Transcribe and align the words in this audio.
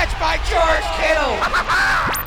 catch 0.00 0.18
by 0.18 0.36
George 0.48 0.86
Kittle. 0.96 2.26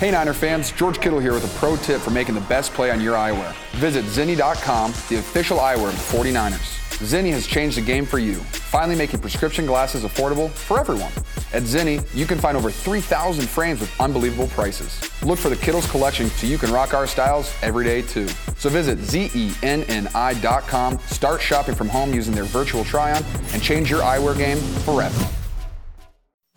Hey 0.00 0.10
Niner 0.10 0.32
fans, 0.32 0.72
George 0.72 0.98
Kittle 0.98 1.20
here 1.20 1.34
with 1.34 1.44
a 1.44 1.58
pro 1.58 1.76
tip 1.76 2.00
for 2.00 2.08
making 2.08 2.34
the 2.34 2.40
best 2.42 2.72
play 2.72 2.90
on 2.90 3.02
your 3.02 3.16
eyewear. 3.16 3.54
Visit 3.72 4.06
Zenni.com, 4.06 4.92
the 5.10 5.16
official 5.16 5.58
eyewear 5.58 5.88
of 5.88 5.92
the 5.92 6.16
49ers. 6.16 6.78
Zenni 7.04 7.30
has 7.32 7.46
changed 7.46 7.76
the 7.76 7.82
game 7.82 8.06
for 8.06 8.18
you, 8.18 8.36
finally 8.36 8.96
making 8.96 9.20
prescription 9.20 9.66
glasses 9.66 10.02
affordable 10.04 10.48
for 10.48 10.80
everyone. 10.80 11.12
At 11.52 11.64
Zenni, 11.64 12.02
you 12.14 12.24
can 12.24 12.38
find 12.38 12.56
over 12.56 12.70
3,000 12.70 13.46
frames 13.46 13.80
with 13.80 14.00
unbelievable 14.00 14.46
prices. 14.46 14.98
Look 15.22 15.38
for 15.38 15.50
the 15.50 15.56
Kittles 15.56 15.90
collection 15.90 16.30
so 16.30 16.46
you 16.46 16.56
can 16.56 16.72
rock 16.72 16.94
our 16.94 17.06
styles 17.06 17.54
every 17.60 17.84
day 17.84 18.00
too. 18.00 18.28
So 18.56 18.70
visit 18.70 18.96
zenni.com, 19.00 20.98
start 21.08 21.42
shopping 21.42 21.74
from 21.74 21.90
home 21.90 22.14
using 22.14 22.34
their 22.34 22.44
virtual 22.44 22.84
try-on, 22.84 23.22
and 23.52 23.62
change 23.62 23.90
your 23.90 24.00
eyewear 24.00 24.34
game 24.34 24.56
forever. 24.86 25.28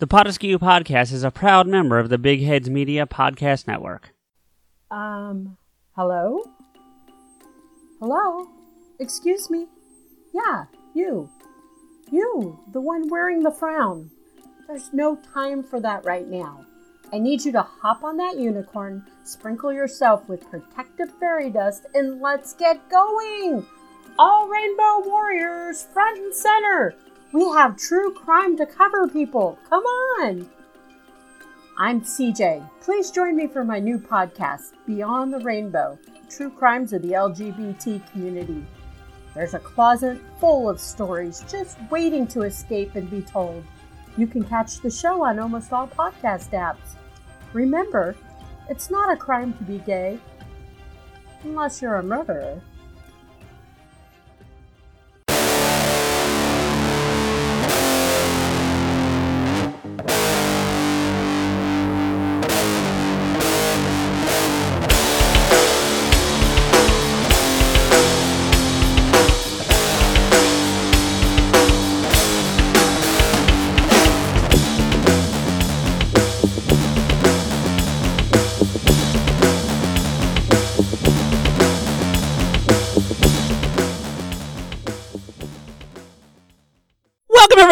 The 0.04 0.08
Potaskew 0.08 0.58
Podcast 0.58 1.14
is 1.14 1.24
a 1.24 1.32
proud 1.32 1.66
member 1.66 1.98
of 1.98 2.10
the 2.10 2.18
Big 2.18 2.44
Heads 2.44 2.70
Media 2.70 3.06
Podcast 3.06 3.68
Network. 3.68 4.14
Um, 4.92 5.56
hello? 5.96 6.44
Hello? 8.02 8.50
Excuse 9.00 9.50
me? 9.50 9.68
Yeah, 10.34 10.66
you. 10.94 11.30
You, 12.12 12.60
the 12.74 12.82
one 12.82 13.08
wearing 13.08 13.44
the 13.44 13.52
frown. 13.52 14.12
There's 14.68 14.92
no 14.92 15.16
time 15.34 15.64
for 15.64 15.80
that 15.80 16.04
right 16.04 16.28
now. 16.28 16.66
I 17.14 17.20
need 17.20 17.46
you 17.46 17.54
to 17.54 17.62
hop 17.62 18.04
on 18.04 18.18
that 18.18 18.38
unicorn, 18.38 19.06
sprinkle 19.24 19.72
yourself 19.72 20.28
with 20.28 20.52
protective 20.52 21.18
fairy 21.18 21.50
dust, 21.50 21.86
and 21.94 22.20
let's 22.20 22.54
get 22.56 22.90
going! 22.90 23.66
All 24.20 24.50
Rainbow 24.50 25.04
Warriors, 25.06 25.88
front 25.94 26.18
and 26.20 26.36
center! 26.36 26.94
We 27.34 27.46
have 27.46 27.78
true 27.78 28.14
crime 28.14 28.56
to 28.58 28.66
cover, 28.68 29.08
people. 29.08 29.58
Come 29.68 29.84
on. 29.84 30.48
I'm 31.80 32.02
CJ. 32.02 32.70
Please 32.80 33.10
join 33.10 33.36
me 33.36 33.48
for 33.48 33.64
my 33.64 33.80
new 33.80 33.98
podcast, 33.98 34.74
Beyond 34.86 35.34
the 35.34 35.40
Rainbow 35.40 35.98
True 36.30 36.52
Crimes 36.52 36.94
of 36.94 37.02
the 37.02 37.14
LGBT 37.14 38.12
Community. 38.12 38.64
There's 39.34 39.56
a 39.56 39.60
closet 39.60 40.22
full 40.40 40.70
of 40.70 40.80
stories 40.80 41.44
just 41.50 41.80
waiting 41.90 42.28
to 42.28 42.44
escape 42.44 42.94
and 42.94 43.10
be 43.10 43.24
told. 43.24 43.64
You 44.16 44.28
can 44.28 44.44
catch 44.44 44.82
the 44.82 44.92
show 44.92 45.24
on 45.24 45.40
almost 45.40 45.74
all 45.74 45.88
podcast 45.88 46.52
apps. 46.52 46.98
Remember, 47.52 48.16
it's 48.70 48.92
not 48.92 49.12
a 49.12 49.18
crime 49.18 49.54
to 49.54 49.64
be 49.64 49.80
gay, 49.80 50.20
unless 51.44 51.82
you're 51.82 51.96
a 51.96 52.04
murderer. 52.04 52.62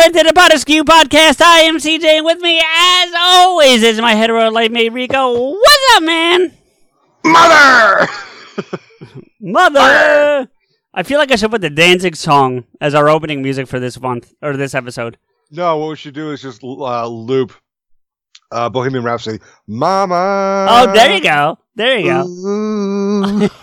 Welcome 0.01 0.17
to 0.17 0.33
the 0.33 0.33
Potaskew 0.33 0.81
Podcast. 0.81 1.41
I 1.41 1.59
am 1.59 1.77
CJ, 1.77 2.03
and 2.03 2.25
with 2.25 2.39
me, 2.39 2.57
as 2.59 3.13
always, 3.15 3.83
is 3.83 4.01
my 4.01 4.15
hetero 4.15 4.49
life 4.49 4.71
mate 4.71 4.91
Rico. 4.91 5.51
What's 5.51 5.95
up, 5.95 6.01
man? 6.01 6.51
Mother! 7.23 8.07
Mother! 9.39 10.49
I 10.91 11.03
feel 11.03 11.19
like 11.19 11.31
I 11.31 11.35
should 11.35 11.51
put 11.51 11.61
the 11.61 11.69
Danzig 11.69 12.15
song 12.15 12.65
as 12.81 12.95
our 12.95 13.09
opening 13.09 13.43
music 13.43 13.67
for 13.67 13.79
this 13.79 14.01
month, 14.01 14.33
or 14.41 14.57
this 14.57 14.73
episode. 14.73 15.19
no, 15.51 15.77
what 15.77 15.89
we 15.89 15.95
should 15.97 16.15
do 16.15 16.31
is 16.31 16.41
just 16.41 16.63
uh, 16.63 17.05
loop 17.05 17.53
uh, 18.51 18.69
Bohemian 18.69 19.03
Rhapsody. 19.03 19.37
Mama! 19.67 20.65
Oh, 20.67 20.91
there 20.91 21.13
you 21.13 21.21
go. 21.21 21.59
There 21.75 21.99
you 21.99 22.05
go. 22.07 23.49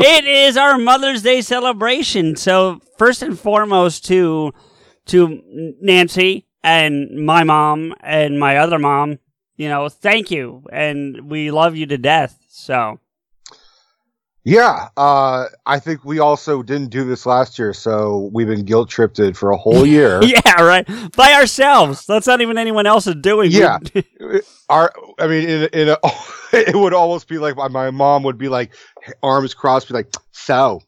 It 0.00 0.24
is 0.24 0.56
our 0.56 0.78
Mother's 0.78 1.22
Day 1.22 1.42
celebration. 1.42 2.34
So 2.34 2.80
first 2.98 3.22
and 3.22 3.38
foremost 3.38 4.04
to 4.06 4.52
to 5.08 5.42
Nancy 5.80 6.46
and 6.62 7.26
my 7.26 7.44
mom 7.44 7.94
and 8.00 8.38
my 8.38 8.56
other 8.58 8.78
mom, 8.78 9.18
you 9.56 9.68
know, 9.68 9.88
thank 9.88 10.30
you 10.30 10.64
and 10.72 11.30
we 11.30 11.50
love 11.50 11.76
you 11.76 11.86
to 11.86 11.98
death. 11.98 12.38
So 12.48 13.00
yeah, 14.48 14.88
uh, 14.96 15.44
I 15.66 15.78
think 15.78 16.06
we 16.06 16.20
also 16.20 16.62
didn't 16.62 16.88
do 16.88 17.04
this 17.04 17.26
last 17.26 17.58
year, 17.58 17.74
so 17.74 18.30
we've 18.32 18.46
been 18.46 18.64
guilt 18.64 18.88
tripped 18.88 19.20
for 19.36 19.50
a 19.50 19.58
whole 19.58 19.84
year. 19.96 20.22
yeah, 20.22 20.62
right. 20.62 20.88
By 21.14 21.34
ourselves. 21.34 22.06
That's 22.06 22.26
not 22.26 22.40
even 22.40 22.56
anyone 22.56 22.86
else 22.86 23.06
is 23.06 23.16
doing. 23.16 23.50
Yeah. 23.50 23.78
Our, 24.70 24.90
I 25.18 25.26
mean, 25.26 25.46
in, 25.46 25.68
in 25.74 25.88
a, 25.90 25.98
it 26.52 26.74
would 26.74 26.94
almost 26.94 27.28
be 27.28 27.36
like 27.36 27.56
my, 27.56 27.68
my 27.68 27.90
mom 27.90 28.22
would 28.22 28.38
be 28.38 28.48
like, 28.48 28.74
arms 29.22 29.52
crossed, 29.52 29.88
be 29.88 29.92
like, 29.92 30.10
so, 30.32 30.80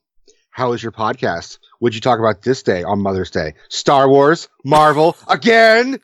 how 0.51 0.73
is 0.73 0.83
your 0.83 0.93
podcast? 0.93 1.59
Would 1.81 1.95
you 1.95 2.01
talk 2.01 2.19
about 2.19 2.43
this 2.43 2.63
day 2.63 2.83
on 2.83 3.01
Mother's 3.01 3.31
Day? 3.31 3.55
Star 3.69 4.09
Wars, 4.09 4.49
Marvel, 4.65 5.17
again? 5.29 5.99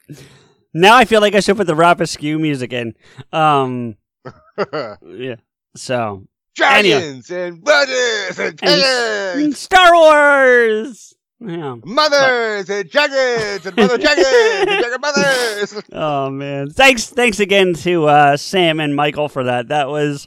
now 0.74 0.96
I 0.96 1.04
feel 1.04 1.20
like 1.20 1.34
I 1.34 1.40
should 1.40 1.56
put 1.56 1.66
the 1.66 1.74
rap 1.74 2.00
askew 2.00 2.38
music 2.38 2.72
in. 2.72 2.94
Um 3.32 3.96
yeah. 5.06 5.36
So 5.76 6.26
Dragons 6.54 7.30
and 7.30 7.62
brothers 7.62 8.38
and 8.38 8.48
and 8.48 8.58
pillars, 8.58 9.58
Star 9.58 9.92
Wars. 9.94 11.12
Yeah. 11.38 11.76
mothers 11.84 12.70
and 12.70 12.88
dragons 12.90 13.66
and 13.66 13.76
mother 13.76 13.98
dragons 13.98 14.26
and 14.26 14.68
dragon 14.80 15.00
mothers. 15.02 15.82
Oh 15.92 16.30
man. 16.30 16.70
Thanks 16.70 17.06
thanks 17.10 17.40
again 17.40 17.74
to 17.74 18.06
uh, 18.06 18.36
Sam 18.38 18.80
and 18.80 18.96
Michael 18.96 19.28
for 19.28 19.44
that. 19.44 19.68
That 19.68 19.88
was 19.88 20.26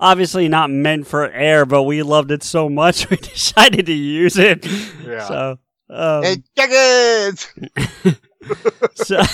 obviously 0.00 0.48
not 0.48 0.70
meant 0.70 1.06
for 1.06 1.30
air, 1.30 1.64
but 1.66 1.84
we 1.84 2.02
loved 2.02 2.30
it 2.32 2.42
so 2.42 2.68
much 2.68 3.08
we 3.10 3.16
decided 3.18 3.86
to 3.86 3.92
use 3.92 4.36
it. 4.38 4.66
Yeah. 5.06 5.28
So 5.28 5.58
um, 5.90 6.24
And 6.24 6.44
dragons. 6.56 7.46
so 8.94 9.20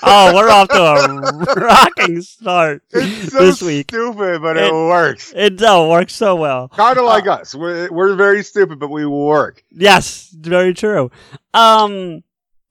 Oh, 0.00 0.32
we're 0.32 0.48
off 0.48 0.68
to 0.68 0.80
a 0.80 1.54
rocking 1.60 2.22
start 2.22 2.82
It's 2.92 3.32
so 3.32 3.40
this 3.44 3.60
week. 3.60 3.90
stupid, 3.90 4.40
but 4.40 4.56
it, 4.56 4.68
It- 4.68 4.72
works. 4.72 5.32
It 5.34 5.56
does 5.56 5.88
work 5.88 6.08
so 6.08 6.36
well. 6.36 6.68
Kind 6.68 6.98
of 6.98 7.04
like 7.04 7.26
us. 7.26 7.52
We're, 7.52 7.90
we're 7.90 8.14
very 8.14 8.44
stupid, 8.44 8.78
but 8.78 8.90
we 8.90 9.04
work. 9.06 9.64
Yes, 9.72 10.28
very 10.38 10.72
true. 10.72 11.10
Um, 11.52 12.22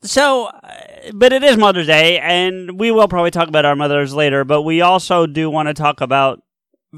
so, 0.03 0.45
uh, 0.45 0.69
but 1.13 1.33
it 1.33 1.43
is 1.43 1.57
Mother's 1.57 1.87
Day, 1.87 2.17
and 2.19 2.79
we 2.79 2.91
will 2.91 3.09
probably 3.09 3.31
talk 3.31 3.49
about 3.49 3.65
our 3.65 3.75
mothers 3.75 4.13
later. 4.13 4.45
But 4.45 4.61
we 4.61 4.79
also 4.79 5.25
do 5.27 5.49
want 5.49 5.67
to 5.67 5.73
talk 5.73 5.99
about 5.99 6.41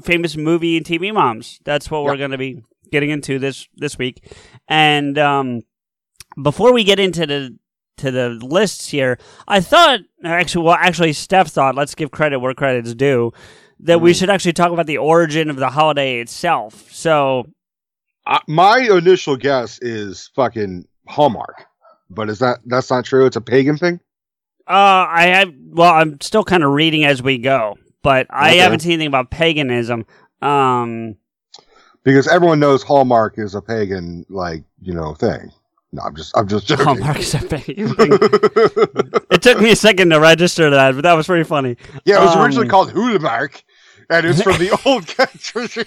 famous 0.04 0.36
movie 0.36 0.76
and 0.76 0.86
TV 0.86 1.12
moms. 1.12 1.60
That's 1.64 1.90
what 1.90 2.04
we're 2.04 2.16
going 2.16 2.30
to 2.30 2.38
be 2.38 2.62
getting 2.90 3.10
into 3.10 3.38
this 3.38 3.68
this 3.76 3.98
week. 3.98 4.24
And 4.68 5.18
um, 5.18 5.62
before 6.42 6.72
we 6.72 6.84
get 6.84 6.98
into 6.98 7.26
the 7.26 7.56
to 7.98 8.10
the 8.10 8.30
lists 8.30 8.88
here, 8.88 9.18
I 9.46 9.60
thought 9.60 10.00
actually, 10.24 10.64
well, 10.64 10.76
actually, 10.78 11.12
Steph 11.12 11.48
thought. 11.48 11.74
Let's 11.74 11.94
give 11.94 12.10
credit 12.10 12.38
where 12.40 12.54
credit's 12.54 12.94
due. 12.94 13.32
That 13.80 14.00
we 14.00 14.12
should 14.12 14.28
actually 14.28 14.52
talk 14.52 14.72
about 14.72 14.86
the 14.86 14.98
origin 14.98 15.48
of 15.48 15.56
the 15.56 15.70
holiday 15.70 16.20
itself. 16.20 16.90
So, 16.92 17.46
Uh, 18.26 18.38
my 18.46 18.80
initial 18.80 19.36
guess 19.36 19.78
is 19.80 20.30
fucking 20.36 20.84
Hallmark, 21.08 21.64
but 22.10 22.28
is 22.28 22.38
that 22.40 22.58
that's 22.66 22.90
not 22.90 23.06
true? 23.06 23.24
It's 23.24 23.36
a 23.36 23.40
pagan 23.40 23.78
thing. 23.78 23.98
Uh, 24.68 25.06
I 25.08 25.26
have. 25.34 25.52
Well, 25.70 25.92
I'm 25.94 26.20
still 26.20 26.44
kind 26.44 26.62
of 26.62 26.72
reading 26.72 27.04
as 27.04 27.22
we 27.22 27.38
go, 27.38 27.76
but 28.02 28.26
I 28.30 28.50
Okay. 28.50 28.58
haven't 28.58 28.80
seen 28.80 28.92
anything 28.92 29.08
about 29.08 29.30
paganism. 29.30 30.06
Um, 30.42 31.16
because 32.02 32.26
everyone 32.28 32.60
knows 32.60 32.82
Hallmark 32.82 33.34
is 33.38 33.54
a 33.54 33.60
pagan 33.60 34.24
like 34.28 34.62
you 34.80 34.94
know 34.94 35.14
thing. 35.14 35.50
No, 35.92 36.02
I'm 36.02 36.14
just 36.16 36.36
I'm 36.36 36.48
just 36.48 36.66
joking. 36.66 36.84
Hallmark 36.86 37.18
is 37.18 37.34
a 37.34 37.38
pagan 37.48 37.94
thing. 37.94 38.10
It 39.30 39.42
took 39.42 39.60
me 39.60 39.72
a 39.72 39.76
second 39.76 40.10
to 40.10 40.20
register 40.20 40.70
that, 40.70 40.94
but 40.94 41.02
that 41.02 41.12
was 41.14 41.26
pretty 41.26 41.44
funny. 41.44 41.76
yeah, 42.04 42.20
it 42.22 42.24
was 42.24 42.36
Um, 42.36 42.42
originally 42.42 42.68
called 42.68 42.90
Hulamark, 42.92 43.62
and 44.08 44.24
it's 44.26 44.40
from 44.42 44.56
the 44.58 44.70
old 44.86 45.06
country. 45.08 45.84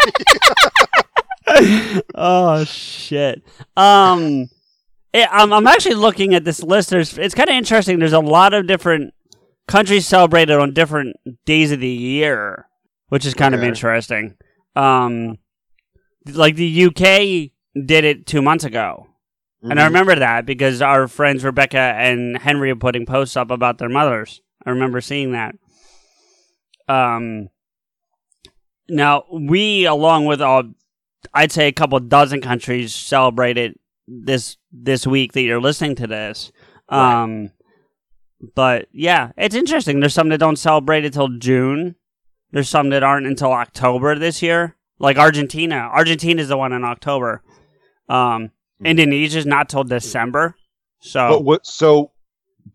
oh 2.15 2.63
shit. 2.63 3.44
Um, 3.75 4.50
it, 5.13 5.27
I'm 5.31 5.51
I'm 5.54 5.68
actually 5.68 5.95
looking 5.95 6.33
at 6.36 6.44
this 6.44 6.62
list. 6.63 6.89
There's 6.89 7.18
it's 7.18 7.36
kind 7.36 7.50
of 7.50 7.56
interesting. 7.56 8.00
There's 8.00 8.13
a 8.13 8.19
lot 8.19 8.54
of 8.54 8.68
different 8.68 9.13
countries 9.68 10.07
celebrated 10.07 10.57
on 10.60 10.74
different 10.74 11.15
days 11.45 11.71
of 11.71 11.80
the 11.80 11.88
year, 11.88 12.68
which 13.10 13.25
is 13.25 13.33
kind 13.33 13.56
of 13.56 13.63
interesting. 13.63 14.36
Um, 14.75 15.38
like 16.25 16.56
the 16.56 16.86
UK 16.86 17.51
did 17.86 18.04
it 18.06 18.25
two 18.25 18.42
months 18.42 18.63
ago. 18.63 19.07
And 19.62 19.80
I 19.80 19.83
Mhm. 19.83 19.88
remember 19.88 20.15
that 20.15 20.45
because 20.45 20.81
our 20.81 21.07
friends 21.07 21.44
Rebecca 21.44 21.77
and 21.77 22.38
Henry 22.38 22.69
are 22.71 22.75
putting 22.75 23.06
posts 23.06 23.38
up 23.38 23.50
about 23.50 23.77
their 23.77 23.89
mothers. 23.89 24.42
I 24.65 24.71
remember 24.71 25.00
seeing 25.00 25.31
that. 25.31 25.56
Um, 26.89 27.50
now 28.89 29.24
we, 29.31 29.86
along 29.86 30.25
with 30.25 30.42
all, 30.42 30.63
I'd 31.33 31.51
say 31.54 31.68
a 31.68 31.71
couple 31.71 31.98
dozen 32.01 32.42
countries, 32.42 32.94
celebrated 32.94 33.80
this 34.07 34.57
this 34.71 35.07
week 35.07 35.31
that 35.31 35.42
you're 35.44 35.62
listening 35.62 35.95
to 35.95 36.07
this. 36.07 36.51
Right. 36.92 37.50
But 38.55 38.87
yeah, 38.91 39.31
it's 39.37 39.55
interesting. 39.55 39.99
There's 39.99 40.13
some 40.13 40.29
that 40.29 40.39
don't 40.39 40.57
celebrate 40.57 41.05
until 41.05 41.29
June. 41.29 41.95
There's 42.51 42.69
some 42.69 42.89
that 42.89 43.03
aren't 43.03 43.25
until 43.27 43.51
October 43.51 44.17
this 44.17 44.41
year, 44.41 44.75
like 44.99 45.17
Argentina. 45.17 45.89
Argentina's 45.91 46.49
the 46.49 46.57
one 46.57 46.73
in 46.73 46.83
October. 46.83 47.41
Um, 48.09 48.51
Hmm. 48.79 48.87
Indonesia's 48.87 49.45
not 49.45 49.69
till 49.69 49.83
December. 49.83 50.55
So 50.99 51.29
But 51.29 51.43
what? 51.43 51.65
So, 51.65 52.11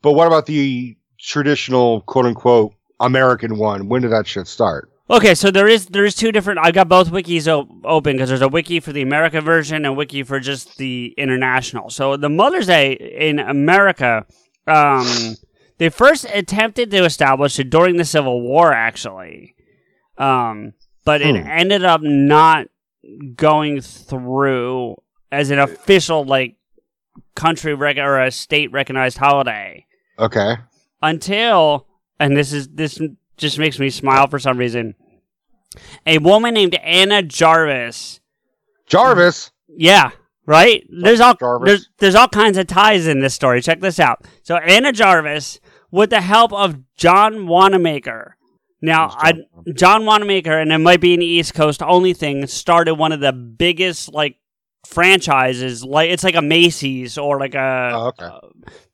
but 0.03 0.13
what 0.13 0.27
about 0.27 0.47
the 0.47 0.97
traditional 1.21 2.03
quote 2.03 2.27
unquote 2.27 2.73
American 3.01 3.59
one? 3.59 3.89
When 3.89 4.03
did 4.03 4.13
that 4.13 4.27
shit 4.27 4.47
start? 4.47 4.91
Okay, 5.11 5.35
so 5.35 5.51
there 5.51 5.67
is 5.67 5.87
there 5.87 6.05
is 6.05 6.15
two 6.15 6.33
different. 6.33 6.61
I've 6.63 6.75
got 6.75 6.89
both 6.89 7.11
wikis 7.11 7.49
open 7.85 8.17
because 8.17 8.29
there's 8.29 8.43
a 8.43 8.49
wiki 8.49 8.81
for 8.81 8.93
the 8.93 9.03
America 9.03 9.41
version 9.41 9.77
and 9.77 9.87
a 9.87 9.93
wiki 9.93 10.23
for 10.23 10.39
just 10.39 10.77
the 10.77 11.15
international. 11.17 11.91
So 11.91 12.17
the 12.17 12.29
Mother's 12.29 12.67
Day 12.67 12.93
in 12.93 13.39
America, 13.39 14.27
um, 14.67 15.07
they 15.79 15.89
first 15.89 16.27
attempted 16.33 16.91
to 16.91 17.05
establish 17.05 17.59
it 17.59 17.71
during 17.71 17.97
the 17.97 18.05
Civil 18.05 18.41
War, 18.43 18.73
actually, 18.73 19.55
um, 20.17 20.73
but 21.05 21.21
it 21.23 21.37
Hmm. 21.37 21.47
ended 21.49 21.85
up 21.85 22.01
not 22.03 22.67
going 23.37 23.81
through 23.81 24.97
as 25.33 25.51
an 25.51 25.59
official 25.59 26.25
like 26.25 26.57
country 27.35 27.75
rec- 27.75 27.97
or 27.99 28.21
a 28.21 28.31
state 28.31 28.71
recognized 28.73 29.19
holiday 29.19 29.87
Okay. 30.19 30.57
until 31.03 31.87
and 32.21 32.37
this 32.37 32.53
is 32.53 32.69
this 32.69 32.99
just 33.37 33.59
makes 33.59 33.79
me 33.79 33.89
smile 33.91 34.27
for 34.27 34.39
some 34.39 34.59
reason. 34.59 34.95
A 36.07 36.19
woman 36.19 36.55
named 36.55 36.75
Anna 36.77 37.23
Jarvis. 37.23 38.21
Jarvis. 38.87 39.53
Yeah, 39.69 40.11
right. 40.47 40.83
There's 40.91 41.21
all 41.21 41.35
Jarvis. 41.35 41.67
there's 41.67 41.89
there's 41.99 42.15
all 42.17 42.29
kinds 42.29 42.59
of 42.59 42.67
ties 42.67 43.07
in 43.07 43.21
this 43.21 43.35
story. 43.35 43.63
Check 43.63 43.81
this 43.81 44.01
out. 44.01 44.27
So 44.43 44.57
Anna 44.57 44.93
Jarvis, 44.93 45.61
with 45.91 46.11
the 46.11 46.21
help 46.21 46.53
of 46.53 46.79
John 46.97 47.47
Wanamaker. 47.47 48.37
Now, 48.81 49.09
Who's 49.09 49.17
I 49.19 49.33
John 49.33 49.45
John 49.75 50.07
Wanamaker, 50.07 50.59
and 50.59 50.73
it 50.73 50.79
might 50.79 51.01
be 51.01 51.15
an 51.15 51.23
East 51.23 51.55
Coast 51.55 51.83
only 51.83 52.13
thing, 52.13 52.47
started 52.47 52.95
one 52.95 53.13
of 53.13 53.21
the 53.21 53.33
biggest 53.33 54.13
like 54.13 54.37
franchises. 54.87 55.85
Like 55.85 56.11
it's 56.11 56.25
like 56.25 56.37
a 56.37 56.43
Macy's 56.43 57.19
or 57.19 57.41
like 57.41 57.55
a 57.55 57.91
Oh, 57.93 58.07
okay. 58.09 58.25
Uh, 58.25 58.41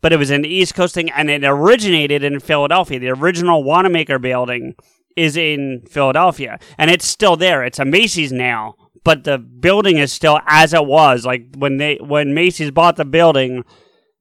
but 0.00 0.12
it 0.12 0.18
was 0.18 0.30
an 0.30 0.44
East 0.44 0.74
Coast 0.74 0.94
thing, 0.94 1.10
and 1.10 1.30
it 1.30 1.44
originated 1.44 2.24
in 2.24 2.40
Philadelphia. 2.40 2.98
The 2.98 3.10
original 3.10 3.62
Wanamaker 3.64 4.18
building 4.18 4.74
is 5.16 5.36
in 5.36 5.82
Philadelphia, 5.88 6.58
and 6.78 6.90
it's 6.90 7.06
still 7.06 7.36
there. 7.36 7.62
It's 7.64 7.78
a 7.78 7.84
Macy's 7.84 8.32
now, 8.32 8.74
but 9.04 9.24
the 9.24 9.38
building 9.38 9.98
is 9.98 10.12
still 10.12 10.40
as 10.46 10.72
it 10.72 10.86
was. 10.86 11.24
Like 11.26 11.54
when 11.56 11.76
they 11.76 11.96
when 11.96 12.34
Macy's 12.34 12.70
bought 12.70 12.96
the 12.96 13.04
building, 13.04 13.64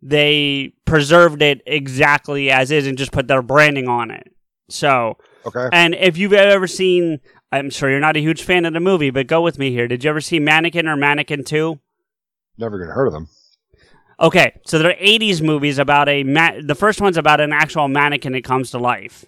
they 0.05 0.73
preserved 0.85 1.41
it 1.41 1.61
exactly 1.65 2.51
as 2.51 2.71
is 2.71 2.85
and 2.87 2.97
just 2.97 3.11
put 3.11 3.27
their 3.27 3.41
branding 3.41 3.87
on 3.87 4.11
it. 4.11 4.31
So, 4.69 5.17
Okay. 5.45 5.69
and 5.71 5.93
if 5.95 6.17
you've 6.17 6.33
ever 6.33 6.67
seen, 6.67 7.19
I'm 7.51 7.69
sure 7.69 7.89
you're 7.89 7.99
not 7.99 8.17
a 8.17 8.21
huge 8.21 8.43
fan 8.43 8.65
of 8.65 8.73
the 8.73 8.79
movie, 8.79 9.09
but 9.11 9.27
go 9.27 9.41
with 9.41 9.57
me 9.59 9.71
here. 9.71 9.87
Did 9.87 10.03
you 10.03 10.09
ever 10.09 10.21
see 10.21 10.39
Mannequin 10.39 10.87
or 10.87 10.95
Mannequin 10.95 11.43
Two? 11.43 11.79
Never 12.57 12.79
gonna 12.79 12.93
heard 12.93 13.07
of 13.07 13.13
them. 13.13 13.27
Okay, 14.19 14.59
so 14.65 14.77
there 14.79 14.91
are 14.91 14.95
80s 14.95 15.41
movies 15.41 15.79
about 15.79 16.07
a 16.07 16.23
ma- 16.23 16.53
the 16.63 16.75
first 16.75 17.01
one's 17.01 17.17
about 17.17 17.39
an 17.41 17.51
actual 17.51 17.87
mannequin 17.87 18.33
that 18.33 18.43
comes 18.43 18.71
to 18.71 18.77
life. 18.77 19.25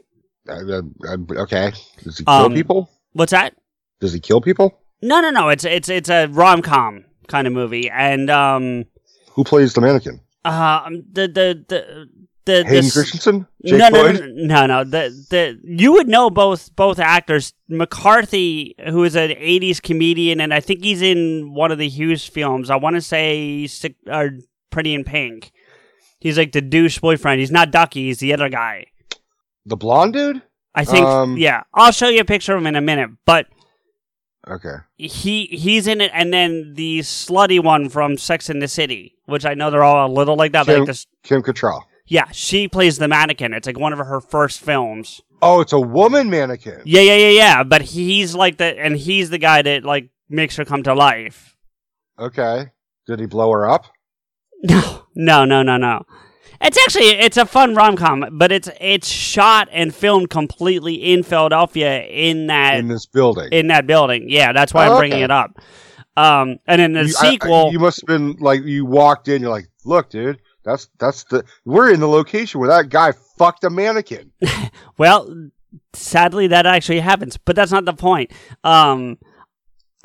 Uh, 0.48 0.54
uh, 0.54 0.82
uh, 1.08 1.18
okay. 1.44 1.72
Does 2.04 2.18
he 2.20 2.26
kill 2.26 2.34
Um, 2.34 2.54
people? 2.54 2.90
What's 3.14 3.32
that? 3.32 3.56
Does 4.00 4.14
he 4.14 4.20
kill 4.20 4.42
people? 4.42 4.78
No, 5.02 5.22
no, 5.22 5.32
no. 5.32 5.50
It's 5.50 5.66
it's 5.66 5.90
it's 5.90 6.10
a 6.10 6.28
rom-com 6.28 7.06
kind 7.28 7.48
of 7.48 7.54
movie 7.54 7.90
and 7.90 8.30
um 8.30 8.86
Who 9.34 9.44
plays 9.44 9.74
the 9.74 9.82
mannequin? 9.82 10.20
Uh 10.46 10.90
the 10.90 11.28
the 11.28 11.66
the 11.68 12.10
the, 12.46 12.64
the 12.64 12.64
Hayden 12.66 12.92
Christensen? 12.92 13.48
Jake 13.66 13.80
no, 13.80 13.90
no, 13.90 13.90
no, 13.90 14.04
Lloyd? 14.04 14.34
no, 14.36 14.66
no, 14.66 14.66
no. 14.68 14.84
The 14.84 15.26
the 15.30 15.60
you 15.64 15.94
would 15.94 16.08
know 16.08 16.30
both 16.30 16.76
both 16.76 17.00
actors. 17.00 17.54
McCarthy, 17.68 18.76
who 18.88 19.04
is 19.04 19.16
an 19.16 19.32
'80s 19.32 19.82
comedian, 19.82 20.40
and 20.40 20.54
I 20.54 20.60
think 20.60 20.84
he's 20.84 21.02
in 21.02 21.54
one 21.54 21.72
of 21.72 21.80
the 21.80 21.90
Hughes 21.90 22.26
films. 22.26 22.70
I 22.70 22.76
want 22.76 22.96
to 22.96 23.02
say 23.02 23.66
Sick, 23.68 23.96
or 24.08 24.32
Pretty 24.70 24.94
in 24.94 25.04
Pink. 25.04 25.52
He's 26.20 26.38
like 26.38 26.52
the 26.52 26.62
douche 26.62 27.00
boyfriend. 27.00 27.40
He's 27.40 27.52
not 27.52 27.72
Ducky. 27.72 28.06
He's 28.06 28.20
the 28.20 28.34
other 28.34 28.50
guy. 28.50 28.88
The 29.66 29.76
blonde 29.76 30.14
dude? 30.14 30.42
I 30.76 30.86
think. 30.86 31.06
Um, 31.06 31.38
yeah, 31.38 31.64
I'll 31.74 31.92
show 31.92 32.10
you 32.10 32.22
a 32.22 32.26
picture 32.26 32.54
of 32.54 32.62
him 32.62 32.68
in 32.68 32.76
a 32.76 32.82
minute. 32.82 33.10
But 33.26 33.48
Okay. 34.48 34.76
he 34.98 35.46
he's 35.46 35.88
in 35.88 36.02
it, 36.02 36.12
and 36.14 36.32
then 36.34 36.74
the 36.76 37.00
slutty 37.00 37.64
one 37.64 37.90
from 37.90 38.18
Sex 38.18 38.50
in 38.50 38.60
the 38.60 38.68
City, 38.68 39.16
which 39.26 39.46
I 39.46 39.54
know 39.56 39.72
they're 39.72 39.84
all 39.84 40.08
a 40.08 40.12
little 40.12 40.36
like 40.36 40.52
that. 40.52 40.66
Kim, 40.68 40.80
like 40.80 40.88
this, 40.88 41.08
Kim 41.24 41.42
Cattrall. 41.42 41.82
yeah, 42.06 42.30
she 42.32 42.68
plays 42.68 42.98
the 43.00 43.08
mannequin. 43.08 43.54
It's 43.54 43.66
like 43.66 43.80
one 43.80 43.92
of 43.94 44.00
her 44.00 44.22
first 44.22 44.62
films. 44.62 45.22
Oh, 45.42 45.62
it's 45.62 45.74
a 45.74 45.80
woman 45.80 46.30
mannequin. 46.30 46.82
Yeah, 46.86 47.02
yeah, 47.02 47.16
yeah, 47.18 47.30
yeah. 47.30 47.64
But 47.64 47.82
he's 47.82 48.36
like 48.36 48.58
the, 48.58 48.66
and 48.80 48.96
he's 48.96 49.30
the 49.32 49.38
guy 49.38 49.62
that 49.64 49.84
like 49.84 50.10
makes 50.30 50.56
her 50.58 50.66
come 50.66 50.84
to 50.84 50.94
life. 50.94 51.56
Okay. 52.20 52.68
Did 53.08 53.20
he 53.20 53.26
blow 53.26 53.52
her 53.52 53.70
up? 53.70 53.86
No, 55.18 55.46
no, 55.46 55.46
no, 55.46 55.64
no, 55.64 55.78
no. 55.78 56.04
It's 56.66 56.78
actually 56.78 57.10
it's 57.10 57.38
a 57.38 57.46
fun 57.46 57.76
rom 57.76 57.96
com, 57.96 58.26
but 58.32 58.52
it's 58.52 58.70
it's 58.82 59.08
shot 59.08 59.68
and 59.72 59.94
filmed 59.94 60.30
completely 60.30 60.96
in 60.96 61.24
Philadelphia 61.24 62.04
in 62.06 62.48
that 62.48 62.78
In 62.80 62.88
this 62.88 63.06
building. 63.06 63.50
in 63.52 63.68
that 63.68 63.86
building. 63.88 64.26
Yeah, 64.30 64.52
that's 64.54 64.74
why 64.74 64.88
Oh, 64.88 64.94
I'm 64.94 64.98
bringing 65.00 65.18
okay. 65.18 65.24
it 65.26 65.32
up. 65.32 65.60
Um, 66.18 66.58
and 66.68 66.82
in 66.82 66.94
the 66.94 67.06
You- 67.06 67.14
I- 67.22 67.28
I- 67.28 67.30
sequel, 67.32 67.70
you 67.72 67.80
must 67.80 68.02
have 68.02 68.08
been 68.08 68.38
like 68.40 68.64
you 68.64 68.86
walked 68.86 69.28
in. 69.28 69.42
You're 69.42 69.52
like, 69.52 69.68
look, 69.84 70.10
dude, 70.10 70.40
that's 70.64 70.90
that's 71.00 71.24
the 71.26 71.44
we're 71.66 71.92
in 71.94 72.00
the 72.00 72.08
location 72.08 72.60
where 72.60 72.70
that 72.70 72.90
guy 72.90 73.12
fucked 73.38 73.64
a 73.64 73.70
mannequin. 73.70 74.32
Well, 74.98 75.50
sadly, 75.94 76.48
that 76.48 76.66
actually 76.66 77.02
happens, 77.02 77.36
but 77.38 77.56
that's 77.56 77.72
not 77.72 77.84
the 77.86 77.94
point. 77.94 78.32
Um, 78.64 79.18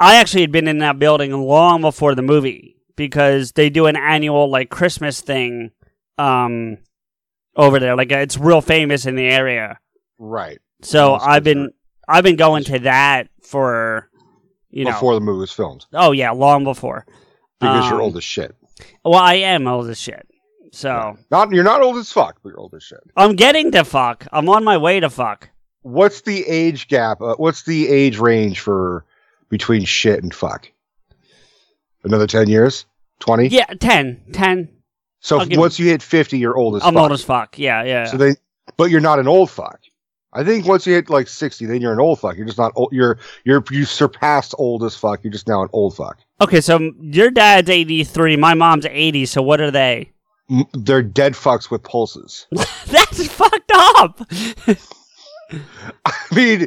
I 0.00 0.16
actually 0.16 0.40
had 0.40 0.50
been 0.52 0.66
in 0.66 0.78
that 0.78 0.98
building 0.98 1.32
long 1.32 1.80
before 1.80 2.14
the 2.16 2.22
movie 2.22 2.76
because 2.96 3.52
they 3.52 3.70
do 3.70 3.86
an 3.86 3.94
annual 3.96 4.50
like 4.50 4.68
Christmas 4.68 5.20
thing 5.20 5.70
um, 6.20 6.78
over 7.56 7.78
there. 7.78 7.96
Like 7.96 8.10
it's 8.12 8.36
real 8.36 8.60
famous 8.60 9.06
in 9.06 9.16
the 9.16 9.26
area. 9.26 9.78
Right. 10.18 10.58
So 10.82 11.14
I've 11.14 11.44
been. 11.44 11.72
I've 12.08 12.24
been 12.24 12.36
going 12.36 12.64
to 12.64 12.80
that 12.80 13.28
for 13.42 14.08
you 14.70 14.84
know. 14.84 14.90
Before 14.92 15.14
the 15.14 15.20
movie 15.20 15.40
was 15.40 15.52
filmed, 15.52 15.86
Oh 15.92 16.10
yeah, 16.12 16.30
long 16.32 16.64
before. 16.64 17.06
because 17.60 17.86
you're 17.88 17.96
Um, 18.00 18.06
old 18.06 18.16
as 18.16 18.24
shit. 18.24 18.54
Well, 19.04 19.14
I 19.20 19.34
am 19.34 19.68
old 19.68 19.88
as 19.88 19.98
shit. 20.00 20.26
So 20.72 21.16
Not 21.30 21.52
you're 21.52 21.64
not 21.64 21.82
old 21.82 21.96
as 21.98 22.10
fuck, 22.10 22.38
but 22.42 22.48
you're 22.50 22.58
old 22.60 22.74
as 22.74 22.82
shit. 22.82 23.00
I'm 23.16 23.36
getting 23.36 23.70
to 23.72 23.84
fuck. 23.84 24.26
I'm 24.32 24.48
on 24.48 24.64
my 24.64 24.76
way 24.76 24.98
to 25.00 25.10
fuck. 25.10 25.50
What's 25.82 26.22
the 26.22 26.44
age 26.46 26.88
gap? 26.88 27.20
Uh, 27.20 27.34
what's 27.36 27.62
the 27.62 27.88
age 27.88 28.18
range 28.18 28.60
for 28.60 29.04
between 29.48 29.84
shit 29.84 30.22
and 30.22 30.34
fuck? 30.34 30.70
Another 32.04 32.26
ten 32.26 32.48
years, 32.48 32.86
twenty. 33.18 33.48
Yeah, 33.48 33.66
10. 33.66 34.20
10. 34.32 34.68
So 35.20 35.44
once 35.52 35.78
you 35.78 35.86
hit 35.86 36.02
fifty, 36.02 36.38
you're 36.38 36.56
old 36.56 36.76
as 36.76 36.82
fuck. 36.82 36.88
I'm 36.88 36.94
fuck. 36.94 37.02
old 37.02 37.12
as 37.12 37.22
fuck. 37.24 37.58
Yeah, 37.58 37.82
yeah. 37.84 38.04
So 38.06 38.16
they, 38.16 38.36
but 38.76 38.90
you're 38.90 39.00
not 39.00 39.18
an 39.18 39.28
old 39.28 39.50
fuck. 39.50 39.80
I 40.32 40.44
think 40.44 40.64
once 40.66 40.86
you 40.86 40.94
hit 40.94 41.10
like 41.10 41.28
sixty, 41.28 41.66
then 41.66 41.80
you're 41.80 41.92
an 41.92 42.00
old 42.00 42.20
fuck. 42.20 42.36
You're 42.36 42.46
just 42.46 42.56
not 42.58 42.72
old. 42.76 42.90
You're 42.92 43.18
you're 43.44 43.62
you 43.70 43.84
surpassed 43.84 44.54
old 44.58 44.84
as 44.84 44.96
fuck. 44.96 45.22
You're 45.24 45.32
just 45.32 45.48
now 45.48 45.62
an 45.62 45.68
old 45.72 45.96
fuck. 45.96 46.18
Okay, 46.40 46.60
so 46.62 46.78
your 47.02 47.30
dad's 47.30 47.68
83, 47.68 48.36
my 48.36 48.54
mom's 48.54 48.86
80, 48.86 49.26
so 49.26 49.42
what 49.42 49.60
are 49.60 49.70
they? 49.70 50.10
M- 50.50 50.64
They're 50.72 51.02
dead 51.02 51.34
fucks 51.34 51.70
with 51.70 51.82
pulses. 51.82 52.46
That's 52.86 53.26
fucked 53.26 53.70
up. 53.74 54.26
I 56.06 56.12
mean, 56.34 56.66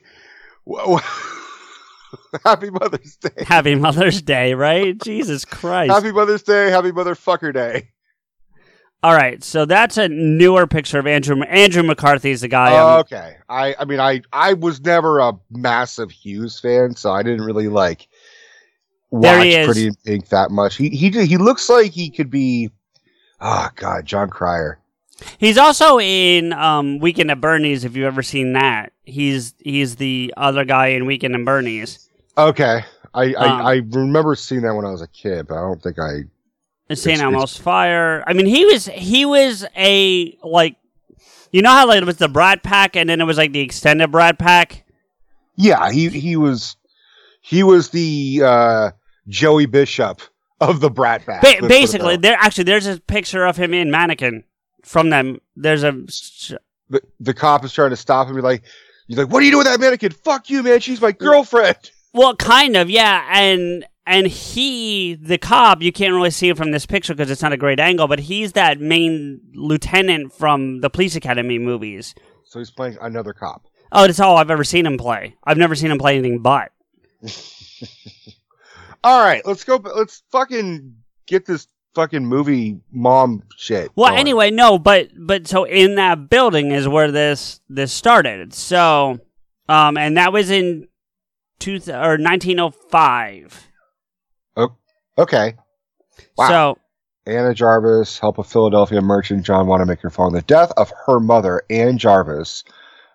w- 0.68 0.98
w- 0.98 1.00
happy 2.46 2.70
Mother's 2.70 3.16
Day. 3.16 3.44
Happy 3.48 3.74
Mother's 3.76 4.22
Day, 4.22 4.54
right? 4.54 4.96
Jesus 5.02 5.44
Christ. 5.46 5.92
Happy 5.92 6.12
Mother's 6.12 6.44
Day. 6.44 6.70
Happy 6.70 6.92
Motherfucker 6.92 7.52
Day. 7.54 7.90
All 9.04 9.14
right, 9.14 9.44
so 9.44 9.66
that's 9.66 9.98
a 9.98 10.08
newer 10.08 10.66
picture 10.66 10.98
of 10.98 11.06
Andrew 11.06 11.42
Andrew 11.44 11.84
McCarthy's 11.84 12.40
the 12.40 12.48
guy. 12.48 12.72
Oh, 12.72 13.00
okay. 13.00 13.36
I 13.50 13.76
I 13.78 13.84
mean 13.84 14.00
I 14.00 14.22
I 14.32 14.54
was 14.54 14.80
never 14.80 15.20
a 15.20 15.34
massive 15.52 16.10
Hughes 16.10 16.58
fan, 16.58 16.96
so 16.96 17.12
I 17.12 17.22
didn't 17.22 17.42
really 17.46 17.68
like 17.68 18.08
watch. 19.12 19.42
Pretty 19.66 19.88
in 19.88 19.96
Pink 20.06 20.30
that 20.30 20.52
much. 20.52 20.78
He 20.78 20.88
he 20.90 21.10
he 21.26 21.38
looks 21.38 21.70
like 21.70 21.92
he 21.92 22.10
could 22.10 22.30
be. 22.30 22.72
Oh 23.42 23.68
God, 23.76 24.06
Jon 24.06 24.30
Cryer. 24.30 24.80
he's 25.38 25.58
also 25.58 26.00
in 26.00 26.54
um, 26.54 27.00
Weekend 27.00 27.30
at 27.30 27.42
Bernie's. 27.42 27.84
If 27.84 27.98
you've 27.98 28.06
ever 28.06 28.24
seen 28.24 28.54
that, 28.54 28.94
he's 29.04 29.54
he's 29.60 29.98
the 29.98 30.34
other 30.38 30.64
guy 30.64 30.88
in 30.88 31.06
Weekend 31.06 31.36
at 31.36 31.44
Bernie's. 31.44 32.10
Okay, 32.38 32.86
I 33.14 33.34
Um, 33.34 33.52
I, 33.62 33.72
I 33.74 33.76
remember 33.90 34.34
seeing 34.36 34.62
that 34.62 34.74
when 34.74 34.86
I 34.86 34.92
was 34.92 35.02
a 35.02 35.10
kid, 35.10 35.48
but 35.48 35.56
I 35.56 35.62
don't 35.62 35.84
think 35.84 36.00
I 36.00 36.24
St. 36.92 37.08
It's- 37.08 37.22
Elmo's 37.22 37.58
Fire. 37.58 38.24
I 38.28 38.34
mean, 38.34 38.46
he 38.46 38.66
was 38.66 38.86
he 38.88 39.26
was 39.26 39.66
a 39.76 40.38
like, 40.44 40.76
you 41.52 41.62
know 41.62 41.72
how 41.72 41.88
like 41.88 42.02
it 42.02 42.06
was 42.06 42.18
the 42.18 42.28
Brat 42.28 42.64
Pack, 42.64 42.96
and 42.96 43.10
then 43.10 43.22
it 43.22 43.26
was 43.26 43.38
like 43.38 43.52
the 43.54 43.62
extended 43.62 44.12
Brat 44.12 44.38
Pack. 44.38 44.84
Yeah, 45.56 45.92
he 45.92 46.10
he 46.10 46.36
was 46.36 46.76
he 47.42 47.64
was 47.64 47.90
the 47.90 48.42
uh, 48.44 48.92
Joey 49.28 49.66
Bishop 49.66 50.22
of 50.60 50.80
the 50.80 50.90
Brat 50.90 51.26
Pack. 51.26 51.42
Ba- 51.42 51.48
let's 51.48 51.60
put 51.60 51.66
it 51.66 51.70
basically, 51.70 52.18
there 52.18 52.38
actually 52.40 52.66
there's 52.66 52.88
a 52.88 53.00
picture 53.00 53.46
of 53.46 53.58
him 53.58 53.74
in 53.74 53.92
Mannequin 53.92 54.44
from 54.84 55.10
them. 55.10 55.40
There's 55.56 55.84
a 55.84 55.92
the, 56.90 57.02
the 57.20 57.34
cop 57.34 57.64
is 57.64 57.74
trying 57.74 57.92
to 57.92 57.96
stop 57.96 58.28
him. 58.28 58.36
He's 58.36 58.44
like, 58.44 58.64
he's 59.08 59.18
like, 59.18 59.30
"What 59.30 59.42
are 59.42 59.46
you 59.46 59.52
doing 59.52 59.66
with 59.66 59.68
that 59.68 59.80
mannequin? 59.80 60.12
Fuck 60.12 60.50
you, 60.50 60.64
man. 60.64 60.80
She's 60.80 61.02
my 61.02 61.12
girlfriend." 61.12 61.92
well, 62.14 62.36
kind 62.36 62.76
of 62.76 62.90
yeah, 62.90 63.28
and 63.32 63.86
and 64.06 64.28
he 64.28 65.16
the 65.16 65.38
cop 65.38 65.82
you 65.82 65.92
can't 65.92 66.14
really 66.14 66.32
see 66.32 66.50
him 66.50 66.56
from 66.56 66.72
this 66.72 66.86
picture 66.86 67.14
because 67.14 67.32
it's 67.32 67.42
not 67.42 67.54
a 67.54 67.58
great 67.58 67.80
angle, 67.80 68.08
but 68.08 68.20
he's 68.20 68.54
that 68.54 68.80
main 68.80 69.42
lieutenant 69.54 70.34
from 70.34 70.82
the 70.82 70.90
Police 70.90 71.16
Academy 71.16 71.60
movies. 71.60 72.14
So 72.46 72.60
he's 72.60 72.72
playing 72.72 72.98
another 73.02 73.34
cop. 73.34 73.66
Oh, 73.92 74.08
that's 74.08 74.20
all 74.20 74.38
I've 74.38 74.52
ever 74.52 74.64
seen 74.64 74.86
him 74.86 74.98
play. 74.98 75.36
I've 75.44 75.58
never 75.58 75.76
seen 75.76 75.92
him 75.92 76.00
play 76.00 76.18
anything 76.18 76.40
but. 76.42 76.72
All 79.04 79.20
right, 79.20 79.46
let's 79.46 79.64
go. 79.64 79.76
Let's 79.76 80.24
fucking 80.32 80.96
get 81.28 81.46
this 81.46 81.68
fucking 81.94 82.26
movie 82.26 82.80
mom 82.92 83.44
shit. 83.58 83.92
Well, 83.96 84.10
going. 84.10 84.20
anyway, 84.20 84.52
no, 84.52 84.80
but 84.80 85.10
but 85.16 85.48
so 85.48 85.66
in 85.66 85.96
that 85.96 86.30
building 86.30 86.72
is 86.72 86.88
where 86.88 87.12
this 87.12 87.60
this 87.70 87.92
started. 87.92 88.54
So, 88.54 89.20
um, 89.70 89.98
and 89.98 90.18
that 90.18 90.34
was 90.34 90.50
in 90.50 90.88
two 91.60 91.80
th- 91.80 91.96
or 91.96 92.18
nineteen 92.18 92.60
oh 92.60 92.72
five. 92.72 93.70
Okay. 95.18 95.56
Wow. 96.38 96.48
So 96.48 96.78
Anna 97.26 97.54
Jarvis, 97.54 98.20
help 98.20 98.38
a 98.38 98.44
Philadelphia 98.44 99.02
merchant, 99.02 99.46
John 99.46 99.68
Wanamaker, 99.68 100.10
following 100.10 100.36
the 100.36 100.42
death 100.42 100.72
of 100.78 100.92
her 101.06 101.20
mother, 101.20 101.64
Ann 101.70 101.98
Jarvis, 101.98 102.64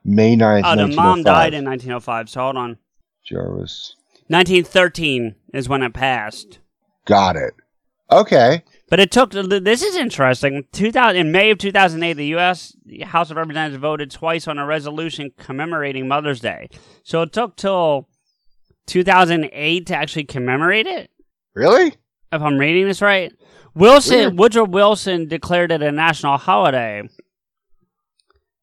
May 0.04 0.36
9th, 0.36 0.62
oh, 0.64 0.76
the 0.76 0.94
mom 0.94 1.20
oh 1.20 1.22
died 1.22 1.54
in 1.54 1.64
nineteen 1.64 1.92
oh 1.92 2.00
five. 2.00 2.30
So 2.30 2.40
hold 2.40 2.56
on, 2.56 2.78
Jarvis. 3.24 3.96
nineteen 4.28 4.64
thirteen 4.64 5.34
is 5.52 5.68
when 5.68 5.82
it 5.82 5.92
passed. 5.92 6.60
Got 7.04 7.36
it. 7.36 7.54
Okay. 8.10 8.62
But 8.88 9.00
it 9.00 9.10
took. 9.10 9.32
This 9.32 9.82
is 9.82 9.96
interesting. 9.96 10.64
2000 10.72 11.20
in 11.20 11.30
May 11.30 11.50
of 11.50 11.58
2008, 11.58 12.14
the 12.14 12.26
U.S. 12.28 12.74
House 13.02 13.30
of 13.30 13.36
Representatives 13.36 13.80
voted 13.80 14.10
twice 14.10 14.48
on 14.48 14.58
a 14.58 14.64
resolution 14.64 15.32
commemorating 15.36 16.08
Mother's 16.08 16.40
Day. 16.40 16.70
So 17.02 17.20
it 17.20 17.32
took 17.32 17.56
till 17.56 18.08
2008 18.86 19.86
to 19.86 19.94
actually 19.94 20.24
commemorate 20.24 20.86
it. 20.86 21.10
Really? 21.58 21.92
if 22.30 22.42
I'm 22.42 22.56
reading 22.56 22.86
this 22.86 23.02
right. 23.02 23.32
Wilson 23.74 24.18
Weird. 24.18 24.38
Woodrow 24.38 24.64
Wilson 24.64 25.26
declared 25.26 25.72
it 25.72 25.82
a 25.82 25.90
national 25.90 26.36
holiday 26.36 27.00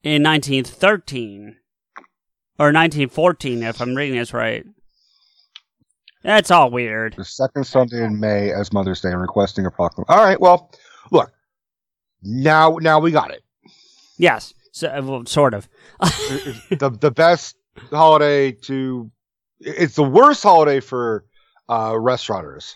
in 0.04 0.24
1913 0.24 1.58
or 2.58 2.68
1914 2.68 3.64
if 3.64 3.82
I'm 3.82 3.96
reading 3.96 4.18
this 4.18 4.34
right. 4.34 4.66
That's 6.24 6.50
all 6.52 6.72
weird. 6.72 7.16
The 7.18 7.26
second 7.26 7.66
Sunday 7.66 8.04
in 8.04 8.20
May 8.20 8.52
as 8.52 8.72
Mother's 8.72 9.02
Day, 9.02 9.10
and 9.10 9.22
requesting 9.22 9.66
a 9.66 9.72
proclamation. 9.72 10.08
All 10.10 10.24
right. 10.24 10.40
Well, 10.40 10.72
look. 11.12 11.32
Now, 12.24 12.78
now 12.82 13.00
we 13.00 13.12
got 13.12 13.32
it. 13.32 13.44
Yes, 14.18 14.54
so, 14.72 15.02
well, 15.04 15.26
sort 15.26 15.54
of. 15.54 15.68
the 16.00 16.98
the 17.00 17.12
best 17.12 17.58
holiday 17.92 18.54
to. 18.64 19.12
It's 19.60 19.96
the 19.96 20.04
worst 20.04 20.42
holiday 20.42 20.80
for 20.80 21.26
uh, 21.70 21.96
restaurateurs. 22.00 22.76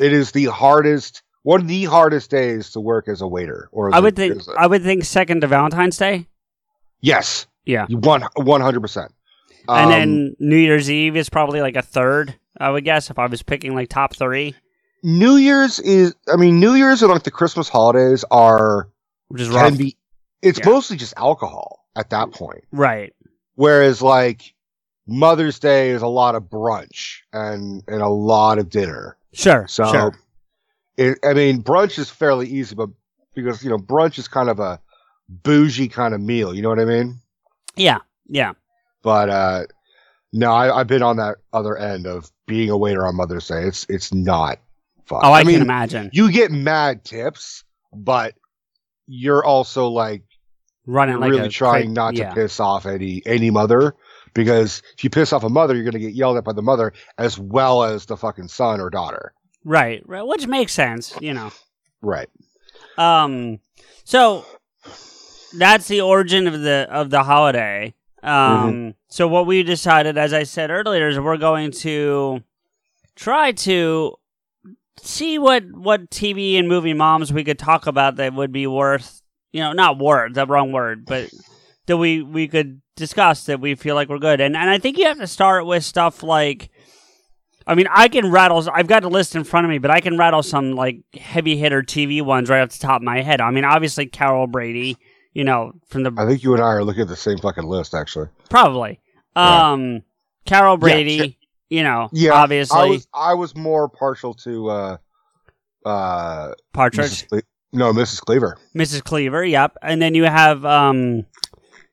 It 0.00 0.12
is 0.12 0.32
the 0.32 0.46
hardest, 0.46 1.22
one 1.42 1.60
of 1.60 1.68
the 1.68 1.84
hardest 1.84 2.30
days 2.30 2.70
to 2.72 2.80
work 2.80 3.06
as 3.08 3.20
a 3.20 3.26
waiter. 3.28 3.68
Or 3.72 3.88
as 3.88 3.94
I 3.94 3.98
a- 3.98 4.02
would 4.02 4.16
think 4.16 4.36
as 4.40 4.48
a- 4.48 4.52
I 4.58 4.66
would 4.66 4.82
think 4.82 5.04
second 5.04 5.42
to 5.42 5.46
Valentine's 5.46 5.96
Day. 5.98 6.26
yes, 7.00 7.46
Yeah. 7.66 7.86
one 7.88 8.22
one 8.36 8.60
hundred 8.60 8.80
percent. 8.80 9.12
and 9.68 9.84
Um, 9.86 9.90
then 9.90 10.36
New 10.40 10.56
Year's 10.56 10.90
Eve 10.90 11.16
is 11.16 11.28
probably 11.28 11.60
like 11.60 11.76
a 11.76 11.82
third, 11.82 12.34
I 12.58 12.70
would 12.70 12.84
guess, 12.84 13.10
if 13.10 13.18
I 13.18 13.26
was 13.26 13.42
picking 13.42 13.74
like 13.74 13.88
top 13.90 14.16
three, 14.16 14.54
New 15.02 15.36
Year's 15.36 15.78
is. 15.78 16.14
I 16.32 16.36
mean, 16.36 16.60
New 16.60 16.74
Year's 16.74 17.02
and 17.02 17.10
like 17.12 17.22
the 17.22 17.30
Christmas 17.30 17.68
holidays 17.68 18.24
are 18.30 18.88
which 19.28 19.42
is 19.42 19.48
rough. 19.50 19.68
can 19.68 19.76
be. 19.76 19.96
It's 20.42 20.58
Yeah. 20.58 20.66
mostly 20.70 20.96
just 20.96 21.14
alcohol 21.16 21.84
at 21.96 22.10
that 22.10 22.32
point. 22.32 22.64
Right. 22.72 23.12
Whereas 23.54 24.00
like 24.02 24.54
Mother's 25.06 25.58
Day 25.58 25.90
is 25.90 26.02
a 26.02 26.06
lot 26.06 26.34
of 26.34 26.44
brunch 26.44 27.18
and 27.32 27.82
and 27.88 28.02
a 28.02 28.08
lot 28.08 28.58
of 28.58 28.68
dinner. 28.70 29.16
Sure. 29.32 29.66
So 29.68 29.90
sure. 29.92 30.18
it, 30.96 31.18
I 31.24 31.34
mean 31.34 31.62
brunch 31.62 31.98
is 31.98 32.10
fairly 32.10 32.48
easy, 32.48 32.74
but 32.74 32.90
because 33.34 33.62
you 33.62 33.70
know 33.70 33.78
brunch 33.78 34.18
is 34.18 34.28
kind 34.28 34.48
of 34.48 34.58
a 34.60 34.80
bougie 35.28 35.88
kind 35.88 36.14
of 36.14 36.20
meal. 36.20 36.54
You 36.54 36.62
know 36.62 36.68
what 36.68 36.80
I 36.80 36.84
mean? 36.84 37.20
Yeah. 37.76 37.98
Yeah. 38.26 38.52
But 39.02 39.28
uh 39.28 39.64
no, 40.32 40.52
I, 40.52 40.80
I've 40.80 40.86
been 40.86 41.02
on 41.02 41.16
that 41.16 41.38
other 41.52 41.76
end 41.76 42.06
of 42.06 42.30
being 42.46 42.70
a 42.70 42.76
waiter 42.76 43.06
on 43.06 43.16
Mother's 43.16 43.48
Day. 43.48 43.64
It's 43.64 43.86
it's 43.88 44.14
not 44.14 44.58
fun. 45.06 45.20
Oh, 45.24 45.32
I, 45.32 45.42
mean, 45.44 45.54
can 45.54 45.62
imagine 45.62 46.10
you 46.12 46.30
get 46.30 46.52
mad 46.52 47.04
tips, 47.04 47.64
but 47.92 48.34
you're 49.06 49.44
also 49.44 49.88
like 49.88 50.22
running 50.86 51.18
like 51.18 51.30
really 51.30 51.48
trying 51.48 51.86
cra- 51.86 51.92
not 51.94 52.14
to 52.16 52.32
piss 52.34 52.60
off 52.60 52.86
any 52.86 53.22
any 53.26 53.50
mother 53.50 53.94
because 54.34 54.82
if 54.96 55.04
you 55.04 55.10
piss 55.10 55.32
off 55.32 55.44
a 55.44 55.48
mother, 55.48 55.74
you're 55.74 55.84
going 55.84 55.92
to 55.92 55.98
get 55.98 56.14
yelled 56.14 56.36
at 56.36 56.44
by 56.44 56.52
the 56.52 56.62
mother 56.62 56.92
as 57.18 57.38
well 57.38 57.82
as 57.84 58.06
the 58.06 58.16
fucking 58.16 58.48
son 58.48 58.80
or 58.80 58.90
daughter. 58.90 59.32
Right, 59.64 60.02
right, 60.06 60.26
which 60.26 60.46
makes 60.46 60.72
sense, 60.72 61.14
you 61.20 61.34
know. 61.34 61.50
Right. 62.02 62.28
Um, 62.96 63.60
so 64.04 64.44
that's 65.58 65.88
the 65.88 66.00
origin 66.00 66.46
of 66.46 66.60
the 66.60 66.86
of 66.90 67.10
the 67.10 67.22
holiday. 67.22 67.94
Um, 68.22 68.30
Mm-hmm. 68.30 68.90
so 69.08 69.28
what 69.28 69.46
we 69.46 69.62
decided, 69.62 70.18
as 70.18 70.32
I 70.32 70.42
said 70.42 70.70
earlier, 70.70 71.08
is 71.08 71.18
we're 71.18 71.36
going 71.38 71.70
to 71.72 72.42
try 73.16 73.52
to 73.52 74.14
see 75.02 75.38
what 75.38 75.64
what 75.72 76.10
TV 76.10 76.58
and 76.58 76.68
movie 76.68 76.92
moms 76.94 77.32
we 77.32 77.44
could 77.44 77.58
talk 77.58 77.86
about 77.86 78.16
that 78.16 78.34
would 78.34 78.52
be 78.52 78.66
worth, 78.66 79.22
you 79.52 79.60
know, 79.60 79.72
not 79.72 79.98
worth 79.98 80.34
the 80.34 80.46
wrong 80.46 80.72
word, 80.72 81.04
but 81.06 81.30
that 81.86 81.96
we 81.96 82.22
we 82.22 82.46
could 82.48 82.80
discuss 83.00 83.44
that 83.46 83.60
we 83.60 83.74
feel 83.74 83.94
like 83.96 84.08
we're 84.08 84.18
good. 84.18 84.40
And 84.40 84.56
and 84.56 84.70
I 84.70 84.78
think 84.78 84.96
you 84.98 85.06
have 85.06 85.18
to 85.18 85.26
start 85.26 85.66
with 85.66 85.84
stuff 85.84 86.22
like. 86.22 86.70
I 87.66 87.74
mean, 87.74 87.86
I 87.90 88.08
can 88.08 88.30
rattle. 88.30 88.66
I've 88.72 88.86
got 88.88 89.04
a 89.04 89.08
list 89.08 89.36
in 89.36 89.44
front 89.44 89.64
of 89.64 89.70
me, 89.70 89.78
but 89.78 89.90
I 89.90 90.00
can 90.00 90.16
rattle 90.18 90.42
some 90.42 90.72
like 90.72 91.02
heavy 91.14 91.56
hitter 91.56 91.82
TV 91.82 92.22
ones 92.22 92.48
right 92.48 92.62
off 92.62 92.70
the 92.70 92.78
top 92.78 92.96
of 93.00 93.04
my 93.04 93.20
head. 93.22 93.40
I 93.40 93.50
mean, 93.50 93.64
obviously 93.64 94.06
Carol 94.06 94.46
Brady, 94.46 94.96
you 95.34 95.44
know, 95.44 95.72
from 95.86 96.02
the 96.02 96.12
I 96.16 96.26
think 96.26 96.42
you 96.42 96.54
and 96.54 96.62
I 96.62 96.66
are 96.68 96.84
looking 96.84 97.02
at 97.02 97.08
the 97.08 97.16
same 97.16 97.38
fucking 97.38 97.64
list, 97.64 97.94
actually. 97.94 98.28
probably. 98.48 98.98
Yeah. 99.36 99.70
Um, 99.72 100.02
Carol 100.46 100.78
Brady, 100.78 101.18
sure. 101.18 101.28
you 101.68 101.82
know, 101.84 102.08
Yeah, 102.12 102.32
obviously 102.32 102.80
I 102.80 102.84
was 102.86 103.06
I 103.14 103.34
was 103.34 103.54
more 103.54 103.88
partial 103.88 104.34
to 104.34 104.68
uh 104.70 104.96
uh 105.84 106.52
Partridge, 106.72 107.26
Mrs. 107.26 107.28
Cle- 107.28 107.40
no 107.72 107.92
Mrs. 107.92 108.20
Cleaver. 108.22 108.56
Mrs. 108.74 109.04
Cleaver. 109.04 109.44
Yep, 109.44 109.76
and 109.82 110.02
then 110.02 110.14
you 110.14 110.24
have 110.24 110.64
um, 110.64 111.24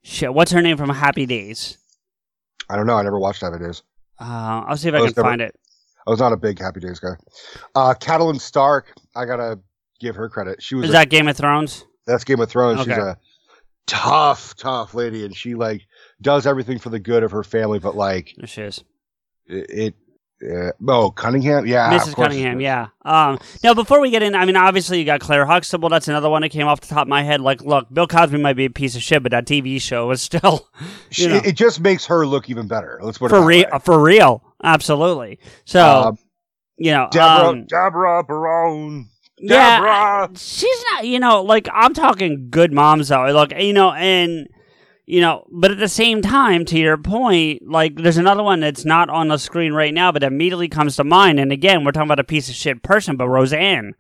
shit. 0.08 0.34
What's 0.34 0.52
her 0.52 0.62
name 0.62 0.78
from 0.78 0.90
Happy 0.90 1.26
Days? 1.26 1.78
I 2.70 2.76
don't 2.76 2.88
know. 2.88 2.96
I 2.96 3.04
never 3.04 3.20
watched 3.20 3.42
Happy 3.42 3.60
Days. 3.60 3.84
Uh, 4.20 4.64
I'll 4.68 4.78
see 4.78 4.90
if 4.90 4.94
I 4.96 4.98
I 4.98 5.02
can 5.02 5.08
never- 5.16 5.22
find 5.22 5.42
it. 5.42 5.56
I 6.06 6.10
was 6.10 6.20
not 6.20 6.32
a 6.32 6.38
big 6.38 6.58
Happy 6.60 6.80
Days 6.80 7.00
guy. 7.00 7.16
Uh 7.76 7.94
Catelyn 7.94 8.40
Stark. 8.40 8.94
I 9.16 9.26
gotta 9.26 9.60
give 10.00 10.16
her 10.16 10.30
credit. 10.30 10.64
She 10.64 10.76
was 10.76 10.86
Is 10.86 10.90
a- 10.92 10.94
that 10.94 11.10
Game 11.10 11.28
of 11.28 11.36
Thrones? 11.36 11.86
that's 12.06 12.24
Game 12.24 12.40
of 12.40 12.50
Thrones. 12.50 12.80
She's 12.80 12.88
a 12.98 13.18
tough, 13.88 14.56
tough 14.56 14.94
lady, 14.94 15.26
and 15.26 15.36
she 15.36 15.56
like 15.56 15.82
does 16.22 16.48
everything 16.48 16.80
for 16.80 16.90
the 16.90 17.00
good 17.00 17.24
of 17.24 17.32
her 17.32 17.44
family. 17.44 17.80
But 17.80 17.96
like 17.96 18.34
There 18.38 18.48
she 18.48 18.62
is. 18.62 18.84
it, 19.48 19.70
it 19.70 19.96
uh, 20.44 20.72
oh 20.88 21.12
Cunningham, 21.12 21.66
yeah, 21.66 21.92
Mrs. 21.98 22.16
Cunningham, 22.16 22.62
yeah. 22.62 22.88
Um, 23.04 23.40
now, 23.64 23.74
before 23.74 24.00
we 24.00 24.12
get 24.12 24.22
in, 24.22 24.36
I 24.36 24.46
mean, 24.46 24.56
obviously 24.56 25.00
you 25.00 25.06
got 25.06 25.20
Claire 25.20 25.46
Huxtable. 25.46 25.90
That's 25.90 26.08
another 26.08 26.30
one 26.30 26.42
that 26.44 26.50
came 26.50 26.68
off 26.68 26.82
the 26.82 26.88
top 26.88 27.04
of 27.04 27.08
my 27.08 27.24
head. 27.24 27.42
Like, 27.42 27.62
look, 27.64 27.92
Bill 27.92 28.08
Cosby 28.08 28.38
might 28.38 28.54
be 28.56 28.66
a 28.66 28.70
piece 28.70 28.96
of 28.96 29.02
shit, 29.02 29.24
but 29.24 29.32
that 29.32 29.46
TV 29.46 29.82
show 29.82 30.08
was 30.08 30.22
still 30.22 30.70
She, 31.10 31.26
it 31.26 31.56
just 31.56 31.80
makes 31.80 32.06
her 32.06 32.26
look 32.28 32.50
even 32.50 32.68
better. 32.68 33.00
Let's 33.02 33.18
put 33.18 33.28
it 33.28 33.30
for 33.30 33.44
real. 33.46 33.66
way. 33.72 33.80
For 33.84 34.00
real, 34.02 34.44
absolutely. 34.64 35.40
So, 35.66 35.80
Uh, 35.80 36.12
you 36.78 36.92
know, 36.92 37.08
Deborah, 37.12 37.48
um, 37.50 37.66
Deborah 37.66 38.24
Barone. 38.24 39.10
yeah, 39.40 40.28
she's 40.36 40.84
not. 40.94 41.06
You 41.08 41.20
know, 41.20 41.42
like 41.42 41.68
I'm 41.74 41.94
talking 41.94 42.50
good 42.52 42.72
moms 42.72 43.08
though. 43.08 43.26
Like, 43.32 43.54
you 43.60 43.74
know, 43.74 43.92
and 43.94 44.48
you 45.08 45.22
know, 45.22 45.46
but 45.52 45.72
at 45.72 45.80
the 45.80 45.88
same 45.88 46.22
time, 46.22 46.66
to 46.66 46.78
your 46.78 46.98
point, 46.98 47.64
like 47.68 47.96
there's 47.96 48.18
another 48.18 48.44
one 48.44 48.60
that's 48.60 48.86
not 48.86 49.10
on 49.10 49.30
the 49.30 49.38
screen 49.38 49.74
right 49.74 49.94
now, 49.94 50.12
but 50.12 50.22
immediately 50.22 50.68
comes 50.68 50.98
to 50.98 51.04
mind. 51.04 51.40
And 51.40 51.52
again, 51.52 51.84
we're 51.84 51.92
talking 51.94 52.08
about 52.08 52.20
a 52.20 52.24
piece 52.26 52.50
of 52.50 52.56
shit 52.56 52.84
person, 52.84 53.16
but 53.18 53.28
Roseanne. 53.30 53.94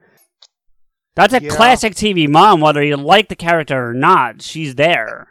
That's 1.15 1.33
a 1.33 1.41
Yeah. 1.41 1.49
classic 1.49 1.95
TV 1.95 2.27
mom, 2.27 2.59
whether 2.61 2.83
you 2.83 2.95
like 2.97 3.29
the 3.29 3.35
character 3.35 3.89
or 3.89 3.93
not. 3.93 4.41
She's 4.41 4.75
there. 4.75 5.29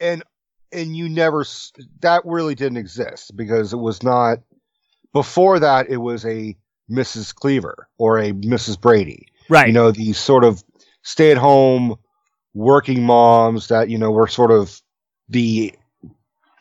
and 0.00 0.22
and 0.72 0.96
you 0.96 1.08
never 1.08 1.44
that 2.00 2.22
really 2.24 2.54
didn't 2.54 2.76
exist 2.76 3.34
because 3.36 3.72
it 3.72 3.78
was 3.78 4.02
not 4.02 4.38
before 5.12 5.58
that 5.60 5.88
it 5.88 5.96
was 5.98 6.24
a 6.26 6.54
Mrs. 6.90 7.34
Cleaver 7.34 7.88
or 7.98 8.18
a 8.18 8.32
Mrs. 8.32 8.78
Brady 8.80 9.26
Right. 9.48 9.68
You 9.68 9.72
know, 9.72 9.90
these 9.92 10.18
sort 10.18 10.44
of 10.44 10.62
stay 11.02 11.30
at 11.30 11.36
home 11.38 11.96
working 12.54 13.02
moms 13.04 13.68
that, 13.68 13.88
you 13.88 13.96
know, 13.98 14.10
were 14.10 14.26
sort 14.26 14.50
of 14.50 14.80
the 15.28 15.74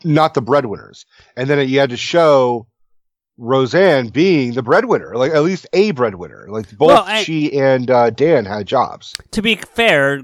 not 0.03 0.33
the 0.33 0.41
breadwinners. 0.41 1.05
And 1.35 1.49
then 1.49 1.67
you 1.67 1.79
had 1.79 1.89
to 1.89 1.97
show 1.97 2.67
Roseanne 3.37 4.09
being 4.09 4.53
the 4.53 4.61
breadwinner, 4.63 5.15
like 5.15 5.31
at 5.33 5.43
least 5.43 5.67
a 5.73 5.91
breadwinner. 5.91 6.45
Like 6.49 6.69
both 6.77 6.87
Well, 6.87 7.03
I- 7.05 7.23
she 7.23 7.57
and 7.59 7.89
uh, 7.91 8.09
Dan 8.11 8.45
had 8.45 8.65
jobs. 8.67 9.15
to 9.31 9.41
be 9.41 9.55
fair, 9.55 10.21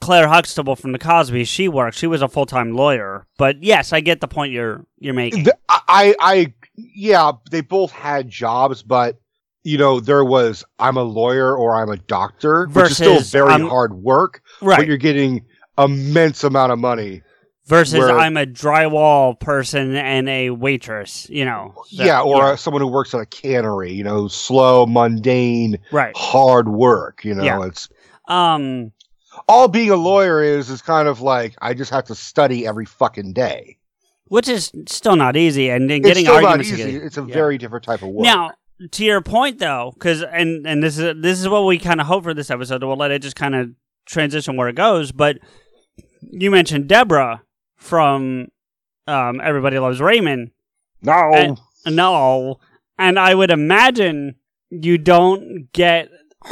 Claire 0.00 0.28
Huxtable 0.28 0.76
from 0.76 0.92
the 0.92 0.98
Cosby, 0.98 1.44
she 1.44 1.68
worked. 1.68 1.96
She 1.96 2.06
was 2.06 2.22
a 2.22 2.28
full 2.28 2.46
time 2.46 2.72
lawyer. 2.74 3.26
But 3.38 3.62
yes, 3.62 3.92
I 3.92 4.00
get 4.00 4.20
the 4.20 4.28
point 4.28 4.52
you're 4.52 4.84
you're 4.98 5.14
making. 5.14 5.44
The- 5.44 5.58
I, 5.68 6.14
I, 6.18 6.54
yeah, 6.76 7.32
they 7.50 7.60
both 7.60 7.90
had 7.92 8.28
jobs, 8.28 8.82
but 8.82 9.18
you 9.64 9.78
know, 9.78 10.00
there 10.00 10.24
was 10.24 10.64
I'm 10.78 10.96
a 10.96 11.02
lawyer 11.02 11.56
or 11.56 11.74
I'm 11.80 11.88
a 11.90 11.96
doctor, 11.96 12.66
which 12.66 12.90
is 12.90 12.96
still 12.96 13.20
very 13.20 13.50
I'm- 13.52 13.68
hard 13.68 13.94
work, 13.94 14.42
Right, 14.60 14.78
but 14.78 14.86
you're 14.86 14.96
getting 14.96 15.44
immense 15.78 16.42
amount 16.44 16.72
of 16.72 16.78
money. 16.78 17.22
Versus 17.66 17.98
where- 18.00 18.18
I'm 18.18 18.36
a 18.36 18.44
drywall 18.44 19.38
person 19.40 19.96
and 19.96 20.28
a 20.28 20.50
waitress, 20.50 21.26
you 21.30 21.44
know. 21.46 21.72
So, 21.88 22.04
yeah, 22.04 22.20
or 22.20 22.52
Uh, 22.52 22.56
someone 22.56 22.82
who 22.82 22.88
works 22.88 23.14
at 23.14 23.20
a 23.20 23.26
cannery, 23.26 23.92
you 23.92 24.04
know, 24.04 24.28
slow, 24.28 24.84
mundane, 24.86 25.78
right. 25.90 26.14
hard 26.16 26.68
work. 26.68 27.24
You 27.24 27.34
know, 27.34 27.42
Yeah. 27.44 27.64
it's 27.66 27.88
Um 28.28 28.92
all 29.48 29.68
being 29.68 29.90
a 29.90 29.96
lawyer 29.96 30.42
is 30.42 30.68
is 30.70 30.80
kind 30.82 31.08
of 31.08 31.20
like 31.20 31.54
I 31.62 31.74
just 31.74 31.90
have 31.90 32.04
to 32.04 32.14
study 32.14 32.66
every 32.66 32.84
fucking 32.86 33.32
day. 33.32 33.78
which 34.28 34.48
is 34.48 34.72
still 34.88 35.16
not 35.16 35.36
easy 35.36 35.68
and, 35.70 35.88
and 35.90 36.02
getting 36.02 36.26
arguments 36.26 36.68
easy. 36.72 36.82
together. 36.84 37.04
It's 37.06 37.18
a 37.18 37.24
Yeah. 37.28 37.34
very 37.34 37.58
different 37.58 37.84
type 37.84 38.02
of 38.02 38.08
work. 38.08 38.24
Now, 38.24 38.52
to 38.92 39.04
your 39.04 39.20
point 39.20 39.58
though, 39.58 39.92
because 39.94 40.22
and 40.22 40.66
and 40.66 40.82
this 40.82 40.98
is 40.98 41.14
this 41.22 41.40
is 41.40 41.48
what 41.48 41.64
we 41.66 41.78
kind 41.78 42.00
of 42.00 42.06
hope 42.06 42.24
for 42.24 42.34
this 42.34 42.50
episode. 42.50 42.82
We'll 42.82 42.96
let 42.96 43.10
it 43.10 43.20
just 43.22 43.36
kind 43.36 43.54
of 43.54 43.70
transition 44.06 44.56
where 44.56 44.68
it 44.68 44.76
goes. 44.76 45.12
But 45.12 45.38
you 46.22 46.50
mentioned 46.50 46.88
Deborah 46.88 47.42
from 47.84 48.48
um, 49.06 49.40
Everybody 49.42 49.78
Loves 49.78 50.00
Raymond. 50.00 50.50
no, 51.02 51.32
And- 51.34 51.60
No, 51.86 52.58
and 52.98 53.18
I 53.18 53.34
would 53.34 53.50
imagine 53.50 54.36
you 54.70 54.96
don't 54.96 55.70
get 55.72 56.08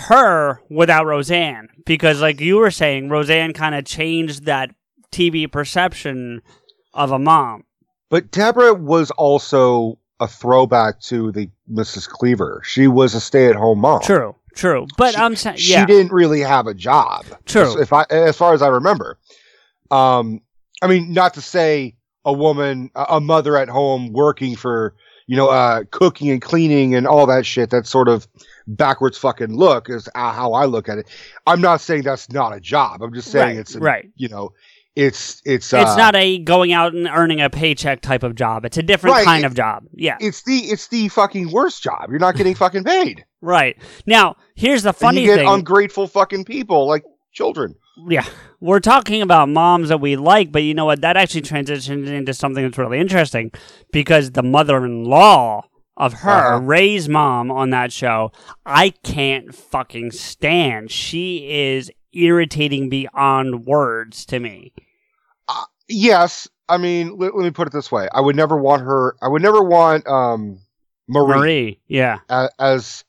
her 0.09 0.61
without 0.71 1.07
Roseanne 1.07 1.69
because, 1.87 2.21
like 2.21 2.41
you 2.41 2.57
were 2.59 2.71
saying, 2.71 3.09
Roseanne 3.09 3.53
kind 3.55 3.75
of 3.75 3.85
changed 3.87 4.45
that 4.45 4.75
TV 5.11 5.51
perception 5.51 6.43
of 6.93 7.11
a 7.12 7.19
mom. 7.19 7.65
But 8.11 8.31
Deborah 8.31 8.75
was 8.75 9.11
also 9.12 9.99
a 10.21 10.29
throwback 10.29 11.01
to 11.01 11.33
the 11.33 11.51
Mrs. 11.71 12.07
Cleaver. 12.09 12.61
She 12.65 12.87
was 12.87 13.15
a 13.15 13.21
stay-at-home 13.21 13.79
mom. 13.81 14.03
True, 14.03 14.35
true. 14.55 14.87
But 14.99 15.15
She- 15.15 15.19
I'm 15.21 15.35
saying, 15.37 15.57
She 15.57 15.85
didn't 15.87 16.12
really 16.12 16.41
have 16.41 16.67
a 16.67 16.75
job. 16.75 17.25
True. 17.47 17.81
If 17.81 17.93
I, 17.95 18.05
as 18.11 18.37
far 18.37 18.53
as 18.53 18.61
I 18.61 18.69
remember, 18.69 19.19
um, 19.91 20.41
I 20.83 20.87
mean, 20.89 21.12
not 21.12 21.35
to 21.35 21.41
say 21.41 21.95
a 22.25 22.33
woman, 22.33 22.91
a 22.95 23.21
mother 23.21 23.57
at 23.57 23.69
home 23.69 24.12
working 24.12 24.57
for, 24.57 24.95
you 25.27 25.37
know, 25.37 25.49
uh, 25.49 25.85
cooking 25.91 26.31
and 26.31 26.43
cleaning 26.43 26.95
and 26.95 27.07
all 27.07 27.27
that 27.27 27.47
shit. 27.47 27.71
That 27.71 27.87
sort 27.87 28.09
of 28.09 28.27
backwards 28.67 29.17
fucking 29.19 29.57
look 29.57 29.89
is 29.89 30.09
uh, 30.15 30.33
how 30.33 30.53
I 30.53 30.65
look 30.67 30.89
at 30.89 30.99
it. 30.99 31.09
I'm 31.47 31.61
not 31.61 31.81
saying 31.81 32.03
that's 32.03 32.31
not 32.31 32.55
a 32.55 32.61
job. 32.61 33.03
I'm 33.03 33.15
just 33.15 33.31
saying 33.31 33.47
Right, 33.49 33.57
it's 33.59 33.75
a, 33.75 33.81
right. 33.81 34.11
You 34.17 34.29
know, 34.29 34.53
it's 34.95 35.41
it's 35.47 35.73
uh, 35.73 35.79
it's 35.79 35.97
not 35.97 36.15
a 36.15 36.39
going 36.39 36.73
out 36.73 36.93
and 36.95 37.07
earning 37.09 37.41
a 37.41 37.49
paycheck 37.49 38.03
type 38.03 38.23
of 38.23 38.35
job. 38.35 38.65
It's 38.65 38.77
a 38.77 38.83
different 38.83 39.15
Right, 39.17 39.25
kind 39.25 39.45
it- 39.45 39.47
of 39.47 39.55
job. 39.55 39.85
Yeah, 39.95 40.17
it's 40.21 40.43
the 40.43 40.57
it's 40.59 40.89
the 40.89 41.09
fucking 41.09 41.51
worst 41.51 41.83
job. 41.83 42.11
You're 42.11 42.19
not 42.19 42.37
getting 42.37 42.55
fucking 42.55 42.85
paid. 42.85 43.25
right. 43.41 43.77
Now, 44.07 44.37
here's 44.55 44.83
the 44.83 44.91
And 44.91 44.97
funny 44.97 45.21
you 45.23 45.29
get 45.29 45.39
thing. 45.39 45.49
ungrateful 45.49 46.07
fucking 46.09 46.45
people 46.45 46.87
like 46.87 47.05
children. 47.33 47.75
Yeah, 48.09 48.27
we're 48.61 48.81
talking 48.81 49.23
about 49.23 49.49
moms 49.49 49.89
that 49.91 50.01
we 50.01 50.17
like, 50.17 50.51
but 50.53 50.63
you 50.63 50.75
know 50.75 50.85
what? 50.85 51.01
That 51.03 51.17
actually 51.17 51.43
transitions 51.43 52.09
into 52.09 52.35
something 52.35 52.63
that's 52.65 52.79
really 52.79 52.99
interesting 52.99 53.51
because 53.93 54.33
the 54.33 54.43
mother-in-law 54.43 55.65
of 55.97 56.13
her, 56.15 56.31
Uh-huh. 56.31 56.61
Ray's 56.61 57.09
mom 57.09 57.50
on 57.50 57.71
that 57.71 57.93
show, 57.93 58.33
I 58.65 58.91
can't 58.91 59.55
fucking 59.55 60.13
stand. 60.13 60.91
She 60.91 61.50
is 61.50 61.91
irritating 62.13 62.89
beyond 62.89 63.67
words 63.67 64.25
to 64.26 64.41
me. 64.41 64.73
Yes, 65.89 66.49
I 66.69 66.78
mean, 66.78 67.19
let, 67.19 67.37
let 67.37 67.45
me 67.45 67.50
put 67.50 67.67
it 67.67 67.73
this 67.73 67.93
way: 67.93 68.09
I 68.15 68.21
would 68.21 68.37
never 68.37 68.57
want 68.57 68.83
her. 68.83 69.17
I 69.21 69.28
would 69.28 69.43
never 69.43 69.63
want 69.63 70.07
um, 70.07 70.61
Marie, 71.09 71.39
Marie, 71.39 71.81
yeah, 71.87 72.19
as 72.59 73.05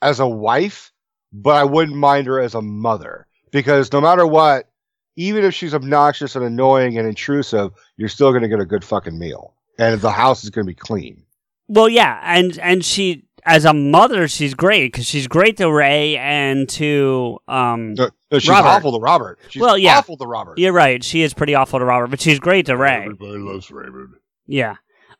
as 0.00 0.20
a 0.20 0.26
wife, 0.26 0.92
but 1.32 1.56
I 1.56 1.64
wouldn't 1.64 1.96
mind 1.98 2.26
her 2.28 2.40
as 2.40 2.54
a 2.54 2.62
mother 2.62 3.25
because 3.50 3.92
no 3.92 4.00
matter 4.00 4.26
what, 4.26 4.68
even 5.16 5.44
if 5.44 5.54
she's 5.54 5.74
obnoxious 5.74 6.36
and 6.36 6.44
annoying 6.44 6.98
and 6.98 7.08
intrusive, 7.08 7.72
you're 7.96 8.08
still 8.08 8.30
going 8.30 8.42
to 8.42 8.48
get 8.48 8.60
a 8.60 8.66
good 8.66 8.84
fucking 8.84 9.18
meal, 9.18 9.54
and 9.78 10.00
the 10.00 10.10
house 10.10 10.44
is 10.44 10.50
going 10.50 10.66
to 10.66 10.70
be 10.70 10.74
clean. 10.74 11.22
Well, 11.68 11.88
yeah, 11.88 12.20
and 12.22 12.58
and 12.58 12.84
she 12.84 13.24
as 13.44 13.64
a 13.64 13.72
mother, 13.72 14.28
she's 14.28 14.54
great 14.54 14.92
because 14.92 15.06
she's 15.06 15.26
great 15.28 15.56
to 15.58 15.70
Ray 15.72 16.16
and 16.18 16.68
to 16.70 17.38
um. 17.48 17.94
No, 17.94 18.10
no, 18.30 18.38
she's 18.38 18.50
Robert. 18.50 18.68
awful 18.68 18.92
to 18.92 18.98
Robert. 18.98 19.38
She's 19.48 19.62
Well, 19.62 19.78
yeah. 19.78 19.98
awful 19.98 20.16
to 20.18 20.26
Robert. 20.26 20.58
You're 20.58 20.72
right. 20.72 21.02
She 21.02 21.22
is 21.22 21.32
pretty 21.32 21.54
awful 21.54 21.78
to 21.78 21.84
Robert, 21.84 22.08
but 22.08 22.20
she's 22.20 22.38
great 22.40 22.66
to 22.66 22.76
Ray. 22.76 23.02
Everybody 23.04 23.38
loves 23.38 23.70
Raymond. 23.70 24.14
Yeah. 24.46 24.76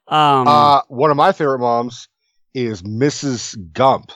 Um. 0.08 0.46
Uh, 0.46 0.82
one 0.88 1.10
of 1.10 1.16
my 1.16 1.32
favorite 1.32 1.58
moms 1.60 2.08
is 2.54 2.82
Mrs. 2.82 3.72
Gump. 3.72 4.12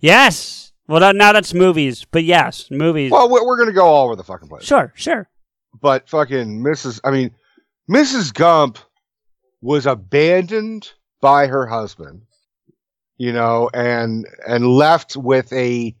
yes. 0.00 0.72
Well, 0.86 1.00
that, 1.00 1.16
now 1.16 1.32
that's 1.32 1.54
movies, 1.54 2.06
but 2.10 2.24
yes, 2.24 2.70
movies. 2.70 3.10
Well, 3.10 3.30
we're, 3.30 3.44
we're 3.46 3.56
going 3.56 3.68
to 3.68 3.74
go 3.74 3.86
all 3.86 4.04
over 4.06 4.16
the 4.16 4.24
fucking 4.24 4.48
place. 4.48 4.64
sure, 4.64 4.92
sure. 4.94 5.28
but 5.80 6.08
fucking 6.08 6.62
Mrs. 6.62 7.00
I 7.04 7.10
mean, 7.10 7.30
Mrs. 7.90 8.32
Gump 8.34 8.78
was 9.62 9.86
abandoned 9.86 10.92
by 11.22 11.46
her 11.46 11.66
husband, 11.66 12.22
you 13.16 13.32
know, 13.32 13.70
and 13.72 14.26
and 14.46 14.66
left 14.66 15.16
with 15.16 15.50
a, 15.54 15.94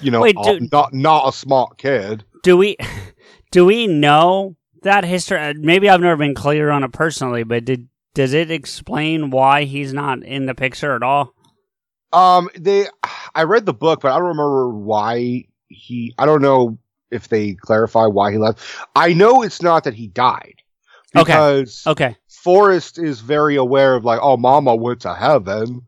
you 0.00 0.10
know, 0.10 0.20
Wait, 0.22 0.36
a- 0.36 0.68
not 0.72 0.94
not 0.94 1.28
a 1.28 1.32
smart 1.32 1.76
kid. 1.76 2.24
Do 2.42 2.56
we 2.56 2.76
do 3.50 3.66
we 3.66 3.86
know 3.86 4.56
that 4.82 5.04
history? 5.04 5.38
uh, 5.38 5.54
Maybe 5.56 5.88
I've 5.90 6.00
never 6.00 6.16
been 6.16 6.34
clear 6.34 6.70
on 6.70 6.82
it 6.82 6.92
personally, 6.92 7.42
but 7.44 7.66
did 7.66 7.88
does 8.14 8.32
it 8.32 8.50
explain 8.50 9.30
why 9.30 9.64
he's 9.64 9.92
not 9.92 10.22
in 10.22 10.46
the 10.46 10.54
picture 10.54 10.94
at 10.94 11.02
all? 11.02 11.34
Um, 12.14 12.48
they, 12.56 12.86
I 13.34 13.42
read 13.42 13.66
the 13.66 13.74
book, 13.74 14.00
but 14.02 14.12
I 14.12 14.18
don't 14.18 14.28
remember 14.28 14.68
why 14.70 15.44
he. 15.68 16.14
I 16.18 16.26
don't 16.26 16.42
know 16.42 16.78
if 17.10 17.28
they 17.28 17.54
clarify 17.54 18.06
why 18.06 18.32
he 18.32 18.38
left. 18.38 18.60
I 18.96 19.12
know 19.12 19.42
it's 19.42 19.62
not 19.62 19.84
that 19.84 19.94
he 19.94 20.08
died 20.08 20.54
Okay. 21.16 21.22
because 21.32 21.84
Okay. 21.86 22.16
Forrest 22.28 22.98
is 22.98 23.20
very 23.20 23.56
aware 23.56 23.94
of 23.94 24.04
like, 24.04 24.18
oh, 24.22 24.36
Mama 24.36 24.74
went 24.74 25.00
to 25.02 25.14
heaven. 25.14 25.82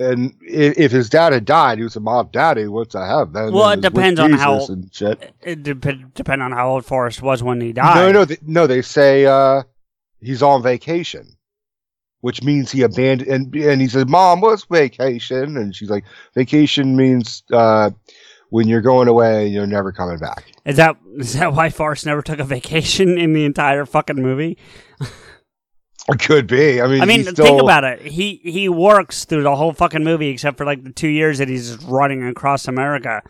And 0.00 0.34
if, 0.40 0.76
if 0.78 0.90
his 0.90 1.08
dad 1.08 1.32
had 1.32 1.44
died, 1.44 1.78
he 1.78 1.84
was 1.84 1.94
a 1.94 2.00
mom, 2.00 2.30
daddy 2.32 2.66
went 2.66 2.90
to 2.90 3.04
heaven. 3.06 3.52
Well, 3.52 3.70
it 3.70 3.80
depends 3.82 4.18
on 4.18 4.32
how- 4.32 4.54
Jesus 4.54 4.68
and 4.70 4.92
shit. 4.92 5.32
It 5.42 5.62
dep- 5.62 6.14
depend 6.14 6.42
on 6.42 6.50
how 6.50 6.70
old 6.70 6.84
Forrest 6.84 7.22
was 7.22 7.42
when 7.42 7.60
he 7.60 7.72
died. 7.72 7.94
No, 7.94 8.10
no, 8.10 8.24
they, 8.24 8.38
no. 8.42 8.66
They 8.66 8.82
say 8.82 9.26
uh, 9.26 9.62
he's 10.20 10.42
on 10.42 10.62
vacation, 10.62 11.28
which 12.22 12.42
means 12.42 12.72
he 12.72 12.82
abandoned. 12.82 13.30
And 13.30 13.54
and 13.54 13.80
he 13.80 13.86
said, 13.86 14.08
"Mom, 14.08 14.40
what's 14.40 14.64
vacation?" 14.64 15.56
And 15.56 15.76
she's 15.76 15.90
like, 15.90 16.04
"Vacation 16.34 16.96
means 16.96 17.42
uh, 17.52 17.90
when 18.50 18.66
you're 18.66 18.80
going 18.80 19.06
away 19.08 19.46
you're 19.46 19.66
never 19.66 19.92
coming 19.92 20.18
back." 20.18 20.44
Is 20.64 20.76
that 20.76 20.96
is 21.18 21.34
that 21.34 21.52
why 21.52 21.68
Forrest 21.70 22.06
never 22.06 22.22
took 22.22 22.38
a 22.38 22.44
vacation 22.44 23.18
in 23.18 23.34
the 23.34 23.44
entire 23.44 23.84
fucking 23.86 24.20
movie? 24.22 24.56
It 26.08 26.18
could 26.18 26.48
be. 26.48 26.80
I 26.82 26.88
mean, 26.88 27.00
I 27.00 27.04
mean, 27.04 27.22
still, 27.24 27.46
think 27.46 27.62
about 27.62 27.84
it. 27.84 28.00
He 28.02 28.40
he 28.42 28.68
works 28.68 29.24
through 29.24 29.44
the 29.44 29.54
whole 29.54 29.72
fucking 29.72 30.02
movie 30.02 30.28
except 30.30 30.56
for 30.58 30.66
like 30.66 30.82
the 30.82 30.90
two 30.90 31.06
years 31.08 31.38
that 31.38 31.48
he's 31.48 31.76
running 31.84 32.26
across 32.26 32.66
America. 32.66 33.22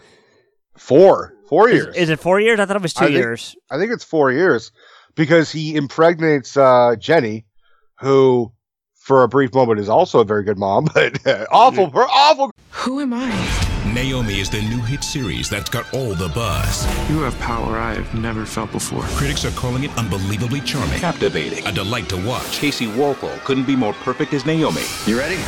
four, 0.78 1.35
four 1.50 1.68
Is, 1.68 1.74
years. 1.85 1.96
is 1.96 2.09
it 2.09 2.18
four 2.18 2.40
years? 2.40 2.59
I 2.59 2.64
thought 2.64 2.76
it 2.76 2.83
was 2.83 2.94
two 2.94 3.05
I 3.05 3.09
think- 3.09 3.18
years. 3.18 3.55
I 3.70 3.76
think 3.78 3.92
it's 3.92 4.05
four 4.05 4.33
years 4.33 4.72
because 5.14 5.52
he 5.52 5.76
impregnates 5.76 6.57
uh, 6.57 6.96
Jenny, 6.98 7.44
who, 8.00 8.50
for 9.03 9.25
a 9.25 9.29
brief 9.29 9.53
moment, 9.53 9.81
is 9.81 9.88
also 9.88 10.21
a 10.21 10.25
very 10.25 10.45
good 10.45 10.59
mom, 10.59 10.85
but 10.95 11.27
uh, 11.27 11.45
awful, 11.51 11.88
Mm-hmm. 11.88 11.99
awful. 11.99 12.51
Who 12.71 13.01
am 13.01 13.12
I? 13.12 13.29
Naomi 13.93 14.41
is 14.41 14.49
the 14.49 14.62
new 14.62 14.81
hit 14.81 15.03
series 15.05 15.51
that's 15.51 15.69
got 15.69 15.93
all 15.93 16.15
the 16.15 16.29
buzz. 16.29 16.87
You 17.11 17.21
have 17.23 17.38
power 17.41 17.77
I 17.77 17.95
have 17.95 18.15
never 18.15 18.47
felt 18.47 18.71
before. 18.73 19.03
Critics 19.19 19.45
are 19.45 19.51
calling 19.51 19.83
it 19.85 19.97
unbelievably 19.99 20.61
charming, 20.61 20.99
Captivating. 21.01 21.67
a 21.67 21.73
delight 21.73 22.09
to 22.11 22.17
watch. 22.27 22.61
Kaci 22.61 22.87
Walfall 22.97 23.37
couldn't 23.45 23.67
be 23.67 23.75
more 23.77 23.93
perfect 23.93 24.33
as 24.35 24.47
Naomi. 24.47 24.83
You 25.07 25.19
ready? 25.19 25.38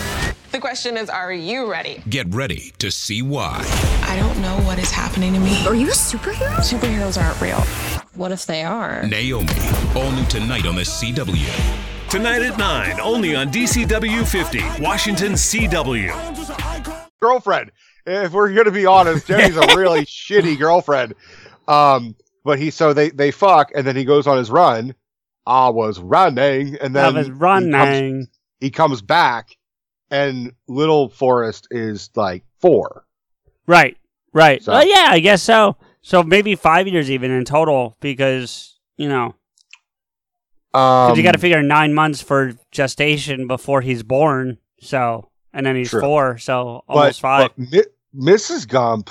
The 0.52 0.58
question 0.60 0.96
is, 0.96 1.08
are 1.08 1.32
you 1.32 1.70
ready? 1.70 2.02
Get 2.08 2.32
ready 2.34 2.72
to 2.78 2.90
see 2.90 3.22
why. 3.22 3.62
I 4.02 4.16
don't 4.16 4.40
know 4.42 4.56
what 4.66 4.78
is 4.78 4.90
happening 4.90 5.32
to 5.32 5.40
me. 5.40 5.64
Are 5.66 5.74
you 5.74 5.88
a 5.88 5.92
superhero? 5.92 6.56
Superheroes 6.56 7.20
aren't 7.22 7.40
real. 7.40 7.60
What 8.14 8.32
if 8.32 8.46
they 8.46 8.62
are? 8.64 9.04
Naomi, 9.06 9.48
all 9.96 10.10
new 10.12 10.24
tonight 10.26 10.66
on 10.66 10.74
the 10.74 10.82
CW. 10.82 11.93
Tonight 12.10 12.42
at 12.42 12.56
9, 12.56 13.00
only 13.00 13.34
on 13.34 13.48
DCW 13.50 14.24
50, 14.24 14.60
Washington 14.80 15.32
CW. 15.32 16.12
girlfriend. 17.20 17.72
if 18.06 18.32
we're 18.32 18.52
gonna 18.54 18.70
be 18.70 18.86
honest, 18.86 19.26
Jenny's 19.26 19.56
a 19.56 19.60
really 19.76 20.02
shitty 20.02 20.56
girlfriend. 20.56 21.14
Um, 21.66 22.14
but 22.44 22.58
he 22.60 22.70
so 22.70 22.92
they 22.92 23.10
they 23.10 23.32
fuck, 23.32 23.72
and 23.74 23.84
then 23.84 23.96
he 23.96 24.04
goes 24.04 24.28
on 24.28 24.36
his 24.38 24.48
run. 24.50 24.94
I 25.44 25.70
was 25.70 25.98
running, 25.98 26.76
and 26.80 26.94
then 26.94 27.04
I 27.04 27.10
was 27.10 27.26
he 27.26 27.32
comes- 27.32 27.40
running. 27.72 28.26
he 28.60 28.70
comes 28.70 29.02
back 29.02 29.56
and 30.10 30.52
little 30.68 31.08
Forrest 31.08 31.66
is 31.72 32.10
like 32.14 32.44
four. 32.60 33.04
Right, 33.66 33.96
right. 34.32 34.62
So- 34.62 34.70
Well, 34.72 34.86
yeah, 34.86 35.08
I 35.10 35.18
guess 35.18 35.42
so. 35.42 35.76
So 36.02 36.22
maybe 36.22 36.54
five 36.54 36.86
years 36.86 37.10
even 37.10 37.32
in 37.32 37.44
total 37.44 37.96
because 38.00 38.78
you 38.96 39.08
know 39.08 39.30
'cause 39.30 39.34
Um, 40.74 41.16
you 41.16 41.22
got 41.22 41.32
to 41.32 41.38
figure 41.38 41.62
nine 41.62 41.94
months 41.94 42.20
for 42.20 42.54
gestation 42.72 43.46
before 43.46 43.80
he's 43.80 44.02
born. 44.02 44.58
So 44.80 45.30
and 45.52 45.64
then 45.64 45.76
he's 45.76 45.90
True. 45.90 46.00
four, 46.00 46.38
so 46.38 46.82
but, 46.88 46.92
almost 46.94 47.20
five. 47.20 47.50
but 47.56 47.58
Mi- 47.58 48.32
Mrs. 48.32 48.66
Gump, 48.68 49.10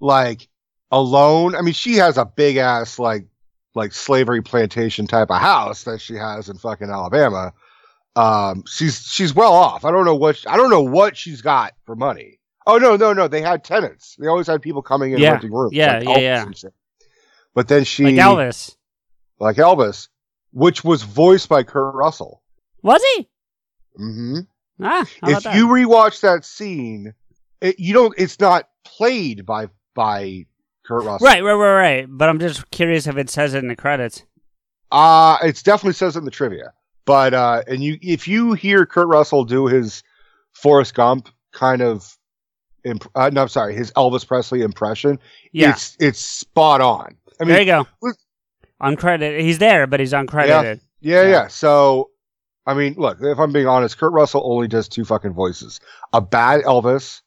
like 0.00 0.48
alone. 0.90 1.54
I 1.54 1.60
mean, 1.62 1.74
she 1.74 1.94
has 1.96 2.16
a 2.16 2.24
big 2.24 2.56
ass 2.56 2.98
like 2.98 3.26
like 3.74 3.92
slavery 3.92 4.42
plantation 4.42 5.06
type 5.06 5.30
of 5.30 5.40
house 5.40 5.84
that 5.84 6.00
she 6.00 6.14
has 6.14 6.48
in 6.48 6.56
fucking 6.58 6.90
Alabama. 6.90 7.52
Um, 8.16 8.64
she's 8.66 9.02
she's 9.06 9.34
well 9.34 9.52
off. 9.52 9.84
I 9.84 9.90
don't 9.90 10.04
know 10.04 10.16
what 10.16 10.42
I 10.48 10.56
don't 10.56 10.70
know 10.70 10.82
what 10.82 11.16
she's 11.16 11.42
got 11.42 11.74
for 11.84 11.94
money. 11.94 12.38
Oh 12.66 12.78
no 12.78 12.96
no 12.96 13.12
no! 13.12 13.28
They 13.28 13.40
had 13.42 13.62
tenants. 13.64 14.16
They 14.18 14.26
always 14.26 14.46
had 14.46 14.60
people 14.62 14.82
coming 14.82 15.12
in 15.12 15.18
Yeah. 15.18 15.32
renting 15.32 15.52
rooms. 15.52 15.72
Yeah, 15.74 15.98
like 15.98 16.18
yeah, 16.20 16.44
yeah. 16.52 16.70
But 17.54 17.68
then 17.68 17.84
she 17.84 18.04
like 18.04 18.14
Elvis, 18.14 18.76
like 19.38 19.56
Elvis, 19.56 20.08
which 20.52 20.84
was 20.84 21.02
voiced 21.02 21.48
by 21.48 21.62
Kurt 21.62 21.94
Russell. 21.94 22.42
was 22.82 23.02
he? 23.16 23.28
hmm 23.96 24.38
Ah, 24.82 25.06
if 25.24 25.42
that? 25.42 25.54
you 25.56 25.66
rewatch 25.66 26.20
that 26.22 26.44
scene, 26.44 27.12
it, 27.60 27.78
you 27.78 27.92
don't. 27.92 28.14
It's 28.16 28.40
not 28.40 28.68
played 28.84 29.44
by 29.44 29.68
by 29.94 30.46
Kurt 30.86 31.04
Russell. 31.04 31.26
right, 31.26 31.42
right, 31.44 31.52
right, 31.54 31.74
right. 31.76 32.06
But 32.08 32.28
I'm 32.30 32.38
just 32.38 32.70
curious 32.70 33.06
if 33.06 33.16
it 33.18 33.28
says 33.28 33.52
it 33.54 33.58
in 33.58 33.68
the 33.68 33.76
credits. 33.76 34.24
Uh 34.90 35.36
it's 35.42 35.62
definitely 35.62 35.92
says 35.92 36.16
it 36.16 36.20
in 36.20 36.24
the 36.24 36.30
trivia. 36.30 36.72
But 37.04 37.34
uh 37.34 37.62
and 37.68 37.82
you 37.84 37.98
if 38.00 38.26
you 38.26 38.54
hear 38.54 38.86
Kurt 38.86 39.08
Russell 39.08 39.44
do 39.44 39.66
his 39.66 40.02
Forrest 40.52 40.94
Gump 40.94 41.28
kind 41.52 41.82
of 41.82 42.16
imp- 42.84 43.10
uh, 43.14 43.30
no, 43.30 43.42
I'm 43.42 43.48
sorry, 43.48 43.74
his 43.74 43.92
Elvis 43.92 44.26
Presley 44.26 44.62
impression, 44.62 45.18
Yeah, 45.52 45.70
it's 45.70 45.96
it's 46.00 46.20
spot 46.20 46.80
on. 46.80 47.16
I 47.40 47.44
mean, 47.44 47.48
there 47.52 47.60
you 47.60 47.66
go. 47.66 48.12
Uncredited. 48.80 49.40
He's 49.40 49.58
there, 49.58 49.86
but 49.86 50.00
he's 50.00 50.12
uncredited. 50.12 50.80
yeah, 51.00 51.22
Yeah. 51.22 51.28
yeah. 51.30 51.48
So 51.48 52.10
I 52.66 52.74
mean, 52.74 52.94
look, 52.98 53.18
if 53.20 53.38
I'm 53.38 53.52
being 53.52 53.66
honest, 53.66 53.98
Kurt 53.98 54.12
Russell 54.12 54.42
only 54.44 54.68
does 54.68 54.88
two 54.88 55.04
fucking 55.04 55.32
voices. 55.32 55.80
A 56.12 56.20
bad 56.20 56.62
Elvis 56.62 57.22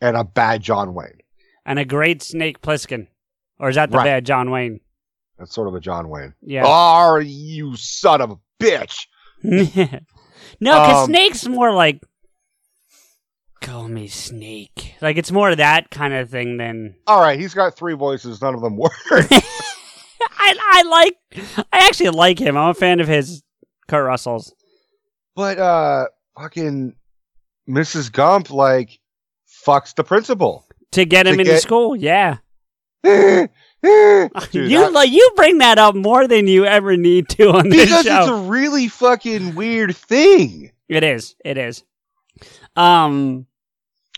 and 0.00 0.16
a 0.16 0.24
bad 0.24 0.62
John 0.62 0.94
Wayne. 0.94 1.18
And 1.64 1.78
a 1.78 1.84
great 1.84 2.22
Snake 2.22 2.60
Plissken, 2.60 3.06
or 3.60 3.68
is 3.68 3.76
that 3.76 3.90
the 3.90 3.98
Right. 3.98 4.04
bad 4.04 4.26
John 4.26 4.50
Wayne? 4.50 4.80
That's 5.38 5.54
sort 5.54 5.68
of 5.68 5.74
a 5.74 5.80
John 5.80 6.08
Wayne. 6.08 6.34
Yeah. 6.42 6.64
Are 6.66 7.20
you 7.20 7.76
son 7.76 8.20
of 8.20 8.30
a 8.32 8.36
bitch? 8.60 9.06
no, 9.44 9.60
because 10.60 11.04
Um, 11.04 11.06
Snake's 11.10 11.46
more 11.46 11.72
like 11.72 12.02
call 13.60 13.86
me 13.88 14.08
Snake. 14.08 14.94
Like 15.00 15.16
it's 15.16 15.30
more 15.30 15.50
of 15.50 15.58
that 15.58 15.90
kind 15.90 16.14
of 16.14 16.30
thing 16.30 16.56
than 16.56 16.96
All 17.06 17.20
right, 17.20 17.38
he's 17.38 17.54
got 17.54 17.76
three 17.76 17.94
voices. 17.94 18.42
None 18.42 18.54
of 18.54 18.60
them 18.60 18.76
work. 18.76 18.92
I. 20.42 20.56
I 20.74 20.82
like. 20.88 21.66
I 21.72 21.78
actually 21.86 22.10
like 22.10 22.38
him. 22.38 22.56
I'm 22.56 22.70
a 22.70 22.74
fan 22.74 23.00
of 23.00 23.08
his. 23.08 23.42
Kurt 23.88 24.04
Russell's. 24.06 24.54
but 25.34 25.58
uh, 25.58 26.06
fucking 26.38 26.94
Mrs. 27.68 28.10
Gump 28.12 28.50
like 28.50 28.98
fucks 29.66 29.94
the 29.94 30.04
principal. 30.04 30.64
To 30.92 31.04
get 31.04 31.26
him 31.26 31.34
To 31.36 31.40
into 31.40 31.52
get- 31.52 31.62
school, 31.62 31.96
yeah. 31.96 32.38
Dude, 33.04 33.50
you 34.70 34.90
like 34.92 35.10
you 35.10 35.30
bring 35.34 35.58
that 35.58 35.76
up 35.78 35.94
more 35.96 36.28
than 36.28 36.46
you 36.46 36.64
ever 36.64 36.96
need 36.96 37.28
to 37.30 37.50
on 37.50 37.68
this 37.68 37.86
because 37.86 38.04
show. 38.06 38.20
it's 38.20 38.28
a 38.30 38.48
really 38.48 38.86
fucking 38.88 39.54
weird 39.56 39.96
thing. 39.96 40.70
It 40.88 41.02
is. 41.02 41.34
It 41.44 41.58
is. 41.58 41.82
Um. 42.76 43.46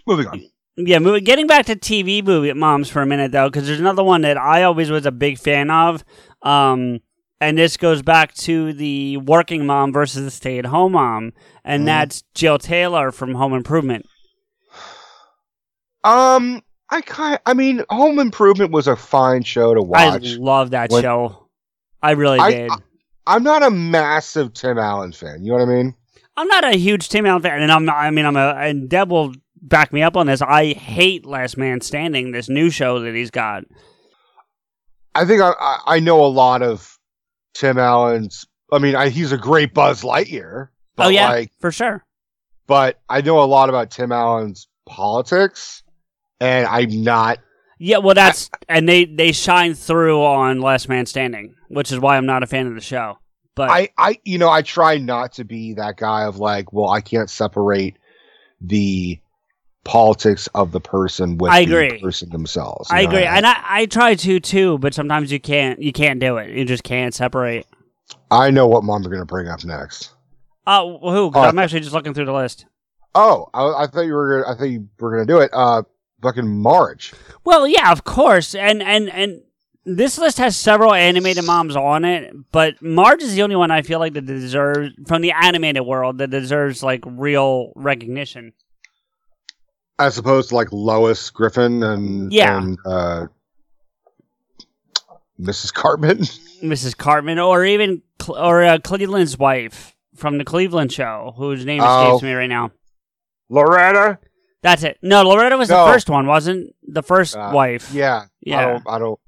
Moving 0.07 0.27
on. 0.27 0.43
Yeah, 0.77 0.99
getting 1.21 1.47
back 1.47 1.67
to 1.67 1.77
TV 1.77 2.25
movie 2.25 2.53
moms 2.53 2.91
for 2.91 3.01
a 3.01 3.07
minute 3.07 3.31
though, 3.33 3.49
because 3.49 3.67
there's 3.67 3.79
another 3.81 4.03
one 4.03 4.23
that 4.23 4.37
I 4.37 4.65
always 4.65 4.91
was 4.91 5.07
a 5.07 5.13
big 5.13 5.39
fan 5.39 5.71
of. 5.71 6.05
Um, 6.43 7.01
and 7.41 7.57
this 7.57 7.77
goes 7.77 8.03
back 8.03 8.35
to 8.35 8.73
the 8.73 9.19
working 9.19 9.67
mom 9.67 9.93
versus 9.93 10.25
the 10.25 10.31
stay-at-home 10.31 10.93
mom, 10.93 11.33
and 11.65 11.83
Mhm. 11.83 11.87
that's 11.87 12.23
Jill 12.35 12.59
Taylor 12.59 13.13
from 13.13 13.35
Home 13.35 13.55
Improvement. 13.55 14.07
Um, 16.03 16.63
I 16.91 17.01
kind. 17.01 17.39
I 17.47 17.55
mean, 17.55 17.83
Home 17.91 18.19
Improvement 18.19 18.71
was 18.73 18.87
a 18.87 18.97
fine 18.97 19.43
show 19.43 19.75
to 19.75 19.83
watch. 19.83 20.25
I 20.25 20.37
love 20.39 20.71
that 20.71 20.91
When- 20.91 21.03
show. 21.03 21.49
I 22.03 22.13
really 22.13 22.39
I- 22.39 22.51
did. 22.51 22.71
I'm 23.27 23.43
not 23.43 23.63
a 23.63 23.71
massive 23.71 24.53
Tim 24.53 24.79
Allen 24.79 25.13
fan. 25.13 25.43
You 25.45 25.53
know 25.53 25.59
what 25.59 25.69
I 25.69 25.73
mean? 25.75 25.95
I'm 26.37 26.49
not 26.49 26.65
a 26.65 26.73
huge 26.77 27.09
Tim 27.09 27.25
Allen 27.25 27.41
fan, 27.43 27.63
and 27.63 27.73
I'm 27.73 27.85
not, 27.87 27.97
I 27.97 28.11
mean, 28.11 28.27
I'm 28.27 28.37
a, 28.37 28.51
and 28.59 28.89
Deb 28.89 29.11
will 29.11 29.33
back 29.65 29.93
me 29.93 30.03
up 30.03 30.17
on 30.17 30.27
this. 30.27 30.43
I 30.43 30.73
hate 30.73 31.27
Last 31.27 31.57
Man 31.57 31.81
Standing, 31.81 32.31
this 32.31 32.49
new 32.49 32.71
show 32.71 33.01
that 33.01 33.15
he's 33.15 33.31
got. 33.31 33.65
I 35.15 35.25
think 35.25 35.41
I, 35.41 35.53
I, 35.59 35.79
I 35.87 36.01
know 36.01 36.25
a 36.25 36.27
lot 36.29 36.63
of 36.63 36.99
Tim 37.55 37.79
Allen's. 37.79 38.47
I 38.73 38.79
mean, 38.79 38.95
I, 38.95 39.09
he's 39.09 39.33
a 39.33 39.39
great 39.39 39.75
Buzz 39.75 40.03
Lightyear. 40.03 40.69
Oh 40.99 41.09
yeah, 41.09 41.29
like, 41.29 41.53
for 41.59 41.73
sure. 41.73 42.05
but 42.67 43.01
I 43.09 43.21
know 43.21 43.43
a 43.43 43.47
lot 43.47 43.69
about 43.69 43.91
Tim 43.91 44.13
Allen's 44.13 44.69
politics, 44.87 45.83
and 46.41 46.67
I'm 46.67 47.03
not. 47.03 47.39
Yeah, 47.79 47.99
well, 47.99 48.15
that's 48.15 48.51
and 48.69 48.89
they 48.89 49.05
they 49.05 49.33
shine 49.33 49.75
through 49.75 50.23
on 50.23 50.61
Last 50.61 50.89
Man 50.89 51.07
Standing, 51.07 51.55
which 51.69 51.91
is 51.91 51.99
why 51.99 52.17
I'm 52.17 52.27
not 52.27 52.43
a 52.43 52.47
fan 52.47 52.67
of 52.67 52.75
the 52.75 52.81
show. 52.81 53.19
But 53.57 53.71
I, 53.71 53.89
I, 53.97 54.19
you 54.25 54.39
know, 54.39 54.51
I 54.51 54.63
try 54.63 54.99
not 54.99 55.35
to 55.35 55.45
be 55.45 55.75
that 55.75 55.97
guy 55.97 56.25
of 56.25 56.39
like, 56.39 56.73
well, 56.73 56.89
I 56.89 57.01
can't 57.01 57.31
separate 57.31 57.97
the 58.61 59.21
politics 59.85 60.49
of 60.55 60.73
the 60.73 60.81
person 60.81 61.39
with 61.39 61.53
I 61.53 61.65
the 61.65 61.77
agree. 61.77 62.01
person 62.01 62.31
themselves. 62.31 62.91
I 62.91 63.03
agree, 63.03 63.25
and 63.25 63.47
I, 63.47 63.63
I 63.65 63.87
try 63.87 64.15
to 64.15 64.41
too, 64.41 64.79
but 64.79 64.95
sometimes 64.95 65.31
you 65.31 65.41
can't 65.41 65.81
you 65.81 65.93
can't 65.93 66.21
do 66.21 66.39
it. 66.39 66.51
You 66.51 66.65
just 66.65 66.85
can't 66.85 67.15
separate. 67.15 67.67
I 68.31 68.51
know 68.51 68.67
what 68.67 68.85
mom 68.85 69.03
we're 69.03 69.11
gonna 69.11 69.25
bring 69.25 69.49
up 69.49 69.65
next. 69.65 70.11
Oh, 70.67 70.99
who? 70.99 71.39
I 71.39 71.49
I'm 71.49 71.59
actually 71.59 71.81
just 71.81 71.93
looking 71.93 72.15
through 72.15 72.25
the 72.25 72.33
list. 72.33 72.67
Oh, 73.15 73.49
I, 73.55 73.85
I 73.85 73.87
thought 73.87 74.03
you 74.03 74.15
were. 74.15 74.43
Gonna, 74.43 74.55
I 74.55 74.59
thought 74.59 74.65
you 74.65 74.89
were 74.99 75.11
gonna 75.11 75.27
do 75.27 75.39
it. 75.39 75.51
Uh, 75.53 75.83
fucking 76.23 76.49
Marge. 76.49 77.13
Well, 77.45 77.69
yeah, 77.69 77.93
of 77.93 78.05
course, 78.05 78.55
and 78.55 78.83
and 78.83 79.09
and 79.11 79.43
this 79.85 80.19
list 80.19 80.39
has 80.39 80.57
several 80.57 80.95
animated 80.95 81.45
moms 81.45 81.77
on 81.77 82.05
it, 82.05 82.35
but 82.51 82.81
Marge 82.81 83.23
is 83.23 83.35
the 83.35 83.43
only 83.43 83.57
one 83.57 83.71
I 83.71 83.83
feel 83.83 83.99
like 83.99 84.15
that 84.15 84.27
deserves 84.27 84.91
from 85.07 85.23
the 85.23 85.33
animated 85.33 85.85
world 85.85 86.19
that 86.19 86.31
deserves 86.31 86.83
like 86.83 87.05
real 87.07 87.73
recognition. 87.77 88.55
As 89.99 90.19
opposed 90.19 90.49
to 90.51 90.55
like 90.57 90.69
Lois 90.73 91.31
Griffin 91.31 91.83
and 91.83 92.33
Yeah. 92.33 92.59
and 92.59 92.79
uh, 92.87 93.27
Mrs. 95.41 95.73
Cartman. 95.73 96.19
Mrs. 96.63 96.97
Cartman, 96.97 97.39
or 97.39 97.65
even 97.65 98.03
Cle- 98.19 98.37
or 98.39 98.63
uh, 98.65 98.79
Cleveland's 98.79 99.39
wife 99.39 99.95
from 100.15 100.39
the 100.39 100.45
Cleveland 100.45 100.93
show, 100.93 101.35
whose 101.37 101.65
name 101.67 101.81
Oh. 101.85 102.07
escapes 102.17 102.23
me 102.23 102.33
right 102.33 102.49
now. 102.49 102.71
Loretta. 103.51 104.19
That's 104.63 104.83
it. 104.83 104.99
No, 105.03 105.23
Loretta 105.23 105.57
was 105.59 105.69
No. 105.69 105.85
the 105.85 105.93
first 105.93 106.09
one, 106.09 106.27
wasn't 106.27 106.75
the 106.83 107.03
first 107.03 107.37
Uh, 107.37 107.51
wife? 107.53 107.93
Yeah, 107.93 108.25
Yeah. 108.41 108.59
I 108.59 108.63
don't. 108.71 108.83
I 108.89 108.99
don't. 108.99 109.21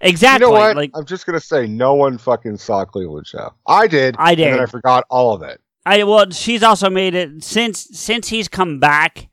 exactly. 0.00 0.46
You 0.46 0.52
know 0.52 0.58
what? 0.58 0.76
Like 0.76 0.90
I'm 0.94 1.04
just 1.04 1.26
gonna 1.26 1.38
say 1.40 1.66
no 1.66 1.94
one 1.94 2.18
fucking 2.18 2.56
saw 2.56 2.84
Cleveland 2.84 3.26
show. 3.26 3.52
I 3.68 3.86
did. 3.86 4.16
I 4.18 4.34
did. 4.34 4.48
And 4.48 4.54
then. 4.56 4.62
I 4.62 4.66
forgot 4.66 5.04
all 5.10 5.32
of 5.34 5.42
it. 5.42 5.60
I 5.86 6.02
well, 6.04 6.28
she's 6.30 6.62
also 6.62 6.90
made 6.90 7.14
it 7.14 7.44
since 7.44 7.86
since 7.92 8.28
he's 8.28 8.48
come 8.48 8.80
back 8.80 9.28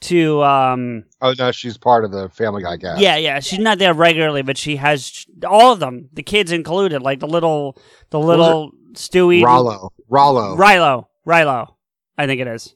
to 0.00 0.42
um 0.44 1.04
Oh 1.20 1.34
no, 1.38 1.50
she's 1.50 1.76
part 1.76 2.04
of 2.04 2.12
the 2.12 2.28
Family 2.28 2.62
Guy 2.62 2.76
cast. 2.76 3.00
yeah 3.00 3.16
yeah 3.16 3.40
she's 3.40 3.58
not 3.58 3.78
there 3.78 3.94
regularly 3.94 4.42
but 4.42 4.56
she 4.56 4.76
has 4.76 5.26
all 5.46 5.72
of 5.72 5.80
them 5.80 6.08
the 6.12 6.22
kids 6.22 6.52
included 6.52 7.02
like 7.02 7.20
the 7.20 7.26
little 7.26 7.76
the 8.10 8.20
little 8.20 8.70
Stewie 8.92 9.44
Rollo. 9.44 9.92
Rollo. 10.08 10.56
Rilo 10.56 11.06
Rilo 11.26 11.74
I 12.16 12.26
think 12.26 12.40
it 12.40 12.46
is 12.46 12.74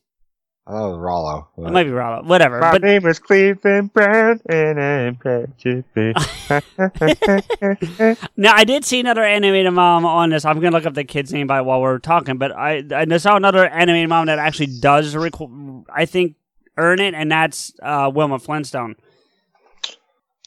I 0.67 0.71
thought 0.73 0.87
it 0.87 0.91
was 0.91 0.99
Rollo. 0.99 1.49
it 1.59 1.73
might 1.73 1.85
be 1.85 1.91
Rilo 1.91 2.25
whatever 2.25 2.61
My 2.61 2.73
but 2.73 2.83
name 2.83 3.07
is 3.07 3.19
Cleveland 3.19 3.93
Brown, 3.93 4.41
and 4.49 4.81
I'm 4.81 5.17
Patrick. 5.17 5.85
now 8.37 8.55
I 8.55 8.65
did 8.65 8.85
see 8.85 9.01
another 9.01 9.25
animated 9.25 9.73
mom 9.73 10.05
on 10.05 10.31
this 10.31 10.45
I'm 10.45 10.61
gonna 10.61 10.77
look 10.77 10.87
up 10.87 10.95
the 10.95 11.05
kid's 11.05 11.33
name 11.33 11.47
by 11.47 11.61
while 11.63 11.81
we're 11.81 11.99
talking 11.99 12.39
but 12.39 12.53
I 12.53 12.83
I 12.95 13.17
saw 13.19 13.37
another 13.37 13.67
animated 13.67 14.09
mom 14.09 14.27
that 14.27 14.39
actually 14.39 14.79
does 14.81 15.17
record 15.17 15.51
I 15.93 16.07
think 16.07 16.37
earn 16.77 17.01
it 17.01 17.15
and 17.15 17.31
that's 17.31 17.73
uh 17.83 18.11
Wilma 18.15 18.39
Flintstone 18.39 18.97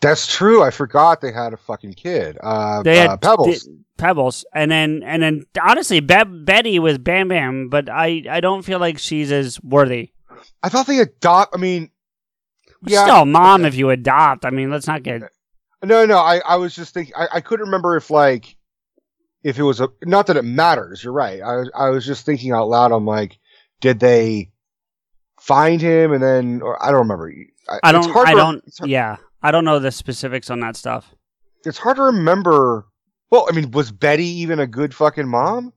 That's 0.01 0.27
true. 0.27 0.61
I 0.61 0.71
forgot 0.71 1.21
they 1.21 1.31
had 1.31 1.53
a 1.53 1.57
fucking 1.57 1.93
kid. 1.93 2.37
Uh, 2.43 2.83
They 2.83 2.97
had 2.97 3.09
uh, 3.11 3.17
Pebbles. 3.17 3.63
di- 3.63 3.71
Pebbles, 3.97 4.45
and 4.53 4.69
then 4.69 5.01
and 5.03 5.23
then 5.23 5.45
honestly, 5.61 5.99
Be- 6.01 6.23
Betty 6.25 6.77
was 6.79 6.97
Bam 6.97 7.29
Bam, 7.29 7.69
but 7.69 7.89
I 7.89 8.23
I 8.29 8.39
don't 8.41 8.61
feel 8.63 8.77
like 8.77 8.99
she's 8.99 9.31
as 9.31 9.59
worthy. 9.63 10.11
I 10.61 10.69
thought 10.69 10.85
they 10.85 10.99
adopt. 10.99 11.55
I 11.55 11.59
mean, 11.59 11.89
Yeah. 12.85 13.03
Still, 13.05 13.21
a 13.21 13.25
mom 13.25 13.63
if 13.65 13.73
you 13.75 13.89
adopt. 13.89 14.45
I 14.45 14.49
mean, 14.51 14.69
let's 14.69 14.85
not 14.85 15.01
get. 15.01 15.23
No, 15.83 16.05
no. 16.05 16.17
I, 16.17 16.41
I 16.45 16.57
was 16.57 16.75
just 16.75 16.93
thinking. 16.93 17.13
I, 17.17 17.27
I 17.35 17.41
couldn't 17.41 17.65
remember 17.67 17.95
if 17.95 18.09
like 18.11 18.57
if 19.43 19.57
it 19.57 19.63
was 19.63 19.79
a 19.79 19.87
not 20.03 20.27
that 20.27 20.37
it 20.37 20.43
matters. 20.45 21.03
You're 21.03 21.13
right. 21.13 21.41
I 21.41 21.63
I 21.73 21.89
was 21.89 22.05
just 22.05 22.25
thinking 22.25 22.51
out 22.51 22.67
loud. 22.67 22.91
I'm 22.91 23.05
like, 23.05 23.39
did 23.79 23.99
they 24.01 24.51
find 25.45 25.81
him 25.81 26.11
and 26.13 26.21
then 26.23 26.61
or 26.61 26.81
I 26.83 26.91
don't 26.91 27.01
remember. 27.01 27.31
I 27.69 27.77
it's 27.89 27.91
don't. 27.91 28.11
hard 28.11 28.27
I 28.27 28.31
to- 28.31 28.37
don't. 28.37 28.63
Yeah, 28.89 29.17
I 29.41 29.51
don't 29.51 29.65
know 29.65 29.79
the 29.79 29.91
specifics 29.91 30.49
on 30.49 30.59
that 30.61 30.75
stuff. 30.75 31.13
it's 31.65 31.77
hard 31.77 31.97
to 31.97 32.03
remember. 32.03 32.85
Well, 33.31 33.47
I 33.49 33.55
mean, 33.55 33.71
was 33.71 33.91
Betty 33.91 34.25
even 34.25 34.59
a 34.59 34.67
good 34.67 34.93
fucking 34.93 35.27
mom? 35.27 35.73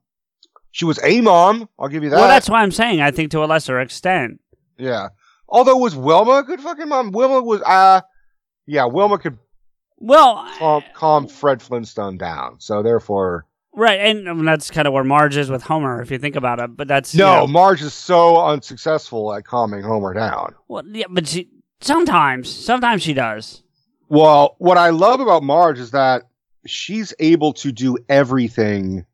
She 0.70 0.84
was 0.84 0.98
a 1.02 1.20
mom. 1.22 1.68
I'll 1.78 1.88
give 1.88 2.04
you 2.04 2.10
that. 2.10 2.16
Well, 2.16 2.28
that's 2.28 2.48
why 2.48 2.62
I'm 2.62 2.70
saying. 2.70 3.00
I 3.00 3.10
think 3.10 3.30
to 3.32 3.42
a 3.42 3.46
lesser 3.46 3.80
extent. 3.80 4.40
yeah. 4.76 5.08
Although 5.50 5.78
was 5.78 5.96
Wilma 5.96 6.32
a 6.40 6.42
good 6.42 6.60
fucking 6.60 6.88
mom? 6.90 7.10
Wilma 7.10 7.40
was 7.42 7.62
uh 7.62 8.02
yeah, 8.66 8.84
Wilma 8.84 9.16
could 9.18 9.38
Well, 9.96 10.46
calm, 10.58 10.84
calm 10.92 11.26
Fred 11.26 11.62
Flintstone 11.62 12.18
down. 12.18 12.60
So 12.60 12.82
therefore, 12.82 13.46
right, 13.78 14.00
and 14.00 14.28
um, 14.28 14.44
that's 14.44 14.70
kind 14.70 14.86
of 14.86 14.92
where 14.92 15.04
Marge 15.04 15.36
is 15.36 15.50
with 15.50 15.62
Homer, 15.62 16.02
if 16.02 16.10
you 16.10 16.18
think 16.18 16.36
about 16.36 16.58
it. 16.60 16.76
But 16.76 16.88
that's 16.88 17.14
you 17.14 17.20
no, 17.20 17.40
know- 17.40 17.46
Marge 17.46 17.82
is 17.82 17.94
so 17.94 18.44
unsuccessful 18.44 19.32
at 19.34 19.44
calming 19.44 19.82
Homer 19.82 20.12
down. 20.14 20.54
well, 20.68 20.82
yeah, 20.86 21.06
but 21.08 21.26
she 21.26 21.48
sometimes, 21.80 22.50
sometimes 22.52 23.02
she 23.02 23.14
does. 23.14 23.62
Well, 24.08 24.56
what 24.58 24.78
I 24.78 24.90
love 24.90 25.20
about 25.20 25.42
Marge 25.42 25.78
is 25.78 25.90
that 25.92 26.22
she's 26.66 27.14
able 27.18 27.52
to 27.54 27.72
do 27.72 27.96
everything, 28.08 29.04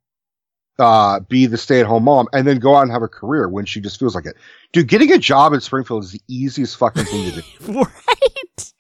uh, 0.79 1.21
be 1.21 1.47
the 1.47 1.57
stay 1.59 1.81
at 1.81 1.87
home 1.87 2.05
mom, 2.05 2.29
and 2.33 2.47
then 2.47 2.59
go 2.59 2.77
out 2.77 2.83
and 2.83 2.91
have 2.93 3.03
a 3.03 3.09
career 3.09 3.49
when 3.49 3.65
she 3.67 3.81
just 3.81 3.99
feels 3.99 4.15
like 4.15 4.27
it. 4.27 4.37
Dude, 4.73 4.89
getting 4.89 5.13
a 5.13 5.19
job 5.19 5.53
in 5.53 5.61
Springfield 5.61 6.05
is 6.05 6.13
the 6.13 6.21
easiest 6.29 6.77
fucking 6.77 7.05
thing 7.05 7.33
to 7.33 7.43
do. 7.43 7.73
right. 7.81 8.73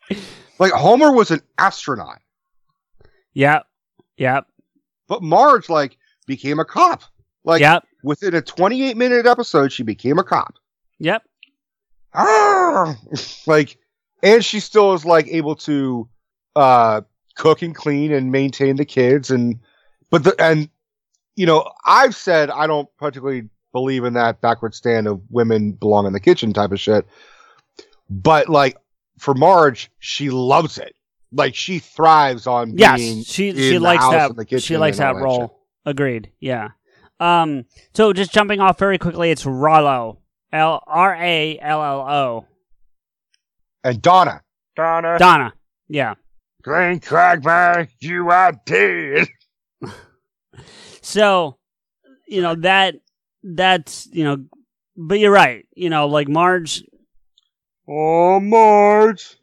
Like, 0.59 0.73
Homer 0.73 1.11
was 1.13 1.31
an 1.33 1.41
astronaut, 1.59 2.21
Yep. 3.35 3.67
Yep. 4.17 4.47
But 5.09 5.23
Marge, 5.23 5.69
like, 5.69 5.97
became 6.27 6.59
a 6.59 6.65
cop. 6.65 7.03
Like, 7.45 7.61
yep. 7.61 7.85
within 8.03 8.35
a 8.35 8.43
28 8.43 8.97
minute 8.97 9.27
episode, 9.27 9.73
she 9.73 9.83
became 9.83 10.19
a 10.19 10.25
cop. 10.25 10.55
Yep. 10.99 11.23
Ah! 12.15 12.97
like, 13.47 13.79
and 14.23 14.45
she 14.45 14.61
still 14.61 14.95
is, 14.95 15.05
like, 15.05 15.29
able 15.29 15.57
to, 15.57 16.09
uh, 16.57 17.03
cook 17.37 17.63
and 17.63 17.75
clean 17.75 18.13
and 18.13 18.31
maintain 18.31 18.77
the 18.77 18.85
kids 18.85 19.31
and, 19.31 19.59
but 20.11 20.23
the, 20.23 20.35
and, 20.39 20.69
you 21.37 21.47
know, 21.47 21.69
I've 21.85 22.15
said 22.15 22.51
I 22.51 22.67
don't 22.67 22.89
particularly 22.97 23.49
believe 23.73 24.05
in 24.05 24.15
that 24.15 24.41
backward 24.41 24.75
stand 24.75 25.07
of 25.07 25.21
women 25.31 25.73
belong 25.73 26.07
in 26.07 26.13
the 26.13 26.21
kitchen 26.21 26.53
type 26.53 26.73
of 26.73 26.81
shit. 26.81 27.07
But 28.09 28.49
like 28.49 28.77
for 29.19 29.35
Marge, 29.35 29.91
she 29.99 30.31
loves 30.31 30.79
it. 30.79 30.95
Like 31.35 31.55
she 31.55 31.79
thrives 31.81 32.47
on 32.47 32.77
Yes, 32.79 32.99
being 32.99 33.25
she 33.25 33.49
in 33.51 33.57
she 33.57 33.71
the 33.73 33.81
likes 33.81 34.03
house 34.03 34.13
that. 34.37 34.49
the 34.49 34.61
She 34.61 34.77
likes 34.77 34.99
and 34.99 35.09
all 35.09 35.15
that 35.15 35.23
role. 35.23 35.61
Agreed. 35.85 36.31
Yeah. 36.41 36.69
Um. 37.21 37.65
So 37.95 38.13
just 38.13 38.33
jumping 38.33 38.61
off 38.61 38.79
very 38.79 38.99
quickly, 38.99 39.31
it's 39.31 39.45
Rollo. 39.45 40.19
L 40.53 40.83
R 40.87 41.15
A 41.17 41.59
L 41.61 41.83
L 41.83 42.01
O. 42.01 42.47
And 43.83 44.01
Donna. 44.01 44.43
Donna. 44.77 45.19
Donna. 45.19 45.55
Yeah. 45.89 46.15
Green 46.63 46.99
Cragman, 47.01 47.89
you 48.01 48.31
are 48.31 48.53
dead. 48.67 49.29
So, 51.03 51.59
you 52.27 52.41
know 52.41 52.55
that 52.57 52.95
that's 53.43 54.09
you 54.13 54.25
know, 54.25 54.45
but 54.97 55.19
you're 55.19 55.31
right. 55.31 55.67
You 55.75 55.91
know, 55.91 56.07
like 56.09 56.29
Marge. 56.29 56.83
Oh, 57.87 58.41
Marge. 58.41 59.37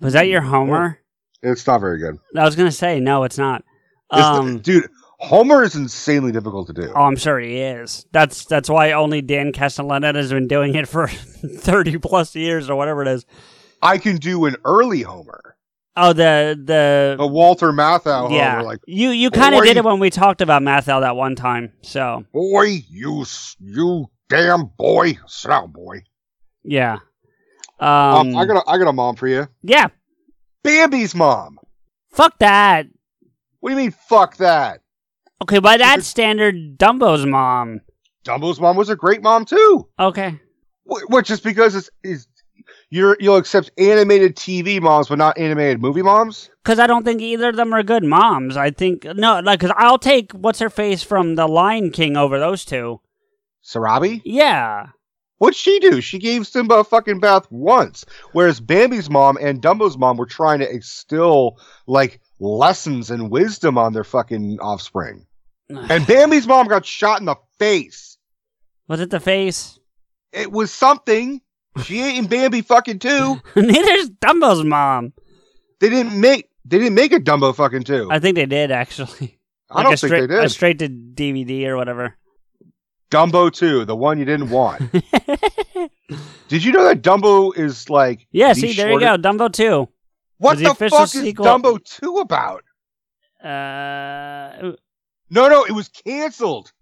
Was 0.00 0.12
that 0.14 0.28
your 0.28 0.40
Homer? 0.42 0.98
It's 1.42 1.66
not 1.66 1.80
very 1.80 1.98
good. 1.98 2.16
I 2.36 2.44
was 2.44 2.56
gonna 2.56 2.72
say 2.72 3.00
no, 3.00 3.24
it's 3.24 3.38
not. 3.38 3.62
It's 4.12 4.20
the- 4.22 4.26
Um. 4.26 4.58
dude, 4.58 4.88
Homer 5.18 5.62
is 5.62 5.74
insanely 5.74 6.32
difficult 6.32 6.66
to 6.68 6.72
do. 6.72 6.92
Oh, 6.94 7.02
I'm 7.02 7.16
sure 7.16 7.38
he 7.38 7.58
is. 7.58 8.06
That's 8.12 8.44
that's 8.44 8.68
why 8.68 8.92
only 8.92 9.22
Dan 9.22 9.52
Castellaneta 9.52 10.16
has 10.16 10.30
been 10.32 10.48
doing 10.48 10.74
it 10.74 10.88
for 10.88 11.06
thirty 11.58 11.98
plus 11.98 12.34
years 12.34 12.68
or 12.70 12.76
whatever 12.76 13.02
it 13.02 13.08
is. 13.08 13.24
I 13.82 13.98
can 13.98 14.16
do 14.16 14.44
an 14.46 14.56
early 14.64 15.02
Homer. 15.02 15.56
Oh, 15.98 16.12
the 16.12 16.60
the 16.62 17.16
A 17.18 17.26
Walter 17.26 17.72
Matthau 17.72 18.30
yeah. 18.30 18.56
Homer, 18.56 18.64
like, 18.64 18.80
you 18.86 19.10
you 19.10 19.30
kind 19.30 19.54
of 19.54 19.62
did 19.64 19.76
it 19.78 19.84
when 19.84 19.98
we 19.98 20.10
talked 20.10 20.42
about 20.42 20.60
Matthau 20.62 21.00
that 21.00 21.16
one 21.16 21.34
time. 21.36 21.72
So 21.82 22.24
boy, 22.34 22.82
you, 22.90 23.24
you 23.58 24.06
damn 24.28 24.66
boy. 24.76 25.16
Sit 25.26 25.48
down, 25.48 25.72
boy. 25.72 26.02
yeah. 26.62 26.98
Um, 27.78 27.88
Um. 27.88 28.36
I 28.36 28.44
got 28.46 28.56
a, 28.66 28.70
I 28.70 28.78
got 28.78 28.88
a 28.88 28.92
mom 28.92 29.16
for 29.16 29.28
you. 29.28 29.46
yeah. 29.62 29.88
Bambi's 30.64 31.14
mom. 31.14 31.58
Fuck 32.10 32.38
that. 32.40 32.86
What 33.60 33.70
do 33.70 33.76
you 33.76 33.82
mean, 33.82 33.90
fuck 34.08 34.36
that? 34.38 34.80
Okay, 35.42 35.58
by 35.60 35.76
that 35.76 36.02
standard, 36.02 36.76
Dumbo's 36.78 37.24
mom. 37.26 37.80
Dumbo's 38.24 38.58
mom 38.58 38.76
was 38.76 38.88
a 38.88 38.96
great 38.96 39.22
mom 39.22 39.44
too. 39.44 39.86
Okay. 40.00 40.40
Wh- 40.90 41.08
Which 41.10 41.30
is 41.30 41.40
because 41.40 41.74
it's 41.76 41.90
is 42.02 42.26
you're 42.90 43.16
you'll 43.20 43.36
accept 43.36 43.70
animated 43.78 44.34
TV 44.36 44.80
moms, 44.80 45.08
but 45.08 45.18
not 45.18 45.36
animated 45.38 45.80
movie 45.80 46.02
moms. 46.02 46.50
Because 46.64 46.78
I 46.80 46.86
don't 46.88 47.04
think 47.04 47.20
either 47.20 47.50
of 47.50 47.56
them 47.56 47.72
are 47.74 47.82
good 47.82 48.02
moms. 48.02 48.56
I 48.56 48.70
think 48.70 49.04
no, 49.04 49.38
like 49.40 49.60
because 49.60 49.74
I'll 49.78 49.98
take 49.98 50.32
what's 50.32 50.58
her 50.58 50.70
face 50.70 51.02
from 51.02 51.34
The 51.36 51.46
Lion 51.46 51.90
King 51.90 52.16
over 52.16 52.38
those 52.40 52.64
two. 52.64 53.00
Sarabi, 53.64 54.22
Yeah. 54.24 54.86
What'd 55.38 55.56
she 55.56 55.78
do? 55.80 56.00
She 56.00 56.18
gave 56.18 56.46
Simba 56.46 56.76
a 56.76 56.84
fucking 56.84 57.20
bath 57.20 57.46
once, 57.50 58.04
whereas 58.32 58.60
Bambi's 58.60 59.10
mom 59.10 59.36
and 59.40 59.62
Dumbo's 59.62 59.98
mom 59.98 60.16
were 60.16 60.26
trying 60.26 60.60
to 60.60 60.70
instill 60.70 61.58
like 61.86 62.20
lessons 62.40 63.10
and 63.10 63.30
wisdom 63.30 63.78
on 63.78 63.92
their 63.92 64.04
fucking 64.04 64.58
offspring. 64.60 65.26
And 65.68 66.06
Bambi's 66.06 66.46
mom 66.46 66.68
got 66.68 66.86
shot 66.86 67.18
in 67.18 67.26
the 67.26 67.34
face. 67.58 68.18
Was 68.86 69.00
it 69.00 69.10
the 69.10 69.18
face? 69.18 69.80
It 70.32 70.52
was 70.52 70.72
something. 70.72 71.40
She 71.82 72.00
ain't 72.02 72.18
in 72.18 72.26
Bambi 72.26 72.62
fucking 72.62 73.00
two. 73.00 73.40
Neither's 73.56 74.10
Dumbo's 74.10 74.62
mom. 74.64 75.12
They 75.80 75.90
didn't 75.90 76.20
make 76.20 76.48
they 76.64 76.78
didn't 76.78 76.94
make 76.94 77.12
a 77.12 77.18
Dumbo 77.18 77.54
fucking 77.54 77.84
two. 77.84 78.08
I 78.10 78.18
think 78.18 78.36
they 78.36 78.46
did 78.46 78.70
actually. 78.70 79.40
I 79.70 79.82
don't 79.82 79.98
think 79.98 80.10
they 80.10 80.26
did. 80.26 80.44
A 80.44 80.48
straight 80.48 80.78
to 80.78 80.88
DVD 80.88 81.66
or 81.66 81.76
whatever. 81.76 82.16
Dumbo 83.10 83.52
2, 83.52 83.84
the 83.84 83.94
one 83.96 84.18
you 84.18 84.24
didn't 84.24 84.50
want. 84.50 84.82
Did 86.48 86.64
you 86.64 86.72
know 86.72 86.84
that 86.84 87.02
Dumbo 87.02 87.56
is 87.56 87.88
like 87.90 88.26
yeah, 88.32 88.52
the 88.52 88.60
see, 88.60 88.72
there 88.74 88.90
you 88.92 89.00
go. 89.00 89.16
Dumbo 89.16 89.52
2. 89.52 89.88
What 90.38 90.50
Was 90.50 90.58
the 90.58 90.64
the 90.64 90.70
official 90.72 90.98
fuck 90.98 91.08
sequel- 91.08 91.46
is 91.46 91.50
Dumbo 91.52 91.84
2 91.84 92.16
about? 92.18 92.62
Uh, 93.42 94.72
No, 95.30 95.48
no, 95.48 95.64
it 95.64 95.72
was 95.72 95.88
canceled. 95.88 96.72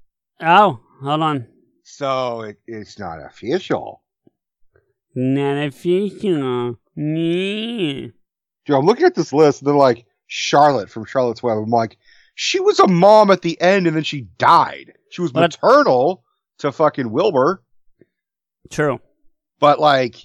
oh, 0.43 0.81
hold 1.03 1.21
on. 1.23 1.47
So 1.83 2.43
it, 2.43 2.59
it's 2.67 2.99
not 2.99 3.19
official. 3.25 4.03
Not 5.15 5.67
official. 5.67 6.79
Yeah. 6.97 8.07
Dude, 8.67 8.77
I'm 8.77 8.87
looking 8.87 9.05
at 9.07 9.15
this 9.15 9.33
list 9.33 9.61
and 9.61 9.69
they're 9.69 9.75
like 9.75 10.07
Charlotte 10.27 10.89
from 10.91 11.05
Charlotte's 11.05 11.43
Web. 11.43 11.59
I'm 11.59 11.71
like, 11.71 11.99
she 12.35 12.61
was 12.61 12.79
a 12.81 12.87
mom 12.89 13.31
at 13.31 13.43
the 13.43 13.61
end 13.61 13.87
and 13.87 13.97
then 13.97 14.03
she 14.05 14.23
died. 14.39 14.93
She 15.11 15.23
was 15.23 15.33
But- 15.33 15.41
maternal 15.63 16.23
to 16.59 16.73
fucking 16.73 17.11
Wilbur, 17.11 17.63
True. 18.71 19.01
but 19.61 19.79
like, 19.81 20.17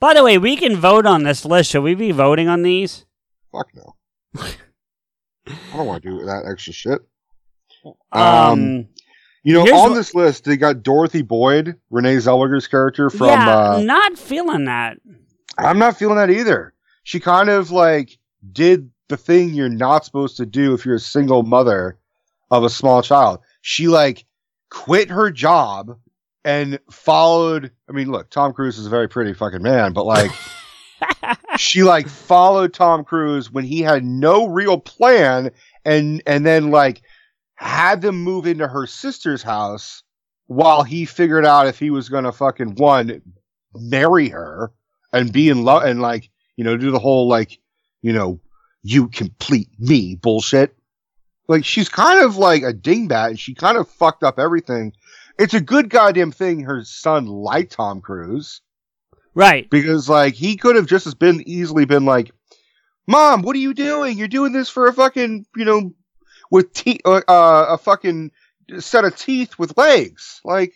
By 0.00 0.14
the 0.14 0.22
way, 0.24 0.38
we 0.38 0.56
can 0.56 0.76
vote 0.76 1.04
on 1.06 1.22
this 1.24 1.44
list. 1.44 1.70
Should 1.70 1.82
we 1.82 1.94
be 1.94 2.12
voting 2.12 2.48
on 2.48 2.62
these? 2.62 3.04
fuck 3.52 3.68
no. 3.74 3.94
I 5.46 5.76
don't 5.76 5.86
want 5.86 6.02
to 6.02 6.10
do 6.10 6.24
that 6.24 6.44
extra 6.50 6.72
shit. 6.72 7.00
Um, 8.12 8.22
Um, 8.22 8.88
You 9.42 9.52
know, 9.52 9.60
on 9.62 9.90
what- 9.90 9.94
this 9.94 10.14
list, 10.14 10.44
they 10.44 10.56
got 10.56 10.82
Dorothy 10.82 11.20
Boyd, 11.20 11.76
Renee 11.90 12.16
Zellweger's 12.16 12.66
character 12.66 13.10
from. 13.10 13.28
yeah, 13.28 13.72
uh, 13.74 13.80
not 13.84 14.16
feeling 14.18 14.64
that. 14.64 14.96
I'm 15.58 15.78
not 15.78 15.98
feeling 15.98 16.16
that 16.16 16.30
either. 16.30 16.72
She 17.02 17.20
kind 17.20 17.50
of 17.50 17.70
like 17.70 18.16
did 18.52 18.90
the 19.08 19.16
thing 19.16 19.50
you're 19.50 19.68
not 19.68 20.04
supposed 20.04 20.36
to 20.38 20.46
do 20.46 20.74
if 20.74 20.84
you're 20.84 20.96
a 20.96 21.00
single 21.00 21.42
mother 21.42 21.98
of 22.50 22.64
a 22.64 22.70
small 22.70 23.02
child. 23.02 23.40
She 23.62 23.88
like 23.88 24.24
quit 24.70 25.10
her 25.10 25.30
job 25.30 25.98
and 26.44 26.78
followed. 26.90 27.70
I 27.88 27.92
mean, 27.92 28.10
look, 28.10 28.30
Tom 28.30 28.52
Cruise 28.52 28.78
is 28.78 28.86
a 28.86 28.90
very 28.90 29.08
pretty 29.08 29.34
fucking 29.34 29.62
man, 29.62 29.92
but 29.92 30.04
like 30.04 30.30
she 31.58 31.82
like 31.82 32.08
followed 32.08 32.72
Tom 32.72 33.04
Cruise 33.04 33.50
when 33.50 33.64
he 33.64 33.80
had 33.80 34.04
no 34.04 34.46
real 34.46 34.78
plan 34.78 35.50
and 35.84 36.22
and 36.26 36.44
then 36.44 36.70
like 36.70 37.02
had 37.56 38.00
them 38.00 38.16
move 38.16 38.46
into 38.46 38.66
her 38.66 38.86
sister's 38.86 39.42
house 39.42 40.02
while 40.46 40.82
he 40.82 41.04
figured 41.04 41.46
out 41.46 41.66
if 41.66 41.78
he 41.78 41.90
was 41.90 42.08
gonna 42.08 42.32
fucking 42.32 42.74
one 42.76 43.22
marry 43.74 44.28
her 44.28 44.72
and 45.12 45.32
be 45.32 45.48
in 45.48 45.64
love 45.64 45.84
and 45.84 46.00
like 46.00 46.30
you 46.56 46.64
know 46.64 46.76
do 46.76 46.90
the 46.90 46.98
whole 46.98 47.28
like 47.28 47.58
you 48.02 48.12
know 48.12 48.40
you 48.84 49.08
complete 49.08 49.68
me 49.80 50.14
bullshit 50.14 50.76
like 51.48 51.64
she's 51.64 51.88
kind 51.88 52.22
of 52.22 52.36
like 52.36 52.62
a 52.62 52.72
dingbat 52.72 53.30
and 53.30 53.40
she 53.40 53.54
kind 53.54 53.76
of 53.76 53.88
fucked 53.88 54.22
up 54.22 54.38
everything 54.38 54.92
it's 55.38 55.54
a 55.54 55.60
good 55.60 55.90
goddamn 55.90 56.30
thing 56.30 56.60
her 56.60 56.84
son 56.84 57.26
liked 57.26 57.72
tom 57.72 58.00
cruise 58.00 58.60
Right. 59.34 59.68
because 59.68 60.08
like 60.08 60.34
he 60.34 60.56
could 60.56 60.76
have 60.76 60.86
just 60.86 61.08
as 61.08 61.14
been 61.14 61.42
easily 61.44 61.86
been 61.86 62.04
like, 62.04 62.30
"Mom, 63.08 63.42
what 63.42 63.56
are 63.56 63.58
you 63.58 63.74
doing? 63.74 64.16
You're 64.16 64.28
doing 64.28 64.52
this 64.52 64.68
for 64.68 64.86
a 64.86 64.92
fucking 64.92 65.44
you 65.56 65.64
know 65.64 65.92
with 66.52 66.72
te- 66.72 67.00
uh, 67.04 67.20
uh, 67.26 67.66
a 67.70 67.78
fucking 67.78 68.30
set 68.78 69.04
of 69.04 69.16
teeth 69.16 69.58
with 69.58 69.76
legs." 69.76 70.40
Like, 70.44 70.72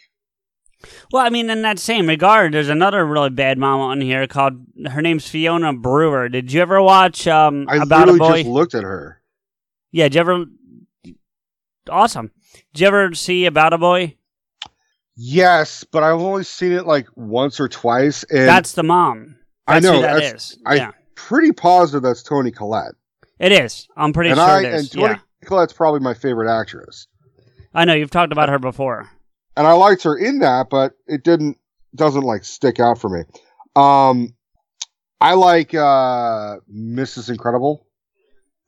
Well, 1.12 1.24
I 1.26 1.28
mean, 1.30 1.50
in 1.50 1.62
that 1.62 1.78
same 1.78 2.06
regard, 2.06 2.52
there's 2.54 2.68
another 2.68 3.04
really 3.04 3.30
bad 3.30 3.58
mom 3.58 3.80
on 3.80 4.00
here 4.00 4.26
called 4.26 4.54
her 4.90 5.02
name's 5.02 5.28
Fiona 5.28 5.72
Brewer. 5.72 6.28
Did 6.28 6.52
you 6.52 6.60
ever 6.60 6.80
watch 6.80 7.26
um 7.26 7.66
I 7.68 7.76
About 7.76 8.08
a 8.08 8.12
literally 8.12 8.18
Boy? 8.30 8.38
just 8.42 8.48
looked 8.48 8.74
at 8.74 8.84
her. 8.84 9.20
yeah, 9.90 10.04
did 10.04 10.14
you 10.14 10.20
ever? 10.20 10.44
Awesome. 11.90 12.30
Did 12.74 12.80
you 12.82 12.86
ever 12.86 13.14
see 13.14 13.46
About 13.46 13.72
a 13.72 13.78
Boy? 13.78 14.16
Yes, 15.16 15.82
but 15.84 16.02
I've 16.04 16.20
only 16.20 16.44
seen 16.44 16.72
it 16.72 16.86
like 16.86 17.08
once 17.16 17.58
or 17.58 17.68
twice, 17.68 18.22
and 18.24 18.46
That's 18.46 18.72
the 18.72 18.84
mom. 18.84 19.36
I 19.66 19.80
know 19.80 20.00
that 20.00 20.14
that's- 20.14 20.52
is. 20.52 20.58
I- 20.64 20.76
yeah, 20.76 20.90
pretty 21.16 21.50
positive 21.52 22.02
that's 22.02 22.22
Toni 22.22 22.50
Collette. 22.52 22.94
it 23.40 23.50
is. 23.52 23.88
I'm 23.96 24.12
pretty 24.12 24.30
and 24.30 24.38
sure 24.38 24.46
I 24.46 24.60
it 24.62 24.74
is. 24.74 24.80
and 24.82 24.92
Toni 24.92 25.14
yeah, 25.14 25.18
Collette's 25.44 25.72
probably 25.72 26.00
my 26.00 26.14
favorite 26.14 26.48
actress. 26.50 27.08
I 27.74 27.84
know 27.84 27.94
you've 27.94 28.10
talked 28.12 28.32
about 28.32 28.48
her 28.48 28.58
before. 28.60 29.10
And 29.58 29.66
I 29.66 29.72
liked 29.72 30.04
her 30.04 30.16
in 30.16 30.38
that, 30.38 30.70
but 30.70 30.94
it 31.06 31.24
didn't 31.24 31.58
doesn't 31.94 32.22
like 32.22 32.44
stick 32.44 32.80
out 32.80 32.98
for 32.98 33.10
me. 33.10 33.24
Um, 33.76 34.34
I 35.20 35.34
like 35.34 35.74
uh 35.74 36.58
Mrs. 36.72 37.28
Incredible. 37.28 37.86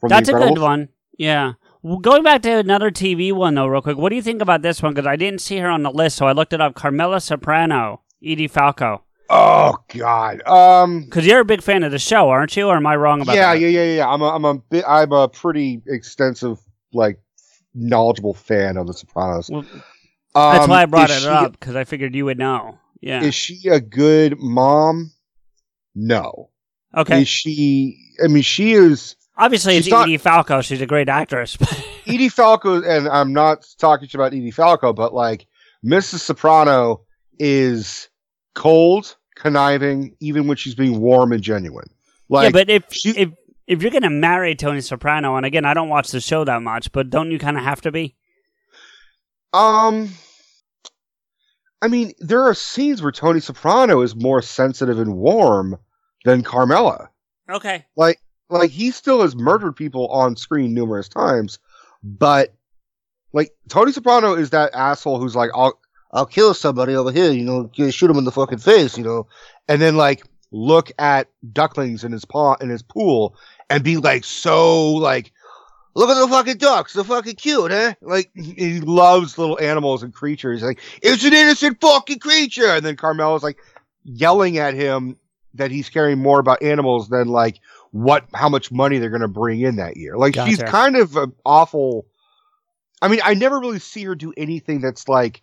From 0.01 0.09
The 0.09 0.17
That's 0.17 0.29
a 0.29 0.33
good 0.33 0.59
one. 0.59 0.89
Yeah. 1.17 1.53
Well, 1.83 1.99
going 1.99 2.23
back 2.23 2.43
to 2.43 2.51
another 2.59 2.91
TV 2.91 3.33
one 3.33 3.55
though, 3.55 3.67
real 3.67 3.81
quick. 3.83 3.97
What 3.97 4.11
do 4.11 4.17
you 4.17 4.23
think 4.23 4.43
about 4.43 4.63
this 4.63 4.83
one? 4.83 4.93
Because 4.93 5.07
I 5.07 5.17
didn't 5.17 5.41
see 5.41 5.59
her 5.59 5.69
on 5.71 5.83
the 5.83 5.91
list, 5.91 6.17
so 6.17 6.27
I 6.27 6.33
looked 6.33 6.53
it 6.53 6.61
up. 6.61 6.75
Carmela 6.75 7.21
Soprano, 7.21 8.03
Edie 8.25 8.49
Falco. 8.49 9.05
Oh 9.31 9.77
God. 9.97 10.43
Um. 10.47 11.05
Because 11.05 11.25
you're 11.25 11.41
a 11.41 11.45
big 11.45 11.63
fan 11.63 11.85
of 11.85 11.93
the 11.93 11.99
show, 12.01 12.29
aren't 12.29 12.57
you? 12.57 12.67
Or 12.67 12.77
am 12.77 12.87
I 12.87 12.97
wrong 12.97 13.21
about 13.21 13.37
Yeah, 13.37 13.55
that? 13.55 13.61
Yeah, 13.61 13.69
yeah, 13.69 13.85
yeah, 13.85 13.97
yeah. 13.99 14.09
I'm 14.09 14.23
a, 14.23 14.29
I'm 14.29 14.45
a 14.45 14.55
bit. 14.59 14.85
I'm 14.89 15.13
a 15.13 15.29
pretty 15.29 15.83
extensive, 15.87 16.59
like, 16.93 17.21
knowledgeable 17.75 18.35
fan 18.35 18.77
of 18.77 18.89
The 18.89 18.93
Sopranos. 18.95 19.49
Well, 19.49 19.65
That's 20.35 20.65
Um, 20.65 20.71
why 20.71 20.83
I 20.83 20.87
brought 20.87 21.11
it 21.11 21.21
she- 21.21 21.27
up 21.29 21.53
because 21.53 21.75
I 21.77 21.85
figured 21.85 22.15
you 22.15 22.25
would 22.27 22.39
know. 22.39 22.79
Yeah. 23.01 23.23
Is 23.23 23.35
she 23.35 23.69
a 23.69 23.81
good 23.81 24.39
mom? 24.39 25.11
No. 25.95 26.51
okay. 26.97 27.23
Is 27.23 27.29
she? 27.29 27.99
I 28.23 28.29
mean, 28.29 28.43
she 28.43 28.73
is. 28.73 29.17
Obviously, 29.37 29.77
it's 29.77 29.89
not- 29.89 30.05
Edie 30.05 30.19
Falco. 30.19 30.61
She's 30.61 30.81
a 30.81 30.87
great 30.87 31.09
actress. 31.09 31.57
Edie 32.07 32.29
Falco, 32.29 32.83
and 32.83 33.09
I'm 33.09 33.33
not 33.33 33.67
talking 33.79 34.09
about 34.13 34.33
Edie 34.35 34.51
Falco, 34.51 34.93
but 34.93 35.15
like 35.15 35.47
Mrs. 35.85 36.19
Soprano 36.21 37.03
is 37.39 38.09
cold, 38.55 39.17
conniving, 39.37 40.15
even 40.21 40.47
when 40.47 40.57
she's 40.57 40.75
being 40.75 41.01
warm 41.01 41.33
and 41.33 41.43
genuine. 41.43 41.89
Like, 42.29 42.45
yeah, 42.45 42.51
but 42.51 42.71
if 42.71 42.85
she- 42.93 43.17
if 43.19 43.31
if 43.67 43.83
you're 43.83 43.93
gonna 43.93 44.11
marry 44.11 44.55
Tony 44.57 44.81
Soprano, 44.81 45.37
and 45.37 45.47
again, 45.47 45.65
I 45.65 45.75
don't 45.75 45.89
watch 45.89 46.11
the 46.11 46.21
show 46.21 46.45
that 46.45 46.61
much, 46.63 46.93
but 46.93 47.09
don't 47.09 47.31
you 47.31 47.39
kind 47.39 47.57
of 47.57 47.63
have 47.65 47.81
to 47.83 47.93
be? 47.93 48.17
Um, 49.53 50.11
I 51.83 51.89
mean, 51.89 52.13
there 52.19 52.43
are 52.43 52.55
scenes 52.55 53.03
where 53.03 53.13
Tony 53.13 53.41
Soprano 53.41 54.03
is 54.03 54.15
more 54.15 54.43
sensitive 54.43 54.99
and 54.99 55.17
warm 55.17 55.79
than 56.25 56.43
Carmela. 56.43 57.11
Okay. 57.49 57.85
Like, 57.97 58.21
like 58.49 58.71
he 58.71 58.91
still 58.91 59.23
has 59.23 59.35
murdered 59.35 59.73
people 59.77 60.09
on 60.09 60.37
screen 60.37 60.75
numerous 60.75 61.09
times, 61.09 61.59
but 62.03 62.55
like 63.33 63.53
Tony 63.69 63.93
Soprano 63.93 64.35
is 64.35 64.51
that 64.51 64.75
asshole 64.75 65.21
who's 65.21 65.37
like, 65.37 65.51
I'll 65.55 65.79
I'll 66.13 66.27
kill 66.27 66.55
somebody 66.55 66.95
over 66.97 67.13
here, 67.13 67.31
you 67.31 67.45
know, 67.45 67.71
shoot 67.91 68.11
him 68.11 68.19
in 68.19 68.25
the 68.25 68.33
fucking 68.33 68.59
face, 68.59 68.99
you 68.99 69.05
know, 69.05 69.29
and 69.69 69.81
then 69.81 69.97
like 69.97 70.25
look 70.51 70.91
at 70.99 71.29
ducklings 71.53 72.03
in 72.03 72.11
his 72.11 72.25
pond 72.25 72.61
in 72.61 72.69
his 72.69 72.83
pool 72.83 73.37
and 73.69 73.85
be 73.85 73.97
like 73.97 74.25
so 74.25 74.91
like 74.91 75.33
look 75.95 76.11
at 76.11 76.21
the 76.21 76.29
fucking 76.29 76.59
ducks. 76.59 76.93
They're 76.93 77.05
fucking 77.05 77.37
cute 77.37 77.73
eh 77.73 77.95
like 78.01 78.31
he 78.35 78.81
loves 78.81 79.39
little 79.39 79.59
animals 79.61 80.03
and 80.03 80.13
creatures. 80.13 80.63
Like 80.63 80.81
it's 81.03 81.25
an 81.25 81.33
innocent 81.33 81.81
fucking 81.81 82.19
creature! 82.19 82.67
And 82.67 82.85
then 82.85 82.97
carmela's 82.97 83.43
like 83.43 83.59
yelling 84.05 84.59
at 84.59 84.75
him 84.75 85.17
that 85.55 85.71
he's 85.71 85.89
caring 85.89 86.19
more 86.19 86.39
about 86.39 86.63
animals 86.63 87.09
than 87.09 87.29
like 87.29 87.61
what 87.91 88.25
how 88.35 88.49
much 88.49 88.71
money 88.71 88.99
they're 88.99 89.11
going 89.11 89.21
to 89.21 89.29
bring 89.29 89.61
in 89.61 89.77
that 89.77 89.97
year. 89.97 90.17
Like 90.17 90.35
she's 90.35 90.63
kind 90.63 90.97
of 90.97 91.17
an 91.17 91.33
awful. 91.45 92.07
I 93.03 93.09
mean 93.09 93.21
i 93.25 93.33
never 93.33 93.59
really 93.59 93.79
see 93.79 94.05
her 94.05 94.15
do 94.15 94.35
anything 94.37 94.83
that's 94.83 95.09
like 95.09 95.43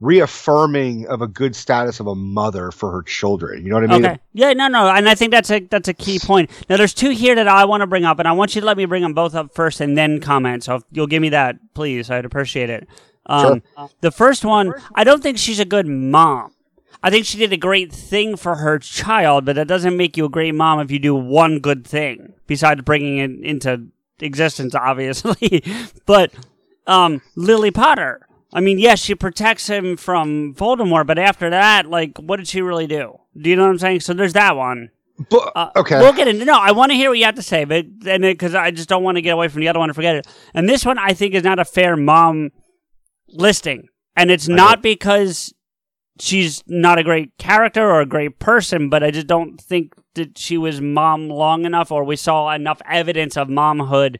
reaffirming 0.00 1.06
of 1.08 1.22
a 1.22 1.26
good 1.26 1.56
status 1.56 2.00
of 2.00 2.06
a 2.06 2.14
mother 2.14 2.70
for 2.70 2.90
her 2.90 3.02
children 3.02 3.62
you 3.64 3.70
know 3.70 3.76
what 3.76 3.84
i 3.90 3.94
mean 3.94 4.04
Okay. 4.04 4.18
Yeah, 4.32 4.52
no, 4.52 4.68
no, 4.68 4.88
and 4.90 5.08
I 5.08 5.14
think 5.14 5.30
that's 5.30 5.50
a 5.50 5.60
that's 5.60 5.88
a 5.88 5.94
key 5.94 6.18
point. 6.18 6.50
Now, 6.68 6.76
there's 6.76 6.92
two 6.92 7.08
here 7.10 7.34
that 7.34 7.48
I 7.48 7.64
want 7.64 7.80
to 7.80 7.86
bring 7.86 8.04
up, 8.04 8.18
and 8.18 8.28
I 8.28 8.32
want 8.32 8.54
you 8.54 8.60
to 8.60 8.66
let 8.66 8.76
me 8.76 8.84
bring 8.84 9.02
them 9.02 9.14
both 9.14 9.34
up 9.34 9.54
first 9.54 9.80
and 9.80 9.96
then 9.96 10.20
comment. 10.20 10.64
So 10.64 10.74
if 10.76 10.82
you'll 10.92 11.06
give 11.06 11.22
me 11.22 11.30
that, 11.30 11.56
please, 11.72 12.10
I'd 12.10 12.26
appreciate 12.26 12.68
it. 12.68 12.86
Um, 13.24 13.62
The 14.02 14.10
first 14.10 14.44
one, 14.44 14.74
I 14.94 15.04
don't 15.04 15.22
think 15.22 15.38
she's 15.38 15.58
a 15.58 15.64
good 15.64 15.86
mom. 15.88 16.52
I 17.02 17.08
think 17.08 17.24
she 17.24 17.38
did 17.38 17.50
a 17.54 17.56
great 17.56 17.90
thing 17.92 18.36
for 18.36 18.56
her 18.56 18.78
child, 18.78 19.46
but 19.46 19.56
that 19.56 19.68
doesn't 19.68 19.96
make 19.96 20.18
you 20.18 20.26
a 20.26 20.28
great 20.28 20.54
mom 20.54 20.80
if 20.80 20.90
you 20.90 20.98
do 20.98 21.14
one 21.14 21.58
good 21.60 21.86
thing 21.86 22.34
besides 22.46 22.82
bringing 22.82 23.16
it 23.18 23.30
into 23.42 23.86
existence, 24.20 24.74
obviously. 24.74 25.64
but 26.06 26.30
um, 26.86 27.22
Lily 27.36 27.70
Potter. 27.70 28.26
I 28.52 28.60
mean, 28.60 28.78
yes, 28.78 29.00
she 29.00 29.14
protects 29.14 29.66
him 29.66 29.96
from 29.96 30.54
Voldemort, 30.54 31.06
but 31.06 31.18
after 31.18 31.50
that, 31.50 31.86
like, 31.86 32.16
what 32.18 32.36
did 32.36 32.48
she 32.48 32.62
really 32.62 32.86
do? 32.86 33.18
Do 33.36 33.50
you 33.50 33.56
know 33.56 33.64
what 33.64 33.70
I'm 33.70 33.78
saying? 33.78 34.00
So 34.00 34.14
there's 34.14 34.32
that 34.34 34.56
one. 34.56 34.90
but, 35.30 35.52
Uh, 35.54 35.70
okay 35.76 35.98
We'll 35.98 36.12
get 36.12 36.28
into 36.28 36.44
no. 36.44 36.58
I 36.58 36.72
want 36.72 36.90
to 36.92 36.96
hear 36.96 37.10
what 37.10 37.18
you 37.18 37.24
have 37.24 37.34
to 37.34 37.42
say, 37.42 37.64
but 37.64 37.86
and 38.06 38.22
because 38.22 38.54
I 38.54 38.70
just 38.70 38.88
don't 38.88 39.02
want 39.02 39.16
to 39.16 39.22
get 39.22 39.30
away 39.32 39.48
from 39.48 39.60
the 39.60 39.68
other 39.68 39.78
one 39.78 39.88
and 39.88 39.96
forget 39.96 40.16
it. 40.16 40.26
And 40.54 40.68
this 40.68 40.84
one, 40.84 40.98
I 40.98 41.12
think, 41.12 41.34
is 41.34 41.42
not 41.42 41.58
a 41.58 41.64
fair 41.64 41.96
mom 41.96 42.50
listing, 43.28 43.88
and 44.14 44.30
it's 44.30 44.48
not 44.48 44.82
because 44.82 45.52
she's 46.20 46.62
not 46.66 46.98
a 46.98 47.02
great 47.02 47.36
character 47.38 47.86
or 47.90 48.00
a 48.00 48.06
great 48.06 48.38
person, 48.38 48.88
but 48.88 49.02
I 49.02 49.10
just 49.10 49.26
don't 49.26 49.60
think 49.60 49.94
that 50.14 50.38
she 50.38 50.56
was 50.56 50.80
mom 50.80 51.28
long 51.28 51.64
enough, 51.64 51.90
or 51.90 52.04
we 52.04 52.16
saw 52.16 52.50
enough 52.52 52.80
evidence 52.88 53.36
of 53.36 53.48
momhood 53.48 54.16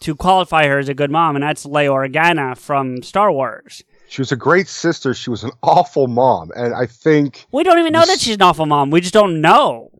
to 0.00 0.14
qualify 0.14 0.66
her 0.66 0.78
as 0.78 0.88
a 0.88 0.94
good 0.94 1.10
mom, 1.10 1.36
and 1.36 1.42
that's 1.42 1.66
Leia 1.66 1.90
Organa 1.90 2.56
from 2.56 3.02
Star 3.02 3.32
Wars. 3.32 3.82
She 4.08 4.22
was 4.22 4.32
a 4.32 4.36
great 4.36 4.68
sister. 4.68 5.12
She 5.12 5.30
was 5.30 5.44
an 5.44 5.50
awful 5.62 6.08
mom. 6.08 6.50
And 6.56 6.74
I 6.74 6.86
think 6.86 7.46
We 7.52 7.62
don't 7.62 7.78
even 7.78 7.92
know 7.92 8.06
that 8.06 8.20
she's 8.20 8.36
an 8.36 8.42
awful 8.42 8.66
mom. 8.66 8.90
We 8.90 9.00
just 9.00 9.12
don't 9.12 9.40
know. 9.40 9.90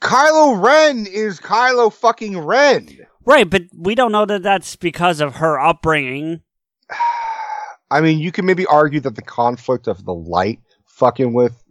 Kylo 0.00 0.60
Ren 0.60 1.06
is 1.06 1.38
Kylo 1.38 1.92
fucking 1.92 2.38
Ren. 2.38 2.88
Right, 3.24 3.48
but 3.48 3.62
we 3.72 3.94
don't 3.94 4.10
know 4.10 4.26
that 4.26 4.42
that's 4.42 4.74
because 4.74 5.20
of 5.20 5.36
her 5.36 5.60
upbringing. 5.60 6.40
I 7.90 8.00
mean, 8.00 8.18
you 8.18 8.32
can 8.32 8.46
maybe 8.46 8.66
argue 8.66 9.00
that 9.00 9.14
the 9.14 9.22
conflict 9.22 9.86
of 9.86 10.04
the 10.04 10.14
light 10.14 10.58
fucking 10.86 11.32
with 11.34 11.62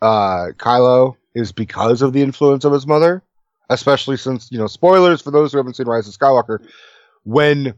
uh, 0.00 0.48
Kylo 0.56 1.16
is 1.34 1.52
because 1.52 2.02
of 2.02 2.12
the 2.12 2.22
influence 2.22 2.64
of 2.64 2.72
his 2.72 2.86
mother, 2.86 3.22
especially 3.70 4.16
since, 4.16 4.50
you 4.50 4.58
know, 4.58 4.66
spoilers 4.66 5.22
for 5.22 5.30
those 5.30 5.52
who 5.52 5.58
haven't 5.58 5.76
seen 5.76 5.86
Rise 5.86 6.08
of 6.08 6.18
Skywalker, 6.18 6.66
when 7.24 7.74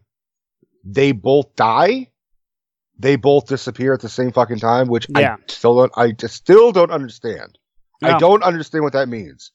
they 0.84 1.12
both 1.12 1.54
die, 1.56 2.10
they 2.98 3.16
both 3.16 3.46
disappear 3.46 3.92
at 3.94 4.00
the 4.00 4.08
same 4.08 4.32
fucking 4.32 4.58
time, 4.60 4.88
which 4.88 5.06
Yeah. 5.08 5.34
I 5.34 5.38
still 5.48 5.76
don't, 5.76 5.92
I 5.96 6.12
just 6.12 6.34
still 6.36 6.72
don't 6.72 6.90
understand. 6.90 7.58
I 8.02 8.18
don't 8.18 8.42
understand 8.42 8.84
what 8.84 8.92
that 8.92 9.08
means. 9.08 9.50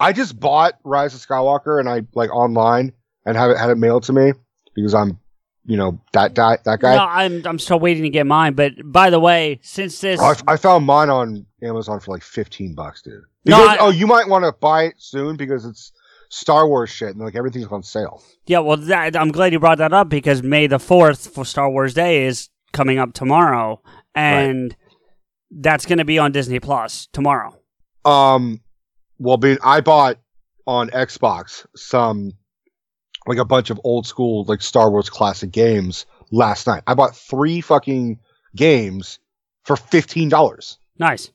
I 0.00 0.12
just 0.12 0.38
bought 0.40 0.74
Rise 0.82 1.14
of 1.14 1.20
Skywalker 1.20 1.78
and 1.78 1.88
I 1.88 2.02
like 2.14 2.34
online 2.34 2.92
and 3.24 3.36
have 3.36 3.50
it 3.52 3.58
had 3.58 3.70
it 3.70 3.78
mailed 3.78 4.02
to 4.04 4.12
me 4.12 4.32
because 4.74 4.92
I'm, 4.92 5.20
you 5.64 5.76
know, 5.76 6.00
that 6.12 6.34
guy. 6.34 6.58
That 6.64 6.80
guy. 6.80 6.96
No, 6.96 7.04
I'm 7.04 7.46
I'm 7.46 7.58
still 7.60 7.78
waiting 7.78 8.02
to 8.02 8.08
get 8.10 8.26
mine. 8.26 8.54
But 8.54 8.72
by 8.84 9.10
the 9.10 9.20
way, 9.20 9.60
since 9.62 10.00
this, 10.00 10.18
Oh, 10.20 10.34
I, 10.48 10.54
I 10.54 10.56
found 10.56 10.84
mine 10.86 11.08
on 11.10 11.46
Amazon 11.62 12.00
for 12.00 12.10
like 12.10 12.24
fifteen 12.24 12.74
bucks, 12.74 13.02
dude. 13.02 13.22
No, 13.44 13.56
I- 13.64 13.76
oh, 13.78 13.90
you 13.90 14.08
might 14.08 14.28
want 14.28 14.44
to 14.44 14.50
buy 14.50 14.84
it 14.84 14.94
soon 14.98 15.36
because 15.36 15.64
it's 15.64 15.92
Star 16.34 16.66
Wars 16.66 16.88
shit 16.88 17.10
and 17.10 17.20
like 17.20 17.34
everything's 17.36 17.66
on 17.66 17.82
sale. 17.82 18.22
yeah, 18.46 18.58
well, 18.60 18.78
that, 18.78 19.14
I'm 19.16 19.30
glad 19.30 19.52
you 19.52 19.60
brought 19.60 19.76
that 19.78 19.92
up 19.92 20.08
because 20.08 20.42
May 20.42 20.66
the 20.66 20.78
fourth 20.78 21.28
for 21.34 21.44
Star 21.44 21.68
Wars 21.70 21.92
Day 21.92 22.24
is 22.24 22.48
coming 22.72 22.98
up 22.98 23.12
tomorrow, 23.12 23.82
and 24.14 24.74
that's 25.50 25.84
going 25.84 25.98
to 25.98 26.06
be 26.06 26.18
on 26.18 26.32
Disney 26.32 26.58
Plus 26.58 27.06
tomorrow. 27.12 27.54
Um, 28.06 28.60
well, 29.18 29.36
being 29.36 29.58
I 29.62 29.82
bought 29.82 30.16
on 30.66 30.88
Xbox 30.90 31.66
some 31.76 32.32
like 33.26 33.38
a 33.38 33.44
bunch 33.44 33.68
of 33.68 33.78
old 33.84 34.06
school 34.06 34.44
like 34.44 34.62
Star 34.62 34.90
Wars 34.90 35.10
classic 35.10 35.50
games 35.50 36.06
last 36.30 36.66
night. 36.66 36.82
I 36.86 36.94
bought 36.94 37.14
three 37.14 37.60
fucking 37.60 38.18
games 38.56 39.18
for 39.64 39.76
fifteen 39.76 40.30
dollars. 40.30 40.78
Nice. 40.98 41.30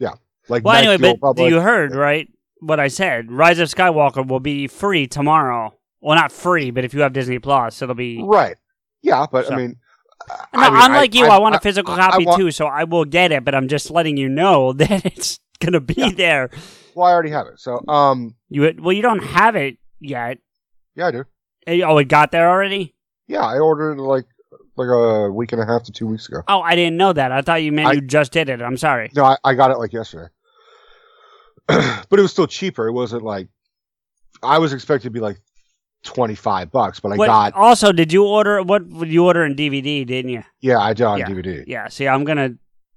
Yeah. 0.00 0.14
Like 0.48 0.64
Well, 0.64 0.74
Knights 0.74 0.86
anyway, 0.88 0.94
of 0.96 1.00
the 1.00 1.08
Old 1.08 1.20
but 1.20 1.26
Republic. 1.28 1.52
you 1.52 1.60
heard 1.60 1.94
right 1.94 2.28
what 2.60 2.80
I 2.80 2.88
said. 2.88 3.30
Rise 3.30 3.58
of 3.58 3.68
Skywalker 3.68 4.26
will 4.26 4.40
be 4.40 4.66
free 4.66 5.06
tomorrow. 5.06 5.74
Well, 6.00 6.16
not 6.16 6.32
free, 6.32 6.70
but 6.70 6.84
if 6.84 6.94
you 6.94 7.00
have 7.00 7.12
Disney 7.12 7.38
Plus, 7.38 7.80
it'll 7.82 7.94
be. 7.94 8.22
right? 8.22 8.56
Yeah, 9.02 9.26
but 9.30 9.46
So- 9.46 9.54
I 9.54 9.56
mean, 9.56 9.76
No, 10.28 10.34
I 10.54 10.70
mean, 10.88 10.96
like 10.96 11.14
you. 11.14 11.26
I, 11.26 11.38
want 11.38 11.54
a 11.54 11.60
physical 11.60 11.94
I- 11.94 11.98
I 11.98 12.10
copy 12.10 12.26
want- 12.26 12.40
too, 12.40 12.50
so 12.50 12.66
I 12.66 12.84
will 12.84 13.04
get 13.04 13.30
it. 13.32 13.44
But 13.44 13.54
I'm 13.54 13.68
just 13.68 13.90
letting 13.90 14.16
you 14.16 14.28
know 14.28 14.72
that 14.80 15.04
it's 15.06 15.38
gonna 15.60 15.80
be 15.80 16.10
there. 16.12 16.50
Well, 16.94 17.06
I 17.06 17.12
already 17.12 17.30
have 17.30 17.46
it. 17.46 17.60
So, 17.60 17.80
um, 17.88 18.34
You 18.48 18.72
well, 18.80 18.92
you 18.92 19.02
don't 19.02 19.22
have 19.22 19.54
it 19.56 19.76
yet. 20.00 20.38
yeah, 20.94 21.06
I 21.08 21.10
do. 21.10 21.24
Oh, 21.84 21.98
it 21.98 22.08
got 22.08 22.30
there 22.32 22.48
already. 22.48 22.94
Yeah, 23.28 23.44
I 23.44 23.58
ordered 23.58 23.98
it 23.98 24.02
like 24.02 24.24
like 24.76 24.88
a 24.88 25.30
week 25.30 25.52
and 25.52 25.60
a 25.62 25.66
half 25.66 25.84
to 25.84 25.92
two 25.92 26.06
weeks 26.06 26.28
ago. 26.28 26.42
Oh, 26.48 26.60
I 26.60 26.74
didn't 26.76 26.96
know 26.96 27.12
that. 27.12 27.32
I 27.32 27.40
thought 27.42 27.62
you 27.62 27.72
meant 27.72 27.88
I- 27.88 27.92
you 27.94 28.00
just 28.00 28.32
did 28.32 28.48
it. 28.48 28.60
I'm 28.62 28.76
sorry. 28.76 29.10
No, 29.14 29.24
I, 29.24 29.36
I 29.44 29.54
got 29.54 29.70
it 29.70 29.78
like 29.78 29.92
yesterday, 29.92 30.28
but 32.08 32.18
it 32.18 32.22
was 32.22 32.30
still 32.30 32.46
cheaper. 32.46 32.86
It 32.86 32.92
wasn't 32.92 33.22
like 33.22 33.48
I 34.42 34.58
was 34.58 34.72
expecting 34.72 35.08
to 35.08 35.12
be 35.12 35.20
like 35.20 35.38
twenty 36.02 36.34
five 36.34 36.70
bucks, 36.70 37.00
but 37.00 37.12
I 37.12 37.16
What- 37.16 37.26
got 37.26 37.54
also, 37.54 37.92
did 37.92 38.12
you 38.12 38.24
order 38.24 38.62
what? 38.62 38.86
Would 38.86 39.08
you 39.08 39.24
order 39.24 39.44
in 39.44 39.54
DVD? 39.54 40.06
Didn't 40.06 40.30
you? 40.30 40.42
yeah, 40.60 40.78
I 40.78 40.92
did 40.94 41.04
on 41.04 41.18
Yeah. 41.18 41.26
DVD. 41.28 41.64
Yeah. 41.66 41.88
See, 41.88 42.06
I'm 42.06 42.24
gonna 42.24 42.50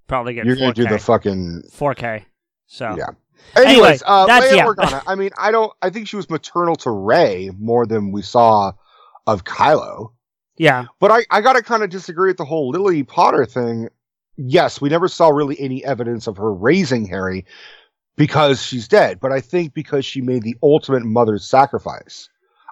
probably 0.08 0.34
get. 0.34 0.46
You're 0.46 0.56
gonna 0.56 0.74
do 0.74 0.88
the 0.88 1.00
fucking 1.00 1.64
4K. 1.72 2.26
So 2.68 2.96
yeah. 2.98 3.08
Anyway, 3.56 3.72
Anyways, 3.72 4.04
uh, 4.06 4.26
that's- 4.28 4.52
Leia 4.54 4.58
yeah. 4.58 4.66
Organa. 4.66 5.04
I 5.08 5.16
mean, 5.16 5.32
I 5.38 5.50
don't. 5.52 5.72
I 5.82 5.90
think 5.90 6.08
she 6.08 6.18
was 6.18 6.30
maternal 6.30 6.76
to 6.78 6.92
Rey 6.92 7.50
more 7.58 7.86
than 7.88 8.12
we 8.12 8.22
saw 8.22 8.74
of 9.26 9.44
Kylo. 9.46 10.12
yeah, 10.58 10.86
But 11.00 11.12
I, 11.12 11.26
I 11.32 11.42
got 11.42 11.54
to 11.54 11.64
kind 11.64 11.84
of 11.84 11.90
disagree 11.90 12.30
with 12.32 12.38
the 12.38 12.46
whole 12.46 12.70
Lily 12.70 13.04
Potter 13.04 13.46
thing. 13.46 13.88
Yes, 14.38 14.82
we 14.82 14.90
never 14.90 15.08
saw 15.08 15.30
really 15.30 15.60
any 15.60 15.84
evidence 15.86 16.28
of 16.28 16.38
her 16.38 16.54
raising 16.54 17.06
Harry 17.08 17.46
because 18.20 18.62
she's 18.62 18.86
dead. 18.90 19.22
But 19.22 19.32
I 19.32 19.40
think 19.40 19.74
because 19.74 20.06
she 20.06 20.20
made 20.20 20.44
the 20.44 20.58
ultimate 20.62 21.06
mother's 21.06 21.48
sacrifice, 21.48 22.30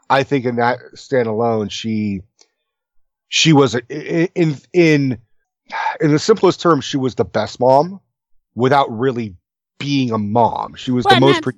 I 0.10 0.24
think 0.24 0.44
in 0.44 0.58
that 0.58 0.78
standalone, 0.96 1.72
she 1.72 2.22
she 3.30 3.54
was 3.54 3.74
a, 3.74 3.82
in 3.88 4.28
in 4.36 4.58
in 4.74 5.18
in 6.02 6.12
the 6.12 6.20
simplest 6.20 6.62
terms, 6.62 6.84
she 6.84 6.98
was 6.98 7.16
the 7.16 7.24
best 7.24 7.62
mom 7.62 8.02
without 8.56 8.92
really 8.92 9.36
being 9.80 10.12
a 10.12 10.18
mom. 10.18 10.76
She 10.76 10.92
was 10.92 11.06
Well, 11.06 11.16
the 11.16 11.22
most. 11.22 11.42
Pro- 11.42 11.54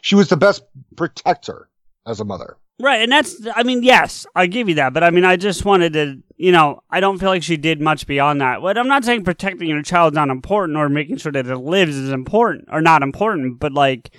she 0.00 0.14
was 0.14 0.28
the 0.28 0.38
best 0.38 0.64
protector 0.96 1.68
as 2.06 2.20
a 2.20 2.24
mother. 2.24 2.56
Right. 2.80 3.02
And 3.02 3.12
that's. 3.12 3.36
I 3.54 3.62
mean, 3.62 3.82
yes, 3.82 4.26
I 4.34 4.46
give 4.46 4.68
you 4.68 4.76
that. 4.76 4.92
But 4.92 5.04
I 5.04 5.10
mean, 5.10 5.24
I 5.24 5.36
just 5.36 5.64
wanted 5.64 5.92
to. 5.94 6.22
You 6.36 6.52
know, 6.52 6.80
I 6.90 7.00
don't 7.00 7.18
feel 7.18 7.28
like 7.28 7.42
she 7.42 7.56
did 7.56 7.80
much 7.80 8.06
beyond 8.06 8.40
that. 8.40 8.60
But 8.60 8.76
I'm 8.76 8.88
not 8.88 9.04
saying 9.04 9.24
protecting 9.24 9.68
your 9.68 9.82
child 9.82 10.12
is 10.12 10.16
not 10.16 10.30
important 10.30 10.76
or 10.76 10.88
making 10.88 11.18
sure 11.18 11.32
that 11.32 11.46
it 11.46 11.56
lives 11.56 11.96
is 11.96 12.10
important 12.10 12.68
or 12.72 12.80
not 12.80 13.02
important. 13.02 13.60
But 13.60 13.72
like 13.72 14.10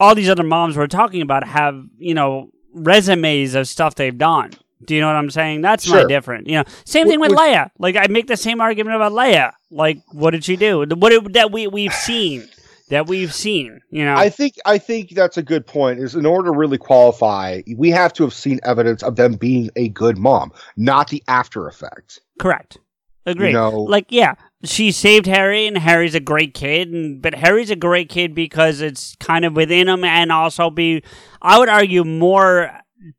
all 0.00 0.14
these 0.14 0.28
other 0.28 0.44
moms 0.44 0.76
we're 0.76 0.86
talking 0.86 1.22
about 1.22 1.46
have 1.46 1.84
you 1.98 2.14
know 2.14 2.50
resumes 2.72 3.54
of 3.54 3.66
stuff 3.68 3.94
they've 3.94 4.16
done. 4.16 4.52
Do 4.84 4.94
you 4.94 5.00
know 5.00 5.08
what 5.08 5.16
I'm 5.16 5.30
saying? 5.30 5.60
That's 5.62 5.88
my 5.88 6.04
different. 6.04 6.46
You 6.46 6.58
know, 6.58 6.64
same 6.84 7.08
thing 7.08 7.18
with 7.18 7.32
Leia. 7.32 7.70
Like 7.78 7.96
I 7.96 8.06
make 8.08 8.28
the 8.28 8.36
same 8.36 8.60
argument 8.60 8.94
about 8.94 9.12
Leia. 9.12 9.52
Like, 9.70 9.98
what 10.12 10.30
did 10.30 10.44
she 10.44 10.56
do? 10.56 10.86
What 10.88 11.12
it, 11.12 11.32
that 11.32 11.50
we 11.50 11.66
we've 11.66 11.92
seen 11.92 12.48
that 12.90 13.06
we've 13.06 13.34
seen. 13.34 13.80
You 13.90 14.04
know, 14.04 14.14
I 14.14 14.28
think 14.28 14.54
I 14.64 14.78
think 14.78 15.10
that's 15.10 15.36
a 15.36 15.42
good 15.42 15.66
point. 15.66 16.00
Is 16.00 16.14
in 16.14 16.26
order 16.26 16.50
to 16.50 16.56
really 16.56 16.78
qualify, 16.78 17.62
we 17.76 17.90
have 17.90 18.12
to 18.14 18.24
have 18.24 18.34
seen 18.34 18.60
evidence 18.62 19.02
of 19.02 19.16
them 19.16 19.34
being 19.34 19.70
a 19.76 19.88
good 19.88 20.18
mom, 20.18 20.52
not 20.76 21.08
the 21.08 21.22
after 21.28 21.66
effect. 21.68 22.20
Correct. 22.38 22.78
Agree. 23.26 23.52
know- 23.52 23.82
like, 23.82 24.06
yeah, 24.08 24.34
she 24.64 24.90
saved 24.90 25.26
Harry, 25.26 25.66
and 25.66 25.76
Harry's 25.76 26.14
a 26.14 26.20
great 26.20 26.54
kid, 26.54 26.90
and, 26.90 27.20
but 27.20 27.34
Harry's 27.34 27.70
a 27.70 27.76
great 27.76 28.08
kid 28.08 28.34
because 28.34 28.80
it's 28.80 29.16
kind 29.16 29.44
of 29.44 29.54
within 29.54 29.88
him, 29.88 30.02
and 30.02 30.32
also 30.32 30.70
be, 30.70 31.02
I 31.42 31.58
would 31.58 31.68
argue, 31.68 32.04
more 32.04 32.72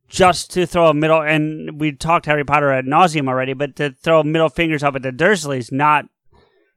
just 0.07 0.51
to 0.53 0.65
throw 0.65 0.87
a 0.87 0.93
middle, 0.93 1.21
and 1.21 1.79
we 1.79 1.91
talked 1.91 2.25
Harry 2.25 2.43
Potter 2.43 2.71
ad 2.71 2.85
nauseum 2.85 3.29
already, 3.29 3.53
but 3.53 3.75
to 3.75 3.91
throw 3.91 4.23
middle 4.23 4.49
fingers 4.49 4.83
up 4.83 4.95
at 4.95 5.03
the 5.03 5.11
Dursleys, 5.11 5.71
not, 5.71 6.05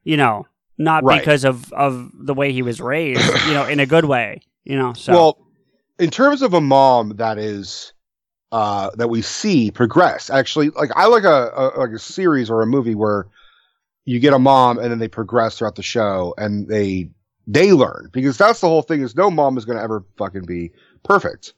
you 0.03 0.15
know, 0.15 0.45
not 0.77 1.03
Right. 1.03 1.19
because 1.19 1.43
of 1.43 1.71
of 1.73 2.11
the 2.13 2.33
way 2.33 2.51
he 2.51 2.61
was 2.61 2.81
raised, 2.81 3.21
you 3.47 3.53
know, 3.53 3.65
in 3.65 3.79
a 3.79 3.85
good 3.85 4.05
way, 4.05 4.41
you 4.63 4.75
know. 4.77 4.93
So 4.93 5.13
Well, 5.13 5.37
in 5.99 6.09
terms 6.09 6.41
of 6.41 6.53
a 6.53 6.61
mom 6.61 7.17
that 7.17 7.37
is 7.37 7.93
uh 8.51 8.91
that 8.95 9.09
we 9.09 9.21
see 9.21 9.71
progress, 9.71 10.29
actually, 10.29 10.69
like 10.71 10.91
I 10.95 11.07
like 11.07 11.23
a, 11.23 11.51
a 11.55 11.79
like 11.79 11.91
a 11.91 11.99
series 11.99 12.49
or 12.49 12.61
a 12.61 12.65
movie 12.67 12.95
where 12.95 13.27
you 14.05 14.19
get 14.19 14.33
a 14.33 14.39
mom 14.39 14.79
and 14.79 14.91
then 14.91 14.99
they 14.99 15.07
progress 15.07 15.57
throughout 15.57 15.75
the 15.75 15.83
show 15.83 16.33
and 16.37 16.67
they 16.67 17.09
they 17.47 17.71
learn 17.73 18.09
because 18.13 18.37
that's 18.37 18.61
the 18.61 18.67
whole 18.67 18.81
thing 18.81 19.01
is 19.01 19.15
no 19.15 19.29
mom 19.29 19.57
is 19.57 19.65
going 19.65 19.77
to 19.77 19.83
ever 19.83 20.03
fucking 20.17 20.43
be 20.45 20.71
perfect. 21.03 21.53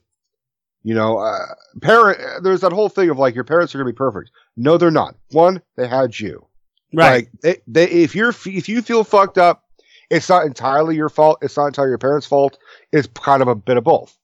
You 0.82 0.94
know, 0.94 1.18
uh, 1.18 1.46
parent. 1.82 2.44
There's 2.44 2.60
that 2.60 2.72
whole 2.72 2.88
thing 2.88 3.10
of 3.10 3.18
like 3.18 3.34
your 3.34 3.42
parents 3.42 3.74
are 3.74 3.78
going 3.78 3.88
to 3.88 3.92
be 3.92 3.96
perfect. 3.96 4.30
No, 4.56 4.78
they're 4.78 4.92
not. 4.92 5.16
One, 5.32 5.60
they 5.76 5.88
had 5.88 6.18
you. 6.20 6.45
Right, 6.92 7.12
Like 7.12 7.30
they, 7.42 7.56
they, 7.66 7.90
if 7.90 8.14
you're 8.14 8.34
if 8.46 8.68
you 8.68 8.82
feel 8.82 9.04
fucked 9.04 9.38
up, 9.38 9.64
it's 10.10 10.28
not 10.28 10.46
entirely 10.46 10.96
your 10.96 11.08
fault. 11.08 11.38
It's 11.42 11.56
not 11.56 11.66
entirely 11.66 11.90
your 11.90 11.98
parents' 11.98 12.26
fault. 12.26 12.58
It's 12.92 13.08
kind 13.08 13.42
of 13.42 13.48
a 13.48 13.54
bit 13.54 13.76
of 13.76 13.84
both. 13.84 14.16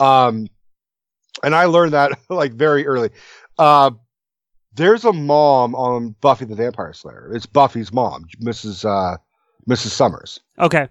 Um, 0.00 0.48
and 1.42 1.54
I 1.54 1.64
learned 1.66 1.92
that 1.92 2.18
like 2.28 2.52
very 2.52 2.86
early. 2.86 3.10
Uh, 3.58 3.90
there's 4.74 5.04
a 5.04 5.12
mom 5.12 5.74
on 5.74 6.14
Buffy 6.20 6.44
the 6.44 6.54
Vampire 6.54 6.92
Slayer. 6.92 7.30
It's 7.34 7.46
Buffy's 7.46 7.92
mom, 7.92 8.26
Mrs. 8.42 8.84
Uh, 8.84 9.16
Mrs. 9.68 9.88
Summers. 9.88 10.40
okay. 10.58 10.88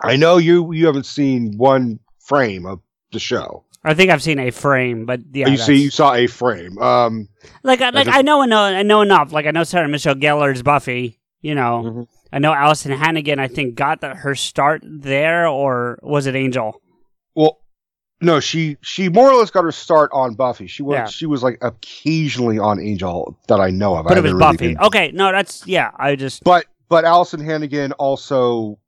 I 0.00 0.16
know 0.16 0.36
you 0.36 0.72
you 0.72 0.86
haven't 0.86 1.06
seen 1.06 1.56
one 1.56 1.98
frame 2.20 2.66
of 2.66 2.80
the 3.12 3.18
show. 3.18 3.64
I 3.84 3.94
think 3.94 4.10
I've 4.10 4.22
seen 4.22 4.38
a 4.38 4.50
frame, 4.50 5.06
but 5.06 5.20
yeah, 5.32 5.48
you 5.48 5.56
see, 5.56 5.82
you 5.84 5.90
saw 5.90 6.14
a 6.14 6.26
frame. 6.26 6.76
Um, 6.78 7.28
Like, 7.62 7.80
I- 7.80 7.90
like 7.90 8.06
a- 8.08 8.12
I 8.14 8.22
know, 8.22 8.42
I 8.42 8.46
know, 8.46 8.60
I 8.62 8.82
know 8.82 9.00
enough. 9.02 9.32
Like, 9.32 9.46
I 9.46 9.50
know 9.52 9.64
Sarah 9.64 9.88
Michelle 9.88 10.14
Gellar's 10.16 10.62
Buffy. 10.62 11.18
You 11.40 11.54
know, 11.54 11.82
Mhm. 11.84 12.06
I 12.32 12.40
know 12.40 12.52
Alyson 12.52 12.90
Hannigan. 12.92 13.38
I 13.38 13.46
think 13.46 13.76
got 13.76 14.00
the, 14.00 14.08
her 14.08 14.34
start 14.34 14.82
there, 14.84 15.46
or 15.46 16.00
was 16.02 16.26
it 16.26 16.34
Angel? 16.34 16.82
Well, 17.36 17.58
no, 18.20 18.40
she 18.40 18.76
she 18.80 19.08
more 19.08 19.30
or 19.30 19.36
less 19.36 19.50
got 19.52 19.62
her 19.62 19.70
start 19.70 20.10
on 20.12 20.34
Buffy. 20.34 20.66
She 20.66 20.82
was 20.82 20.94
Yeah. 20.96 21.06
she 21.06 21.26
was 21.26 21.44
like 21.44 21.58
occasionally 21.62 22.58
on 22.58 22.80
Angel 22.80 23.38
that 23.46 23.60
I 23.60 23.70
know 23.70 23.94
of. 23.96 24.06
I 24.06 24.08
But 24.08 24.18
it 24.18 24.22
was 24.24 24.32
really 24.32 24.40
Buffy. 24.56 24.74
been- 24.74 24.78
Okay, 24.80 25.12
no, 25.14 25.30
that's 25.30 25.64
yeah. 25.68 25.92
I 25.96 26.16
just 26.16 26.42
But 26.42 26.66
but 26.88 27.04
Alyson 27.04 27.40
Hannigan 27.44 27.92
also 27.92 28.80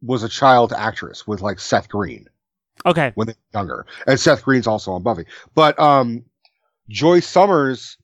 was 0.00 0.22
a 0.22 0.28
child 0.28 0.72
actress 0.72 1.26
with 1.26 1.40
like 1.42 1.58
Seth 1.58 1.88
Green 1.88 2.28
okay. 2.84 3.12
when 3.14 3.28
they 3.28 3.32
were 3.32 3.58
younger, 3.58 3.86
and 4.06 4.18
Seth 4.18 4.44
Green's 4.44 4.66
also 4.66 4.92
on 4.92 5.02
Buffy. 5.02 5.24
But 5.54 5.78
um, 5.78 6.24
Joyce 6.88 7.26
Summers 7.26 7.96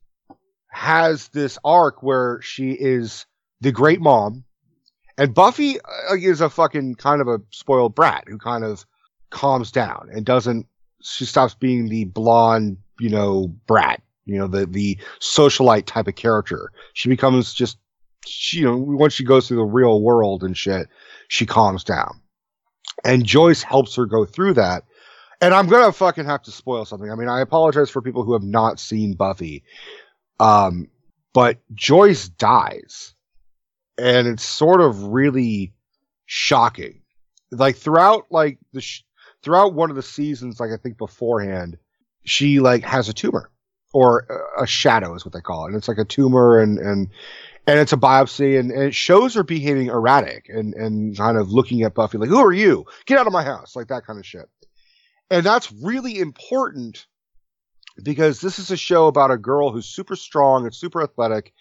has 0.69 1.29
this 1.29 1.59
arc 1.65 2.03
where 2.03 2.41
she 2.41 2.73
is 2.73 3.27
the 3.61 3.73
great 3.73 4.01
mom, 4.01 4.45
and 5.19 5.35
Buffy 5.35 5.79
uh, 5.81 6.15
is 6.15 6.41
a 6.41 6.51
fucking 6.51 6.95
kind 6.97 7.21
of 7.21 7.29
a 7.29 7.41
spoiled 7.51 7.95
brat 7.95 8.25
who 8.27 8.39
kind 8.39 8.65
of 8.65 8.87
calms 9.31 9.71
down 9.71 10.09
and 10.13 10.25
doesn't. 10.25 10.67
She 11.03 11.25
stops 11.25 11.55
being 11.55 11.89
the 11.89 12.05
blonde, 12.05 12.79
you 13.01 13.11
know, 13.11 13.49
brat, 13.67 14.03
you 14.25 14.39
know, 14.39 14.47
the 14.47 14.67
the 14.67 14.99
socialite 15.21 15.87
type 15.87 16.07
of 16.09 16.15
character. 16.15 16.71
She 16.95 17.09
becomes 17.09 17.53
just, 17.53 17.77
she, 18.25 18.59
you 18.59 18.65
know, 18.65 18.77
once 18.77 19.13
she 19.13 19.25
goes 19.25 19.49
through 19.49 19.57
the 19.59 19.65
real 19.65 20.01
world 20.01 20.45
and 20.45 20.57
shit, 20.57 20.89
she 21.29 21.45
calms 21.45 21.83
down. 21.83 22.22
And 23.05 23.25
Joyce 23.25 23.63
helps 23.63 23.97
her 23.97 24.07
go 24.07 24.25
through 24.25 24.55
that. 24.55 24.85
And 25.41 25.53
I'm 25.53 25.67
gonna 25.67 25.93
fucking 25.93 26.25
have 26.25 26.43
to 26.43 26.53
spoil 26.53 26.85
something. 26.85 27.11
I 27.11 27.17
mean, 27.17 27.29
I 27.29 27.41
apologize 27.41 27.91
for 27.91 28.01
people 28.01 28.23
who 28.23 28.33
have 28.33 28.45
not 28.45 28.79
seen 28.79 29.15
Buffy. 29.15 29.65
Um, 30.39 30.89
but 31.33 31.59
Joyce 31.75 32.29
dies. 32.29 33.15
And 33.99 34.29
it's 34.29 34.45
sort 34.45 34.81
of 34.81 35.03
really 35.03 35.73
shocking. 36.27 37.03
Like 37.51 37.77
throughout 37.77 38.27
like 38.31 38.59
the 38.73 38.81
sh- 38.81 39.05
throughout 39.43 39.75
one 39.75 39.91
of 39.91 39.97
the 39.97 40.03
seasons, 40.03 40.61
like 40.61 40.71
I 40.71 40.77
think 40.77 40.97
beforehand, 40.97 41.77
she 42.25 42.61
like 42.61 42.85
has 42.85 43.09
a 43.09 43.13
tumor 43.13 43.51
or 43.93 44.27
a- 44.59 44.67
shadow 44.67 45.15
is 45.15 45.25
what 45.25 45.35
they 45.35 45.41
call 45.41 45.65
it. 45.65 45.69
And 45.69 45.77
it's 45.77 45.89
like 45.89 45.99
a 45.99 46.05
tumor 46.05 46.59
and 46.59 46.79
and 46.79 47.09
and 47.67 47.79
it's 47.79 47.93
a 47.93 47.97
biopsy 47.97 48.59
and, 48.59 48.71
and 48.71 48.83
it 48.83 48.95
shows 48.95 49.35
her 49.35 49.43
behaving 49.43 49.89
erratic 49.89 50.49
and 50.49 50.75
and 50.75 51.17
kind 51.17 51.37
of 51.37 51.51
looking 51.51 51.83
at 51.83 51.95
Buffy 51.95 52.19
like, 52.19 52.29
"Who 52.29 52.39
are 52.39 52.53
you? 52.53 52.87
Get 53.07 53.19
out 53.19 53.27
of 53.27 53.33
my 53.33 53.45
house!" 53.45 53.77
like 53.77 53.89
that 53.89 54.07
kind 54.07 54.19
of 54.19 54.27
shit. 54.27 54.49
And 55.31 55.45
that's 55.45 55.73
really 55.73 56.19
important 56.19 57.07
because 58.03 58.41
this 58.41 58.59
is 58.59 58.71
a 58.71 58.77
show 58.77 59.07
about 59.07 59.31
a 59.31 59.39
girl 59.39 59.71
who's 59.71 59.87
super 59.87 60.17
strong 60.17 60.65
and 60.65 60.75
super 60.75 61.03
athletic 61.03 61.53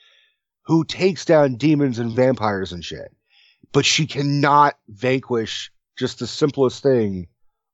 who 0.64 0.84
takes 0.84 1.26
down 1.26 1.56
demons 1.56 2.00
and 2.00 2.12
vampires 2.14 2.72
and 2.72 2.84
shit. 2.84 3.14
But 3.72 3.86
she 3.86 4.06
cannot 4.06 4.78
vanquish 4.90 5.72
just 5.98 6.20
the 6.20 6.28
simplest 6.28 6.84
thing 6.84 7.28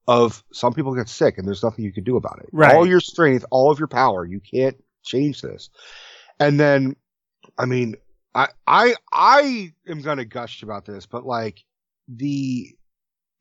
of 0.08 0.44
some 0.54 0.74
people 0.74 0.96
get 0.96 1.10
sick 1.10 1.38
and 1.38 1.48
there's 1.48 1.64
nothing 1.64 1.84
you 1.84 1.92
can 1.92 2.04
do 2.04 2.16
about 2.16 2.40
it. 2.40 2.50
Right. 2.54 2.74
All 2.74 2.88
your 2.88 3.02
strength, 3.02 3.46
all 3.52 3.72
of 3.72 3.80
your 3.80 3.88
power, 3.88 4.26
you 4.26 4.40
can't 4.40 4.82
change 5.04 5.42
this. 5.42 5.70
And 6.40 6.60
then 6.60 6.96
I 7.58 7.66
mean, 7.66 7.96
I 8.38 8.50
I 8.68 8.94
I 9.12 9.74
am 9.88 10.02
gonna 10.02 10.24
gush 10.24 10.62
about 10.62 10.86
this, 10.86 11.08
but 11.08 11.26
like 11.26 11.64
the 12.08 12.76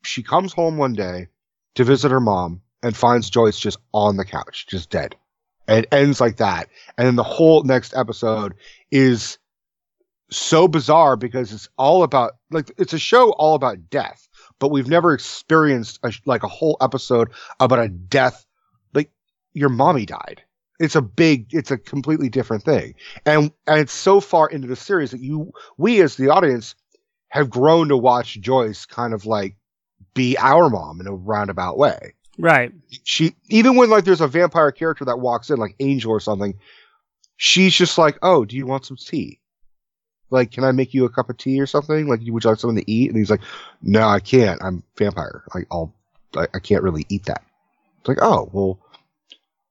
she 0.03 0.23
comes 0.23 0.53
home 0.53 0.77
one 0.77 0.93
day 0.93 1.27
to 1.75 1.83
visit 1.83 2.09
her 2.09 2.19
mom 2.19 2.61
and 2.81 2.97
finds 2.97 3.29
Joyce 3.29 3.59
just 3.59 3.77
on 3.93 4.17
the 4.17 4.25
couch, 4.25 4.65
just 4.67 4.89
dead. 4.89 5.15
And 5.67 5.85
it 5.85 5.93
ends 5.93 6.19
like 6.19 6.37
that. 6.37 6.69
And 6.97 7.05
then 7.05 7.15
the 7.15 7.23
whole 7.23 7.63
next 7.63 7.95
episode 7.95 8.55
is 8.91 9.37
so 10.31 10.67
bizarre 10.67 11.15
because 11.15 11.53
it's 11.53 11.69
all 11.77 12.01
about 12.01 12.33
like 12.49 12.71
it's 12.77 12.93
a 12.93 12.99
show 12.99 13.33
all 13.33 13.53
about 13.53 13.91
death, 13.91 14.27
but 14.57 14.71
we've 14.71 14.89
never 14.89 15.13
experienced 15.13 15.99
a, 16.01 16.11
like 16.25 16.41
a 16.41 16.47
whole 16.47 16.77
episode 16.81 17.29
about 17.59 17.79
a 17.79 17.89
death. 17.89 18.47
Like 18.95 19.11
your 19.53 19.69
mommy 19.69 20.07
died. 20.07 20.41
It's 20.79 20.95
a 20.95 21.01
big, 21.01 21.53
it's 21.53 21.71
a 21.71 21.77
completely 21.77 22.29
different 22.29 22.63
thing, 22.63 22.93
and 23.25 23.51
and 23.65 23.79
it's 23.79 23.93
so 23.93 24.19
far 24.19 24.47
into 24.47 24.67
the 24.67 24.75
series 24.75 25.11
that 25.11 25.21
you, 25.21 25.51
we 25.77 26.01
as 26.01 26.15
the 26.15 26.29
audience, 26.29 26.75
have 27.29 27.49
grown 27.49 27.89
to 27.89 27.97
watch 27.97 28.39
Joyce 28.39 28.85
kind 28.85 29.13
of 29.13 29.25
like 29.25 29.55
be 30.13 30.37
our 30.37 30.69
mom 30.69 31.01
in 31.01 31.07
a 31.07 31.13
roundabout 31.13 31.77
way. 31.77 32.13
Right. 32.37 32.71
She 33.03 33.35
even 33.49 33.75
when 33.75 33.89
like 33.89 34.05
there's 34.05 34.21
a 34.21 34.27
vampire 34.27 34.71
character 34.71 35.05
that 35.05 35.19
walks 35.19 35.49
in, 35.49 35.57
like 35.57 35.75
Angel 35.79 36.11
or 36.11 36.19
something, 36.19 36.53
she's 37.37 37.73
just 37.73 37.97
like, 37.97 38.17
"Oh, 38.21 38.45
do 38.45 38.55
you 38.55 38.67
want 38.67 38.85
some 38.85 38.97
tea? 38.97 39.39
Like, 40.29 40.51
can 40.51 40.63
I 40.63 40.71
make 40.71 40.93
you 40.93 41.05
a 41.05 41.09
cup 41.09 41.29
of 41.29 41.37
tea 41.37 41.59
or 41.59 41.65
something? 41.65 42.07
Like, 42.07 42.19
would 42.19 42.43
you 42.43 42.49
like 42.49 42.59
something 42.59 42.83
to 42.83 42.91
eat?" 42.91 43.09
And 43.09 43.17
he's 43.17 43.31
like, 43.31 43.41
"No, 43.81 44.07
I 44.07 44.19
can't. 44.19 44.61
I'm 44.63 44.83
vampire. 44.95 45.43
Like, 45.55 45.65
I'll, 45.71 45.93
I, 46.35 46.47
I 46.53 46.59
can't 46.59 46.83
really 46.83 47.05
eat 47.09 47.25
that." 47.25 47.43
It's 47.99 48.09
like, 48.09 48.19
"Oh, 48.21 48.49
well." 48.53 48.79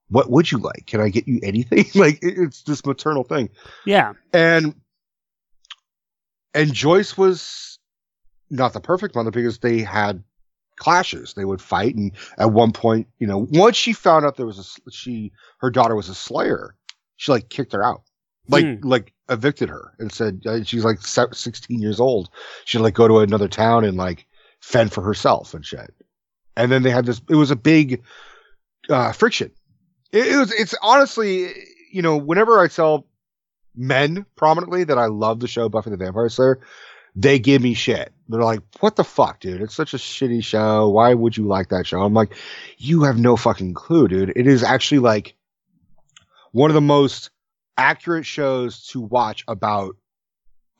What 0.08 0.30
would 0.30 0.50
you 0.52 0.58
like? 0.58 0.84
Can 0.86 1.00
I 1.00 1.08
get 1.08 1.26
you 1.26 1.40
anything? 1.42 1.84
like 2.00 2.22
it- 2.22 2.38
it's 2.38 2.62
this 2.62 2.84
maternal 2.86 3.24
thing 3.24 3.50
Yeah. 3.84 4.12
and 4.32 4.74
and 6.54 6.72
Joyce 6.72 7.16
was 7.18 7.78
not 8.50 8.72
the 8.72 8.80
perfect 8.80 9.14
mother 9.14 9.30
because 9.30 9.58
they 9.58 9.80
had 9.82 10.22
clashes. 10.76 11.34
They 11.34 11.44
would 11.44 11.60
fight, 11.60 11.94
and 11.96 12.12
at 12.38 12.52
one 12.52 12.72
point, 12.72 13.08
you 13.18 13.26
know, 13.26 13.46
once 13.50 13.76
she 13.76 13.92
found 13.92 14.24
out 14.24 14.36
there 14.36 14.46
was 14.46 14.80
a 14.86 14.90
she 14.90 15.32
her 15.58 15.70
daughter 15.70 15.94
was 15.94 16.08
a 16.08 16.14
Slayer, 16.14 16.74
she 17.16 17.32
like 17.32 17.48
kicked 17.48 17.72
her 17.72 17.84
out, 17.84 18.02
like 18.48 18.64
Hmm. 18.64 18.88
like 18.88 19.12
evicted 19.28 19.68
her, 19.68 19.92
and 19.98 20.10
said 20.12 20.42
uh, 20.46 20.62
she's 20.64 20.84
like 20.84 20.98
sixteen 21.02 21.80
years 21.80 22.00
old. 22.00 22.30
She'd 22.64 22.78
like 22.78 22.94
go 22.94 23.08
to 23.08 23.18
another 23.18 23.48
town 23.48 23.84
and 23.84 23.96
like 23.98 24.26
fend 24.60 24.92
for 24.92 25.02
herself 25.02 25.52
and 25.52 25.64
shit. 25.64 25.92
And 26.56 26.72
then 26.72 26.82
they 26.82 26.90
had 26.90 27.04
this. 27.04 27.20
It 27.28 27.34
was 27.34 27.50
a 27.50 27.56
big 27.56 28.02
uh, 28.88 29.12
friction. 29.12 29.50
It, 30.12 30.26
it 30.26 30.36
was. 30.36 30.52
It's 30.52 30.74
honestly, 30.82 31.52
you 31.92 32.02
know, 32.02 32.16
whenever 32.16 32.58
I 32.58 32.68
tell 32.68 33.06
men 33.74 34.26
prominently 34.36 34.84
that 34.84 34.98
I 34.98 35.06
love 35.06 35.40
the 35.40 35.48
show 35.48 35.68
Buffy 35.68 35.90
the 35.90 35.96
Vampire 35.96 36.28
Slayer, 36.28 36.60
they 37.14 37.38
give 37.38 37.62
me 37.62 37.74
shit. 37.74 38.12
They're 38.28 38.42
like, 38.42 38.60
"What 38.80 38.96
the 38.96 39.04
fuck, 39.04 39.40
dude? 39.40 39.60
It's 39.60 39.74
such 39.74 39.94
a 39.94 39.98
shitty 39.98 40.44
show. 40.44 40.88
Why 40.88 41.14
would 41.14 41.36
you 41.36 41.46
like 41.46 41.68
that 41.68 41.86
show?" 41.86 42.02
I'm 42.02 42.14
like, 42.14 42.34
"You 42.78 43.04
have 43.04 43.18
no 43.18 43.36
fucking 43.36 43.74
clue, 43.74 44.08
dude. 44.08 44.32
It 44.36 44.46
is 44.46 44.62
actually 44.62 45.00
like 45.00 45.34
one 46.52 46.70
of 46.70 46.74
the 46.74 46.80
most 46.80 47.30
accurate 47.76 48.26
shows 48.26 48.86
to 48.88 49.00
watch 49.00 49.44
about 49.48 49.96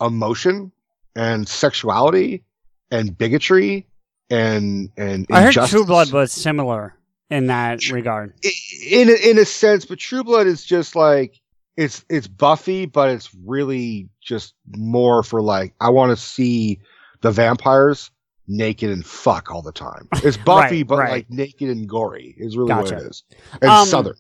emotion 0.01 0.73
and 1.15 1.49
sexuality 1.49 2.45
and 2.91 3.17
bigotry 3.17 3.87
and 4.31 4.91
and 4.97 5.27
I 5.31 5.43
heard 5.43 5.69
True 5.69 5.85
Blood 5.85 6.13
was 6.13 6.33
similar 6.33 6.96
in 7.31 7.47
that 7.49 7.89
regard. 7.91 8.35
in 8.89 9.09
a, 9.09 9.31
in 9.31 9.39
a 9.39 9.45
sense, 9.45 9.85
but 9.85 9.99
True 9.99 10.25
Blood 10.25 10.47
is 10.47 10.65
just 10.65 10.95
like 10.97 11.41
it's 11.77 12.05
it's 12.09 12.27
Buffy, 12.27 12.87
but 12.87 13.11
it's 13.11 13.31
really 13.45 14.09
just 14.21 14.55
more 14.77 15.23
for 15.23 15.43
like 15.43 15.75
I 15.81 15.91
want 15.91 16.11
to 16.11 16.17
see 16.17 16.81
the 17.23 17.31
vampires 17.31 18.11
naked 18.49 18.91
and 18.91 19.05
fuck 19.05 19.51
all 19.51 19.63
the 19.63 19.73
time. 19.73 20.09
It's 20.25 20.37
Buffy, 20.37 20.77
Right, 20.79 20.87
but 20.87 20.99
right. 20.99 21.11
like 21.11 21.31
naked 21.31 21.69
and 21.69 21.89
gory 21.89 22.35
is 22.39 22.57
really 22.57 22.69
Gotcha. 22.69 22.95
what 22.95 23.05
it 23.05 23.11
is, 23.11 23.23
and 23.61 23.71
Um, 23.71 23.87
southern. 23.87 24.17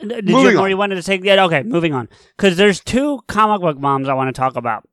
Did 0.00 0.28
you 0.28 0.34
Moving 0.34 0.70
you 0.70 0.76
wanted 0.76 0.96
to 0.96 1.02
take? 1.04 1.22
Yeah, 1.22 1.44
okay, 1.44 1.62
moving 1.62 1.94
on. 1.94 2.08
Because 2.36 2.56
there's 2.56 2.80
two 2.80 3.20
comic 3.28 3.60
book 3.60 3.78
moms 3.78 4.08
I 4.08 4.14
want 4.14 4.34
to 4.34 4.38
talk 4.38 4.56
about. 4.56 4.88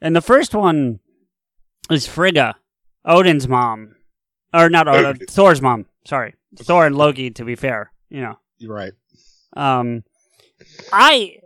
And 0.00 0.16
the 0.16 0.22
first 0.22 0.54
one 0.54 1.00
is 1.90 2.06
Frigga, 2.06 2.54
Odin's 3.04 3.46
mom. 3.46 3.96
Or 4.54 4.68
not 4.68 4.88
Odin, 4.88 5.26
Thor's 5.28 5.62
mom. 5.62 5.86
Sorry. 6.06 6.34
Thor 6.56 6.86
and 6.86 6.96
Loki, 6.96 7.30
to 7.30 7.44
be 7.44 7.54
fair. 7.54 7.92
You 8.10 8.20
know. 8.20 8.38
You're 8.58 8.74
right. 8.74 8.92
Um, 9.56 10.04
I, 10.92 11.36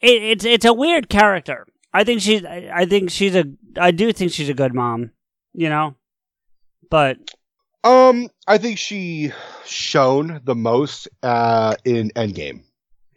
it, 0.00 0.22
it's 0.22 0.44
it's 0.44 0.64
a 0.64 0.72
weird 0.72 1.08
character. 1.08 1.66
I 1.92 2.04
think 2.04 2.20
she's. 2.20 2.44
I 2.44 2.70
I 2.72 2.84
think 2.86 3.10
she's 3.10 3.34
a. 3.34 3.44
I 3.78 3.90
do 3.90 4.12
think 4.12 4.32
she's 4.32 4.48
a 4.48 4.54
good 4.54 4.74
mom. 4.74 5.10
You 5.54 5.68
know, 5.68 5.96
but 6.90 7.18
Um, 7.84 8.28
I 8.46 8.58
think 8.58 8.78
she 8.78 9.32
shone 9.66 10.40
the 10.44 10.54
most 10.54 11.08
uh 11.22 11.74
in 11.84 12.10
Endgame, 12.10 12.62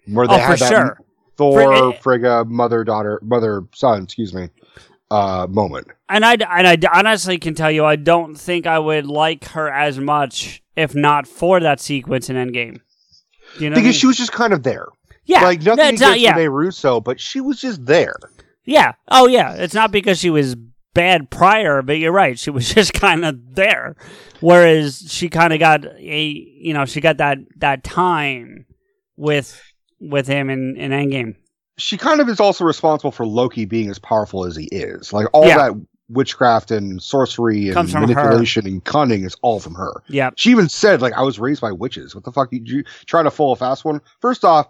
where 0.08 0.28
they 0.28 0.34
oh, 0.34 0.38
for 0.38 0.44
had 0.44 0.60
that 0.60 0.70
sure. 0.70 1.00
Thor, 1.38 1.92
For- 1.92 2.02
Frigga, 2.02 2.46
mother, 2.46 2.84
daughter, 2.84 3.20
mother, 3.22 3.64
son, 3.74 4.04
excuse 4.04 4.34
me, 4.34 4.50
uh, 5.12 5.48
moment. 5.50 5.88
And 6.10 6.26
I 6.26 6.34
and 6.34 6.68
I 6.68 6.78
honestly 6.94 7.38
can 7.38 7.56
tell 7.56 7.72
you, 7.72 7.86
I 7.86 7.96
don't 7.96 8.36
think 8.36 8.68
I 8.68 8.80
would 8.80 9.06
like 9.06 9.46
her 9.50 9.70
as 9.70 10.00
much 10.00 10.62
if 10.76 10.94
not 10.94 11.28
for 11.28 11.60
that 11.60 11.80
sequence 11.80 12.30
in 12.30 12.36
Endgame. 12.36 12.80
You 13.60 13.70
know? 13.70 13.76
what 13.76 13.80
I 13.80 13.82
because 13.82 13.84
mean? 13.84 13.94
she 13.94 14.08
was 14.08 14.18
just 14.18 14.32
kind 14.32 14.54
of 14.54 14.64
there. 14.64 14.88
yeah, 15.26 15.44
like 15.44 15.62
nothing 15.62 15.86
against 15.86 16.02
not, 16.02 16.20
yeah, 16.20 16.36
Rene 16.36 16.50
Russo, 16.50 17.00
but 17.00 17.20
she 17.20 17.42
was 17.42 17.60
just 17.60 17.86
there. 17.86 18.16
yeah. 18.66 18.94
Oh 19.08 19.28
yeah, 19.28 19.54
it's 19.54 19.74
not 19.74 19.92
because 19.92 20.20
she 20.20 20.30
was 20.30 20.56
bad 20.94 21.30
prior, 21.30 21.82
but 21.82 21.94
you're 21.94 22.12
right. 22.12 22.38
She 22.38 22.50
was 22.50 22.68
just 22.74 22.94
kind 22.94 23.24
of 23.24 23.56
there, 23.56 23.96
whereas 24.40 25.06
she 25.08 25.30
kind 25.30 25.54
of 25.54 25.60
got 25.60 25.86
a 25.86 26.28
you 26.28 26.74
know 26.74 26.86
she 26.86 27.02
got 27.02 27.18
that 27.18 27.38
that 27.58 27.84
time 27.84 28.66
with 29.16 29.62
with 30.00 30.28
him 30.28 30.50
in 30.50 30.76
in 30.78 30.92
Endgame. 30.92 31.36
She 31.78 31.98
kind 31.98 32.22
of 32.22 32.30
is 32.30 32.40
also 32.40 32.64
responsible 32.64 33.12
for 33.12 33.26
Loki 33.26 33.66
being 33.66 33.90
as 33.90 34.00
powerful 34.00 34.46
as 34.46 34.56
he 34.56 34.66
is. 34.66 35.12
Like 35.12 35.28
all 35.34 35.46
Yeah. 35.48 35.58
that 35.58 35.74
witchcraft 36.10 36.70
and 36.72 37.02
sorcery 37.02 37.70
and 37.70 37.74
from 37.74 37.88
her. 37.88 38.00
manipulation 38.08 38.68
and 38.68 38.84
cunning 38.84 39.24
is 39.26 39.36
all 39.42 39.60
from 39.60 39.74
her. 39.76 40.04
Yeah, 40.08 40.30
She 40.36 40.52
even 40.52 40.70
said, 40.70 41.02
like, 41.02 41.14
I 41.14 41.24
was 41.24 41.40
raised 41.40 41.62
by 41.62 41.72
witches. 41.72 42.14
What 42.14 42.24
the 42.24 42.32
fuck? 42.32 42.52
Did 42.52 42.70
you 42.70 42.84
try 43.08 43.24
to 43.24 43.32
pull 43.32 43.52
a 43.52 43.56
fast 43.56 43.84
one? 43.84 44.02
First 44.22 44.46
off, 44.46 44.68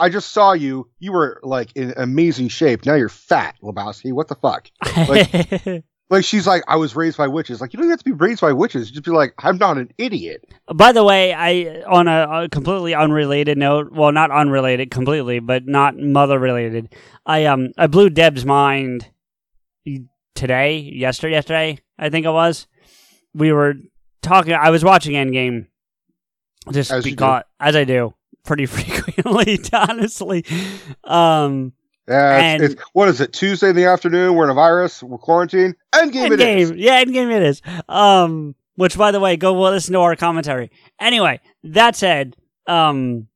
I 0.00 0.08
just 0.08 0.32
saw 0.32 0.52
you. 0.52 0.88
You 0.98 1.12
were 1.12 1.40
like 1.44 1.70
in 1.76 1.94
amazing 1.96 2.48
shape. 2.48 2.84
Now 2.84 2.94
you're 2.94 3.08
fat, 3.08 3.54
Lebowski. 3.62 4.12
What 4.12 4.26
the 4.28 4.34
fuck? 4.34 4.68
Like, 5.08 5.84
like 6.10 6.24
she's 6.24 6.46
like, 6.46 6.62
I 6.68 6.76
was 6.76 6.94
raised 6.94 7.16
by 7.16 7.26
witches. 7.26 7.60
Like, 7.60 7.72
you 7.72 7.78
don't 7.78 7.88
have 7.88 7.98
to 7.98 8.04
be 8.04 8.12
raised 8.12 8.40
by 8.40 8.52
witches. 8.52 8.90
Just 8.90 9.04
be 9.04 9.10
like, 9.10 9.34
I'm 9.38 9.56
not 9.56 9.78
an 9.78 9.90
idiot. 9.98 10.44
By 10.74 10.92
the 10.92 11.04
way, 11.04 11.32
I 11.32 11.82
on 11.82 12.08
a, 12.08 12.44
a 12.44 12.48
completely 12.48 12.94
unrelated 12.94 13.58
note, 13.58 13.92
well, 13.92 14.12
not 14.12 14.30
unrelated 14.30 14.90
completely, 14.90 15.40
but 15.40 15.66
not 15.66 15.96
mother 15.96 16.38
related. 16.38 16.94
I 17.26 17.46
um 17.46 17.70
I 17.78 17.86
blew 17.86 18.10
Deb's 18.10 18.44
mind 18.44 19.08
today, 20.34 20.78
yesterday, 20.78 21.32
yesterday, 21.32 21.78
I 21.98 22.10
think 22.10 22.26
it 22.26 22.30
was. 22.30 22.66
We 23.34 23.52
were 23.52 23.74
talking. 24.22 24.52
I 24.52 24.70
was 24.70 24.84
watching 24.84 25.14
Endgame, 25.14 25.66
just 26.70 26.90
As 26.90 27.04
you 27.04 27.12
because 27.12 27.44
as 27.58 27.76
I 27.76 27.84
do 27.84 28.14
pretty 28.44 28.66
frequently, 28.66 29.58
honestly. 29.72 30.44
Um, 31.02 31.72
Yeah, 32.08 32.36
And- 32.38 32.62
it's, 32.62 32.74
it's, 32.74 32.82
what 32.92 33.08
is 33.08 33.20
it? 33.20 33.32
Tuesday 33.32 33.70
in 33.70 33.76
the 33.76 33.86
afternoon. 33.86 34.34
We're 34.34 34.44
in 34.44 34.50
a 34.50 34.54
virus. 34.54 35.02
We're 35.02 35.18
quarantined. 35.18 35.74
Endgame. 35.94 36.32
It 36.32 36.40
is. 36.40 36.70
Endgame. 36.72 36.74
Yeah, 36.78 37.04
Endgame 37.04 37.34
it 37.34 37.42
is. 37.42 37.62
Um, 37.88 38.54
which 38.76 38.98
by 38.98 39.10
the 39.10 39.20
way, 39.20 39.36
go 39.36 39.52
listen 39.60 39.92
to 39.94 40.00
our 40.00 40.16
commentary. 40.16 40.70
Anyway, 41.00 41.40
that 41.62 41.96
said, 41.96 42.36
um, 42.66 43.28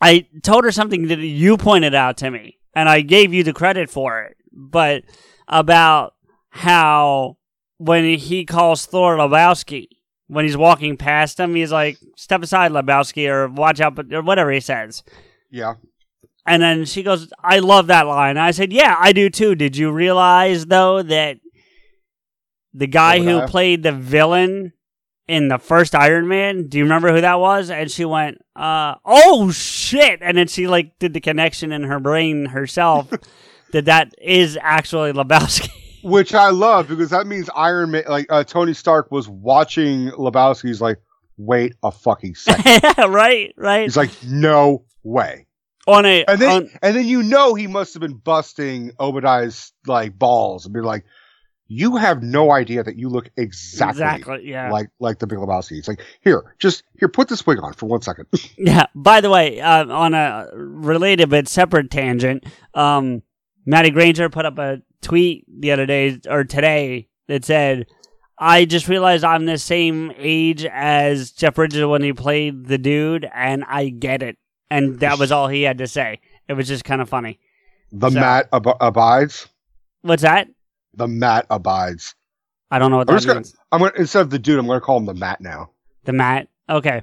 I 0.00 0.26
told 0.42 0.64
her 0.64 0.70
something 0.72 1.08
that 1.08 1.18
you 1.18 1.56
pointed 1.56 1.94
out 1.94 2.18
to 2.18 2.30
me, 2.30 2.58
and 2.74 2.88
I 2.88 3.00
gave 3.00 3.32
you 3.32 3.42
the 3.42 3.52
credit 3.52 3.88
for 3.88 4.22
it, 4.22 4.36
but 4.52 5.04
about 5.48 6.14
how 6.50 7.36
when 7.78 8.04
he 8.18 8.44
calls 8.44 8.86
Thor 8.86 9.16
Lebowski, 9.16 9.88
when 10.26 10.44
he's 10.44 10.56
walking 10.56 10.96
past 10.96 11.40
him, 11.40 11.54
he's 11.54 11.72
like, 11.72 11.98
"Step 12.16 12.42
aside, 12.42 12.72
Lebowski," 12.72 13.28
or 13.28 13.48
"Watch 13.48 13.80
out," 13.80 13.98
or 14.12 14.22
whatever 14.22 14.50
he 14.52 14.60
says. 14.60 15.02
Yeah. 15.50 15.74
And 16.46 16.62
then 16.62 16.84
she 16.84 17.02
goes, 17.02 17.32
I 17.42 17.60
love 17.60 17.86
that 17.86 18.06
line. 18.06 18.36
I 18.36 18.50
said, 18.50 18.72
Yeah, 18.72 18.96
I 18.98 19.12
do 19.12 19.30
too. 19.30 19.54
Did 19.54 19.76
you 19.76 19.90
realize, 19.90 20.66
though, 20.66 21.02
that 21.02 21.38
the 22.72 22.86
guy 22.86 23.18
who 23.18 23.30
Obadiah? 23.30 23.48
played 23.48 23.82
the 23.82 23.92
villain 23.92 24.72
in 25.26 25.48
the 25.48 25.58
first 25.58 25.94
Iron 25.94 26.28
Man, 26.28 26.68
do 26.68 26.76
you 26.76 26.84
remember 26.84 27.12
who 27.12 27.20
that 27.22 27.40
was? 27.40 27.70
And 27.70 27.90
she 27.90 28.04
went, 28.04 28.38
uh, 28.54 28.96
Oh, 29.04 29.50
shit. 29.50 30.20
And 30.22 30.36
then 30.36 30.48
she, 30.48 30.66
like, 30.66 30.98
did 30.98 31.14
the 31.14 31.20
connection 31.20 31.72
in 31.72 31.84
her 31.84 31.98
brain 31.98 32.46
herself 32.46 33.10
that 33.72 33.86
that 33.86 34.14
is 34.20 34.58
actually 34.60 35.12
Lebowski. 35.12 35.70
Which 36.04 36.34
I 36.34 36.50
love 36.50 36.88
because 36.88 37.08
that 37.10 37.26
means 37.26 37.48
Iron 37.56 37.92
Man, 37.92 38.04
like 38.06 38.26
uh, 38.28 38.44
Tony 38.44 38.74
Stark, 38.74 39.10
was 39.10 39.26
watching 39.26 40.10
Lebowski's 40.10 40.82
like, 40.82 40.98
wait 41.38 41.74
a 41.82 41.90
fucking 41.90 42.34
second. 42.34 42.82
right, 43.10 43.54
right. 43.56 43.84
He's 43.84 43.96
like, 43.96 44.10
no 44.22 44.84
way. 45.02 45.46
On 45.86 46.06
a, 46.06 46.24
And 46.26 46.40
then, 46.40 46.50
on- 46.50 46.70
and 46.82 46.96
then 46.96 47.06
you 47.06 47.22
know 47.22 47.54
he 47.54 47.66
must 47.66 47.94
have 47.94 48.00
been 48.00 48.16
busting 48.16 48.92
Obadiah's 48.98 49.72
like 49.86 50.18
balls 50.18 50.64
and 50.64 50.74
be 50.74 50.80
like, 50.80 51.04
you 51.66 51.96
have 51.96 52.22
no 52.22 52.52
idea 52.52 52.82
that 52.82 52.96
you 52.96 53.08
look 53.08 53.30
exactly, 53.36 54.02
exactly, 54.02 54.50
yeah. 54.50 54.70
like 54.70 54.88
like 55.00 55.18
the 55.18 55.26
Big 55.26 55.38
Lebowski. 55.38 55.78
It's 55.78 55.88
like, 55.88 56.00
here, 56.20 56.54
just 56.58 56.82
here, 56.98 57.08
put 57.08 57.28
this 57.28 57.46
wig 57.46 57.58
on 57.62 57.72
for 57.72 57.86
one 57.86 58.02
second. 58.02 58.26
Yeah. 58.58 58.86
By 58.94 59.20
the 59.20 59.30
way, 59.30 59.60
uh, 59.60 59.86
on 59.86 60.14
a 60.14 60.48
related 60.54 61.30
but 61.30 61.48
separate 61.48 61.90
tangent, 61.90 62.44
um, 62.74 63.22
Maddie 63.66 63.90
Granger 63.90 64.28
put 64.28 64.44
up 64.46 64.58
a 64.58 64.82
tweet 65.00 65.46
the 65.48 65.72
other 65.72 65.86
day 65.86 66.20
or 66.28 66.44
today 66.44 67.08
that 67.28 67.44
said, 67.44 67.86
"I 68.38 68.66
just 68.66 68.86
realized 68.88 69.24
I'm 69.24 69.46
the 69.46 69.58
same 69.58 70.12
age 70.16 70.66
as 70.66 71.30
Jeff 71.32 71.54
Bridges 71.54 71.84
when 71.86 72.02
he 72.02 72.12
played 72.12 72.66
the 72.66 72.78
dude, 72.78 73.26
and 73.34 73.64
I 73.66 73.88
get 73.88 74.22
it." 74.22 74.36
And 74.70 75.00
that 75.00 75.18
was 75.18 75.30
all 75.30 75.48
he 75.48 75.62
had 75.62 75.78
to 75.78 75.86
say. 75.86 76.20
It 76.48 76.54
was 76.54 76.66
just 76.68 76.84
kind 76.84 77.00
of 77.00 77.08
funny. 77.08 77.38
The 77.92 78.10
So- 78.10 78.18
Matt 78.20 78.48
ab- 78.52 78.76
abides. 78.80 79.46
What's 80.02 80.22
that? 80.22 80.48
The 80.94 81.06
Matt 81.08 81.46
abides. 81.50 82.14
I 82.70 82.78
don't 82.78 82.90
know 82.90 82.96
what 82.98 83.08
I'm 83.08 83.14
that 83.14 83.18
just 83.18 83.26
gonna. 83.26 83.40
means. 83.40 83.56
I'm 83.72 83.80
gonna 83.80 83.92
instead 83.96 84.22
of 84.22 84.30
the 84.30 84.38
dude, 84.38 84.58
I'm 84.58 84.66
gonna 84.66 84.80
call 84.80 84.98
him 84.98 85.06
the 85.06 85.14
Matt 85.14 85.40
now. 85.40 85.70
The 86.04 86.12
Matt. 86.12 86.48
Okay. 86.68 87.02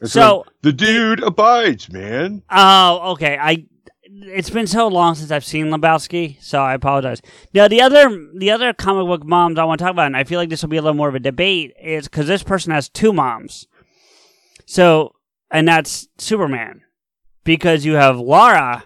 It's 0.00 0.12
So- 0.12 0.38
like, 0.38 0.46
the 0.62 0.72
dude 0.72 1.22
abides, 1.22 1.90
man. 1.92 2.42
Oh, 2.50 3.12
okay. 3.12 3.38
I. 3.40 3.66
It's 4.06 4.50
been 4.50 4.66
so 4.68 4.86
long 4.86 5.16
since 5.16 5.30
I've 5.32 5.44
seen 5.44 5.66
Lebowski, 5.66 6.36
so 6.40 6.60
I 6.62 6.74
apologize. 6.74 7.20
Now, 7.52 7.66
the 7.68 7.80
other 7.82 8.08
the 8.38 8.50
other 8.50 8.72
comic 8.72 9.06
book 9.06 9.24
moms 9.26 9.58
I 9.58 9.64
want 9.64 9.78
to 9.80 9.84
talk 9.84 9.90
about, 9.92 10.06
and 10.06 10.16
I 10.16 10.24
feel 10.24 10.38
like 10.38 10.50
this 10.50 10.62
will 10.62 10.68
be 10.68 10.76
a 10.76 10.82
little 10.82 10.94
more 10.96 11.08
of 11.08 11.14
a 11.16 11.20
debate, 11.20 11.72
is 11.82 12.04
because 12.08 12.26
this 12.28 12.42
person 12.42 12.72
has 12.72 12.88
two 12.88 13.12
moms. 13.12 13.66
So, 14.66 15.14
and 15.54 15.66
that's 15.66 16.06
Superman, 16.18 16.82
because 17.44 17.84
you 17.86 17.94
have 17.94 18.18
Lara 18.18 18.84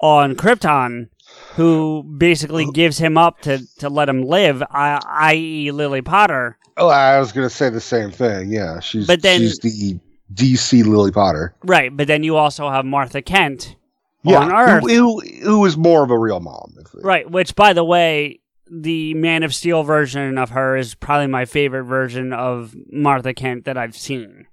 on 0.00 0.34
Krypton, 0.34 1.08
who 1.54 2.02
basically 2.18 2.66
gives 2.72 2.98
him 2.98 3.16
up 3.16 3.40
to 3.42 3.60
to 3.78 3.88
let 3.88 4.08
him 4.08 4.22
live, 4.24 4.62
i- 4.70 5.00
i.e., 5.32 5.70
Lily 5.70 6.02
Potter. 6.02 6.58
Oh, 6.76 6.88
I 6.88 7.18
was 7.18 7.32
gonna 7.32 7.48
say 7.50 7.70
the 7.70 7.80
same 7.80 8.10
thing. 8.10 8.50
Yeah, 8.50 8.80
she's 8.80 9.06
But 9.06 9.22
then- 9.22 9.40
she's 9.40 9.58
the 9.60 9.98
DC 10.34 10.82
Lily 10.84 11.10
Potter. 11.12 11.54
Right, 11.64 11.94
but 11.96 12.06
then 12.06 12.22
you 12.22 12.36
also 12.36 12.68
have 12.70 12.84
Martha 12.84 13.20
Kent 13.22 13.76
Yeah, 14.22 14.38
on 14.38 14.52
Earth. 14.52 14.82
Who, 14.84 15.20
who, 15.20 15.20
who 15.42 15.64
is 15.66 15.76
more 15.76 16.04
of 16.04 16.10
a 16.10 16.18
real 16.18 16.40
mom? 16.40 16.74
Right, 17.02 17.28
which 17.30 17.54
by 17.56 17.72
the 17.72 17.84
way, 17.84 18.40
the 18.70 19.14
Man 19.14 19.42
of 19.42 19.52
Steel 19.54 19.82
version 19.82 20.38
of 20.38 20.50
her 20.50 20.76
is 20.76 20.94
probably 20.94 21.26
my 21.26 21.44
favorite 21.44 21.84
version 21.84 22.32
of 22.32 22.74
Martha 22.92 23.34
Kent 23.34 23.64
that 23.64 23.76
I've 23.76 23.96
seen. 23.96 24.46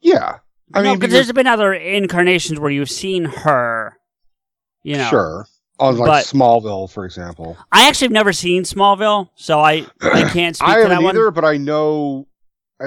Yeah, 0.00 0.38
I 0.74 0.82
no, 0.82 0.90
mean, 0.90 0.98
because 0.98 1.12
there's 1.12 1.32
been 1.32 1.46
other 1.46 1.72
incarnations 1.72 2.58
where 2.58 2.70
you've 2.70 2.90
seen 2.90 3.24
her. 3.24 3.96
You 4.82 4.96
know, 4.98 5.08
sure. 5.08 5.46
On 5.78 5.96
like 5.96 6.24
Smallville, 6.24 6.90
for 6.90 7.04
example. 7.04 7.56
I 7.70 7.86
actually 7.88 8.06
have 8.06 8.12
never 8.12 8.32
seen 8.32 8.62
Smallville, 8.62 9.28
so 9.34 9.60
I 9.60 9.86
I 10.00 10.28
can't 10.32 10.56
speak 10.56 10.68
I 10.68 10.76
to 10.76 10.82
that 10.82 10.88
haven't 10.90 11.04
one. 11.04 11.16
either, 11.16 11.30
but 11.30 11.44
I 11.44 11.56
know 11.56 12.26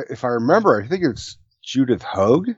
if 0.10 0.24
I 0.24 0.30
remember, 0.30 0.82
I 0.82 0.88
think 0.88 1.04
it's 1.04 1.38
Judith 1.64 2.02
Hoag. 2.02 2.56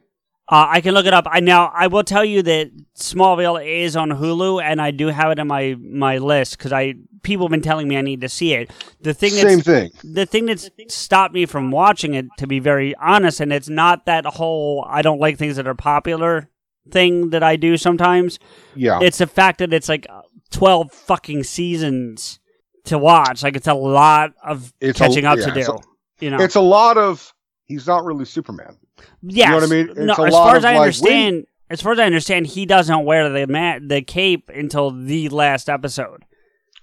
Uh, 0.51 0.67
I 0.69 0.81
can 0.81 0.93
look 0.93 1.05
it 1.05 1.13
up. 1.13 1.25
I 1.29 1.39
now 1.39 1.71
I 1.73 1.87
will 1.87 2.03
tell 2.03 2.25
you 2.25 2.41
that 2.43 2.71
Smallville 2.95 3.65
is 3.65 3.95
on 3.95 4.09
Hulu, 4.09 4.61
and 4.61 4.81
I 4.81 4.91
do 4.91 5.07
have 5.07 5.31
it 5.31 5.39
in 5.39 5.47
my 5.47 5.75
my 5.79 6.17
list 6.17 6.57
because 6.57 6.73
I 6.73 6.95
people 7.23 7.45
have 7.45 7.51
been 7.51 7.61
telling 7.61 7.87
me 7.87 7.95
I 7.97 8.01
need 8.01 8.19
to 8.21 8.29
see 8.29 8.53
it. 8.53 8.69
The 8.99 9.13
thing 9.13 9.29
Same 9.31 9.59
that's 9.59 9.65
thing. 9.65 9.91
the 10.03 10.25
thing 10.25 10.45
that's 10.47 10.69
stopped 10.89 11.33
me 11.33 11.45
from 11.45 11.71
watching 11.71 12.15
it, 12.15 12.25
to 12.37 12.47
be 12.47 12.59
very 12.59 12.93
honest, 12.95 13.39
and 13.39 13.53
it's 13.53 13.69
not 13.69 14.05
that 14.07 14.25
whole 14.25 14.85
I 14.89 15.01
don't 15.01 15.19
like 15.19 15.37
things 15.37 15.55
that 15.55 15.67
are 15.67 15.73
popular 15.75 16.49
thing 16.89 17.29
that 17.29 17.43
I 17.43 17.55
do 17.55 17.77
sometimes. 17.77 18.37
Yeah, 18.75 18.99
It's 19.01 19.19
the 19.19 19.27
fact 19.27 19.59
that 19.59 19.71
it's 19.71 19.87
like 19.87 20.05
twelve 20.49 20.91
fucking 20.91 21.43
seasons 21.43 22.39
to 22.85 22.97
watch. 22.97 23.41
Like 23.43 23.55
it's 23.55 23.67
a 23.67 23.73
lot 23.73 24.33
of 24.43 24.73
It's 24.81 24.99
a- 24.99 25.03
catching 25.07 25.23
up 25.25 25.37
yeah, 25.39 25.45
to 25.45 25.51
do. 25.63 25.71
a- 25.71 25.79
you 26.25 26.29
know, 26.29 26.39
it's 26.41 26.55
a 26.55 26.61
lot 26.61 26.97
of. 26.97 27.33
He's 27.67 27.87
not 27.87 28.03
really 28.03 28.25
Superman. 28.25 28.75
Yes. 29.21 29.49
know 29.49 29.55
what 29.55 29.63
I 29.63 29.67
mean? 29.67 30.05
no, 30.05 30.13
It's 30.13 30.19
a 30.19 30.23
as 30.23 30.33
far 30.33 30.55
as 30.55 30.65
I 30.65 30.71
like, 30.73 30.81
understand, 30.81 31.45
as 31.69 31.81
far 31.81 31.93
as 31.93 31.99
I 31.99 32.05
understand, 32.05 32.47
he 32.47 32.65
doesn't 32.65 33.05
wear 33.05 33.29
the 33.29 33.47
ma- 33.47 33.79
the 33.81 34.01
cape 34.01 34.49
until 34.53 34.91
the 34.91 35.29
last 35.29 35.69
episode. 35.69 36.23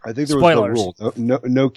I 0.05 0.13
think 0.13 0.29
there 0.29 0.39
Spoilers. 0.39 0.79
was 0.79 0.95
no 1.01 1.07
rule. 1.07 1.13
No, 1.17 1.41
no, 1.45 1.65
no, 1.65 1.73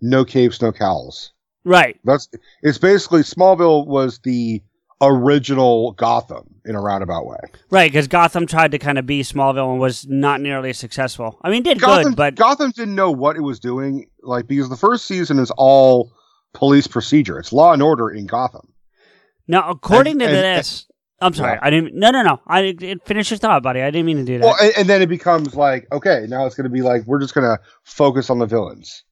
no 0.00 0.24
capes, 0.24 0.62
no 0.62 0.72
cowls. 0.72 1.32
Right. 1.64 1.98
That's 2.04 2.28
it's 2.62 2.78
basically 2.78 3.22
Smallville 3.22 3.86
was 3.86 4.20
the 4.20 4.62
original 5.00 5.92
Gotham 5.92 6.54
in 6.64 6.74
a 6.74 6.80
roundabout 6.80 7.26
way. 7.26 7.38
Right, 7.70 7.90
because 7.90 8.08
Gotham 8.08 8.46
tried 8.46 8.70
to 8.72 8.78
kind 8.78 8.98
of 8.98 9.06
be 9.06 9.22
Smallville 9.22 9.70
and 9.72 9.80
was 9.80 10.06
not 10.08 10.40
nearly 10.40 10.72
successful. 10.72 11.38
I 11.42 11.50
mean, 11.50 11.62
did 11.62 11.80
Gotham, 11.80 12.12
good, 12.12 12.16
but 12.16 12.34
Gotham 12.34 12.70
didn't 12.70 12.94
know 12.94 13.10
what 13.10 13.36
it 13.36 13.42
was 13.42 13.60
doing, 13.60 14.08
like 14.22 14.46
because 14.46 14.68
the 14.68 14.76
first 14.76 15.06
season 15.06 15.38
is 15.38 15.50
all 15.56 16.12
police 16.54 16.86
procedure. 16.86 17.38
It's 17.38 17.52
law 17.52 17.72
and 17.72 17.82
order 17.82 18.10
in 18.10 18.26
Gotham. 18.26 18.72
Now 19.48 19.68
according 19.70 20.12
And- 20.14 20.20
to 20.20 20.26
and- 20.26 20.36
this, 20.60 20.86
I'm 21.20 21.32
sorry. 21.32 21.58
I 21.62 21.70
didn't. 21.70 21.94
No, 21.94 22.10
no, 22.10 22.22
no. 22.22 22.40
I 22.46 22.60
it, 22.78 23.02
finish 23.06 23.30
your 23.30 23.38
thought, 23.38 23.62
buddy. 23.62 23.80
I 23.80 23.90
didn't 23.90 24.04
mean 24.04 24.18
to 24.18 24.24
do 24.24 24.38
that. 24.38 24.44
Well, 24.44 24.56
and, 24.60 24.72
and 24.76 24.86
then 24.88 25.00
it 25.00 25.08
becomes 25.08 25.54
like, 25.54 25.86
okay, 25.90 26.26
now 26.28 26.44
it's 26.44 26.54
going 26.54 26.64
to 26.64 26.70
be 26.70 26.82
like 26.82 27.04
we're 27.06 27.20
just 27.20 27.32
going 27.34 27.46
to 27.46 27.58
focus 27.84 28.28
on 28.28 28.38
the 28.38 28.44
villains. 28.46 29.02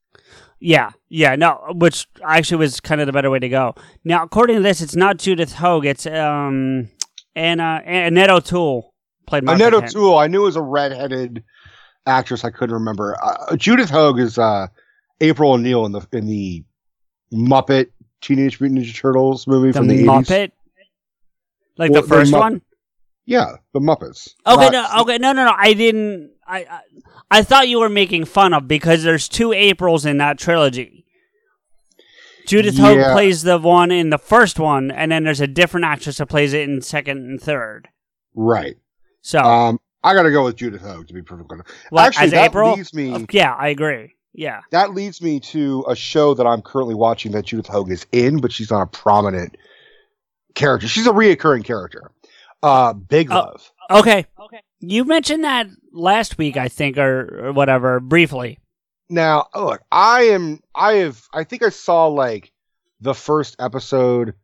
yeah, 0.61 0.91
yeah, 1.09 1.35
no. 1.35 1.63
Which 1.75 2.07
actually 2.23 2.59
was 2.59 2.79
kind 2.81 3.01
of 3.01 3.07
the 3.07 3.13
better 3.15 3.31
way 3.31 3.39
to 3.39 3.49
go. 3.49 3.75
Now, 4.05 4.23
according 4.23 4.57
to 4.57 4.63
this, 4.63 4.83
it's 4.83 4.95
not 4.95 5.17
Judith 5.17 5.55
Hoag. 5.55 5.87
It's 5.87 6.05
um 6.07 6.91
Anna 7.35 7.81
Annette 7.87 8.29
O'Toole 8.31 8.93
played 9.27 9.45
Martha 9.45 9.67
Annette. 9.67 9.85
O'Toole, 9.85 10.19
I 10.19 10.27
knew 10.27 10.43
was 10.43 10.57
a 10.57 10.63
redheaded 10.63 11.43
actress. 12.07 12.45
I 12.45 12.51
couldn't 12.51 12.75
remember. 12.75 13.17
Uh, 13.23 13.57
Judith 13.57 13.89
Hoag 13.89 14.19
is 14.19 14.37
uh, 14.37 14.67
April 15.23 15.53
O'Neil 15.53 15.87
in 15.87 15.93
the 15.93 16.07
in 16.13 16.27
the 16.27 16.65
Muppet 17.33 17.87
Teenage 18.25 18.61
Mutant 18.61 18.81
Ninja 18.81 18.95
Turtles 18.97 19.47
movie 19.47 19.69
The 19.71 19.79
from 19.79 19.87
the 19.89 20.03
Muppet, 20.05 20.51
like 21.77 21.91
Well, 21.91 22.01
the 22.03 22.09
the 22.09 22.15
first 22.15 22.33
one. 22.33 22.63
Yeah, 23.27 23.57
the 23.73 23.81
Muppets. 23.81 24.35
Okay, 24.47 24.71
Not- 24.71 24.73
no, 24.73 25.03
okay, 25.03 25.19
no, 25.19 25.33
no, 25.33 25.45
no. 25.45 25.53
I 25.57 25.75
didn't. 25.75 26.33
I, 26.47 26.59
I 26.65 26.81
I 27.31 27.43
thought 27.43 27.69
you 27.69 27.81
were 27.81 27.89
making 27.91 28.25
fun 28.25 28.53
of 28.55 28.67
because 28.67 29.03
there's 29.03 29.29
two 29.29 29.53
Aprils 29.53 30.05
in 30.07 30.19
that 30.19 30.39
trilogy. 30.39 31.05
Judith 32.47 32.77
Hoag 32.77 32.99
Yeah. 32.99 33.13
plays 33.13 33.43
the 33.43 33.59
one 33.59 33.91
in 33.91 34.11
the 34.11 34.19
first 34.19 34.59
one, 34.59 34.91
and 34.91 35.11
then 35.13 35.25
there's 35.25 35.41
a 35.41 35.47
different 35.47 35.87
actress 35.87 36.19
that 36.19 36.27
plays 36.27 36.53
it 36.53 36.69
in 36.69 36.83
second 36.83 37.19
and 37.19 37.41
third. 37.41 37.89
Right. 38.35 38.77
So, 39.23 39.39
Um, 39.39 39.81
I 40.03 40.13
got 40.15 40.25
to 40.25 40.31
go 40.31 40.45
with 40.45 40.57
Judith 40.57 40.83
Hoag 40.83 41.09
to 41.09 41.15
be 41.15 41.23
perfectly 41.23 41.55
honest. 41.61 41.71
what, 41.89 42.07
Actually, 42.09 42.25
as 42.27 42.31
that 42.33 42.45
April? 42.51 42.75
leads 42.75 42.93
me. 42.93 43.13
Uh, 43.15 43.21
yeah, 43.31 43.55
I 43.55 43.69
agree. 43.69 44.13
Yeah, 44.35 44.63
that 44.73 44.93
leads 44.95 45.23
me 45.23 45.39
to 45.41 45.85
a 45.89 45.95
show 45.95 46.35
that 46.35 46.47
I'm 46.47 46.61
currently 46.61 46.95
watching 46.97 47.33
that 47.33 47.45
Judith 47.47 47.69
Hoag 47.69 47.91
is 47.91 48.05
in, 48.13 48.41
but 48.41 48.51
she's 48.53 48.71
not 48.71 48.83
a 48.83 48.87
prominent 48.87 49.57
character. 50.55 50.89
She's 50.89 51.07
a 51.07 51.13
reoccurring 51.13 51.65
character. 51.65 52.11
Uh, 52.63 52.93
Big 52.95 53.31
Oh. 53.31 53.35
Love. 53.37 53.71
okay. 53.91 54.27
Okay. 54.41 54.61
You 54.81 55.05
mentioned 55.05 55.45
that 55.45 55.67
last 55.93 56.37
week, 56.37 56.57
I 56.57 56.69
think, 56.69 56.99
or, 56.99 57.47
or 57.47 57.53
whatever, 57.53 58.01
briefly. 58.01 58.59
Now, 59.09 59.47
look, 59.55 59.83
I 59.93 60.23
am. 60.25 60.61
I 60.75 60.95
have. 60.95 61.23
I 61.33 61.45
think 61.45 61.63
I 61.63 61.69
saw 61.69 62.07
like 62.09 62.53
the 63.01 63.15
first 63.15 63.55
episode 63.59 64.35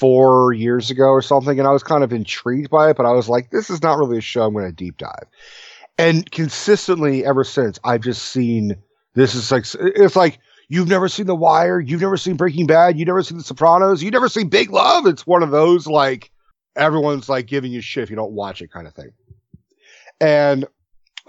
four 0.00 0.52
years 0.52 0.90
ago 0.90 1.04
or 1.04 1.22
something, 1.22 1.58
and 1.58 1.68
I 1.68 1.72
was 1.72 1.82
kind 1.82 2.02
of 2.02 2.12
intrigued 2.12 2.70
by 2.70 2.90
it. 2.90 2.96
But 2.96 3.06
I 3.06 3.12
was 3.12 3.28
like, 3.28 3.50
this 3.50 3.70
is 3.70 3.82
not 3.82 3.98
really 3.98 4.18
a 4.18 4.22
show 4.22 4.42
I'm 4.44 4.54
going 4.54 4.66
to 4.66 4.72
deep 4.72 4.96
dive. 4.96 5.26
And 5.98 6.28
consistently 6.30 7.24
ever 7.24 7.44
since, 7.44 7.78
I've 7.84 8.00
just 8.00 8.22
seen 8.24 8.76
this 9.14 9.34
is 9.34 9.50
like 9.50 9.64
it's 9.74 10.16
like 10.16 10.38
you've 10.68 10.88
never 10.88 11.08
seen 11.08 11.26
The 11.26 11.34
Wire, 11.34 11.80
you've 11.80 12.00
never 12.00 12.16
seen 12.16 12.36
Breaking 12.36 12.66
Bad, 12.66 12.98
you've 12.98 13.06
never 13.06 13.22
seen 13.22 13.38
The 13.38 13.44
Sopranos, 13.44 14.02
you've 14.02 14.12
never 14.12 14.28
seen 14.28 14.48
Big 14.48 14.70
Love. 14.70 15.06
It's 15.06 15.26
one 15.26 15.42
of 15.42 15.50
those 15.50 15.86
like 15.86 16.30
everyone's 16.76 17.28
like 17.28 17.46
giving 17.46 17.72
you 17.72 17.80
shit 17.80 18.02
if 18.02 18.10
you 18.10 18.16
don't 18.16 18.32
watch 18.32 18.60
it 18.62 18.70
kind 18.70 18.86
of 18.86 18.94
thing. 18.94 19.10
And 20.20 20.66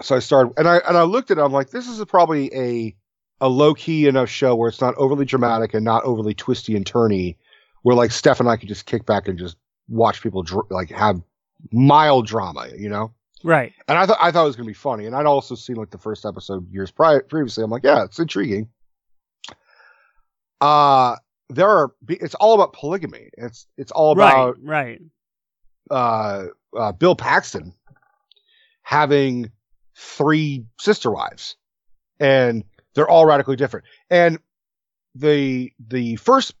so 0.02 0.16
I 0.16 0.18
started, 0.18 0.52
and 0.56 0.68
I 0.68 0.78
and 0.78 0.96
I 0.96 1.02
looked 1.02 1.30
at 1.30 1.38
it. 1.38 1.40
I'm 1.40 1.52
like, 1.52 1.70
this 1.70 1.88
is 1.88 2.04
probably 2.06 2.54
a 2.54 2.94
a 3.40 3.48
low 3.48 3.74
key 3.74 4.06
enough 4.06 4.28
show 4.28 4.54
where 4.54 4.68
it's 4.68 4.80
not 4.80 4.94
overly 4.96 5.24
dramatic 5.24 5.74
and 5.74 5.84
not 5.84 6.04
overly 6.04 6.34
twisty 6.34 6.74
and 6.76 6.84
turny, 6.84 7.36
where 7.82 7.96
like 7.96 8.10
Steph 8.10 8.40
and 8.40 8.48
I 8.48 8.56
could 8.56 8.68
just 8.68 8.86
kick 8.86 9.06
back 9.06 9.28
and 9.28 9.38
just 9.38 9.56
watch 9.88 10.22
people 10.22 10.42
dr- 10.42 10.70
like 10.70 10.90
have 10.90 11.20
mild 11.72 12.26
drama, 12.26 12.68
you 12.76 12.88
know. 12.88 13.12
Right. 13.46 13.72
And 13.86 13.96
I 13.96 14.06
thought 14.06 14.18
I 14.20 14.32
thought 14.32 14.42
it 14.42 14.46
was 14.46 14.56
gonna 14.56 14.66
be 14.66 14.74
funny, 14.74 15.06
and 15.06 15.14
I'd 15.14 15.24
also 15.24 15.54
seen 15.54 15.76
like 15.76 15.90
the 15.90 15.98
first 15.98 16.26
episode 16.26 16.68
years 16.72 16.90
prior 16.90 17.20
previously. 17.20 17.62
I'm 17.62 17.70
like, 17.70 17.84
yeah, 17.84 18.02
it's 18.02 18.18
intriguing. 18.18 18.68
Uh 20.60 21.14
there 21.48 21.68
are 21.68 21.92
it's 22.08 22.34
all 22.34 22.54
about 22.54 22.72
polygamy. 22.72 23.30
It's 23.38 23.68
it's 23.76 23.92
all 23.92 24.10
about 24.10 24.56
right. 24.60 24.98
Right. 24.98 25.00
uh, 25.92 26.46
uh, 26.76 26.90
Bill 26.90 27.14
Paxton 27.14 27.72
having 28.82 29.52
three 29.96 30.64
sister 30.80 31.12
wives, 31.12 31.54
and 32.18 32.64
they're 32.96 33.08
all 33.08 33.26
radically 33.26 33.54
different. 33.54 33.86
And 34.10 34.40
the 35.14 35.72
the 35.88 36.16
first 36.16 36.52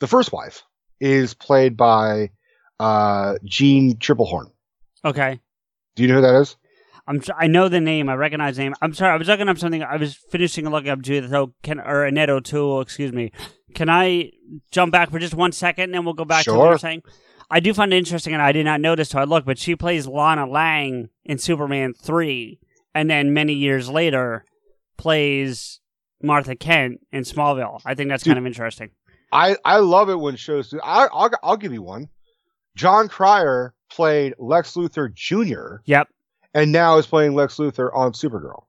the 0.00 0.06
first 0.06 0.30
wife 0.30 0.62
is 1.00 1.32
played 1.32 1.74
by 1.74 2.32
uh, 2.78 3.36
Jeanne 3.44 3.96
Tripplehorn. 3.96 4.50
Okay. 5.06 5.40
Do 5.96 6.02
you 6.02 6.08
know 6.08 6.16
who 6.16 6.20
that 6.22 6.40
is? 6.40 6.56
I'm. 7.06 7.20
tr- 7.20 7.32
I 7.38 7.46
know 7.46 7.68
the 7.68 7.80
name. 7.80 8.08
I 8.08 8.14
recognize 8.14 8.56
the 8.56 8.62
name. 8.64 8.74
I'm 8.80 8.94
sorry. 8.94 9.12
I 9.12 9.16
was 9.16 9.28
looking 9.28 9.48
up 9.48 9.58
something. 9.58 9.82
I 9.82 9.96
was 9.96 10.14
finishing 10.14 10.68
looking 10.70 10.90
up 10.90 11.00
Judith 11.02 11.30
Hoag. 11.30 11.52
Can 11.62 11.78
or 11.80 12.04
Annette 12.04 12.30
O'Toole. 12.30 12.80
Excuse 12.80 13.12
me. 13.12 13.30
Can 13.74 13.88
I 13.90 14.30
jump 14.70 14.92
back 14.92 15.10
for 15.10 15.18
just 15.18 15.34
one 15.34 15.52
second, 15.52 15.84
and 15.84 15.94
then 15.94 16.04
we'll 16.04 16.14
go 16.14 16.24
back 16.24 16.44
to 16.44 16.52
what 16.52 16.58
Sure. 16.58 16.68
you're 16.70 16.78
saying? 16.78 17.02
I 17.50 17.60
do 17.60 17.74
find 17.74 17.92
it 17.92 17.96
interesting, 17.98 18.32
and 18.32 18.40
I 18.42 18.52
did 18.52 18.64
not 18.64 18.80
notice 18.80 19.10
till 19.10 19.20
I 19.20 19.24
looked, 19.24 19.46
but 19.46 19.58
she 19.58 19.76
plays 19.76 20.06
Lana 20.06 20.46
Lang 20.46 21.10
in 21.24 21.36
Superman 21.38 21.92
three, 21.92 22.58
and 22.94 23.10
then 23.10 23.34
many 23.34 23.52
years 23.52 23.88
later 23.90 24.44
plays 24.96 25.80
Martha 26.22 26.56
Kent 26.56 27.00
in 27.12 27.22
Smallville. 27.24 27.80
I 27.84 27.94
think 27.94 28.08
that's 28.08 28.22
Dude. 28.22 28.30
kind 28.32 28.38
of 28.38 28.46
interesting. 28.46 28.90
I 29.32 29.56
I 29.64 29.78
love 29.78 30.08
it 30.08 30.18
when 30.18 30.36
shows 30.36 30.70
do. 30.70 30.80
I 30.82 31.06
I'll, 31.12 31.30
I'll 31.42 31.56
give 31.56 31.72
you 31.72 31.82
one. 31.82 32.08
Jon 32.76 33.08
Cryer 33.08 33.74
played 33.94 34.34
Lex 34.38 34.74
Luthor 34.74 35.12
Jr. 35.12 35.76
Yep. 35.86 36.08
and 36.54 36.72
now 36.72 36.98
is 36.98 37.06
playing 37.06 37.34
Lex 37.34 37.56
Luthor 37.56 37.90
on 37.94 38.12
Supergirl. 38.12 38.64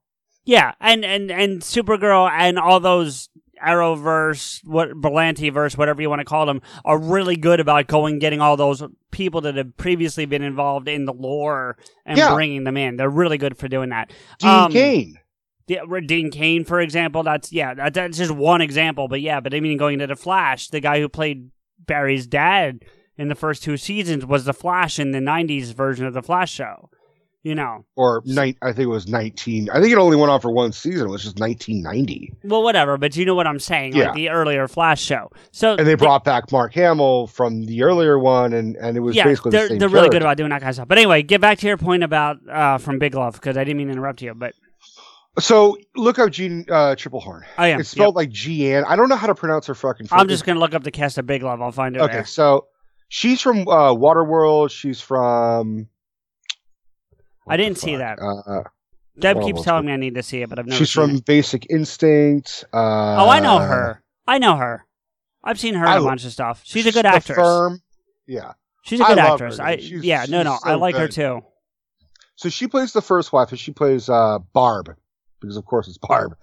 Yeah, 0.46 0.74
and 0.80 1.04
and 1.04 1.32
and 1.32 1.62
Supergirl 1.62 2.30
and 2.30 2.60
all 2.60 2.80
those 2.80 3.30
Arrowverse, 3.66 4.66
what 4.66 4.90
Berlanti 4.92 5.52
verse, 5.52 5.78
whatever 5.78 6.02
you 6.02 6.10
want 6.10 6.20
to 6.20 6.26
call 6.26 6.46
them, 6.46 6.62
are 6.84 6.98
really 7.00 7.36
good 7.36 7.60
about 7.60 7.88
going 7.88 8.20
getting 8.20 8.42
all 8.42 8.58
those 8.58 8.84
people 9.12 9.42
that 9.42 9.56
have 9.56 9.76
previously 9.78 10.26
been 10.26 10.42
involved 10.44 10.88
in 10.88 11.06
the 11.06 11.14
lore 11.14 11.78
and 12.06 12.18
Yeah. 12.18 12.34
bringing 12.34 12.64
them 12.64 12.78
in. 12.78 12.98
They're 12.98 13.10
really 13.10 13.38
good 13.38 13.58
for 13.58 13.68
doing 13.68 13.90
that. 13.90 14.12
Dean 14.40 14.50
Um, 14.50 14.72
Cain. 14.72 15.20
Yeah, 15.68 15.82
Dean 16.06 16.30
Cain, 16.32 16.64
for 16.64 16.80
example. 16.80 17.24
That's 17.24 17.52
yeah, 17.52 17.74
that, 17.74 17.94
that's 17.94 18.18
just 18.18 18.32
one 18.32 18.62
example. 18.62 19.08
But 19.08 19.22
yeah, 19.22 19.40
but 19.40 19.54
I 19.54 19.60
mean, 19.62 19.78
going 19.78 20.00
to 20.00 20.08
the 20.08 20.16
Flash, 20.16 20.68
the 20.68 20.80
guy 20.80 21.00
who 21.00 21.10
played 21.10 21.50
Barry's 21.88 22.28
dad 22.28 22.84
in 23.18 23.28
the 23.28 23.36
first 23.36 23.64
two 23.64 23.78
seasons 23.78 24.26
was 24.26 24.46
the 24.46 24.54
Flash 24.54 25.00
in 25.00 25.12
the 25.12 25.20
'90s 25.20 25.74
version 25.74 26.06
of 26.06 26.14
the 26.14 26.22
Flash 26.24 26.52
show. 26.52 26.90
You 27.44 27.54
know, 27.54 27.86
Or 27.96 28.24
nine, 28.26 28.56
I 28.64 28.70
think 28.74 28.86
it 28.86 28.88
was 28.88 29.08
19. 29.08 29.70
I 29.70 29.80
think 29.80 29.92
it 29.94 30.00
only 30.00 30.18
went 30.18 30.32
on 30.32 30.42
for 30.42 30.50
one 30.50 30.72
season. 30.72 31.06
It 31.06 31.12
was 31.12 31.22
just 31.22 31.38
1990. 31.40 32.34
well, 32.44 32.64
whatever. 32.64 32.98
But 32.98 33.16
you 33.16 33.24
know 33.24 33.36
what 33.36 33.46
I'm 33.46 33.60
saying, 33.60 33.96
Yeah. 33.96 34.06
like 34.06 34.16
the 34.16 34.30
earlier 34.30 34.68
Flash 34.68 35.00
show. 35.00 35.30
So 35.52 35.76
And 35.76 35.86
they 35.86 35.94
brought 35.94 36.24
back 36.24 36.52
Mark 36.52 36.74
Hamill 36.74 37.28
from 37.28 37.68
the 37.68 37.84
earlier 37.84 38.18
one, 38.18 38.52
and, 38.54 38.76
and 38.78 38.98
it 38.98 39.02
was 39.02 39.16
yeah, 39.16 39.26
basically 39.26 39.52
they're 39.52 39.66
the 39.66 39.68
same 39.70 39.78
they're 39.78 39.90
really 39.90 40.10
good 40.10 40.24
about 40.24 40.38
doing 40.38 40.50
that 40.50 40.62
kind 40.62 40.70
of 40.70 40.76
stuff. 40.76 40.88
But 40.88 40.98
anyway, 40.98 41.22
get 41.22 41.40
back 41.40 41.60
to 41.60 41.68
your 41.68 41.78
point 41.78 42.02
about 42.04 42.38
uh, 42.50 42.80
from 42.80 42.98
Big 42.98 43.14
Love 43.14 43.36
because 43.36 43.58
I 43.58 43.64
didn't 43.64 43.78
mean 43.78 43.88
to 43.90 43.94
interrupt 43.94 44.24
you, 44.24 44.34
but 44.34 44.56
So 45.38 45.78
look 45.96 46.18
up 46.18 46.32
Jeanne 46.32 46.66
uh, 46.68 46.96
Tripplehorn. 46.96 47.44
I 47.60 47.68
am. 47.68 47.80
It's 47.80 47.90
spelled 47.90 48.16
like 48.16 48.32
Jeanne. 48.32 48.86
I 48.86 48.96
don't 48.96 49.08
know 49.08 49.18
how 49.18 49.28
to 49.28 49.36
pronounce 49.36 49.68
her 49.68 49.76
fucking. 49.76 50.08
I'm 50.12 50.28
just 50.28 50.46
gonna 50.46 50.60
look 50.60 50.74
up 50.74 50.84
the 50.84 50.90
cast 50.90 51.20
of 51.20 51.28
Big 51.28 51.44
Love. 51.44 51.62
I'll 51.62 51.72
find 51.72 51.96
it. 51.96 52.02
Okay, 52.02 52.14
there. 52.14 52.26
so 52.26 52.66
she's 53.08 53.42
from 53.42 53.68
uh, 53.68 53.94
Waterworld. 53.94 54.72
She's 54.72 55.02
from. 55.02 55.88
I 57.48 57.58
didn't 57.58 57.78
see 57.78 57.96
that. 57.98 58.20
Uh, 58.20 58.64
Deb 59.20 59.42
keeps 59.42 59.62
telling 59.64 59.86
me 59.86 59.94
I 59.94 59.98
need 59.98 60.16
to 60.16 60.24
see 60.24 60.42
it, 60.42 60.50
but 60.50 60.60
I've 60.60 60.66
never. 60.66 60.78
she's 60.78 60.92
seen 60.92 61.04
from 61.08 61.16
it. 61.18 61.26
Basic 61.26 61.68
Instinct. 61.70 62.66
Uh, 62.74 63.24
Oh, 63.24 63.30
I 63.30 63.40
know 63.40 63.60
her. 63.60 64.02
I 64.28 64.40
know 64.40 64.56
her. 64.56 64.86
I've 65.44 65.60
seen 65.60 65.76
her 65.76 65.86
in 65.86 65.92
I 65.92 65.96
a 65.98 66.00
lo- 66.02 66.08
bunch 66.08 66.26
of 66.26 66.32
stuff. 66.32 66.62
She's 66.66 66.88
a 66.88 66.92
good 66.92 67.06
actress. 67.06 67.38
Firm. 67.38 67.82
Yeah. 68.28 68.54
She's 68.84 69.00
a 69.00 69.04
good 69.04 69.18
love 69.18 69.34
actress. 69.34 69.60
I. 69.60 69.78
She's- 69.78 70.04
yeah, 70.04 70.26
no, 70.28 70.42
no, 70.44 70.54
I 70.64 70.74
so 70.74 70.78
like 70.80 70.96
her 70.96 71.08
too. 71.08 71.42
So 72.36 72.50
she 72.50 72.68
plays 72.68 72.92
the 72.94 73.02
first 73.02 73.32
wife, 73.32 73.50
and 73.52 73.60
she 73.60 73.72
plays 73.72 74.10
uh, 74.10 74.40
Barb 74.54 74.94
because, 75.40 75.56
of 75.56 75.66
course, 75.66 75.88
it's 75.88 75.98
Barb, 76.00 76.36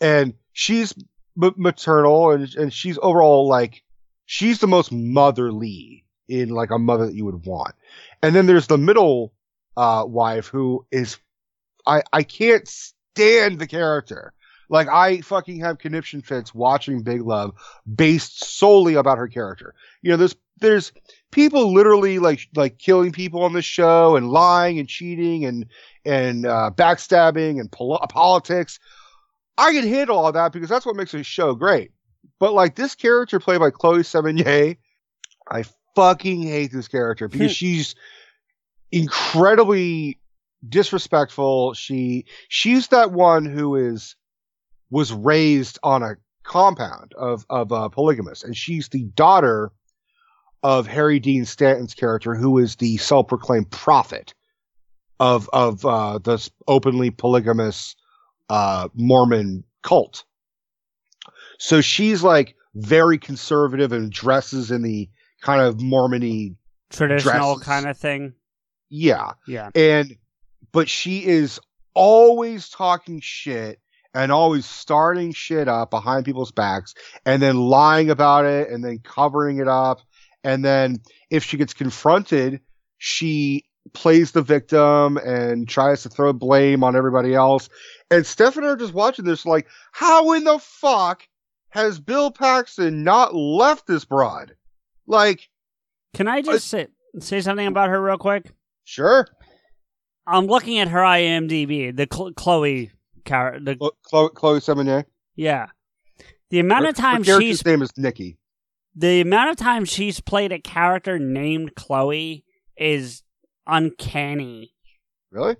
and 0.00 0.34
she's 0.52 0.92
m- 1.40 1.54
maternal, 1.56 2.32
and 2.32 2.52
and 2.56 2.72
she's 2.72 2.98
overall 3.00 3.48
like 3.48 3.82
she's 4.26 4.58
the 4.58 4.66
most 4.66 4.92
motherly 4.92 6.04
in 6.28 6.50
like 6.50 6.70
a 6.70 6.78
mother 6.78 7.06
that 7.06 7.14
you 7.14 7.24
would 7.24 7.46
want. 7.46 7.74
And 8.22 8.34
then 8.34 8.46
there's 8.46 8.66
the 8.66 8.78
middle 8.78 9.32
uh, 9.76 10.04
wife 10.06 10.48
who 10.48 10.84
is 10.90 11.18
I 11.86 12.02
I 12.12 12.22
can't 12.22 12.66
stand 12.68 13.58
the 13.58 13.66
character. 13.66 14.32
Like 14.68 14.88
I 14.88 15.22
fucking 15.22 15.60
have 15.60 15.78
conniption 15.78 16.20
fits 16.20 16.54
watching 16.54 17.02
Big 17.02 17.22
Love 17.22 17.54
based 17.92 18.44
solely 18.44 18.94
about 18.94 19.18
her 19.18 19.28
character. 19.28 19.74
You 20.02 20.10
know, 20.10 20.16
there's 20.16 20.36
there's 20.60 20.92
people 21.30 21.72
literally 21.72 22.18
like 22.18 22.48
like 22.54 22.78
killing 22.78 23.12
people 23.12 23.42
on 23.42 23.52
this 23.52 23.64
show 23.64 24.16
and 24.16 24.30
lying 24.30 24.78
and 24.78 24.88
cheating 24.88 25.44
and 25.44 25.66
and 26.04 26.44
uh, 26.44 26.70
backstabbing 26.74 27.60
and 27.60 27.70
pol- 27.72 28.04
politics. 28.10 28.78
I 29.56 29.72
can 29.72 29.88
handle 29.88 30.18
all 30.18 30.32
that 30.32 30.52
because 30.52 30.68
that's 30.68 30.86
what 30.86 30.96
makes 30.96 31.14
a 31.14 31.22
show 31.22 31.54
great. 31.54 31.90
But 32.38 32.52
like 32.52 32.76
this 32.76 32.94
character 32.94 33.40
played 33.40 33.60
by 33.60 33.70
Chloe 33.70 34.00
Sevigny, 34.00 34.76
I 35.50 35.64
fucking 35.98 36.42
hate 36.42 36.70
this 36.70 36.86
character 36.86 37.26
because 37.26 37.52
she's 37.56 37.96
incredibly 38.92 40.18
disrespectful. 40.66 41.74
She 41.74 42.26
she's 42.48 42.88
that 42.88 43.10
one 43.10 43.44
who 43.44 43.74
is 43.74 44.14
was 44.90 45.12
raised 45.12 45.78
on 45.82 46.02
a 46.02 46.16
compound 46.44 47.14
of 47.14 47.44
of 47.50 47.72
uh, 47.72 47.88
polygamous, 47.88 48.44
and 48.44 48.56
she's 48.56 48.88
the 48.88 49.04
daughter 49.04 49.72
of 50.62 50.86
Harry 50.86 51.18
Dean 51.18 51.44
Stanton's 51.44 51.94
character, 51.94 52.34
who 52.34 52.58
is 52.58 52.76
the 52.76 52.96
self-proclaimed 52.98 53.70
prophet 53.70 54.34
of 55.18 55.50
of 55.52 55.84
uh, 55.84 56.18
this 56.18 56.48
openly 56.68 57.10
polygamous 57.10 57.96
uh, 58.48 58.88
Mormon 58.94 59.64
cult. 59.82 60.24
So 61.58 61.80
she's 61.80 62.22
like 62.22 62.54
very 62.76 63.18
conservative 63.18 63.92
and 63.92 64.12
dresses 64.12 64.70
in 64.70 64.82
the 64.82 65.08
kind 65.42 65.60
of 65.62 65.76
Mormony 65.76 66.56
Traditional 66.90 67.56
dresses. 67.56 67.64
kind 67.64 67.86
of 67.86 67.96
thing. 67.96 68.34
Yeah. 68.88 69.32
Yeah. 69.46 69.70
And 69.74 70.16
but 70.72 70.88
she 70.88 71.24
is 71.24 71.60
always 71.94 72.68
talking 72.68 73.20
shit 73.20 73.80
and 74.14 74.32
always 74.32 74.66
starting 74.66 75.32
shit 75.32 75.68
up 75.68 75.90
behind 75.90 76.24
people's 76.24 76.52
backs 76.52 76.94
and 77.26 77.42
then 77.42 77.56
lying 77.56 78.10
about 78.10 78.44
it 78.44 78.70
and 78.70 78.84
then 78.84 78.98
covering 78.98 79.58
it 79.58 79.68
up. 79.68 80.00
And 80.44 80.64
then 80.64 81.00
if 81.30 81.44
she 81.44 81.56
gets 81.56 81.74
confronted, 81.74 82.60
she 82.96 83.64
plays 83.92 84.32
the 84.32 84.42
victim 84.42 85.16
and 85.18 85.68
tries 85.68 86.02
to 86.02 86.08
throw 86.08 86.32
blame 86.32 86.84
on 86.84 86.96
everybody 86.96 87.34
else. 87.34 87.68
And 88.10 88.26
Steph 88.26 88.56
and 88.56 88.66
I 88.66 88.70
are 88.70 88.76
just 88.76 88.94
watching 88.94 89.24
this 89.24 89.44
like, 89.44 89.66
how 89.92 90.32
in 90.32 90.44
the 90.44 90.58
fuck 90.58 91.26
has 91.70 92.00
Bill 92.00 92.30
Paxton 92.30 93.04
not 93.04 93.34
left 93.34 93.86
this 93.86 94.04
broad? 94.04 94.54
Like, 95.08 95.48
Can 96.14 96.28
I 96.28 96.42
just 96.42 96.68
say, 96.68 96.86
say 97.18 97.40
something 97.40 97.66
about 97.66 97.88
her 97.88 98.00
real 98.00 98.18
quick? 98.18 98.52
sure. 98.84 99.26
I'm 100.26 100.44
looking 100.46 100.78
at 100.78 100.88
her 100.88 100.98
IMDb, 101.00 101.96
the 101.96 102.06
Cl- 102.12 102.32
Chloe 102.34 102.90
character. 103.24 103.60
The, 103.64 103.76
Chloe, 103.76 103.90
Chloe, 104.04 104.28
Chloe 104.34 104.60
Sevigny. 104.60 105.04
yeah, 105.36 105.68
the 106.50 106.58
amount 106.60 106.84
Her- 106.84 106.90
of 106.90 106.96
time 106.96 107.24
her 107.24 107.40
she's 107.40 107.64
name 107.64 107.80
is 107.80 107.90
Nikki. 107.96 108.36
the 108.94 109.22
amount 109.22 109.50
of 109.50 109.56
time 109.56 109.86
she's 109.86 110.20
played 110.20 110.52
a 110.52 110.58
character 110.60 111.18
named 111.18 111.74
Chloe 111.76 112.44
is 112.76 113.22
uncanny. 113.66 114.74
Really? 115.30 115.56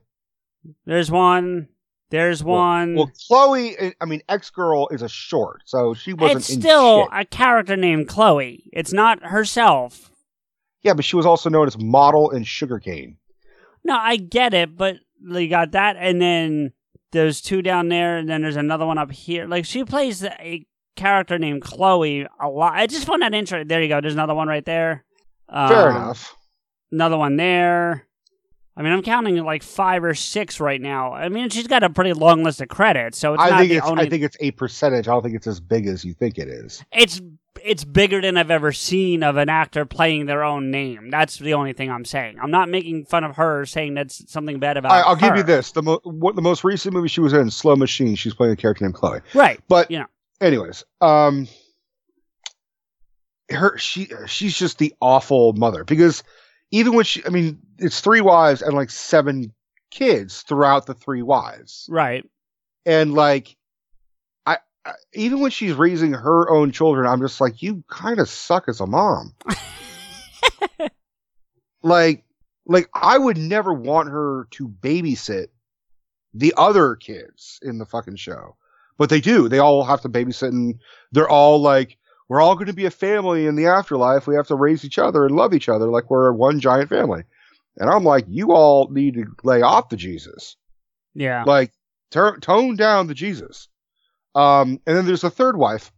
There's 0.85 1.11
one. 1.11 1.69
There's 2.11 2.43
one. 2.43 2.95
Well, 2.95 3.11
Chloe, 3.27 3.77
I 4.01 4.05
mean, 4.07 4.23
X 4.29 4.49
Girl 4.51 4.89
is 4.89 5.03
a 5.03 5.09
short, 5.09 5.61
so 5.67 5.93
she 5.95 6.15
wasn't. 6.15 6.39
it's 6.41 6.53
still 6.53 7.03
shit. 7.05 7.11
a 7.13 7.25
character 7.27 7.77
named 7.77 8.09
Chloe. 8.09 8.71
It's 8.73 8.93
not 8.93 9.23
herself. 9.25 10.11
Yeah, 10.83 10.95
but 10.95 11.05
she 11.05 11.17
was 11.17 11.27
also 11.27 11.51
known 11.51 11.67
as 11.67 11.77
model 11.79 12.31
in 12.31 12.45
Sugarcane. 12.45 13.19
No, 13.85 13.97
I 13.97 14.17
get 14.17 14.55
it, 14.55 14.77
but 14.77 14.97
you 15.23 15.49
got 15.51 15.73
that, 15.73 15.97
and 15.99 16.21
then 16.23 16.73
there's 17.13 17.41
two 17.43 17.61
down 17.63 17.89
there, 17.89 18.17
and 18.17 18.29
then 18.29 18.41
there's 18.43 18.57
another 18.57 18.87
one 18.87 18.97
up 18.99 19.11
here. 19.13 19.47
Like 19.47 19.65
she 19.67 19.85
plays 19.85 20.25
a 20.25 20.65
character 20.97 21.39
named 21.39 21.63
Chloe 21.63 22.27
a 22.41 22.49
lot. 22.49 22.73
I 22.75 22.87
just 22.87 23.07
found 23.07 23.21
that 23.23 23.35
interesting. 23.35 23.69
There 23.69 23.83
you 23.83 23.89
go. 23.89 24.01
There's 24.01 24.15
another 24.15 24.35
one 24.35 24.49
right 24.49 24.65
there. 24.65 25.05
Fair 25.51 25.91
Um, 25.91 25.97
enough. 25.97 26.35
Another 26.91 27.19
one 27.19 27.37
there. 27.37 28.08
I 28.79 28.83
mean, 28.83 28.93
I'm 28.93 29.03
counting 29.03 29.37
like 29.45 29.65
five 29.65 30.05
or 30.05 30.15
six 30.15 30.61
right 30.61 30.81
now. 30.81 31.13
I 31.13 31.29
mean, 31.29 31.51
she's 31.51 31.67
got 31.67 31.83
a 31.83 31.91
pretty 31.91 32.13
long 32.13 32.45
list 32.45 32.61
of 32.61 32.69
credits, 32.69 33.19
so 33.19 33.35
it's 33.35 33.43
I 33.43 33.51
not 33.51 33.59
think 33.59 33.71
the 33.71 33.77
it's. 33.79 33.87
only. 33.87 34.07
I 34.07 34.09
think 34.09 34.23
it's 34.23 34.37
a 34.39 34.53
percentage. 34.53 35.09
I 35.09 35.11
don't 35.11 35.23
think 35.23 35.35
it's 35.35 35.49
as 35.49 35.59
big 35.59 35.89
as 35.89 36.05
you 36.05 36.15
think 36.15 36.39
it 36.39 36.47
is. 36.47 36.85
it's 36.93 37.21
it's 37.65 37.83
bigger 37.83 38.21
than 38.21 38.37
I've 38.37 38.53
ever 38.53 38.71
seen 38.71 39.25
of 39.25 39.37
an 39.37 39.49
actor 39.49 39.85
playing 39.85 40.27
their 40.27 40.45
own 40.45 40.71
name. 40.71 41.11
That's 41.11 41.39
the 41.39 41.55
only 41.55 41.73
thing 41.73 41.91
I'm 41.91 42.05
saying. 42.05 42.39
I'm 42.41 42.53
not 42.53 42.69
making 42.69 43.07
fun 43.07 43.25
of 43.25 43.35
her, 43.35 43.67
saying 43.67 43.95
that's 43.95 44.31
something 44.31 44.61
bad 44.61 44.77
about. 44.77 44.93
I, 44.93 45.01
I'll 45.01 45.17
give 45.17 45.35
you 45.37 45.43
this: 45.43 45.73
the 45.73 45.83
mo- 45.83 46.01
what 46.05 46.37
the 46.37 46.43
most 46.43 46.63
recent 46.63 46.95
movie 46.95 47.09
she 47.09 47.21
was 47.21 47.33
in, 47.33 47.51
Slow 47.51 47.75
Machine. 47.75 48.15
She's 48.15 48.33
playing 48.33 48.53
a 48.53 48.57
character 48.57 48.85
named 48.85 48.95
Chloe. 48.95 49.23
Right. 49.35 49.61
But 49.67 49.91
You 49.91 49.99
know. 49.99 50.07
anyways, 50.41 50.85
um, 51.01 51.49
her 53.51 53.77
she 53.77 54.09
she's 54.27 54.57
just 54.57 54.79
the 54.79 54.95
awful 55.01 55.53
mother 55.55 55.83
because 55.83 56.23
even 56.71 56.95
when 56.95 57.05
she, 57.05 57.25
I 57.27 57.31
mean, 57.31 57.59
it's 57.79 58.01
three 58.01 58.21
wives 58.21 58.63
and 58.63 58.75
like 58.75 58.91
seven 58.91 59.53
kids 59.91 60.43
throughout 60.43 60.87
the 60.87 60.95
three 60.95 61.23
wives. 61.23 61.89
Right. 61.91 62.25
and 62.85 63.15
like 63.15 63.57
I, 64.47 64.59
I 64.85 64.93
even 65.15 65.41
when 65.41 65.51
she's 65.51 65.75
raising 65.75 66.13
her 66.13 66.51
own 66.51 66.73
children 66.73 67.07
i'm 67.07 67.21
just 67.21 67.41
like 67.41 67.63
you 67.63 67.83
kind 67.89 68.19
of 68.21 68.29
suck 68.29 68.69
as 68.69 68.81
a 68.81 68.87
mom. 68.87 69.35
Like 71.83 72.25
like 72.67 72.89
i 72.93 73.17
would 73.17 73.39
never 73.39 73.73
want 73.73 74.09
her 74.11 74.47
to 74.51 74.69
babysit 74.69 75.47
the 76.35 76.53
other 76.57 76.97
kids 76.97 77.59
in 77.63 77.79
the 77.79 77.87
fucking 77.87 78.17
show. 78.17 78.57
But 78.99 79.11
they 79.11 79.21
do. 79.21 79.49
They 79.49 79.61
all 79.61 79.85
have 79.85 80.01
to 80.03 80.09
babysit 80.09 80.49
and 80.49 80.79
they're 81.13 81.29
all 81.29 81.61
like 81.63 81.97
we're 82.29 82.41
all 82.41 82.55
going 82.57 82.67
to 82.67 82.73
be 82.73 82.85
a 82.85 82.91
family 82.91 83.47
in 83.47 83.55
the 83.55 83.67
afterlife. 83.67 84.27
We 84.27 84.35
have 84.35 84.49
to 84.49 84.55
raise 84.57 84.85
each 84.85 84.99
other 84.99 85.25
and 85.25 85.35
love 85.37 85.55
each 85.55 85.69
other 85.69 85.87
like 85.87 86.11
we're 86.11 86.33
one 86.33 86.59
giant 86.61 86.89
family 86.91 87.23
and 87.79 87.89
i'm 87.91 88.05
like 88.05 88.25
you 88.29 88.53
all 88.53 88.89
need 88.91 89.15
to 89.15 89.25
lay 89.45 89.63
off 89.63 89.89
the 89.89 89.97
jesus 89.97 90.57
Yeah. 91.15 91.45
like 91.47 91.73
tur- 92.11 92.39
tone 92.39 92.77
down 92.77 93.07
the 93.07 93.15
Jesus. 93.15 93.69
Um, 94.35 94.81
and 94.87 94.97
then 94.97 95.07
there's 95.07 95.25
a 95.25 95.31
third 95.31 95.57
wife, 95.57 95.91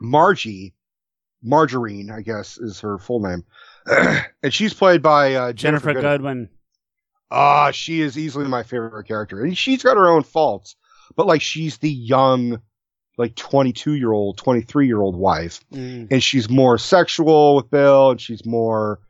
Margie, 0.00 0.74
Margene, 1.44 2.10
I 2.10 2.20
guess 2.22 2.58
is 2.58 2.80
her 2.80 2.98
full 2.98 3.20
name, 3.20 3.44
and 4.42 4.52
she's 4.52 4.74
played 4.74 5.02
by 5.02 5.34
uh, 5.34 5.52
Ginnifer, 5.52 5.94
Ginnifer, 5.94 6.00
Goodwin. 6.00 6.48
Ah, 7.30 7.70
she 7.70 8.00
is 8.00 8.18
easily 8.18 8.46
my 8.48 8.62
favorite 8.62 9.06
character, 9.08 9.42
and 9.42 9.56
she's 9.56 9.82
got 9.82 9.96
her 9.96 10.08
own 10.08 10.22
faults, 10.24 10.76
but 11.16 11.26
like 11.26 11.42
she's 11.42 11.78
the 11.78 11.90
young, 11.90 12.60
like 13.18 13.34
22 13.34 13.94
year 13.94 14.12
old, 14.12 14.36
23 14.38 14.86
year 14.86 15.00
old 15.00 15.16
wife, 15.16 15.60
Mm. 15.72 16.08
and 16.10 16.22
she's 16.22 16.50
more 16.50 16.76
sexual 16.78 17.56
with 17.56 17.70
Bill, 17.70 18.10
and 18.12 18.20
she's 18.20 18.44
more, 18.44 19.00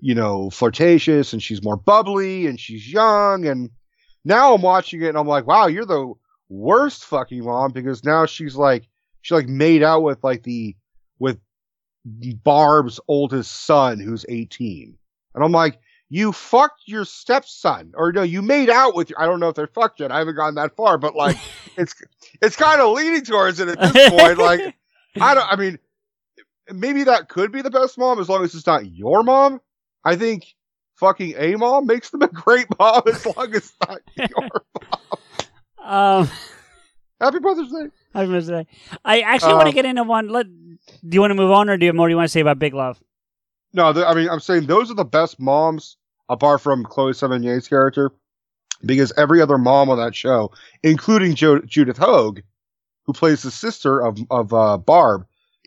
you 0.00 0.14
know, 0.14 0.50
flirtatious, 0.50 1.32
and 1.32 1.42
she's 1.42 1.62
more 1.62 1.76
bubbly, 1.76 2.46
and 2.46 2.58
she's 2.58 2.90
young, 2.90 3.46
and 3.46 3.70
now 4.24 4.54
I'm 4.54 4.62
watching 4.62 5.02
it, 5.02 5.08
and 5.08 5.18
I'm 5.18 5.26
like, 5.26 5.46
wow, 5.46 5.66
you're 5.66 5.86
the 5.86 6.12
worst 6.48 7.04
fucking 7.04 7.44
mom 7.44 7.72
because 7.72 8.04
now 8.04 8.26
she's 8.26 8.56
like, 8.56 8.88
she 9.22 9.34
like 9.34 9.48
made 9.48 9.82
out 9.82 10.02
with 10.02 10.22
like 10.24 10.42
the 10.42 10.76
with 11.18 11.38
Barb's 12.42 12.98
oldest 13.08 13.66
son 13.66 14.00
who's 14.00 14.24
18, 14.28 14.96
and 15.34 15.44
I'm 15.44 15.52
like. 15.52 15.78
You 16.12 16.32
fucked 16.32 16.82
your 16.86 17.04
stepson, 17.04 17.92
or 17.94 18.10
no, 18.10 18.22
you 18.22 18.42
made 18.42 18.68
out 18.68 18.96
with 18.96 19.10
your. 19.10 19.22
I 19.22 19.26
don't 19.26 19.38
know 19.38 19.48
if 19.48 19.54
they're 19.54 19.68
fucked 19.68 20.00
yet. 20.00 20.10
I 20.10 20.18
haven't 20.18 20.34
gone 20.34 20.56
that 20.56 20.74
far, 20.74 20.98
but 20.98 21.14
like, 21.14 21.36
it's 21.76 21.94
it's 22.42 22.56
kind 22.56 22.80
of 22.80 22.96
leaning 22.96 23.22
towards 23.22 23.60
it 23.60 23.68
at 23.68 23.78
this 23.78 24.10
point. 24.18 24.36
Like, 24.36 24.74
I 25.20 25.34
don't. 25.34 25.46
I 25.48 25.54
mean, 25.54 25.78
maybe 26.72 27.04
that 27.04 27.28
could 27.28 27.52
be 27.52 27.62
the 27.62 27.70
best 27.70 27.98
mom 27.98 28.18
as 28.18 28.28
long 28.28 28.42
as 28.42 28.54
it's 28.56 28.66
not 28.66 28.90
your 28.90 29.22
mom. 29.22 29.60
I 30.04 30.16
think 30.16 30.54
fucking 30.96 31.34
a 31.36 31.56
mom 31.56 31.86
makes 31.86 32.10
them 32.10 32.22
a 32.22 32.28
great 32.28 32.66
mom 32.78 33.02
as 33.06 33.24
long 33.26 33.50
as 33.50 33.56
it's 33.56 33.72
not 33.88 34.00
your. 34.16 34.50
Um, 35.82 36.28
Happy 37.20 37.38
Mother's 37.40 37.70
Day. 37.72 37.88
I 38.14 38.24
was 38.24 38.48
gonna 38.48 38.66
I 39.04 39.20
actually 39.20 39.54
want 39.54 39.64
to 39.66 39.68
Um, 39.70 39.74
get 39.74 39.84
into 39.86 40.02
one. 40.04 40.28
Let, 40.28 40.46
do 40.46 40.78
you 41.10 41.20
want 41.20 41.30
to 41.30 41.34
move 41.34 41.50
on, 41.50 41.68
or 41.70 41.76
do 41.76 41.84
you 41.86 41.88
have 41.88 41.96
more 41.96 42.08
you 42.08 42.16
want 42.16 42.26
to 42.26 42.32
say 42.32 42.40
about 42.40 42.58
Big 42.58 42.74
Love? 42.74 43.00
No, 43.72 43.92
the, 43.92 44.06
I 44.06 44.14
mean, 44.14 44.28
I'm 44.28 44.40
saying 44.40 44.66
those 44.66 44.90
are 44.90 44.94
the 44.94 45.04
best 45.04 45.40
moms 45.40 45.96
apart 46.28 46.60
from 46.60 46.84
Chloe 46.84 47.12
Sevigny's 47.12 47.66
character, 47.66 48.10
because 48.84 49.12
every 49.16 49.40
other 49.40 49.58
mom 49.58 49.90
on 49.90 49.98
that 49.98 50.14
show, 50.14 50.52
including 50.82 51.34
jo- 51.34 51.60
Judith 51.60 51.98
Hoag, 51.98 52.42
who 53.04 53.12
plays 53.12 53.42
the 53.42 53.50
sister 53.50 54.00
of 54.00 54.18
of 54.30 54.52
uh, 54.52 54.76
Barb, 54.76 55.26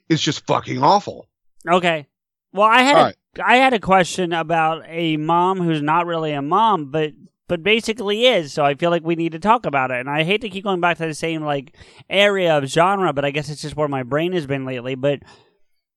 is 0.09 0.21
just 0.21 0.45
fucking 0.47 0.81
awful. 0.81 1.27
Okay. 1.67 2.07
Well, 2.53 2.67
I 2.67 2.81
had 2.83 3.15
I 3.41 3.57
had 3.57 3.73
a 3.73 3.79
question 3.79 4.33
about 4.33 4.83
a 4.87 5.17
mom 5.17 5.59
who's 5.59 5.81
not 5.81 6.05
really 6.05 6.33
a 6.33 6.41
mom, 6.41 6.91
but 6.91 7.13
but 7.47 7.63
basically 7.63 8.25
is. 8.25 8.53
So 8.53 8.63
I 8.63 8.75
feel 8.75 8.89
like 8.89 9.03
we 9.03 9.15
need 9.15 9.33
to 9.33 9.39
talk 9.39 9.65
about 9.65 9.91
it. 9.91 9.99
And 9.99 10.09
I 10.09 10.23
hate 10.23 10.41
to 10.41 10.49
keep 10.49 10.63
going 10.63 10.79
back 10.81 10.97
to 10.97 11.05
the 11.05 11.13
same 11.13 11.43
like 11.43 11.75
area 12.09 12.57
of 12.57 12.65
genre, 12.65 13.13
but 13.13 13.25
I 13.25 13.31
guess 13.31 13.49
it's 13.49 13.61
just 13.61 13.75
where 13.75 13.87
my 13.87 14.03
brain 14.03 14.33
has 14.33 14.45
been 14.45 14.65
lately. 14.65 14.95
But 14.95 15.19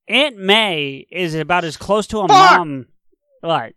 Aunt 0.08 0.36
May 0.36 1.06
is 1.10 1.34
about 1.34 1.64
as 1.64 1.76
close 1.76 2.06
to 2.08 2.20
a 2.20 2.28
Fuck! 2.28 2.58
mom. 2.58 2.86
What? 3.40 3.74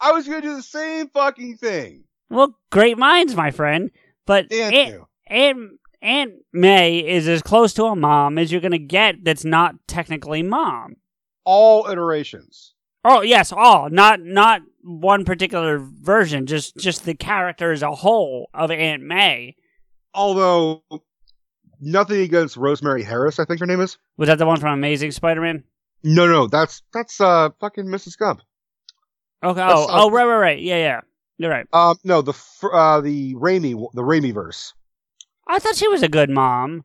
I 0.00 0.12
was 0.12 0.26
gonna 0.26 0.42
do 0.42 0.56
the 0.56 0.62
same 0.62 1.08
fucking 1.08 1.56
thing. 1.56 2.04
Well, 2.30 2.56
great 2.70 2.98
minds, 2.98 3.34
my 3.34 3.50
friend. 3.50 3.90
But 4.26 4.52
Aunt, 4.52 4.74
you. 4.74 5.06
Aunt 5.28 5.58
Aunt 6.02 6.32
May 6.52 6.98
is 6.98 7.26
as 7.26 7.42
close 7.42 7.72
to 7.74 7.84
a 7.84 7.96
mom 7.96 8.38
as 8.38 8.52
you're 8.52 8.60
gonna 8.60 8.78
get. 8.78 9.24
That's 9.24 9.44
not 9.44 9.74
technically 9.86 10.42
mom. 10.42 10.96
All 11.44 11.90
iterations. 11.90 12.74
Oh 13.04 13.22
yes, 13.22 13.52
all 13.52 13.88
not 13.90 14.20
not 14.20 14.62
one 14.82 15.24
particular 15.24 15.78
version, 15.78 16.46
just 16.46 16.76
just 16.76 17.04
the 17.04 17.14
character 17.14 17.72
as 17.72 17.82
a 17.82 17.90
whole 17.92 18.48
of 18.54 18.70
Aunt 18.70 19.02
May. 19.02 19.54
Although 20.14 20.82
nothing 21.80 22.20
against 22.20 22.56
Rosemary 22.56 23.02
Harris, 23.02 23.38
I 23.38 23.44
think 23.44 23.60
her 23.60 23.66
name 23.66 23.80
is. 23.80 23.98
Was 24.16 24.28
that 24.28 24.38
the 24.38 24.46
one 24.46 24.58
from 24.58 24.72
Amazing 24.72 25.12
Spider-Man? 25.12 25.62
No, 26.02 26.26
no, 26.26 26.46
that's 26.46 26.82
that's 26.92 27.20
uh 27.20 27.50
fucking 27.60 27.84
Mrs. 27.86 28.18
Gump. 28.18 28.40
Okay. 29.42 29.54
That's 29.60 29.72
Oh, 29.80 29.86
not- 29.86 30.00
oh, 30.02 30.10
right, 30.10 30.24
right, 30.24 30.38
right. 30.38 30.60
Yeah, 30.60 30.76
yeah. 30.76 31.00
You're 31.38 31.50
right. 31.50 31.66
Um, 31.72 31.96
no, 32.02 32.22
the 32.22 32.32
uh 32.72 33.00
the 33.00 33.34
Raimi 33.36 33.74
the 33.94 34.02
Raimi 34.02 34.34
verse. 34.34 34.74
I 35.46 35.58
thought 35.60 35.76
she 35.76 35.88
was 35.88 36.02
a 36.02 36.08
good 36.08 36.30
mom. 36.30 36.84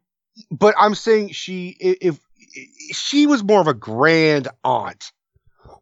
But 0.51 0.75
I'm 0.79 0.95
saying 0.95 1.29
she 1.31 1.75
if, 1.79 1.97
if 2.01 2.19
she 2.95 3.25
was 3.27 3.43
more 3.43 3.61
of 3.61 3.67
a 3.67 3.73
grand 3.73 4.47
aunt. 4.63 5.11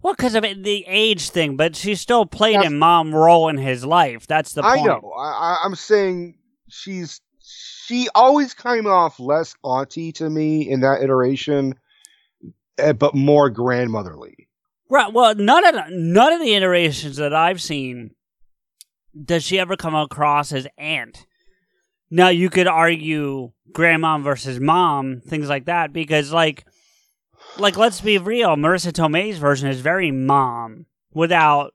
Well, 0.03 0.13
because 0.15 0.35
of 0.35 0.43
it, 0.43 0.63
the 0.63 0.83
age 0.87 1.29
thing, 1.29 1.55
but 1.57 1.75
she 1.75 1.95
still 1.95 2.25
played 2.25 2.53
Yes. 2.53 2.67
a 2.67 2.69
mom 2.71 3.13
role 3.13 3.49
in 3.49 3.57
his 3.57 3.85
life. 3.85 4.25
That's 4.27 4.53
the 4.53 4.63
I 4.65 4.77
point. 4.77 4.87
know. 4.87 5.11
I, 5.17 5.21
I, 5.29 5.57
I'm 5.63 5.75
saying 5.75 6.35
she's 6.69 7.21
she 7.43 8.07
always 8.15 8.53
came 8.53 8.87
off 8.87 9.19
less 9.19 9.55
auntie 9.63 10.11
to 10.13 10.29
me 10.29 10.69
in 10.69 10.79
that 10.81 11.01
iteration, 11.01 11.75
eh, 12.77 12.93
but 12.93 13.13
more 13.13 13.49
grandmotherly. 13.49 14.47
Right. 14.89 15.11
Well, 15.11 15.35
none 15.35 15.65
of 15.65 15.73
the, 15.75 15.85
none 15.91 16.33
of 16.33 16.39
the 16.41 16.53
iterations 16.55 17.17
that 17.17 17.33
I've 17.33 17.61
seen 17.61 18.11
does 19.25 19.43
she 19.43 19.59
ever 19.59 19.75
come 19.75 19.93
across 19.95 20.51
as 20.53 20.67
aunt. 20.77 21.25
Now 22.09 22.29
you 22.29 22.49
could 22.49 22.67
argue 22.67 23.51
grandma 23.71 24.17
versus 24.17 24.59
mom, 24.59 25.21
things 25.25 25.47
like 25.49 25.65
that, 25.65 25.93
because 25.93 26.31
like, 26.33 26.65
like 27.57 27.77
let's 27.77 28.01
be 28.01 28.17
real, 28.17 28.55
Marisa 28.55 28.91
Tomei's 28.91 29.37
version 29.37 29.69
is 29.69 29.79
very 29.81 30.11
mom 30.11 30.85
without 31.13 31.73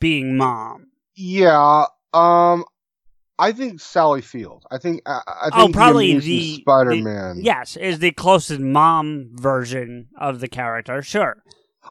being 0.00 0.36
mom. 0.36 0.86
Yeah. 1.16 1.86
Um. 2.12 2.64
I 3.36 3.50
think 3.50 3.80
Sally 3.80 4.20
Field. 4.20 4.64
I 4.70 4.78
think. 4.78 5.02
I, 5.06 5.20
I 5.26 5.50
think 5.50 5.70
Oh, 5.70 5.72
probably 5.72 6.12
the, 6.14 6.20
the- 6.20 6.54
Spider-Man. 6.60 7.40
Yes, 7.42 7.76
is 7.76 7.98
the 7.98 8.12
closest 8.12 8.60
mom 8.60 9.30
version 9.32 10.08
of 10.20 10.38
the 10.40 10.46
character. 10.48 11.02
Sure. 11.02 11.36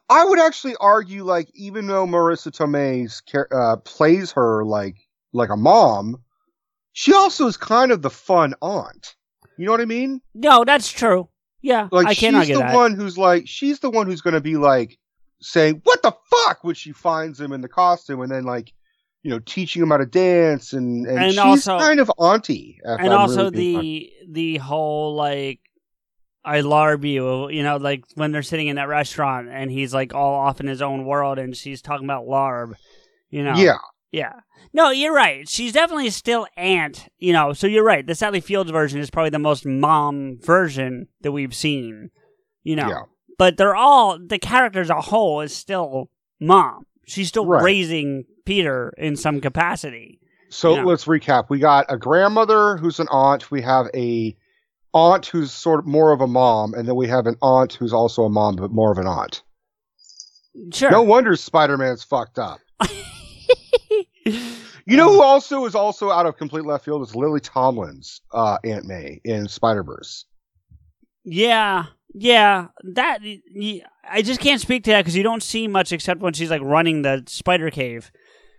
I 0.10 0.26
would 0.26 0.40
actually 0.40 0.76
argue, 0.80 1.24
like, 1.24 1.50
even 1.54 1.86
though 1.88 2.08
Marisa 2.08 2.52
Tomei's 2.52 3.22
char- 3.28 3.50
uh, 3.52 3.76
plays 3.78 4.32
her 4.32 4.64
like 4.64 4.96
like 5.34 5.50
a 5.50 5.58
mom, 5.58 6.24
she 6.94 7.14
also 7.14 7.46
is 7.48 7.58
kind 7.58 7.92
of 7.92 8.02
the 8.02 8.10
fun 8.10 8.54
aunt. 8.62 9.16
You 9.58 9.66
know 9.66 9.72
what 9.72 9.82
I 9.82 9.86
mean? 9.86 10.22
No, 10.34 10.64
that's 10.64 10.90
true. 10.92 11.28
Yeah, 11.64 11.88
Like, 11.92 12.06
I 12.08 12.14
can't 12.14 12.36
she's 12.46 12.56
the 12.56 12.60
that. 12.62 12.76
one 12.76 12.94
who's 12.94 13.18
like, 13.18 13.48
she's 13.48 13.80
the 13.80 13.90
one 13.90 14.06
who's 14.06 14.22
going 14.22 14.34
to 14.36 14.42
be 14.42 14.58
like 14.58 15.00
saying, 15.42 15.82
"What 15.86 16.04
the 16.04 16.12
fuck?" 16.30 16.64
when 16.64 16.76
she 16.76 16.92
finds 16.92 17.40
him 17.40 17.52
in 17.54 17.62
the 17.62 17.70
costume, 17.70 18.22
and 18.22 18.30
then 18.32 18.44
like, 18.44 18.72
you 19.24 19.32
know, 19.32 19.40
teaching 19.40 19.82
him 19.82 19.90
how 19.90 19.98
to 19.98 20.06
dance, 20.06 20.74
and 20.74 21.08
and, 21.08 21.18
And 21.18 21.32
she's 21.32 21.40
also- 21.40 21.80
kind 21.80 22.00
of 22.02 22.12
auntie. 22.18 22.80
and 22.84 23.02
I'm 23.08 23.18
also 23.18 23.50
really 23.50 24.12
the 24.26 24.32
the 24.32 24.58
whole 24.58 25.16
like 25.16 25.62
I 26.46 26.60
larb 26.60 27.08
you, 27.08 27.50
you 27.50 27.64
know, 27.64 27.78
like 27.78 28.04
when 28.16 28.34
they're 28.34 28.44
sitting 28.44 28.68
in 28.68 28.76
that 28.76 28.90
restaurant 28.90 29.48
and 29.50 29.72
he's 29.72 29.94
like 29.94 30.14
all 30.14 30.34
off 30.36 30.60
in 30.60 30.68
his 30.68 30.82
own 30.82 31.06
world 31.06 31.40
and 31.40 31.56
she's 31.56 31.82
talking 31.82 32.06
about 32.06 32.26
larb, 32.26 32.74
you 33.30 33.44
know. 33.46 33.56
yeah. 33.56 33.78
Yeah. 34.12 34.34
No, 34.76 34.90
you're 34.90 35.14
right. 35.14 35.48
She's 35.48 35.74
definitely 35.74 36.10
still 36.10 36.48
aunt, 36.58 37.08
you 37.20 37.32
know. 37.32 37.54
So 37.54 37.68
you're 37.68 37.84
right. 37.84 38.06
The 38.06 38.16
Sally 38.16 38.40
Fields 38.42 38.72
version 38.72 39.00
is 39.00 39.10
probably 39.12 39.30
the 39.30 39.40
most 39.40 39.66
mom 39.66 40.40
version 40.42 41.08
that 41.22 41.32
we've 41.32 41.54
seen, 41.54 42.10
you 42.64 42.76
know. 42.76 42.88
Yeah. 42.90 43.02
But 43.38 43.58
they're 43.58 43.76
all 43.76 44.18
the 44.20 44.40
character 44.40 44.82
as 44.82 44.90
a 44.90 45.00
whole 45.02 45.42
is 45.42 45.56
still 45.56 46.10
mom. 46.40 46.86
She's 47.06 47.28
still 47.28 47.46
Right. 47.46 47.64
raising 47.64 48.26
Peter 48.46 48.94
in 48.98 49.16
some 49.16 49.42
capacity. 49.42 50.20
So 50.50 50.76
Yeah. 50.76 50.84
let's 50.84 51.06
recap. 51.06 51.46
We 51.50 51.60
got 51.60 51.86
a 51.90 51.98
grandmother 51.98 52.78
who's 52.78 53.00
an 53.00 53.08
aunt. 53.12 53.52
We 53.52 53.62
have 53.62 53.88
a 53.94 54.36
aunt 54.94 55.26
who's 55.28 55.52
sort 55.52 55.80
of 55.80 55.88
more 55.88 56.12
of 56.12 56.22
a 56.22 56.28
mom, 56.28 56.74
and 56.76 56.88
then 56.88 56.96
we 56.96 57.08
have 57.08 57.26
an 57.28 57.36
aunt 57.42 57.74
who's 57.74 57.94
also 57.94 58.24
a 58.24 58.30
mom 58.30 58.56
but 58.56 58.72
more 58.72 58.92
of 58.92 58.98
an 59.00 59.08
aunt. 59.08 59.42
Sure. 60.72 60.92
No 60.92 61.02
wonder 61.02 61.36
Spider 61.36 61.78
Man's 61.78 62.04
fucked 62.04 62.38
up. 62.40 62.60
You 64.86 64.98
know 64.98 65.14
who 65.14 65.22
also 65.22 65.66
is 65.66 65.76
also 65.76 66.12
out 66.12 66.26
of 66.26 66.38
complete 66.38 66.66
left 66.66 66.84
field 66.84 67.02
is 67.04 67.16
Lily 67.16 67.40
Tomlin's 67.40 68.22
uh, 68.34 68.58
Aunt 68.66 68.86
May 68.86 69.22
in 69.24 69.48
Spider 69.48 69.84
Verse. 69.84 70.26
Yeah, 71.24 71.86
yeah. 72.14 72.68
That 72.84 73.20
I 74.10 74.22
just 74.22 74.42
can't 74.42 74.60
speak 74.60 74.84
to 74.84 74.92
that 74.92 75.02
because 75.02 75.16
you 75.16 75.24
don't 75.24 75.44
see 75.44 75.68
much 75.68 75.94
except 75.94 76.20
when 76.20 76.34
she's 76.34 76.50
like 76.50 76.62
running 76.62 77.02
the 77.02 77.24
spider 77.28 77.72
cave. 77.72 78.12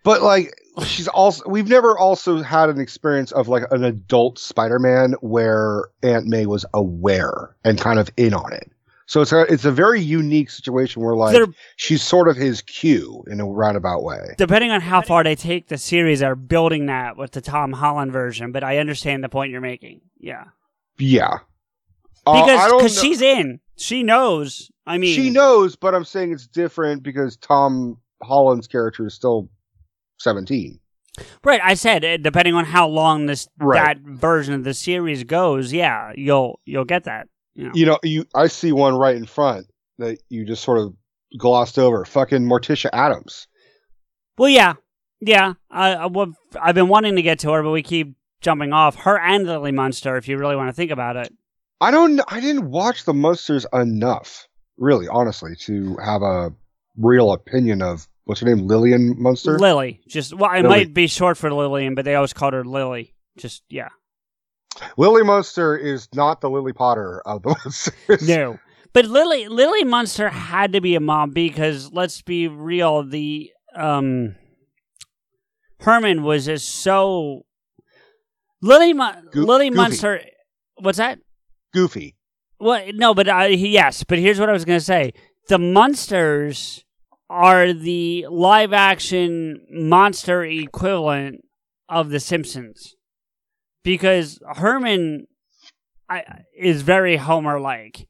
But 0.02 0.22
like 0.22 0.54
she's 0.86 1.08
also 1.08 1.48
we've 1.48 1.68
never 1.68 1.96
also 1.96 2.42
had 2.42 2.68
an 2.70 2.80
experience 2.80 3.32
of 3.32 3.48
like 3.48 3.64
an 3.70 3.84
adult 3.84 4.38
Spider-Man 4.38 5.14
where 5.20 5.88
Aunt 6.02 6.26
May 6.26 6.46
was 6.46 6.64
aware 6.72 7.54
and 7.64 7.78
kind 7.78 7.98
of 7.98 8.10
in 8.16 8.32
on 8.32 8.52
it. 8.52 8.70
So 9.06 9.20
it's 9.20 9.32
a 9.32 9.42
it's 9.52 9.64
a 9.66 9.70
very 9.70 10.00
unique 10.00 10.48
situation 10.50 11.02
where 11.02 11.14
like 11.14 11.34
They're- 11.34 11.46
she's 11.76 12.02
sort 12.02 12.28
of 12.28 12.36
his 12.36 12.62
cue 12.62 13.22
in 13.30 13.38
a 13.40 13.44
roundabout 13.46 14.02
way. 14.02 14.34
Depending 14.38 14.70
on 14.70 14.80
how 14.80 15.02
far 15.02 15.22
they 15.22 15.34
take 15.34 15.68
the 15.68 15.76
series, 15.78 16.20
they're 16.20 16.34
building 16.34 16.86
that 16.86 17.16
with 17.18 17.32
the 17.32 17.40
Tom 17.42 17.72
Holland 17.72 18.12
version. 18.12 18.50
But 18.52 18.64
I 18.64 18.78
understand 18.78 19.22
the 19.22 19.28
point 19.28 19.50
you're 19.52 19.60
making. 19.60 20.00
Yeah, 20.18 20.44
Yeah. 20.98 21.38
Uh, 22.26 22.46
because 22.46 22.72
because 22.72 22.96
know- 22.96 23.02
she's 23.02 23.20
in, 23.20 23.60
she 23.76 24.02
knows. 24.02 24.70
I 24.86 24.96
mean, 24.96 25.14
she 25.14 25.28
knows, 25.28 25.76
but 25.76 25.94
I'm 25.94 26.04
saying 26.06 26.32
it's 26.32 26.46
different 26.46 27.02
because 27.02 27.36
Tom 27.36 27.98
Holland's 28.22 28.66
character 28.66 29.06
is 29.06 29.12
still 29.14 29.50
17. 30.20 30.78
Right, 31.44 31.60
I 31.62 31.74
said 31.74 32.04
uh, 32.04 32.16
depending 32.16 32.54
on 32.54 32.64
how 32.64 32.88
long 32.88 33.26
this 33.26 33.46
Right. 33.60 33.84
that 33.84 33.98
version 34.00 34.54
of 34.54 34.64
the 34.64 34.74
series 34.74 35.24
goes, 35.24 35.72
yeah, 35.72 36.12
you'll 36.16 36.60
you'll 36.64 36.84
get 36.86 37.04
that. 37.04 37.28
You 37.54 37.64
know. 37.64 37.72
You 37.74 37.86
know, 37.86 37.98
you 38.02 38.26
I 38.34 38.48
see 38.48 38.72
one 38.72 38.96
right 38.96 39.16
in 39.16 39.26
front 39.26 39.66
that 39.98 40.18
you 40.28 40.44
just 40.44 40.62
sort 40.62 40.78
of 40.78 40.94
glossed 41.38 41.78
over. 41.78 42.04
Fucking 42.04 42.42
Morticia 42.42 42.90
Addams. 42.92 43.46
Well, 44.36 44.48
yeah, 44.48 44.74
yeah. 45.20 45.54
I, 45.70 45.94
I 45.94 46.26
I've 46.60 46.74
been 46.74 46.88
wanting 46.88 47.16
to 47.16 47.22
get 47.22 47.40
to 47.40 47.52
her, 47.52 47.62
but 47.62 47.70
we 47.70 47.82
keep 47.82 48.16
jumping 48.40 48.72
off 48.72 48.96
her 48.96 49.18
and 49.18 49.46
Lily 49.46 49.72
Munster. 49.72 50.16
If 50.16 50.28
you 50.28 50.36
really 50.36 50.56
want 50.56 50.68
to 50.68 50.72
think 50.72 50.90
about 50.90 51.16
it, 51.16 51.32
I 51.80 51.90
don't. 51.90 52.20
I 52.28 52.40
didn't 52.40 52.70
watch 52.70 53.04
the 53.04 53.14
Munsters 53.14 53.66
enough, 53.72 54.46
really, 54.76 55.06
honestly, 55.08 55.54
to 55.60 55.96
have 56.04 56.22
a 56.22 56.52
real 56.96 57.32
opinion 57.32 57.82
of 57.82 58.08
what's 58.24 58.40
her 58.40 58.46
name, 58.46 58.66
Lillian 58.66 59.20
Munster. 59.20 59.58
Lily. 59.58 60.00
Just 60.08 60.34
well, 60.34 60.50
it 60.52 60.62
Lily. 60.62 60.68
might 60.68 60.94
be 60.94 61.06
short 61.06 61.36
for 61.36 61.52
Lillian, 61.52 61.94
but 61.94 62.04
they 62.04 62.14
always 62.14 62.32
called 62.32 62.54
her 62.54 62.64
Lily. 62.64 63.14
Just 63.36 63.62
yeah, 63.68 63.88
Lily 64.96 65.22
Munster 65.22 65.76
is 65.76 66.08
not 66.14 66.40
the 66.40 66.50
Lily 66.50 66.72
Potter 66.72 67.22
of 67.26 67.42
the 67.42 67.48
Munsters. 67.64 68.26
no. 68.28 68.58
But 68.92 69.06
Lily 69.06 69.48
Lily 69.48 69.82
Munster 69.84 70.28
had 70.28 70.72
to 70.72 70.80
be 70.80 70.94
a 70.94 71.00
mom 71.00 71.30
because 71.30 71.92
let's 71.92 72.22
be 72.22 72.46
real, 72.48 73.02
the 73.02 73.50
um 73.76 74.36
Herman 75.80 76.22
was 76.22 76.46
just 76.46 76.68
so 76.68 77.42
Lily 78.62 78.92
Mun- 78.92 79.28
Goo- 79.32 79.44
Lily 79.44 79.68
goofy. 79.68 79.76
Munster. 79.76 80.20
What's 80.80 80.98
that? 80.98 81.18
Goofy. 81.72 82.16
Well, 82.60 82.82
no, 82.94 83.14
but 83.14 83.28
I, 83.28 83.48
yes, 83.48 84.04
but 84.04 84.18
here's 84.18 84.38
what 84.40 84.48
I 84.48 84.52
was 84.52 84.64
going 84.64 84.78
to 84.78 84.84
say: 84.84 85.12
the 85.48 85.58
Munsters 85.58 86.84
are 87.28 87.72
the 87.72 88.26
live-action 88.30 89.66
monster 89.70 90.44
equivalent 90.44 91.40
of 91.88 92.10
the 92.10 92.20
Simpsons, 92.20 92.93
because 93.84 94.40
Herman 94.56 95.26
I, 96.08 96.24
is 96.58 96.82
very 96.82 97.16
Homer-like, 97.16 98.08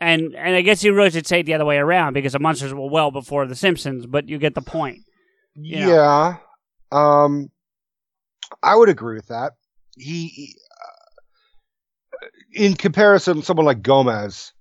and 0.00 0.34
and 0.36 0.54
I 0.54 0.60
guess 0.62 0.84
you 0.84 0.94
really 0.94 1.10
should 1.10 1.26
say 1.26 1.40
it 1.40 1.46
the 1.46 1.54
other 1.54 1.64
way 1.64 1.78
around 1.78 2.12
because 2.12 2.32
the 2.34 2.38
Munsters 2.38 2.72
were 2.72 2.88
well 2.88 3.10
before 3.10 3.46
the 3.46 3.56
Simpsons, 3.56 4.06
but 4.06 4.28
you 4.28 4.38
get 4.38 4.54
the 4.54 4.62
point. 4.62 4.98
You 5.54 5.80
know. 5.80 5.88
Yeah. 5.94 6.36
Um, 6.92 7.48
I 8.62 8.76
would 8.76 8.88
agree 8.88 9.16
with 9.16 9.26
that. 9.28 9.52
He, 9.96 10.28
he- 10.28 10.54
uh, 12.22 12.26
in 12.52 12.74
comparison, 12.74 13.42
someone 13.42 13.66
like 13.66 13.82
Gomez 13.82 14.52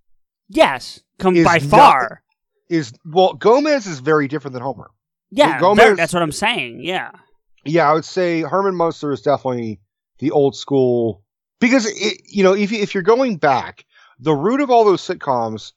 Yes, 0.49 1.01
come 1.19 1.35
by 1.43 1.59
not- 1.59 1.61
far. 1.69 2.23
is 2.69 2.91
well. 3.05 3.33
Gomez 3.33 3.85
is 3.87 3.99
very 3.99 4.27
different 4.27 4.53
than 4.53 4.63
Homer. 4.63 4.89
Yeah, 5.31 5.59
Gomez- 5.59 5.83
very- 5.83 5.95
that's 5.95 6.13
what 6.13 6.21
I'm 6.23 6.31
saying. 6.31 6.81
Yeah. 6.83 7.11
Yeah, 7.65 7.89
I 7.89 7.93
would 7.93 8.05
say 8.05 8.41
Herman 8.41 8.75
Munster 8.75 9.11
is 9.11 9.21
definitely 9.21 9.79
the 10.19 10.31
old 10.31 10.55
school 10.55 11.23
because 11.59 11.85
it, 11.85 12.21
you 12.25 12.43
know 12.43 12.53
if 12.53 12.71
if 12.71 12.93
you're 12.93 13.03
going 13.03 13.37
back, 13.37 13.85
the 14.19 14.33
root 14.33 14.61
of 14.61 14.69
all 14.69 14.85
those 14.85 15.01
sitcoms 15.01 15.73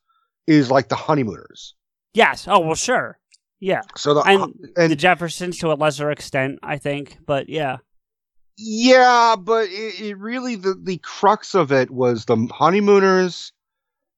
is 0.47 0.71
like 0.71 0.89
the 0.89 0.97
honeymooners. 0.97 1.75
Yes. 2.15 2.47
Oh 2.49 2.61
well, 2.61 2.75
sure. 2.75 3.19
Yeah. 3.61 3.83
So 3.97 4.15
the 4.15 4.21
and, 4.21 4.55
and 4.77 4.91
the 4.91 4.97
Jeffersons 4.97 5.59
to 5.59 5.73
a 5.73 5.75
lesser 5.75 6.11
extent, 6.11 6.59
I 6.63 6.79
think. 6.79 7.19
But 7.27 7.49
yeah, 7.49 7.79
Yeah, 8.57 9.37
but 9.39 9.69
it, 9.69 10.01
it 10.01 10.19
really 10.19 10.57
the 10.57 10.75
the 10.75 10.99
crux 10.99 11.55
of 11.55 11.71
it 11.73 11.91
was 11.91 12.25
the 12.25 12.49
honeymooners 12.53 13.53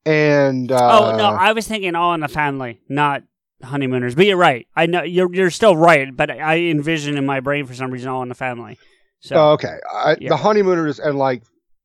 and 0.05 0.73
uh, 0.73 0.99
oh 0.99 1.17
no, 1.17 1.25
I 1.25 1.53
was 1.53 1.67
thinking 1.67 1.95
All 1.95 2.15
in 2.15 2.21
the 2.21 2.29
Family, 2.29 2.81
not 2.89 3.23
honeymooners. 3.63 4.15
But 4.15 4.27
you're 4.27 4.37
right. 4.37 4.67
I 4.75 4.87
know 4.87 5.03
you're 5.03 5.33
you're 5.33 5.51
still 5.51 5.77
right. 5.77 6.15
But 6.15 6.31
I 6.31 6.59
envision 6.59 7.17
in 7.17 7.27
my 7.27 7.41
brain 7.41 7.67
for 7.67 7.75
some 7.75 7.91
reason 7.91 8.09
All 8.09 8.23
in 8.23 8.29
the 8.29 8.35
Family. 8.35 8.79
So 9.23 9.37
oh, 9.37 9.53
okay, 9.53 9.79
I, 9.93 10.17
yeah. 10.21 10.31
the 10.31 10.37
honeymooners 10.37 10.99
and 10.99 11.17
like 11.17 11.45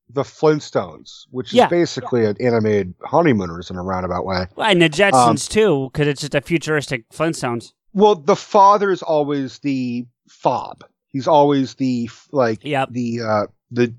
the 0.10 0.24
Flintstones, 0.24 1.26
which 1.32 1.50
is 1.50 1.54
Yeah. 1.54 1.68
basically 1.68 2.26
an 2.26 2.36
animated 2.40 2.96
honeymooners 3.04 3.70
in 3.70 3.76
a 3.78 3.84
roundabout 3.84 4.26
way. 4.26 4.48
Well, 4.56 4.68
and 4.70 4.82
the 4.82 4.86
um, 4.86 4.92
Jetsons 4.92 5.48
too, 5.50 5.90
because 5.94 6.08
it's 6.08 6.22
just 6.22 6.34
a 6.34 6.42
futuristic 6.42 7.08
Flintstones. 7.10 7.74
Well, 7.94 8.16
the 8.16 8.36
father 8.36 8.90
is 8.90 9.04
always 9.04 9.60
the 9.60 10.06
fob. 10.28 10.84
He's 11.10 11.28
always 11.28 11.76
the 11.76 12.10
like 12.32 12.64
Yep. 12.64 12.90
the 12.92 13.22
uh 13.22 13.48
the 13.72 13.94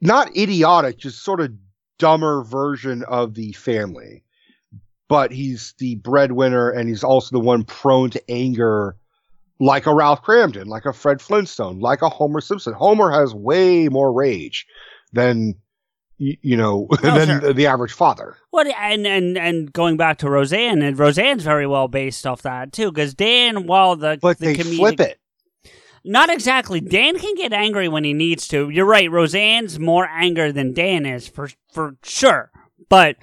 not 0.00 0.36
idiotic, 0.36 0.98
just 0.98 1.22
sort 1.24 1.40
of 1.40 1.52
dumber 1.98 2.42
version 2.44 3.04
of 3.04 3.34
the 3.34 3.52
family. 3.52 4.22
But 5.08 5.32
he's 5.32 5.74
the 5.78 5.94
breadwinner 5.96 6.70
and 6.70 6.88
he's 6.88 7.04
also 7.04 7.36
the 7.36 7.44
one 7.44 7.64
prone 7.64 8.10
to 8.10 8.30
anger 8.30 8.96
like 9.60 9.86
a 9.86 9.94
Ralph 9.94 10.22
Kramden, 10.22 10.66
like 10.66 10.84
a 10.84 10.92
Fred 10.92 11.20
Flintstone, 11.20 11.80
like 11.80 12.02
a 12.02 12.08
Homer 12.08 12.40
Simpson. 12.40 12.72
Homer 12.72 13.10
has 13.10 13.34
way 13.34 13.88
more 13.88 14.12
rage 14.12 14.66
than 15.12 15.54
you 16.18 16.56
know 16.56 16.86
oh, 16.90 16.96
than 16.96 17.40
sure. 17.40 17.52
the 17.52 17.66
average 17.66 17.92
father. 17.92 18.36
What 18.50 18.66
and 18.66 19.06
and 19.06 19.38
and 19.38 19.72
going 19.72 19.96
back 19.96 20.18
to 20.18 20.30
Roseanne, 20.30 20.82
and 20.82 20.98
Roseanne's 20.98 21.44
very 21.44 21.66
well 21.66 21.88
based 21.88 22.26
off 22.26 22.42
that 22.42 22.72
too, 22.72 22.90
because 22.90 23.14
Dan, 23.14 23.66
while 23.66 23.96
the 23.96 24.18
But 24.20 24.38
the 24.38 24.46
they 24.46 24.54
comedic- 24.54 24.76
flip 24.76 25.00
it. 25.00 25.18
Not 26.06 26.28
exactly. 26.28 26.80
Dan 26.80 27.18
can 27.18 27.34
get 27.34 27.54
angry 27.54 27.88
when 27.88 28.04
he 28.04 28.12
needs 28.12 28.46
to. 28.48 28.68
You're 28.68 28.84
right. 28.84 29.10
Roseanne's 29.10 29.78
more 29.78 30.06
anger 30.06 30.52
than 30.52 30.74
Dan 30.74 31.06
is 31.06 31.26
for 31.26 31.48
for 31.72 31.96
sure. 32.02 32.50
But 32.90 33.16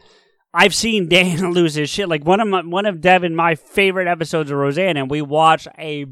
I've 0.53 0.75
seen 0.75 1.07
Dan 1.07 1.51
lose 1.53 1.75
his 1.75 1.89
shit. 1.89 2.09
Like 2.09 2.25
one 2.25 2.39
of 2.39 2.47
my 2.47 2.61
one 2.61 2.85
of 2.85 3.01
Devin 3.01 3.35
my 3.35 3.55
favorite 3.55 4.07
episodes 4.07 4.51
of 4.51 4.57
Roseanne, 4.57 4.97
and 4.97 5.09
we 5.09 5.21
watch 5.21 5.67
a 5.77 6.05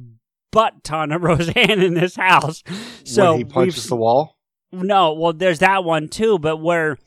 butt 0.51 0.83
ton 0.83 1.11
of 1.11 1.21
Roseanne 1.23 1.81
in 1.81 1.93
this 1.93 2.15
house. 2.15 2.63
So 3.03 3.31
when 3.31 3.37
he 3.39 3.45
punches 3.45 3.87
the 3.87 3.95
wall. 3.95 4.37
no, 4.71 5.13
well, 5.13 5.33
there's 5.33 5.59
that 5.59 5.83
one 5.83 6.07
too, 6.07 6.39
but 6.39 6.57
where 6.57 6.97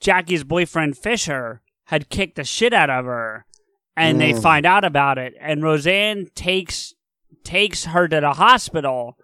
Jackie's 0.00 0.44
boyfriend 0.44 0.96
Fisher 0.98 1.62
had 1.86 2.08
kicked 2.10 2.36
the 2.36 2.44
shit 2.44 2.72
out 2.74 2.90
of 2.90 3.04
her, 3.06 3.46
and 3.96 4.20
they 4.20 4.32
Mm. 4.32 4.42
find 4.42 4.66
out 4.66 4.84
about 4.84 5.18
it, 5.18 5.34
and 5.40 5.62
Roseanne 5.62 6.28
takes 6.34 6.94
takes 7.44 7.86
her 7.86 8.06
to 8.08 8.20
the 8.20 8.32
hospital 8.34 9.16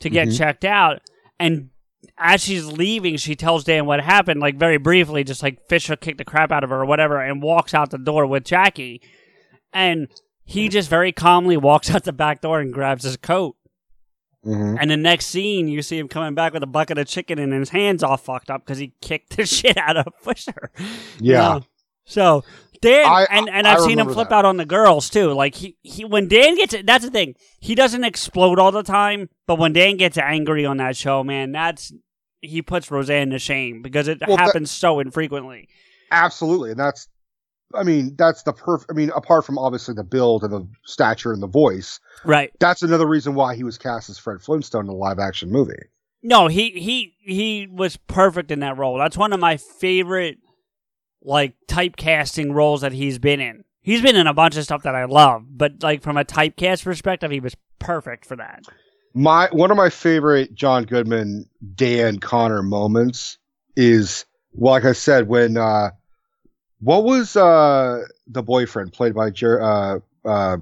to 0.00 0.10
get 0.10 0.28
Mhm. 0.28 0.38
checked 0.38 0.64
out, 0.64 1.00
and 1.38 1.70
as 2.16 2.42
she's 2.42 2.66
leaving, 2.66 3.16
she 3.16 3.34
tells 3.34 3.64
Dan 3.64 3.86
what 3.86 4.00
happened, 4.00 4.40
like 4.40 4.56
very 4.56 4.78
briefly, 4.78 5.24
just 5.24 5.42
like 5.42 5.66
Fisher 5.68 5.96
kicked 5.96 6.18
the 6.18 6.24
crap 6.24 6.52
out 6.52 6.64
of 6.64 6.70
her 6.70 6.80
or 6.80 6.86
whatever, 6.86 7.20
and 7.20 7.42
walks 7.42 7.74
out 7.74 7.90
the 7.90 7.98
door 7.98 8.26
with 8.26 8.44
Jackie, 8.44 9.00
and 9.72 10.08
he 10.44 10.68
just 10.68 10.88
very 10.88 11.12
calmly 11.12 11.56
walks 11.56 11.90
out 11.94 12.04
the 12.04 12.12
back 12.12 12.40
door 12.40 12.60
and 12.60 12.72
grabs 12.72 13.04
his 13.04 13.16
coat. 13.16 13.56
Mhm. 14.46 14.78
And 14.80 14.90
the 14.90 14.96
next 14.96 15.26
scene, 15.26 15.66
you 15.68 15.82
see 15.82 15.98
him 15.98 16.08
coming 16.08 16.34
back 16.34 16.52
with 16.52 16.62
a 16.62 16.66
bucket 16.66 16.96
of 16.96 17.08
chicken 17.08 17.38
and 17.40 17.52
his 17.52 17.70
hands 17.70 18.02
all 18.04 18.16
fucked 18.16 18.50
up 18.50 18.64
because 18.64 18.78
he 18.78 18.94
kicked 19.02 19.36
the 19.36 19.44
shit 19.46 19.76
out 19.76 19.96
of 19.96 20.06
Fisher. 20.22 20.70
Yeah. 21.18 21.60
So 22.04 22.44
Dan 22.80 23.06
I- 23.06 23.26
and 23.30 23.48
and 23.50 23.66
I 23.66 23.74
I've 23.74 23.80
seen 23.80 23.98
him 23.98 24.08
flip 24.12 24.28
that. 24.28 24.34
out 24.36 24.44
on 24.44 24.56
the 24.56 24.64
girls 24.66 25.08
too. 25.10 25.32
Like 25.32 25.54
he, 25.54 25.76
he 25.82 26.04
when 26.04 26.28
Dan 26.28 26.56
gets 26.56 26.74
that's 26.84 27.04
the 27.04 27.10
thing. 27.10 27.34
He 27.60 27.74
doesn't 27.74 28.04
explode 28.04 28.58
all 28.58 28.70
the 28.72 28.82
time, 28.82 29.28
but 29.46 29.58
when 29.58 29.72
Dan 29.72 29.96
gets 29.96 30.16
angry 30.18 30.64
on 30.64 30.76
that 30.78 30.96
show, 30.96 31.22
man, 31.24 31.52
that's 31.52 31.92
he 32.40 32.62
puts 32.62 32.90
Roseanne 32.90 33.30
to 33.30 33.38
shame 33.38 33.82
because 33.82 34.06
it 34.08 34.18
Well, 34.26 34.36
that- 34.36 34.46
happens 34.46 34.70
so 34.70 35.00
infrequently. 35.00 35.68
Absolutely, 36.10 36.70
and 36.70 36.80
that's, 36.80 37.06
I 37.74 37.82
mean, 37.82 38.14
that's 38.16 38.42
the 38.44 38.52
perfect. 38.52 38.90
I 38.90 38.94
mean, 38.94 39.10
apart 39.14 39.44
from 39.44 39.58
obviously 39.58 39.94
the 39.94 40.04
build 40.04 40.42
and 40.44 40.52
the 40.52 40.66
stature 40.86 41.32
and 41.32 41.42
the 41.42 41.46
voice, 41.48 42.00
Right. 42.24 42.50
that's 42.60 42.82
another 42.82 43.06
reason 43.06 43.34
why 43.34 43.54
he 43.56 43.64
was 43.64 43.76
cast 43.76 44.08
as 44.08 44.18
Fred 44.18 44.40
Flintstone 44.40 44.84
in 44.86 44.90
a 44.90 44.94
live 44.94 45.18
action 45.18 45.50
movie. 45.50 45.74
No, 46.22 46.46
he 46.48 46.70
he 46.70 47.14
he 47.20 47.68
was 47.70 47.96
perfect 47.96 48.50
in 48.50 48.60
that 48.60 48.78
role. 48.78 48.96
That's 48.98 49.16
one 49.16 49.32
of 49.32 49.38
my 49.40 49.56
favorite 49.56 50.38
like 51.22 51.54
typecasting 51.66 52.52
roles 52.52 52.80
that 52.82 52.92
he's 52.92 53.18
been 53.18 53.40
in. 53.40 53.64
He's 53.80 54.02
been 54.02 54.16
in 54.16 54.26
a 54.26 54.34
bunch 54.34 54.56
of 54.56 54.64
stuff 54.64 54.82
that 54.82 54.94
I 54.94 55.04
love, 55.04 55.44
but 55.50 55.82
like 55.82 56.02
from 56.02 56.16
a 56.16 56.24
typecast 56.24 56.84
perspective, 56.84 57.30
he 57.30 57.40
was 57.40 57.56
perfect 57.78 58.26
for 58.26 58.36
that. 58.36 58.64
My 59.14 59.48
one 59.52 59.70
of 59.70 59.76
my 59.76 59.88
favorite 59.88 60.54
John 60.54 60.84
Goodman 60.84 61.48
Dan 61.74 62.18
Connor 62.18 62.62
moments 62.62 63.38
is, 63.76 64.26
well, 64.52 64.72
like 64.72 64.84
I 64.84 64.92
said, 64.92 65.28
when 65.28 65.56
uh, 65.56 65.90
what 66.80 67.04
was 67.04 67.34
uh 67.36 68.02
the 68.26 68.42
boyfriend 68.42 68.92
played 68.92 69.14
by 69.14 69.30
Jer- 69.30 69.62
uh, 69.62 69.98
uh, 70.28 70.58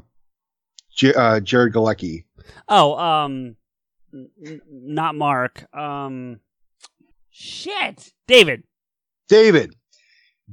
J- 0.94 1.14
uh, 1.14 1.40
Jared 1.40 1.74
Galecki? 1.74 2.24
Oh, 2.68 2.96
um 2.96 3.56
n- 4.14 4.60
not 4.70 5.14
Mark. 5.16 5.66
Um 5.76 6.38
shit. 7.30 8.12
David. 8.28 8.62
David. 9.28 9.74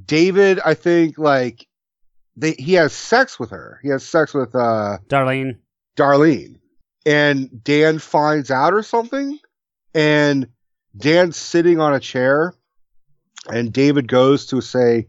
David, 0.06 0.60
I 0.64 0.74
think 0.74 1.18
like 1.18 1.68
they 2.36 2.54
he 2.54 2.74
has 2.74 2.94
sex 2.94 3.40
with 3.40 3.52
her. 3.52 3.80
He 3.84 3.90
has 3.90 4.04
sex 4.04 4.34
with 4.34 4.56
uh 4.56 4.98
Darlene. 5.08 5.58
Darlene. 5.96 6.60
And 7.06 7.64
Dan 7.64 8.00
finds 8.00 8.50
out 8.50 8.74
or 8.74 8.82
something. 8.82 9.38
And 9.94 10.48
Dan's 10.98 11.38
sitting 11.38 11.80
on 11.80 11.94
a 11.94 12.00
chair. 12.00 12.54
And 13.52 13.74
David 13.74 14.08
goes 14.08 14.46
to 14.48 14.62
say, 14.62 15.08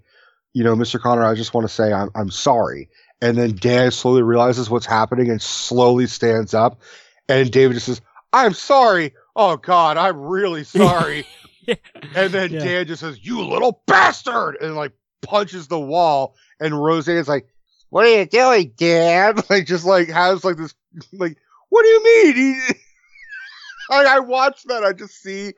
you 0.53 0.65
know, 0.65 0.75
Mr. 0.75 1.01
Connor, 1.01 1.25
I 1.25 1.35
just 1.35 1.55
want 1.55 1.67
to 1.67 1.73
say 1.73 1.93
I'm 1.93 2.11
I'm 2.15 2.31
sorry. 2.31 2.89
And 3.21 3.39
then 3.39 3.57
Dan 3.57 3.91
slowly 3.91 4.23
realizes 4.23 4.69
what's 4.69 4.87
happening 4.87 5.31
and 5.31 5.41
slowly 5.41 6.07
stands 6.07 6.53
up. 6.53 6.81
And 7.29 7.51
David 7.51 7.75
just 7.75 7.87
says, 7.87 8.03
I'm 8.33 8.53
sorry. 8.53 9.15
Oh 9.35 9.57
God, 9.57 9.97
I'm 9.97 10.21
really 10.21 10.65
sorry. 10.65 11.27
and 12.15 12.33
then 12.33 12.53
Yeah. 12.53 12.65
Dan 12.65 12.87
just 12.87 13.01
says, 13.01 13.19
You 13.25 13.41
little 13.43 13.83
bastard 13.87 14.57
and 14.61 14.77
like 14.77 14.93
punches 15.23 15.69
the 15.69 15.81
wall. 15.81 16.35
And 16.61 16.75
Roseanne's 16.75 17.29
like, 17.29 17.47
What 17.91 18.07
are 18.07 18.19
you 18.19 18.27
doing, 18.27 18.73
Dan? 18.77 19.37
Like 19.51 19.67
just 19.67 19.85
like 19.85 20.09
has 20.09 20.45
like 20.45 20.57
this 20.57 20.75
like, 21.13 21.37
what 21.69 21.83
do 21.83 21.89
you 21.89 22.05
mean? 22.05 22.37
He 22.37 22.61
I, 23.91 24.17
I 24.17 24.19
watched 24.21 24.69
that. 24.69 24.83
I 24.85 24.93
just 24.93 25.21
see 25.21 25.53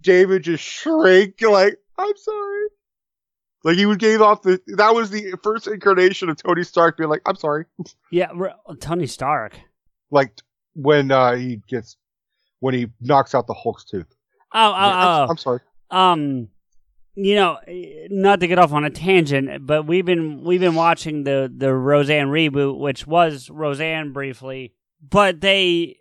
David 0.00 0.44
just 0.44 0.62
shrink, 0.62 1.40
like, 1.42 1.78
I'm 1.98 2.16
sorry. 2.16 2.66
Like 3.64 3.76
he 3.76 3.86
would 3.86 3.98
gave 3.98 4.20
off 4.20 4.42
the 4.42 4.60
that 4.76 4.94
was 4.94 5.10
the 5.10 5.36
first 5.42 5.66
incarnation 5.68 6.28
of 6.28 6.36
Tony 6.36 6.64
Stark 6.64 6.96
being 6.96 7.10
like, 7.10 7.22
I'm 7.26 7.36
sorry. 7.36 7.66
Yeah, 8.10 8.28
Tony 8.80 9.06
Stark. 9.06 9.58
Like 10.10 10.32
when 10.74 11.10
uh 11.10 11.34
he 11.36 11.62
gets 11.68 11.96
when 12.58 12.74
he 12.74 12.88
knocks 13.00 13.34
out 13.34 13.46
the 13.46 13.54
Hulk's 13.54 13.84
tooth. 13.84 14.12
Oh, 14.54 14.70
oh, 14.70 14.72
I'm, 14.74 15.06
oh. 15.08 15.26
I'm 15.30 15.36
sorry. 15.38 15.60
um 15.90 16.48
you 17.14 17.34
know 17.34 17.58
not 18.10 18.40
to 18.40 18.46
get 18.46 18.58
off 18.58 18.72
on 18.72 18.84
a 18.84 18.90
tangent 18.90 19.66
but 19.66 19.86
we've 19.86 20.06
been 20.06 20.42
we've 20.44 20.60
been 20.60 20.74
watching 20.74 21.24
the 21.24 21.52
the 21.54 21.72
roseanne 21.74 22.28
reboot 22.28 22.78
which 22.78 23.06
was 23.06 23.50
roseanne 23.50 24.12
briefly 24.12 24.72
but 25.10 25.40
they 25.42 25.96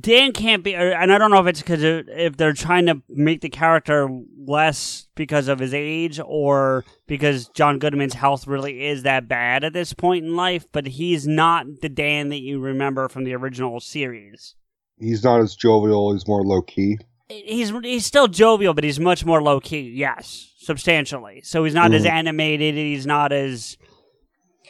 dan 0.00 0.32
can't 0.32 0.64
be 0.64 0.74
and 0.74 1.12
i 1.12 1.18
don't 1.18 1.30
know 1.30 1.40
if 1.40 1.46
it's 1.46 1.60
because 1.60 1.82
if 1.84 2.36
they're 2.38 2.54
trying 2.54 2.86
to 2.86 3.02
make 3.08 3.42
the 3.42 3.50
character 3.50 4.08
less 4.46 5.06
because 5.14 5.46
of 5.48 5.58
his 5.58 5.74
age 5.74 6.18
or 6.24 6.84
because 7.06 7.48
john 7.50 7.78
goodman's 7.78 8.14
health 8.14 8.46
really 8.46 8.86
is 8.86 9.02
that 9.02 9.28
bad 9.28 9.62
at 9.62 9.74
this 9.74 9.92
point 9.92 10.24
in 10.24 10.34
life 10.34 10.64
but 10.72 10.86
he's 10.86 11.26
not 11.26 11.66
the 11.82 11.88
dan 11.90 12.30
that 12.30 12.40
you 12.40 12.58
remember 12.60 13.08
from 13.08 13.24
the 13.24 13.34
original 13.34 13.78
series 13.78 14.54
He's 14.98 15.22
not 15.22 15.42
as 15.42 15.54
jovial, 15.54 16.14
he's 16.14 16.26
more 16.26 16.42
low 16.42 16.62
key. 16.62 16.96
He's 17.28 17.70
he's 17.82 18.06
still 18.06 18.28
jovial, 18.28 18.74
but 18.74 18.84
he's 18.84 19.00
much 19.00 19.24
more 19.24 19.42
low 19.42 19.60
key. 19.60 19.80
Yes, 19.94 20.52
substantially. 20.58 21.40
So 21.44 21.64
he's 21.64 21.74
not 21.74 21.92
as 21.92 22.04
Mhm. 22.04 22.10
animated. 22.10 22.74
He's 22.74 23.06
not 23.06 23.32
as 23.32 23.76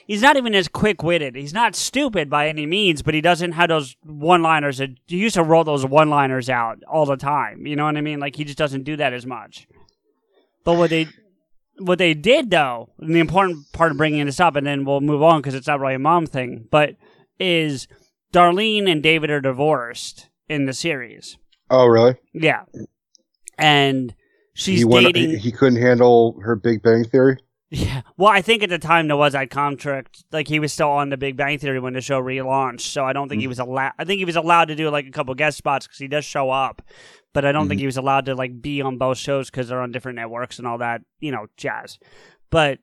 he's 0.07 0.23
not 0.23 0.37
even 0.37 0.55
as 0.55 0.69
quick 0.69 1.03
witted. 1.03 1.35
He's 1.35 1.53
not 1.55 1.75
stupid 1.75 2.31
by 2.31 2.49
any 2.49 2.65
means, 2.67 3.03
but 3.03 3.15
he 3.15 3.21
doesn't 3.21 3.53
have 3.53 3.69
those 3.69 3.97
one 4.03 4.43
liners. 4.43 4.79
He 4.79 5.17
used 5.17 5.35
to 5.35 5.43
roll 5.43 5.65
those 5.65 5.85
one 5.85 6.09
liners 6.11 6.49
out 6.49 6.79
all 6.91 7.07
the 7.07 7.17
time. 7.17 7.67
You 7.67 7.77
know 7.77 7.85
what 7.85 7.97
I 7.97 8.01
mean? 8.01 8.21
Like 8.21 8.37
he 8.37 8.45
just 8.45 8.59
doesn't 8.59 8.85
do 8.85 8.97
that 8.97 9.13
as 9.13 9.27
much. 9.27 9.67
But 10.65 10.77
what 10.77 10.91
they 10.91 11.07
what 11.79 11.99
they 11.99 12.15
did 12.15 12.51
though, 12.51 12.89
and 13.01 13.15
the 13.15 13.21
important 13.21 13.71
part 13.73 13.91
of 13.93 13.99
bringing 13.99 14.25
this 14.27 14.41
up, 14.41 14.57
and 14.57 14.67
then 14.67 14.85
we'll 14.85 15.01
move 15.03 15.23
on 15.23 15.41
because 15.41 15.55
it's 15.55 15.67
not 15.67 15.79
really 15.81 15.95
a 15.95 15.99
mom 15.99 16.27
thing, 16.27 16.67
but 16.71 16.97
is 17.39 17.87
Darlene 18.33 18.91
and 18.91 19.03
David 19.03 19.31
are 19.31 19.41
divorced 19.43 20.29
in 20.49 20.65
the 20.67 20.73
series. 20.73 21.37
Oh 21.71 21.87
really? 21.87 22.17
Yeah. 22.33 22.63
And 23.59 24.15
she's 24.55 24.81
he 24.81 24.85
went, 24.85 25.07
dating. 25.07 25.31
he, 25.31 25.37
he 25.37 25.53
couldn't 25.53 25.81
handle 25.81 26.39
her 26.43 26.57
Big 26.57 26.83
Bang 26.83 27.05
Theory. 27.05 27.39
yeah. 27.71 28.03
Well, 28.17 28.31
I 28.31 28.43
think 28.43 28.63
at 28.63 28.69
the 28.69 28.79
time 28.79 29.09
there 29.09 29.17
was 29.17 29.33
that 29.33 29.51
contract. 29.51 30.25
Like 30.31 30.49
he 30.49 30.61
was 30.61 30.73
still 30.73 30.91
on 30.91 31.09
the 31.09 31.17
Big 31.17 31.37
Bang 31.37 31.59
Theory 31.59 31.81
when 31.81 31.95
the 31.95 32.01
show 32.01 32.21
relaunched. 32.21 32.83
So 32.83 33.05
I 33.05 33.13
don't 33.13 33.29
think 33.29 33.41
he 33.41 33.47
mm. 33.47 33.51
was 33.51 33.59
allowed. 33.59 33.93
I 33.99 34.05
think 34.05 34.19
he 34.19 34.25
was 34.25 34.37
allowed 34.37 34.67
to 34.67 34.77
do 34.77 34.91
like 34.91 35.07
a 35.07 35.11
couple 35.11 35.35
guest 35.35 35.59
spots 35.59 35.87
because 35.87 35.99
he 35.99 36.09
does 36.09 36.25
show 36.25 36.51
up. 36.51 36.83
But 37.33 37.45
I 37.45 37.53
don't 37.53 37.69
think 37.69 37.79
mm-hmm. 37.79 37.83
he 37.83 37.87
was 37.87 37.97
allowed 37.97 38.27
to 38.27 38.35
like 38.35 38.63
be 38.63 38.81
on 38.81 38.99
both 38.99 39.19
shows 39.19 39.51
because 39.51 39.69
they're 39.69 39.83
on 39.83 39.93
different 39.93 40.17
networks 40.17 40.59
and 40.59 40.67
all 40.67 40.79
that, 40.79 41.03
you 41.21 41.33
know, 41.33 41.47
jazz. 41.57 41.99
But 42.51 42.79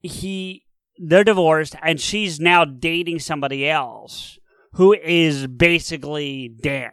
he, 0.00 0.64
they're 0.96 1.24
divorced, 1.24 1.74
and 1.82 2.00
she's 2.00 2.38
now 2.38 2.64
dating 2.64 3.18
somebody 3.20 3.68
else 3.68 4.38
who 4.74 4.92
is 4.92 5.46
basically 5.46 6.54
Dan. 6.62 6.92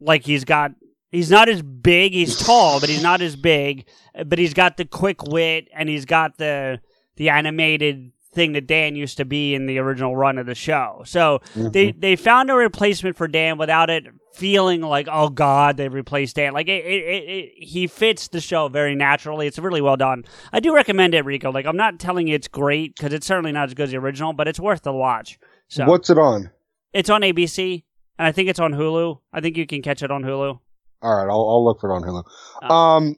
Like 0.00 0.24
he's 0.24 0.44
got 0.44 0.72
he's 1.10 1.30
not 1.30 1.48
as 1.48 1.62
big, 1.62 2.12
he's 2.12 2.38
tall, 2.46 2.80
but 2.80 2.88
he's 2.88 3.02
not 3.02 3.20
as 3.20 3.36
big, 3.36 3.86
but 4.26 4.38
he's 4.38 4.54
got 4.54 4.76
the 4.76 4.84
quick 4.84 5.22
wit 5.22 5.68
and 5.74 5.88
he's 5.88 6.04
got 6.04 6.38
the 6.38 6.80
the 7.16 7.30
animated 7.30 8.12
thing 8.32 8.52
that 8.52 8.66
Dan 8.66 8.94
used 8.94 9.16
to 9.16 9.24
be 9.24 9.54
in 9.54 9.66
the 9.66 9.78
original 9.78 10.16
run 10.16 10.38
of 10.38 10.46
the 10.46 10.54
show. 10.54 11.02
So 11.06 11.40
mm-hmm. 11.54 11.70
they 11.70 11.92
they 11.92 12.16
found 12.16 12.50
a 12.50 12.54
replacement 12.54 13.16
for 13.16 13.26
Dan 13.26 13.58
without 13.58 13.90
it 13.90 14.06
feeling 14.34 14.82
like 14.82 15.08
oh 15.10 15.28
god 15.28 15.76
they 15.76 15.88
replaced 15.88 16.36
Dan. 16.36 16.52
Like 16.52 16.68
it, 16.68 16.84
it, 16.84 17.02
it, 17.02 17.24
it 17.28 17.52
he 17.56 17.86
fits 17.86 18.28
the 18.28 18.40
show 18.40 18.68
very 18.68 18.94
naturally. 18.94 19.46
It's 19.46 19.58
really 19.58 19.80
well 19.80 19.96
done. 19.96 20.24
I 20.52 20.60
do 20.60 20.74
recommend 20.74 21.14
it, 21.14 21.24
Rico. 21.24 21.50
Like 21.50 21.66
I'm 21.66 21.76
not 21.76 21.98
telling 21.98 22.28
you 22.28 22.34
it's 22.34 22.48
great 22.48 22.94
because 22.96 23.12
it's 23.12 23.26
certainly 23.26 23.52
not 23.52 23.68
as 23.68 23.74
good 23.74 23.84
as 23.84 23.90
the 23.90 23.96
original, 23.96 24.32
but 24.32 24.46
it's 24.46 24.60
worth 24.60 24.82
the 24.82 24.92
watch. 24.92 25.38
So 25.68 25.86
What's 25.86 26.10
it 26.10 26.18
on? 26.18 26.50
it's 26.92 27.10
on 27.10 27.22
ABC, 27.22 27.84
and 28.18 28.26
I 28.26 28.32
think 28.32 28.48
it's 28.48 28.60
on 28.60 28.72
Hulu. 28.72 29.20
I 29.32 29.40
think 29.40 29.56
you 29.56 29.66
can 29.66 29.82
catch 29.82 30.02
it 30.02 30.10
on 30.10 30.22
Hulu. 30.22 30.58
All 31.00 31.16
right, 31.16 31.30
I'll, 31.30 31.48
I'll 31.48 31.64
look 31.64 31.80
for 31.80 31.90
it 31.90 31.94
on 31.94 32.02
Hulu. 32.02 32.24
Oh. 32.62 32.74
Um, 32.74 33.16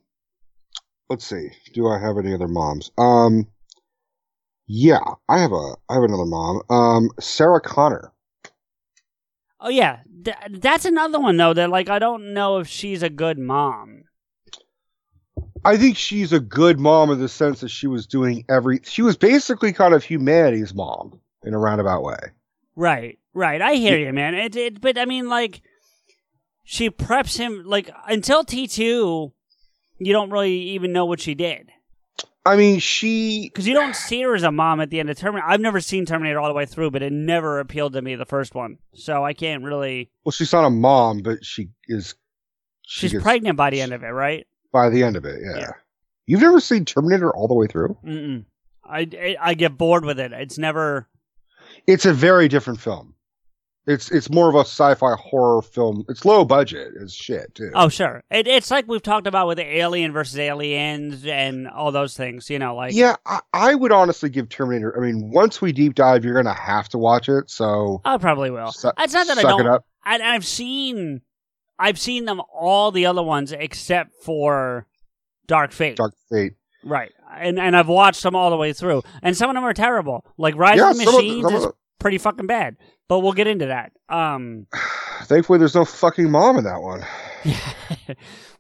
let's 1.08 1.26
see. 1.26 1.50
Do 1.74 1.88
I 1.88 1.98
have 1.98 2.18
any 2.18 2.34
other 2.34 2.48
moms? 2.48 2.90
Um, 2.98 3.46
yeah, 4.66 5.00
I 5.28 5.40
have 5.40 5.52
a 5.52 5.74
I 5.88 5.94
have 5.94 6.04
another 6.04 6.26
mom. 6.26 6.62
Um, 6.70 7.10
Sarah 7.18 7.60
Connor. 7.60 8.12
Oh 9.60 9.68
yeah, 9.68 9.98
Th- 10.24 10.36
that's 10.50 10.84
another 10.84 11.18
one 11.18 11.36
though. 11.36 11.54
That 11.54 11.70
like 11.70 11.88
I 11.88 11.98
don't 11.98 12.32
know 12.34 12.58
if 12.58 12.68
she's 12.68 13.02
a 13.02 13.10
good 13.10 13.38
mom. 13.38 14.04
I 15.64 15.76
think 15.76 15.96
she's 15.96 16.32
a 16.32 16.40
good 16.40 16.78
mom 16.78 17.10
in 17.10 17.20
the 17.20 17.28
sense 17.28 17.60
that 17.60 17.68
she 17.68 17.86
was 17.86 18.06
doing 18.06 18.44
every. 18.48 18.80
She 18.84 19.02
was 19.02 19.16
basically 19.16 19.72
kind 19.72 19.92
of 19.92 20.04
humanity's 20.04 20.74
mom 20.74 21.20
in 21.44 21.52
a 21.52 21.58
roundabout 21.58 22.02
way. 22.02 22.18
Right, 22.76 23.18
right. 23.34 23.60
I 23.60 23.74
hear 23.74 23.98
you, 23.98 24.12
man. 24.12 24.34
It, 24.34 24.56
it, 24.56 24.80
but 24.80 24.96
I 24.98 25.04
mean, 25.04 25.28
like, 25.28 25.60
she 26.64 26.90
preps 26.90 27.36
him 27.38 27.64
like 27.66 27.90
until 28.06 28.44
T 28.44 28.66
two. 28.66 29.32
You 29.98 30.12
don't 30.14 30.30
really 30.30 30.54
even 30.70 30.92
know 30.94 31.04
what 31.04 31.20
she 31.20 31.34
did 31.34 31.68
I 32.46 32.56
mean, 32.56 32.78
she 32.78 33.50
because 33.52 33.66
you 33.66 33.74
don't 33.74 33.94
see 33.94 34.22
her 34.22 34.34
as 34.34 34.42
a 34.44 34.50
mom 34.50 34.80
at 34.80 34.88
the 34.88 34.98
end 34.98 35.10
of 35.10 35.18
Terminator. 35.18 35.46
I've 35.46 35.60
never 35.60 35.78
seen 35.80 36.06
Terminator 36.06 36.40
all 36.40 36.48
the 36.48 36.54
way 36.54 36.64
through, 36.64 36.90
but 36.90 37.02
it 37.02 37.12
never 37.12 37.60
appealed 37.60 37.92
to 37.92 38.00
me 38.02 38.14
the 38.16 38.24
first 38.24 38.54
one, 38.54 38.78
so 38.94 39.22
I 39.22 39.34
can't 39.34 39.62
really. 39.62 40.10
well, 40.24 40.32
she's 40.32 40.52
not 40.52 40.64
a 40.64 40.70
mom, 40.70 41.18
but 41.18 41.44
she 41.44 41.68
is. 41.86 42.14
She 42.82 43.00
She's 43.00 43.12
gets- 43.12 43.22
pregnant 43.22 43.58
by 43.58 43.68
the 43.70 43.82
end 43.82 43.92
of 43.92 44.02
it, 44.02 44.06
right? 44.08 44.46
by 44.72 44.88
the 44.88 45.02
end 45.02 45.16
of 45.16 45.24
it. 45.26 45.38
Yeah. 45.44 45.58
Yeah. 45.58 45.70
You've 46.26 46.40
never 46.40 46.60
seen 46.60 46.84
Terminator 46.86 47.30
all 47.34 47.46
the 47.46 47.54
way 47.54 47.66
through? 47.66 47.98
Mm-mm. 48.06 48.44
I, 48.84 49.00
I 49.00 49.36
I 49.40 49.54
get 49.54 49.76
bored 49.76 50.04
with 50.06 50.18
it. 50.18 50.32
It's 50.32 50.56
never. 50.58 51.08
It's 51.86 52.06
a 52.06 52.12
very 52.12 52.48
different 52.48 52.80
film. 52.80 53.14
It's 53.86 54.10
it's 54.10 54.30
more 54.30 54.48
of 54.48 54.54
a 54.54 54.60
sci-fi 54.60 55.14
horror 55.16 55.62
film. 55.62 56.04
It's 56.08 56.24
low 56.24 56.44
budget 56.44 56.92
as 57.02 57.14
shit 57.14 57.54
too. 57.54 57.70
Oh, 57.74 57.88
sure. 57.88 58.22
It, 58.30 58.46
it's 58.46 58.70
like 58.70 58.86
we've 58.86 59.02
talked 59.02 59.26
about 59.26 59.48
with 59.48 59.56
the 59.56 59.64
Alien 59.78 60.12
versus 60.12 60.38
Aliens 60.38 61.24
and 61.26 61.66
all 61.66 61.90
those 61.90 62.14
things. 62.16 62.50
You 62.50 62.58
know, 62.58 62.76
like 62.76 62.92
yeah, 62.94 63.16
I, 63.26 63.40
I 63.54 63.74
would 63.74 63.90
honestly 63.90 64.28
give 64.28 64.48
Terminator. 64.50 64.96
I 64.96 65.00
mean, 65.04 65.30
once 65.32 65.62
we 65.62 65.72
deep 65.72 65.94
dive, 65.94 66.24
you're 66.24 66.34
gonna 66.34 66.52
have 66.54 66.88
to 66.90 66.98
watch 66.98 67.28
it. 67.28 67.50
So 67.50 68.02
I 68.04 68.18
probably 68.18 68.50
will. 68.50 68.70
Su- 68.70 68.92
it's 68.98 69.14
not 69.14 69.26
that 69.26 69.38
I 69.38 69.42
don't. 69.42 69.66
it. 69.66 69.82
I, 70.04 70.20
I've 70.34 70.46
seen, 70.46 71.22
I've 71.78 71.98
seen 71.98 72.26
them 72.26 72.42
all 72.54 72.92
the 72.92 73.06
other 73.06 73.22
ones 73.22 73.50
except 73.50 74.12
for 74.22 74.86
Dark 75.46 75.72
Fate. 75.72 75.96
Dark 75.96 76.12
Fate. 76.30 76.52
Right, 76.84 77.12
and 77.34 77.58
and 77.58 77.76
I've 77.76 77.88
watched 77.88 78.22
them 78.22 78.36
all 78.36 78.50
the 78.50 78.56
way 78.56 78.72
through, 78.72 79.02
and 79.22 79.36
some 79.36 79.50
of 79.50 79.54
them 79.54 79.64
are 79.64 79.74
terrible. 79.74 80.24
Like 80.38 80.54
Rise 80.54 80.78
Yeah, 80.78 80.90
of 80.90 80.98
the 80.98 81.04
Machines 81.06 81.44
some 81.44 81.54
is 81.54 81.62
the- 81.64 81.72
pretty 82.00 82.18
fucking 82.18 82.48
bad, 82.48 82.76
but 83.08 83.20
we'll 83.20 83.32
get 83.32 83.46
into 83.46 83.66
that. 83.66 83.92
Um, 84.08 84.66
Thankfully, 85.22 85.58
there's 85.60 85.74
no 85.76 85.84
fucking 85.84 86.28
mom 86.30 86.58
in 86.58 86.64
that 86.64 86.82
one. 86.82 87.04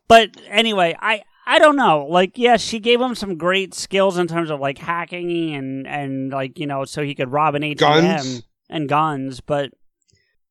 but 0.08 0.30
anyway, 0.48 0.94
I 1.00 1.22
I 1.46 1.58
don't 1.58 1.74
know. 1.76 2.06
Like, 2.08 2.38
yeah, 2.38 2.56
she 2.58 2.78
gave 2.78 3.00
him 3.00 3.14
some 3.14 3.36
great 3.36 3.74
skills 3.74 4.18
in 4.18 4.28
terms 4.28 4.50
of 4.50 4.60
like 4.60 4.78
hacking 4.78 5.54
and 5.54 5.86
and 5.86 6.30
like 6.30 6.58
you 6.58 6.66
know, 6.66 6.84
so 6.84 7.02
he 7.02 7.14
could 7.14 7.32
rob 7.32 7.54
an 7.56 7.62
ATM 7.62 7.76
Guns? 7.78 8.42
and 8.68 8.88
guns. 8.88 9.40
But 9.40 9.70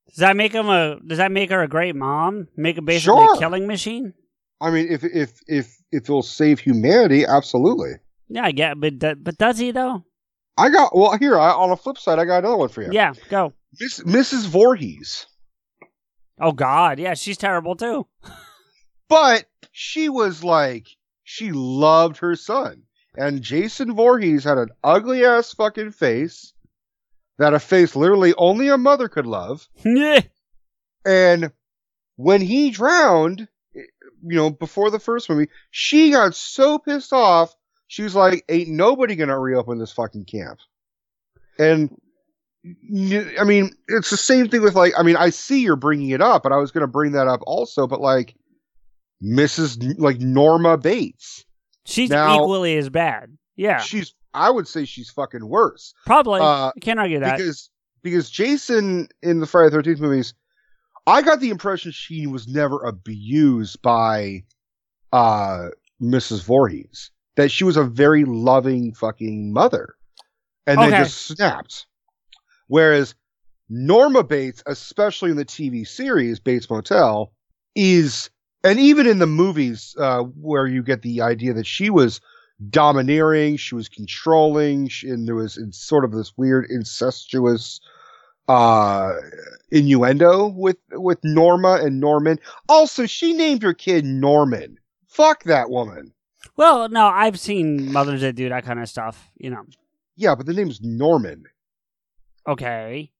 does 0.08 0.18
that 0.18 0.36
make 0.36 0.52
him 0.54 0.68
a? 0.68 1.00
Does 1.06 1.20
that 1.20 1.32
make 1.32 1.52
her 1.52 1.62
a 1.62 1.68
great 1.68 1.96
mom? 1.96 2.48
Make 2.58 2.76
her 2.76 2.82
basically 2.82 3.16
Sure. 3.24 3.36
a 3.36 3.40
killing 3.40 3.68
machine? 3.68 4.14
I 4.60 4.72
mean, 4.72 4.88
if 4.90 5.04
if 5.06 5.40
if 5.48 5.78
if 5.92 6.04
it'll 6.04 6.22
save 6.24 6.60
humanity, 6.60 7.26
absolutely. 7.26 7.92
Yeah, 8.28 8.44
I 8.46 8.52
get, 8.52 8.80
but 8.80 9.00
but 9.24 9.38
does 9.38 9.58
he 9.60 9.72
though? 9.72 10.04
I 10.60 10.70
got 10.70 10.96
well 10.96 11.18
here. 11.18 11.38
I, 11.38 11.52
on 11.52 11.70
the 11.70 11.78
flip 11.78 11.98
side, 11.98 12.20
I 12.20 12.26
got 12.26 12.40
another 12.40 12.58
one 12.58 12.70
for 12.70 12.82
you. 12.82 12.90
Yeah, 12.92 13.14
go. 13.30 13.54
Miss, 13.80 14.00
Mrs. 14.02 14.48
Voorhees. 14.48 15.26
Oh 16.40 16.52
God, 16.52 17.00
yeah, 17.00 17.14
she's 17.14 17.38
terrible 17.38 17.76
too. 17.76 18.08
But 19.08 19.46
she 19.72 20.10
was 20.10 20.44
like, 20.44 20.88
she 21.24 21.52
loved 21.52 22.18
her 22.18 22.36
son. 22.36 22.84
And 23.18 23.42
Jason 23.42 23.96
Voorhees 23.96 24.44
had 24.44 24.58
an 24.58 24.70
ugly 24.84 25.26
ass 25.26 25.54
fucking 25.54 25.92
face. 25.92 26.54
That 27.40 27.54
a 27.54 27.60
face 27.60 27.96
literally 27.96 28.34
only 28.38 28.68
a 28.68 28.78
mother 28.78 29.08
could 29.08 29.26
love. 29.26 29.68
Yeah. 29.84 30.22
And 31.06 31.54
when 32.18 32.42
he 32.42 32.72
drowned, 32.72 33.48
you 33.74 33.88
know, 34.22 34.50
before 34.50 34.92
the 34.92 35.00
first 35.00 35.30
movie, 35.30 35.48
she 35.72 36.12
got 36.12 36.36
so 36.36 36.78
pissed 36.78 37.14
off. 37.14 37.56
She 37.90 38.04
was 38.04 38.14
like, 38.14 38.46
ain't 38.50 38.70
nobody 38.70 39.16
gonna 39.16 39.38
reopen 39.38 39.80
this 39.80 39.92
fucking 39.92 40.26
camp. 40.26 40.60
And 41.58 41.90
I 42.64 43.44
mean, 43.44 43.72
it's 43.88 44.12
the 44.12 44.18
same 44.18 44.48
thing 44.48 44.62
with 44.62 44.76
like. 44.76 44.94
I 44.98 45.02
mean, 45.04 45.16
I 45.16 45.32
see 45.32 45.62
you're 45.62 45.76
bringing 45.76 46.12
it 46.12 46.22
up, 46.22 46.46
and 46.46 46.54
I 46.54 46.58
was 46.58 46.72
going 46.72 46.82
to 46.82 46.88
bring 46.88 47.14
that 47.14 47.28
up 47.28 47.42
also, 47.48 47.88
but 47.88 48.00
like 48.00 48.36
Mrs. 49.24 49.98
Like 49.98 50.20
Norma 50.20 50.78
Bates, 50.78 51.46
She's 51.86 52.10
Now- 52.10 52.36
equally 52.36 52.78
as 52.78 52.90
bad. 52.90 53.38
Yeah, 53.56 53.80
she's. 53.82 54.14
I 54.34 54.52
would 54.52 54.68
say 54.68 54.86
she's 54.86 55.10
fucking 55.10 55.48
worse. 55.48 55.94
probably. 56.06 56.42
uh, 56.42 56.72
I 56.76 56.80
can't 56.80 57.00
argue 57.00 57.20
that. 57.20 57.38
because 57.38 57.72
because 58.04 58.30
Jason 58.30 59.08
in 59.24 59.40
the 59.40 59.48
Friday 59.48 59.72
Thirteenth 59.72 60.00
movies, 60.00 60.36
I 61.08 61.24
got 61.24 61.40
the 61.40 61.50
impression 61.50 61.92
she 61.92 62.28
was 62.28 62.48
never 62.48 62.84
abused 62.84 63.82
by 63.82 64.44
uh 65.12 65.70
Mrs. 66.02 66.44
Voorhees. 66.44 67.10
That 67.40 67.52
she 67.52 67.64
was 67.64 67.78
a 67.78 67.86
very 67.86 68.26
loving 68.26 68.94
fucking 68.94 69.54
mother, 69.54 69.96
and 70.68 70.78
then 70.78 70.92
just 70.92 71.22
snapped. 71.26 71.88
Whereas 72.68 73.16
Norma 73.70 74.26
Bates, 74.26 74.62
especially 74.66 75.32
in 75.32 75.38
the 75.38 75.46
TV 75.46 75.88
series 75.88 76.42
Bates 76.42 76.70
Motel, 76.70 77.32
is 77.76 78.30
and 78.66 78.78
even 78.78 79.08
in 79.08 79.20
the 79.20 79.26
movies 79.26 79.96
uh, 79.98 80.24
where 80.24 80.68
you 80.68 80.84
get 80.84 81.02
the 81.02 81.22
idea 81.22 81.54
that 81.54 81.66
she 81.66 81.90
was 81.90 82.20
domineering, 82.70 83.56
she 83.56 83.74
was 83.74 83.88
controlling, 83.88 84.90
she, 84.90 85.08
and 85.08 85.26
there 85.26 85.36
was 85.36 85.56
in 85.56 85.72
sort 85.72 86.04
of 86.04 86.12
this 86.12 86.34
weird 86.36 86.66
incestuous 86.70 87.80
uh 88.50 89.14
innuendo 89.72 90.48
with 90.48 90.76
with 90.92 91.20
Norma 91.24 91.76
and 91.76 92.02
Norman. 92.02 92.38
Also, 92.68 93.06
she 93.06 93.32
named 93.32 93.64
her 93.64 93.74
kid 93.74 94.04
Norman. 94.04 94.78
Fuck 95.08 95.46
that 95.46 95.70
woman. 95.70 96.12
Well, 96.56 96.90
no, 96.90 97.08
I've 97.08 97.40
seen 97.40 97.92
mothers 97.92 98.22
that 98.22 98.36
do 98.36 98.50
that 98.50 98.66
kind 98.66 98.80
of 98.80 98.90
stuff. 98.90 99.32
You 99.38 99.52
know. 99.52 99.64
Yeah, 100.16 100.36
but 100.36 100.46
the 100.46 100.54
name's 100.54 100.82
Norman. 100.82 101.46
Okay. 102.48 103.12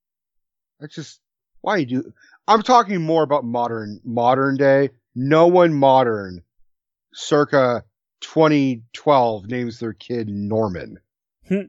That's 0.80 0.94
just 0.94 1.20
why 1.60 1.78
you 1.78 1.86
do. 1.86 2.12
I'm 2.48 2.62
talking 2.62 3.00
more 3.02 3.22
about 3.22 3.44
modern 3.44 4.00
modern 4.04 4.56
day. 4.56 4.90
No 5.14 5.46
one 5.46 5.74
modern, 5.74 6.42
circa 7.12 7.84
2012, 8.20 9.46
names 9.48 9.78
their 9.78 9.92
kid 9.92 10.28
Norman. 10.28 10.98
Hmm. 11.48 11.62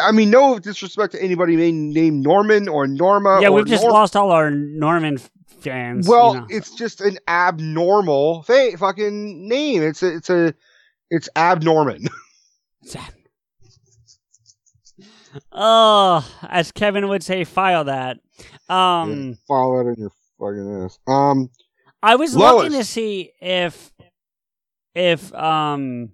I 0.00 0.12
mean, 0.12 0.30
no 0.30 0.58
disrespect 0.58 1.12
to 1.12 1.22
anybody 1.22 1.56
named, 1.56 2.22
Norman 2.22 2.68
or 2.68 2.86
Norma. 2.86 3.40
yeah, 3.40 3.48
or 3.48 3.56
we've 3.56 3.66
just 3.66 3.82
Norm- 3.82 3.94
lost 3.94 4.16
all 4.16 4.30
our 4.30 4.50
Norman 4.50 5.18
fans. 5.46 6.06
Well, 6.06 6.34
you 6.34 6.40
know. 6.40 6.46
it's 6.50 6.74
just 6.74 7.00
an 7.00 7.18
abnormal 7.26 8.42
fa- 8.42 8.76
fucking 8.76 9.48
name. 9.48 9.82
It's 9.82 10.02
a, 10.02 10.14
it's 10.16 10.30
a, 10.30 10.54
it's 11.10 11.28
abnorman. 11.36 12.08
oh, 15.52 16.26
as 16.48 16.72
Kevin 16.72 17.08
would 17.08 17.22
say, 17.22 17.44
file 17.44 17.84
that. 17.84 18.18
Um, 18.68 19.38
Follow 19.46 19.82
that 19.84 19.90
in 19.90 19.96
your 19.98 20.12
fucking 20.38 20.84
ass. 20.84 20.98
Um, 21.06 21.50
I 22.02 22.16
was 22.16 22.36
Lois. 22.36 22.64
looking 22.64 22.78
to 22.78 22.84
see 22.84 23.32
if 23.40 23.92
if 24.94 25.34
um 25.34 26.12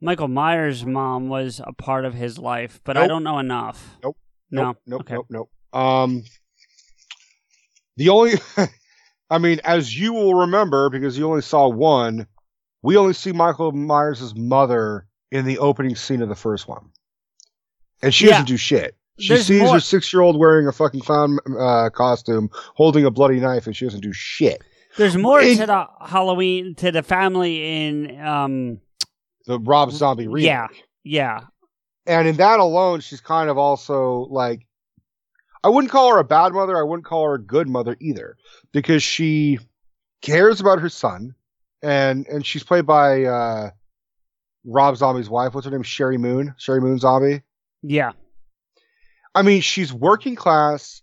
Michael 0.00 0.28
Myers' 0.28 0.84
mom 0.84 1.28
was 1.28 1.60
a 1.64 1.72
part 1.72 2.04
of 2.04 2.12
his 2.14 2.38
life, 2.38 2.80
but 2.84 2.96
I 2.96 3.06
don't 3.06 3.24
know 3.24 3.38
enough. 3.38 3.96
Nope. 4.02 4.16
No. 4.50 4.62
Nope. 4.62 4.76
Nope. 4.86 5.00
Okay. 5.00 5.14
Nope. 5.14 5.26
Nope. 5.30 5.50
Um, 5.82 6.22
the 7.96 8.10
only, 8.10 8.32
I 9.30 9.38
mean, 9.38 9.60
as 9.64 9.98
you 9.98 10.12
will 10.12 10.34
remember, 10.34 10.90
because 10.90 11.16
you 11.16 11.26
only 11.26 11.40
saw 11.40 11.68
one, 11.68 12.26
we 12.84 12.96
only 12.96 13.14
see 13.14 13.32
Michael 13.32 13.72
Myers' 13.72 14.34
mother 14.36 15.06
in 15.32 15.44
the 15.46 15.58
opening 15.58 15.96
scene 15.96 16.22
of 16.22 16.28
the 16.28 16.34
first 16.36 16.68
one, 16.68 16.90
and 18.02 18.14
she 18.14 18.26
Yeah. 18.26 18.32
doesn't 18.32 18.46
do 18.46 18.56
shit. 18.56 18.94
She 19.18 19.28
There's 19.28 19.46
sees 19.46 19.62
more- 19.62 19.74
her 19.74 19.80
six-year-old 19.80 20.38
wearing 20.38 20.66
a 20.66 20.72
fucking 20.72 21.00
clown 21.00 21.38
uh, 21.58 21.88
costume, 21.90 22.50
holding 22.74 23.04
a 23.04 23.10
bloody 23.10 23.40
knife, 23.40 23.66
and 23.66 23.74
she 23.76 23.84
doesn't 23.86 24.00
do 24.02 24.12
shit. 24.12 24.62
There's 24.96 25.16
more 25.16 25.40
to 25.40 25.54
the 25.66 25.86
Halloween 26.02 26.74
to 26.76 26.92
the 26.92 27.02
family 27.02 27.86
in 27.86 28.20
um 28.20 28.80
The 29.46 29.58
Rob 29.58 29.90
Zombie 29.92 30.28
remake. 30.28 30.46
yeah 30.46 30.68
yeah 31.04 31.40
and 32.06 32.28
in 32.28 32.36
that 32.36 32.60
alone, 32.60 33.00
she's 33.00 33.20
kind 33.22 33.48
of 33.48 33.56
also 33.58 34.26
like, 34.30 34.66
I 35.64 35.68
wouldn't 35.68 35.90
call 35.90 36.12
her 36.12 36.18
a 36.18 36.24
bad 36.24 36.52
mother. 36.52 36.76
I 36.78 36.82
wouldn't 36.82 37.06
call 37.06 37.24
her 37.24 37.34
a 37.34 37.42
good 37.42 37.66
mother 37.68 37.96
either, 38.00 38.36
because 38.72 39.02
she 39.02 39.58
cares 40.20 40.60
about 40.60 40.80
her 40.80 40.90
son, 40.90 41.34
and 41.84 42.26
and 42.26 42.44
she's 42.44 42.64
played 42.64 42.86
by 42.86 43.24
uh, 43.24 43.70
Rob 44.64 44.96
Zombie's 44.96 45.28
wife. 45.28 45.54
What's 45.54 45.66
her 45.66 45.70
name? 45.70 45.82
Sheri 45.82 46.18
Moon. 46.18 46.54
Sheri 46.58 46.80
Moon 46.80 46.98
Zombie. 46.98 47.42
yeah 47.82 48.12
I 49.36 49.42
mean, 49.42 49.60
she's 49.62 49.92
working 49.92 50.36
class. 50.36 51.02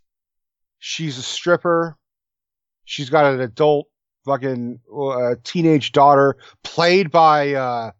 She's 0.79 1.17
a 1.17 1.21
stripper. 1.21 1.97
She's 2.85 3.09
got 3.09 3.33
an 3.33 3.41
adult 3.41 3.87
fucking 4.25 4.79
uh, 4.95 5.35
teenage 5.43 5.91
daughter 5.91 6.37
played 6.63 7.11
by 7.11 7.53
uh, 7.53 7.91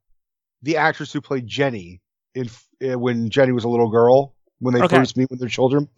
the 0.62 0.78
actress 0.78 1.12
who 1.12 1.20
played 1.22 1.48
Jenny 1.48 2.02
in 2.34 2.50
uh, 2.90 2.98
when 2.98 3.30
Jenny 3.30 3.52
was 3.52 3.66
a 3.66 3.70
little 3.70 3.90
girl 3.90 4.34
when 4.60 4.74
they 4.74 4.82
Okay. 4.82 4.98
first 4.98 5.18
meet 5.18 5.30
with 5.30 5.40
their 5.40 5.50
children. 5.50 5.90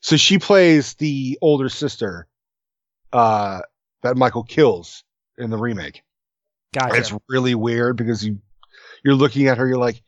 So 0.00 0.16
she 0.16 0.38
plays 0.38 0.94
the 0.94 1.38
older 1.40 1.68
sister 1.70 2.26
uh, 3.12 3.60
that 4.02 4.16
Michael 4.16 4.42
kills 4.44 5.02
in 5.38 5.48
the 5.50 5.56
remake. 5.58 6.02
Gotcha. 6.72 6.96
It's 6.96 7.12
really 7.28 7.54
weird 7.54 7.96
because 7.96 8.24
you 8.24 8.38
you're 9.04 9.14
looking 9.14 9.48
at 9.48 9.58
her, 9.58 9.66
you're 9.66 9.78
like, 9.78 10.02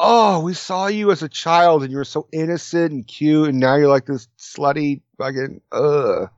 oh, 0.00 0.40
we 0.40 0.54
saw 0.54 0.88
you 0.88 1.12
as 1.12 1.22
a 1.22 1.28
child 1.28 1.82
and 1.82 1.90
you 1.92 1.96
were 1.96 2.04
so 2.04 2.28
innocent 2.32 2.92
and 2.92 3.06
cute, 3.06 3.48
and 3.48 3.60
now 3.60 3.76
you're 3.76 3.88
like 3.88 4.06
this 4.06 4.28
slutty 4.38 5.02
fucking 5.18 5.60
ugh. 5.70 6.28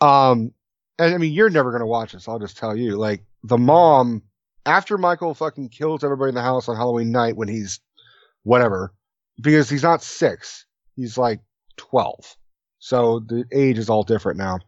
Um, 0.00 0.52
and 0.98 1.14
I 1.14 1.18
mean, 1.18 1.32
you're 1.32 1.50
never 1.50 1.72
gonna 1.72 1.86
watch 1.86 2.12
this. 2.12 2.28
I'll 2.28 2.38
just 2.38 2.56
tell 2.56 2.76
you, 2.76 2.96
like 2.96 3.22
the 3.44 3.58
mom 3.58 4.22
after 4.66 4.98
Michael 4.98 5.34
fucking 5.34 5.70
kills 5.70 6.04
everybody 6.04 6.30
in 6.30 6.34
the 6.34 6.42
house 6.42 6.68
on 6.68 6.76
Halloween 6.76 7.12
night 7.12 7.36
when 7.36 7.48
he's 7.48 7.80
whatever, 8.42 8.92
because 9.40 9.70
he's 9.70 9.82
not 9.82 10.02
six, 10.02 10.66
he's 10.96 11.16
like 11.16 11.40
twelve, 11.76 12.36
so 12.78 13.20
the 13.20 13.44
age 13.52 13.78
is 13.78 13.88
all 13.88 14.02
different 14.02 14.38
now 14.38 14.58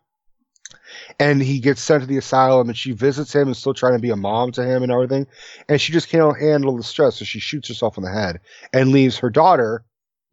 and 1.19 1.43
he 1.43 1.61
gets 1.61 1.81
sent 1.81 2.03
to 2.03 2.07
the 2.07 2.16
asylum 2.16 2.69
and 2.69 2.77
she 2.77 2.93
visits 2.93 3.35
him 3.35 3.49
and 3.49 3.57
still 3.57 3.74
trying 3.74 3.94
to 3.94 3.99
be 3.99 4.11
a 4.11 4.16
mom 4.16 4.53
to 4.53 4.65
him 4.65 4.82
and 4.82 4.93
everything. 4.93 5.27
And 5.69 5.81
she 5.81 5.93
just 5.93 6.09
can't 6.09 6.39
handle 6.39 6.77
the 6.77 6.82
stress 6.82 7.16
so 7.16 7.24
she 7.24 7.40
shoots 7.40 7.69
herself 7.69 7.97
in 7.97 8.05
the 8.05 8.12
head 8.12 8.40
and 8.73 8.93
leaves 8.93 9.19
her 9.19 9.31
daughter 9.31 9.85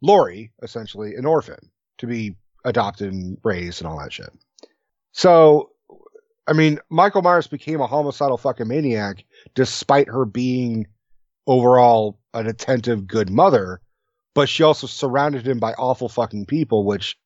lori 0.02 0.50
essentially 0.62 1.14
an 1.14 1.26
orphan 1.26 1.70
to 1.98 2.06
be 2.06 2.34
adopted 2.64 3.12
and 3.12 3.38
raised 3.44 3.80
and 3.80 3.88
all 3.88 3.98
that 3.98 4.12
shit. 4.12 4.32
So 5.12 5.70
i 6.46 6.52
mean 6.52 6.80
michael 6.88 7.20
myers 7.20 7.46
became 7.46 7.80
a 7.80 7.86
homicidal 7.86 8.38
fucking 8.38 8.66
maniac 8.66 9.24
despite 9.54 10.08
her 10.08 10.24
being 10.24 10.86
overall 11.46 12.18
an 12.32 12.46
attentive 12.46 13.06
good 13.06 13.28
mother 13.28 13.80
but 14.34 14.48
she 14.48 14.62
also 14.62 14.86
surrounded 14.86 15.46
him 15.46 15.58
by 15.58 15.74
awful 15.74 16.08
fucking 16.08 16.46
people 16.46 16.84
which 16.84 17.18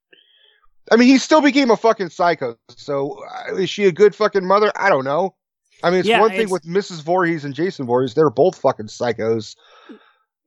I 0.93 0.97
mean, 0.97 1.09
he 1.09 1.19
still 1.19 1.41
became 1.41 1.71
a 1.71 1.77
fucking 1.77 2.11
psycho. 2.11 2.57
So 2.77 3.19
uh, 3.51 3.55
is 3.55 3.71
she 3.71 3.85
a 3.85 3.93
good 3.93 4.15
fucking 4.15 4.45
mother? 4.47 4.71
I 4.77 4.89
don't 4.91 5.05
know. 5.05 5.35
I 5.83 5.91
mean, 5.91 6.01
it's 6.01 6.09
Yeah, 6.09 6.21
one 6.21 6.31
thing 6.31 6.41
it's- 6.49 6.51
with 6.51 6.65
Mrs. 6.65 7.03
Voorhees 7.03 7.45
and 7.45 7.55
Jason 7.55 7.87
Voorhees; 7.87 8.15
they're 8.15 8.31
both 8.31 8.57
fucking 8.59 8.87
psychos. 8.87 9.57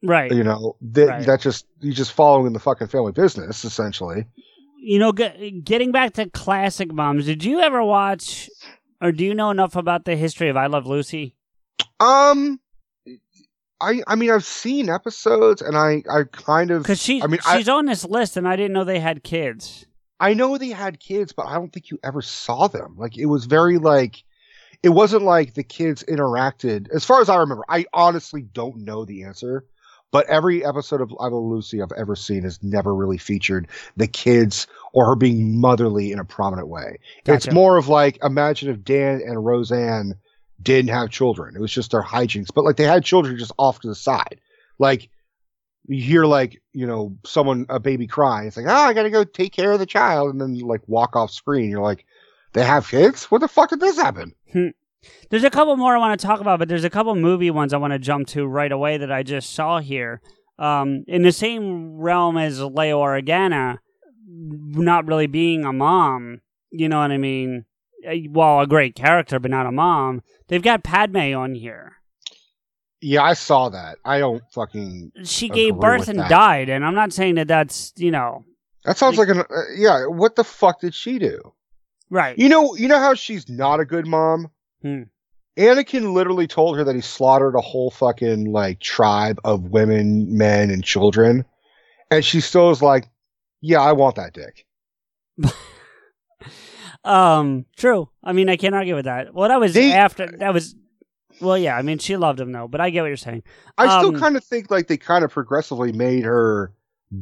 right. 0.04 0.32
You 0.32 0.44
know, 0.44 0.76
that 0.82 1.08
Right. 1.08 1.26
that 1.26 1.42
just 1.42 1.66
you 1.80 1.92
just 1.94 2.12
following 2.14 2.48
in 2.48 2.54
the 2.54 2.60
fucking 2.60 2.88
family 2.88 3.12
business 3.12 3.66
essentially. 3.66 4.26
You 4.80 5.00
know, 5.00 5.12
ge- 5.12 5.64
getting 5.64 5.92
back 5.92 6.14
to 6.14 6.30
classic 6.30 6.94
moms, 6.94 7.26
did 7.26 7.44
you 7.44 7.60
ever 7.60 7.84
watch 7.84 8.50
or 9.02 9.12
do 9.12 9.26
you 9.26 9.34
know 9.34 9.50
enough 9.50 9.76
about 9.76 10.06
the 10.06 10.16
history 10.16 10.50
of 10.50 10.56
I 10.58 10.68
Love 10.68 10.86
Lucy? 10.86 11.36
Um, 12.00 12.60
I 13.82 14.02
I 14.08 14.16
mean, 14.16 14.30
I've 14.32 14.46
seen 14.46 14.88
episodes, 14.90 15.62
and 15.64 15.76
I 15.76 16.04
I 16.10 16.24
kind 16.32 16.70
of 16.72 16.84
Because 16.84 17.02
she, 17.02 17.22
I 17.22 17.28
mean, 17.28 17.40
I 17.46 17.58
she's 17.58 17.68
on 17.70 17.86
this 17.88 18.06
list, 18.06 18.38
and 18.38 18.48
I 18.48 18.56
didn't 18.56 18.74
know 18.74 18.84
they 18.84 19.00
had 19.00 19.24
kids. 19.24 19.87
I 20.20 20.34
know 20.34 20.58
they 20.58 20.70
had 20.70 21.00
kids, 21.00 21.32
but 21.32 21.48
I 21.48 21.54
don't 21.54 21.72
think 21.72 21.92
you 21.92 22.00
ever 22.04 22.22
saw 22.22 22.68
them. 22.68 22.96
Like 22.98 23.18
it 23.18 23.28
was 23.28 23.46
very 23.46 23.78
like 23.78 24.24
it 24.84 24.90
wasn't 24.90 25.24
like 25.24 25.54
the 25.54 25.64
kids 25.64 26.04
interacted. 26.04 26.90
As 26.92 27.06
far 27.06 27.22
as 27.22 27.30
I 27.30 27.38
remember, 27.38 27.64
I 27.70 27.86
honestly 27.94 28.42
don't 28.42 28.78
know 28.78 29.06
the 29.06 29.24
answer. 29.24 29.66
But 30.10 30.26
every 30.28 30.66
episode 30.66 31.02
of 31.02 31.12
I 31.20 31.26
Love 31.26 31.44
Lucy 31.44 31.82
I've 31.82 31.92
ever 31.98 32.16
seen 32.16 32.44
has 32.44 32.64
never 32.64 32.96
really 32.96 33.18
featured 33.18 33.68
the 33.98 34.08
kids 34.08 34.66
or 34.94 35.06
her 35.06 35.16
being 35.18 35.60
motherly 35.60 36.14
in 36.14 36.20
a 36.20 36.24
prominent 36.24 36.70
way. 36.70 37.00
It's 37.26 37.52
more 37.52 37.76
of 37.76 37.90
like 37.90 38.18
imagine 38.24 38.70
if 38.70 38.84
Dan 38.86 39.22
and 39.26 39.46
Roseanne 39.46 40.16
didn't 40.62 40.92
have 40.92 41.10
children. 41.10 41.56
It 41.56 41.60
was 41.60 41.74
just 41.74 41.92
their 41.92 42.02
hijinks. 42.04 42.54
But 42.54 42.64
like 42.64 42.78
they 42.78 42.86
had 42.86 43.04
children 43.04 43.38
just 43.38 43.52
off 43.58 43.82
to 43.82 43.90
the 43.90 43.96
side. 43.96 44.40
Like 44.80 45.10
you 45.88 46.02
hear 46.02 46.26
like 46.26 46.62
you 46.74 46.86
know 46.86 47.16
someone 47.26 47.66
a 47.70 47.80
baby 47.80 48.08
cry 48.08 48.46
it's 48.46 48.58
like 48.58 48.66
oh 48.68 48.72
i 48.72 48.94
gotta 48.94 49.10
go 49.10 49.24
take 49.24 49.54
care 49.54 49.72
of 49.72 49.80
the 49.80 49.86
child 49.86 50.32
and 50.32 50.42
then 50.42 50.58
like 50.60 50.82
walk 50.88 51.16
off 51.16 51.32
screen 51.32 51.70
you're 51.70 51.82
like 51.82 52.06
they 52.54 52.64
have 52.64 52.88
kids 52.88 53.26
what 53.26 53.42
the 53.42 53.48
fuck 53.48 53.70
did 53.70 53.80
this 53.80 53.98
happen 53.98 54.34
There's 55.30 55.44
a 55.44 55.50
couple 55.50 55.78
more 55.78 55.96
I 55.96 56.00
want 56.00 56.20
to 56.20 56.26
talk 56.26 56.42
about, 56.42 56.60
but 56.60 56.68
there's 56.68 56.84
a 56.84 56.90
couple 56.90 57.16
movie 57.16 57.52
ones 57.52 57.72
I 57.74 57.78
want 57.78 57.94
to 57.94 58.00
jump 58.00 58.28
to 58.30 58.46
right 58.46 58.72
away 58.72 58.98
that 58.98 59.12
I 59.12 59.24
just 59.24 59.54
saw 59.54 59.80
here. 59.80 60.22
Um, 60.58 61.04
in 61.08 61.22
the 61.22 61.32
same 61.32 61.98
realm 61.98 62.36
as 62.38 62.60
Leia 62.60 62.96
Organa, 62.96 63.78
not 64.28 65.08
really 65.08 65.28
being 65.28 65.64
a 65.66 65.72
mom. 65.72 66.42
You 66.72 66.90
know 66.90 67.00
what 67.00 67.12
I 67.12 67.18
mean? 67.18 67.66
Uh, 68.06 68.16
Well, 68.32 68.62
a 68.62 68.68
great 68.68 68.96
character, 68.96 69.40
but 69.40 69.52
not 69.52 69.68
a 69.68 69.72
mom. 69.72 70.24
They've 70.48 70.64
got 70.64 70.84
Padme 70.84 71.34
on 71.36 71.56
here. 71.56 71.97
Yeah, 73.02 73.22
I 73.24 73.34
saw 73.34 73.70
that. 73.70 73.98
I 74.04 74.20
don't 74.20 74.42
fucking. 74.54 75.12
She 75.24 75.50
gave 75.50 75.76
birth 75.76 76.08
and 76.08 76.20
that. 76.20 76.30
died, 76.30 76.70
and 76.70 76.84
I'm 76.86 76.96
not 76.96 77.14
saying 77.14 77.36
that 77.36 77.48
that's 77.48 77.94
you 77.96 78.10
know 78.12 78.44
That 78.86 78.98
sounds 78.98 79.18
like 79.18 79.30
an. 79.30 79.40
Uh, 79.42 79.44
yeah, 79.76 80.06
what 80.08 80.36
the 80.36 80.44
fuck 80.44 80.80
did 80.82 80.94
she 80.96 81.20
do? 81.20 81.54
right. 82.10 82.38
You 82.40 82.50
know, 82.50 82.76
you 82.76 82.88
know 82.88 83.00
how 83.00 83.14
she's 83.14 83.48
not 83.50 83.80
a 83.80 83.86
good 83.86 84.08
mom. 84.08 84.50
Hmm. 84.82 85.04
Anakin 85.58 86.14
literally 86.14 86.48
told 86.48 86.78
her 86.78 86.84
that 86.84 86.96
he 86.96 87.02
slaughtered 87.02 87.56
a 87.56 87.62
whole 87.62 87.90
fucking 87.92 88.52
like 88.52 88.80
tribe 88.80 89.40
of 89.44 89.64
women, 89.64 90.38
men, 90.38 90.70
and 90.72 90.84
children, 90.84 91.46
and 92.12 92.24
she 92.26 92.42
still 92.42 92.70
is 92.72 92.82
like, 92.82 93.08
"Yeah, 93.62 93.82
I 93.82 93.92
want 93.94 94.16
that 94.16 94.34
dick." 94.34 94.66
Um, 97.04 97.66
true. 97.78 98.10
I 98.24 98.34
mean, 98.34 98.50
I 98.50 98.58
can't 98.58 98.76
argue 98.76 98.96
with 98.96 99.06
that. 99.06 99.34
Well, 99.34 99.48
that 99.48 99.60
was 99.60 99.74
They- 99.74 99.94
after 99.94 100.28
that 100.40 100.54
was. 100.54 100.76
Well, 101.42 101.58
yeah. 101.58 101.76
I 101.78 101.82
mean, 101.82 101.98
she 102.00 102.18
loved 102.18 102.40
him 102.40 102.52
though, 102.52 102.68
but 102.68 102.82
I 102.82 102.90
get 102.90 103.02
what 103.02 103.08
you're 103.08 103.18
saying. 103.18 103.44
I 103.78 104.00
still 104.00 104.16
Um, 104.16 104.20
kind 104.20 104.38
of 104.38 104.44
think 104.44 104.72
like 104.72 104.88
they 104.88 104.98
kind 104.98 105.24
of 105.24 105.32
progressively 105.32 105.92
made 105.92 106.24
her 106.24 106.74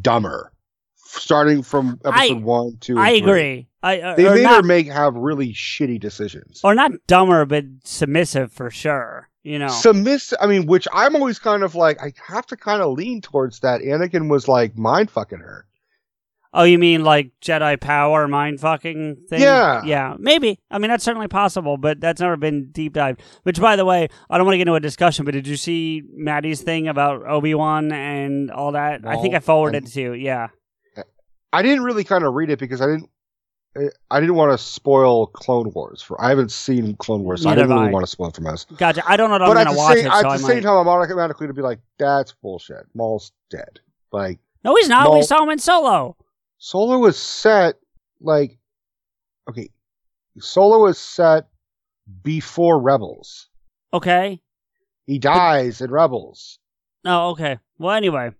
dumber, 0.01 0.51
starting 0.95 1.61
from 1.63 1.99
episode 2.05 2.43
one, 2.43 2.77
to. 2.81 2.97
I 2.97 3.09
three. 3.09 3.17
agree. 3.19 3.67
I 3.83 3.99
uh, 4.01 4.15
They 4.15 4.23
made 4.23 4.43
not, 4.43 4.55
her 4.55 4.63
make 4.63 4.87
have 4.87 5.15
really 5.15 5.53
shitty 5.53 5.99
decisions. 5.99 6.61
or 6.63 6.73
not 6.75 6.91
dumber, 7.07 7.45
but 7.45 7.65
submissive 7.83 8.51
for 8.51 8.69
sure. 8.71 9.29
You 9.43 9.59
know. 9.59 9.67
Submiss. 9.67 10.33
I 10.41 10.47
mean, 10.47 10.65
which 10.65 10.87
I'm 10.91 11.15
always 11.15 11.37
kind 11.37 11.61
of 11.61 11.75
like, 11.75 12.01
I 12.01 12.13
have 12.27 12.47
to 12.47 12.57
kind 12.57 12.81
of 12.81 12.93
lean 12.97 13.21
towards 13.21 13.59
that. 13.59 13.81
Anakin 13.81 14.27
was 14.27 14.47
like 14.47 14.75
mind 14.75 15.11
fucking 15.11 15.37
her. 15.39 15.67
Oh, 16.55 16.63
you 16.63 16.79
mean 16.79 17.03
like 17.03 17.31
Jedi 17.41 17.79
power 17.79 18.27
mind 18.27 18.59
fucking 18.59 19.17
thing? 19.29 19.41
Yeah. 19.41 19.83
Yeah. 19.85 20.15
Maybe. 20.17 20.59
I 20.71 20.79
mean, 20.79 20.89
that's 20.89 21.03
certainly 21.03 21.27
possible, 21.27 21.77
but 21.77 21.99
that's 22.01 22.21
never 22.21 22.37
been 22.37 22.71
deep 22.71 22.93
dive. 22.93 23.17
Which, 23.43 23.59
by 23.61 23.75
the 23.75 23.85
way, 23.85 24.07
I 24.29 24.37
don't 24.37 24.45
want 24.47 24.53
to 24.55 24.57
get 24.57 24.63
into 24.63 24.73
a 24.75 24.79
discussion, 24.79 25.25
but 25.25 25.33
did 25.35 25.45
you 25.47 25.57
see 25.57 26.01
Maddie's 26.15 26.61
thing 26.61 26.87
about 26.87 27.25
Obi 27.27 27.53
Wan 27.53 27.91
and 27.91 28.49
all 28.49 28.71
that? 28.71 29.01
I 29.05 29.21
think 29.21 29.35
I 29.35 29.39
forwarded 29.39 29.83
I- 29.83 29.87
it 29.87 29.91
to 29.91 30.01
you. 30.01 30.13
Yeah. 30.13 30.47
I 31.53 31.61
didn't 31.61 31.83
really 31.83 32.03
kind 32.03 32.23
of 32.25 32.33
read 32.33 32.49
it 32.49 32.59
because 32.59 32.81
I 32.81 32.87
didn't. 32.87 33.09
I 34.09 34.21
didn't 34.21 34.35
want 34.35 34.57
to 34.57 34.57
spoil 34.57 35.27
Clone 35.27 35.69
Wars 35.73 36.01
for. 36.01 36.21
I 36.23 36.29
haven't 36.29 36.51
seen 36.53 36.95
Clone 36.95 37.23
Wars, 37.23 37.43
so 37.43 37.49
I 37.49 37.55
didn't 37.55 37.71
really 37.71 37.87
I. 37.87 37.91
want 37.91 38.05
to 38.05 38.09
spoil 38.09 38.29
it 38.29 38.35
from 38.35 38.47
us. 38.47 38.65
Gotcha. 38.77 39.03
I 39.05 39.17
don't 39.17 39.29
know 39.29 39.37
that 39.39 39.45
but 39.47 39.57
I'm 39.57 39.57
at 39.57 39.65
going 39.65 39.75
the, 39.75 39.81
to 39.81 39.85
watch 39.85 39.97
same, 39.97 40.05
it, 40.05 40.09
at 40.09 40.15
so 40.15 40.21
the 40.21 40.29
I 40.29 40.37
same 40.37 40.47
might. 40.47 40.63
time, 40.63 40.77
I'm 40.77 40.87
automatically 40.87 41.47
to 41.47 41.53
be 41.53 41.61
like, 41.61 41.79
"That's 41.99 42.33
bullshit." 42.41 42.85
Maul's 42.93 43.33
dead. 43.49 43.81
Like 44.13 44.39
No, 44.63 44.75
he's 44.75 44.87
not. 44.87 45.09
We 45.09 45.15
Maul- 45.15 45.23
saw 45.23 45.43
him 45.43 45.49
in 45.49 45.59
Solo. 45.59 46.15
Solo 46.65 46.97
was 46.97 47.15
set 47.15 47.75
like 48.19 48.57
okay. 49.47 49.69
Solo 50.39 50.79
was 50.79 50.97
set 50.97 51.45
before 52.23 52.81
Rebels. 52.81 53.49
Okay. 53.93 54.41
He 55.05 55.19
dies 55.19 55.79
in 55.79 55.91
Rebels. 55.91 56.57
Oh, 57.05 57.29
okay. 57.29 57.59
Well, 57.77 57.95
anyway, 57.95 58.31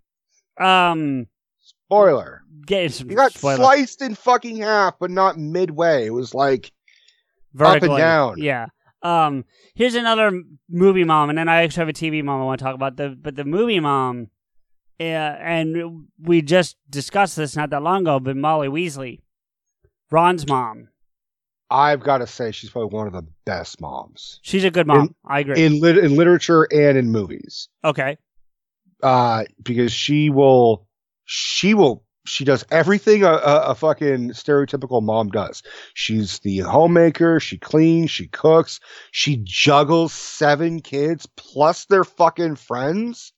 um, 0.60 1.28
Spoiler. 1.62 2.42
Get 2.66 2.94
some 2.94 3.10
He 3.10 3.16
got 3.16 3.32
spoilers. 3.32 3.60
sliced 3.60 4.02
in 4.02 4.16
fucking 4.16 4.58
half, 4.58 4.98
but 5.00 5.12
not 5.12 5.38
midway. 5.38 6.08
It 6.08 6.10
was 6.10 6.34
like 6.34 6.72
vertically. 7.54 8.00
down. 8.02 8.40
Yeah. 8.40 8.66
Um, 9.04 9.46
here's 9.76 9.94
another 9.94 10.32
movie 10.68 11.04
mom, 11.04 11.30
and 11.30 11.38
then 11.38 11.48
I 11.48 11.62
actually 11.62 11.82
have 11.82 11.90
a 11.90 11.94
TV 11.94 12.24
mom 12.24 12.42
I 12.42 12.46
want 12.46 12.58
to 12.58 12.66
talk 12.66 12.74
about. 12.74 12.98
The 12.98 13.10
but 13.10 13.36
the 13.36 13.46
movie 13.46 13.80
mom, 13.80 14.32
yeah, 15.00 15.38
and 15.40 16.08
we 16.22 16.42
just 16.42 16.78
discussed 16.90 17.36
this 17.36 17.56
not 17.56 17.70
that 17.72 17.84
long 17.84 18.02
ago. 18.02 18.20
But 18.20 18.38
Molly 18.38 18.68
Weasley, 18.68 19.22
Ron's 20.12 20.48
mom, 20.48 20.90
I've 21.70 22.02
got 22.02 22.20
to 22.20 22.28
say 22.28 22.52
she's 22.52 22.70
probably 22.70 22.96
one 22.96 23.08
of 23.08 23.14
the 23.14 23.26
best 23.46 23.82
moms 23.82 24.40
she's 24.44 24.64
a 24.64 24.72
good 24.72 24.88
mom. 24.88 25.00
In- 25.08 25.16
I 25.26 25.40
agree. 25.40 25.64
in 25.64 25.80
lit- 25.82 25.98
in 25.98 26.16
literature 26.16 26.64
and 26.72 26.98
in 26.98 27.12
movies. 27.12 27.70
okay. 27.84 28.18
Uh, 29.04 29.44
because 29.62 29.92
she 29.92 30.30
will, 30.30 30.88
she 31.26 31.74
will, 31.76 32.04
she 32.26 32.44
does 32.46 32.66
everything 32.72 33.24
a, 33.24 33.28
a, 33.34 33.62
a 33.68 33.76
fucking 33.76 34.30
stereotypical 34.32 35.04
mom 35.04 35.30
does. 35.30 35.62
She's 35.94 36.40
the 36.40 36.60
homemaker. 36.60 37.40
She 37.40 37.58
cleans. 37.58 38.10
She 38.10 38.28
cooks. 38.30 38.80
She 39.12 39.42
juggles 39.44 40.12
seven 40.14 40.80
kids 40.80 41.28
plus 41.36 41.86
their 41.86 42.04
fucking 42.04 42.56
friends. 42.56 43.34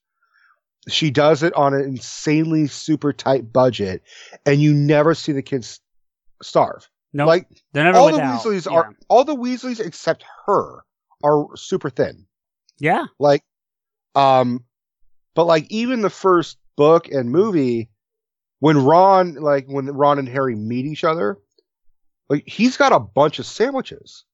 She 0.88 1.12
does 1.12 1.44
it 1.44 1.54
on 1.54 1.74
an 1.74 1.82
insanely 1.82 2.68
super 2.68 3.12
tight 3.14 3.52
budget, 3.52 4.04
and 4.46 4.62
you 4.62 4.74
never 4.74 5.14
see 5.14 5.34
the 5.34 5.42
kids 5.42 5.82
starve. 6.42 6.90
No, 7.14 7.26
Like 7.26 7.48
they're 7.74 7.84
never 7.84 7.98
all 7.98 8.12
the. 8.12 8.20
Weasleys 8.20 8.70
yeah. 8.70 8.78
are 8.78 8.96
all 9.10 9.24
the 9.24 9.36
Weasleys 9.36 9.80
except 9.80 10.24
her 10.46 10.84
are 11.24 11.48
super 11.56 11.90
thin. 11.90 12.26
Yeah. 12.80 13.06
Like, 13.20 13.44
um, 14.16 14.64
but 15.36 15.46
like 15.46 15.66
even 15.70 16.02
the 16.02 16.10
first 16.10 16.58
book 16.76 17.10
and 17.10 17.32
movie, 17.32 17.90
when 18.60 18.78
Ron, 18.78 19.36
like 19.36 19.66
when 19.68 19.88
Ron 19.88 20.20
and 20.20 20.30
Harry 20.30 20.56
meet 20.56 20.86
each 20.86 21.04
other, 21.04 21.38
like 22.30 22.44
he's 22.48 22.78
got 22.78 22.92
a 22.92 23.00
bunch 23.00 23.40
of 23.40 23.46
sandwiches. 23.46 24.26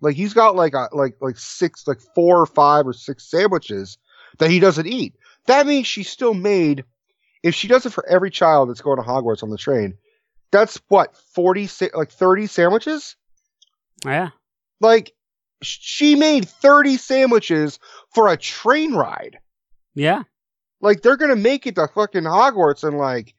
Like 0.00 0.16
he's 0.16 0.34
got 0.34 0.56
like 0.56 0.74
a 0.74 0.88
like 0.92 1.16
like 1.20 1.38
six 1.38 1.86
like 1.86 2.00
four 2.14 2.40
or 2.40 2.46
five 2.46 2.86
or 2.86 2.92
six 2.92 3.30
sandwiches 3.30 3.98
that 4.38 4.50
he 4.50 4.60
doesn't 4.60 4.86
eat. 4.86 5.14
That 5.46 5.66
means 5.66 5.86
she 5.86 6.02
still 6.02 6.34
made. 6.34 6.84
If 7.42 7.54
she 7.54 7.68
does 7.68 7.84
it 7.84 7.92
for 7.92 8.06
every 8.08 8.30
child 8.30 8.70
that's 8.70 8.80
going 8.80 8.96
to 8.96 9.02
Hogwarts 9.02 9.42
on 9.42 9.50
the 9.50 9.58
train, 9.58 9.98
that's 10.50 10.80
what 10.88 11.16
forty 11.34 11.68
like 11.94 12.10
thirty 12.10 12.46
sandwiches. 12.46 13.16
Yeah. 14.04 14.30
Like 14.80 15.12
she 15.62 16.14
made 16.14 16.48
30 16.48 16.96
sandwiches 16.96 17.78
for 18.14 18.28
a 18.28 18.36
train 18.36 18.94
ride. 18.94 19.38
Yeah. 19.94 20.22
Like 20.80 21.02
they're 21.02 21.16
gonna 21.16 21.36
make 21.36 21.66
it 21.66 21.76
to 21.76 21.88
fucking 21.88 22.24
Hogwarts 22.24 22.86
in 22.86 22.96
like 22.96 23.34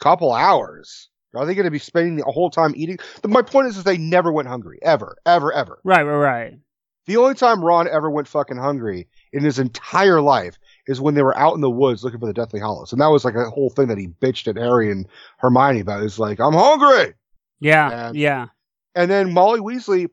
a 0.00 0.02
couple 0.02 0.32
hours. 0.32 1.08
Are 1.34 1.46
they 1.46 1.54
gonna 1.54 1.70
be 1.70 1.78
spending 1.78 2.16
the 2.16 2.24
whole 2.24 2.50
time 2.50 2.72
eating? 2.76 2.98
But 3.20 3.30
my 3.30 3.42
point 3.42 3.68
is, 3.68 3.76
is 3.76 3.84
they 3.84 3.98
never 3.98 4.32
went 4.32 4.48
hungry. 4.48 4.78
Ever. 4.82 5.16
Ever, 5.26 5.52
ever. 5.52 5.80
Right. 5.84 6.02
Right. 6.02 6.16
Right. 6.16 6.58
The 7.06 7.18
only 7.18 7.34
time 7.34 7.62
Ron 7.62 7.86
ever 7.86 8.10
went 8.10 8.28
fucking 8.28 8.56
hungry 8.56 9.08
in 9.32 9.44
his 9.44 9.58
entire 9.58 10.22
life 10.22 10.58
is 10.86 11.00
when 11.00 11.14
they 11.14 11.22
were 11.22 11.36
out 11.38 11.54
in 11.54 11.60
the 11.60 11.70
woods 11.70 12.04
looking 12.04 12.20
for 12.20 12.26
the 12.26 12.32
Deathly 12.34 12.60
Hallows. 12.60 12.92
And 12.92 13.00
that 13.00 13.08
was 13.08 13.24
like 13.24 13.34
a 13.34 13.48
whole 13.50 13.70
thing 13.70 13.88
that 13.88 13.98
he 13.98 14.08
bitched 14.08 14.48
at 14.48 14.56
Harry 14.56 14.90
and 14.90 15.06
Hermione 15.38 15.80
about. 15.80 16.02
It's 16.02 16.18
like, 16.18 16.40
I'm 16.40 16.52
hungry. 16.52 17.14
Yeah. 17.60 18.08
And- 18.08 18.16
yeah. 18.16 18.46
And 18.94 19.10
then 19.10 19.32
Molly 19.32 19.60
Weasley 19.60 20.08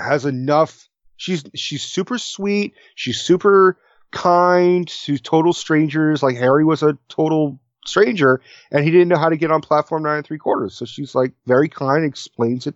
has 0.00 0.24
enough. 0.24 0.88
She's 1.16 1.44
she's 1.54 1.82
super 1.82 2.18
sweet. 2.18 2.74
She's 2.96 3.20
super 3.20 3.78
kind 4.10 4.88
to 4.88 5.18
total 5.18 5.52
strangers. 5.52 6.22
Like 6.22 6.36
Harry 6.36 6.64
was 6.64 6.82
a 6.82 6.98
total 7.08 7.60
stranger, 7.86 8.40
and 8.72 8.84
he 8.84 8.90
didn't 8.90 9.08
know 9.08 9.18
how 9.18 9.28
to 9.28 9.36
get 9.36 9.52
on 9.52 9.60
platform 9.60 10.02
nine 10.02 10.16
and 10.16 10.26
three 10.26 10.38
quarters. 10.38 10.74
So 10.74 10.84
she's 10.84 11.14
like 11.14 11.32
very 11.46 11.68
kind, 11.68 12.04
explains 12.04 12.66
it 12.66 12.74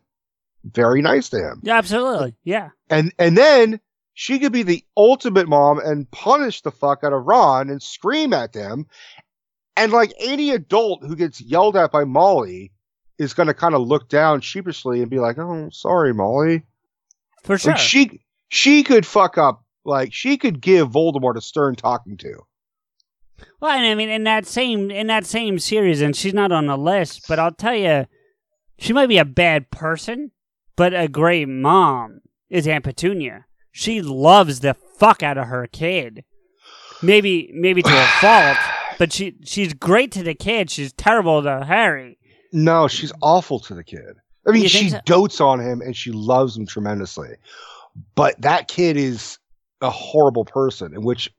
very 0.64 1.02
nice 1.02 1.28
to 1.30 1.38
him. 1.38 1.60
Yeah. 1.64 1.76
Absolutely. 1.78 2.34
Yeah. 2.44 2.68
And 2.88 3.12
and 3.18 3.36
then 3.36 3.80
she 4.18 4.38
could 4.38 4.50
be 4.50 4.62
the 4.62 4.82
ultimate 4.96 5.46
mom 5.46 5.78
and 5.78 6.10
punish 6.10 6.62
the 6.62 6.70
fuck 6.70 7.04
out 7.04 7.12
of 7.12 7.26
Ron 7.26 7.68
and 7.68 7.82
scream 7.82 8.32
at 8.32 8.54
them. 8.54 8.86
And 9.76 9.92
like 9.92 10.10
any 10.18 10.52
adult 10.52 11.04
who 11.04 11.14
gets 11.14 11.38
yelled 11.38 11.76
at 11.76 11.92
by 11.92 12.04
Molly 12.04 12.72
is 13.18 13.34
going 13.34 13.48
to 13.48 13.52
kind 13.52 13.74
of 13.74 13.82
look 13.82 14.08
down 14.08 14.40
sheepishly 14.40 15.02
and 15.02 15.10
be 15.10 15.18
like, 15.18 15.36
"Oh, 15.36 15.68
sorry, 15.70 16.14
Molly." 16.14 16.62
For 17.44 17.58
sure. 17.58 17.72
Like 17.72 17.80
she 17.80 18.22
she 18.48 18.84
could 18.84 19.04
fuck 19.04 19.36
up. 19.36 19.62
Like 19.84 20.14
she 20.14 20.38
could 20.38 20.62
give 20.62 20.88
Voldemort 20.88 21.36
a 21.36 21.42
stern 21.42 21.76
talking 21.76 22.16
to. 22.16 22.46
Well, 23.60 23.72
and 23.72 23.84
I 23.84 23.94
mean, 23.94 24.08
in 24.08 24.24
that 24.24 24.46
same 24.46 24.90
in 24.90 25.08
that 25.08 25.26
same 25.26 25.58
series, 25.58 26.00
and 26.00 26.16
she's 26.16 26.32
not 26.32 26.52
on 26.52 26.66
the 26.66 26.78
list, 26.78 27.28
but 27.28 27.38
I'll 27.38 27.52
tell 27.52 27.76
you, 27.76 28.06
she 28.78 28.94
might 28.94 29.10
be 29.10 29.18
a 29.18 29.26
bad 29.26 29.70
person, 29.70 30.30
but 30.74 30.94
a 30.94 31.06
great 31.06 31.48
mom 31.48 32.22
is 32.48 32.66
Aunt 32.66 32.84
Petunia. 32.84 33.45
She 33.78 34.00
loves 34.00 34.60
the 34.60 34.72
fuck 34.72 35.22
out 35.22 35.36
of 35.36 35.48
her 35.48 35.66
kid. 35.66 36.24
Maybe 37.02 37.50
maybe 37.52 37.82
to 37.82 37.90
a 37.90 38.06
fault, 38.20 38.56
but 38.98 39.12
she 39.12 39.34
she's 39.44 39.74
great 39.74 40.10
to 40.12 40.22
the 40.22 40.34
kid. 40.34 40.70
She's 40.70 40.94
terrible 40.94 41.42
to 41.42 41.62
Harry. 41.62 42.16
No, 42.54 42.88
she's 42.88 43.12
awful 43.20 43.60
to 43.60 43.74
the 43.74 43.84
kid. 43.84 44.16
I 44.48 44.52
mean, 44.52 44.66
she 44.68 44.88
so? 44.88 45.00
dotes 45.04 45.42
on 45.42 45.60
him 45.60 45.82
and 45.82 45.94
she 45.94 46.10
loves 46.10 46.56
him 46.56 46.64
tremendously. 46.66 47.28
But 48.14 48.40
that 48.40 48.68
kid 48.68 48.96
is 48.96 49.38
a 49.82 49.90
horrible 49.90 50.46
person, 50.46 50.94
in 50.94 51.02
which 51.02 51.30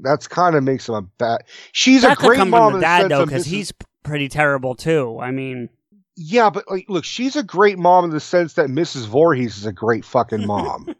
that's 0.00 0.28
kind 0.28 0.54
of 0.54 0.62
makes 0.62 0.88
him 0.88 0.94
a 0.94 1.02
bad. 1.02 1.40
She's 1.72 2.02
that 2.02 2.12
a 2.12 2.16
could 2.16 2.26
great 2.28 2.36
come 2.36 2.50
mom 2.50 2.70
from 2.70 2.72
the 2.74 2.78
the 2.78 2.82
dad 2.86 3.10
though, 3.10 3.24
because 3.26 3.46
he's 3.46 3.72
pretty 4.04 4.28
terrible 4.28 4.76
too. 4.76 5.18
I 5.20 5.32
mean, 5.32 5.70
Yeah, 6.14 6.50
but 6.50 6.70
like, 6.70 6.86
look, 6.88 7.04
she's 7.04 7.34
a 7.34 7.42
great 7.42 7.80
mom 7.80 8.04
in 8.04 8.10
the 8.10 8.20
sense 8.20 8.52
that 8.52 8.68
Mrs. 8.68 9.06
Voorhees 9.08 9.56
is 9.58 9.66
a 9.66 9.72
great 9.72 10.04
fucking 10.04 10.46
mom. 10.46 10.94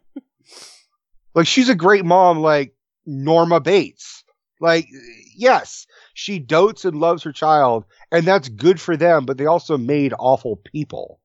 like, 1.33 1.47
she's 1.47 1.69
a 1.69 1.75
great 1.75 2.05
mom, 2.05 2.39
like 2.39 2.73
Norma 3.05 3.59
Bates. 3.59 4.23
Like, 4.59 4.87
yes, 5.35 5.87
she 6.13 6.37
dotes 6.37 6.85
and 6.85 6.99
loves 6.99 7.23
her 7.23 7.31
child, 7.31 7.85
and 8.11 8.25
that's 8.25 8.47
good 8.47 8.79
for 8.79 8.95
them. 8.95 9.25
But 9.25 9.37
they 9.37 9.47
also 9.47 9.77
made 9.77 10.13
awful 10.19 10.57
people. 10.57 11.19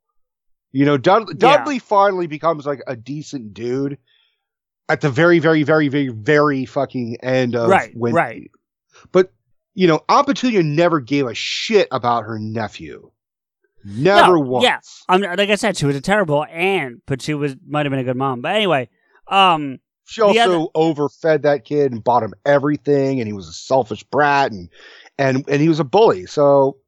You 0.73 0.85
know, 0.87 0.97
Dud- 0.97 1.39
Dudley 1.39 1.79
finally 1.79 2.27
becomes 2.27 2.67
like 2.67 2.83
a 2.87 2.97
decent 2.97 3.53
dude 3.55 3.99
at 4.89 5.01
the 5.01 5.11
very, 5.11 5.39
very, 5.39 5.65
very, 5.65 5.89
very, 5.89 6.09
very 6.09 6.65
fucking 6.65 7.19
end 7.23 7.55
of 7.57 7.69
Right, 7.69 7.93
when. 7.95 8.15
right. 8.15 8.51
But 9.13 9.33
you 9.75 9.87
know, 9.87 9.99
Petunia 10.09 10.63
never 10.63 11.01
gave 11.01 11.27
a 11.27 11.35
shit 11.35 11.89
about 11.91 12.25
her 12.25 12.39
nephew. 12.39 13.11
Never 13.85 14.35
No, 14.35 14.41
once. 14.41 14.65
Yeah, 14.65 14.81
I'm 15.09 15.21
like 15.21 15.51
I 15.51 15.55
said, 15.57 15.77
she 15.77 15.85
was 15.85 15.95
a 15.97 16.01
terrible 16.01 16.45
aunt, 16.45 17.03
but 17.07 17.21
she 17.21 17.35
was 17.35 17.55
might 17.69 17.85
have 17.85 17.91
been 17.91 18.01
a 18.01 18.05
good 18.05 18.17
mom. 18.17 18.41
But 18.41 18.55
anyway, 18.57 18.89
um, 19.29 19.79
She 20.07 20.21
also 20.23 20.41
other- 20.41 20.67
overfed 20.75 21.43
that 21.43 21.65
kid 21.65 21.93
and 21.93 22.03
bought 22.03 22.23
him 22.23 22.33
everything, 22.45 23.21
and 23.21 23.27
he 23.27 23.33
was 23.33 23.49
a 23.49 23.53
selfish 23.53 24.03
brat, 24.05 24.53
and 24.53 24.69
and 25.19 25.45
and 25.49 25.61
he 25.61 25.69
was 25.69 25.81
a 25.81 25.85
bully. 25.85 26.27
So 26.27 26.79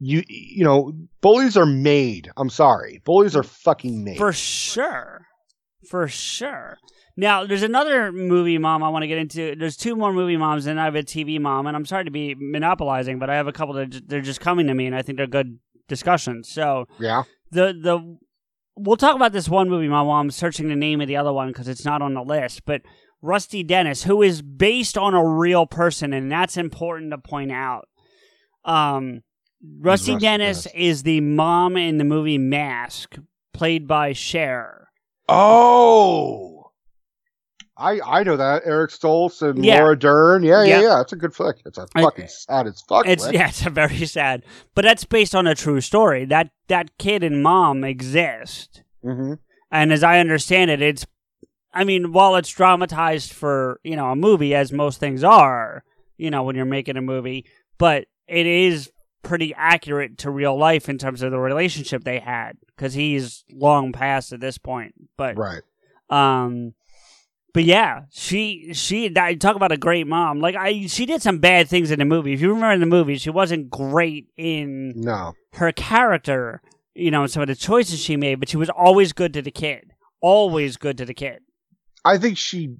you 0.00 0.22
you 0.28 0.64
know, 0.64 0.92
bullies 1.20 1.56
are 1.56 1.66
made. 1.66 2.30
I'm 2.36 2.50
sorry, 2.50 3.00
bullies 3.04 3.36
are 3.36 3.42
fucking 3.42 4.02
made. 4.02 4.16
for 4.18 4.32
sure, 4.32 5.26
for 5.88 6.08
sure. 6.08 6.78
Now, 7.14 7.44
there's 7.44 7.62
another 7.62 8.10
movie 8.10 8.56
mom 8.56 8.82
I 8.82 8.88
want 8.88 9.02
to 9.02 9.06
get 9.06 9.18
into. 9.18 9.54
There's 9.54 9.76
two 9.76 9.94
more 9.94 10.14
movie 10.14 10.38
moms, 10.38 10.64
and 10.66 10.80
I 10.80 10.86
have 10.86 10.94
a 10.94 11.02
TV 11.02 11.38
mom. 11.38 11.66
And 11.66 11.76
I'm 11.76 11.84
sorry 11.84 12.04
to 12.06 12.10
be 12.10 12.34
monopolizing, 12.34 13.18
but 13.18 13.28
I 13.28 13.34
have 13.34 13.48
a 13.48 13.52
couple 13.52 13.74
that 13.74 14.08
they're 14.08 14.22
just 14.22 14.40
coming 14.40 14.66
to 14.68 14.74
me, 14.74 14.86
and 14.86 14.96
I 14.96 15.02
think 15.02 15.18
they're 15.18 15.26
good 15.26 15.58
discussions. 15.88 16.48
So 16.48 16.86
yeah, 16.98 17.24
the 17.50 17.74
the 17.74 18.16
we'll 18.76 18.96
talk 18.96 19.16
about 19.16 19.32
this 19.32 19.48
one 19.48 19.68
movie 19.68 19.88
mom 19.88 20.06
while 20.06 20.20
I'm 20.20 20.30
searching 20.30 20.68
the 20.68 20.76
name 20.76 21.00
of 21.00 21.08
the 21.08 21.16
other 21.16 21.32
one 21.32 21.48
because 21.48 21.68
it's 21.68 21.84
not 21.84 22.02
on 22.02 22.14
the 22.14 22.22
list. 22.22 22.64
But 22.64 22.82
Rusty 23.20 23.62
Dennis, 23.62 24.02
who 24.04 24.22
is 24.22 24.42
based 24.42 24.98
on 24.98 25.14
a 25.14 25.24
real 25.24 25.66
person, 25.66 26.12
and 26.12 26.30
that's 26.30 26.56
important 26.56 27.12
to 27.12 27.18
point 27.18 27.52
out. 27.52 27.88
Um, 28.64 29.22
Rusty, 29.80 30.12
Rusty 30.12 30.16
Dennis, 30.24 30.64
Dennis? 30.64 30.76
is 30.76 31.02
the 31.04 31.20
mom 31.20 31.76
in 31.76 31.98
the 31.98 32.04
movie 32.04 32.38
Mask, 32.38 33.16
played 33.52 33.86
by 33.86 34.12
Cher. 34.12 34.88
Oh, 35.28 36.51
I 37.76 38.00
I 38.04 38.22
know 38.22 38.36
that 38.36 38.62
Eric 38.64 38.90
Stoltz 38.90 39.40
and 39.42 39.64
Yeah. 39.64 39.80
Laura 39.82 39.98
Dern. 39.98 40.42
Yeah, 40.42 40.62
yeah, 40.62 40.80
Yeah. 40.80 40.82
yeah. 40.88 41.00
It's 41.00 41.12
a 41.12 41.16
good 41.16 41.34
flick. 41.34 41.56
It's 41.64 41.78
a 41.78 41.86
I- 41.94 42.02
fucking 42.02 42.28
sad 42.28 42.66
as 42.66 42.82
fuck. 42.88 43.06
It's 43.06 43.24
flick. 43.24 43.34
yeah, 43.38 43.48
it's 43.48 43.64
a 43.66 43.70
very 43.70 44.04
sad, 44.06 44.44
but 44.74 44.82
that's 44.84 45.04
based 45.04 45.34
on 45.34 45.46
a 45.46 45.54
true 45.54 45.80
story. 45.80 46.24
That 46.24 46.50
that 46.68 46.96
kid 46.98 47.22
and 47.22 47.42
mom 47.42 47.82
exist, 47.84 48.82
Mhm. 49.04 49.38
and 49.70 49.92
as 49.92 50.02
I 50.02 50.18
understand 50.20 50.70
it, 50.70 50.82
it's. 50.82 51.06
I 51.74 51.84
mean, 51.84 52.12
while 52.12 52.36
it's 52.36 52.50
dramatized 52.50 53.32
for 53.32 53.80
you 53.82 53.96
know 53.96 54.10
a 54.10 54.16
movie, 54.16 54.54
as 54.54 54.70
most 54.72 55.00
things 55.00 55.24
are, 55.24 55.82
you 56.18 56.30
know 56.30 56.42
when 56.42 56.54
you're 56.56 56.66
making 56.66 56.98
a 56.98 57.02
movie, 57.02 57.46
but 57.78 58.04
it 58.28 58.46
is 58.46 58.90
pretty 59.22 59.54
accurate 59.56 60.18
to 60.18 60.30
real 60.30 60.58
life 60.58 60.88
in 60.88 60.98
terms 60.98 61.22
of 61.22 61.30
the 61.30 61.38
relationship 61.38 62.04
they 62.04 62.18
had 62.18 62.58
because 62.76 62.92
he's 62.92 63.44
long 63.52 63.92
past 63.92 64.32
at 64.32 64.40
this 64.40 64.58
point. 64.58 64.92
But 65.16 65.38
right. 65.38 65.62
um, 66.10 66.74
but 67.52 67.64
yeah, 67.64 68.02
she 68.10 68.72
she 68.72 69.12
I 69.16 69.34
talk 69.34 69.56
about 69.56 69.72
a 69.72 69.76
great 69.76 70.06
mom. 70.06 70.40
Like 70.40 70.56
I, 70.56 70.86
she 70.86 71.06
did 71.06 71.22
some 71.22 71.38
bad 71.38 71.68
things 71.68 71.90
in 71.90 71.98
the 71.98 72.04
movie. 72.04 72.32
If 72.32 72.40
you 72.40 72.48
remember 72.48 72.72
in 72.72 72.80
the 72.80 72.86
movie, 72.86 73.18
she 73.18 73.30
wasn't 73.30 73.70
great 73.70 74.28
in 74.36 74.94
No, 74.96 75.34
her 75.54 75.72
character. 75.72 76.62
You 76.94 77.10
know, 77.10 77.26
some 77.26 77.42
of 77.42 77.48
the 77.48 77.54
choices 77.54 78.00
she 78.00 78.16
made, 78.16 78.38
but 78.38 78.48
she 78.48 78.56
was 78.58 78.68
always 78.68 79.12
good 79.12 79.32
to 79.34 79.42
the 79.42 79.50
kid. 79.50 79.92
Always 80.20 80.76
good 80.76 80.98
to 80.98 81.04
the 81.04 81.14
kid. 81.14 81.40
I 82.04 82.18
think 82.18 82.38
she 82.38 82.76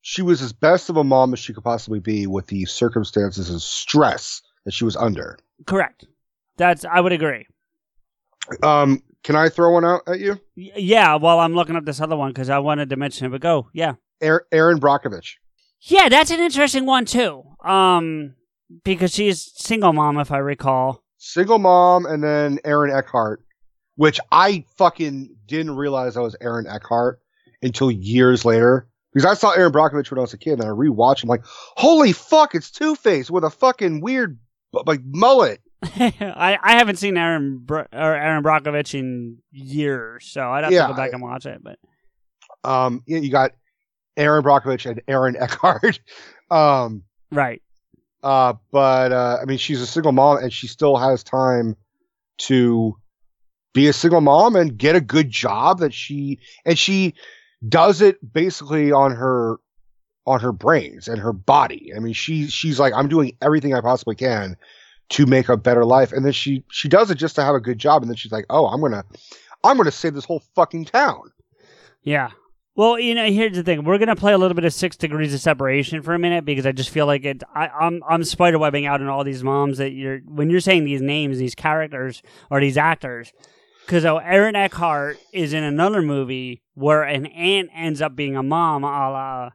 she 0.00 0.22
was 0.22 0.42
as 0.42 0.52
best 0.52 0.88
of 0.90 0.96
a 0.96 1.04
mom 1.04 1.32
as 1.32 1.38
she 1.38 1.52
could 1.52 1.64
possibly 1.64 2.00
be 2.00 2.26
with 2.26 2.46
the 2.46 2.64
circumstances 2.66 3.50
and 3.50 3.60
stress 3.60 4.42
that 4.64 4.72
she 4.72 4.84
was 4.84 4.96
under. 4.96 5.38
Correct. 5.66 6.06
That's 6.56 6.84
I 6.84 7.00
would 7.00 7.12
agree. 7.12 7.46
Um, 8.62 9.02
can 9.24 9.36
I 9.36 9.48
throw 9.48 9.72
one 9.72 9.84
out 9.84 10.02
at 10.06 10.20
you? 10.20 10.40
Yeah. 10.54 11.16
While 11.16 11.40
I'm 11.40 11.54
looking 11.54 11.76
up 11.76 11.84
this 11.84 12.00
other 12.00 12.16
one 12.16 12.30
because 12.30 12.50
I 12.50 12.58
wanted 12.58 12.90
to 12.90 12.96
mention 12.96 13.26
it, 13.26 13.30
but 13.30 13.40
go. 13.40 13.68
Yeah. 13.72 13.94
Erin 14.20 14.80
Brockovich. 14.80 15.34
Yeah, 15.80 16.08
that's 16.08 16.30
an 16.30 16.40
interesting 16.40 16.86
one 16.86 17.04
too. 17.04 17.44
Um, 17.64 18.34
because 18.84 19.12
she's 19.12 19.52
single 19.56 19.92
mom, 19.92 20.18
if 20.18 20.32
I 20.32 20.38
recall. 20.38 21.02
single 21.18 21.58
mom, 21.58 22.04
and 22.06 22.22
then 22.22 22.58
Aaron 22.64 22.94
Eckhart, 22.94 23.42
which 23.96 24.18
I 24.32 24.64
fucking 24.76 25.36
didn't 25.46 25.76
realize 25.76 26.16
I 26.16 26.20
was 26.20 26.36
Aaron 26.40 26.66
Eckhart 26.66 27.20
until 27.62 27.90
years 27.90 28.44
later. 28.44 28.88
Because 29.14 29.24
I 29.24 29.34
saw 29.34 29.50
Erin 29.52 29.72
Brockovich 29.72 30.10
when 30.10 30.18
I 30.18 30.22
was 30.22 30.34
a 30.34 30.38
kid, 30.38 30.54
and 30.60 30.62
I 30.62 30.66
rewatched. 30.66 31.22
I'm 31.22 31.28
like, 31.28 31.42
holy 31.44 32.12
fuck, 32.12 32.54
it's 32.54 32.70
Two 32.70 32.94
Face 32.94 33.30
with 33.30 33.42
a 33.42 33.50
fucking 33.50 34.00
weird 34.00 34.38
like 34.86 35.00
mullet. 35.04 35.60
I, 35.82 36.58
I 36.62 36.72
haven't 36.72 36.96
seen 36.96 37.16
Aaron 37.16 37.58
Bro- 37.58 37.86
or 37.92 38.14
Erin 38.16 38.42
Brockovich 38.42 38.98
in 38.98 39.38
years, 39.52 40.26
so 40.26 40.50
I'd 40.50 40.64
have 40.64 40.72
Yeah, 40.72 40.88
to 40.88 40.92
go 40.92 40.96
back 40.96 41.10
I- 41.10 41.12
and 41.14 41.22
watch 41.22 41.46
it. 41.46 41.60
But 41.62 41.78
Um, 42.68 43.02
yeah, 43.06 43.18
you 43.18 43.30
got 43.30 43.52
Erin 44.16 44.42
Brockovich 44.42 44.90
and 44.90 45.00
Aaron 45.06 45.36
Eckhart. 45.36 46.00
um, 46.50 47.02
right, 47.30 47.62
uh, 48.22 48.54
but 48.72 49.12
uh, 49.12 49.38
I 49.40 49.44
mean, 49.44 49.58
she's 49.58 49.80
a 49.80 49.86
single 49.86 50.12
mom, 50.12 50.38
and 50.38 50.52
she 50.52 50.66
still 50.66 50.96
has 50.96 51.22
time 51.22 51.76
to 52.38 52.96
be 53.74 53.86
a 53.88 53.92
single 53.92 54.20
mom 54.20 54.56
and 54.56 54.76
get 54.76 54.96
a 54.96 55.00
good 55.00 55.30
job 55.30 55.78
that 55.80 55.94
she 55.94 56.40
and 56.64 56.76
she 56.78 57.14
does 57.68 58.00
it 58.00 58.16
basically 58.32 58.90
on 58.90 59.12
her 59.12 59.58
on 60.26 60.40
her 60.40 60.52
brains 60.52 61.06
and 61.08 61.20
her 61.20 61.32
body. 61.32 61.92
I 61.96 62.00
mean, 62.00 62.12
she 62.14 62.48
she's 62.48 62.80
like, 62.80 62.92
I'm 62.94 63.08
doing 63.08 63.36
everything 63.40 63.74
I 63.74 63.80
possibly 63.80 64.14
can 64.16 64.56
to 65.10 65.26
make 65.26 65.48
a 65.48 65.56
better 65.56 65.84
life, 65.84 66.12
and 66.12 66.24
then 66.24 66.32
she 66.32 66.64
she 66.70 66.88
does 66.88 67.10
it 67.10 67.16
just 67.16 67.34
to 67.36 67.42
have 67.42 67.54
a 67.54 67.60
good 67.60 67.78
job, 67.78 68.02
and 68.02 68.10
then 68.10 68.16
she's 68.16 68.32
like, 68.32 68.46
oh, 68.50 68.66
I'm 68.66 68.80
gonna 68.80 69.04
I'm 69.64 69.76
gonna 69.76 69.90
save 69.90 70.14
this 70.14 70.24
whole 70.24 70.42
fucking 70.54 70.86
town. 70.86 71.32
yeah. 72.02 72.30
Well, 72.76 72.96
you 72.96 73.12
know, 73.16 73.28
here's 73.28 73.56
the 73.56 73.64
thing: 73.64 73.84
we're 73.84 73.98
gonna 73.98 74.14
play 74.14 74.32
a 74.32 74.38
little 74.38 74.54
bit 74.54 74.64
of 74.64 74.72
Six 74.72 74.96
Degrees 74.96 75.34
of 75.34 75.40
Separation 75.40 76.00
for 76.00 76.14
a 76.14 76.18
minute 76.18 76.44
because 76.44 76.64
I 76.64 76.70
just 76.70 76.90
feel 76.90 77.06
like 77.06 77.24
it. 77.24 77.42
I, 77.52 77.66
I'm 77.66 78.02
I'm 78.08 78.22
spiderwebbing 78.22 78.86
out 78.86 79.00
in 79.00 79.08
all 79.08 79.24
these 79.24 79.42
moms 79.42 79.78
that 79.78 79.90
you're 79.90 80.20
when 80.20 80.48
you're 80.48 80.60
saying 80.60 80.84
these 80.84 81.02
names, 81.02 81.38
these 81.38 81.56
characters 81.56 82.22
or 82.50 82.60
these 82.60 82.76
actors. 82.76 83.32
Because 83.84 84.04
oh, 84.04 84.18
Aaron 84.18 84.54
Eckhart 84.54 85.16
is 85.32 85.54
in 85.54 85.64
another 85.64 86.02
movie 86.02 86.62
where 86.74 87.02
an 87.02 87.26
aunt 87.26 87.70
ends 87.74 88.00
up 88.00 88.14
being 88.14 88.36
a 88.36 88.42
mom, 88.42 88.84
a 88.84 88.86
la 88.86 89.50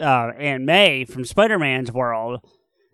uh, 0.00 0.32
Aunt 0.38 0.64
May 0.64 1.04
from 1.04 1.24
Spider 1.24 1.58
Man's 1.58 1.92
world. 1.92 2.40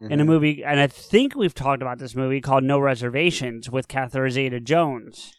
Mm-hmm. 0.00 0.12
in 0.12 0.20
a 0.20 0.24
movie, 0.24 0.62
and 0.64 0.78
I 0.78 0.86
think 0.86 1.34
we've 1.34 1.54
talked 1.54 1.82
about 1.82 1.98
this 1.98 2.14
movie 2.14 2.40
called 2.40 2.62
No 2.62 2.78
Reservations 2.78 3.68
with 3.68 3.88
Catherine 3.88 4.30
Zeta 4.30 4.60
Jones. 4.60 5.34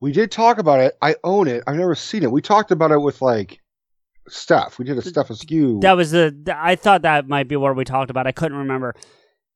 We 0.00 0.12
did 0.12 0.30
talk 0.30 0.58
about 0.58 0.78
it. 0.78 0.96
I 1.02 1.16
own 1.24 1.48
it. 1.48 1.64
I've 1.66 1.74
never 1.74 1.96
seen 1.96 2.22
it. 2.22 2.30
We 2.30 2.40
talked 2.40 2.70
about 2.70 2.92
it 2.92 3.00
with 3.00 3.20
like 3.20 3.60
Steph. 4.28 4.78
We 4.78 4.84
did 4.84 4.96
a 4.96 5.02
Steph 5.02 5.30
Askew. 5.30 5.80
That 5.80 5.96
was 5.96 6.12
the, 6.12 6.36
the- 6.40 6.56
I 6.56 6.76
thought 6.76 7.02
that 7.02 7.26
might 7.28 7.48
be 7.48 7.56
where 7.56 7.74
we 7.74 7.84
talked 7.84 8.10
about. 8.10 8.28
I 8.28 8.32
couldn't 8.32 8.58
remember, 8.58 8.94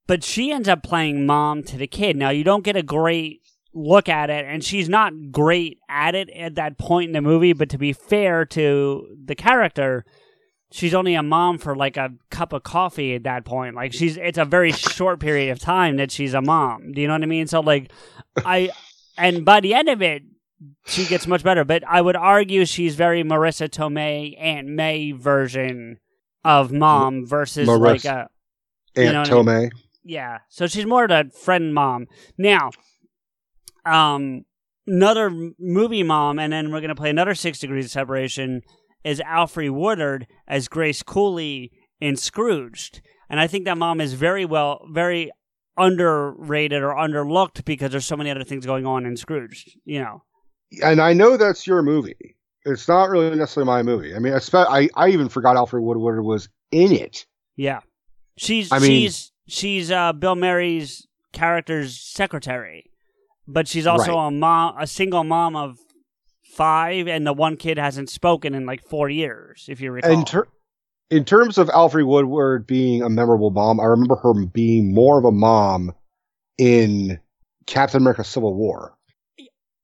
but 0.08 0.24
she 0.24 0.50
ends 0.50 0.68
up 0.68 0.82
playing 0.82 1.26
mom 1.26 1.62
to 1.64 1.76
the 1.76 1.86
kid. 1.86 2.16
Now 2.16 2.30
you 2.30 2.42
don't 2.42 2.64
get 2.64 2.74
a 2.74 2.82
great 2.82 3.42
look 3.72 4.08
at 4.08 4.30
it, 4.30 4.46
and 4.46 4.64
she's 4.64 4.88
not 4.88 5.12
great 5.30 5.78
at 5.88 6.16
it 6.16 6.28
at 6.30 6.56
that 6.56 6.76
point 6.76 7.10
in 7.10 7.12
the 7.12 7.20
movie. 7.20 7.52
But 7.52 7.68
to 7.70 7.78
be 7.78 7.92
fair 7.92 8.44
to 8.46 9.16
the 9.24 9.36
character, 9.36 10.04
she's 10.72 10.94
only 10.94 11.14
a 11.14 11.22
mom 11.22 11.58
for 11.58 11.74
like 11.76 11.96
a 11.96 12.10
cup 12.30 12.52
of 12.52 12.62
coffee 12.62 13.14
at 13.14 13.24
that 13.24 13.44
point. 13.44 13.74
Like 13.74 13.92
she's 13.92 14.16
it's 14.16 14.38
a 14.38 14.44
very 14.44 14.72
short 14.72 15.20
period 15.20 15.50
of 15.50 15.58
time 15.58 15.96
that 15.96 16.10
she's 16.10 16.34
a 16.34 16.40
mom. 16.42 16.92
Do 16.92 17.00
you 17.00 17.06
know 17.08 17.14
what 17.14 17.22
I 17.22 17.26
mean? 17.26 17.46
So 17.46 17.60
like 17.60 17.92
I 18.44 18.70
and 19.18 19.44
by 19.44 19.60
the 19.60 19.74
end 19.74 19.88
of 19.88 20.02
it 20.02 20.22
she 20.86 21.06
gets 21.06 21.26
much 21.26 21.42
better, 21.42 21.64
but 21.64 21.82
I 21.88 22.00
would 22.02 22.16
argue 22.16 22.64
she's 22.66 22.94
very 22.94 23.22
Marisa 23.24 23.68
Tomei 23.68 24.36
Aunt 24.40 24.68
May 24.68 25.12
version 25.12 25.98
of 26.44 26.70
mom 26.72 27.26
versus 27.26 27.66
like 28.02 28.04
a 28.04 28.28
you 28.96 29.04
Aunt 29.04 29.12
know 29.12 29.20
what 29.20 29.30
I 29.30 29.34
mean? 29.34 29.46
Tomei. 29.46 29.70
yeah. 30.04 30.38
So 30.48 30.66
she's 30.66 30.86
more 30.86 31.04
of 31.04 31.10
a 31.10 31.30
friend 31.30 31.72
mom. 31.74 32.06
Now, 32.36 32.70
um, 33.86 34.44
another 34.86 35.30
movie 35.58 36.02
mom, 36.02 36.38
and 36.38 36.52
then 36.52 36.70
we're 36.72 36.80
gonna 36.80 36.94
play 36.94 37.10
another 37.10 37.34
Six 37.34 37.58
Degrees 37.60 37.86
of 37.86 37.90
Separation. 37.90 38.62
Is 39.04 39.20
Alfre 39.20 39.70
Woodard 39.70 40.26
as 40.46 40.68
Grace 40.68 41.02
Cooley 41.02 41.72
in 42.00 42.16
Scrooged, 42.16 43.00
and 43.28 43.40
I 43.40 43.46
think 43.46 43.64
that 43.64 43.78
mom 43.78 44.00
is 44.00 44.12
very 44.14 44.44
well, 44.44 44.86
very 44.90 45.30
underrated 45.78 46.82
or 46.82 46.94
underlooked 46.94 47.64
because 47.64 47.90
there's 47.92 48.06
so 48.06 48.16
many 48.16 48.30
other 48.30 48.44
things 48.44 48.66
going 48.66 48.86
on 48.86 49.06
in 49.06 49.16
Scrooged. 49.16 49.70
You 49.84 50.00
know, 50.00 50.22
And 50.82 51.00
I 51.00 51.12
know 51.12 51.36
that's 51.36 51.66
your 51.66 51.82
movie. 51.82 52.36
It's 52.66 52.86
not 52.88 53.08
really 53.08 53.34
necessarily 53.34 53.66
my 53.66 53.82
movie. 53.82 54.14
I 54.14 54.18
mean, 54.18 54.34
I, 54.34 54.38
spe- 54.38 54.54
I, 54.56 54.88
I 54.94 55.08
even 55.08 55.28
forgot 55.30 55.56
Alfred 55.56 55.82
Woodward 55.82 56.22
was 56.24 56.48
in 56.70 56.92
it. 56.92 57.26
yeah. 57.56 57.80
She's 58.36 58.72
I 58.72 58.78
mean- 58.78 58.88
she's 58.90 59.32
she's 59.48 59.90
uh, 59.90 60.12
Bill 60.14 60.34
Murray's 60.36 61.06
character's 61.32 62.00
secretary, 62.00 62.90
but 63.46 63.68
she's 63.68 63.86
also 63.86 64.14
Right. 64.14 64.28
a 64.28 64.30
mom, 64.30 64.76
a 64.78 64.86
single 64.86 65.24
mom 65.24 65.56
of 65.56 65.78
five, 66.50 67.08
and 67.08 67.26
the 67.26 67.32
one 67.32 67.56
kid 67.56 67.78
hasn't 67.78 68.10
spoken 68.10 68.54
in 68.54 68.66
like 68.66 68.82
four 68.82 69.08
years, 69.08 69.66
if 69.68 69.80
you 69.80 69.92
recall. 69.92 70.10
In, 70.10 70.24
ter- 70.24 70.48
in 71.10 71.24
terms 71.24 71.58
of 71.58 71.70
Alfred 71.70 72.06
Woodward 72.06 72.66
being 72.66 73.02
a 73.02 73.08
memorable 73.08 73.50
mom, 73.50 73.80
I 73.80 73.84
remember 73.84 74.16
her 74.16 74.34
being 74.46 74.94
more 74.94 75.18
of 75.18 75.24
a 75.24 75.32
mom 75.32 75.92
in 76.58 77.18
Captain 77.66 78.00
America: 78.00 78.24
Civil 78.24 78.54
War. 78.54 78.96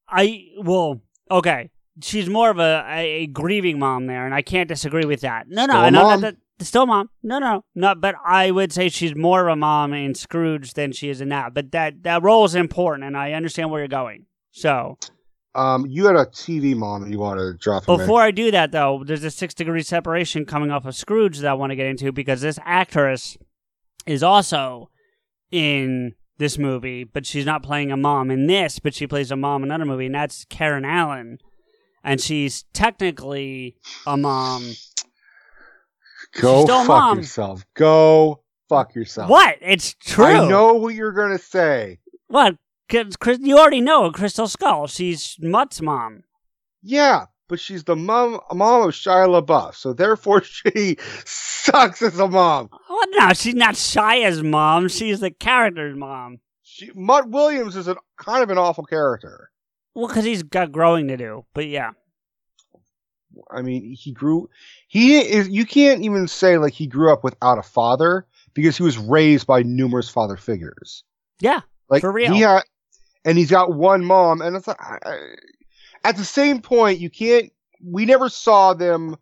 I 0.09 0.48
well, 0.59 1.01
okay. 1.30 1.70
She's 2.02 2.28
more 2.28 2.51
of 2.51 2.59
a, 2.59 2.84
a, 2.90 3.26
grieving 3.28 3.78
mom 3.78 4.06
there, 4.06 4.26
and 4.26 4.34
I 4.34 4.43
can't 4.43 4.68
disagree 4.68 5.06
with 5.06 5.22
that. 5.22 5.48
No, 5.48 5.64
no, 5.64 5.72
Still 5.72 5.82
a 5.82 5.86
I 5.86 5.90
mom. 5.90 6.20
that, 6.20 6.36
that 6.59 6.64
still 6.66 6.84
mom. 6.84 7.09
No, 7.22 7.38
no, 7.38 7.64
not. 7.74 8.02
But 8.02 8.16
I 8.22 8.51
would 8.51 8.70
say 8.70 8.90
she's 8.90 9.16
more 9.16 9.48
of 9.48 9.52
a 9.52 9.56
mom 9.56 9.94
in 9.94 10.14
Scrooge 10.14 10.74
than 10.74 10.93
she 10.93 11.09
is 11.09 11.22
in 11.22 11.30
that. 11.30 11.55
But 11.55 11.72
that 11.72 12.02
that 12.02 12.22
role 12.22 12.44
is 12.44 12.55
important, 12.55 13.06
and 13.06 13.16
I 13.16 13.32
understand 13.32 13.70
where 13.70 13.80
you're 13.80 13.88
going. 13.88 14.26
So 14.51 14.98
Um, 15.56 15.86
you 15.86 16.04
had 16.04 16.16
a 16.16 16.26
TV 16.26 16.76
mom 16.76 17.02
that 17.02 17.10
you 17.10 17.18
want 17.18 17.40
to 17.40 17.54
drop 17.54 17.86
before 17.86 18.20
I 18.20 18.30
do 18.30 18.50
that, 18.50 18.72
though, 18.72 19.02
there's 19.04 19.24
a 19.24 19.30
six 19.30 19.54
degree 19.54 19.82
separation 19.82 20.44
coming 20.44 20.70
off 20.70 20.84
of 20.84 20.94
Scrooge 20.94 21.38
that 21.38 21.50
I 21.50 21.54
want 21.54 21.70
to 21.70 21.76
get 21.76 21.86
into 21.86 22.12
because 22.12 22.42
this 22.42 22.58
actress 22.64 23.38
is 24.06 24.22
also 24.22 24.90
in 25.50 26.14
this 26.38 26.58
movie, 26.58 27.04
but 27.04 27.24
she's 27.24 27.46
not 27.46 27.62
playing 27.62 27.90
a 27.90 27.96
mom 27.96 28.30
in 28.30 28.46
this, 28.46 28.78
but 28.78 28.94
she 28.94 29.06
plays 29.06 29.30
a 29.30 29.36
mom 29.36 29.62
in 29.62 29.70
another 29.70 29.86
movie, 29.86 30.06
and 30.06 30.14
that's 30.14 30.44
Karen 30.44 30.84
Allen. 30.84 31.38
And 32.04 32.20
she's 32.20 32.64
technically 32.74 33.76
a 34.06 34.16
mom. 34.16 34.74
Go 36.40 36.66
fuck 36.66 36.86
mom. 36.86 37.18
yourself. 37.18 37.64
Go 37.74 38.42
fuck 38.68 38.94
yourself. 38.94 39.30
What? 39.30 39.56
It's 39.60 39.94
true. 39.94 40.24
I 40.24 40.48
know 40.48 40.74
what 40.74 40.94
you're 40.94 41.12
gonna 41.12 41.38
say. 41.38 41.98
What? 42.28 42.56
'Cause 42.88 43.16
Chris, 43.16 43.38
you 43.40 43.58
already 43.58 43.80
know 43.80 44.10
Crystal 44.12 44.46
Skull. 44.46 44.86
She's 44.86 45.36
Mutt's 45.40 45.80
mom. 45.80 46.22
Yeah, 46.82 47.26
but 47.48 47.58
she's 47.58 47.84
the 47.84 47.96
mom 47.96 48.40
mom 48.52 48.88
of 48.88 48.94
Shia 48.94 49.26
LaBeouf, 49.42 49.74
so 49.74 49.92
therefore 49.92 50.42
she 50.44 50.96
sucks 51.24 52.00
as 52.02 52.18
a 52.18 52.28
mom. 52.28 52.68
Well, 52.88 53.04
no, 53.12 53.32
she's 53.32 53.54
not 53.54 53.74
Shia's 53.76 54.42
mom. 54.42 54.88
She's 54.88 55.20
the 55.20 55.30
character's 55.30 55.96
mom. 55.96 56.38
She, 56.62 56.90
Mutt 56.94 57.28
Williams 57.28 57.76
is 57.76 57.88
an 57.88 57.96
kind 58.18 58.42
of 58.42 58.50
an 58.50 58.58
awful 58.58 58.84
character. 58.84 59.50
Well, 59.94 60.08
because 60.08 60.24
he's 60.24 60.42
got 60.42 60.72
growing 60.72 61.08
to 61.08 61.16
do. 61.16 61.44
But 61.54 61.66
yeah. 61.66 61.92
I 63.50 63.62
mean, 63.62 63.94
he 63.94 64.12
grew. 64.12 64.48
He 64.88 65.18
is. 65.18 65.48
You 65.48 65.66
can't 65.66 66.02
even 66.02 66.28
say 66.28 66.58
like 66.58 66.72
he 66.72 66.86
grew 66.86 67.12
up 67.12 67.24
without 67.24 67.58
a 67.58 67.62
father 67.62 68.26
because 68.54 68.76
he 68.76 68.82
was 68.82 68.96
raised 68.96 69.46
by 69.46 69.62
numerous 69.62 70.08
father 70.08 70.36
figures. 70.36 71.04
Yeah. 71.40 71.60
Like 71.88 72.00
For 72.00 72.10
real. 72.12 72.32
He 72.32 72.40
had, 72.40 72.62
and 73.27 73.36
he's 73.36 73.51
got 73.51 73.74
one 73.74 74.05
mom, 74.05 74.40
and 74.40 74.57
it's 74.57 74.66
like, 74.66 74.78
at 76.05 76.16
the 76.16 76.24
same 76.24 76.62
point, 76.62 76.98
you 77.01 77.11
can't. 77.11 77.53
We 77.85 78.07
never 78.07 78.31
saw 78.31 78.73
them 78.73 79.16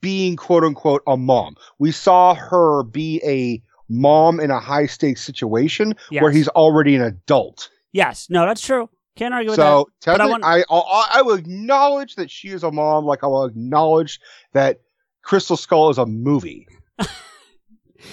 being 0.00 0.36
quote 0.36 0.64
unquote 0.64 1.02
a 1.06 1.16
mom. 1.16 1.56
We 1.78 1.92
saw 1.92 2.34
her 2.34 2.82
be 2.82 3.22
a 3.24 3.62
mom 3.88 4.38
in 4.40 4.50
a 4.50 4.60
high 4.60 4.84
stakes 4.86 5.22
situation 5.24 5.94
where 6.24 6.30
he's 6.30 6.48
already 6.48 6.94
an 6.94 7.00
adult. 7.02 7.70
Yes. 7.92 8.26
No, 8.28 8.44
that's 8.44 8.60
true. 8.60 8.90
Can't 9.16 9.32
argue 9.32 9.50
with 9.50 9.56
So 9.56 9.88
that. 10.04 10.12
But 10.12 10.20
I 10.20 10.26
want- 10.26 10.44
I, 10.44 10.62
I 10.70 11.08
I 11.14 11.22
will 11.22 11.34
acknowledge 11.36 12.16
that 12.16 12.30
she 12.30 12.48
is 12.48 12.62
a 12.62 12.70
mom. 12.70 13.06
Like 13.06 13.24
I 13.24 13.28
will 13.28 13.46
acknowledge 13.46 14.20
that 14.52 14.80
Crystal 15.22 15.56
Skull 15.56 15.88
is 15.88 15.96
a 15.98 16.04
movie. 16.06 16.66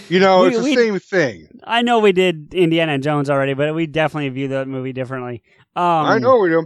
you 0.10 0.20
know, 0.20 0.41
We- 0.44 0.48
it's 0.49 0.57
the 0.57 0.64
we- 0.64 0.76
same 0.76 0.99
thing. 0.99 1.48
I 1.64 1.82
know 1.82 1.99
we 1.99 2.12
did 2.12 2.53
Indiana 2.53 2.98
Jones 2.99 3.30
already, 3.30 3.53
but 3.53 3.74
we 3.76 3.88
definitely 3.88 4.30
view 4.30 4.48
that 4.49 4.68
movie 4.68 4.94
differently. 4.94 5.44
Um, 5.76 5.84
I 5.84 6.20
know 6.20 6.40
we 6.40 6.49
do. 6.49 6.66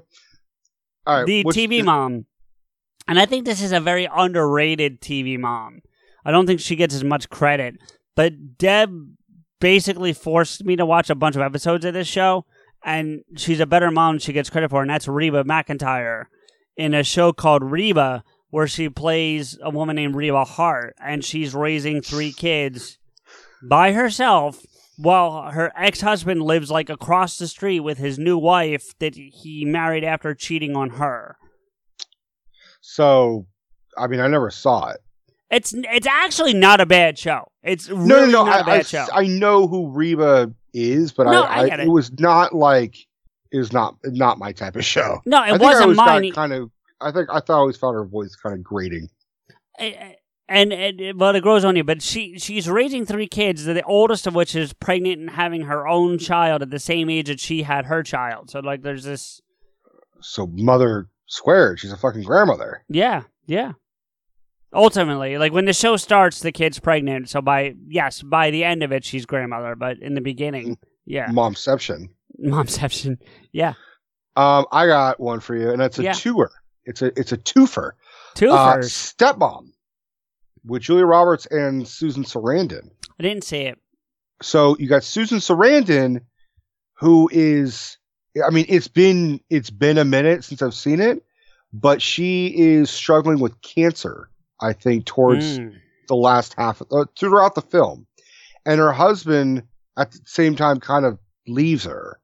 All 1.05 1.15
right, 1.17 1.25
the 1.25 1.43
TV 1.45 1.83
mom, 1.83 2.25
and 3.07 3.19
I 3.19 3.25
think 3.25 3.45
this 3.45 3.61
is 3.61 3.71
a 3.71 3.79
very 3.79 4.07
underrated 4.13 5.01
TV 5.01 5.37
mom. 5.39 5.79
I 6.25 6.31
don't 6.31 6.45
think 6.45 6.59
she 6.59 6.75
gets 6.75 6.93
as 6.93 7.03
much 7.03 7.29
credit, 7.29 7.75
but 8.15 8.57
Deb 8.57 8.91
basically 9.59 10.13
forced 10.13 10.63
me 10.63 10.75
to 10.75 10.85
watch 10.85 11.09
a 11.09 11.15
bunch 11.15 11.35
of 11.35 11.41
episodes 11.41 11.85
of 11.85 11.93
this 11.93 12.07
show, 12.07 12.45
and 12.83 13.21
she's 13.35 13.59
a 13.59 13.65
better 13.65 13.89
mom 13.89 14.15
than 14.15 14.19
she 14.19 14.33
gets 14.33 14.49
credit 14.49 14.69
for, 14.69 14.81
and 14.81 14.89
that's 14.89 15.07
Reba 15.07 15.43
McEntire 15.45 16.25
in 16.77 16.93
a 16.93 17.03
show 17.03 17.33
called 17.33 17.63
Reba, 17.63 18.23
where 18.51 18.67
she 18.67 18.89
plays 18.89 19.57
a 19.63 19.69
woman 19.69 19.95
named 19.95 20.15
Reba 20.15 20.43
Hart, 20.45 20.95
and 21.03 21.25
she's 21.25 21.53
raising 21.55 22.01
three 22.01 22.31
kids 22.31 22.97
by 23.67 23.91
herself 23.93 24.65
while 24.97 25.51
her 25.51 25.71
ex-husband 25.77 26.41
lives 26.41 26.69
like 26.69 26.89
across 26.89 27.37
the 27.37 27.47
street 27.47 27.79
with 27.79 27.97
his 27.97 28.19
new 28.19 28.37
wife 28.37 28.93
that 28.99 29.15
he 29.15 29.63
married 29.65 30.03
after 30.03 30.35
cheating 30.35 30.75
on 30.75 30.91
her. 30.91 31.37
So, 32.81 33.47
I 33.97 34.07
mean, 34.07 34.19
I 34.19 34.27
never 34.27 34.49
saw 34.49 34.89
it. 34.89 34.99
It's 35.49 35.73
it's 35.75 36.05
actually 36.05 36.53
not 36.53 36.79
a 36.79 36.85
bad 36.85 37.17
show. 37.17 37.47
It's 37.63 37.89
really 37.89 38.07
no, 38.07 38.25
no, 38.25 38.31
no. 38.31 38.45
not 38.45 38.59
a 38.59 38.63
I, 38.63 38.65
bad 38.65 38.79
I, 38.79 38.83
show. 38.83 39.05
I 39.11 39.25
know 39.25 39.67
who 39.67 39.89
Reba 39.89 40.53
is, 40.73 41.11
but 41.11 41.25
No, 41.25 41.43
I, 41.43 41.55
I 41.55 41.59
I, 41.61 41.65
it. 41.65 41.79
it. 41.81 41.89
was 41.89 42.11
not 42.19 42.53
like 42.53 42.95
it 43.51 43.57
was 43.57 43.73
not 43.73 43.95
not 44.03 44.37
my 44.37 44.51
type 44.51 44.75
of 44.75 44.85
show. 44.85 45.21
No, 45.25 45.41
it 45.43 45.47
I 45.47 45.57
think 45.57 45.61
wasn't 45.61 45.95
mine. 45.95 46.31
Kind 46.33 46.53
of. 46.53 46.69
I 47.01 47.11
think 47.11 47.29
I 47.31 47.39
thought 47.39 47.55
I 47.55 47.59
always 47.59 47.77
found 47.77 47.95
her 47.95 48.05
voice 48.05 48.35
kind 48.35 48.53
of 48.55 48.63
grating. 48.63 49.09
And, 50.49 50.73
and 50.73 51.19
well, 51.19 51.35
it 51.35 51.41
grows 51.41 51.63
on 51.63 51.75
you. 51.75 51.83
But 51.83 52.01
she 52.01 52.37
she's 52.39 52.67
raising 52.69 53.05
three 53.05 53.27
kids, 53.27 53.63
the 53.65 53.83
oldest 53.83 54.27
of 54.27 54.35
which 54.35 54.55
is 54.55 54.73
pregnant 54.73 55.19
and 55.21 55.29
having 55.29 55.61
her 55.63 55.87
own 55.87 56.17
child 56.17 56.61
at 56.61 56.69
the 56.71 56.79
same 56.79 57.09
age 57.09 57.27
that 57.27 57.39
she 57.39 57.63
had 57.63 57.85
her 57.85 58.03
child. 58.03 58.49
So 58.49 58.59
like, 58.59 58.81
there's 58.81 59.03
this. 59.03 59.41
So 60.21 60.47
mother 60.47 61.07
squared. 61.27 61.79
She's 61.79 61.91
a 61.93 61.97
fucking 61.97 62.23
grandmother. 62.23 62.83
Yeah, 62.89 63.23
yeah. 63.45 63.73
Ultimately, 64.71 65.37
like 65.39 65.51
when 65.51 65.65
the 65.65 65.73
show 65.73 65.97
starts, 65.97 66.41
the 66.41 66.51
kid's 66.51 66.79
pregnant. 66.79 67.27
So 67.29 67.41
by 67.41 67.73
yes, 67.87 68.21
by 68.21 68.51
the 68.51 68.63
end 68.63 68.83
of 68.83 68.91
it, 68.91 69.03
she's 69.03 69.25
grandmother. 69.25 69.75
But 69.75 69.97
in 69.99 70.13
the 70.13 70.21
beginning, 70.21 70.77
yeah, 71.05 71.27
Momception. 71.29 72.09
momception. 72.39 73.17
Yeah, 73.51 73.73
Um, 74.35 74.67
I 74.71 74.85
got 74.85 75.19
one 75.19 75.39
for 75.39 75.55
you, 75.55 75.71
and 75.71 75.81
it's 75.81 75.97
a 75.97 76.03
Yeah. 76.03 76.13
tour. 76.13 76.51
It's 76.85 77.01
a 77.01 77.07
it's 77.19 77.31
a 77.31 77.37
twofer. 77.37 77.91
two 78.35 78.51
Uh. 78.51 78.77
Stepmom 78.77 79.69
with 80.69 80.81
Julia 80.83 81.05
Roberts 81.05 81.45
and 81.47 81.87
Susan 81.87 82.23
Sarandon. 82.23 82.89
I 83.19 83.23
didn't 83.23 83.43
see 83.43 83.61
it. 83.61 83.77
So 84.41 84.77
you 84.79 84.87
got 84.87 85.03
Susan 85.03 85.39
Sarandon, 85.39 86.21
who 86.93 87.29
is, 87.31 87.97
I 88.45 88.49
mean, 88.51 88.65
it's 88.69 88.87
been 88.87 89.41
it's 89.49 89.69
been 89.69 89.97
a 89.97 90.05
minute 90.05 90.43
since 90.43 90.61
I've 90.61 90.73
seen 90.73 91.01
it, 91.01 91.23
but 91.73 92.01
she 92.01 92.47
is 92.57 92.89
struggling 92.89 93.39
with 93.39 93.59
cancer. 93.61 94.29
I 94.61 94.73
think 94.73 95.05
towards 95.05 95.59
Mm. 95.59 95.75
the 96.07 96.15
last 96.15 96.53
half 96.57 96.81
uh, 96.91 97.05
throughout 97.17 97.55
the 97.55 97.61
film, 97.61 98.05
and 98.65 98.79
her 98.79 98.91
husband 98.91 99.63
at 99.97 100.11
the 100.11 100.19
same 100.25 100.55
time 100.55 100.79
kind 100.79 101.05
of 101.05 101.17
leaves 101.47 101.83
her. 101.85 102.19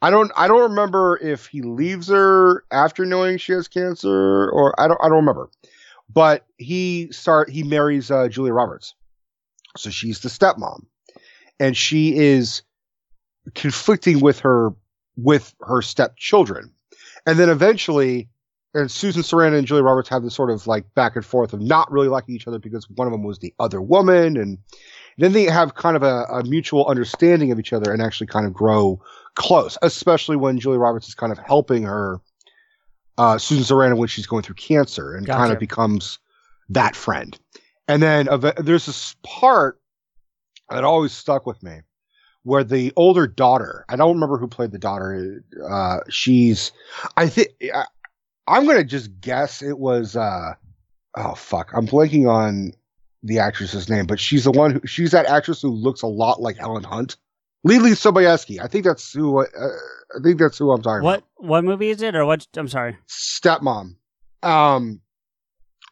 I 0.00 0.10
don't 0.10 0.32
I 0.36 0.48
don't 0.48 0.70
remember 0.70 1.18
if 1.22 1.46
he 1.46 1.62
leaves 1.62 2.08
her 2.08 2.64
after 2.72 3.04
knowing 3.04 3.38
she 3.38 3.52
has 3.52 3.68
cancer 3.68 4.50
or 4.50 4.78
I 4.80 4.88
don't 4.88 4.98
I 5.00 5.08
don't 5.08 5.18
remember. 5.18 5.48
But 6.12 6.46
he 6.56 7.10
start 7.12 7.50
he 7.50 7.62
marries 7.62 8.10
uh, 8.10 8.28
Julia 8.28 8.52
Roberts. 8.52 8.94
So 9.76 9.90
she's 9.90 10.20
the 10.20 10.28
stepmom. 10.28 10.86
And 11.58 11.76
she 11.76 12.16
is 12.16 12.62
conflicting 13.54 14.20
with 14.20 14.40
her 14.40 14.70
with 15.16 15.54
her 15.60 15.82
stepchildren. 15.82 16.72
And 17.26 17.38
then 17.38 17.48
eventually 17.48 18.28
and 18.74 18.90
Susan 18.90 19.22
Sarandon 19.22 19.58
and 19.58 19.66
Julia 19.66 19.82
Roberts 19.82 20.08
have 20.08 20.22
this 20.22 20.34
sort 20.34 20.50
of 20.50 20.66
like 20.66 20.94
back 20.94 21.14
and 21.14 21.24
forth 21.24 21.52
of 21.52 21.60
not 21.60 21.90
really 21.90 22.08
liking 22.08 22.34
each 22.34 22.48
other 22.48 22.58
because 22.58 22.88
one 22.90 23.06
of 23.06 23.12
them 23.12 23.22
was 23.22 23.38
the 23.38 23.52
other 23.58 23.82
woman 23.82 24.36
and 24.36 24.58
then 25.18 25.32
they 25.32 25.44
have 25.44 25.74
kind 25.74 25.94
of 25.94 26.02
a, 26.02 26.24
a 26.24 26.44
mutual 26.44 26.86
understanding 26.86 27.52
of 27.52 27.58
each 27.58 27.72
other 27.72 27.92
and 27.92 28.00
actually 28.00 28.28
kind 28.28 28.46
of 28.46 28.54
grow 28.54 29.00
close, 29.34 29.76
especially 29.82 30.36
when 30.36 30.58
Julia 30.58 30.78
Roberts 30.78 31.08
is 31.08 31.14
kind 31.14 31.32
of 31.32 31.38
helping 31.38 31.82
her, 31.82 32.20
uh, 33.18 33.38
Susan 33.38 33.64
Sarandon 33.64 33.98
when 33.98 34.08
she's 34.08 34.26
going 34.26 34.42
through 34.42 34.54
cancer 34.56 35.14
and 35.14 35.26
kind 35.26 35.52
of 35.52 35.58
becomes 35.58 36.18
that 36.68 36.96
friend. 36.96 37.38
And 37.88 38.02
then 38.02 38.28
eve- 38.32 38.54
there's 38.56 38.86
this 38.86 39.16
part 39.22 39.80
that 40.70 40.84
always 40.84 41.12
stuck 41.12 41.46
with 41.46 41.62
me 41.62 41.80
where 42.44 42.64
the 42.64 42.92
older 42.96 43.26
daughter, 43.26 43.84
I 43.88 43.96
don't 43.96 44.14
remember 44.14 44.38
who 44.38 44.48
played 44.48 44.72
the 44.72 44.78
daughter. 44.78 45.44
Uh, 45.68 45.98
she's, 46.08 46.72
I 47.16 47.28
think, 47.28 47.48
I'm 48.48 48.64
going 48.64 48.78
to 48.78 48.84
just 48.84 49.20
guess 49.20 49.62
it 49.62 49.78
was, 49.78 50.16
uh, 50.16 50.54
oh 51.16 51.34
fuck, 51.34 51.70
I'm 51.74 51.86
blanking 51.86 52.28
on 52.28 52.72
the 53.22 53.38
actress's 53.38 53.88
name, 53.88 54.06
but 54.06 54.18
she's 54.18 54.44
the 54.44 54.50
one 54.50 54.72
who, 54.72 54.86
she's 54.86 55.12
that 55.12 55.26
actress 55.26 55.62
who 55.62 55.70
looks 55.70 56.02
a 56.02 56.08
lot 56.08 56.40
like 56.40 56.56
Helen 56.56 56.84
Hunt. 56.84 57.16
Leelee 57.66 57.92
Sobieski. 57.92 58.60
I 58.62 58.66
think 58.66 58.84
that's 58.84 59.12
who, 59.12 59.40
uh, 59.40 59.44
I 59.54 60.22
think 60.22 60.38
that's 60.38 60.58
who 60.58 60.70
I'm 60.72 60.82
talking 60.82 61.04
What 61.04 61.18
about. 61.18 61.28
what 61.36 61.48
what 61.48 61.64
movie 61.64 61.90
is 61.90 62.02
it 62.02 62.14
or 62.16 62.24
what? 62.26 62.46
I'm 62.56 62.68
sorry. 62.68 62.96
Stepmom. 63.08 63.96
Um, 64.42 65.00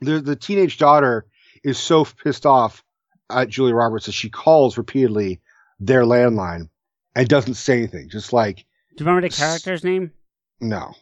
the, 0.01 0.21
the 0.21 0.37
teenage 0.37 0.79
daughter 0.79 1.27
is 1.63 1.79
so 1.79 2.05
pissed 2.05 2.47
off 2.47 2.83
at 3.31 3.49
Julia 3.49 3.75
Roberts 3.75 4.07
that 4.07 4.13
she 4.13 4.29
calls 4.31 4.77
repeatedly 4.77 5.41
their 5.79 6.03
landline 6.03 6.69
and 7.15 7.29
doesn't 7.29 7.55
say 7.55 7.79
anything. 7.79 8.09
Just 8.09 8.33
like, 8.33 8.57
Do 8.97 9.05
you 9.05 9.07
remember 9.07 9.29
the 9.29 9.35
character's 9.35 9.85
name? 9.85 10.13
no. 10.61 10.93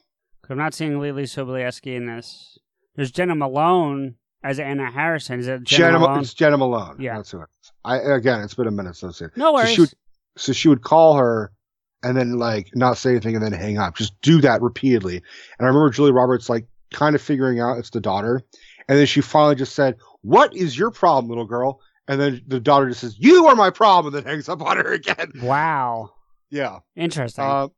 I'm 0.51 0.57
not 0.57 0.73
seeing 0.73 0.93
Leelee 0.93 1.24
Sobieski 1.24 1.95
in 1.95 2.07
this. 2.07 2.59
There's 2.97 3.11
Jena 3.11 3.35
Malone 3.35 4.15
as 4.43 4.59
Anna 4.59 4.90
Harrison. 4.90 5.40
Is 5.40 5.47
it 5.47 5.62
Jenna, 5.65 5.89
Jena 5.89 5.99
Malone? 5.99 6.20
it's 6.20 6.32
Jena 6.32 6.57
Malone. 6.57 6.97
Yeah. 6.99 7.16
that's 7.16 7.31
who 7.32 7.43
it 7.43 7.49
is. 7.62 7.73
I 7.85 7.99
again, 7.99 8.40
it's 8.40 8.55
been 8.55 8.66
a 8.66 8.70
minute 8.70 8.97
since 8.97 9.20
it. 9.20 9.36
No 9.36 9.47
So 9.49 9.53
worries. 9.53 9.70
she 9.74 9.81
would, 9.82 9.93
so 10.39 10.52
she 10.52 10.69
would 10.69 10.82
call 10.82 11.16
her 11.16 11.52
and 12.02 12.16
then 12.16 12.39
like 12.39 12.70
not 12.74 12.97
say 12.97 13.10
anything 13.10 13.35
and 13.35 13.44
then 13.44 13.52
hang 13.52 13.77
up. 13.78 13.97
Just 13.97 14.20
do 14.23 14.40
that 14.40 14.62
repeatedly. 14.62 15.16
And 15.16 15.24
I 15.60 15.66
remember 15.66 15.90
Julie 15.90 16.12
Roberts 16.12 16.48
like 16.48 16.66
kind 16.93 17.15
of 17.15 17.20
figuring 17.23 17.60
out 17.60 17.78
it's 17.78 17.90
the 17.90 18.01
daughter, 18.01 18.43
and 18.89 18.98
then 18.98 19.06
she 19.06 19.20
finally 19.20 19.56
just 19.56 19.74
said, 19.74 19.97
"What 20.23 20.55
is 20.56 20.78
your 20.78 20.90
problem, 20.90 21.28
little 21.28 21.44
girl?" 21.47 21.81
And 22.06 22.19
then 22.20 22.40
the 22.47 22.60
daughter 22.60 22.89
just 22.89 23.01
says, 23.01 23.16
"You 23.19 23.47
are 23.48 23.55
my 23.56 23.70
problem," 23.70 24.15
and 24.15 24.24
then 24.24 24.31
hangs 24.32 24.48
up 24.48 24.62
on 24.62 24.77
her 24.78 24.93
again. 24.93 25.32
Wow. 25.43 26.10
Yeah. 26.51 26.78
Interesting. 26.97 27.44
Uh, 27.44 27.69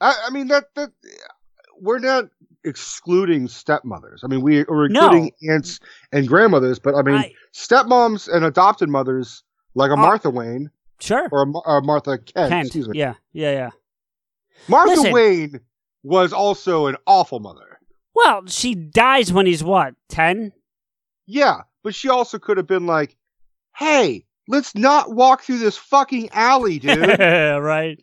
I, 0.00 0.14
I 0.26 0.30
mean 0.30 0.48
that 0.48 0.64
that 0.76 0.90
we're 1.80 1.98
not 1.98 2.26
excluding 2.64 3.48
stepmothers. 3.48 4.22
I 4.24 4.28
mean 4.28 4.42
we 4.42 4.64
we're 4.64 4.88
No. 4.88 5.04
including 5.04 5.32
aunts 5.50 5.80
and 6.12 6.26
grandmothers, 6.28 6.78
but 6.78 6.94
I 6.94 7.02
mean 7.02 7.16
I- 7.16 7.32
stepmoms 7.54 8.32
and 8.32 8.44
adopted 8.44 8.88
mothers 8.88 9.42
like 9.74 9.90
a 9.90 9.94
Uh, 9.94 9.96
Martha 9.96 10.30
Wayne 10.30 10.70
sure. 11.00 11.28
or 11.32 11.46
Mar- 11.46 11.62
uh, 11.66 11.80
Martha 11.80 12.18
Kent. 12.18 12.50
Kent. 12.50 12.66
Excuse 12.66 12.88
me. 12.88 12.98
Yeah. 12.98 13.14
Yeah. 13.32 13.52
Yeah. 13.52 13.70
Martha 14.68 14.94
Listen. 14.94 15.12
Wayne 15.12 15.60
was 16.02 16.32
also 16.32 16.86
an 16.86 16.96
awful 17.06 17.40
mother. 17.40 17.78
Well, 18.14 18.46
she 18.46 18.74
dies 18.74 19.32
when 19.32 19.46
he's 19.46 19.62
what 19.62 19.94
ten? 20.08 20.52
Yeah, 21.26 21.60
but 21.84 21.94
she 21.94 22.08
also 22.08 22.38
could 22.38 22.56
have 22.56 22.66
been 22.66 22.86
like, 22.86 23.16
"Hey, 23.76 24.24
let's 24.48 24.74
not 24.74 25.12
walk 25.14 25.42
through 25.42 25.58
this 25.58 25.76
fucking 25.76 26.30
alley, 26.32 26.78
dude." 26.80 27.18
right. 27.20 27.98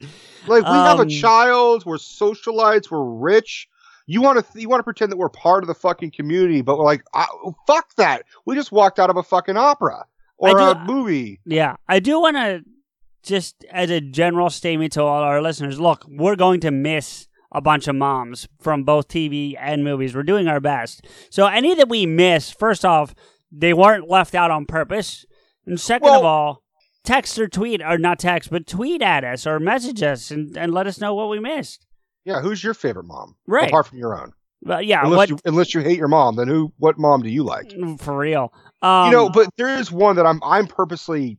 Like 0.47 0.63
we 0.63 0.69
have 0.69 0.99
a 0.99 1.03
Um, 1.03 1.09
child, 1.09 1.85
we're 1.85 1.97
socialites, 1.97 2.89
we're 2.91 3.03
rich. 3.03 3.67
You 4.07 4.22
want 4.22 4.45
to 4.45 4.59
you 4.61 4.69
want 4.69 4.80
to 4.80 4.84
pretend 4.84 5.11
that 5.11 5.17
we're 5.17 5.30
part 5.30 5.63
of 5.63 5.67
the 5.67 5.73
fucking 5.76 6.11
community, 6.11 6.61
but 6.61 6.77
we're 6.77 6.85
like, 6.85 7.03
I, 7.13 7.26
fuck 7.65 7.95
that. 7.95 8.23
We 8.45 8.55
just 8.55 8.72
walked 8.72 8.99
out 8.99 9.09
of 9.09 9.17
a 9.17 9.23
fucking 9.23 9.57
opera 9.57 10.05
or 10.38 10.59
I 10.61 10.72
a 10.72 10.76
do- 10.76 10.93
movie. 10.93 11.39
Yeah, 11.45 11.76
I 11.89 11.99
do 11.99 12.22
want 12.22 12.38
to 12.38 12.63
just 13.26 13.65
as 13.72 13.89
a 13.89 14.02
general 14.02 14.49
statement 14.49 14.93
to 14.93 15.03
all 15.03 15.23
our 15.23 15.41
listeners. 15.41 15.80
Look, 15.80 16.06
we're 16.07 16.35
going 16.35 16.60
to 16.61 16.72
miss 16.72 17.27
a 17.52 17.61
bunch 17.61 17.88
of 17.88 17.95
moms 17.95 18.47
from 18.60 18.84
both 18.84 19.07
TV 19.07 19.56
and 19.60 19.84
movies. 19.84 20.15
We're 20.15 20.23
doing 20.23 20.47
our 20.47 20.60
best. 20.60 21.06
So 21.30 21.47
any 21.47 21.73
that 21.76 21.89
we 21.89 22.06
miss, 22.06 22.52
first 22.52 22.84
off, 22.84 23.15
they 23.52 23.73
weren't 23.73 24.10
left 24.10 24.35
out 24.35 24.52
on 24.52 24.65
purpose, 24.65 25.26
and 25.65 25.80
second 25.80 26.10
of 26.10 26.26
all, 26.26 26.64
text 27.03 27.39
or 27.39 27.47
tweet 27.47 27.81
or 27.81 27.97
not 27.97 28.19
text, 28.19 28.49
but 28.49 28.68
tweet 28.68 29.02
at 29.02 29.23
us 29.23 29.47
or 29.47 29.60
message 29.60 30.03
us 30.03 30.31
and, 30.31 30.57
and 30.57 30.73
let 30.73 30.88
us 30.88 30.99
know 30.99 31.14
what 31.14 31.30
we 31.30 31.39
missed. 31.39 31.85
Yeah, 32.26 32.41
who's 32.41 32.64
your 32.64 32.73
favorite 32.73 33.06
mom? 33.06 33.35
Right. 33.47 33.69
Apart 33.69 33.88
from 33.88 33.99
your 33.99 34.19
own. 34.19 34.34
But 34.61 34.88
yeah, 34.88 35.03
unless 35.03 35.18
what 35.18 35.30
you 35.30 35.39
unless 35.45 35.73
you 35.76 35.81
hate 35.81 35.97
your 35.97 36.07
mom, 36.07 36.38
then 36.38 36.47
who 36.47 36.73
what 36.77 36.97
mom 36.97 37.22
do 37.22 37.30
you 37.30 37.43
like? 37.43 37.72
for 37.99 38.18
real? 38.18 38.52
Um, 38.81 39.06
you 39.06 39.11
know, 39.11 39.30
but 39.30 39.49
there 39.57 39.77
is 39.77 39.91
one 39.91 40.15
that 40.15 40.26
I'm 40.26 40.41
I'm 40.43 40.65
purposely 40.65 41.38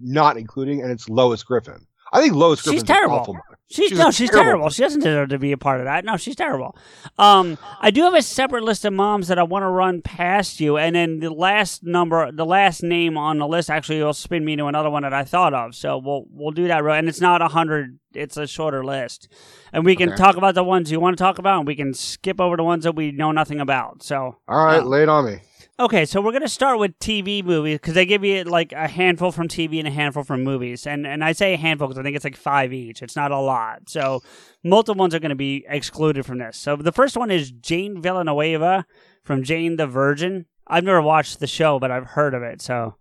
not 0.00 0.36
including, 0.36 0.82
and 0.82 0.90
it's 0.90 1.08
Lois 1.08 1.42
Griffin. 1.42 1.86
I 2.12 2.20
think 2.20 2.34
Lois 2.34 2.60
She's 2.62 2.82
terrible. 2.82 3.18
awful. 3.18 3.38
She's, 3.70 3.90
She's 3.90 3.98
no, 3.98 4.10
she's 4.10 4.28
terrible 4.30 4.44
terrible. 4.50 4.70
She 4.70 4.82
doesn't 4.82 4.98
deserve 4.98 5.28
to 5.28 5.38
be 5.38 5.52
a 5.52 5.56
part 5.56 5.78
of 5.78 5.84
that. 5.86 6.04
No, 6.04 6.16
she's 6.16 6.34
terrible. 6.34 6.76
Um, 7.20 7.56
I 7.80 7.92
do 7.92 8.02
have 8.02 8.14
a 8.14 8.22
separate 8.22 8.64
list 8.64 8.84
of 8.84 8.92
moms 8.92 9.28
that 9.28 9.38
I 9.38 9.44
want 9.44 9.62
to 9.62 9.68
run 9.68 10.02
past 10.02 10.58
you, 10.58 10.76
and 10.76 10.96
then 10.96 11.20
the 11.20 11.30
last 11.30 11.84
number, 11.84 12.32
the 12.32 12.44
last 12.44 12.82
name 12.82 13.16
on 13.16 13.38
the 13.38 13.46
list, 13.46 13.70
actually 13.70 14.02
will 14.02 14.12
spin 14.12 14.44
me 14.44 14.56
to 14.56 14.66
another 14.66 14.90
one 14.90 15.04
that 15.04 15.14
I 15.14 15.22
thought 15.22 15.54
of. 15.54 15.76
So 15.76 15.98
we'll 15.98 16.24
we'll 16.32 16.50
do 16.50 16.66
that. 16.66 16.84
And 16.84 17.08
it's 17.08 17.20
not 17.20 17.42
a 17.42 17.46
hundred; 17.48 18.00
it's 18.12 18.36
a 18.36 18.48
shorter 18.48 18.84
list, 18.84 19.28
and 19.72 19.84
we 19.84 19.94
can 19.94 20.08
Okay. 20.08 20.16
talk 20.16 20.36
about 20.36 20.56
the 20.56 20.64
ones 20.64 20.90
you 20.90 20.98
want 20.98 21.16
to 21.16 21.22
talk 21.22 21.38
about, 21.38 21.58
and 21.58 21.66
we 21.68 21.76
can 21.76 21.94
skip 21.94 22.40
over 22.40 22.56
the 22.56 22.64
ones 22.64 22.82
that 22.82 22.96
we 22.96 23.12
know 23.12 23.30
nothing 23.30 23.60
about. 23.60 24.02
So 24.02 24.34
All 24.48 24.66
right, 24.66 24.78
uh, 24.80 24.82
lay 24.82 25.04
it 25.04 25.08
on 25.08 25.26
me. 25.26 25.42
Okay, 25.80 26.04
so 26.04 26.20
we're 26.20 26.32
gonna 26.32 26.46
start 26.46 26.78
with 26.78 26.98
TV 26.98 27.42
movies 27.42 27.78
because 27.78 27.94
they 27.94 28.04
give 28.04 28.22
you 28.22 28.44
like 28.44 28.70
a 28.72 28.86
handful 28.86 29.32
from 29.32 29.48
TV 29.48 29.78
and 29.78 29.88
a 29.88 29.90
handful 29.90 30.22
from 30.22 30.44
movies, 30.44 30.86
and 30.86 31.06
and 31.06 31.24
I 31.24 31.32
say 31.32 31.54
a 31.54 31.56
handful 31.56 31.88
because 31.88 31.98
I 31.98 32.02
think 32.02 32.16
it's 32.16 32.24
like 32.24 32.36
five 32.36 32.70
each. 32.74 33.00
It's 33.00 33.16
not 33.16 33.30
a 33.30 33.38
lot, 33.38 33.88
so 33.88 34.20
multiple 34.62 35.00
ones 35.00 35.14
are 35.14 35.18
gonna 35.18 35.34
be 35.34 35.64
excluded 35.66 36.26
from 36.26 36.36
this. 36.36 36.58
So 36.58 36.76
the 36.76 36.92
first 36.92 37.16
one 37.16 37.30
is 37.30 37.50
Jane 37.50 38.02
Villanueva 38.02 38.84
from 39.24 39.42
Jane 39.42 39.76
the 39.76 39.86
Virgin. 39.86 40.44
I've 40.66 40.84
never 40.84 41.00
watched 41.00 41.40
the 41.40 41.46
show, 41.46 41.78
but 41.78 41.90
I've 41.90 42.08
heard 42.08 42.34
of 42.34 42.42
it. 42.42 42.60
So 42.60 42.96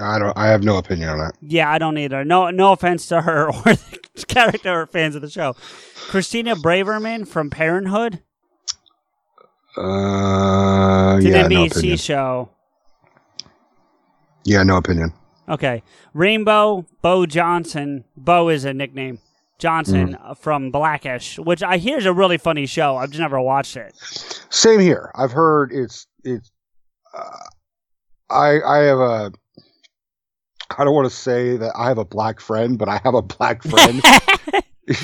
I 0.00 0.18
don't. 0.18 0.34
I 0.34 0.46
have 0.46 0.64
no 0.64 0.78
opinion 0.78 1.10
on 1.10 1.18
that. 1.18 1.34
yeah, 1.42 1.70
I 1.70 1.76
don't 1.76 1.98
either. 1.98 2.24
No, 2.24 2.48
no 2.48 2.72
offense 2.72 3.06
to 3.08 3.20
her 3.20 3.48
or 3.54 3.62
the 3.64 4.24
character 4.26 4.80
or 4.80 4.86
fans 4.86 5.14
of 5.14 5.20
the 5.20 5.28
show. 5.28 5.56
Christina 6.08 6.56
Braverman 6.56 7.28
from 7.28 7.50
Parenthood. 7.50 8.22
Uh, 9.76 11.16
It's 11.18 11.26
yeah, 11.26 11.44
an 11.44 11.50
NBC 11.50 11.70
opinion. 11.78 11.96
show. 11.98 12.48
Yeah, 14.44 14.62
no 14.62 14.76
opinion. 14.76 15.12
Okay. 15.48 15.82
Rainbow 16.12 16.86
Bo 17.02 17.26
Johnson. 17.26 18.04
Bo 18.16 18.48
is 18.48 18.64
a 18.64 18.72
nickname. 18.74 19.18
Johnson 19.58 20.16
uh, 20.16 20.34
from 20.34 20.70
Blackish, 20.70 21.38
which 21.38 21.62
I 21.62 21.76
hear 21.78 21.96
is 21.96 22.06
a 22.06 22.12
really 22.12 22.38
funny 22.38 22.66
show. 22.66 22.96
I've 22.96 23.10
just 23.10 23.20
never 23.20 23.40
watched 23.40 23.76
it. 23.76 23.94
Same 24.50 24.80
here. 24.80 25.10
I've 25.14 25.32
heard 25.32 25.72
it's 25.72 26.06
it's. 26.24 26.50
Uh, 27.16 27.30
I 28.30 28.60
I 28.60 28.78
have 28.78 28.98
a. 28.98 29.32
I 30.76 30.84
don't 30.84 30.94
want 30.94 31.08
to 31.08 31.16
say 31.16 31.56
that 31.56 31.72
I 31.76 31.86
have 31.88 31.98
a 31.98 32.04
black 32.04 32.40
friend, 32.40 32.78
but 32.78 32.88
I 32.88 33.00
have 33.04 33.14
a 33.14 33.22
black 33.22 33.62
friend 33.62 34.02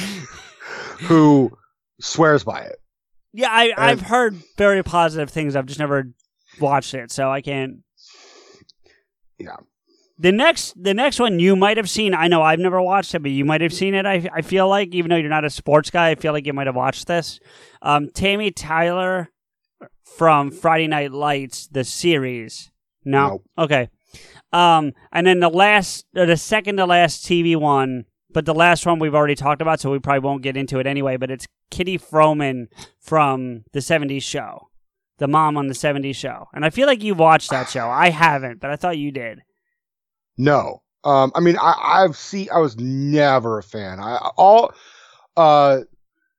who 1.03 1.57
swears 2.01 2.43
by 2.45 2.61
it. 2.63 2.81
Yeah, 3.33 3.49
I, 3.51 3.73
I've 3.77 4.03
heard 4.03 4.37
very 4.57 4.83
positive 4.83 5.31
things. 5.31 5.55
I've 5.55 5.67
just 5.67 5.79
never 5.79 6.11
watched 6.61 6.95
it, 6.95 7.11
so 7.13 7.31
I 7.31 7.41
can't. 7.41 7.79
Yeah. 9.39 9.57
The 10.19 10.33
next, 10.33 10.75
the 10.83 10.93
next 10.93 11.19
one 11.19 11.39
you 11.39 11.57
might 11.57 11.77
have 11.79 11.89
seen. 11.89 12.13
I 12.13 12.29
know 12.29 12.43
I've 12.43 12.59
never 12.59 12.83
watched 12.83 13.15
it, 13.15 13.23
but 13.23 13.31
you 13.31 13.45
might 13.45 13.63
have 13.63 13.73
seen 13.73 13.95
it. 13.95 14.05
I, 14.05 14.29
I 14.35 14.43
feel 14.43 14.69
like, 14.69 14.95
even 14.95 15.09
though 15.09 15.17
you're 15.17 15.31
not 15.31 15.47
a 15.47 15.51
sports 15.51 15.89
guy, 15.91 16.11
I 16.11 16.15
feel 16.15 16.33
like 16.33 16.45
you 16.45 16.53
might 16.53 16.67
have 16.67 16.77
watched 16.77 17.07
this. 17.07 17.41
Um, 17.81 18.09
Tami 18.09 18.55
Taylor 18.55 19.31
from 20.05 20.51
Friday 20.51 20.89
Night 20.89 21.13
Lights, 21.13 21.69
the 21.69 21.85
series. 21.85 22.71
No, 23.05 23.29
Nope. 23.29 23.43
okay. 23.57 23.89
Um, 24.53 24.93
and 25.13 25.27
then 25.27 25.41
the 25.41 25.49
last, 25.49 26.05
or 26.15 26.27
the 26.27 26.37
second 26.37 26.77
to 26.77 26.85
last 26.85 27.25
TV 27.25 27.57
one, 27.57 28.05
but 28.33 28.47
the 28.47 28.55
last 28.55 28.87
one 28.87 28.99
we've 28.99 29.15
already 29.15 29.35
talked 29.35 29.63
about, 29.63 29.81
so 29.81 29.91
we 29.91 29.99
probably 29.99 30.21
won't 30.21 30.43
get 30.43 30.57
into 30.57 30.79
it 30.79 30.87
anyway. 30.87 31.17
But 31.17 31.31
it's 31.31 31.47
Kitty 31.71 31.99
Forman 31.99 32.69
from 33.01 33.65
the 33.73 33.81
'70s 33.81 34.23
show, 34.23 34.69
the 35.19 35.29
mom 35.29 35.57
on 35.57 35.67
the 35.69 35.75
'70s 35.75 36.15
show, 36.17 36.49
and 36.53 36.65
I 36.65 36.71
feel 36.71 36.87
like 36.87 37.03
you 37.03 37.15
watched 37.15 37.51
that 37.51 37.69
show. 37.69 37.89
I 37.89 38.11
haven't, 38.11 38.61
but 38.61 38.71
I 38.71 38.77
thought 38.77 38.99
you 38.99 39.11
did. 39.13 39.41
No. 40.39 40.83
Um, 41.03 41.33
I 41.35 41.41
mean, 41.41 41.57
I, 41.59 42.03
I've 42.05 42.17
seen. 42.17 42.49
I 42.55 42.59
was 42.59 42.77
never 42.79 43.59
a 43.59 43.63
fan. 43.63 44.01
I 44.01 44.17
all, 44.37 44.73
uh, 45.37 45.81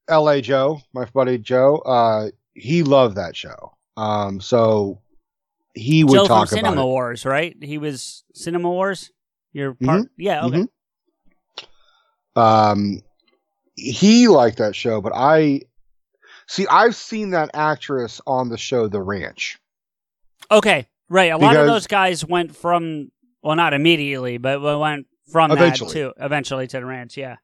L.A. 0.08 0.42
Joe, 0.42 0.82
my 0.94 1.06
buddy 1.06 1.38
Joe, 1.40 1.78
uh, 1.78 2.28
he 2.54 2.84
loved 2.84 3.16
that 3.16 3.36
show. 3.36 3.76
Um, 3.98 4.40
so 4.40 5.02
he 5.74 6.04
would 6.04 6.14
Joe 6.14 6.28
from 6.28 6.38
talk 6.40 6.48
Cinema 6.50 6.74
about 6.74 6.82
it. 6.82 6.86
Wars, 6.86 7.26
right? 7.26 7.56
He 7.62 7.78
was 7.80 8.24
Cinema 8.36 8.70
Wars. 8.70 9.12
Your 9.54 9.74
part, 9.74 10.04
Mhm. 10.04 10.10
yeah, 10.18 10.46
okay. 10.46 10.58
Mhm. 10.60 10.68
Um, 12.36 13.02
he 13.76 14.28
liked 14.28 14.58
that 14.58 14.76
show, 14.76 15.02
but 15.02 15.14
I 15.16 15.62
see. 16.48 16.68
I've 16.68 16.96
seen 16.96 17.32
that 17.32 17.52
actress 17.54 18.22
on 18.26 18.50
the 18.50 18.58
show 18.58 18.88
The 18.88 19.02
Ranch. 19.02 19.60
Okay, 20.50 20.88
right. 21.10 21.32
A 21.32 21.38
lot 21.38 21.56
of 21.56 21.68
those 21.68 21.88
guys 21.88 22.26
went 22.26 22.56
from 22.56 23.12
well, 23.42 23.56
not 23.56 23.74
immediately, 23.74 24.38
but 24.38 24.62
went 24.62 25.08
from 25.32 25.52
Eventually. 25.52 25.94
that 25.94 26.16
to 26.16 26.26
eventually 26.26 26.68
to 26.68 26.80
the 26.80 26.86
ranch. 26.86 27.18
Yeah. 27.18 27.38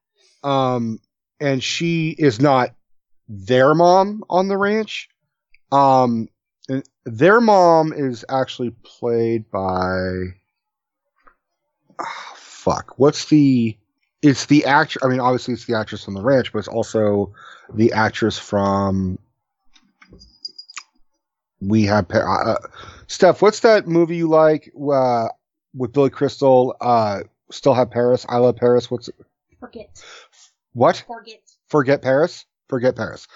Um, 0.43 0.99
and 1.39 1.64
she 1.64 2.09
is 2.09 2.39
not 2.39 2.76
their 3.27 3.73
mom 3.73 4.23
on 4.30 4.47
the 4.47 4.57
ranch. 4.57 5.09
Um, 5.72 6.27
and 6.69 6.84
their 7.05 7.41
mom 7.41 7.93
is 7.93 8.26
actually 8.30 8.72
played 8.84 9.49
by. 9.49 10.34
Ah, 11.99 12.34
fuck. 12.35 12.93
What's 12.97 13.26
the? 13.26 13.77
It's 14.22 14.45
the 14.48 14.65
actor. 14.65 14.99
I 15.03 15.07
mean, 15.07 15.19
obviously, 15.19 15.53
it's 15.53 15.65
the 15.65 15.77
actress 15.77 16.07
on 16.07 16.14
the 16.14 16.22
ranch, 16.22 16.52
but 16.52 16.60
it's 16.60 16.68
also 16.68 17.34
the 17.73 17.91
actress 17.94 18.38
from. 18.38 19.19
We 21.60 21.84
have 21.84 22.07
Pa- 22.07 22.19
uh, 22.19 22.68
Steph. 23.07 23.41
What's 23.41 23.61
that 23.61 23.88
movie 23.88 24.18
you 24.18 24.27
like 24.27 24.72
uh, 24.91 25.30
with 25.76 25.91
Billy 25.94 26.10
Crystal? 26.10 26.76
Uh, 26.80 27.22
still 27.52 27.73
have 27.73 27.89
Paris. 27.89 28.26
I 28.30 28.38
love 28.38 28.56
Paris. 28.56 28.91
What's 28.91 29.10
Forget. 29.60 29.89
what? 30.73 31.03
Forget. 31.07 31.39
Forget 31.68 32.02
Paris. 32.02 32.45
Forget 32.69 32.95
Paris. 32.95 33.27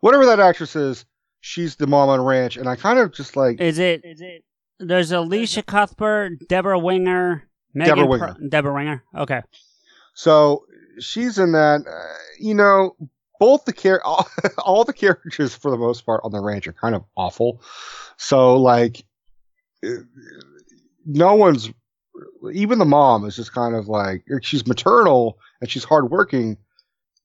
Whatever 0.00 0.26
that 0.26 0.40
actress 0.40 0.74
is, 0.76 1.04
she's 1.40 1.76
the 1.76 1.86
mom 1.86 2.08
on 2.08 2.20
Ranch, 2.20 2.56
and 2.56 2.68
I 2.68 2.76
kind 2.76 2.98
of 2.98 3.12
just 3.12 3.36
like 3.36 3.60
Is 3.60 3.78
it? 3.78 4.02
Is 4.04 4.20
it? 4.20 4.44
There's 4.80 5.12
Elisha 5.12 5.62
Cuthbert, 5.62 6.48
Deborah 6.48 6.78
Winger, 6.78 7.48
Megan 7.74 7.96
Deborah 7.96 8.18
Pro- 8.18 8.26
Winger. 8.28 8.48
Deborah 8.48 8.74
Winger. 8.74 9.04
Okay. 9.16 9.42
So 10.18 10.64
she's 10.98 11.38
in 11.38 11.52
that. 11.52 11.86
Uh, 11.86 12.14
you 12.40 12.52
know, 12.54 12.96
both 13.38 13.64
the 13.66 13.72
char- 13.72 14.02
all, 14.04 14.28
all 14.58 14.84
the 14.84 14.92
characters 14.92 15.54
for 15.54 15.70
the 15.70 15.76
most 15.76 16.04
part 16.04 16.20
on 16.24 16.32
the 16.32 16.40
Ranch 16.40 16.66
are 16.66 16.72
kind 16.72 16.96
of 16.96 17.04
awful. 17.16 17.62
So 18.16 18.56
like, 18.56 19.04
no 21.06 21.34
one's 21.34 21.70
even 22.52 22.78
the 22.78 22.84
mom 22.84 23.24
is 23.26 23.36
just 23.36 23.52
kind 23.52 23.74
of 23.76 23.86
like 23.88 24.24
she's 24.42 24.66
maternal 24.66 25.38
and 25.60 25.70
she's 25.70 25.84
hardworking, 25.84 26.56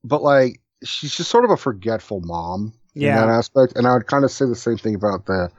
but 0.03 0.22
like 0.22 0.61
she's 0.84 1.15
just 1.15 1.30
sort 1.32 1.45
of 1.45 1.52
a 1.52 1.57
forgetful 1.57 2.22
mom 2.22 2.74
Yeah. 2.94 3.10
in 3.22 3.28
that 3.28 3.34
aspect. 3.34 3.74
And 3.76 3.88
I 3.88 3.94
would 3.94 4.06
kind 4.07 4.24
of 4.24 4.32
say 4.32 4.45
the 4.45 4.56
same 4.56 4.78
thing 4.78 4.95
about 4.95 5.26
the 5.26 5.49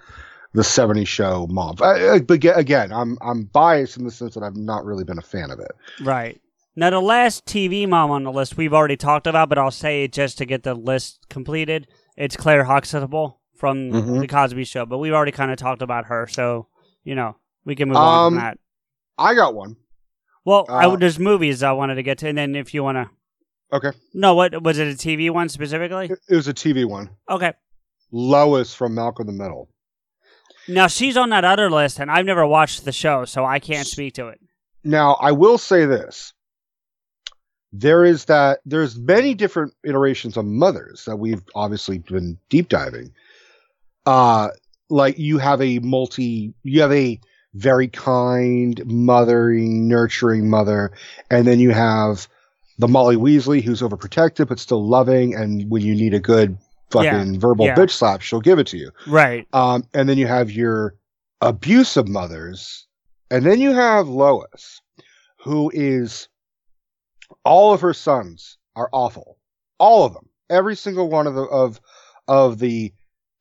the 0.52 0.62
70 0.62 1.04
show 1.04 1.48
mom. 1.48 1.74
I, 1.82 2.10
I, 2.10 2.18
but 2.20 2.44
again, 2.44 2.92
I'm 2.92 3.18
I'm 3.20 3.44
biased 3.44 3.96
in 3.96 4.04
the 4.04 4.12
sense 4.12 4.34
that 4.34 4.44
I've 4.44 4.56
not 4.56 4.84
really 4.84 5.02
been 5.02 5.18
a 5.18 5.22
fan 5.22 5.50
of 5.50 5.58
it. 5.58 5.72
Right. 6.00 6.40
Now, 6.76 6.90
the 6.90 7.00
last 7.00 7.46
TV 7.46 7.88
mom 7.88 8.10
on 8.10 8.24
the 8.24 8.32
list 8.32 8.56
we've 8.56 8.74
already 8.74 8.96
talked 8.96 9.26
about, 9.26 9.48
but 9.48 9.58
I'll 9.58 9.70
say 9.70 10.04
it 10.04 10.12
just 10.12 10.38
to 10.38 10.44
get 10.44 10.64
the 10.64 10.74
list 10.74 11.20
completed. 11.30 11.86
It's 12.16 12.36
Claire 12.36 12.64
Huxtable 12.64 13.40
from 13.56 13.90
Mhm. 13.92 14.20
The 14.20 14.26
Cosby 14.26 14.64
Show, 14.64 14.84
but 14.84 14.98
we've 14.98 15.12
already 15.12 15.30
kind 15.32 15.50
of 15.52 15.56
talked 15.56 15.82
about 15.82 16.06
her, 16.06 16.26
so, 16.26 16.66
you 17.04 17.14
know, 17.14 17.36
we 17.64 17.76
can 17.76 17.88
move 17.88 17.96
on 17.96 18.32
from 18.32 18.38
Um, 18.38 18.44
that. 18.44 18.58
I 19.16 19.34
got 19.34 19.54
one. 19.54 19.76
Well, 20.44 20.66
I, 20.68 20.86
uh, 20.86 20.96
there's 20.96 21.18
movies 21.18 21.62
I 21.62 21.72
wanted 21.72 21.94
to 21.94 22.02
get 22.02 22.18
to, 22.18 22.28
and 22.28 22.36
then 22.36 22.56
if 22.56 22.74
you 22.74 22.82
want 22.82 22.98
to. 22.98 23.10
Okay. 23.76 23.92
No, 24.12 24.34
what 24.34 24.62
was 24.62 24.78
it? 24.78 24.88
A 24.88 24.96
TV 24.96 25.30
one 25.30 25.48
specifically? 25.48 26.06
It 26.06 26.18
it 26.28 26.36
was 26.36 26.48
a 26.48 26.54
TV 26.54 26.84
one. 26.84 27.10
Okay. 27.30 27.52
Lois 28.10 28.74
from 28.74 28.94
Malcolm 28.94 29.28
in 29.28 29.36
the 29.36 29.42
Middle. 29.42 29.68
Now 30.68 30.86
she's 30.86 31.16
on 31.16 31.30
that 31.30 31.44
other 31.44 31.70
list, 31.70 31.98
and 31.98 32.10
I've 32.10 32.26
never 32.26 32.46
watched 32.46 32.84
the 32.84 32.92
show, 32.92 33.24
so 33.24 33.44
I 33.44 33.58
can't 33.58 33.86
speak 33.86 34.14
to 34.14 34.28
it. 34.28 34.40
Now, 34.82 35.14
I 35.20 35.32
will 35.32 35.56
say 35.58 35.86
this. 35.86 36.32
There 37.76 38.04
is 38.04 38.26
that 38.26 38.60
there's 38.64 38.96
many 38.96 39.34
different 39.34 39.74
iterations 39.82 40.36
of 40.36 40.44
mothers 40.44 41.04
that 41.06 41.16
we've 41.16 41.42
obviously 41.56 41.98
been 41.98 42.38
deep 42.48 42.68
diving. 42.68 43.12
Uh 44.06 44.50
like 44.90 45.18
you 45.18 45.38
have 45.38 45.60
a 45.60 45.80
multi 45.80 46.54
you 46.62 46.80
have 46.82 46.92
a 46.92 47.18
very 47.54 47.88
kind, 47.88 48.84
mothering, 48.86 49.88
nurturing 49.88 50.48
mother, 50.48 50.92
and 51.30 51.46
then 51.46 51.58
you 51.58 51.70
have 51.70 52.28
the 52.78 52.88
Molly 52.88 53.16
Weasley 53.16 53.62
who's 53.62 53.80
overprotective 53.80 54.48
but 54.48 54.58
still 54.60 54.86
loving, 54.86 55.34
and 55.34 55.68
when 55.68 55.82
you 55.82 55.94
need 55.94 56.14
a 56.14 56.20
good 56.20 56.56
fucking 56.90 57.34
Yeah, 57.34 57.40
verbal 57.40 57.66
yeah. 57.66 57.74
bitch 57.74 57.90
slap, 57.90 58.20
she'll 58.20 58.40
give 58.40 58.58
it 58.58 58.66
to 58.68 58.76
you. 58.76 58.90
Right. 59.06 59.46
Um, 59.52 59.84
and 59.94 60.08
then 60.08 60.18
you 60.18 60.26
have 60.28 60.50
your 60.50 60.94
abusive 61.40 62.08
mothers, 62.08 62.86
and 63.30 63.44
then 63.44 63.60
you 63.60 63.72
have 63.72 64.06
Lois, 64.08 64.80
who 65.38 65.70
is 65.74 66.28
all 67.44 67.72
of 67.72 67.80
her 67.80 67.94
sons 67.94 68.58
are 68.76 68.88
awful, 68.92 69.38
all 69.78 70.04
of 70.04 70.14
them, 70.14 70.28
every 70.50 70.76
single 70.76 71.08
one 71.08 71.26
of 71.26 71.34
the 71.34 71.42
of 71.42 71.80
of 72.28 72.58
the 72.58 72.92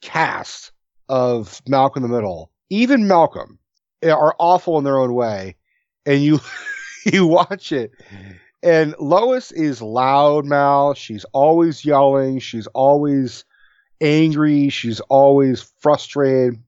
cast 0.02 0.72
of 1.10 1.62
Malcolm 1.68 2.04
in 2.04 2.10
the 2.10 2.16
Middle, 2.16 2.52
even 2.70 3.08
Malcolm, 3.08 3.60
eh, 4.02 4.12
are 4.12 4.36
awful 4.40 4.78
in 4.78 4.84
their 4.84 4.98
own 4.98 5.14
way, 5.14 5.56
and 6.06 6.22
you 6.22 6.40
you 7.06 7.28
watch 7.28 7.72
it. 7.72 7.92
And 8.62 8.96
Lois 8.98 9.52
is 9.52 9.82
loudmouth. 9.82 10.96
She's 10.96 11.26
always 11.34 11.84
yelling. 11.84 12.40
She's 12.40 12.68
always 12.68 13.44
angry. 14.00 14.70
She's 14.70 15.02
always 15.02 15.62
frustrated. 15.80 16.62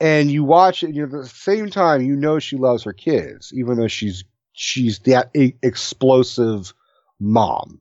And 0.00 0.30
you 0.30 0.44
watch 0.44 0.82
it, 0.82 0.94
and 0.94 0.98
at 0.98 1.10
the 1.10 1.26
same 1.26 1.70
time, 1.70 2.02
you 2.02 2.16
know 2.16 2.38
she 2.38 2.56
loves 2.56 2.82
her 2.84 2.92
kids, 2.92 3.52
even 3.54 3.76
though 3.76 3.88
she's 3.88 4.24
she's 4.54 5.00
that 5.00 5.30
explosive 5.34 6.72
mom. 7.20 7.80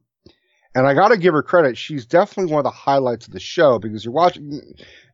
And 0.76 0.88
I 0.88 0.96
got 0.96 1.10
to 1.10 1.18
give 1.18 1.36
her 1.36 1.44
credit. 1.44 1.78
She's 1.78 2.06
definitely 2.06 2.52
one 2.52 2.60
of 2.60 2.64
the 2.64 2.72
highlights 2.72 3.28
of 3.28 3.34
the 3.34 3.40
show 3.40 3.78
because 3.78 4.04
you're 4.04 4.14
watching. 4.14 4.60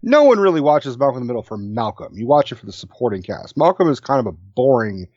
No 0.02 0.23
one 0.23 0.40
really 0.40 0.61
watches 0.61 0.98
Malcolm 0.98 1.18
in 1.18 1.27
the 1.27 1.34
Middle 1.34 1.44
for 1.44 1.57
Malcolm. 1.57 2.14
You 2.18 2.26
watch 2.27 2.53
it 2.53 2.56
for 2.56 2.65
the 2.65 2.72
supporting 2.72 3.22
cast. 3.22 3.57
Malcolm 3.57 3.90
is 3.90 3.99
kind 3.99 4.22
of 4.22 4.26
a 4.26 4.31
boring 4.31 5.07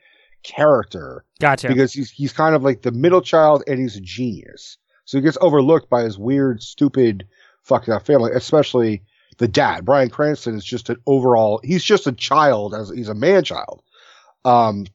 character 0.43 1.25
Gotcha. 1.41 1.69
because 1.69 1.93
he's 1.93 2.11
he's 2.11 2.33
kind 2.33 2.57
of 2.57 2.65
like 2.65 2.83
the 2.83 2.91
middle 2.91 3.23
child 3.23 3.63
and 3.69 3.79
he's 3.79 3.97
a 3.97 4.01
genius. 4.01 4.79
So 5.05 5.19
he 5.19 5.23
gets 5.23 5.39
overlooked 5.41 5.89
by 5.89 6.03
his 6.03 6.19
weird, 6.19 6.61
stupid, 6.61 7.29
fucked 7.63 7.89
up 7.89 8.05
family, 8.05 8.33
especially 8.35 9.03
the 9.39 9.47
dad. 9.47 9.85
Bryan 9.85 10.11
Cranston 10.11 10.57
is 10.57 10.65
just 10.65 10.91
an 10.91 10.97
overall 11.07 11.61
he's 11.63 11.85
just 11.85 12.09
a 12.09 12.13
child 12.13 12.75
as 12.75 12.91
he's 12.91 13.09
a 13.09 13.15
man 13.15 13.45
child. 13.45 13.83
Um 14.45 14.87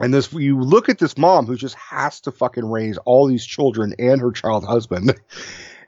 and 0.00 0.14
this 0.14 0.32
you 0.32 0.60
look 0.60 0.88
at 0.88 0.98
this 0.98 1.18
mom 1.18 1.46
who 1.46 1.56
just 1.56 1.74
has 1.74 2.20
to 2.22 2.32
fucking 2.32 2.64
raise 2.68 2.98
all 2.98 3.26
these 3.26 3.44
children 3.44 3.94
and 3.98 4.20
her 4.20 4.32
child 4.32 4.64
husband. 4.64 5.14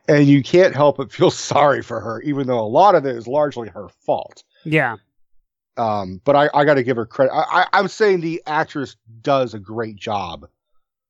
And 0.09 0.27
you 0.27 0.43
can't 0.43 0.75
help 0.75 0.97
but 0.97 1.13
feel 1.13 1.31
sorry 1.53 1.83
for 1.83 2.01
her, 2.01 2.21
even 2.23 2.49
though 2.49 2.59
a 2.59 2.67
lot 2.67 2.97
of 2.97 3.07
it 3.07 3.15
is 3.15 3.29
largely 3.29 3.69
her 3.69 3.89
fault. 4.05 4.43
yeah. 4.65 4.97
Um, 5.77 6.21
but 6.25 6.35
I, 6.35 6.51
I 6.53 6.65
got 6.65 6.75
to 6.75 6.83
give 6.83 6.97
her 6.97 7.07
credit. 7.07 7.33
I, 7.33 7.63
I, 7.63 7.67
I'm 7.79 7.87
saying 7.87 8.21
the 8.21 8.43
actress 8.45 8.97
does 9.23 9.55
a 9.55 9.61
great 9.61 9.95
job. 9.97 10.49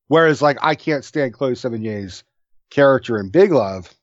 Whereas, 0.09 0.43
like, 0.43 0.59
I 0.60 0.74
can't 0.74 1.02
stand 1.05 1.32
Chloe 1.32 1.55
Sevigny's 1.55 2.24
character 2.68 3.18
in 3.18 3.31
Big 3.31 3.52
Love. 3.52 3.94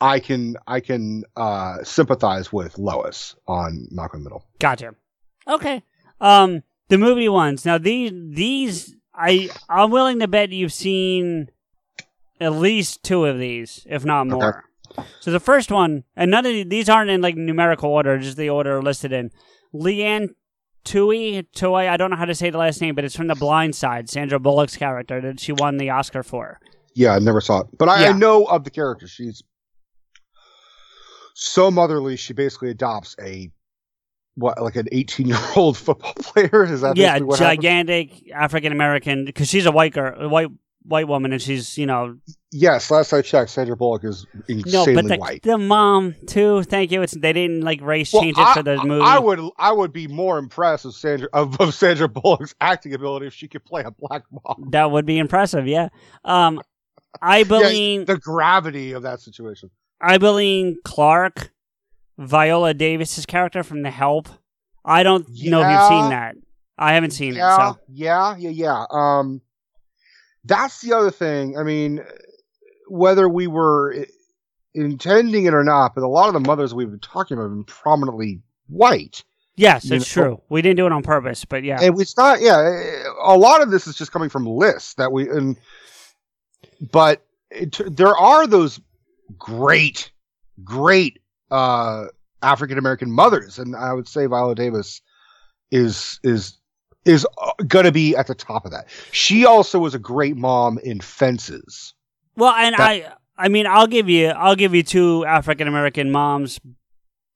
I 0.00 0.18
can 0.18 0.56
I 0.66 0.80
can 0.80 1.24
uh, 1.36 1.84
sympathize 1.84 2.52
with 2.52 2.78
Lois 2.78 3.36
on 3.46 3.86
Malcolm 3.90 4.22
Middle. 4.22 4.46
Gotcha. 4.58 4.94
Okay. 5.46 5.82
Um, 6.20 6.62
the 6.92 6.98
movie 6.98 7.28
ones. 7.28 7.64
Now 7.64 7.78
these 7.78 8.12
these 8.12 8.94
I 9.14 9.48
I'm 9.66 9.90
willing 9.90 10.20
to 10.20 10.28
bet 10.28 10.50
you've 10.50 10.74
seen 10.74 11.48
at 12.38 12.52
least 12.52 13.02
two 13.02 13.24
of 13.24 13.38
these, 13.38 13.86
if 13.88 14.04
not 14.04 14.26
more. 14.26 14.64
So 15.20 15.30
the 15.30 15.40
first 15.40 15.70
one, 15.70 16.04
and 16.14 16.30
none 16.30 16.44
of 16.44 16.52
the- 16.52 16.64
these 16.64 16.90
aren't 16.90 17.08
in 17.10 17.22
like 17.22 17.34
numerical 17.34 17.88
order, 17.90 18.18
just 18.18 18.36
the 18.36 18.50
order 18.50 18.82
listed 18.82 19.10
in. 19.10 19.30
Leanne 19.74 20.34
Tui 20.84 21.42
Tui. 21.54 21.88
I 21.88 21.96
don't 21.96 22.10
know 22.10 22.16
how 22.16 22.26
to 22.26 22.34
say 22.34 22.50
the 22.50 22.58
last 22.58 22.82
name, 22.82 22.94
but 22.94 23.04
it's 23.06 23.16
from 23.16 23.28
The 23.28 23.36
Blind 23.36 23.74
Side. 23.74 24.10
Sandra 24.10 24.38
Bullock's 24.38 24.76
character 24.76 25.18
that 25.22 25.40
she 25.40 25.52
won 25.52 25.78
the 25.78 25.88
Oscar 25.88 26.22
for. 26.22 26.60
Yeah, 26.94 27.14
I 27.14 27.20
never 27.20 27.40
saw 27.40 27.60
it, 27.60 27.68
but 27.78 27.88
I, 27.88 28.08
I 28.08 28.12
know 28.12 28.44
of 28.44 28.64
the 28.64 28.70
character. 28.70 29.08
She's 29.08 29.42
so 31.34 31.70
motherly. 31.70 32.16
She 32.16 32.34
basically 32.34 32.68
adopts 32.68 33.16
a 33.18 33.50
what, 34.34 34.60
like 34.62 34.76
an 34.76 34.88
18 34.92 35.26
year 35.26 35.38
old 35.56 35.76
football 35.78 36.14
player. 36.14 36.64
Is 36.64 36.80
that 36.82 36.96
yeah, 36.96 37.18
gigantic 37.36 38.30
African 38.32 38.72
American 38.72 39.24
because 39.24 39.48
she's 39.48 39.66
a 39.66 39.72
white 39.72 39.92
girl, 39.92 40.20
a 40.20 40.28
white 40.28 40.48
white 40.84 41.06
woman, 41.06 41.32
and 41.32 41.40
she's 41.40 41.76
you 41.78 41.86
know 41.86 42.16
Yes, 42.54 42.90
last 42.90 43.12
I 43.14 43.22
checked, 43.22 43.50
Sandra 43.50 43.76
Bullock 43.76 44.04
is 44.04 44.26
No, 44.34 44.46
insanely 44.84 44.94
but 44.94 45.08
the, 45.08 45.16
white. 45.16 45.42
the 45.42 45.56
mom 45.58 46.14
too. 46.26 46.62
Thank 46.64 46.92
you. 46.92 47.00
It's 47.02 47.12
they 47.12 47.32
didn't 47.32 47.62
like 47.62 47.80
race 47.80 48.12
Well, 48.12 48.22
change 48.22 48.36
it 48.36 48.46
I, 48.46 48.52
for 48.54 48.62
the 48.62 48.82
movie. 48.84 49.02
I 49.02 49.18
would 49.18 49.40
I 49.58 49.72
would 49.72 49.92
be 49.92 50.06
more 50.06 50.38
impressed 50.38 50.84
of 50.84 50.94
Sandra 50.94 51.28
of, 51.32 51.58
of 51.60 51.72
Sandra 51.74 52.08
Bullock's 52.08 52.54
acting 52.60 52.92
ability 52.94 53.26
if 53.26 53.34
she 53.34 53.48
could 53.48 53.64
play 53.64 53.82
a 53.84 53.90
black 53.90 54.24
mom. 54.30 54.68
that 54.70 54.90
would 54.90 55.06
be 55.06 55.18
impressive. 55.18 55.66
Yeah. 55.66 55.88
Um, 56.24 56.60
I 57.20 57.38
Yeah, 57.38 57.44
believe 57.44 58.06
the 58.06 58.18
gravity 58.18 58.92
of 58.92 59.02
that 59.04 59.20
situation. 59.20 59.70
I 60.00 60.18
believe 60.18 60.78
Clark, 60.84 61.51
Viola 62.18 62.74
Davis's 62.74 63.26
character 63.26 63.62
from 63.62 63.82
The 63.82 63.90
Help. 63.90 64.28
I 64.84 65.02
don't 65.02 65.26
know 65.28 65.60
if 65.62 65.70
you've 65.70 65.88
seen 65.88 66.10
that. 66.10 66.34
I 66.78 66.94
haven't 66.94 67.12
seen 67.12 67.34
Yeah, 67.34 67.54
it. 67.70 67.74
So 67.74 67.78
yeah, 67.88 68.36
yeah, 68.36 68.50
yeah. 68.50 68.84
Um, 68.90 69.40
that's 70.44 70.80
the 70.80 70.92
other 70.94 71.10
thing. 71.10 71.56
I 71.56 71.62
mean, 71.62 72.00
whether 72.88 73.28
we 73.28 73.46
were 73.46 73.94
intending 74.74 75.44
it 75.46 75.54
or 75.54 75.62
not, 75.64 75.94
but 75.94 76.02
a 76.02 76.08
lot 76.08 76.28
of 76.28 76.34
the 76.34 76.40
mothers 76.40 76.74
we've 76.74 76.90
been 76.90 76.98
talking 76.98 77.36
about 77.36 77.44
have 77.44 77.52
been 77.52 77.64
prominently 77.64 78.40
white. 78.68 79.22
yes, 79.54 79.84
You 79.84 79.96
it's 79.96 80.16
know- 80.16 80.22
true. 80.22 80.42
We 80.48 80.62
didn't 80.62 80.78
do 80.78 80.86
it 80.86 80.92
on 80.92 81.02
purpose, 81.02 81.44
but 81.44 81.62
yeah. 81.62 81.78
And 81.80 82.00
it's 82.00 82.16
not, 82.16 82.40
yeah. 82.40 83.02
A 83.22 83.36
lot 83.36 83.62
of 83.62 83.70
this 83.70 83.86
is 83.86 83.94
just 83.96 84.10
coming 84.10 84.28
from 84.30 84.46
lists 84.46 84.94
that 84.94 85.12
we, 85.12 85.28
and 85.28 85.56
but 86.90 87.24
it, 87.50 87.78
there 87.96 88.16
are 88.16 88.46
those 88.46 88.80
great, 89.38 90.10
great 90.64 91.20
uh, 91.52 92.06
African 92.42 92.78
American 92.78 93.10
mothers, 93.12 93.58
and 93.58 93.76
I 93.76 93.92
would 93.92 94.08
say 94.08 94.26
Viola 94.26 94.54
Davis 94.54 95.00
is 95.70 96.18
is 96.24 96.58
is 97.04 97.26
going 97.66 97.84
to 97.84 97.92
be 97.92 98.16
at 98.16 98.26
the 98.26 98.34
top 98.34 98.64
of 98.64 98.70
that. 98.70 98.86
She 99.10 99.44
also 99.44 99.78
was 99.78 99.94
a 99.94 99.98
great 99.98 100.36
mom 100.36 100.78
in 100.78 101.00
Fences. 101.00 101.94
Well, 102.36 102.52
and 102.54 102.74
That- 102.74 102.80
I, 102.80 103.12
I 103.36 103.48
mean, 103.48 103.66
I'll 103.66 103.88
give 103.88 104.08
you, 104.08 104.28
I'll 104.28 104.54
give 104.54 104.72
you 104.74 104.82
two 104.84 105.24
African 105.26 105.66
American 105.66 106.12
moms, 106.12 106.60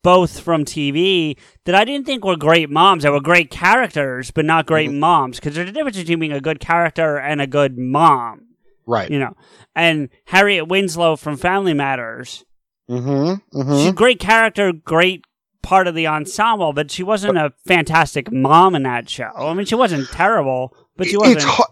both 0.05 0.39
from 0.39 0.65
TV 0.65 1.37
that 1.65 1.75
I 1.75 1.85
didn't 1.85 2.07
think 2.07 2.25
were 2.25 2.37
great 2.37 2.71
moms. 2.71 3.03
They 3.03 3.11
were 3.11 3.21
great 3.21 3.51
characters, 3.51 4.31
but 4.31 4.45
not 4.45 4.67
great 4.67 4.91
Mm-hmm. 4.91 5.01
moms. 5.01 5.41
Because 5.41 5.57
there's 5.57 5.69
a 5.69 5.73
difference 5.73 5.97
between 5.99 6.21
being 6.21 6.33
a 6.33 6.41
good 6.41 6.61
character 6.61 7.17
and 7.19 7.41
a 7.41 7.47
good 7.49 7.77
mom, 7.77 8.43
Right. 8.87 9.11
you 9.11 9.19
know. 9.19 9.35
And 9.75 10.11
Harriet 10.27 10.69
Winslow 10.69 11.17
from 11.17 11.37
Family 11.37 11.75
Matters, 11.75 12.45
Mm-hmm. 12.91 13.35
she's 13.53 13.65
mm-hmm. 13.65 13.89
a 13.89 13.93
great 13.93 14.21
character, 14.21 14.73
great 14.73 15.25
part 15.63 15.89
of 15.89 15.95
the 15.95 16.07
ensemble, 16.07 16.73
but 16.73 16.91
she 16.91 17.03
wasn't 17.03 17.37
a 17.37 17.53
fantastic 17.67 18.31
mom 18.31 18.75
in 18.77 18.85
that 18.85 19.11
show. 19.11 19.33
I 19.37 19.53
mean, 19.55 19.67
she 19.67 19.75
wasn't 19.75 20.09
terrible, 20.11 20.77
but 20.97 21.09
she 21.09 21.17
wasn't. 21.17 21.39
It's 21.39 21.45
hard, 21.45 21.71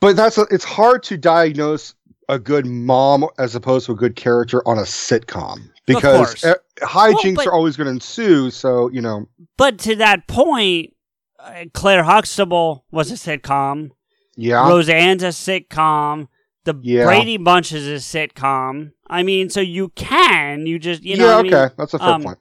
but 0.00 0.16
that's 0.16 0.38
a, 0.38 0.46
it's 0.50 0.64
hard 0.64 1.02
to 1.04 1.18
diagnose 1.18 1.94
a 2.28 2.38
good 2.38 2.64
mom 2.64 3.26
as 3.38 3.54
opposed 3.54 3.86
to 3.86 3.92
a 3.92 3.94
good 3.94 4.16
character 4.16 4.66
on 4.66 4.78
a 4.78 4.82
sitcom 4.82 5.58
because 5.86 6.34
course. 6.34 6.44
eh, 6.44 6.54
hijinks 6.80 7.36
but- 7.36 7.46
are 7.46 7.52
always 7.52 7.76
going 7.76 7.86
to 7.86 7.92
ensue. 7.92 8.50
So 8.50 8.88
you 8.90 9.02
know, 9.02 9.28
But 9.56 9.78
to 9.80 9.96
that 9.96 10.26
point, 10.26 10.94
uh, 11.38 11.64
Claire 11.74 12.04
Huxtable 12.04 12.86
was 12.90 13.10
a 13.10 13.14
sitcom. 13.14 13.90
Yeah. 14.36 14.68
Roseanne's 14.68 15.22
a 15.22 15.28
sitcom. 15.28 16.28
The 16.64 16.74
Yeah. 16.82 17.04
Brady 17.04 17.36
Bunch 17.36 17.72
is 17.72 17.86
a 17.86 17.94
sitcom. 17.96 18.92
I 19.08 19.22
mean, 19.22 19.50
so 19.50 19.60
you 19.60 19.90
can, 19.90 20.66
you 20.66 20.78
just, 20.78 21.02
you 21.02 21.16
know. 21.16 21.26
yeah, 21.26 21.30
what 21.36 21.38
I 21.38 21.42
mean? 21.42 21.54
okay. 21.54 21.74
That's 21.76 21.94
a 21.94 21.98
fair 21.98 22.08
Um, 22.08 22.22
point. 22.22 22.38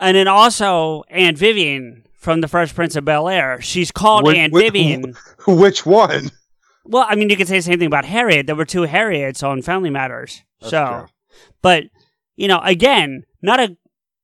And 0.00 0.16
then 0.16 0.28
also 0.28 1.04
Aunt 1.10 1.36
Vivian 1.38 2.04
from 2.16 2.40
The 2.40 2.48
Fresh 2.48 2.74
Prince 2.74 2.96
of 2.96 3.04
Bel 3.04 3.28
Air. 3.28 3.60
She's 3.60 3.90
called 3.90 4.24
Which- 4.26 4.36
Aunt 4.36 4.52
which- 4.52 4.64
Vivian. 4.72 5.14
Which 5.46 5.84
one? 5.86 6.30
Well, 6.84 7.06
I 7.08 7.14
mean, 7.14 7.30
you 7.30 7.36
could 7.36 7.46
say 7.48 7.58
the 7.58 7.62
same 7.62 7.78
thing 7.78 7.86
about 7.86 8.04
Harriet. 8.06 8.46
There 8.46 8.56
were 8.56 8.64
two 8.64 8.82
Harriets 8.82 9.42
on 9.42 9.62
Family 9.62 9.90
Matters. 9.90 10.42
That's 10.60 10.70
so, 10.70 10.86
true. 10.86 11.06
but 11.60 11.84
you 12.34 12.48
know, 12.48 12.60
again, 12.64 13.24
not 13.42 13.60
a 13.60 13.76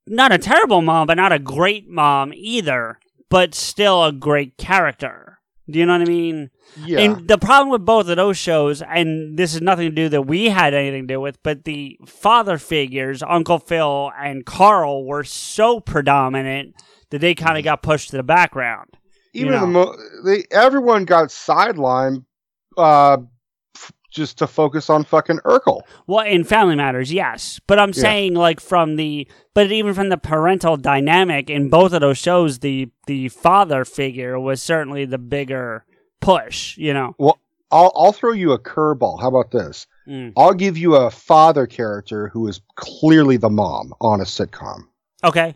not 0.06 0.32
a 0.32 0.39
terrible 0.39 0.81
mom, 0.82 1.06
but 1.06 1.16
not 1.19 1.31
a 1.32 1.39
great 1.39 1.89
mom 1.89 2.32
either. 2.35 2.98
But 3.31 3.55
still 3.55 4.02
a 4.05 4.10
great 4.12 4.56
character. 4.56 5.27
Do 5.70 5.78
you 5.78 5.84
know 5.86 5.92
what 5.98 6.02
I 6.08 6.10
mean? 6.10 6.50
Yeah. 6.76 7.00
And 7.00 7.28
the 7.28 7.36
problem 7.38 7.70
with 7.70 7.84
both 7.84 8.08
of 8.08 8.16
those 8.16 8.38
shows, 8.38 8.80
and 8.80 9.36
this 9.38 9.54
is 9.54 9.60
nothing 9.60 9.90
to 9.90 9.94
do 9.94 10.08
that 10.08 10.22
we 10.22 10.46
had 10.48 10.72
anything 10.72 11.06
to 11.06 11.14
do 11.14 11.20
with, 11.20 11.42
but 11.42 11.64
the 11.64 11.98
father 12.06 12.56
figures, 12.56 13.22
Uncle 13.22 13.58
Phil 13.58 14.10
and 14.18 14.46
Carl, 14.46 15.04
were 15.04 15.24
so 15.24 15.78
predominant 15.80 16.74
that 17.10 17.20
they 17.20 17.34
kind 17.34 17.58
of 17.58 17.64
got 17.64 17.82
pushed 17.82 18.10
to 18.10 18.16
the 18.16 18.22
background. 18.22 18.96
you 19.34 19.42
Even 19.46 19.52
know. 19.52 19.60
the 19.60 19.66
mo- 19.66 19.96
they 20.24 20.44
everyone 20.50 21.04
got 21.04 21.28
sidelined 21.28 22.24
uh 22.76 23.18
just 24.10 24.39
to 24.39 24.47
focus 24.47 24.89
on 24.89 25.05
fucking 25.05 25.39
Urkel. 25.44 25.82
Well, 26.06 26.24
in 26.26 26.44
Family 26.44 26.74
Matters, 26.76 27.12
yes, 27.12 27.60
but 27.66 27.78
I'm 27.78 27.90
Yeah. 27.90 28.02
saying 28.02 28.35
like 28.35 28.60
from 28.60 28.97
the, 28.97 29.28
but 29.55 29.70
even 29.70 29.94
from 29.94 30.09
the 30.09 30.16
parental 30.18 30.76
dynamic 30.76 31.51
in 31.51 31.68
both 31.68 31.93
of 31.93 32.01
those 32.01 32.18
shows, 32.18 32.60
the 32.60 32.89
the 33.06 33.28
father 33.28 33.85
figure 33.85 34.39
was 34.40 34.62
certainly 34.62 35.05
the 35.05 35.18
bigger 35.18 35.85
push. 36.20 36.76
You 36.78 36.94
know. 36.94 37.14
Well, 37.18 37.39
I'll 37.70 37.93
I'll 37.94 38.12
throw 38.12 38.32
you 38.32 38.52
a 38.52 38.59
curveball. 38.59 39.20
How 39.20 39.28
about 39.28 39.51
this? 39.51 39.86
Mm. 40.09 40.32
I'll 40.39 40.55
give 40.55 40.78
you 40.78 40.94
a 40.97 41.10
father 41.10 41.66
character 41.66 42.28
who 42.28 42.48
is 42.48 42.60
clearly 42.76 43.36
the 43.36 43.51
mom 43.51 43.93
on 44.01 44.20
a 44.20 44.24
sitcom. 44.24 44.85
Okay. 45.22 45.55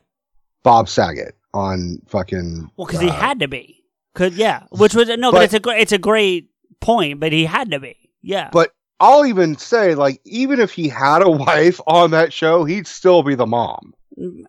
Bob 0.63 0.89
Saget 0.91 1.35
on 1.55 1.99
fucking. 2.07 2.71
Well, 2.77 2.87
because 2.87 3.01
he 3.01 3.09
uh, 3.09 3.13
had 3.15 3.41
to 3.41 3.49
be. 3.49 3.79
Could 4.15 4.35
yeah, 4.35 4.65
which 4.73 4.95
was 4.95 5.09
no, 5.09 5.33
but, 5.33 5.39
But- 5.39 5.55
it's 5.55 5.67
a 5.67 5.71
it's 5.81 5.93
a 5.93 5.99
great 5.99 6.51
point, 6.81 7.19
but 7.19 7.33
he 7.33 7.47
had 7.47 7.71
to 7.71 7.81
be. 7.81 7.97
Yeah. 8.23 8.51
But 8.53 8.73
I'll 9.01 9.27
even 9.27 9.57
say, 9.57 9.95
like, 9.95 10.21
even 10.25 10.61
if 10.61 10.73
he 10.73 10.89
had 10.89 11.23
a 11.23 11.31
wife 11.31 11.81
on 11.87 12.11
that 12.13 12.33
show, 12.33 12.65
he'd 12.65 12.87
still 12.87 13.23
be 13.23 13.35
the 13.35 13.47
mom. 13.47 13.95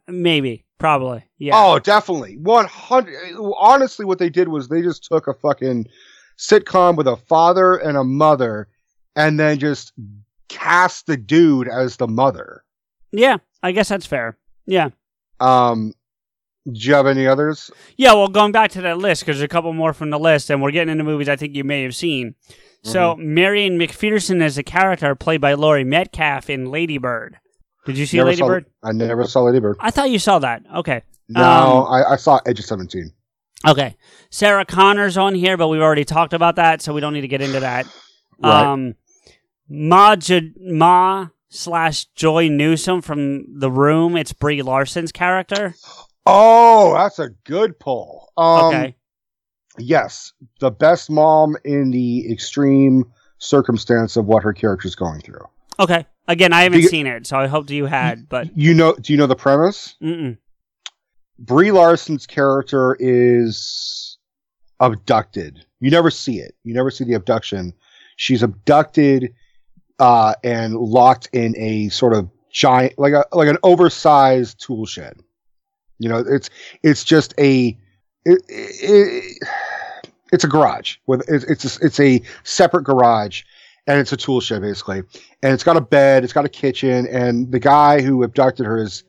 Maybe, 0.07 0.65
probably. 0.77 1.23
Yeah. 1.37 1.53
Oh, 1.55 1.79
definitely. 1.79 2.37
100. 2.37 3.35
Honestly, 3.57 4.05
what 4.05 4.19
they 4.19 4.29
did 4.29 4.49
was 4.49 4.67
they 4.67 4.81
just 4.81 5.05
took 5.05 5.27
a 5.27 5.33
fucking 5.33 5.87
sitcom 6.37 6.95
with 6.95 7.07
a 7.07 7.17
father 7.17 7.75
and 7.75 7.97
a 7.97 8.03
mother 8.03 8.67
and 9.15 9.39
then 9.39 9.59
just 9.59 9.93
cast 10.49 11.07
the 11.07 11.17
dude 11.17 11.67
as 11.67 11.97
the 11.97 12.07
mother. 12.07 12.63
Yeah, 13.11 13.37
I 13.61 13.71
guess 13.71 13.89
that's 13.89 14.05
fair. 14.05 14.37
Yeah. 14.65 14.89
Um, 15.39 15.93
do 16.65 16.79
you 16.79 16.93
have 16.93 17.07
any 17.07 17.27
others? 17.27 17.69
Yeah, 17.97 18.13
well, 18.13 18.27
going 18.27 18.51
back 18.51 18.71
to 18.71 18.81
that 18.81 18.97
list, 18.97 19.21
because 19.21 19.37
there's 19.37 19.45
a 19.45 19.49
couple 19.49 19.73
more 19.73 19.93
from 19.93 20.09
the 20.09 20.19
list, 20.19 20.49
and 20.49 20.61
we're 20.61 20.71
getting 20.71 20.91
into 20.91 21.03
movies 21.03 21.29
I 21.29 21.35
think 21.35 21.55
you 21.55 21.63
may 21.63 21.83
have 21.83 21.95
seen. 21.95 22.35
So, 22.83 23.15
Mm-hmm. 23.15 23.33
Marion 23.33 23.79
McPherson 23.79 24.43
is 24.43 24.57
a 24.57 24.63
character 24.63 25.15
played 25.15 25.39
by 25.41 25.53
Laurie 25.53 25.83
Metcalf 25.85 26.49
in 26.49 26.69
Lady 26.69 26.97
Bird. 26.97 27.37
Did 27.85 27.97
you 27.97 28.05
see 28.05 28.17
Never 28.17 28.29
Lady 28.29 28.39
saw- 28.39 28.47
Bird? 28.47 28.65
I 28.83 28.91
never 28.91 29.25
saw 29.25 29.41
Lady 29.43 29.59
Bird. 29.59 29.77
I 29.79 29.91
thought 29.91 30.09
you 30.09 30.19
saw 30.19 30.39
that. 30.39 30.63
Okay. 30.75 31.01
No, 31.29 31.41
Um, 31.41 31.87
I, 31.93 32.03
I 32.11 32.15
saw 32.17 32.39
Edge 32.45 32.59
of 32.59 32.65
17. 32.65 33.11
Okay. 33.67 33.95
Sarah 34.29 34.65
Connor's 34.65 35.17
on 35.17 35.33
here, 35.35 35.55
but 35.57 35.69
we've 35.69 35.81
already 35.81 36.03
talked 36.05 36.33
about 36.33 36.57
that, 36.57 36.81
so 36.81 36.93
we 36.93 36.99
don't 37.01 37.13
need 37.13 37.21
to 37.21 37.27
get 37.29 37.41
into 37.41 37.61
that. 37.61 37.85
Right. 38.41 38.65
Um, 38.65 38.95
Ma, 39.69 40.15
J- 40.17 40.51
Ma 40.59 41.27
slash 41.49 42.05
Joy 42.15 42.49
Newsom 42.49 43.01
from 43.01 43.59
The 43.59 43.71
Room. 43.71 44.17
It's 44.17 44.33
Brie 44.33 44.61
Larson's 44.61 45.11
character. 45.13 45.75
Oh, 46.25 46.93
that's 46.95 47.19
a 47.19 47.29
good 47.45 47.79
pull. 47.79 48.31
Um, 48.35 48.65
okay. 48.65 48.95
Yes, 49.77 50.33
the 50.59 50.71
best 50.71 51.09
mom 51.09 51.57
in 51.63 51.91
the 51.91 52.31
extreme 52.31 53.05
circumstance 53.39 54.15
of 54.15 54.25
what 54.25 54.43
her 54.43 54.53
character's 54.53 54.95
going 54.95 55.21
through. 55.21 55.45
Okay. 55.79 56.05
Again, 56.27 56.53
I 56.53 56.61
haven't 56.63 56.81
you- 56.81 56.87
seen 56.87 57.07
it, 57.07 57.27
so 57.27 57.37
I 57.37 57.47
hoped 57.47 57.69
you 57.69 57.85
had, 57.85 58.29
but 58.29 58.55
You 58.57 58.73
know? 58.73 58.93
Do 58.93 59.11
you 59.11 59.17
know 59.17 59.27
the 59.27 59.35
premise? 59.35 59.95
mm-mm. 60.01 60.37
Brie 61.39 61.71
Larson's 61.71 62.25
character 62.27 62.95
is 62.99 64.17
abducted. 64.79 65.65
You 65.79 65.91
never 65.91 66.11
see 66.11 66.39
it. 66.39 66.55
You 66.63 66.73
never 66.73 66.91
see 66.91 67.03
the 67.03 67.15
abduction. 67.15 67.73
She's 68.15 68.43
abducted 68.43 69.33
uh, 69.99 70.35
and 70.43 70.75
locked 70.75 71.29
in 71.33 71.55
a 71.57 71.89
sort 71.89 72.13
of 72.13 72.29
giant, 72.51 72.97
like 72.99 73.13
a 73.13 73.25
like 73.33 73.47
an 73.49 73.57
oversized 73.63 74.59
tool 74.63 74.85
shed. 74.85 75.17
You 75.99 76.09
know, 76.09 76.17
it's 76.19 76.49
it's 76.83 77.03
just 77.03 77.33
a 77.39 77.77
it, 78.25 78.41
it, 78.47 79.47
it's 80.31 80.43
a 80.43 80.47
garage 80.47 80.97
with 81.05 81.23
it's 81.27 81.45
it's 81.45 81.77
a, 81.77 81.85
it's 81.85 81.99
a 81.99 82.21
separate 82.43 82.83
garage 82.83 83.43
and 83.87 83.99
it's 83.99 84.11
a 84.11 84.17
tool 84.17 84.41
shed 84.41 84.61
basically. 84.61 85.03
And 85.41 85.53
it's 85.53 85.63
got 85.63 85.77
a 85.77 85.81
bed 85.81 86.23
it's 86.23 86.33
got 86.33 86.45
a 86.45 86.49
kitchen 86.49 87.07
and 87.07 87.51
the 87.51 87.59
guy 87.59 88.01
who 88.01 88.23
abducted 88.23 88.65
her 88.65 88.81
is 88.81 89.03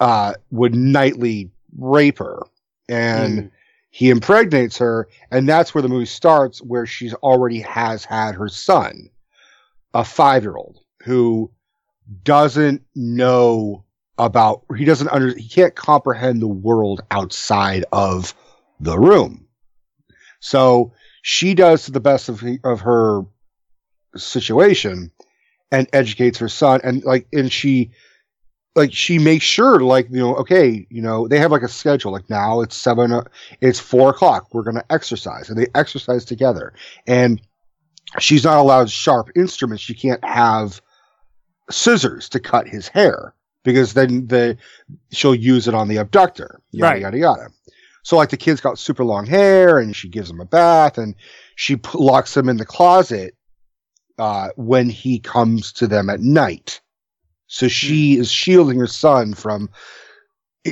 uh 0.00 0.34
would 0.50 0.74
nightly 0.74 1.50
rape 1.76 2.18
her. 2.18 2.42
And 2.88 3.50
he 3.90 4.10
impregnates 4.10 4.78
her 4.78 5.08
and 5.30 5.48
that's 5.48 5.74
where 5.74 5.82
the 5.82 5.88
movie 5.88 6.06
starts 6.06 6.60
where 6.60 6.86
she's 6.86 7.14
already 7.14 7.60
has 7.60 8.04
had 8.04 8.34
her 8.34 8.48
son 8.48 9.08
a 9.94 10.02
5-year-old 10.02 10.80
who 11.02 11.50
doesn't 12.24 12.82
know 12.94 13.84
about 14.18 14.64
he 14.76 14.84
doesn't 14.84 15.08
under 15.08 15.36
he 15.36 15.48
can't 15.48 15.74
comprehend 15.74 16.40
the 16.42 16.48
world 16.48 17.00
outside 17.10 17.84
of 17.92 18.34
the 18.80 18.98
room. 18.98 19.46
So 20.40 20.92
she 21.22 21.54
does 21.54 21.84
to 21.84 21.92
the 21.92 22.00
best 22.00 22.28
of 22.28 22.42
of 22.64 22.80
her 22.80 23.22
situation 24.16 25.10
and 25.70 25.88
educates 25.92 26.38
her 26.38 26.48
son 26.48 26.80
and 26.84 27.02
like 27.04 27.26
and 27.32 27.50
she 27.50 27.92
like 28.74 28.92
she 28.92 29.18
makes 29.18 29.44
sure 29.44 29.80
like 29.80 30.08
you 30.10 30.18
know 30.18 30.36
okay 30.36 30.86
you 30.90 31.02
know 31.02 31.28
they 31.28 31.38
have 31.38 31.52
like 31.52 31.62
a 31.62 31.68
schedule. 31.68 32.12
Like 32.12 32.28
now 32.28 32.60
it's 32.60 32.76
seven 32.76 33.12
o- 33.12 33.24
it's 33.60 33.80
four 33.80 34.10
o'clock. 34.10 34.52
We're 34.52 34.62
gonna 34.62 34.84
exercise. 34.90 35.48
And 35.48 35.58
they 35.58 35.68
exercise 35.74 36.24
together. 36.24 36.74
And 37.06 37.40
she's 38.18 38.44
not 38.44 38.58
allowed 38.58 38.90
sharp 38.90 39.30
instruments. 39.36 39.82
She 39.82 39.94
can't 39.94 40.22
have 40.24 40.82
scissors 41.70 42.28
to 42.30 42.40
cut 42.40 42.68
his 42.68 42.88
hair 42.88 43.34
because 43.64 43.94
then 43.94 44.26
the 44.26 44.56
she'll 45.12 45.34
use 45.34 45.68
it 45.68 45.74
on 45.74 45.88
the 45.88 45.96
abductor 45.98 46.60
yada 46.72 46.92
Right. 46.94 47.02
yada 47.02 47.18
yada 47.18 47.48
so 48.04 48.16
like 48.16 48.30
the 48.30 48.36
kid's 48.36 48.60
got 48.60 48.78
super 48.78 49.04
long 49.04 49.26
hair 49.26 49.78
and 49.78 49.94
she 49.94 50.08
gives 50.08 50.28
him 50.30 50.40
a 50.40 50.44
bath 50.44 50.98
and 50.98 51.14
she 51.54 51.76
p- 51.76 51.90
locks 51.94 52.36
him 52.36 52.48
in 52.48 52.56
the 52.56 52.66
closet 52.66 53.36
uh, 54.18 54.48
when 54.56 54.88
he 54.90 55.18
comes 55.20 55.72
to 55.72 55.86
them 55.86 56.10
at 56.10 56.20
night. 56.20 56.80
So 57.46 57.68
she 57.68 58.18
is 58.18 58.30
shielding 58.30 58.78
her 58.80 58.86
son 58.88 59.34
from 59.34 59.68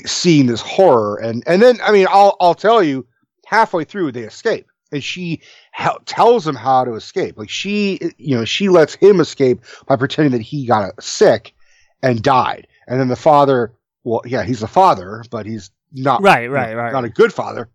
seeing 0.06 0.46
this 0.46 0.60
horror. 0.60 1.16
And 1.16 1.42
and 1.46 1.60
then 1.62 1.78
I 1.82 1.92
mean 1.92 2.06
I'll 2.10 2.36
I'll 2.40 2.54
tell 2.54 2.82
you 2.82 3.06
halfway 3.46 3.84
through 3.84 4.12
they 4.12 4.22
escape 4.22 4.66
and 4.92 5.02
she 5.02 5.40
hel- 5.72 6.00
tells 6.06 6.46
him 6.46 6.54
how 6.54 6.84
to 6.84 6.94
escape. 6.94 7.38
Like 7.38 7.50
she 7.50 7.98
you 8.18 8.36
know 8.36 8.44
she 8.44 8.68
lets 8.68 8.94
him 8.94 9.20
escape 9.20 9.60
by 9.86 9.96
pretending 9.96 10.32
that 10.32 10.42
he 10.42 10.66
got 10.66 11.02
sick 11.02 11.54
and 12.02 12.22
died. 12.22 12.66
And 12.90 13.00
then 13.00 13.08
the 13.08 13.16
father, 13.16 13.72
well 14.04 14.20
yeah 14.26 14.44
he's 14.44 14.62
a 14.62 14.68
father, 14.68 15.24
but 15.30 15.46
he's 15.46 15.70
not 15.92 16.22
Right, 16.22 16.50
right, 16.50 16.74
right. 16.74 16.92
not 16.92 17.04
a 17.04 17.08
good 17.08 17.32
father 17.32 17.70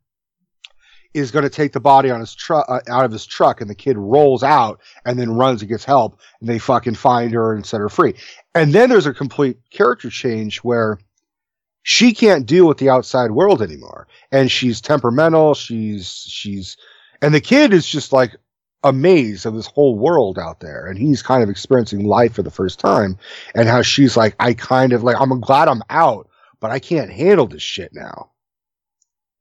is 1.15 1.31
going 1.31 1.43
to 1.43 1.49
take 1.49 1.71
the 1.71 1.79
body 1.79 2.11
on 2.11 2.19
his 2.19 2.35
truck 2.35 2.65
uh, 2.67 2.81
out 2.89 3.05
of 3.05 3.11
his 3.11 3.25
truck 3.25 3.61
and 3.61 3.69
the 3.69 3.75
kid 3.75 3.97
rolls 3.97 4.43
out 4.43 4.81
and 5.05 5.17
then 5.17 5.31
runs 5.31 5.61
and 5.61 5.69
gets 5.69 5.85
help 5.85 6.19
and 6.41 6.49
they 6.49 6.59
fucking 6.59 6.93
find 6.93 7.31
her 7.31 7.53
and 7.53 7.65
set 7.65 7.79
her 7.79 7.89
free 7.89 8.13
and 8.53 8.73
then 8.73 8.89
there's 8.89 9.05
a 9.05 9.13
complete 9.13 9.57
character 9.71 10.09
change 10.09 10.57
where 10.59 10.99
she 11.83 12.13
can't 12.13 12.45
deal 12.45 12.67
with 12.67 12.77
the 12.79 12.89
outside 12.89 13.31
world 13.31 13.61
anymore 13.61 14.07
and 14.31 14.51
she's 14.51 14.81
temperamental 14.81 15.53
she's 15.53 16.25
she's 16.27 16.75
and 17.21 17.33
the 17.33 17.41
kid 17.41 17.73
is 17.73 17.87
just 17.87 18.11
like 18.11 18.35
amazed 18.85 19.45
of 19.45 19.53
this 19.53 19.67
whole 19.67 19.97
world 19.97 20.39
out 20.39 20.61
there 20.61 20.85
and 20.85 20.97
he's 20.97 21.21
kind 21.21 21.43
of 21.43 21.49
experiencing 21.49 22.05
life 22.05 22.33
for 22.33 22.43
the 22.43 22.51
first 22.51 22.79
time 22.79 23.17
and 23.53 23.67
how 23.67 23.81
she's 23.81 24.15
like 24.15 24.35
i 24.39 24.53
kind 24.53 24.93
of 24.93 25.03
like 25.03 25.19
i'm 25.19 25.37
glad 25.41 25.67
i'm 25.67 25.81
out 25.89 26.29
but 26.59 26.71
i 26.71 26.79
can't 26.79 27.11
handle 27.11 27.47
this 27.47 27.61
shit 27.61 27.91
now 27.93 28.29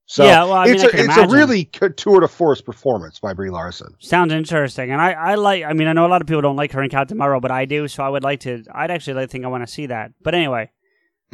so 0.07 0.25
Yeah, 0.25 0.45
well, 0.45 0.53
I 0.53 0.67
mean, 0.67 0.75
it's 0.75 0.85
I 0.85 0.89
a 0.89 1.05
it's 1.05 1.17
a 1.17 1.29
really 1.29 1.65
tour 1.65 2.21
de 2.21 2.29
force 2.29 2.61
performance 2.61 3.19
by 3.19 3.33
Brie 3.33 3.49
Larson. 3.49 3.95
Sounds 4.01 4.35
interesting, 4.35 4.91
and 4.91 5.01
I, 5.01 5.13
I 5.13 5.35
like. 5.37 5.65
I 5.65 5.73
mean, 5.73 5.89
I 5.89 5.95
know 5.95 6.05
a 6.05 6.09
lot 6.09 6.21
of 6.21 6.29
people 6.29 6.43
don't 6.43 6.57
like 6.57 6.73
her 6.73 6.83
in 6.83 6.91
Captain 6.91 7.17
Marvel, 7.17 7.41
but 7.41 7.51
I 7.51 7.65
do. 7.65 7.89
So 7.89 8.05
I 8.05 8.11
would 8.11 8.23
like 8.23 8.41
to. 8.41 8.65
I'd 8.71 8.91
actually 8.91 9.15
like 9.15 9.31
think 9.31 9.47
I 9.47 9.49
want 9.49 9.67
to 9.67 9.73
see 9.73 9.87
that. 9.87 10.13
But 10.23 10.35
anyway, 10.35 10.71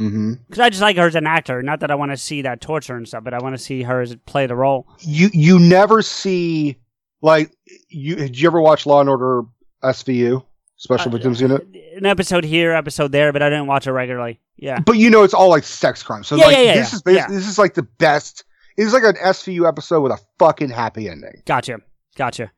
Mm-hmm. 0.00 0.32
Because 0.48 0.60
I 0.60 0.70
just 0.70 0.80
like 0.80 0.96
her 0.96 1.06
as 1.06 1.14
an 1.14 1.26
actor. 1.26 1.62
Not 1.62 1.80
that 1.80 1.90
I 1.90 1.94
want 1.94 2.10
to 2.12 2.16
see 2.16 2.42
that 2.42 2.60
torture 2.60 2.96
and 2.96 3.06
stuff, 3.06 3.22
but 3.22 3.34
I 3.34 3.38
want 3.38 3.54
to 3.54 3.62
see 3.62 3.82
her 3.82 4.00
as 4.00 4.16
play 4.24 4.46
the 4.46 4.56
role. 4.56 4.86
You 5.00 5.28
you 5.32 5.58
never 5.58 6.00
see 6.00 6.78
like 7.20 7.52
you. 7.90 8.16
Did 8.16 8.38
you 8.38 8.48
ever 8.48 8.60
watch 8.60 8.86
Law 8.86 9.00
and 9.00 9.08
Order 9.08 9.42
SVU 9.82 10.44
Special 10.76 11.08
Uh, 11.08 11.12
Victims 11.12 11.40
Unit? 11.40 11.66
An 11.96 12.06
episode 12.06 12.44
here, 12.44 12.72
episode 12.72 13.12
there, 13.12 13.32
but 13.32 13.42
I 13.42 13.48
didn't 13.50 13.66
watch 13.66 13.86
it 13.86 13.92
regularly. 13.92 14.40
Yeah. 14.56 14.80
But 14.80 14.96
you 14.96 15.10
know, 15.10 15.22
it's 15.22 15.34
all 15.34 15.48
like 15.48 15.64
sex 15.64 16.02
crimes. 16.02 16.28
So 16.28 16.36
Yeah, 16.36 16.46
like 16.46 16.56
yeah, 16.56 16.62
yeah, 16.62 16.74
this 16.74 17.02
yeah. 17.06 17.26
is 17.26 17.32
this 17.32 17.48
is 17.48 17.58
like 17.58 17.74
the 17.74 17.82
best. 17.82 18.44
It's 18.76 18.92
like 18.92 19.02
an 19.02 19.16
SVU 19.16 19.68
episode 19.68 20.00
with 20.00 20.12
a 20.12 20.18
fucking 20.38 20.70
happy 20.70 21.08
ending. 21.08 21.42
Gotcha. 21.44 21.78
Gotcha. 22.16 22.50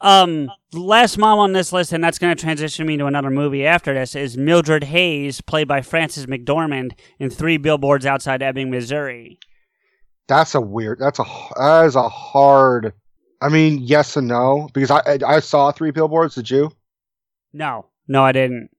Um, 0.00 0.50
last 0.72 1.16
mom 1.16 1.38
on 1.38 1.52
this 1.52 1.72
list, 1.72 1.92
and 1.92 2.02
that's 2.02 2.18
going 2.18 2.34
to 2.34 2.40
transition 2.40 2.86
me 2.86 2.96
to 2.96 3.06
another 3.06 3.30
movie 3.30 3.64
after 3.64 3.94
this, 3.94 4.16
is 4.16 4.36
Mildred 4.36 4.84
Hayes, 4.84 5.40
played 5.40 5.68
by 5.68 5.80
Frances 5.80 6.26
McDormand 6.26 6.92
in 7.20 7.30
Three 7.30 7.56
Billboards 7.56 8.04
Outside 8.04 8.42
Ebbing, 8.42 8.70
Missouri. 8.70 9.38
That's 10.26 10.54
a 10.54 10.60
weird. 10.60 10.98
That's 10.98 11.18
a 11.18 11.24
that 11.56 11.84
is 11.86 11.94
a 11.96 12.08
hard. 12.08 12.92
I 13.42 13.48
mean, 13.48 13.78
yes 13.80 14.16
and 14.16 14.28
no 14.28 14.68
because 14.72 14.90
I 14.90 15.00
I, 15.06 15.18
I 15.26 15.40
saw 15.40 15.72
three 15.72 15.90
billboards. 15.90 16.34
Did 16.34 16.50
you? 16.50 16.72
No, 17.52 17.86
no, 18.08 18.24
I 18.24 18.32
didn't. 18.32 18.70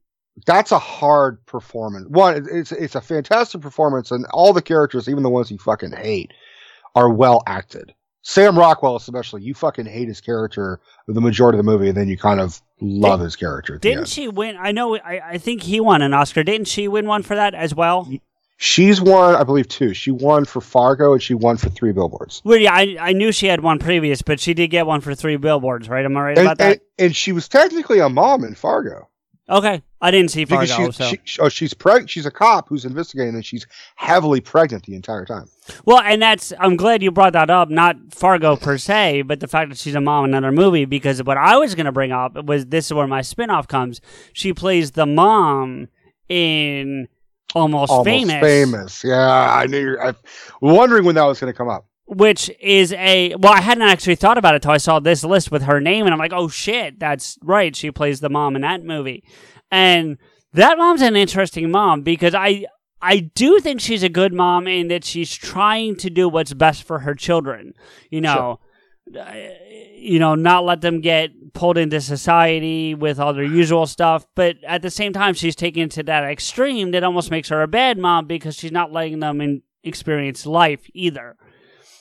That's 0.48 0.72
a 0.72 0.80
hard 0.80 1.46
performance. 1.46 2.08
One, 2.10 2.48
it's 2.50 2.72
it's 2.72 2.96
a 2.96 3.02
fantastic 3.02 3.62
performance, 3.62 4.12
and 4.12 4.26
all 4.28 4.54
the 4.54 4.62
characters, 4.62 5.08
even 5.08 5.24
the 5.24 5.30
ones 5.30 5.52
you 5.52 5.58
fucking 5.58 5.92
hate, 5.92 6.32
are 6.96 7.10
well 7.10 7.44
acted. 7.46 7.94
Sam 8.24 8.58
Rockwell, 8.58 8.96
especially, 8.96 9.44
you 9.44 9.54
fucking 9.54 9.86
hate 9.86 10.08
his 10.08 10.22
character 10.22 10.80
the 11.08 11.20
majority 11.20 11.60
of 11.60 11.66
the 11.66 11.70
movie, 11.70 11.90
and 11.90 11.98
then 11.98 12.08
you 12.08 12.18
kind 12.18 12.40
of 12.40 12.62
love 12.80 13.20
his 13.20 13.36
character. 13.36 13.78
Didn't 13.78 14.08
she 14.08 14.30
win? 14.30 14.56
I 14.58 14.72
know. 14.72 14.96
I, 14.98 15.20
I 15.32 15.38
think 15.38 15.64
he 15.64 15.82
won 15.82 16.02
an 16.02 16.14
Oscar. 16.14 16.44
Didn't 16.44 16.70
she 16.70 16.88
win 16.88 17.06
one 17.06 17.22
for 17.22 17.36
that 17.36 17.54
as 17.54 17.76
well? 17.76 18.10
She's 18.58 19.02
won, 19.02 19.36
I 19.36 19.44
believe, 19.44 19.68
two. 19.68 19.94
She 19.94 20.12
won 20.12 20.46
for 20.46 20.62
Fargo, 20.62 21.14
and 21.14 21.22
she 21.22 21.34
won 21.34 21.58
for 21.58 21.70
Three 21.70 21.92
Billboards. 21.92 22.42
Well, 22.46 22.58
yeah, 22.58 22.74
I, 22.74 22.96
I 23.00 23.14
knew 23.14 23.32
she 23.32 23.48
had 23.48 23.62
one 23.62 23.80
previous, 23.80 24.22
but 24.22 24.40
she 24.40 24.54
did 24.54 24.68
get 24.70 24.86
one 24.86 25.02
for 25.02 25.14
Three 25.16 25.38
Billboards, 25.38 25.90
right? 25.90 26.06
Am 26.06 26.16
I 26.16 26.22
right 26.22 26.38
And, 26.38 26.48
about 26.48 26.58
that? 26.60 26.72
and, 26.72 26.82
and 27.08 27.16
she 27.16 27.32
was 27.32 27.48
technically 27.50 28.00
a 28.00 28.08
mom 28.10 28.44
in 28.44 28.56
Fargo. 28.56 29.10
okay, 29.50 29.82
I 30.00 30.12
didn't 30.12 30.32
see 30.32 30.46
Fargo. 30.46 30.66
Because 30.78 30.96
so. 30.96 31.04
she, 31.10 31.20
she, 31.26 31.42
oh, 31.42 31.50
she's 31.50 31.74
preg- 31.74 32.08
she's 32.08 32.26
a 32.26 32.32
cop 32.32 32.70
who's 32.70 32.86
investigating, 32.86 33.34
and 33.36 33.46
she's 33.46 33.66
heavily 33.96 34.40
pregnant 34.40 34.86
the 34.86 34.96
entire 34.96 35.26
time. 35.26 35.48
Well, 35.86 36.00
and 36.00 36.22
that's 36.22 36.54
I'm 36.60 36.76
glad 36.78 37.02
you 37.04 37.12
brought 37.12 37.34
that 37.34 37.50
up. 37.50 37.70
Not 37.70 37.98
Fargo 38.14 38.56
per 38.56 38.78
se, 38.78 39.24
but 39.24 39.40
the 39.42 39.48
fact 39.48 39.70
that 39.70 39.78
she's 39.80 39.96
a 39.96 40.02
mom 40.02 40.26
in 40.26 40.34
another 40.34 40.52
movie. 40.54 40.86
Because 40.86 41.22
what 41.24 41.38
I 41.38 41.58
was 41.58 41.74
going 41.76 41.86
to 41.88 41.92
bring 41.92 42.12
up 42.12 42.46
was 42.46 42.68
this 42.68 42.86
is 42.86 42.94
where 42.94 43.08
my 43.08 43.22
spinoff 43.22 43.68
comes. 43.68 44.00
She 44.32 44.54
plays 44.54 44.92
the 44.92 45.06
mom 45.06 45.88
in 46.30 47.08
Almost, 47.56 47.92
Almost 47.92 48.06
Famous, 48.06 48.42
famous. 48.42 49.04
Yeah, 49.04 49.54
I 49.54 49.66
knew. 49.68 49.80
You're, 49.80 50.08
I 50.08 50.14
wondering 50.62 51.06
when 51.06 51.16
that 51.16 51.26
was 51.26 51.40
going 51.40 51.52
to 51.52 51.58
come 51.58 51.70
up. 51.70 51.86
which 52.06 52.50
is 52.60 52.94
a 52.94 53.36
well, 53.36 53.54
I 53.54 53.62
hadn't 53.62 53.84
actually 53.84 54.16
thought 54.16 54.38
about 54.38 54.56
it 54.56 54.62
till 54.62 54.72
I 54.72 54.78
saw 54.78 55.00
this 55.00 55.24
list 55.24 55.52
with 55.52 55.64
her 55.64 55.80
name, 55.80 56.06
and 56.06 56.14
I'm 56.14 56.20
like, 56.20 56.34
oh 56.34 56.48
shit, 56.48 57.00
that's 57.00 57.38
right. 57.44 57.76
She 57.76 57.92
plays 57.92 58.20
the 58.20 58.30
mom 58.30 58.56
in 58.56 58.62
that 58.64 58.84
movie, 58.84 59.24
and 59.72 60.18
that 60.54 60.78
mom's 60.78 61.02
an 61.02 61.16
interesting 61.16 61.72
mom 61.72 62.02
because 62.02 62.36
I 62.36 62.66
I 63.02 63.20
do 63.20 63.60
think 63.60 63.82
she's 63.82 64.04
a 64.04 64.10
good 64.10 64.34
mom 64.34 64.68
in 64.68 64.88
that 64.88 65.04
she's 65.04 65.34
trying 65.34 65.96
to 65.98 66.10
do 66.10 66.30
what's 66.30 66.54
best 66.54 66.84
for 66.84 67.00
her 67.00 67.16
children. 67.16 67.74
You 68.10 68.22
know, 68.22 68.60
uh, 68.62 68.66
you 69.08 70.20
know, 70.20 70.36
not 70.36 70.66
let 70.66 70.82
them 70.82 71.02
get 71.02 71.54
pulled 71.54 71.78
into 71.78 72.02
society 72.02 72.96
with 72.96 73.20
all 73.20 73.34
their 73.34 73.44
usual 73.44 73.86
stuff, 73.86 74.26
but 74.36 74.58
at 74.66 74.82
the 74.82 74.90
same 74.90 75.14
time, 75.14 75.34
she's 75.34 75.56
taking 75.56 75.84
it 75.84 75.92
to 75.92 76.04
that 76.04 76.24
extreme 76.24 76.92
that 76.92 77.04
almost 77.04 77.30
makes 77.30 77.50
her 77.50 77.62
a 77.62 77.68
bad 77.68 77.98
mom 77.98 78.26
because 78.26 78.56
she's 78.56 78.72
not 78.72 78.92
letting 78.92 79.20
them 79.20 79.42
in, 79.42 79.62
experience 79.84 80.46
life 80.46 80.82
either. 80.94 81.36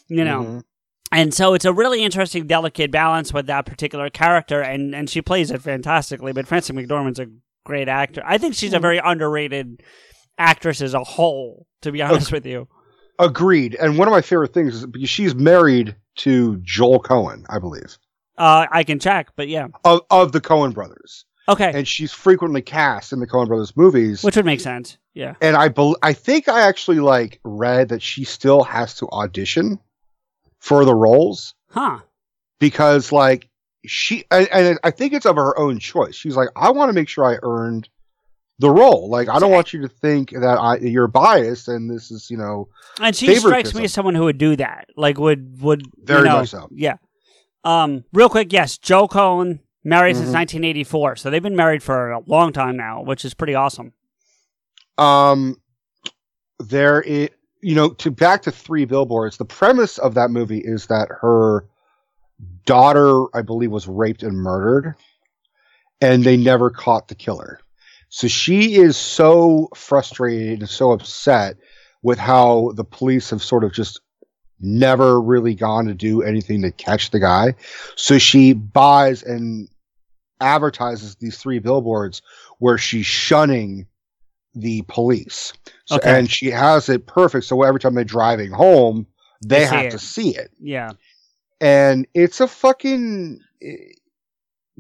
You 0.09 0.25
know. 0.25 0.43
Mhm. 0.43 0.65
And 1.11 1.35
so 1.35 1.53
it's 1.53 1.67
a 1.67 1.73
really 1.75 2.03
interesting, 2.03 2.47
delicate 2.47 2.91
balance 2.91 3.35
with 3.35 3.47
that 3.47 3.67
particular 3.67 4.09
character, 4.09 4.63
and, 4.63 4.95
and 4.95 5.11
she 5.11 5.21
plays 5.21 5.51
it 5.51 5.61
fantastically. 5.61 6.33
But 6.33 6.47
Frances 6.47 6.75
McDormand's 6.75 7.19
a 7.19 7.27
great 7.65 7.89
actor. 7.89 8.23
I 8.25 8.39
think 8.39 8.55
she's 8.55 8.73
a 8.73 8.79
very 8.79 8.99
underrated 8.99 9.83
actress 10.39 10.81
as 10.81 10.95
a 10.95 11.05
whole, 11.05 11.67
to 11.83 11.93
be 11.93 12.01
honest 12.01 12.33
with 12.33 12.47
you. 12.47 12.67
Agreed. 13.19 13.75
And 13.75 13.99
one 13.99 14.09
of 14.09 14.13
my 14.13 14.23
favorite 14.23 14.55
things 14.55 14.77
is 14.77 14.87
because 14.87 15.11
she's 15.11 15.35
married 15.35 15.95
to 16.17 16.57
Joel 16.59 17.03
Coen, 17.03 17.45
I 17.49 17.59
believe, 17.59 17.97
Uh, 18.39 18.67
I 18.71 18.85
can 18.85 18.99
check, 18.99 19.29
but 19.37 19.49
yeah. 19.49 19.69
of, 19.85 20.01
of 20.11 20.33
the 20.33 20.41
Coen 20.41 20.73
brothers. 20.75 21.25
Okay. 21.49 21.73
And 21.75 21.89
she's 21.89 22.13
frequently 22.13 22.63
cast 22.63 23.13
in 23.13 23.19
the 23.21 23.27
Coen 23.27 23.49
brothers 23.49 23.77
movies. 23.77 24.23
Which 24.23 24.37
would 24.37 24.45
make 24.47 24.61
sense. 24.61 24.99
Yeah. 25.15 25.35
and 25.43 25.57
I 25.57 25.69
bel 25.69 25.97
I 26.03 26.13
think 26.15 26.49
I 26.49 26.63
actually 26.63 27.01
like 27.01 27.39
read 27.45 27.91
that 27.91 28.01
she 28.01 28.25
still 28.25 28.63
has 28.63 28.95
to 28.97 29.09
audition 29.11 29.79
for 30.59 30.85
the 30.87 30.95
roles 30.95 31.55
Huh. 31.69 31.99
because 32.61 33.13
like 33.13 33.49
she 33.85 34.25
and, 34.31 34.49
and 34.53 34.79
I 34.85 34.91
think 34.91 35.13
it's 35.13 35.27
of 35.27 35.37
her 35.37 35.59
own 35.59 35.79
choice. 35.81 36.15
She's 36.15 36.37
like, 36.37 36.49
I 36.57 36.71
want 36.71 36.89
to 36.89 36.95
make 36.95 37.09
sure 37.11 37.25
I 37.27 37.37
earned 37.43 37.89
the 38.63 38.71
role. 38.71 39.11
Like, 39.11 39.29
I 39.29 39.39
don't 39.39 39.51
want 39.51 39.75
you 39.75 39.83
to 39.83 39.89
think 39.89 40.31
that 40.31 40.57
I 40.59 40.77
you're 40.79 41.07
biased 41.09 41.69
and 41.69 41.91
this 41.91 42.11
is 42.11 42.31
you 42.31 42.39
know 42.39 42.69
And 43.01 43.15
she 43.15 43.35
strikes 43.37 43.75
me 43.75 43.85
as 43.85 43.93
someone 43.93 44.15
who 44.15 44.25
would 44.25 44.39
do 44.39 44.57
that. 44.57 44.87
Like, 44.97 45.19
would, 45.19 45.61
would, 45.61 45.83
you 45.83 45.93
Very 46.05 46.25
know, 46.29 46.39
much 46.39 46.49
so. 46.51 46.69
Yeah. 46.73 46.97
Um, 47.65 48.05
real 48.13 48.29
quick, 48.31 48.53
yes, 48.53 48.79
Joe 48.79 49.07
Coen, 49.07 49.61
married 49.85 50.17
since 50.17 50.31
Mhm. 50.31 50.35
1984. 50.35 51.17
So 51.17 51.31
they've 51.31 51.43
been 51.43 51.55
married 51.57 51.83
for 51.83 52.11
a 52.13 52.21
long 52.27 52.53
time 52.53 52.77
now, 52.77 53.03
which 53.03 53.25
is 53.25 53.35
pretty 53.35 53.55
awesome. 53.55 53.93
um 54.99 55.57
there 56.59 57.01
is 57.03 57.29
you 57.63 57.75
know 57.75 57.91
to 57.91 58.11
back 58.11 58.43
to 58.43 58.51
three 58.53 58.85
billboards 58.85 59.37
the 59.39 59.45
premise 59.45 59.97
of 59.99 60.15
that 60.15 60.31
movie 60.31 60.61
is 60.63 60.87
that 60.87 61.09
her 61.23 61.65
daughter 62.67 63.25
i 63.35 63.41
believe 63.43 63.71
was 63.71 63.89
raped 63.89 64.23
and 64.23 64.37
murdered 64.37 64.95
and 66.01 66.25
they 66.25 66.37
never 66.37 66.69
caught 66.71 67.09
the 67.09 67.15
killer 67.15 67.59
so 68.15 68.29
she 68.29 68.75
is 68.75 68.97
so 68.97 69.69
frustrated 69.75 70.61
and 70.61 70.69
so 70.69 70.93
upset 70.93 71.57
with 72.03 72.19
how 72.19 72.73
the 72.77 72.85
police 72.85 73.31
have 73.31 73.43
sort 73.43 73.65
of 73.65 73.73
just 73.73 74.01
never 74.61 75.21
really 75.21 75.55
gone 75.55 75.87
to 75.87 75.95
do 75.95 76.23
anything 76.23 76.61
to 76.63 76.71
catch 76.73 77.11
the 77.11 77.19
guy 77.19 77.55
so 77.97 78.19
she 78.19 78.53
buys 78.53 79.23
and 79.23 79.69
advertises 80.41 81.15
these 81.17 81.39
three 81.39 81.59
billboards 81.59 82.21
where 82.59 82.77
she's 82.79 83.07
shunning 83.07 83.87
the 84.55 84.83
police. 84.89 85.53
So, 85.87 85.97
Okay. 85.97 86.19
And 86.19 86.31
she 86.31 86.51
has 86.51 86.89
it 86.89 87.07
perfect. 87.07 87.47
So 87.47 87.63
every 87.63 87.81
time 87.81 87.95
they're 87.95 88.05
driving 88.05 88.51
home, 88.51 89.07
they, 89.47 89.61
They 89.61 89.65
have 89.67 89.85
it. 89.87 89.91
to 89.93 89.99
see 89.99 90.37
it. 90.37 90.51
Yeah. 90.61 90.91
And 91.61 92.07
it's 92.13 92.41
a 92.41 92.49
fucking 92.49 93.41
eh, 93.63 93.77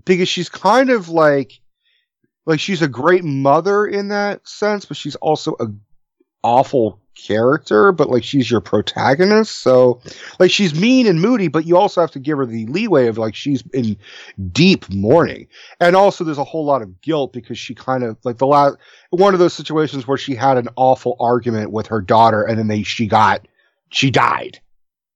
because 0.04 0.28
she's 0.28 0.48
kind 0.48 0.90
of 0.90 1.08
like 1.08 1.60
like 2.46 2.60
she's 2.60 2.82
a 2.82 2.88
great 2.88 3.24
mother 3.24 3.86
in 3.86 4.08
that 4.08 4.46
sense, 4.46 4.84
but 4.84 4.96
she's 4.96 5.16
also 5.16 5.54
a 5.60 5.66
awful 6.42 6.98
character, 7.14 7.92
but 7.92 8.08
like 8.08 8.24
she's 8.24 8.50
your 8.50 8.60
protagonist. 8.60 9.58
So 9.58 10.00
like 10.38 10.50
she's 10.50 10.74
mean 10.74 11.06
and 11.06 11.20
moody, 11.20 11.48
but 11.48 11.66
you 11.66 11.76
also 11.76 12.00
have 12.00 12.10
to 12.12 12.18
give 12.18 12.38
her 12.38 12.46
the 12.46 12.66
leeway 12.66 13.06
of 13.06 13.18
like 13.18 13.34
she's 13.34 13.62
in 13.72 13.96
deep 14.52 14.88
mourning. 14.90 15.46
And 15.80 15.94
also 15.94 16.24
there's 16.24 16.38
a 16.38 16.44
whole 16.44 16.64
lot 16.64 16.82
of 16.82 17.00
guilt 17.00 17.32
because 17.32 17.58
she 17.58 17.74
kind 17.74 18.02
of 18.02 18.16
like 18.24 18.38
the 18.38 18.46
last 18.46 18.76
one 19.10 19.34
of 19.34 19.40
those 19.40 19.54
situations 19.54 20.06
where 20.06 20.18
she 20.18 20.34
had 20.34 20.56
an 20.56 20.68
awful 20.76 21.16
argument 21.20 21.70
with 21.70 21.86
her 21.88 22.00
daughter 22.00 22.42
and 22.42 22.58
then 22.58 22.68
they 22.68 22.82
she 22.82 23.06
got 23.06 23.46
she 23.90 24.10
died. 24.10 24.60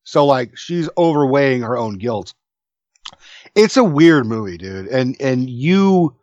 So 0.05 0.27
like 0.27 0.57
she's 0.57 0.89
overweighing 0.97 1.63
her 1.63 1.77
own 1.77 1.99
guilt. 1.99 2.35
It's 3.55 3.77
a 3.77 3.85
weird 3.85 4.27
movie, 4.27 4.59
dude. 4.59 4.89
And 4.89 5.17
and 5.21 5.49
you 5.49 6.15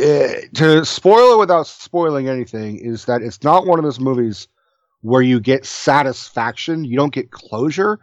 uh, 0.00 0.40
to 0.54 0.84
spoil 0.84 1.34
it 1.34 1.38
without 1.38 1.66
spoiling 1.66 2.28
anything 2.28 2.78
is 2.78 3.04
that 3.04 3.22
it's 3.22 3.42
not 3.42 3.66
one 3.66 3.78
of 3.78 3.84
those 3.84 4.00
movies 4.00 4.48
where 5.02 5.22
you 5.22 5.40
get 5.40 5.66
satisfaction, 5.66 6.84
you 6.84 6.96
don't 6.96 7.12
get 7.12 7.30
closure. 7.30 8.00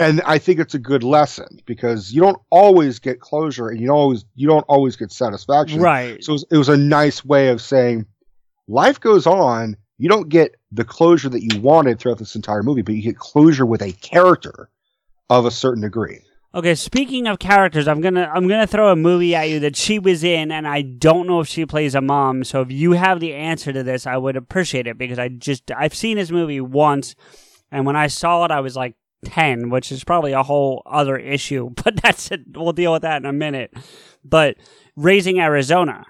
And 0.00 0.20
I 0.22 0.38
think 0.38 0.60
it's 0.60 0.74
a 0.74 0.78
good 0.78 1.02
lesson 1.02 1.60
because 1.66 2.12
you 2.12 2.20
don't 2.20 2.40
always 2.50 2.98
get 2.98 3.20
closure 3.20 3.68
and 3.68 3.80
you 3.80 3.88
don't 3.88 3.96
always 3.96 4.24
you 4.36 4.46
don't 4.46 4.64
always 4.68 4.94
get 4.96 5.10
satisfaction. 5.10 5.80
Right. 5.80 6.22
So 6.22 6.32
it 6.32 6.34
was, 6.34 6.44
it 6.52 6.56
was 6.58 6.68
a 6.68 6.76
nice 6.76 7.24
way 7.24 7.48
of 7.48 7.60
saying 7.60 8.06
life 8.68 9.00
goes 9.00 9.26
on. 9.26 9.76
You 9.96 10.08
don't 10.08 10.28
get 10.28 10.54
the 10.70 10.84
closure 10.84 11.28
that 11.28 11.42
you 11.42 11.60
wanted 11.60 11.98
throughout 11.98 12.18
this 12.18 12.36
entire 12.36 12.62
movie, 12.62 12.82
but 12.82 12.94
you 12.94 13.02
get 13.02 13.18
closure 13.18 13.66
with 13.66 13.82
a 13.82 13.92
character 13.92 14.68
of 15.30 15.46
a 15.46 15.50
certain 15.50 15.82
degree. 15.82 16.20
Okay, 16.54 16.74
speaking 16.74 17.26
of 17.26 17.38
characters, 17.38 17.86
I'm 17.86 18.00
gonna 18.00 18.30
I'm 18.34 18.48
gonna 18.48 18.66
throw 18.66 18.90
a 18.90 18.96
movie 18.96 19.34
at 19.34 19.50
you 19.50 19.60
that 19.60 19.76
she 19.76 19.98
was 19.98 20.24
in, 20.24 20.50
and 20.50 20.66
I 20.66 20.80
don't 20.82 21.26
know 21.26 21.40
if 21.40 21.48
she 21.48 21.66
plays 21.66 21.94
a 21.94 22.00
mom. 22.00 22.42
So 22.44 22.62
if 22.62 22.72
you 22.72 22.92
have 22.92 23.20
the 23.20 23.34
answer 23.34 23.72
to 23.72 23.82
this, 23.82 24.06
I 24.06 24.16
would 24.16 24.34
appreciate 24.36 24.86
it 24.86 24.96
because 24.96 25.18
I 25.18 25.28
just 25.28 25.70
I've 25.70 25.94
seen 25.94 26.16
this 26.16 26.30
movie 26.30 26.60
once, 26.62 27.14
and 27.70 27.84
when 27.84 27.96
I 27.96 28.06
saw 28.06 28.44
it, 28.46 28.50
I 28.50 28.60
was 28.60 28.76
like 28.76 28.94
ten, 29.26 29.68
which 29.68 29.92
is 29.92 30.04
probably 30.04 30.32
a 30.32 30.42
whole 30.42 30.82
other 30.86 31.18
issue. 31.18 31.70
But 31.84 32.00
that's 32.02 32.30
it. 32.30 32.40
We'll 32.56 32.72
deal 32.72 32.92
with 32.94 33.02
that 33.02 33.20
in 33.20 33.26
a 33.26 33.32
minute. 33.32 33.74
But 34.24 34.56
Raising 34.96 35.38
Arizona, 35.40 36.06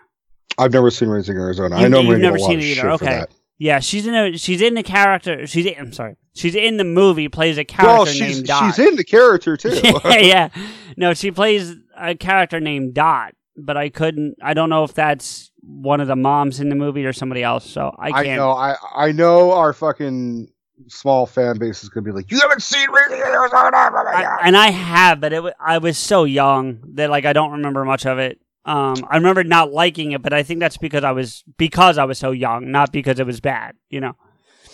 I've 0.56 0.72
never 0.72 0.90
seen 0.92 1.08
Raising 1.08 1.36
Arizona. 1.36 1.80
You- 1.80 1.86
I 1.86 1.88
know 1.88 2.00
you've 2.00 2.20
never 2.20 2.38
seen 2.38 2.60
it 2.60 2.64
either. 2.64 2.90
Okay. 2.92 3.24
Yeah, 3.58 3.80
she's 3.80 4.06
in 4.06 4.14
a 4.14 4.36
she's 4.38 4.62
in 4.62 4.74
the 4.74 4.82
character. 4.84 5.46
She's 5.46 5.66
in, 5.66 5.74
I'm 5.78 5.92
sorry. 5.92 6.16
She's 6.34 6.54
in 6.54 6.76
the 6.76 6.84
movie. 6.84 7.28
Plays 7.28 7.58
a 7.58 7.64
character 7.64 7.92
Well, 7.92 8.06
she's 8.06 8.36
named 8.36 8.46
Dot. 8.46 8.74
she's 8.74 8.86
in 8.86 8.94
the 8.96 9.04
character 9.04 9.56
too. 9.56 9.80
yeah, 10.04 10.18
yeah. 10.18 10.48
No, 10.96 11.12
she 11.14 11.30
plays 11.32 11.74
a 11.96 12.14
character 12.14 12.60
named 12.60 12.94
Dot, 12.94 13.34
but 13.56 13.76
I 13.76 13.88
couldn't. 13.88 14.36
I 14.42 14.54
don't 14.54 14.70
know 14.70 14.84
if 14.84 14.94
that's 14.94 15.50
one 15.62 16.00
of 16.00 16.06
the 16.06 16.16
moms 16.16 16.60
in 16.60 16.68
the 16.68 16.76
movie 16.76 17.04
or 17.04 17.12
somebody 17.12 17.42
else. 17.42 17.68
So 17.68 17.94
I 17.98 18.12
can't. 18.12 18.28
I 18.28 18.36
know. 18.36 18.50
I 18.52 18.76
I 18.94 19.12
know 19.12 19.52
our 19.52 19.72
fucking 19.72 20.52
small 20.86 21.26
fan 21.26 21.58
base 21.58 21.82
is 21.82 21.88
gonna 21.88 22.04
be 22.04 22.12
like, 22.12 22.30
you 22.30 22.38
haven't 22.38 22.62
seen 22.62 22.88
Radiant 22.90 23.28
Arizona. 23.28 23.76
I, 23.76 24.22
God." 24.22 24.38
and 24.44 24.56
I 24.56 24.70
have, 24.70 25.20
but 25.20 25.32
it, 25.32 25.54
I 25.58 25.78
was 25.78 25.98
so 25.98 26.22
young 26.22 26.78
that 26.94 27.10
like 27.10 27.24
I 27.24 27.32
don't 27.32 27.50
remember 27.50 27.84
much 27.84 28.06
of 28.06 28.18
it. 28.20 28.38
Um, 28.68 28.96
I 29.08 29.16
remember 29.16 29.42
not 29.44 29.72
liking 29.72 30.12
it, 30.12 30.20
but 30.22 30.32
I 30.34 30.42
think 30.42 30.60
that's 30.60 30.76
because 30.76 31.02
I 31.02 31.12
was 31.12 31.42
because 31.56 31.96
I 31.96 32.04
was 32.04 32.18
so 32.18 32.30
young, 32.32 32.70
not 32.70 32.92
because 32.92 33.18
it 33.18 33.26
was 33.26 33.40
bad. 33.40 33.74
You 33.88 34.00
know. 34.00 34.16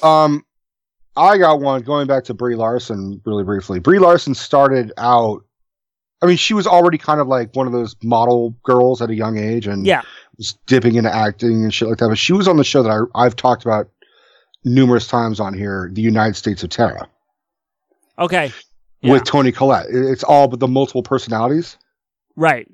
Um, 0.02 0.44
I 1.16 1.38
got 1.38 1.60
one 1.60 1.82
going 1.82 2.08
back 2.08 2.24
to 2.24 2.34
Brie 2.34 2.56
Larson 2.56 3.20
really 3.24 3.44
briefly. 3.44 3.78
Brie 3.78 4.00
Larson 4.00 4.34
started 4.34 4.92
out. 4.98 5.44
I 6.22 6.26
mean, 6.26 6.36
she 6.36 6.54
was 6.54 6.66
already 6.66 6.98
kind 6.98 7.20
of 7.20 7.28
like 7.28 7.54
one 7.54 7.66
of 7.66 7.72
those 7.72 7.94
model 8.02 8.56
girls 8.64 9.00
at 9.00 9.10
a 9.10 9.14
young 9.14 9.38
age, 9.38 9.66
and 9.68 9.86
Yeah. 9.86 10.02
was 10.38 10.54
dipping 10.66 10.96
into 10.96 11.14
acting 11.14 11.62
and 11.62 11.72
shit 11.72 11.86
like 11.88 11.98
that. 11.98 12.08
But 12.08 12.18
she 12.18 12.32
was 12.32 12.48
on 12.48 12.56
the 12.56 12.64
show 12.64 12.82
that 12.82 12.90
I, 12.90 13.24
I've 13.24 13.36
talked 13.36 13.62
about 13.64 13.88
numerous 14.64 15.06
times 15.06 15.38
on 15.38 15.54
here, 15.54 15.90
The 15.92 16.00
United 16.02 16.34
States 16.34 16.64
of 16.64 16.70
Tara, 16.70 17.06
Okay. 18.18 18.52
Yeah. 19.02 19.12
with 19.12 19.24
Toni 19.24 19.52
Collette. 19.52 19.86
It's 19.90 20.24
all 20.24 20.48
but 20.48 20.58
the 20.60 20.66
multiple 20.68 21.02
personalities. 21.02 21.76
Right. 22.36 22.66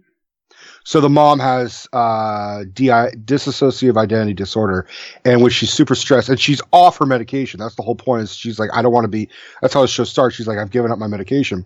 So 0.90 1.00
the 1.00 1.08
mom 1.08 1.38
has 1.38 1.86
uh, 1.92 2.64
DI, 2.72 3.12
dissociative 3.24 3.96
identity 3.96 4.34
disorder, 4.34 4.88
and 5.24 5.40
when 5.40 5.52
she's 5.52 5.72
super 5.72 5.94
stressed, 5.94 6.28
and 6.28 6.40
she's 6.40 6.60
off 6.72 6.98
her 6.98 7.06
medication. 7.06 7.60
That's 7.60 7.76
the 7.76 7.82
whole 7.82 7.94
point. 7.94 8.24
Is 8.24 8.34
she's 8.34 8.58
like, 8.58 8.70
I 8.74 8.82
don't 8.82 8.92
want 8.92 9.04
to 9.04 9.08
be. 9.08 9.28
That's 9.62 9.72
how 9.72 9.82
the 9.82 9.86
show 9.86 10.02
starts. 10.02 10.34
She's 10.34 10.48
like, 10.48 10.58
I've 10.58 10.72
given 10.72 10.90
up 10.90 10.98
my 10.98 11.06
medication, 11.06 11.64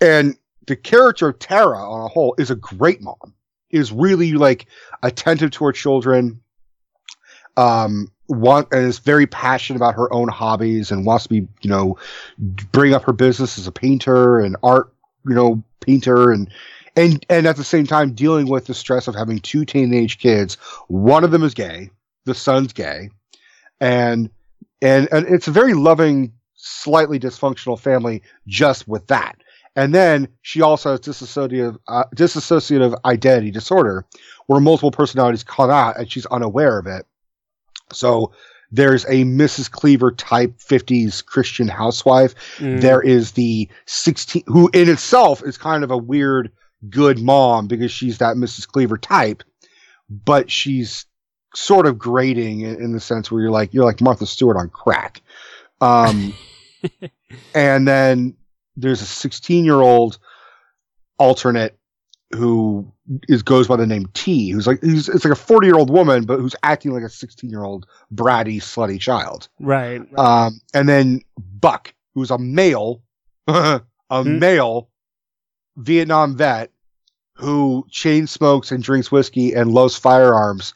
and 0.00 0.36
the 0.66 0.74
character 0.74 1.28
of 1.28 1.38
Tara 1.38 1.78
on 1.78 2.00
a 2.00 2.08
whole 2.08 2.34
is 2.36 2.50
a 2.50 2.56
great 2.56 3.00
mom. 3.00 3.34
Is 3.70 3.92
really 3.92 4.32
like 4.32 4.66
attentive 5.04 5.52
to 5.52 5.66
her 5.66 5.72
children. 5.72 6.40
Um, 7.56 8.10
want 8.26 8.66
and 8.72 8.84
is 8.84 8.98
very 8.98 9.28
passionate 9.28 9.76
about 9.76 9.94
her 9.94 10.12
own 10.12 10.26
hobbies 10.26 10.90
and 10.90 11.06
wants 11.06 11.22
to 11.22 11.28
be, 11.28 11.46
you 11.60 11.70
know, 11.70 11.96
bring 12.72 12.94
up 12.94 13.04
her 13.04 13.12
business 13.12 13.58
as 13.58 13.68
a 13.68 13.72
painter 13.72 14.40
and 14.40 14.56
art, 14.64 14.92
you 15.24 15.36
know, 15.36 15.62
painter 15.78 16.32
and 16.32 16.50
and 16.96 17.24
and 17.28 17.46
at 17.46 17.56
the 17.56 17.64
same 17.64 17.86
time 17.86 18.12
dealing 18.12 18.48
with 18.48 18.66
the 18.66 18.74
stress 18.74 19.08
of 19.08 19.14
having 19.14 19.38
two 19.40 19.64
teenage 19.64 20.18
kids. 20.18 20.54
One 20.88 21.24
of 21.24 21.30
them 21.30 21.42
is 21.42 21.54
gay, 21.54 21.90
the 22.24 22.34
son's 22.34 22.72
gay, 22.72 23.10
and 23.80 24.30
and 24.80 25.08
and 25.12 25.26
it's 25.26 25.48
a 25.48 25.52
very 25.52 25.74
loving, 25.74 26.32
slightly 26.54 27.18
dysfunctional 27.18 27.78
family 27.78 28.22
just 28.46 28.86
with 28.86 29.06
that. 29.08 29.36
And 29.76 29.92
then 29.92 30.28
she 30.42 30.62
also 30.62 30.92
has 30.92 31.00
dissociative 31.00 31.78
uh, 31.88 32.04
dissociative 32.14 32.96
identity 33.04 33.50
disorder, 33.50 34.04
where 34.46 34.60
multiple 34.60 34.92
personalities 34.92 35.42
come 35.42 35.70
out 35.70 35.98
and 35.98 36.10
she's 36.10 36.26
unaware 36.26 36.78
of 36.78 36.86
it. 36.86 37.06
So 37.92 38.32
there's 38.70 39.04
a 39.04 39.24
Mrs. 39.24 39.70
Cleaver 39.70 40.10
type 40.12 40.56
50s 40.58 41.24
Christian 41.24 41.68
housewife. 41.68 42.34
Mm. 42.58 42.80
There 42.80 43.00
is 43.00 43.32
the 43.32 43.68
16 43.86 44.44
who 44.46 44.68
in 44.72 44.88
itself 44.88 45.42
is 45.44 45.56
kind 45.56 45.84
of 45.84 45.90
a 45.90 45.98
weird 45.98 46.50
good 46.90 47.18
mom 47.20 47.66
because 47.66 47.90
she's 47.92 48.18
that 48.18 48.36
Mrs. 48.36 48.66
Cleaver 48.68 48.98
type, 48.98 49.42
but 50.08 50.50
she's 50.50 51.06
sort 51.54 51.86
of 51.86 51.98
grating 51.98 52.60
in, 52.62 52.92
the 52.92 53.00
sense 53.00 53.30
where 53.30 53.40
you're 53.42 53.50
like 53.50 53.72
you're 53.72 53.84
like 53.84 54.00
Martha 54.00 54.26
Stewart 54.26 54.56
on 54.56 54.68
crack. 54.70 55.22
Um, 55.80 56.34
and 57.54 57.86
then 57.86 58.36
there's 58.76 59.00
a 59.02 59.06
16 59.06 59.64
year 59.64 59.80
old 59.80 60.18
alternate 61.18 61.78
who 62.32 62.90
is 63.28 63.42
goes 63.42 63.68
by 63.68 63.76
the 63.76 63.86
name 63.86 64.06
T, 64.14 64.50
who's 64.50 64.66
like 64.66 64.80
who's 64.80 65.08
it's 65.08 65.24
like 65.24 65.32
a 65.32 65.36
40 65.36 65.66
year 65.66 65.76
old 65.76 65.90
woman, 65.90 66.24
but 66.24 66.40
who's 66.40 66.56
acting 66.62 66.92
like 66.92 67.02
a 67.04 67.08
16 67.08 67.48
year 67.50 67.62
old 67.62 67.86
bratty 68.12 68.56
slutty 68.56 68.98
child. 68.98 69.48
Right. 69.60 70.02
Um, 70.18 70.60
and 70.72 70.88
then 70.88 71.20
Buck, 71.38 71.94
who's 72.14 72.30
a 72.30 72.38
male, 72.38 73.02
a 73.46 73.82
Hmm. 74.10 74.38
male 74.38 74.88
Vietnam 75.76 76.36
vet 76.36 76.70
who 77.36 77.86
chain 77.90 78.26
smokes 78.26 78.70
and 78.70 78.82
drinks 78.82 79.10
whiskey 79.10 79.52
and 79.52 79.72
loves 79.72 79.96
firearms 79.96 80.74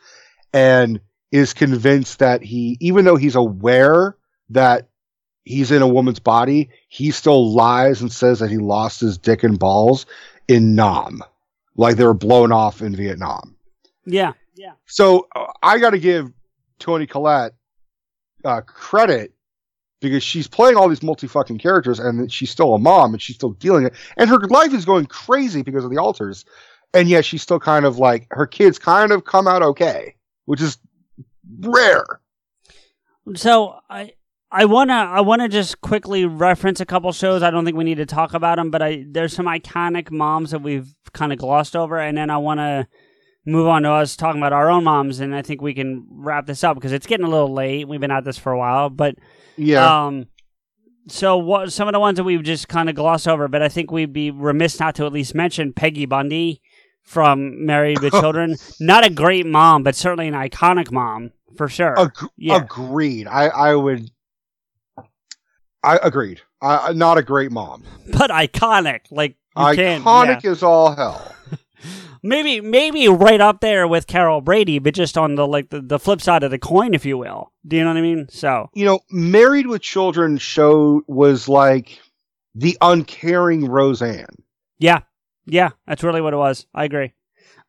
and 0.52 1.00
is 1.30 1.52
convinced 1.52 2.18
that 2.18 2.42
he, 2.42 2.76
even 2.80 3.04
though 3.04 3.16
he's 3.16 3.36
aware 3.36 4.16
that 4.50 4.88
he's 5.44 5.70
in 5.70 5.82
a 5.82 5.88
woman's 5.88 6.18
body, 6.18 6.70
he 6.88 7.10
still 7.10 7.52
lies 7.52 8.00
and 8.00 8.10
says 8.10 8.38
that 8.40 8.50
he 8.50 8.58
lost 8.58 9.00
his 9.00 9.18
dick 9.18 9.42
and 9.44 9.58
balls 9.58 10.06
in 10.48 10.74
Nam, 10.74 11.22
like 11.76 11.96
they 11.96 12.04
were 12.04 12.14
blown 12.14 12.52
off 12.52 12.82
in 12.82 12.96
Vietnam. 12.96 13.56
Yeah. 14.04 14.32
Yeah. 14.56 14.72
So 14.86 15.28
uh, 15.36 15.52
I 15.62 15.78
got 15.78 15.90
to 15.90 15.98
give 15.98 16.32
Toni 16.78 17.06
Collette 17.06 17.52
uh, 18.44 18.62
credit 18.62 19.32
because 20.00 20.22
she's 20.22 20.46
playing 20.46 20.76
all 20.76 20.88
these 20.88 21.02
multi 21.02 21.26
fucking 21.26 21.58
characters 21.58 21.98
and 21.98 22.30
she's 22.32 22.50
still 22.50 22.74
a 22.74 22.78
mom 22.78 23.12
and 23.12 23.22
she's 23.22 23.36
still 23.36 23.52
dealing 23.52 23.86
it. 23.86 23.94
And 24.16 24.30
her 24.30 24.38
life 24.38 24.72
is 24.72 24.84
going 24.84 25.06
crazy 25.06 25.62
because 25.62 25.84
of 25.84 25.90
the 25.90 25.98
alters. 25.98 26.44
And 26.94 27.08
yet 27.08 27.24
she's 27.24 27.42
still 27.42 27.60
kind 27.60 27.84
of 27.84 27.98
like 27.98 28.26
her 28.30 28.46
kids 28.46 28.78
kind 28.78 29.12
of 29.12 29.24
come 29.24 29.46
out 29.46 29.62
okay, 29.62 30.14
which 30.46 30.62
is 30.62 30.78
rare. 31.60 32.20
So 33.34 33.78
I 33.90 34.12
I 34.50 34.64
wanna 34.64 34.94
I 34.94 35.20
wanna 35.20 35.48
just 35.48 35.80
quickly 35.82 36.24
reference 36.24 36.80
a 36.80 36.86
couple 36.86 37.12
shows. 37.12 37.42
I 37.42 37.50
don't 37.50 37.66
think 37.66 37.76
we 37.76 37.84
need 37.84 37.98
to 37.98 38.06
talk 38.06 38.32
about 38.32 38.56
them, 38.56 38.70
but 38.70 38.80
I 38.80 39.04
there's 39.06 39.34
some 39.34 39.46
iconic 39.46 40.10
moms 40.10 40.52
that 40.52 40.62
we've 40.62 40.94
kind 41.12 41.32
of 41.32 41.38
glossed 41.38 41.76
over, 41.76 41.98
and 41.98 42.16
then 42.16 42.30
I 42.30 42.38
wanna 42.38 42.88
move 43.44 43.66
on 43.66 43.82
to 43.82 43.90
us 43.90 44.16
talking 44.16 44.40
about 44.40 44.54
our 44.54 44.70
own 44.70 44.84
moms, 44.84 45.20
and 45.20 45.34
I 45.34 45.42
think 45.42 45.60
we 45.60 45.74
can 45.74 46.06
wrap 46.10 46.46
this 46.46 46.64
up 46.64 46.76
because 46.76 46.92
it's 46.92 47.06
getting 47.06 47.26
a 47.26 47.30
little 47.30 47.52
late. 47.52 47.86
We've 47.86 48.00
been 48.00 48.10
at 48.10 48.24
this 48.24 48.38
for 48.38 48.52
a 48.52 48.58
while, 48.58 48.88
but 48.88 49.16
Yeah. 49.58 50.06
Um, 50.06 50.28
so 51.08 51.36
what? 51.36 51.72
Some 51.72 51.88
of 51.88 51.92
the 51.92 52.00
ones 52.00 52.16
that 52.16 52.24
we've 52.24 52.42
just 52.42 52.68
kind 52.68 52.88
of 52.88 52.94
glossed 52.94 53.28
over, 53.28 53.48
but 53.48 53.62
I 53.62 53.68
think 53.68 53.90
we'd 53.90 54.12
be 54.12 54.30
remiss 54.30 54.78
not 54.78 54.94
to 54.96 55.06
at 55.06 55.12
least 55.12 55.34
mention 55.34 55.72
Peggy 55.72 56.06
Bundy 56.06 56.62
from 57.02 57.66
Married 57.66 58.00
with 58.00 58.12
Children. 58.20 58.56
Not 58.80 59.04
a 59.04 59.10
great 59.10 59.46
mom, 59.46 59.82
but 59.82 59.94
certainly 59.94 60.28
an 60.28 60.34
iconic 60.34 60.92
mom 60.92 61.32
for 61.56 61.68
sure. 61.68 61.98
Ag- 61.98 62.30
yeah. 62.36 62.56
Agreed. 62.62 63.26
I, 63.26 63.48
I 63.48 63.74
would. 63.74 64.10
I 65.82 65.98
agreed. 66.02 66.40
I, 66.60 66.92
not 66.92 67.18
a 67.18 67.22
great 67.22 67.52
mom. 67.52 67.84
but 68.12 68.30
iconic. 68.30 69.00
Like. 69.10 69.36
Iconic 69.56 70.44
yeah. 70.44 70.50
is 70.50 70.62
all 70.62 70.94
hell. 70.94 71.34
Maybe 72.22 72.60
maybe 72.60 73.08
right 73.08 73.40
up 73.40 73.60
there 73.60 73.86
with 73.88 74.06
Carol 74.06 74.40
Brady, 74.40 74.78
but 74.78 74.94
just 74.94 75.16
on 75.18 75.34
the 75.34 75.46
like 75.46 75.70
the, 75.70 75.80
the 75.80 75.98
flip 75.98 76.20
side 76.20 76.42
of 76.42 76.50
the 76.50 76.58
coin, 76.58 76.94
if 76.94 77.04
you 77.06 77.16
will. 77.18 77.52
Do 77.66 77.76
you 77.76 77.82
know 77.84 77.90
what 77.90 77.96
I 77.96 78.02
mean? 78.02 78.26
So 78.30 78.70
you 78.74 78.84
know, 78.84 79.00
Married 79.10 79.66
with 79.66 79.82
Children 79.82 80.38
show 80.38 81.02
was 81.06 81.48
like 81.48 81.98
the 82.54 82.76
uncaring 82.80 83.66
Roseanne. 83.66 84.26
yeah, 84.78 85.00
yeah, 85.46 85.70
that's 85.86 86.02
really 86.02 86.20
what 86.20 86.32
it 86.34 86.38
was. 86.38 86.66
I 86.74 86.84
agree. 86.84 87.12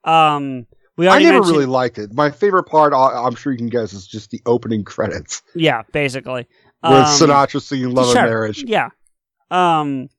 Um, 0.03 0.65
we 0.97 1.07
I 1.07 1.19
never 1.19 1.33
mentioned- 1.39 1.51
really 1.55 1.65
liked 1.65 1.97
it. 1.97 2.13
My 2.13 2.31
favorite 2.31 2.63
part, 2.63 2.93
I'm 2.93 3.35
sure 3.35 3.51
you 3.51 3.57
can 3.57 3.67
guess, 3.67 3.93
is 3.93 4.07
just 4.07 4.31
the 4.31 4.41
opening 4.45 4.83
credits 4.83 5.41
yeah, 5.55 5.83
basically. 5.93 6.47
with 6.83 6.91
Um, 6.91 7.05
Sinatra 7.05 7.61
singing 7.61 7.93
"Love 7.93 8.11
Sure, 8.13 8.21
and 8.21 8.29
Marriage." 8.29 8.63
Yeah. 8.65 8.89
Um, 9.51 10.09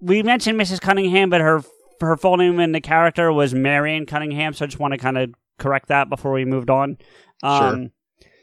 we 0.00 0.22
mentioned 0.22 0.58
Mrs. 0.60 0.80
Cunningham, 0.80 1.30
but 1.30 1.40
her 1.40 1.62
her 2.06 2.16
full 2.16 2.36
name 2.36 2.60
in 2.60 2.72
the 2.72 2.80
character 2.80 3.32
was 3.32 3.54
Marion 3.54 4.06
Cunningham, 4.06 4.54
so 4.54 4.64
I 4.64 4.68
just 4.68 4.78
want 4.78 4.92
to 4.92 4.98
kind 4.98 5.18
of 5.18 5.34
correct 5.58 5.88
that 5.88 6.08
before 6.08 6.32
we 6.32 6.44
moved 6.44 6.70
on. 6.70 6.98
Um, 7.42 7.90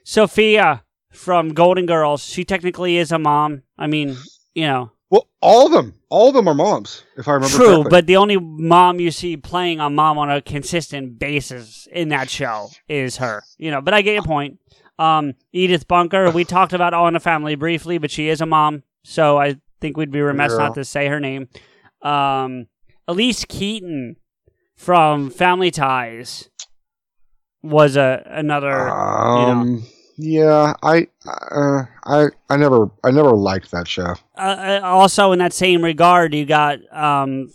Sophia 0.04 0.84
from 1.12 1.50
Golden 1.54 1.86
Girls, 1.86 2.24
she 2.24 2.44
technically 2.44 2.98
is 2.98 3.12
a 3.12 3.20
mom. 3.20 3.64
I 3.78 3.88
mean, 3.88 4.16
you 4.54 4.66
know, 4.68 4.92
Well, 5.10 5.28
all 5.42 5.66
of 5.68 5.72
them, 5.72 5.96
all 6.10 6.30
of 6.30 6.34
them 6.36 6.48
are 6.48 6.54
moms, 6.54 7.04
if 7.18 7.28
I 7.28 7.34
remember 7.34 7.56
true, 7.56 7.66
correctly. 7.68 7.90
but 7.90 8.06
the 8.08 8.18
only 8.18 8.38
mom 8.38 9.00
you 9.00 9.12
see 9.12 9.38
playing 9.38 9.80
a 9.80 9.90
mom 9.90 10.18
on 10.18 10.30
a 10.32 10.42
consistent 10.42 11.20
basis 11.20 11.88
in 11.92 12.10
that 12.10 12.30
show 12.30 12.70
is 12.88 13.18
her. 13.18 13.44
You 13.58 13.72
know, 13.72 13.82
but 13.82 13.94
I 13.94 14.02
get 14.02 14.14
your 14.14 14.24
point. 14.24 14.60
Um, 14.98 15.34
Edith 15.54 15.88
Bunker, 15.88 16.30
we 16.32 16.44
talked 16.46 16.74
about 16.74 16.94
All 16.94 17.08
in 17.08 17.14
the 17.14 17.20
Family 17.20 17.56
briefly, 17.56 17.98
but 17.98 18.12
she 18.12 18.30
is 18.30 18.42
a 18.42 18.46
mom, 18.46 18.84
so 19.04 19.38
I 19.38 19.56
think 19.82 19.98
we'd 19.98 20.12
be 20.12 20.22
remiss 20.22 20.52
Yeah. 20.54 20.58
not 20.66 20.76
to 20.76 20.84
say 20.86 21.08
her 21.08 21.20
name. 21.20 21.48
Um, 22.02 22.68
Elyse 23.10 23.48
Keaton 23.48 24.16
from 24.76 25.32
Family 25.32 25.72
Ties 25.72 26.50
was 27.64 27.98
a 27.98 28.24
another. 28.28 28.90
um, 28.90 29.84
yeah, 30.18 30.74
I, 30.84 31.08
uh, 31.26 31.84
I, 32.06 32.28
I 32.50 32.58
never, 32.58 32.92
I 33.04 33.12
never 33.12 33.32
liked 33.32 33.72
that 33.72 33.88
show. 33.88 34.16
uh, 34.38 34.40
uh, 34.40 34.82
also, 34.84 35.32
in 35.32 35.40
that 35.40 35.54
same 35.54 35.84
regard, 35.84 36.34
you 36.36 36.46
got 36.46 36.80
um, 36.96 37.52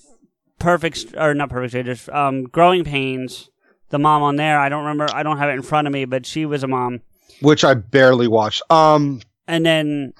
Perfect 0.59 1.15
or 1.17 1.35
not 1.35 1.51
Perfect 1.51 1.71
Strangers, 1.71 2.09
um, 2.13 2.45
Growing 2.45 2.85
Pains. 2.85 3.49
The 3.91 3.99
mom 3.99 4.23
on 4.23 4.37
there, 4.37 4.59
I 4.59 4.69
don't 4.69 4.85
remember. 4.85 5.07
I 5.15 5.23
don't 5.23 5.39
have 5.39 5.51
it 5.51 5.53
in 5.53 5.63
front 5.63 5.87
of 5.87 5.93
me, 5.93 6.05
but 6.05 6.27
she 6.27 6.47
was 6.47 6.65
a 6.65 6.67
mom. 6.67 7.03
which 7.41 7.63
I 7.65 7.75
barely 7.75 8.27
watched. 8.27 8.63
Um, 8.71 9.21
and 9.47 9.65
then 9.65 10.15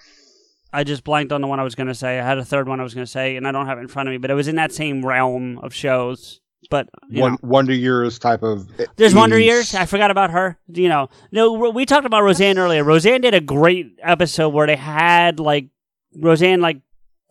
I 0.75 0.83
just 0.83 1.05
blanked 1.05 1.33
on 1.33 1.41
the 1.41 1.47
one 1.47 1.61
I 1.61 1.63
was 1.63 1.77
going 1.77 1.87
to 1.87 1.95
say. 1.95 2.19
I 2.19 2.27
had 2.27 2.37
a 2.37 2.45
third 2.45 2.69
one 2.69 2.81
I 2.81 2.83
was 2.83 2.95
going 2.95 3.07
to 3.07 3.11
say, 3.11 3.37
and 3.37 3.47
I 3.47 3.53
don't 3.53 3.67
have 3.67 3.79
it 3.79 3.83
in 3.83 3.89
front 3.89 4.09
of 4.09 4.13
me, 4.13 4.19
but 4.19 4.31
it 4.31 4.35
was 4.35 4.49
in 4.49 4.57
that 4.57 4.73
same 4.73 5.07
realm 5.07 5.59
of 5.59 5.73
shows. 5.73 6.41
But 6.69 6.89
you 7.09 7.21
one, 7.21 7.33
know. 7.33 7.39
Wonder 7.43 7.75
Years 7.75 8.19
type 8.19 8.43
of. 8.43 8.69
There's 8.97 9.15
Wonder 9.15 9.39
Years. 9.39 9.75
I 9.75 9.87
forgot 9.87 10.11
about 10.11 10.31
her. 10.31 10.59
You 10.67 10.89
know, 10.89 11.11
no, 11.31 11.53
we 11.71 11.87
talked 11.87 12.07
about 12.07 12.23
Roseanne 12.23 12.59
earlier. 12.59 12.83
Roseanne 12.83 13.21
did 13.21 13.35
a 13.35 13.41
great 13.41 13.99
episode 14.03 14.49
where 14.49 14.67
they 14.67 14.77
had 14.77 15.39
like 15.39 15.69
Roseanne 16.17 16.61
like 16.61 16.81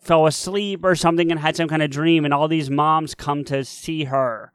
fell 0.00 0.26
asleep 0.26 0.84
or 0.84 0.94
something 0.94 1.30
and 1.30 1.38
had 1.38 1.56
some 1.56 1.68
kind 1.68 1.82
of 1.82 1.90
dream, 1.90 2.24
and 2.24 2.32
all 2.32 2.48
these 2.48 2.70
moms 2.70 3.14
come 3.14 3.44
to 3.44 3.64
see 3.64 4.04
her. 4.04 4.52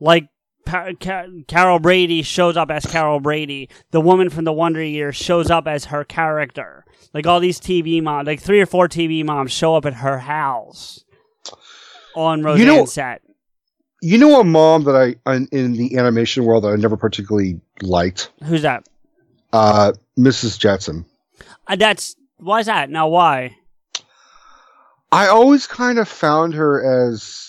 Like 0.00 0.28
Pa- 0.68 0.90
Ca- 1.00 1.26
Carol 1.46 1.78
Brady 1.78 2.22
shows 2.22 2.56
up 2.56 2.70
as 2.70 2.84
Carol 2.84 3.20
Brady. 3.20 3.70
The 3.90 4.00
woman 4.02 4.28
from 4.28 4.44
the 4.44 4.52
Wonder 4.52 4.82
Years 4.84 5.16
shows 5.16 5.50
up 5.50 5.66
as 5.66 5.86
her 5.86 6.04
character. 6.04 6.84
Like 7.14 7.26
all 7.26 7.40
these 7.40 7.58
TV 7.58 8.02
moms, 8.02 8.26
like 8.26 8.40
three 8.40 8.60
or 8.60 8.66
four 8.66 8.86
TV 8.86 9.24
moms 9.24 9.50
show 9.50 9.74
up 9.74 9.86
at 9.86 9.94
her 9.94 10.18
house 10.18 11.04
on 12.14 12.42
Roseanne's 12.42 12.66
know- 12.66 12.84
set. 12.84 13.22
You 14.00 14.16
know 14.18 14.38
a 14.40 14.44
mom 14.44 14.84
that 14.84 14.94
I 15.26 15.34
in, 15.50 15.72
the 15.72 15.96
animation 15.96 16.44
world 16.44 16.62
that 16.62 16.68
I 16.68 16.76
never 16.76 16.96
particularly 16.96 17.60
liked. 17.82 18.30
Who's 18.44 18.62
that? 18.62 18.86
Uh, 19.52 19.92
Mrs. 20.16 20.56
Jetson. 20.56 21.04
Uh, 21.66 21.74
that's 21.74 22.14
why 22.36 22.60
is 22.60 22.66
that? 22.66 22.90
Now 22.90 23.08
why? 23.08 23.56
I 25.10 25.26
always 25.26 25.66
kind 25.66 25.98
of 25.98 26.06
found 26.06 26.54
her 26.54 27.08
as 27.10 27.47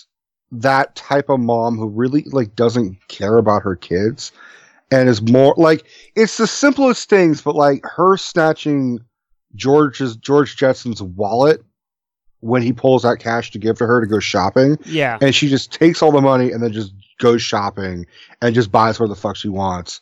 that 0.51 0.95
type 0.95 1.29
of 1.29 1.39
mom 1.39 1.77
who 1.77 1.87
really 1.87 2.23
like 2.23 2.55
doesn't 2.55 2.97
care 3.07 3.37
about 3.37 3.61
her 3.61 3.75
kids 3.75 4.31
and 4.91 5.07
is 5.07 5.21
more 5.21 5.53
like 5.57 5.85
it's 6.15 6.37
the 6.37 6.47
simplest 6.47 7.09
things, 7.09 7.41
but 7.41 7.55
like 7.55 7.83
her 7.83 8.17
snatching 8.17 8.99
George's 9.55 10.15
George 10.15 10.55
Jetson's 10.55 11.01
wallet 11.01 11.63
when 12.41 12.61
he 12.61 12.71
pulls 12.71 13.03
out 13.05 13.19
cash 13.19 13.51
to 13.51 13.59
give 13.59 13.77
to 13.77 13.85
her 13.85 14.01
to 14.01 14.07
go 14.07 14.19
shopping. 14.19 14.77
Yeah. 14.85 15.17
And 15.21 15.35
she 15.35 15.49
just 15.49 15.71
takes 15.71 16.01
all 16.01 16.11
the 16.11 16.21
money 16.21 16.51
and 16.51 16.63
then 16.63 16.71
just 16.71 16.93
goes 17.19 17.41
shopping 17.41 18.05
and 18.41 18.55
just 18.55 18.71
buys 18.71 18.99
where 18.99 19.09
the 19.09 19.15
fuck 19.15 19.35
she 19.35 19.49
wants. 19.49 20.01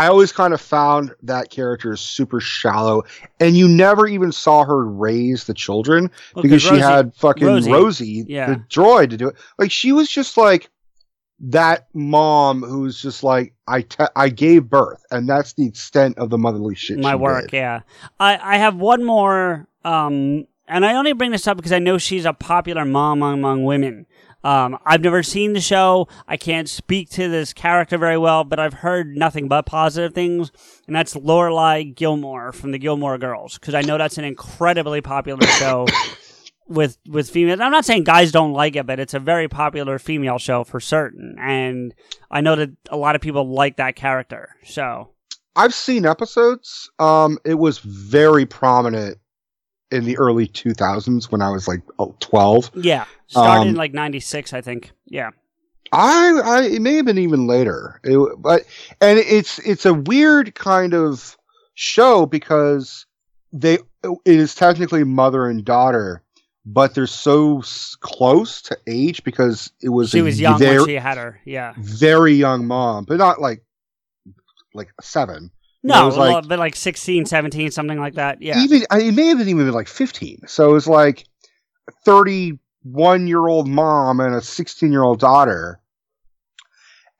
I 0.00 0.06
always 0.08 0.32
kind 0.32 0.54
of 0.54 0.60
found 0.60 1.14
that 1.24 1.50
character 1.50 1.92
is 1.92 2.00
super 2.00 2.40
shallow, 2.40 3.02
and 3.38 3.56
you 3.56 3.68
never 3.68 4.06
even 4.06 4.32
saw 4.32 4.64
her 4.64 4.86
raise 4.86 5.44
the 5.44 5.54
children 5.54 6.10
Well, 6.34 6.42
because 6.42 6.62
'cause 6.64 6.76
she 6.76 6.80
had 6.80 7.14
fucking 7.14 7.46
Rosie, 7.46 7.72
Rosie, 7.72 8.24
yeah. 8.28 8.46
the 8.46 8.56
droid, 8.70 9.10
to 9.10 9.16
do 9.16 9.28
it. 9.28 9.36
Like 9.58 9.70
she 9.70 9.92
was 9.92 10.08
just 10.08 10.36
like 10.36 10.70
that 11.40 11.88
mom 11.94 12.62
who's 12.62 13.00
just 13.00 13.22
like 13.22 13.52
I 13.66 13.82
te- 13.82 14.04
I 14.16 14.28
gave 14.30 14.64
birth, 14.70 15.02
and 15.10 15.28
that's 15.28 15.52
the 15.54 15.66
extent 15.66 16.18
of 16.18 16.30
the 16.30 16.38
motherly 16.38 16.74
shit. 16.74 16.98
my 16.98 17.14
work 17.14 17.50
did. 17.50 17.56
yeah 17.56 17.80
i 18.18 18.38
i 18.42 18.56
have 18.58 18.76
one 18.76 19.04
more 19.04 19.66
um 19.84 20.46
and 20.68 20.84
i 20.84 20.94
only 20.94 21.12
bring 21.14 21.30
this 21.30 21.46
up 21.46 21.56
because 21.56 21.72
i 21.72 21.78
know 21.78 21.96
she's 21.98 22.24
a 22.26 22.32
popular 22.34 22.84
mom 22.84 23.22
among 23.22 23.64
women 23.64 24.06
um 24.44 24.78
i've 24.86 25.02
never 25.02 25.22
seen 25.22 25.52
the 25.52 25.60
show 25.60 26.08
i 26.26 26.36
can't 26.36 26.68
speak 26.68 27.10
to 27.10 27.28
this 27.28 27.52
character 27.52 27.98
very 27.98 28.18
well 28.18 28.44
but 28.44 28.58
i've 28.58 28.74
heard 28.74 29.16
nothing 29.16 29.48
but 29.48 29.66
positive 29.66 30.14
things 30.14 30.50
and 30.86 30.96
that's 30.96 31.14
lorelai 31.14 31.94
gilmore 31.94 32.52
from 32.52 32.72
the 32.72 32.78
gilmore 32.78 33.18
girls 33.18 33.58
because 33.58 33.74
i 33.74 33.80
know 33.82 33.98
that's 33.98 34.18
an 34.18 34.24
incredibly 34.24 35.00
popular 35.00 35.46
show 35.58 35.86
with 36.70 36.96
with 37.06 37.28
females. 37.28 37.60
I'm 37.60 37.72
not 37.72 37.84
saying 37.84 38.04
guys 38.04 38.32
don't 38.32 38.52
like 38.52 38.76
it, 38.76 38.86
but 38.86 39.00
it's 39.00 39.12
a 39.12 39.18
very 39.18 39.48
popular 39.48 39.98
female 39.98 40.38
show 40.38 40.64
for 40.64 40.80
certain, 40.80 41.36
and 41.38 41.92
I 42.30 42.40
know 42.40 42.56
that 42.56 42.70
a 42.88 42.96
lot 42.96 43.16
of 43.16 43.20
people 43.20 43.52
like 43.52 43.76
that 43.76 43.96
character. 43.96 44.50
So 44.64 45.10
I've 45.56 45.74
seen 45.74 46.06
episodes. 46.06 46.90
Um, 46.98 47.38
it 47.44 47.54
was 47.54 47.80
very 47.80 48.46
prominent 48.46 49.18
in 49.90 50.04
the 50.04 50.16
early 50.18 50.46
2000s 50.46 51.30
when 51.30 51.42
I 51.42 51.50
was 51.50 51.66
like 51.66 51.80
oh, 51.98 52.14
12. 52.20 52.70
yeah, 52.76 53.04
started 53.26 53.62
in 53.62 53.68
Um, 53.70 53.74
like 53.76 53.92
'96, 53.92 54.52
I 54.52 54.60
think. 54.60 54.92
Yeah, 55.06 55.30
I, 55.92 56.40
I, 56.44 56.62
it 56.62 56.82
may 56.82 56.96
have 56.96 57.06
been 57.06 57.18
even 57.18 57.46
later. 57.46 58.00
It, 58.04 58.18
but 58.38 58.64
and 59.00 59.18
it's 59.18 59.58
it's 59.60 59.86
a 59.86 59.94
weird 59.94 60.54
kind 60.54 60.94
of 60.94 61.36
show 61.74 62.26
because 62.26 63.06
they 63.52 63.78
it 64.04 64.18
is 64.24 64.54
technically 64.54 65.04
mother 65.04 65.48
and 65.48 65.64
daughter, 65.64 66.22
but 66.64 66.94
they're 66.94 67.06
so 67.06 67.58
s- 67.58 67.96
close 68.00 68.62
to 68.62 68.78
age 68.86 69.24
because 69.24 69.72
it 69.82 69.88
was 69.88 70.10
she 70.10 70.22
was 70.22 70.40
young 70.40 70.58
very, 70.58 70.78
when 70.78 70.86
she 70.86 70.94
had 70.94 71.18
her. 71.18 71.40
Yeah, 71.44 71.74
very 71.78 72.34
young 72.34 72.66
mom, 72.66 73.04
but 73.04 73.16
not 73.18 73.40
like 73.40 73.62
like 74.74 74.92
seven. 75.00 75.50
No, 75.82 76.02
it 76.02 76.06
was 76.06 76.16
a 76.16 76.20
like 76.20 76.48
but 76.48 76.58
like 76.58 76.76
16, 76.76 77.24
17, 77.26 77.70
something 77.70 77.98
like 77.98 78.14
that. 78.14 78.42
Yeah, 78.42 78.62
even 78.62 78.82
I- 78.90 79.00
it 79.00 79.12
may 79.14 79.26
have 79.28 79.38
been 79.38 79.48
even 79.48 79.64
been 79.64 79.74
like 79.74 79.88
15 79.88 80.42
so 80.46 80.70
it 80.70 80.72
was 80.74 80.86
like 80.86 81.24
a 81.88 81.92
31 82.04 83.26
year 83.26 83.46
old 83.46 83.66
mom 83.68 84.20
and 84.20 84.34
a 84.34 84.40
16 84.42 84.92
year 84.92 85.02
old 85.02 85.20
daughter 85.20 85.80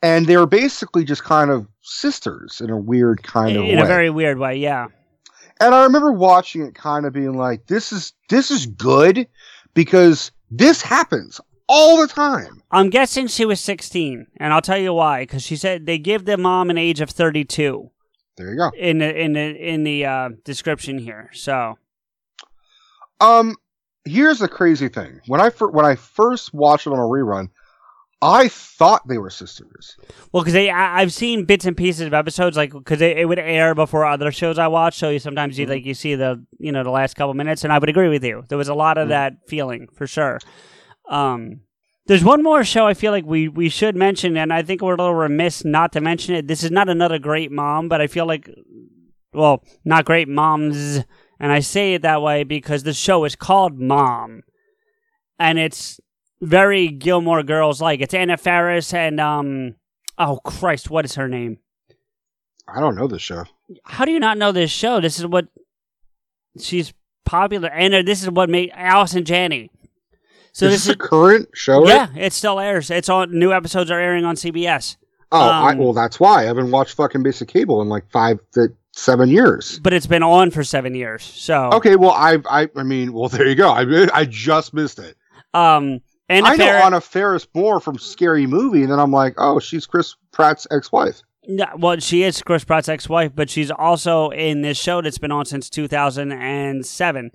and 0.02 0.26
they 0.26 0.36
were 0.36 0.46
basically 0.46 1.04
just 1.04 1.24
kind 1.24 1.50
of 1.50 1.66
sisters 1.82 2.60
in 2.60 2.70
a 2.70 2.76
weird 2.76 3.22
kind 3.22 3.56
of 3.56 3.62
way. 3.64 3.70
in 3.70 3.76
way 3.78 3.84
a 3.84 3.86
very 3.86 4.10
weird 4.10 4.38
way. 4.38 4.56
Yeah, 4.56 4.86
and 5.60 5.74
i 5.74 5.82
remember 5.84 6.12
watching 6.12 6.62
it 6.62 6.74
kind 6.74 7.04
of 7.06 7.12
being 7.12 7.34
like 7.36 7.66
this 7.66 7.92
is 7.92 8.12
this 8.28 8.50
is 8.50 8.66
good 8.66 9.26
because 9.74 10.32
this 10.50 10.82
happens 10.82 11.40
all 11.68 12.00
the 12.00 12.06
time 12.08 12.62
I'm 12.72 12.90
guessing 12.90 13.26
she 13.26 13.44
was 13.44 13.60
16, 13.60 14.26
and 14.36 14.52
I'll 14.52 14.60
tell 14.62 14.78
you 14.78 14.92
why. 14.94 15.22
Because 15.22 15.42
she 15.42 15.56
said 15.56 15.86
they 15.86 15.98
give 15.98 16.24
the 16.24 16.36
mom 16.36 16.70
an 16.70 16.78
age 16.78 17.00
of 17.00 17.10
32 17.10 17.90
there 18.40 18.50
you 18.50 18.56
go 18.56 18.70
in 18.76 18.98
the 18.98 19.16
in 19.16 19.32
the 19.34 19.56
in 19.56 19.84
the 19.84 20.04
uh, 20.04 20.30
description 20.44 20.98
here. 20.98 21.30
So 21.32 21.76
um 23.20 23.56
here's 24.04 24.38
the 24.38 24.48
crazy 24.48 24.88
thing 24.88 25.20
when 25.26 25.40
i 25.40 25.50
fir- 25.50 25.70
when 25.70 25.84
i 25.84 25.94
first 25.94 26.54
watched 26.54 26.86
it 26.86 26.92
on 26.92 26.98
a 26.98 27.02
rerun 27.02 27.50
i 28.22 28.48
thought 28.48 29.06
they 29.06 29.18
were 29.18 29.28
sisters 29.28 29.96
Well, 30.32 30.42
because 30.42 30.54
I, 30.54 30.70
I've 30.70 31.12
seen 31.12 31.44
bits 31.44 31.66
and 31.66 31.76
pieces 31.76 32.06
of 32.06 32.14
episodes, 32.14 32.56
like 32.56 32.72
because 32.72 33.00
it, 33.00 33.18
it 33.18 33.26
would 33.26 33.38
air 33.38 33.74
before 33.74 34.04
other 34.06 34.32
shows 34.32 34.58
I 34.58 34.68
watch. 34.68 34.96
So 34.96 35.10
you 35.10 35.18
sometimes 35.18 35.58
you 35.58 35.66
like 35.66 35.84
you 35.84 35.94
see 35.94 36.14
the 36.14 36.44
you 36.58 36.72
know 36.72 36.82
the 36.82 36.90
last 36.90 37.14
couple 37.14 37.34
minutes, 37.34 37.64
and 37.64 37.72
I 37.72 37.78
would 37.78 37.88
agree 37.88 38.08
with 38.08 38.24
you. 38.24 38.44
There 38.48 38.58
was 38.58 38.68
a 38.68 38.74
lot 38.74 38.98
of 38.98 39.08
that 39.08 39.48
feeling 39.48 39.88
for 39.94 40.06
sure. 40.06 40.38
Um, 41.08 41.60
there's 42.10 42.24
one 42.24 42.42
more 42.42 42.64
show 42.64 42.88
I 42.88 42.94
feel 42.94 43.12
like 43.12 43.24
we 43.24 43.46
we 43.46 43.68
should 43.68 43.94
mention, 43.94 44.36
and 44.36 44.52
I 44.52 44.62
think 44.62 44.82
we're 44.82 44.94
a 44.94 44.96
little 44.96 45.14
remiss 45.14 45.64
not 45.64 45.92
to 45.92 46.00
mention 46.00 46.34
it. 46.34 46.48
This 46.48 46.64
is 46.64 46.72
not 46.72 46.88
another 46.88 47.20
great 47.20 47.52
mom, 47.52 47.88
but 47.88 48.00
I 48.00 48.08
feel 48.08 48.26
like, 48.26 48.50
well, 49.32 49.62
not 49.84 50.06
great 50.06 50.26
moms, 50.26 51.04
and 51.38 51.52
I 51.52 51.60
say 51.60 51.94
it 51.94 52.02
that 52.02 52.20
way 52.20 52.42
because 52.42 52.82
the 52.82 52.94
show 52.94 53.24
is 53.24 53.36
called 53.36 53.78
Mom, 53.78 54.42
and 55.38 55.56
it's 55.56 56.00
very 56.40 56.88
Gilmore 56.88 57.44
Girls 57.44 57.80
like. 57.80 58.00
It's 58.00 58.12
Anna 58.12 58.36
Faris 58.36 58.92
and 58.92 59.20
um 59.20 59.76
oh 60.18 60.40
Christ, 60.44 60.90
what 60.90 61.04
is 61.04 61.14
her 61.14 61.28
name? 61.28 61.58
i 62.72 62.78
don't 62.80 62.94
know 62.94 63.06
this 63.06 63.22
show 63.22 63.44
How 63.84 64.04
do 64.04 64.10
you 64.10 64.20
not 64.20 64.36
know 64.36 64.50
this 64.50 64.72
show? 64.72 65.00
This 65.00 65.20
is 65.20 65.26
what 65.26 65.46
she's 66.58 66.92
popular 67.24 67.68
and 67.68 68.04
this 68.06 68.20
is 68.20 68.30
what 68.30 68.50
made 68.50 68.72
Allison 68.74 69.24
Janney. 69.24 69.70
So 70.52 70.66
is 70.66 70.72
this 70.72 70.84
this 70.84 70.84
is 70.84 70.94
a 70.94 70.96
current 70.96 71.48
show 71.54 71.86
yeah, 71.86 72.08
it 72.16 72.32
still 72.32 72.58
airs. 72.58 72.90
It's 72.90 73.08
on 73.08 73.38
new 73.38 73.52
episodes 73.52 73.90
are 73.90 74.00
airing 74.00 74.24
on 74.24 74.36
CBS. 74.36 74.96
Oh, 75.32 75.40
I, 75.40 75.72
Um, 75.72 75.78
well, 75.78 75.92
that's 75.92 76.18
why 76.18 76.42
I 76.42 76.44
haven't 76.44 76.70
watched 76.70 76.96
fucking 76.96 77.22
basic 77.22 77.48
cable 77.48 77.80
in 77.82 77.88
like 77.88 78.10
five 78.10 78.38
to 78.54 78.72
seven 78.92 79.28
years. 79.28 79.78
But 79.78 79.92
it's 79.92 80.06
been 80.06 80.22
on 80.22 80.50
for 80.50 80.64
seven 80.64 80.94
years. 80.94 81.22
So 81.22 81.70
Okay, 81.74 81.96
well, 81.96 82.10
I, 82.10 82.38
I, 82.50 82.68
I 82.76 82.82
mean, 82.82 83.12
well, 83.12 83.28
there 83.28 83.46
you 83.46 83.54
go. 83.54 83.70
I, 83.70 84.08
I 84.12 84.24
just 84.24 84.74
missed 84.74 84.98
it. 84.98 85.16
um 85.54 86.00
Anna 86.28 86.46
I 86.48 86.56
know 86.56 86.64
Anna 86.66 87.00
Faris 87.00 87.48
Moore 87.54 87.80
from 87.80 87.98
Scary 87.98 88.46
Movie, 88.46 88.82
and 88.82 88.92
then 88.92 89.00
I'm 89.00 89.10
like, 89.10 89.34
oh, 89.36 89.58
she's 89.58 89.84
Chris 89.84 90.14
Pratt's 90.30 90.64
ex-wife. 90.70 91.22
Yeah, 91.42 91.74
well, 91.76 91.98
she 91.98 92.22
is 92.22 92.40
Chris 92.40 92.62
Pratt's 92.62 92.88
ex-wife, 92.88 93.32
but 93.34 93.50
she's 93.50 93.72
also 93.72 94.30
in 94.30 94.62
this 94.62 94.78
show 94.78 95.02
that's 95.02 95.18
been 95.18 95.32
on 95.32 95.44
since 95.44 95.68
2007, 95.68 97.30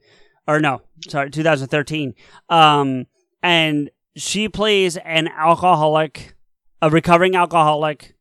or 0.47 0.59
no, 0.59 0.81
sorry, 1.09 1.29
2013. 1.31 2.13
Um, 2.49 3.05
and 3.43 3.89
she 4.15 4.47
plays 4.49 4.97
an 4.97 5.27
alcoholic, 5.27 6.35
a 6.81 6.89
recovering 6.89 7.35
alcoholic, 7.35 8.15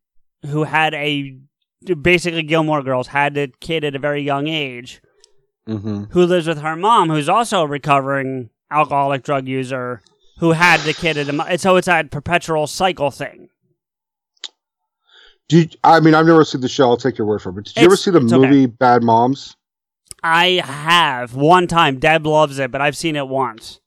who 0.46 0.64
had 0.64 0.94
a 0.94 1.36
basically 2.00 2.42
Gilmore 2.42 2.82
Girls 2.82 3.08
had 3.08 3.36
a 3.36 3.48
kid 3.60 3.84
at 3.84 3.94
a 3.94 3.98
very 3.98 4.22
young 4.22 4.48
age, 4.48 5.00
Mm-hmm. 5.68 6.04
who 6.10 6.26
lives 6.26 6.46
with 6.46 6.60
her 6.60 6.76
mom, 6.76 7.08
who's 7.08 7.26
also 7.28 7.62
a 7.62 7.66
recovering 7.66 8.50
alcoholic 8.70 9.22
drug 9.22 9.48
user, 9.48 10.02
who 10.38 10.52
had 10.52 10.80
the 10.80 10.92
kid 10.92 11.16
at 11.16 11.26
a. 11.26 11.58
So 11.58 11.76
it's 11.76 11.88
a 11.88 12.04
perpetual 12.04 12.66
cycle 12.66 13.10
thing. 13.10 13.48
Did 15.48 15.76
I 15.84 16.00
mean 16.00 16.14
I've 16.14 16.26
never 16.26 16.44
seen 16.44 16.60
the 16.60 16.68
show? 16.68 16.88
I'll 16.90 16.96
take 16.98 17.16
your 17.16 17.26
word 17.26 17.40
for 17.40 17.48
it. 17.50 17.52
But 17.52 17.64
did 17.64 17.76
you 17.76 17.84
ever 17.84 17.96
see 17.96 18.10
the 18.10 18.20
it's 18.20 18.32
okay. 18.32 18.46
movie 18.46 18.66
Bad 18.66 19.02
Moms? 19.02 19.56
I 20.24 20.62
have 20.64 21.34
one 21.34 21.66
time. 21.66 21.98
Deb 21.98 22.26
loves 22.26 22.58
it, 22.58 22.70
but 22.70 22.80
I've 22.80 22.96
seen 22.96 23.14
it 23.14 23.28
once. 23.28 23.80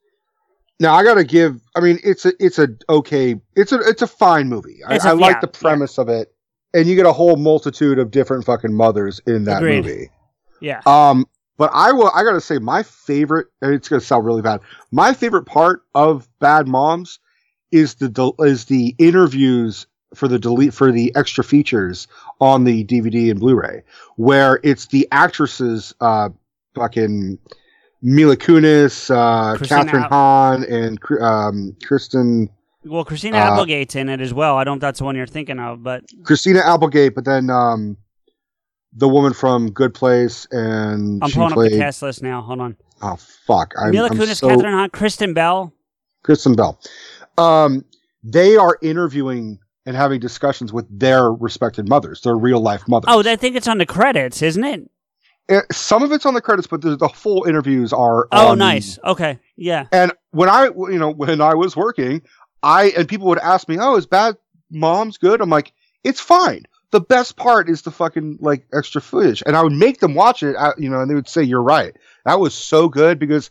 Now 0.80 0.94
I 0.94 1.04
gotta 1.04 1.24
give. 1.24 1.60
I 1.76 1.80
mean, 1.80 2.00
it's 2.04 2.26
a 2.26 2.34
it's 2.40 2.60
a 2.60 2.68
okay. 2.90 3.36
It's 3.56 3.72
a 3.72 3.80
it's 3.80 4.04
a 4.04 4.08
fine 4.08 4.48
movie. 4.48 4.78
I, 4.88 4.98
a- 4.98 5.00
I 5.04 5.12
like 5.14 5.36
yeah, 5.36 5.40
the 5.42 5.48
premise 5.48 5.98
of 5.98 6.08
it. 6.10 6.32
and 6.74 6.86
you 6.88 6.96
get 6.96 7.08
a 7.08 7.12
whole 7.14 7.36
multitude 7.36 7.98
of 7.98 8.12
different 8.12 8.46
fucking 8.46 8.74
mothers 8.74 9.20
in 9.26 9.46
that 9.46 9.58
Agreed. 9.58 9.86
movie. 9.86 10.10
Yeah. 10.62 10.82
Um, 10.86 11.26
but 11.58 11.72
I 11.74 11.92
will. 11.92 12.12
I 12.14 12.24
gotta 12.24 12.42
say, 12.42 12.60
my 12.60 12.84
favorite. 12.84 13.48
and 13.64 13.74
It's 13.74 13.90
gonna 13.90 14.02
sound 14.02 14.24
really 14.26 14.44
bad. 14.44 14.60
My 14.92 15.14
favorite 15.14 15.46
part 15.48 15.82
of 15.96 16.30
Bad 16.40 16.68
Moms 16.68 17.18
is 17.72 17.96
the 17.96 18.32
is 18.42 18.66
the 18.66 18.94
interviews 19.00 19.88
for 20.18 20.28
the 20.28 20.40
delete 20.40 20.74
for 20.74 20.92
the 20.92 21.14
extra 21.16 21.44
features 21.44 22.08
on 22.42 22.64
the 22.64 22.84
DVD 22.86 23.30
and 23.32 23.40
Blu-ray, 23.40 23.84
where 24.16 24.60
it's 24.64 24.88
the 24.88 25.08
actresses, 25.12 25.94
uh, 26.02 26.30
fucking 26.76 27.38
Mila 28.02 28.36
Kunis, 28.38 29.10
uh, 29.10 29.58
Kathryn 29.58 30.04
Al- 30.04 30.10
Hahn, 30.10 30.64
and 30.66 31.00
um, 31.22 31.76
Kristen 31.86 32.50
Well, 32.86 33.04
Christina 33.06 33.38
Uh, 33.38 33.52
Applegate's 33.54 33.96
in 33.96 34.10
it 34.10 34.22
as 34.22 34.34
well. 34.34 34.56
I 34.58 34.64
don't 34.64 34.74
know 34.74 34.78
if 34.78 34.82
that's 34.82 35.00
the 35.00 35.06
one 35.06 35.16
you're 35.16 35.26
thinking 35.28 35.60
of, 35.60 35.82
but 35.84 36.04
Christina 36.24 36.62
Applegate, 36.66 37.16
but 37.16 37.26
then 37.26 37.50
um, 37.50 37.98
the 38.94 39.08
woman 39.08 39.34
from 39.34 39.72
Good 39.72 39.94
Place, 39.94 40.48
and 40.52 41.24
I'm 41.24 41.32
pulling 41.32 41.54
played. 41.54 41.66
up 41.68 41.72
the 41.74 41.78
cast 41.80 42.02
list 42.02 42.22
now. 42.24 42.42
Hold 42.42 42.62
on. 42.62 42.78
Oh 43.02 43.16
fuck! 43.46 43.74
I'm, 43.80 43.92
Mila 43.92 44.10
I'm 44.10 44.18
Kunis, 44.18 44.38
so- 44.38 44.48
Kathryn 44.50 44.72
Hahn, 44.72 44.90
Kristen 44.90 45.34
Bell. 45.34 45.74
Kristen 46.24 46.56
Bell. 46.56 46.80
Um, 47.38 47.86
they 48.24 48.56
are 48.58 48.78
interviewing 48.82 49.60
and 49.88 49.96
having 49.96 50.20
discussions 50.20 50.72
with 50.72 50.86
their 51.00 51.32
respected 51.32 51.88
mothers, 51.90 52.22
their 52.22 52.36
real 52.36 52.60
life 52.60 52.84
mothers. 52.88 53.08
Oh, 53.08 53.22
I 53.28 53.36
think 53.38 53.56
it's 53.56 53.68
on 53.68 53.78
the 53.80 53.86
credits, 53.86 54.42
isn't 54.44 54.64
it? 54.64 54.90
Uh, 55.50 55.62
some 55.72 56.04
of 56.04 56.12
it's 56.12 56.26
on 56.26 56.34
the 56.34 56.42
credits, 56.42 56.68
but 56.68 56.82
the, 56.82 56.98
the 56.98 57.08
full 57.08 57.46
interviews 57.46 57.94
are. 57.94 58.28
Oh, 58.34 58.50
on- 58.50 58.58
nice. 58.60 59.00
Okay, 59.04 59.40
yeah. 59.56 59.86
And 59.94 60.12
when 60.32 60.50
I, 60.50 60.66
you 60.66 61.00
know, 61.00 61.10
when 61.12 61.40
I 61.40 61.54
was 61.56 61.76
working, 61.76 62.22
I 62.62 62.90
and 62.98 63.08
people 63.08 63.28
would 63.28 63.40
ask 63.40 63.68
me, 63.70 63.78
"Oh, 63.80 63.96
is 63.96 64.06
Bad 64.06 64.36
Moms 64.70 65.18
good?" 65.18 65.40
I'm 65.40 65.50
like, 65.50 65.72
"It's 66.04 66.20
fine." 66.20 66.66
The 66.92 67.00
best 67.02 67.36
part 67.38 67.70
is 67.70 67.82
the 67.84 67.92
fucking 67.92 68.40
like 68.42 68.68
extra 68.74 69.00
footage, 69.02 69.42
and 69.46 69.56
I 69.56 69.64
would 69.64 69.72
make 69.74 70.00
them 70.02 70.16
watch 70.16 70.44
it. 70.44 70.56
uh, 70.58 70.74
You 70.78 70.90
know, 70.90 71.00
and 71.00 71.10
they 71.10 71.16
would 71.16 71.30
say, 71.30 71.44
"You're 71.44 71.64
right." 71.64 71.96
That 72.26 72.42
was 72.42 72.54
so 72.54 72.90
good 72.90 73.18
because 73.18 73.50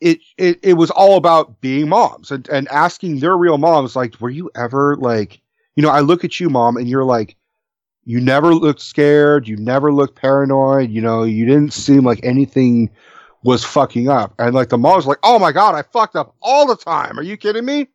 it 0.00 0.20
it, 0.36 0.58
it 0.62 0.74
was 0.74 0.90
all 0.90 1.16
about 1.16 1.60
being 1.60 1.88
moms 1.88 2.30
and, 2.30 2.48
and 2.48 2.68
asking 2.68 3.20
their 3.20 3.36
real 3.36 3.58
moms, 3.58 3.96
like, 3.96 4.20
"Were 4.20 4.30
you 4.30 4.50
ever 4.54 4.96
like?" 4.96 5.40
You 5.76 5.82
know, 5.82 5.90
I 5.90 6.00
look 6.00 6.24
at 6.24 6.40
you, 6.40 6.50
mom, 6.50 6.76
and 6.76 6.88
you're 6.88 7.04
like, 7.04 7.36
you 8.04 8.20
never 8.20 8.54
looked 8.54 8.80
scared. 8.80 9.46
You 9.46 9.56
never 9.56 9.92
looked 9.92 10.16
paranoid. 10.16 10.90
You 10.90 11.00
know, 11.00 11.22
you 11.22 11.46
didn't 11.46 11.72
seem 11.72 12.04
like 12.04 12.20
anything 12.24 12.90
was 13.42 13.64
fucking 13.64 14.08
up. 14.08 14.34
And 14.38 14.54
like 14.54 14.68
the 14.68 14.78
mom's 14.78 15.06
like, 15.06 15.18
oh 15.22 15.38
my 15.38 15.52
God, 15.52 15.74
I 15.74 15.82
fucked 15.82 16.16
up 16.16 16.34
all 16.42 16.66
the 16.66 16.76
time. 16.76 17.18
Are 17.18 17.22
you 17.22 17.36
kidding 17.36 17.64
me? 17.64 17.88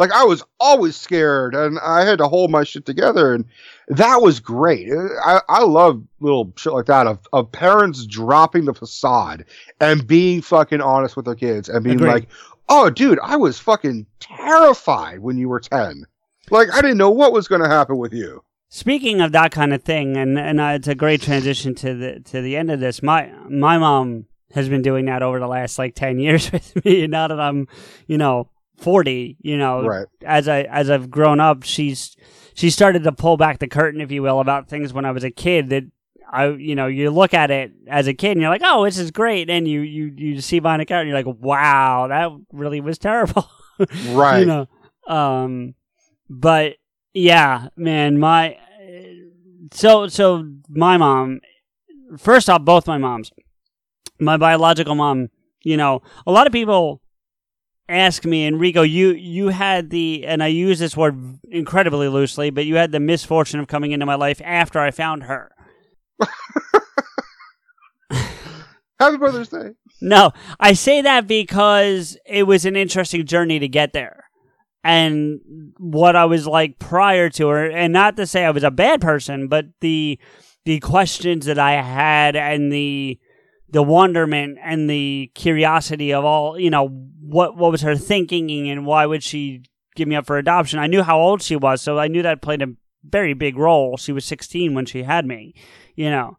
Like 0.00 0.12
I 0.12 0.24
was 0.24 0.42
always 0.58 0.96
scared 0.96 1.54
and 1.54 1.78
I 1.78 2.06
had 2.06 2.18
to 2.18 2.26
hold 2.26 2.50
my 2.50 2.64
shit 2.64 2.86
together. 2.86 3.34
And 3.34 3.44
that 3.88 4.22
was 4.22 4.40
great. 4.40 4.88
I, 5.22 5.42
I 5.46 5.62
love 5.62 6.02
little 6.20 6.54
shit 6.56 6.72
like 6.72 6.86
that 6.86 7.06
of, 7.06 7.18
of 7.34 7.52
parents 7.52 8.06
dropping 8.06 8.64
the 8.64 8.72
facade 8.72 9.44
and 9.78 10.06
being 10.06 10.40
fucking 10.40 10.80
honest 10.80 11.16
with 11.16 11.26
their 11.26 11.34
kids 11.34 11.68
and 11.68 11.84
being 11.84 11.96
Agreed. 11.96 12.10
like, 12.10 12.28
oh, 12.70 12.88
dude, 12.88 13.18
I 13.22 13.36
was 13.36 13.60
fucking 13.60 14.06
terrified 14.20 15.20
when 15.20 15.36
you 15.36 15.50
were 15.50 15.60
10. 15.60 16.06
Like 16.50 16.72
I 16.72 16.80
didn't 16.80 16.96
know 16.96 17.10
what 17.10 17.34
was 17.34 17.46
going 17.46 17.60
to 17.60 17.68
happen 17.68 17.98
with 17.98 18.14
you. 18.14 18.42
Speaking 18.70 19.20
of 19.20 19.32
that 19.32 19.52
kind 19.52 19.74
of 19.74 19.82
thing, 19.82 20.16
and 20.16 20.38
and 20.38 20.60
uh, 20.60 20.72
it's 20.76 20.88
a 20.88 20.94
great 20.94 21.20
transition 21.20 21.74
to 21.74 21.94
the 21.94 22.20
to 22.20 22.40
the 22.40 22.56
end 22.56 22.70
of 22.70 22.78
this. 22.78 23.02
My 23.02 23.32
my 23.48 23.78
mom 23.78 24.26
has 24.52 24.68
been 24.68 24.80
doing 24.80 25.06
that 25.06 25.22
over 25.22 25.40
the 25.40 25.48
last 25.48 25.76
like 25.78 25.94
ten 25.94 26.18
years 26.18 26.50
with 26.52 26.84
me. 26.84 27.02
And 27.02 27.10
now 27.10 27.28
that 27.28 27.40
I'm, 27.40 27.66
you 28.06 28.16
know, 28.16 28.48
forty, 28.80 29.36
you 29.40 29.56
know, 29.56 29.82
Right. 29.86 30.06
as 30.24 30.48
I 30.48 30.62
as 30.62 30.90
I've 30.90 31.10
grown 31.10 31.38
up, 31.40 31.62
she's 31.62 32.16
she 32.54 32.70
started 32.70 33.04
to 33.04 33.12
pull 33.12 33.36
back 33.36 33.58
the 33.58 33.68
curtain, 33.68 34.00
if 34.00 34.10
you 34.10 34.22
will, 34.22 34.40
about 34.40 34.68
things 34.68 34.92
when 34.92 35.04
I 35.04 35.10
was 35.12 35.24
a 35.24 35.30
kid 35.30 35.70
that. 35.70 35.84
I, 36.32 36.50
you 36.50 36.76
know, 36.76 36.86
you 36.86 37.10
look 37.10 37.34
at 37.34 37.50
it 37.50 37.72
as 37.88 38.06
a 38.06 38.14
kid 38.14 38.30
and 38.30 38.40
you're 38.40 38.50
like, 38.50 38.62
oh, 38.64 38.84
this 38.84 38.98
is 38.98 39.10
great. 39.10 39.50
And 39.50 39.66
you, 39.66 39.80
you, 39.80 40.12
you 40.16 40.40
see 40.40 40.60
behind 40.60 40.80
the 40.80 40.86
curtain, 40.86 41.08
you're 41.08 41.16
like, 41.20 41.26
wow, 41.26 42.06
that 42.06 42.30
really 42.52 42.80
was 42.80 42.98
terrible. 42.98 43.50
Right. 44.10 44.38
you 44.40 44.46
know, 44.46 44.68
um, 45.08 45.74
but 46.28 46.76
yeah, 47.14 47.66
man, 47.76 48.20
my 48.20 48.58
so 49.72 50.06
so 50.06 50.48
my 50.68 50.96
mom. 50.98 51.40
First 52.18 52.48
off, 52.48 52.62
both 52.62 52.86
my 52.86 52.98
moms, 52.98 53.32
my 54.20 54.36
biological 54.36 54.94
mom. 54.94 55.28
You 55.64 55.76
know, 55.76 56.02
a 56.26 56.30
lot 56.30 56.46
of 56.46 56.52
people 56.52 57.00
ask 57.90 58.24
me, 58.24 58.46
Enrico, 58.46 58.82
you 58.82 59.10
you 59.10 59.48
had 59.48 59.90
the, 59.90 60.24
and 60.26 60.42
I 60.42 60.46
use 60.46 60.78
this 60.78 60.96
word 60.96 61.38
incredibly 61.50 62.08
loosely, 62.08 62.50
but 62.50 62.66
you 62.66 62.76
had 62.76 62.92
the 62.92 63.00
misfortune 63.00 63.60
of 63.60 63.66
coming 63.66 63.92
into 63.92 64.06
my 64.06 64.14
life 64.14 64.40
after 64.44 64.78
I 64.78 64.90
found 64.90 65.24
her. 65.24 65.52
Happy 69.00 69.16
Mother's 69.16 69.48
Day. 69.48 69.70
No, 70.02 70.32
I 70.58 70.72
say 70.74 71.02
that 71.02 71.26
because 71.26 72.16
it 72.26 72.44
was 72.44 72.64
an 72.64 72.76
interesting 72.76 73.26
journey 73.26 73.58
to 73.58 73.68
get 73.68 73.92
there. 73.92 74.24
And 74.82 75.40
what 75.78 76.16
I 76.16 76.24
was 76.24 76.46
like 76.46 76.78
prior 76.78 77.28
to 77.30 77.48
her, 77.48 77.70
and 77.70 77.92
not 77.92 78.16
to 78.16 78.26
say 78.26 78.44
I 78.44 78.50
was 78.50 78.64
a 78.64 78.70
bad 78.70 79.00
person, 79.00 79.48
but 79.48 79.66
the 79.80 80.18
the 80.64 80.80
questions 80.80 81.46
that 81.46 81.58
I 81.58 81.82
had 81.82 82.36
and 82.36 82.72
the 82.72 83.18
the 83.72 83.82
wonderment 83.82 84.58
and 84.62 84.88
the 84.88 85.30
curiosity 85.34 86.12
of 86.12 86.24
all, 86.24 86.58
you 86.58 86.70
know, 86.70 86.88
what 87.20 87.56
what 87.56 87.70
was 87.70 87.82
her 87.82 87.96
thinking 87.96 88.68
and 88.68 88.86
why 88.86 89.06
would 89.06 89.22
she 89.22 89.62
give 89.94 90.08
me 90.08 90.16
up 90.16 90.26
for 90.26 90.38
adoption? 90.38 90.78
I 90.78 90.86
knew 90.86 91.02
how 91.02 91.18
old 91.18 91.42
she 91.42 91.56
was, 91.56 91.80
so 91.80 91.98
I 91.98 92.08
knew 92.08 92.22
that 92.22 92.42
played 92.42 92.62
a 92.62 92.74
very 93.04 93.34
big 93.34 93.56
role. 93.56 93.96
She 93.96 94.12
was 94.12 94.24
16 94.24 94.74
when 94.74 94.86
she 94.86 95.04
had 95.04 95.24
me, 95.26 95.54
you 95.94 96.10
know. 96.10 96.36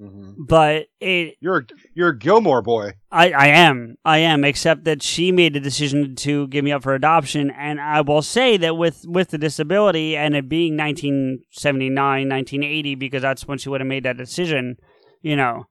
Mm-hmm. 0.00 0.44
But 0.44 0.86
it 1.00 1.34
You're 1.40 1.66
you're 1.92 2.10
a 2.10 2.18
Gilmore 2.18 2.62
boy. 2.62 2.92
I, 3.10 3.32
I 3.32 3.46
am. 3.48 3.96
I 4.04 4.18
am, 4.18 4.44
except 4.44 4.84
that 4.84 5.02
she 5.02 5.32
made 5.32 5.54
the 5.54 5.60
decision 5.60 6.14
to 6.16 6.46
give 6.48 6.64
me 6.64 6.70
up 6.70 6.84
for 6.84 6.94
adoption. 6.94 7.50
And 7.50 7.80
I 7.80 8.02
will 8.02 8.22
say 8.22 8.56
that 8.58 8.76
with, 8.76 9.04
with 9.08 9.30
the 9.30 9.38
disability 9.38 10.16
and 10.16 10.36
it 10.36 10.48
being 10.48 10.76
1979, 10.76 12.28
1980, 12.28 12.94
because 12.94 13.22
that's 13.22 13.48
when 13.48 13.58
she 13.58 13.68
would 13.68 13.80
have 13.80 13.88
made 13.88 14.04
that 14.04 14.16
decision, 14.16 14.76
you 15.20 15.34
know, 15.34 15.66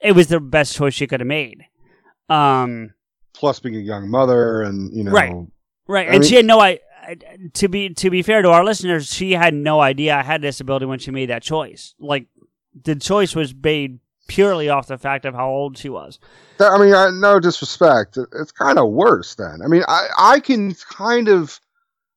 it 0.00 0.12
was 0.12 0.26
the 0.28 0.40
best 0.40 0.74
choice 0.76 0.94
she 0.94 1.06
could 1.06 1.20
have 1.20 1.26
made. 1.26 1.64
Um, 2.28 2.92
Plus 3.34 3.60
being 3.60 3.76
a 3.76 3.80
young 3.80 4.08
mother 4.10 4.62
and 4.62 4.92
you 4.96 5.04
know 5.04 5.12
Right. 5.12 5.32
right. 5.86 6.08
I 6.08 6.12
and 6.12 6.20
mean- 6.20 6.28
she 6.28 6.36
had 6.36 6.44
no 6.46 6.60
I 6.60 6.80
to 7.54 7.68
be 7.68 7.90
to 7.94 8.10
be 8.10 8.22
fair 8.22 8.42
to 8.42 8.50
our 8.50 8.64
listeners, 8.64 9.06
she 9.12 9.32
had 9.32 9.54
no 9.54 9.80
idea 9.80 10.16
I 10.16 10.22
had 10.22 10.42
disability 10.42 10.86
when 10.86 10.98
she 10.98 11.10
made 11.12 11.30
that 11.30 11.42
choice. 11.42 11.94
Like 12.00 12.26
the 12.84 12.96
choice 12.96 13.34
was 13.36 13.54
made 13.54 14.00
purely 14.28 14.68
off 14.68 14.88
the 14.88 14.98
fact 14.98 15.24
of 15.24 15.34
how 15.34 15.48
old 15.48 15.78
she 15.78 15.88
was. 15.88 16.18
That- 16.58 16.72
I 16.72 16.78
mean, 16.78 16.92
I, 16.94 17.10
no 17.10 17.38
disrespect. 17.38 18.18
It's 18.40 18.50
kind 18.50 18.76
of 18.78 18.90
worse 18.90 19.36
then. 19.36 19.60
I 19.64 19.68
mean, 19.68 19.84
I, 19.86 20.08
I 20.18 20.40
can 20.40 20.74
kind 20.74 21.28
of 21.28 21.60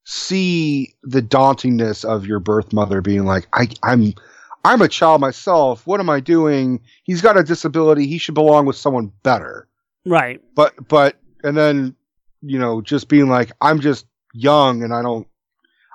see 0.06 0.96
the 1.04 1.22
dauntingness 1.22 2.04
of 2.04 2.26
your 2.26 2.40
birth 2.40 2.74
mother 2.74 3.02
being 3.02 3.26
like, 3.26 3.48
I, 3.54 3.68
I'm, 3.84 4.14
I'm 4.66 4.82
a 4.82 4.88
child 4.88 5.22
myself. 5.22 5.88
What 5.88 6.00
am 6.00 6.10
I 6.10 6.20
doing? 6.20 6.82
He's 7.04 7.22
got 7.22 7.38
a 7.38 7.44
disability. 7.44 8.08
He 8.08 8.18
should 8.18 8.36
belong 8.36 8.66
with 8.66 8.76
someone 8.76 9.12
better. 9.24 9.68
Right. 10.06 10.42
But, 10.56 10.88
but, 10.88 11.18
and 11.44 11.56
then, 11.56 11.96
you 12.42 12.60
know, 12.60 12.82
just 12.82 13.08
being 13.08 13.30
like, 13.30 13.52
I'm 13.62 13.80
just 13.80 14.06
young 14.34 14.84
and 14.84 14.94
I 14.94 15.02
don't, 15.02 15.28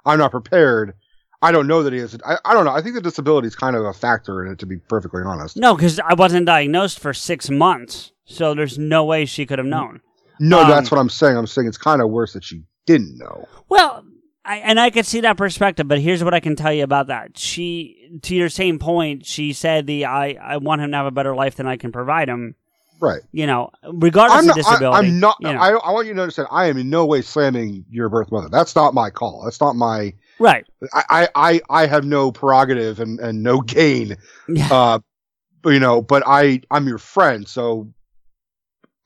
I'm 0.06 0.18
not 0.18 0.30
prepared. 0.30 0.94
I 1.42 1.52
don't 1.52 1.66
know 1.66 1.82
that 1.82 1.92
he 1.92 1.98
is. 1.98 2.16
I, 2.24 2.38
I 2.44 2.54
don't 2.54 2.64
know. 2.64 2.72
I 2.72 2.80
think 2.80 2.94
the 2.94 3.02
disability 3.02 3.48
is 3.48 3.54
kind 3.54 3.76
of 3.76 3.84
a 3.84 3.92
factor 3.92 4.44
in 4.44 4.52
it, 4.52 4.58
to 4.60 4.66
be 4.66 4.78
perfectly 4.78 5.22
honest. 5.24 5.56
No, 5.58 5.74
because 5.74 6.00
I 6.00 6.14
wasn't 6.14 6.46
diagnosed 6.46 6.98
for 6.98 7.12
six 7.12 7.50
months, 7.50 8.12
so 8.24 8.54
there's 8.54 8.78
no 8.78 9.04
way 9.04 9.26
she 9.26 9.44
could 9.44 9.58
have 9.58 9.66
known. 9.66 10.00
No, 10.40 10.60
Um, 10.62 10.70
that's 10.70 10.90
what 10.90 10.98
I'm 10.98 11.10
saying. 11.10 11.36
I'm 11.36 11.46
saying 11.46 11.68
it's 11.68 11.76
kind 11.76 12.00
of 12.00 12.08
worse 12.08 12.32
that 12.32 12.44
she 12.44 12.62
didn't 12.86 13.18
know. 13.18 13.46
Well, 13.68 14.04
I, 14.44 14.56
and 14.58 14.78
I 14.78 14.90
could 14.90 15.06
see 15.06 15.20
that 15.20 15.36
perspective, 15.36 15.88
but 15.88 16.00
here's 16.00 16.22
what 16.22 16.34
I 16.34 16.40
can 16.40 16.54
tell 16.54 16.72
you 16.72 16.84
about 16.84 17.06
that. 17.06 17.38
She, 17.38 18.18
to 18.22 18.34
your 18.34 18.50
same 18.50 18.78
point, 18.78 19.24
she 19.24 19.52
said 19.54 19.86
the 19.86 20.04
I, 20.04 20.36
I 20.40 20.56
want 20.58 20.82
him 20.82 20.90
to 20.90 20.96
have 20.98 21.06
a 21.06 21.10
better 21.10 21.34
life 21.34 21.56
than 21.56 21.66
I 21.66 21.76
can 21.76 21.92
provide 21.92 22.28
him. 22.28 22.54
Right. 23.00 23.22
You 23.32 23.46
know, 23.46 23.70
regardless 23.90 24.40
I'm 24.40 24.46
not, 24.46 24.58
of 24.58 24.64
disability. 24.64 25.06
I, 25.06 25.08
am 25.08 25.20
not. 25.20 25.36
you 25.40 25.52
know. 25.52 25.58
I, 25.58 25.70
I 25.70 25.92
want 25.92 26.06
you 26.06 26.14
to 26.14 26.20
understand. 26.20 26.48
I 26.50 26.66
am 26.66 26.76
in 26.76 26.90
no 26.90 27.06
way 27.06 27.22
slamming 27.22 27.86
your 27.90 28.08
birth 28.08 28.30
mother. 28.30 28.48
That's 28.50 28.76
not 28.76 28.94
my 28.94 29.10
call. 29.10 29.42
That's 29.44 29.60
not 29.60 29.76
my. 29.76 30.14
right. 30.38 30.66
I, 30.92 31.04
I, 31.10 31.28
I, 31.34 31.60
I 31.70 31.86
have 31.86 32.04
no 32.04 32.30
prerogative 32.30 33.00
and, 33.00 33.18
and 33.20 33.42
no 33.42 33.60
gain. 33.60 34.16
Yeah. 34.48 34.68
Uh, 34.70 34.98
you 35.66 35.80
know, 35.80 36.02
but 36.02 36.22
I, 36.26 36.60
I'm 36.70 36.86
your 36.86 36.98
friend, 36.98 37.48
so 37.48 37.90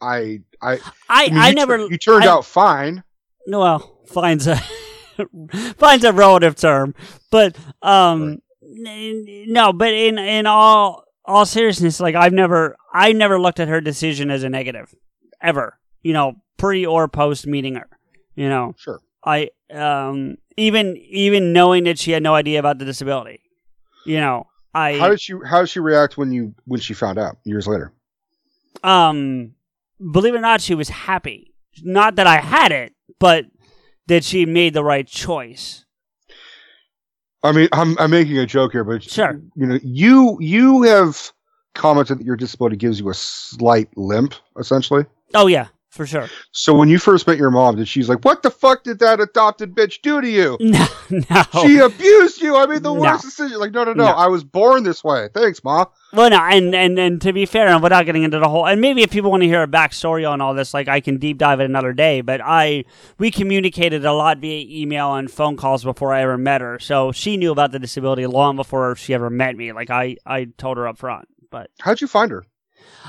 I, 0.01 0.41
I, 0.61 0.79
I, 1.09 1.29
mean, 1.29 1.39
I 1.39 1.49
you, 1.51 1.55
never. 1.55 1.79
You 1.79 1.99
turned 1.99 2.25
I- 2.25 2.29
out 2.29 2.45
fine. 2.45 3.05
No, 3.47 3.61
well, 3.61 4.01
fine's 4.07 4.47
a 4.47 4.61
fine's 5.77 6.05
a 6.05 6.13
relative 6.13 6.57
term, 6.57 6.95
but 7.31 7.57
um, 7.83 8.39
n- 8.63 9.45
no, 9.49 9.73
but 9.73 9.93
in 9.93 10.19
in 10.19 10.47
all 10.47 11.05
all 11.25 11.45
seriousness, 11.47 12.01
like 12.01 12.15
I've 12.15 12.33
never 12.33 12.77
I 12.93 13.13
never 13.13 13.41
looked 13.41 13.61
at 13.61 13.69
her 13.69 13.81
decision 13.81 14.31
as 14.31 14.43
a 14.43 14.49
negative, 14.49 14.95
ever. 15.43 15.79
You 16.03 16.13
know, 16.13 16.35
pre 16.57 16.87
or 16.87 17.09
post 17.09 17.47
meeting 17.47 17.75
her. 17.75 17.89
You 18.35 18.49
know, 18.49 18.75
Sure. 18.79 19.01
I 19.25 19.51
um 19.73 20.37
even 20.57 20.97
even 20.97 21.53
knowing 21.53 21.85
that 21.85 21.99
she 21.99 22.13
had 22.13 22.23
no 22.23 22.35
idea 22.35 22.59
about 22.61 22.79
the 22.79 22.85
disability. 22.85 23.41
You 24.07 24.21
know, 24.21 24.47
I 24.73 24.97
How 24.99 25.09
did 25.11 25.21
she 25.21 25.35
how 25.45 25.61
did 25.61 25.69
she 25.71 25.81
react 25.81 26.17
when 26.17 26.33
you 26.33 26.55
when 26.65 26.81
she 26.81 26.95
found 26.95 27.19
out 27.19 27.37
years 27.45 27.67
later? 27.67 27.93
um 28.85 29.55
believe 30.13 30.35
it 30.35 30.39
or 30.39 30.41
not 30.41 30.61
she 30.61 30.75
was 30.75 30.89
happy. 30.89 31.53
Not 31.83 32.17
that 32.17 32.27
I 32.27 32.39
had 32.39 32.73
it, 32.73 32.95
but 33.19 33.45
that 34.09 34.25
she 34.25 34.45
made 34.45 34.75
the 34.75 34.83
right 34.85 35.07
choice. 35.07 35.85
I 37.43 37.53
mean, 37.53 37.69
I'm 37.73 37.97
I'm 37.99 38.11
making 38.11 38.37
a 38.39 38.47
joke 38.47 38.73
here, 38.73 38.83
but 38.85 39.03
Sure. 39.05 39.41
you 39.55 39.67
know, 39.67 39.79
you 39.83 40.37
you 40.41 40.83
have 40.83 41.31
commented 41.75 42.19
that 42.19 42.25
your 42.25 42.37
disability 42.37 42.77
gives 42.77 42.99
you 42.99 43.09
a 43.11 43.15
slight 43.15 43.89
limp, 43.97 44.35
essentially. 44.59 45.05
Oh 45.35 45.47
yeah, 45.47 45.69
for 45.91 46.07
sure. 46.07 46.29
So 46.53 46.75
when 46.75 46.89
you 46.89 46.99
first 46.99 47.27
met 47.27 47.39
your 47.39 47.51
mom, 47.51 47.77
did 47.77 47.89
she's 47.89 48.09
like, 48.09 48.25
"What 48.25 48.43
the 48.43 48.51
fuck 48.51 48.85
did 48.85 48.99
that 48.99 49.21
adopted 49.21 49.75
bitch 49.75 50.01
do 50.03 50.21
to 50.21 50.29
you? 50.29 50.57
No, 51.11 51.25
no. 51.31 51.43
She 51.63 51.79
abused 51.79 52.43
you. 52.43 52.55
I 52.57 52.67
made 52.67 52.83
the 52.83 52.93
No. 52.93 53.01
worst 53.01 53.23
decision." 53.25 53.59
Like, 53.59 53.73
no, 53.73 53.85
no, 53.85 53.95
no, 53.95 54.05
No. 54.05 54.11
I 54.13 54.27
was 54.29 54.45
born 54.45 54.83
this 54.85 55.03
way. 55.03 55.29
Thanks, 55.33 55.65
ma. 55.65 55.87
Well, 56.13 56.29
no, 56.31 56.37
and, 56.39 56.75
and 56.75 56.99
and 56.99 57.21
to 57.23 57.33
be 57.33 57.47
fair, 57.47 57.69
and 57.69 57.83
without 57.83 58.05
getting 58.07 58.23
into 58.23 58.39
the 58.39 58.49
whole, 58.49 58.67
and 58.67 58.81
maybe 58.81 59.03
if 59.03 59.11
people 59.11 59.31
want 59.31 59.43
to 59.43 59.47
hear 59.49 59.63
a 59.63 59.67
backstory 59.67 60.29
on 60.29 60.41
all 60.43 60.55
this, 60.55 60.75
like 60.75 60.89
I 60.89 61.01
can 61.01 61.17
deep 61.19 61.39
dive 61.39 61.61
it 61.61 61.65
another 61.65 61.93
day. 61.95 62.21
But 62.21 62.41
I, 62.45 62.85
we 63.19 63.31
communicated 63.31 64.05
a 64.05 64.13
lot 64.13 64.39
via 64.39 64.65
email 64.69 65.15
and 65.15 65.31
phone 65.31 65.57
calls 65.57 65.85
before 65.85 66.13
I 66.13 66.23
ever 66.23 66.37
met 66.39 66.61
her, 66.61 66.79
so 66.79 67.13
she 67.13 67.37
knew 67.39 67.51
about 67.53 67.73
the 67.73 67.79
disability 67.79 68.27
long 68.27 68.57
before 68.57 68.95
she 68.97 69.15
ever 69.15 69.31
met 69.31 69.57
me. 69.57 69.73
Like 69.73 69.89
I, 69.91 70.17
I 70.27 70.47
told 70.59 70.77
her 70.77 70.87
up 70.87 70.99
front. 70.99 71.29
But 71.51 71.71
How'd 71.81 72.01
you 72.03 72.07
find 72.07 72.31
her? 72.31 72.45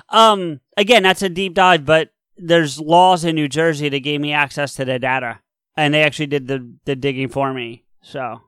um, 0.10 0.60
again, 0.77 1.03
that's 1.03 1.22
a 1.22 1.30
deep 1.30 1.53
dive. 1.53 1.85
But 1.85 2.10
there's 2.41 2.80
laws 2.80 3.24
in 3.26 3.36
New 3.36 3.48
Jersey 3.48 3.90
that 3.90 3.99
gave 3.99 4.22
me 4.22 4.34
access 4.34 4.74
to 4.76 4.86
the 4.86 4.98
data, 4.99 5.40
and 5.78 5.94
they 5.94 6.03
actually 6.03 6.28
did 6.28 6.48
the 6.48 6.68
the 6.86 6.95
digging 6.95 7.30
for 7.30 7.53
me. 7.53 7.84
So 8.02 8.41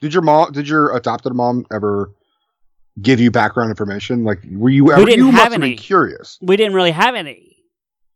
Did 0.00 0.12
your 0.14 0.22
mom? 0.22 0.52
Did 0.52 0.68
your 0.68 0.94
adopted 0.96 1.32
mom 1.34 1.66
ever 1.72 2.12
give 3.00 3.20
you 3.20 3.30
background 3.30 3.70
information? 3.70 4.24
Like, 4.24 4.40
were 4.50 4.70
you 4.70 4.92
ever? 4.92 5.04
didn't 5.04 5.24
you 5.26 5.30
have 5.32 5.52
any. 5.52 5.76
curious. 5.76 6.38
we 6.42 6.56
didn't 6.56 6.74
really 6.74 6.90
have 6.90 7.14
any, 7.14 7.56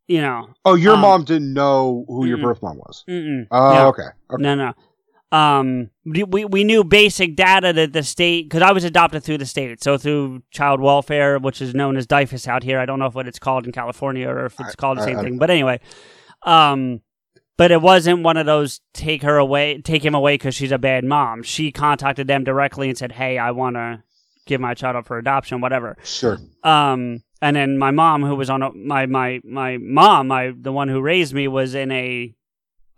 you 0.06 0.20
know. 0.20 0.48
Oh, 0.64 0.74
your 0.74 0.94
Um, 0.94 1.00
mom 1.00 1.24
didn't 1.24 1.52
know 1.54 2.04
who 2.08 2.26
your 2.26 2.38
birth 2.38 2.62
mom 2.62 2.76
was. 2.78 3.04
Mm-mm. 3.08 3.46
Oh, 3.50 3.74
No. 3.74 3.88
okay. 3.88 4.08
okay. 4.30 4.42
No, 4.42 4.54
no. 4.54 4.72
Um, 5.32 5.90
we 6.04 6.22
we 6.44 6.62
knew 6.62 6.84
basic 6.84 7.34
data 7.34 7.72
that 7.72 7.92
the 7.92 8.02
state 8.04 8.44
because 8.48 8.62
I 8.62 8.70
was 8.72 8.84
adopted 8.84 9.24
through 9.24 9.38
the 9.38 9.46
state, 9.46 9.82
so 9.82 9.98
through 9.98 10.42
child 10.52 10.80
welfare, 10.80 11.38
which 11.38 11.60
is 11.60 11.74
known 11.74 11.96
as 11.96 12.06
DYFS 12.06 12.46
out 12.46 12.62
here. 12.62 12.78
I 12.78 12.86
don't 12.86 12.98
know 13.00 13.06
if 13.06 13.14
what 13.14 13.26
it's 13.26 13.40
called 13.40 13.66
in 13.66 13.72
California 13.72 14.28
or 14.28 14.46
if 14.46 14.52
it's 14.60 14.70
I- 14.70 14.74
called 14.74 14.98
the 14.98 15.02
I- 15.02 15.06
same 15.06 15.18
I- 15.18 15.22
thing, 15.22 15.38
but 15.38 15.50
anyway, 15.50 15.80
um, 16.44 17.00
but 17.56 17.72
it 17.72 17.82
wasn't 17.82 18.22
one 18.22 18.36
of 18.36 18.46
those 18.46 18.80
take 18.94 19.22
her 19.22 19.36
away, 19.36 19.80
take 19.82 20.04
him 20.04 20.14
away 20.14 20.34
because 20.34 20.54
she's 20.54 20.70
a 20.72 20.78
bad 20.78 21.04
mom. 21.04 21.42
She 21.42 21.72
contacted 21.72 22.28
them 22.28 22.44
directly 22.44 22.88
and 22.88 22.96
said, 22.96 23.12
"Hey, 23.12 23.36
I 23.36 23.50
want 23.50 23.74
to 23.74 24.04
give 24.46 24.60
my 24.60 24.74
child 24.74 24.94
up 24.94 25.06
for 25.06 25.18
adoption, 25.18 25.60
whatever." 25.60 25.96
Sure. 26.04 26.38
Um, 26.62 27.22
and 27.42 27.56
then 27.56 27.78
my 27.78 27.90
mom, 27.90 28.22
who 28.22 28.36
was 28.36 28.48
on 28.48 28.62
a, 28.62 28.70
my 28.72 29.06
my 29.06 29.40
my 29.42 29.76
mom, 29.78 30.28
my 30.28 30.52
the 30.56 30.70
one 30.72 30.86
who 30.88 31.00
raised 31.00 31.34
me, 31.34 31.48
was 31.48 31.74
in 31.74 31.90
a 31.90 32.32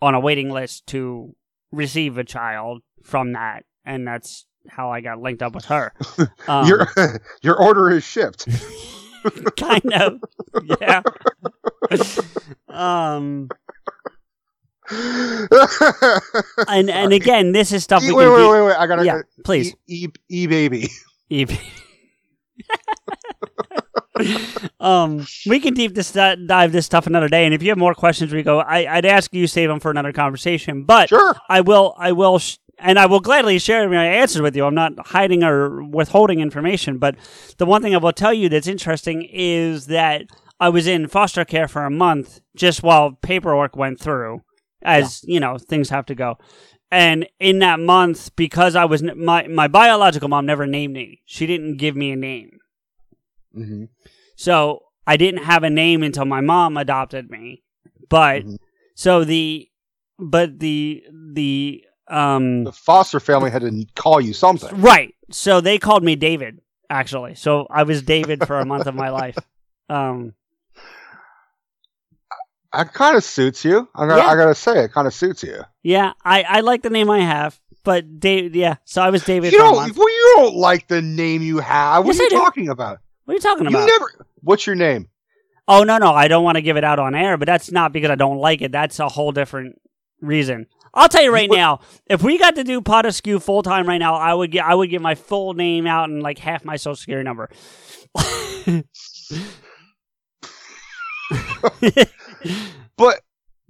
on 0.03 0.15
a 0.15 0.21
waiting 0.21 0.51
list 0.51 0.87
to 0.89 1.35
receive 1.73 2.19
a 2.19 2.25
child 2.25 2.83
from 3.03 3.33
that, 3.33 3.65
and 3.85 4.07
that's 4.07 4.47
how 4.69 4.91
I 4.91 5.01
got 5.01 5.21
linked 5.21 5.43
up 5.43 5.55
with 5.55 5.67
her. 5.67 5.93
Um, 6.47 6.67
your 6.67 6.89
your 7.43 7.61
order 7.61 7.91
is 7.91 8.05
shipped. 8.05 8.49
kind 9.59 9.93
of, 9.93 10.21
yeah. 10.81 11.03
um, 12.69 13.49
and 16.69 16.89
and 16.89 17.13
again, 17.13 17.53
this 17.53 17.71
is 17.73 17.85
stuff 17.85 18.03
we 18.03 18.13
wait, 18.13 18.25
can 18.25 18.33
wait, 18.33 18.51
wait, 18.51 18.63
wait! 18.63 18.77
I 18.77 18.87
gotta. 18.87 19.05
Yeah, 19.05 19.21
please. 19.45 19.75
E, 19.87 20.07
e, 20.07 20.09
e 20.31 20.47
baby. 20.47 20.89
Eve. 21.29 21.59
Um, 24.81 25.27
we 25.47 25.61
can 25.61 25.75
deep 25.75 25.95
this 25.95 26.13
dive 26.13 26.73
this 26.73 26.87
stuff 26.87 27.07
another 27.07 27.29
day, 27.29 27.45
and 27.45 27.55
if 27.55 27.63
you 27.63 27.69
have 27.71 27.79
more 27.79 27.95
questions, 27.95 28.33
Rico, 28.33 28.59
I, 28.59 28.97
I'd 28.97 29.05
ask 29.07 29.33
you 29.35 29.47
save 29.47 29.69
them 29.69 29.81
for 29.81 29.91
another 29.91 30.13
conversation. 30.13 30.85
But 30.85 31.09
Sure. 31.09 31.37
I 31.49 31.61
will, 31.61 31.95
I 31.99 32.13
will, 32.13 32.39
sh- 32.39 32.59
and 32.79 32.99
I 32.99 33.07
will 33.07 33.21
gladly 33.21 33.59
share 33.59 33.89
my 33.89 34.05
answers 34.07 34.43
with 34.43 34.55
you. 34.57 34.65
I'm 34.65 34.75
not 34.75 34.93
hiding 35.09 35.43
or 35.43 35.83
withholding 35.85 36.41
information. 36.41 36.99
But 36.99 37.17
the 37.59 37.67
one 37.67 37.83
thing 37.83 37.95
I 37.95 37.99
will 37.99 38.13
tell 38.13 38.33
you 38.33 38.49
that's 38.49 38.67
interesting 38.69 39.23
is 39.33 39.87
that 39.87 40.23
I 40.61 40.69
was 40.69 40.87
in 40.87 41.09
foster 41.09 41.45
care 41.45 41.69
for 41.69 41.85
a 41.85 41.91
month 41.91 42.41
just 42.57 42.83
while 42.83 43.13
paperwork 43.13 43.77
went 43.77 44.01
through, 44.01 44.43
as 44.83 45.23
you 45.25 45.41
know, 45.41 45.59
things 45.59 45.91
have 45.91 46.07
to 46.07 46.15
go. 46.15 46.39
And 46.91 47.29
in 47.39 47.59
that 47.59 47.81
month, 47.81 48.35
because 48.35 48.75
I 48.75 48.87
was 48.87 49.03
my 49.03 49.47
my 49.47 49.69
biological 49.69 50.29
mom 50.29 50.47
never 50.47 50.67
named 50.67 50.95
me. 50.95 51.21
She 51.27 51.47
didn't 51.47 51.77
give 51.77 51.95
me 51.97 52.13
a 52.13 52.17
name. 52.17 52.58
Hmm 53.65 53.85
So 54.37 54.81
I 55.07 55.17
didn't 55.17 55.45
have 55.45 55.63
a 55.65 55.71
name 55.71 56.03
until 56.03 56.25
my 56.25 56.41
mom 56.41 56.77
adopted 56.77 57.31
me. 57.31 57.63
But 58.09 58.45
Mhm. 58.45 58.57
so 58.95 59.25
the 59.25 59.69
but 60.19 60.59
the 60.59 61.03
the 61.33 61.85
um 62.09 62.65
The 62.65 62.73
foster 62.73 63.21
family 63.21 63.51
had 63.51 63.63
to 63.63 63.87
call 63.95 64.21
you 64.21 64.33
something. 64.33 64.81
right. 64.81 65.15
So 65.31 65.61
they 65.61 65.79
called 65.79 66.03
me 66.05 66.17
David 66.17 66.61
actually. 66.91 67.35
So 67.35 67.67
I 67.71 67.83
was 67.83 68.03
David 68.03 68.47
for 68.47 68.59
a 68.61 68.65
month 68.65 68.87
of 68.87 68.95
my 68.95 69.11
life. 69.11 69.37
Um 69.91 70.35
That 72.75 72.93
kind 72.93 73.17
of 73.17 73.25
suits 73.25 73.65
you. 73.65 73.89
I 73.95 74.07
gotta, 74.07 74.23
Yeah. 74.23 74.29
I 74.29 74.37
gotta 74.37 74.55
say, 74.55 74.85
it 74.85 74.93
kind 74.93 75.07
of 75.07 75.15
suits 75.15 75.43
you. 75.43 75.63
yeah, 75.83 76.13
I 76.23 76.43
I 76.43 76.61
like 76.61 76.83
the 76.83 76.91
name 76.91 77.09
I 77.09 77.21
have, 77.21 77.59
but 77.85 78.21
David 78.21 78.55
yeah. 78.55 78.77
So 78.85 79.01
I 79.01 79.09
was 79.11 79.23
David 79.23 79.53
You 79.53 79.59
for 79.59 79.65
a 79.65 79.67
don't. 79.69 79.77
month. 79.77 79.97
Well, 79.97 80.09
you 80.09 80.33
don't 80.37 80.57
like 80.57 80.87
the 80.89 81.01
name 81.01 81.41
you 81.43 81.59
have. 81.61 82.05
What 82.05 82.15
Yes, 82.15 82.21
are 82.21 82.25
I 82.25 82.27
you 82.27 82.37
talking 82.39 82.69
about? 82.69 82.99
What 83.29 83.33
are 83.33 83.37
you 83.37 83.41
talking 83.43 83.65
You 83.65 83.77
about? 83.77 83.87
never. 83.87 84.27
What's 84.41 84.67
your 84.67 84.75
name? 84.75 85.11
Oh 85.69 85.83
no, 85.83 85.99
no, 85.99 86.13
I 86.13 86.29
don't 86.29 86.45
want 86.45 86.57
to 86.57 86.63
give 86.63 86.79
it 86.79 86.85
out 86.85 86.99
on 86.99 87.15
air, 87.15 87.37
but 87.37 87.45
that's 87.45 87.71
not 87.71 87.93
because 87.93 88.09
I 88.09 88.15
don't 88.15 88.39
like 88.39 88.63
it. 88.63 88.73
That's 88.73 88.99
a 89.01 89.09
whole 89.11 89.33
different 89.33 89.79
reason. 90.23 90.67
I'll 90.95 91.11
tell 91.11 91.23
you 91.23 91.31
right 91.31 91.47
What- 91.51 91.57
now, 91.57 91.81
if 92.07 92.23
we 92.23 92.39
got 92.39 92.55
to 92.57 92.65
do 92.65 92.81
Pot 92.81 93.05
Askew 93.05 93.39
full 93.39 93.63
time 93.63 93.87
right 93.87 93.99
now, 93.99 94.15
I 94.15 94.33
would 94.33 94.51
get 94.51 94.65
I 94.65 94.75
would 94.75 94.89
give 94.89 95.03
my 95.03 95.15
full 95.15 95.53
name 95.53 95.87
out 95.87 96.09
and 96.09 96.23
like 96.23 96.39
half 96.39 96.65
my 96.65 96.77
social 96.77 96.97
security 96.97 97.25
number. 97.27 97.51
But, 102.97 103.21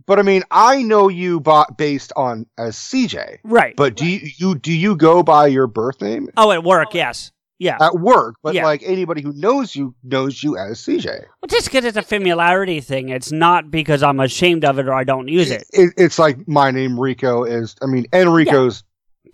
but 0.06 0.18
I 0.18 0.22
mean, 0.22 0.42
I 0.50 0.82
know 0.82 1.08
you 1.08 1.40
bought 1.40 1.76
based 1.76 2.12
on 2.16 2.46
as 2.56 2.76
CJ. 2.76 3.38
right. 3.44 3.74
But 3.76 3.96
do 3.96 4.06
you, 4.06 4.20
you 4.36 4.54
do 4.54 4.72
you 4.72 4.96
go 4.96 5.22
by 5.22 5.48
your 5.48 5.66
birth 5.66 6.00
name 6.00 6.28
oh, 6.36 6.50
at 6.52 6.64
work, 6.64 6.94
yes. 6.94 7.30
Yeah. 7.58 7.76
at 7.80 7.94
work? 7.98 8.36
But 8.42 8.54
Yeah. 8.54 8.64
like 8.64 8.82
anybody 8.84 9.20
who 9.22 9.32
knows 9.34 9.74
you 9.74 9.94
knows 10.04 10.42
you 10.42 10.56
as 10.56 10.78
CJ. 10.80 11.06
Well, 11.06 11.48
just 11.48 11.66
because 11.66 11.84
it's 11.84 11.96
a 11.96 12.02
familiarity 12.02 12.80
thing. 12.80 13.08
It's 13.08 13.32
not 13.32 13.70
because 13.70 14.02
I'm 14.02 14.20
ashamed 14.20 14.64
of 14.64 14.78
it 14.78 14.86
or 14.86 14.94
I 14.94 15.04
don't 15.04 15.28
use 15.28 15.50
it. 15.50 15.64
It, 15.72 15.92
it's 15.96 16.18
like 16.18 16.46
my 16.48 16.70
name 16.70 16.98
Rico 16.98 17.44
is. 17.44 17.74
I 17.82 17.86
mean, 17.86 18.06
Enrico's 18.12 18.84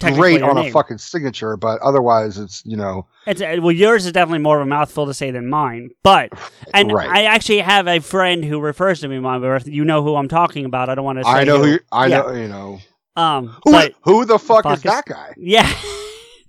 Technically 0.01 0.39
great 0.39 0.43
on 0.43 0.59
a 0.59 0.71
fucking 0.73 0.99
signature, 0.99 1.57
but 1.57 1.81
otherwise, 1.81 2.37
it's 2.37 2.63
you 2.67 2.77
know. 2.77 3.07
It's 3.29 3.41
uh, 3.41 3.59
well, 3.63 3.71
yours 3.71 4.05
is 4.07 4.11
definitely 4.13 4.41
more 4.41 4.57
of 4.61 4.67
a 4.67 4.69
mouthful 4.69 5.07
to 5.07 5.15
say 5.15 5.31
than 5.31 5.49
mine. 5.49 5.91
But 6.03 6.31
and 6.75 6.91
Right. 6.93 7.09
I 7.09 7.23
actually 7.27 7.59
have 7.61 7.87
a 7.87 8.01
friend 8.01 8.45
who 8.45 8.59
refers 8.59 9.01
to 9.03 9.09
me 9.09 9.21
my 9.21 9.39
birth. 9.39 9.69
You 9.69 9.85
know 9.85 10.03
who 10.03 10.17
I'm 10.17 10.27
talking 10.27 10.65
about. 10.65 10.89
I 10.89 10.97
don't 10.97 11.05
want 11.05 11.19
to. 11.19 11.25
say 11.25 11.31
I 11.31 11.45
know 11.45 11.59
who. 11.63 11.69
you- 11.73 11.81
I 11.93 12.07
Yeah. 12.09 12.19
know. 12.23 12.33
You 12.33 12.49
know. 12.49 12.79
Um, 13.17 13.47
Who, 13.65 13.71
but 13.71 13.95
who 14.03 14.25
the 14.25 14.41
fuck, 14.41 14.65
fuck 14.65 14.73
is 14.73 14.79
is- 14.79 14.83
that 14.91 15.05
guy? 15.07 15.33
yeah, 15.37 15.73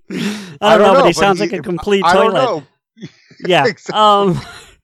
I 0.61 0.77
don't, 0.77 0.82
know, 0.82 0.94
but 1.02 1.06
he 1.07 1.14
sounds 1.14 1.40
like 1.40 1.53
a 1.53 1.61
complete 1.61 2.03
I 2.06 2.14
toilet. 2.14 2.34
don't 2.34 2.34
know. 2.34 2.64
Yeah. 3.48 3.65
Exactly. 3.68 3.99
Um, 3.99 4.40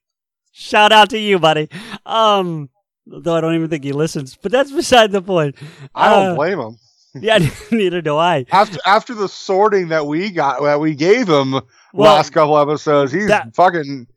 shout 0.51 0.91
out 0.91 1.09
to 1.11 1.17
you, 1.19 1.39
buddy. 1.39 1.69
Um, 2.05 2.69
though 3.07 3.35
I 3.35 3.41
don't 3.41 3.55
even 3.55 3.69
think 3.69 3.83
he 3.83 3.93
listens, 3.93 4.35
but 4.35 4.51
that's 4.51 4.71
beside 4.71 5.11
the 5.11 5.21
point. 5.21 5.55
I 5.95 6.09
don't 6.09 6.31
Uh, 6.33 6.35
blame 6.35 6.59
him. 6.59 6.77
Yeah, 7.13 7.39
neither 7.71 8.01
do 8.01 8.17
I. 8.17 8.45
After 8.51 8.77
after 8.85 9.13
the 9.13 9.27
sorting 9.27 9.89
that 9.89 10.05
we 10.05 10.31
got 10.31 10.61
that 10.63 10.79
we 10.79 10.95
gave 10.95 11.27
him 11.29 11.51
Well, 11.93 12.13
last 12.13 12.31
couple 12.31 12.57
episodes, 12.57 13.11
he's 13.11 13.27
that- 13.27 13.55
fucking 13.55 14.07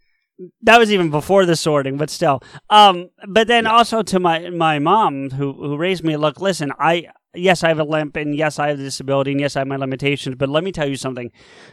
that 0.62 0.78
was 0.78 0.92
even 0.92 1.10
before 1.10 1.46
the 1.46 1.54
sorting, 1.56 1.96
but 1.96 2.10
still. 2.10 2.42
Um, 2.70 3.08
but 3.28 3.46
then 3.46 3.66
also 3.68 4.02
to 4.02 4.18
my 4.20 4.50
my 4.50 4.78
mom 4.80 5.30
who 5.30 5.52
who 5.52 5.76
raised 5.76 6.02
me. 6.04 6.16
Look, 6.16 6.40
listen, 6.40 6.72
I 6.78 7.06
yes 7.34 7.62
I 7.64 7.68
have 7.68 7.78
a 7.78 7.84
limp, 7.84 8.16
and 8.16 8.34
yes 8.34 8.58
I 8.58 8.68
have 8.68 8.78
a 8.78 8.82
disability, 8.82 9.32
and 9.32 9.40
yes 9.40 9.56
I 9.56 9.60
have 9.60 9.68
my 9.68 9.76
limitations. 9.76 10.36
But 10.36 10.48
let 10.48 10.64
me 10.64 10.72
tell 10.72 10.88
you 10.88 10.96
something. 10.96 11.30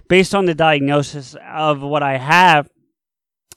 Based 0.07 0.33
on 0.35 0.45
the 0.45 0.55
diagnosis 0.55 1.35
of 1.47 1.81
what 1.81 2.03
I 2.03 2.17
have, 2.17 2.69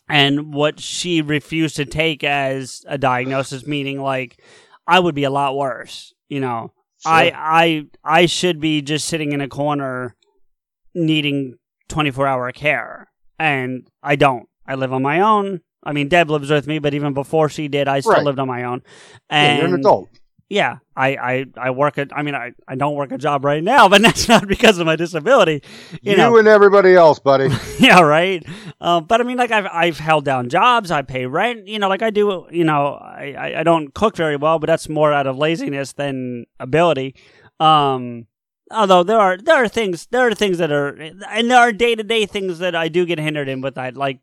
and 0.08 0.52
what 0.52 0.80
she 0.80 1.22
refused 1.22 1.76
to 1.76 1.84
take 1.86 2.22
as 2.24 2.84
a 2.86 2.98
diagnosis, 2.98 3.66
meaning 3.66 4.00
like 4.00 4.40
I 4.86 5.00
would 5.00 5.14
be 5.14 5.24
a 5.24 5.30
lot 5.30 5.56
worse. 5.56 6.12
You 6.28 6.40
know, 6.40 6.72
I 7.06 7.32
I 7.34 7.86
I 8.22 8.26
should 8.26 8.60
be 8.60 8.82
just 8.82 9.06
sitting 9.06 9.32
in 9.32 9.40
a 9.40 9.48
corner 9.48 10.14
needing 10.94 11.56
24 11.88 12.26
hour 12.26 12.52
care 12.52 13.08
and 13.38 13.86
I 14.02 14.16
don't. 14.16 14.48
I 14.66 14.74
live 14.74 14.92
on 14.92 15.02
my 15.02 15.20
own. 15.20 15.60
I 15.82 15.92
mean, 15.92 16.08
Deb 16.08 16.30
lives 16.30 16.50
with 16.50 16.66
me, 16.66 16.78
but 16.78 16.94
even 16.94 17.12
before 17.12 17.48
she 17.50 17.68
did, 17.68 17.88
I 17.88 18.00
still 18.00 18.12
Right. 18.14 18.24
lived 18.24 18.38
on 18.38 18.48
my 18.48 18.62
own. 18.64 18.82
yeah, 19.30 19.36
And 19.36 19.58
you're 19.58 19.66
an 19.74 19.80
adult. 19.80 20.08
Yeah, 20.54 20.78
I, 20.94 21.16
I, 21.16 21.46
I 21.56 21.70
work 21.72 21.98
at. 21.98 22.16
I 22.16 22.22
mean, 22.22 22.36
I, 22.36 22.52
I 22.68 22.76
don't 22.76 22.94
work 22.94 23.10
a 23.10 23.18
job 23.18 23.44
right 23.44 23.62
now, 23.62 23.88
but 23.92 24.00
that's 24.02 24.28
not 24.28 24.46
because 24.46 24.78
of 24.78 24.86
my 24.86 24.94
disability. 24.94 25.64
You, 25.90 26.12
You, 26.12 26.16
know, 26.16 26.36
and 26.36 26.46
everybody 26.46 26.94
else, 26.94 27.18
buddy. 27.18 27.48
yeah, 27.80 28.00
right. 28.00 28.46
Um, 28.80 29.06
but 29.06 29.20
I 29.20 29.24
mean, 29.24 29.36
like 29.36 29.50
I've 29.50 29.66
I've 29.66 29.98
held 29.98 30.24
down 30.24 30.48
jobs. 30.48 30.92
I 30.92 31.02
pay 31.02 31.26
rent. 31.26 31.66
You 31.66 31.80
know, 31.80 31.88
like 31.88 32.02
I 32.02 32.10
do. 32.10 32.46
You 32.52 32.62
know, 32.62 32.94
I, 32.94 33.34
I, 33.36 33.60
I 33.60 33.62
don't 33.64 33.92
cook 33.94 34.16
very 34.16 34.36
well, 34.36 34.60
but 34.60 34.68
that's 34.68 34.88
more 34.88 35.12
out 35.12 35.26
of 35.26 35.36
laziness 35.36 35.92
than 35.92 36.46
ability. 36.60 37.16
Um, 37.58 38.28
although 38.70 39.02
there 39.02 39.18
are 39.18 39.36
there 39.36 39.56
are 39.56 39.66
things 39.66 40.06
there 40.12 40.24
are 40.28 40.34
things 40.34 40.58
that 40.58 40.70
are 40.70 40.90
and 41.30 41.50
there 41.50 41.58
are 41.58 41.72
day 41.72 41.96
to 41.96 42.04
day 42.04 42.26
things 42.26 42.60
that 42.60 42.76
I 42.76 42.86
do 42.86 43.04
get 43.06 43.18
hindered 43.18 43.48
in 43.48 43.60
with 43.60 43.74
that, 43.74 43.96
like 43.96 44.20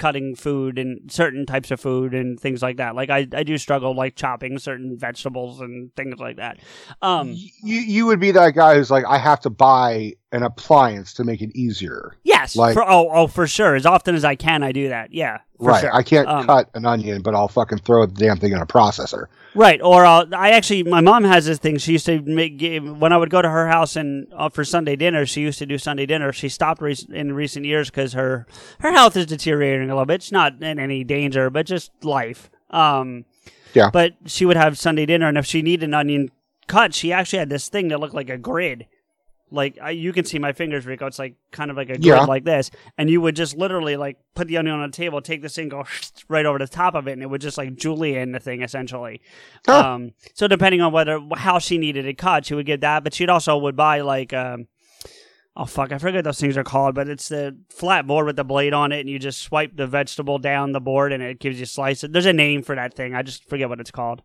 cutting 0.00 0.34
food 0.34 0.78
and 0.78 1.12
certain 1.12 1.44
types 1.44 1.70
of 1.70 1.78
food 1.78 2.14
and 2.14 2.40
things 2.40 2.62
like 2.62 2.78
that. 2.78 2.96
Like 2.96 3.10
I, 3.10 3.28
I 3.32 3.44
do 3.44 3.58
struggle 3.58 3.94
like 3.94 4.16
chopping 4.16 4.58
certain 4.58 4.96
vegetables 4.98 5.60
and 5.60 5.94
things 5.94 6.18
like 6.18 6.38
that. 6.38 6.58
Um, 7.02 7.34
you 7.62 7.80
you 7.80 8.06
would 8.06 8.18
be 8.18 8.32
that 8.32 8.54
guy 8.54 8.74
who's 8.74 8.90
like, 8.90 9.04
I 9.04 9.18
have 9.18 9.40
to 9.40 9.50
buy 9.50 10.14
an 10.32 10.42
appliance 10.44 11.12
to 11.14 11.24
make 11.24 11.42
it 11.42 11.50
easier. 11.56 12.14
yes, 12.22 12.54
Like- 12.54 12.74
for, 12.74 12.82
oh 12.88 13.08
oh 13.10 13.26
for 13.26 13.46
sure. 13.48 13.74
As 13.74 13.84
often 13.86 14.14
as 14.14 14.24
I 14.24 14.36
can, 14.36 14.62
I 14.62 14.70
do 14.72 14.88
that. 14.88 15.12
Yeah, 15.12 15.38
for 15.58 15.68
right. 15.70 15.80
sure. 15.80 15.94
I 15.94 16.02
can't 16.04 16.28
Um, 16.28 16.46
cut 16.46 16.70
an 16.74 16.86
onion, 16.86 17.22
but 17.22 17.34
I'll 17.34 17.48
fucking 17.48 17.78
throw 17.78 18.06
the 18.06 18.14
damn 18.14 18.36
thing 18.38 18.52
in 18.52 18.58
a 18.58 18.66
processor. 18.66 19.26
Right, 19.56 19.80
or 19.82 20.06
I'll, 20.06 20.32
I 20.32 20.50
actually, 20.50 20.84
my 20.84 21.00
mom 21.00 21.24
has 21.24 21.46
this 21.46 21.58
thing. 21.58 21.78
She 21.78 21.92
used 21.92 22.06
to 22.06 22.22
make 22.22 22.60
when 23.00 23.12
I 23.12 23.16
would 23.16 23.30
go 23.30 23.42
to 23.42 23.50
her 23.50 23.66
house 23.66 23.96
and 23.96 24.28
uh, 24.32 24.48
for 24.48 24.62
Sunday 24.64 24.94
dinner. 24.94 25.26
She 25.26 25.40
used 25.40 25.58
to 25.58 25.66
do 25.66 25.76
Sunday 25.78 26.06
dinner. 26.06 26.32
She 26.32 26.48
stopped 26.48 26.80
rec- 26.80 27.08
in 27.08 27.32
recent 27.32 27.66
years 27.66 27.90
because 27.90 28.12
her 28.12 28.46
her 28.78 28.92
health 28.92 29.16
is 29.16 29.26
deteriorating 29.26 29.90
a 29.90 29.94
little 29.94 30.06
bit. 30.06 30.22
She's 30.22 30.30
not 30.32 30.62
in 30.62 30.78
any 30.78 31.02
danger, 31.02 31.50
but 31.50 31.66
just 31.66 31.90
life. 32.04 32.48
Um, 32.70 33.24
Yeah. 33.74 33.90
But 33.92 34.14
she 34.26 34.44
would 34.46 34.56
have 34.56 34.78
Sunday 34.78 35.06
dinner, 35.06 35.26
and 35.28 35.36
if 35.38 35.46
she 35.46 35.62
needed 35.62 35.84
an 35.88 35.94
onion 35.94 36.30
cut, 36.68 36.94
she 36.94 37.12
actually 37.12 37.40
had 37.40 37.50
this 37.50 37.68
thing 37.68 37.88
that 37.88 37.98
looked 37.98 38.14
like 38.14 38.30
a 38.30 38.38
grid. 38.38 38.86
Like 39.50 39.78
I, 39.82 39.90
you 39.90 40.12
can 40.12 40.24
see 40.24 40.38
my 40.38 40.52
fingers, 40.52 40.86
Rico. 40.86 41.06
It's 41.06 41.18
like 41.18 41.34
kind 41.50 41.70
of 41.70 41.76
like 41.76 41.88
a 41.88 41.94
grid 41.94 42.04
Yeah. 42.04 42.20
like 42.24 42.44
this, 42.44 42.70
and 42.96 43.10
you 43.10 43.20
would 43.20 43.36
just 43.36 43.56
literally 43.56 43.96
like 43.96 44.16
put 44.34 44.48
the 44.48 44.56
onion 44.58 44.76
on 44.76 44.90
the 44.90 44.96
table, 44.96 45.20
take 45.20 45.42
this 45.42 45.54
thing, 45.56 45.68
go 45.68 45.84
right 46.28 46.46
over 46.46 46.58
the 46.58 46.66
top 46.68 46.94
of 46.94 47.08
it, 47.08 47.12
and 47.12 47.22
it 47.22 47.26
would 47.26 47.40
just 47.40 47.58
like 47.58 47.74
julienne 47.74 48.32
the 48.32 48.40
thing 48.40 48.62
essentially. 48.62 49.20
Huh. 49.66 49.92
Um, 49.94 50.12
so 50.34 50.46
depending 50.48 50.80
on 50.80 50.92
whether 50.92 51.20
how 51.36 51.58
she 51.58 51.78
needed 51.78 52.06
it 52.06 52.18
cut, 52.18 52.46
she 52.46 52.54
would 52.54 52.66
get 52.66 52.80
that, 52.82 53.04
but 53.04 53.14
she'd 53.14 53.30
also 53.30 53.56
would 53.58 53.76
buy 53.76 54.00
like 54.02 54.32
um, 54.32 54.66
oh 55.56 55.64
fuck, 55.64 55.92
I 55.92 55.98
forget 55.98 56.18
what 56.18 56.24
those 56.24 56.40
things 56.40 56.56
are 56.56 56.64
called, 56.64 56.94
but 56.94 57.08
it's 57.08 57.28
the 57.28 57.56
flat 57.70 58.06
board 58.06 58.26
with 58.26 58.36
the 58.36 58.44
blade 58.44 58.72
on 58.72 58.92
it, 58.92 59.00
and 59.00 59.08
you 59.10 59.18
just 59.18 59.42
swipe 59.42 59.76
the 59.76 59.86
vegetable 59.86 60.38
down 60.38 60.72
the 60.72 60.80
board, 60.80 61.12
and 61.12 61.22
it 61.22 61.40
gives 61.40 61.58
you 61.58 61.66
slices. 61.66 62.10
There's 62.12 62.26
a 62.26 62.32
name 62.32 62.62
for 62.62 62.74
that 62.76 62.94
thing. 62.94 63.14
I 63.14 63.22
just 63.22 63.48
forget 63.48 63.68
what 63.68 63.80
it's 63.80 63.90
called. 63.90 64.22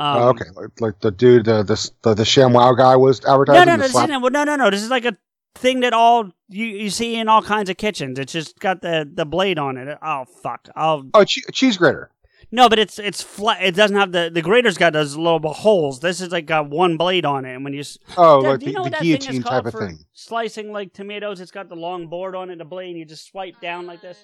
Um, 0.00 0.16
Oh, 0.16 0.28
okay, 0.30 0.44
like, 0.56 0.80
like 0.80 1.00
the 1.00 1.10
dude, 1.10 1.44
the 1.44 1.62
the 1.62 1.90
the, 2.02 2.14
the 2.14 2.22
ShamWow 2.22 2.76
guy 2.76 2.96
was 2.96 3.24
advertising. 3.24 3.66
no, 3.66 3.76
no, 3.76 3.82
this 3.82 3.92
slap- 3.92 4.08
no, 4.08 4.18
no, 4.44 4.56
no. 4.56 4.70
This 4.70 4.82
is 4.82 4.90
like 4.90 5.04
a 5.04 5.16
thing 5.54 5.80
that 5.80 5.92
all 5.92 6.30
you, 6.48 6.64
you 6.66 6.90
see 6.90 7.16
in 7.16 7.28
all 7.28 7.42
kinds 7.42 7.68
of 7.68 7.76
kitchens. 7.76 8.18
It's 8.18 8.32
just 8.32 8.58
got 8.58 8.80
the, 8.82 9.08
the 9.12 9.24
blade 9.26 9.58
on 9.58 9.76
it. 9.76 9.98
Oh 10.02 10.24
fuck! 10.42 10.68
I'll 10.74 11.04
Oh, 11.12 11.24
che- 11.24 11.42
cheese 11.52 11.76
grater. 11.76 12.10
no, 12.50 12.68
but 12.70 12.78
it's 12.78 12.98
it's 12.98 13.20
flat. 13.22 13.62
It 13.62 13.74
doesn't 13.74 13.96
have 13.96 14.10
the 14.12 14.30
the 14.32 14.40
grater's 14.42 14.78
got 14.78 14.94
those 14.94 15.16
little 15.16 15.52
holes. 15.52 16.00
This 16.00 16.22
is 16.22 16.30
like 16.32 16.46
got 16.46 16.70
one 16.70 16.96
blade 16.96 17.26
on 17.26 17.44
it, 17.44 17.54
and 17.54 17.62
when 17.64 17.74
you 17.74 17.82
Oh, 18.16 18.40
Dad, 18.40 18.48
like 18.48 18.60
the, 18.60 18.72
the 18.72 18.80
what 18.80 18.92
that 18.92 19.00
thing 19.02 19.10
is 19.10 19.18
guillotine 19.26 19.42
type 19.42 19.66
of 19.66 19.74
thing. 19.74 19.98
Slicing 20.14 20.72
like 20.72 20.94
tomatoes, 20.94 21.40
it's 21.42 21.50
got 21.50 21.68
the 21.68 21.76
long 21.76 22.06
board 22.08 22.34
on 22.34 22.48
it, 22.50 22.56
the 22.56 22.64
blade, 22.64 22.88
and 22.90 22.98
you 22.98 23.04
just 23.04 23.26
swipe 23.28 23.60
down 23.60 23.86
like 23.86 24.00
this. 24.00 24.18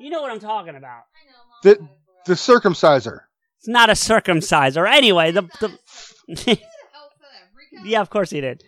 You 0.00 0.10
know 0.10 0.22
what 0.22 0.32
I'm 0.32 0.40
talking 0.40 0.74
about. 0.74 1.02
The 1.62 1.78
the 2.26 2.34
circumciser. 2.34 3.20
It's 3.60 3.68
not 3.68 3.90
a 3.90 3.92
circumciser. 3.92 4.90
Anyway, 4.90 5.32
the 5.32 5.42
the 5.60 6.58
yeah, 7.84 8.00
of 8.00 8.08
course 8.10 8.30
he 8.30 8.40
did. 8.40 8.64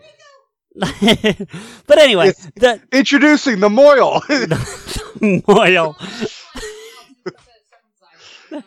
but 0.77 1.99
anyway, 1.99 2.29
It's- 2.29 2.51
the 2.57 2.81
Introducing 2.93 3.61
the 3.61 3.71
moil. 3.71 4.23
Moyle. 5.49 5.97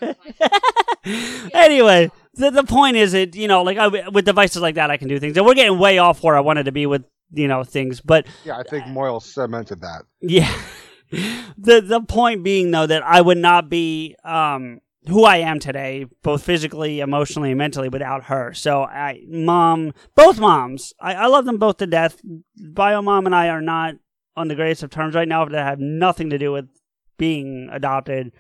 anyway, 1.54 2.10
the 2.34 2.52
the 2.52 2.64
point 2.64 2.98
is, 2.98 3.14
it 3.14 3.36
you 3.36 3.48
know, 3.48 3.62
like 3.64 3.78
I, 3.78 3.88
with 4.10 4.26
devices 4.26 4.62
like 4.62 4.76
that, 4.76 4.90
I 4.92 4.98
can 4.98 5.08
do 5.08 5.20
things, 5.20 5.38
and 5.38 5.46
we're 5.46 5.54
getting 5.54 5.78
way 5.78 5.98
off 6.00 6.24
where 6.24 6.36
I 6.36 6.40
wanted 6.40 6.64
to 6.66 6.72
be 6.72 6.86
with 6.86 7.04
you 7.32 7.48
know 7.48 7.64
things, 7.64 8.02
but 8.02 8.26
yeah, 8.44 8.58
I 8.58 8.64
think 8.64 8.88
moil 8.88 9.20
cemented 9.20 9.82
that. 9.82 10.04
yeah. 10.22 10.52
the 11.58 11.82
the 11.82 12.02
point 12.02 12.44
being 12.44 12.72
though 12.72 12.88
that 12.88 13.04
I 13.04 13.22
would 13.22 13.38
not 13.38 13.70
be 13.70 14.16
um 14.24 14.80
who 15.08 15.24
I 15.24 15.38
am 15.38 15.60
today, 15.60 16.06
both 16.24 16.44
physically, 16.44 17.00
emotionally, 17.00 17.52
and 17.52 17.58
mentally, 17.58 17.90
without 17.90 18.26
her. 18.26 18.54
So 18.54 18.84
I, 18.84 19.22
mom, 19.28 19.94
both 20.16 20.40
moms, 20.40 20.94
I, 21.00 21.14
I 21.16 21.26
love 21.28 21.46
them 21.46 21.58
both 21.58 21.78
to 21.78 21.88
death. 21.88 22.22
Bio 22.58 23.02
mom 23.02 23.26
and 23.26 23.36
I 23.36 23.50
are 23.50 23.62
not 23.62 23.96
on 24.36 24.48
the 24.48 24.56
greatest 24.56 24.84
of 24.84 24.90
terms 24.90 25.16
right 25.16 25.28
now, 25.28 25.46
that 25.46 25.64
have 25.64 25.80
nothing 25.80 26.30
to 26.30 26.38
do 26.38 26.52
with 26.52 26.70
being 27.18 27.70
adopted. 27.72 28.34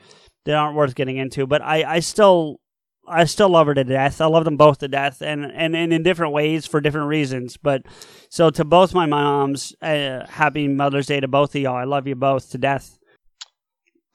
They 0.43 0.53
aren't 0.53 0.75
worth 0.75 0.95
getting 0.95 1.17
into, 1.17 1.47
but 1.47 1.61
I, 1.61 1.95
I 1.95 1.99
still 1.99 2.59
I 3.07 3.25
still 3.25 3.49
love 3.49 3.67
her 3.67 3.73
to 3.75 3.83
death. 3.83 4.19
I 4.19 4.25
love 4.25 4.45
them 4.45 4.57
both 4.57 4.79
to 4.79 4.87
death, 4.87 5.21
and, 5.21 5.45
and, 5.45 5.75
and 5.75 5.93
in 5.93 6.03
different 6.03 6.33
ways 6.33 6.65
for 6.65 6.81
different 6.81 7.07
reasons. 7.07 7.55
But 7.57 7.83
so 8.29 8.49
to 8.49 8.65
both 8.65 8.93
my 8.93 9.05
moms, 9.05 9.75
uh, 9.81 10.25
happy 10.27 10.67
Mother's 10.67 11.05
Day 11.05 11.19
to 11.19 11.27
both 11.27 11.55
of 11.55 11.61
y'all. 11.61 11.75
I 11.75 11.83
love 11.83 12.07
you 12.07 12.15
both 12.15 12.49
to 12.51 12.57
death. 12.57 12.97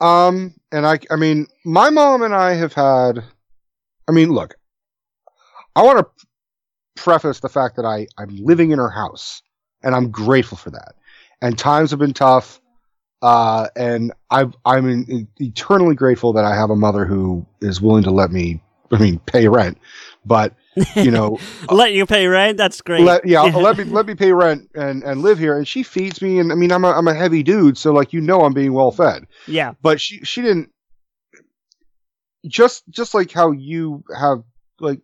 Um, 0.00 0.54
and 0.72 0.86
I, 0.86 0.98
I 1.10 1.16
mean, 1.16 1.46
my 1.64 1.90
mom 1.90 2.22
and 2.22 2.34
I 2.34 2.54
have 2.54 2.72
had. 2.72 3.24
I 4.08 4.12
mean, 4.12 4.30
look, 4.30 4.54
I 5.76 5.82
want 5.82 5.98
to 5.98 6.26
preface 6.96 7.40
the 7.40 7.48
fact 7.48 7.76
that 7.76 7.84
I 7.84 8.06
I'm 8.18 8.36
living 8.36 8.70
in 8.70 8.78
her 8.78 8.90
house, 8.90 9.42
and 9.82 9.94
I'm 9.94 10.10
grateful 10.10 10.58
for 10.58 10.70
that. 10.70 10.94
And 11.42 11.58
times 11.58 11.90
have 11.90 12.00
been 12.00 12.12
tough, 12.12 12.60
uh, 13.22 13.68
and 13.76 14.12
I've 14.30 14.54
I'm 14.64 15.28
eternally 15.38 15.94
grateful 15.94 16.32
that 16.34 16.44
I 16.44 16.54
have 16.54 16.70
a 16.70 16.76
mother 16.76 17.04
who 17.04 17.46
is 17.60 17.80
willing 17.80 18.04
to 18.04 18.10
let 18.10 18.30
me. 18.30 18.62
I 18.92 18.98
mean, 18.98 19.18
pay 19.20 19.46
rent, 19.46 19.78
but 20.24 20.54
you 20.94 21.10
know, 21.10 21.38
Let 21.70 21.92
you 21.92 22.06
pay 22.06 22.26
rent. 22.26 22.56
That's 22.58 22.80
great. 22.80 23.02
let, 23.04 23.26
yeah, 23.26 23.42
let 23.56 23.76
me 23.76 23.84
let 23.84 24.06
me 24.06 24.14
pay 24.14 24.32
rent 24.32 24.68
and 24.74 25.02
and 25.02 25.22
live 25.22 25.38
here. 25.38 25.56
And 25.56 25.66
she 25.66 25.82
feeds 25.82 26.20
me, 26.22 26.38
and 26.38 26.52
I 26.52 26.54
mean, 26.54 26.70
I'm 26.72 26.84
a 26.84 26.90
I'm 26.92 27.08
a 27.08 27.14
heavy 27.14 27.42
dude, 27.42 27.76
so 27.78 27.92
like 27.92 28.12
you 28.12 28.20
know, 28.20 28.42
I'm 28.42 28.52
being 28.54 28.72
well 28.72 28.90
fed. 28.90 29.26
yeah. 29.46 29.72
But 29.82 30.00
she 30.00 30.18
she 30.24 30.42
didn't 30.42 30.70
just 32.46 32.84
just 32.88 33.14
like 33.14 33.30
how 33.30 33.50
you 33.50 34.02
have 34.18 34.42
like 34.80 35.00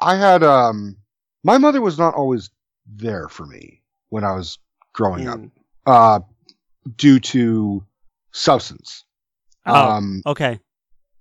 I 0.00 0.16
had 0.16 0.42
um 0.42 0.96
my 1.42 1.58
mother 1.58 1.80
was 1.80 1.98
not 1.98 2.14
always 2.14 2.50
there 2.86 3.28
for 3.28 3.46
me 3.46 3.82
when 4.10 4.24
I 4.24 4.32
was 4.34 4.58
growing 4.92 5.26
up 5.28 5.38
Mm. 5.38 5.50
uh 5.86 6.20
due 6.96 7.18
to 7.18 7.84
substance. 8.32 9.04
Oh, 9.64 9.74
Um 9.74 10.22
okay. 10.26 10.60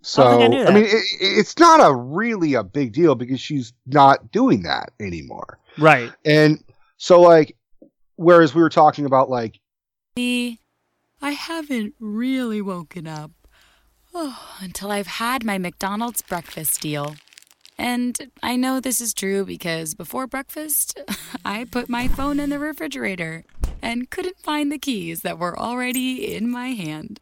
So 0.05 0.23
I 0.23 0.29
don't 0.29 0.39
think 0.39 0.53
I 0.53 0.57
knew 0.57 0.63
that. 0.65 0.73
mean 0.73 0.85
it, 0.85 1.03
it's 1.19 1.57
not 1.57 1.79
a 1.79 1.93
really 1.93 2.53
a 2.53 2.63
big 2.63 2.93
deal 2.93 3.15
because 3.15 3.39
she's 3.39 3.73
not 3.87 4.31
doing 4.31 4.63
that 4.63 4.91
anymore. 4.99 5.57
Right. 5.77 6.11
And 6.23 6.63
so 6.97 7.21
like 7.21 7.57
whereas 8.15 8.53
we 8.53 8.61
were 8.61 8.69
talking 8.69 9.05
about 9.05 9.29
like 9.29 9.59
I 10.17 10.57
haven't 11.21 11.95
really 11.99 12.61
woken 12.61 13.07
up 13.07 13.31
oh, 14.13 14.57
until 14.61 14.91
I've 14.91 15.07
had 15.07 15.43
my 15.43 15.57
McDonald's 15.57 16.21
breakfast 16.21 16.81
deal. 16.81 17.15
And 17.77 18.31
I 18.41 18.55
know 18.55 18.79
this 18.79 19.01
is 19.01 19.13
true 19.13 19.43
because 19.43 19.95
before 19.95 20.27
breakfast, 20.27 20.99
I 21.45 21.65
put 21.65 21.89
my 21.89 22.07
phone 22.07 22.39
in 22.39 22.49
the 22.51 22.59
refrigerator 22.59 23.43
and 23.81 24.09
couldn't 24.09 24.39
find 24.39 24.71
the 24.71 24.77
keys 24.77 25.21
that 25.21 25.39
were 25.39 25.57
already 25.57 26.33
in 26.35 26.49
my 26.49 26.69
hand. 26.69 27.19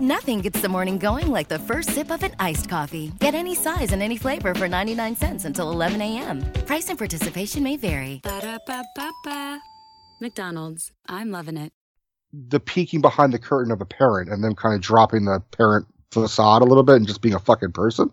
Nothing 0.00 0.40
gets 0.42 0.60
the 0.60 0.68
morning 0.68 0.98
going 0.98 1.28
like 1.30 1.48
the 1.48 1.58
first 1.58 1.90
sip 1.92 2.10
of 2.10 2.22
an 2.22 2.34
iced 2.38 2.68
coffee. 2.68 3.12
Get 3.18 3.34
any 3.34 3.54
size 3.54 3.92
and 3.92 4.02
any 4.02 4.18
flavor 4.18 4.54
for 4.54 4.68
99 4.68 5.16
cents 5.16 5.44
until 5.46 5.70
11 5.72 6.02
a.m. 6.02 6.42
Price 6.66 6.90
and 6.90 6.98
participation 6.98 7.62
may 7.62 7.76
vary. 7.78 8.20
Ba-da-ba-ba-ba. 8.22 9.60
McDonald's. 10.20 10.92
I'm 11.08 11.30
loving 11.30 11.56
it. 11.56 11.72
the 12.32 12.60
peeking 12.60 13.00
behind 13.00 13.32
the 13.32 13.38
curtain 13.38 13.72
of 13.72 13.80
a 13.80 13.86
parent 13.86 14.28
and 14.30 14.44
them 14.44 14.54
kind 14.54 14.74
of 14.74 14.82
dropping 14.82 15.24
the 15.24 15.40
parent 15.52 15.86
facade 16.10 16.60
a 16.60 16.66
little 16.66 16.82
bit 16.82 16.96
and 16.96 17.06
just 17.06 17.22
being 17.22 17.34
a 17.34 17.38
fucking 17.38 17.72
person. 17.72 18.10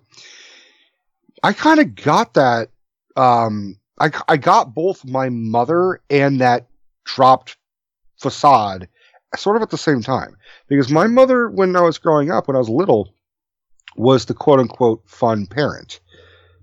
I 1.43 1.51
kind 1.51 1.80
of 1.81 1.95
got 1.95 2.35
that. 2.35 2.69
Um, 3.18 3.77
I, 3.99 4.11
I 4.30 4.38
got 4.38 4.73
both 4.73 5.03
my 5.05 5.27
mother 5.30 5.99
and 6.10 6.39
that 6.39 6.68
dropped 7.03 7.57
facade 8.19 8.88
sort 9.38 9.55
of 9.55 9.61
at 9.61 9.69
the 9.69 9.77
same 9.77 10.01
time 10.01 10.35
because 10.68 10.89
my 10.89 11.07
mother, 11.07 11.49
when 11.49 11.76
I 11.76 11.81
was 11.81 11.97
growing 11.97 12.31
up, 12.31 12.47
when 12.47 12.55
I 12.55 12.60
was 12.60 12.69
little, 12.69 13.14
was 13.95 14.26
the 14.26 14.34
quote 14.34 14.60
unquote 14.60 15.03
fun 15.05 15.45
parent 15.45 15.99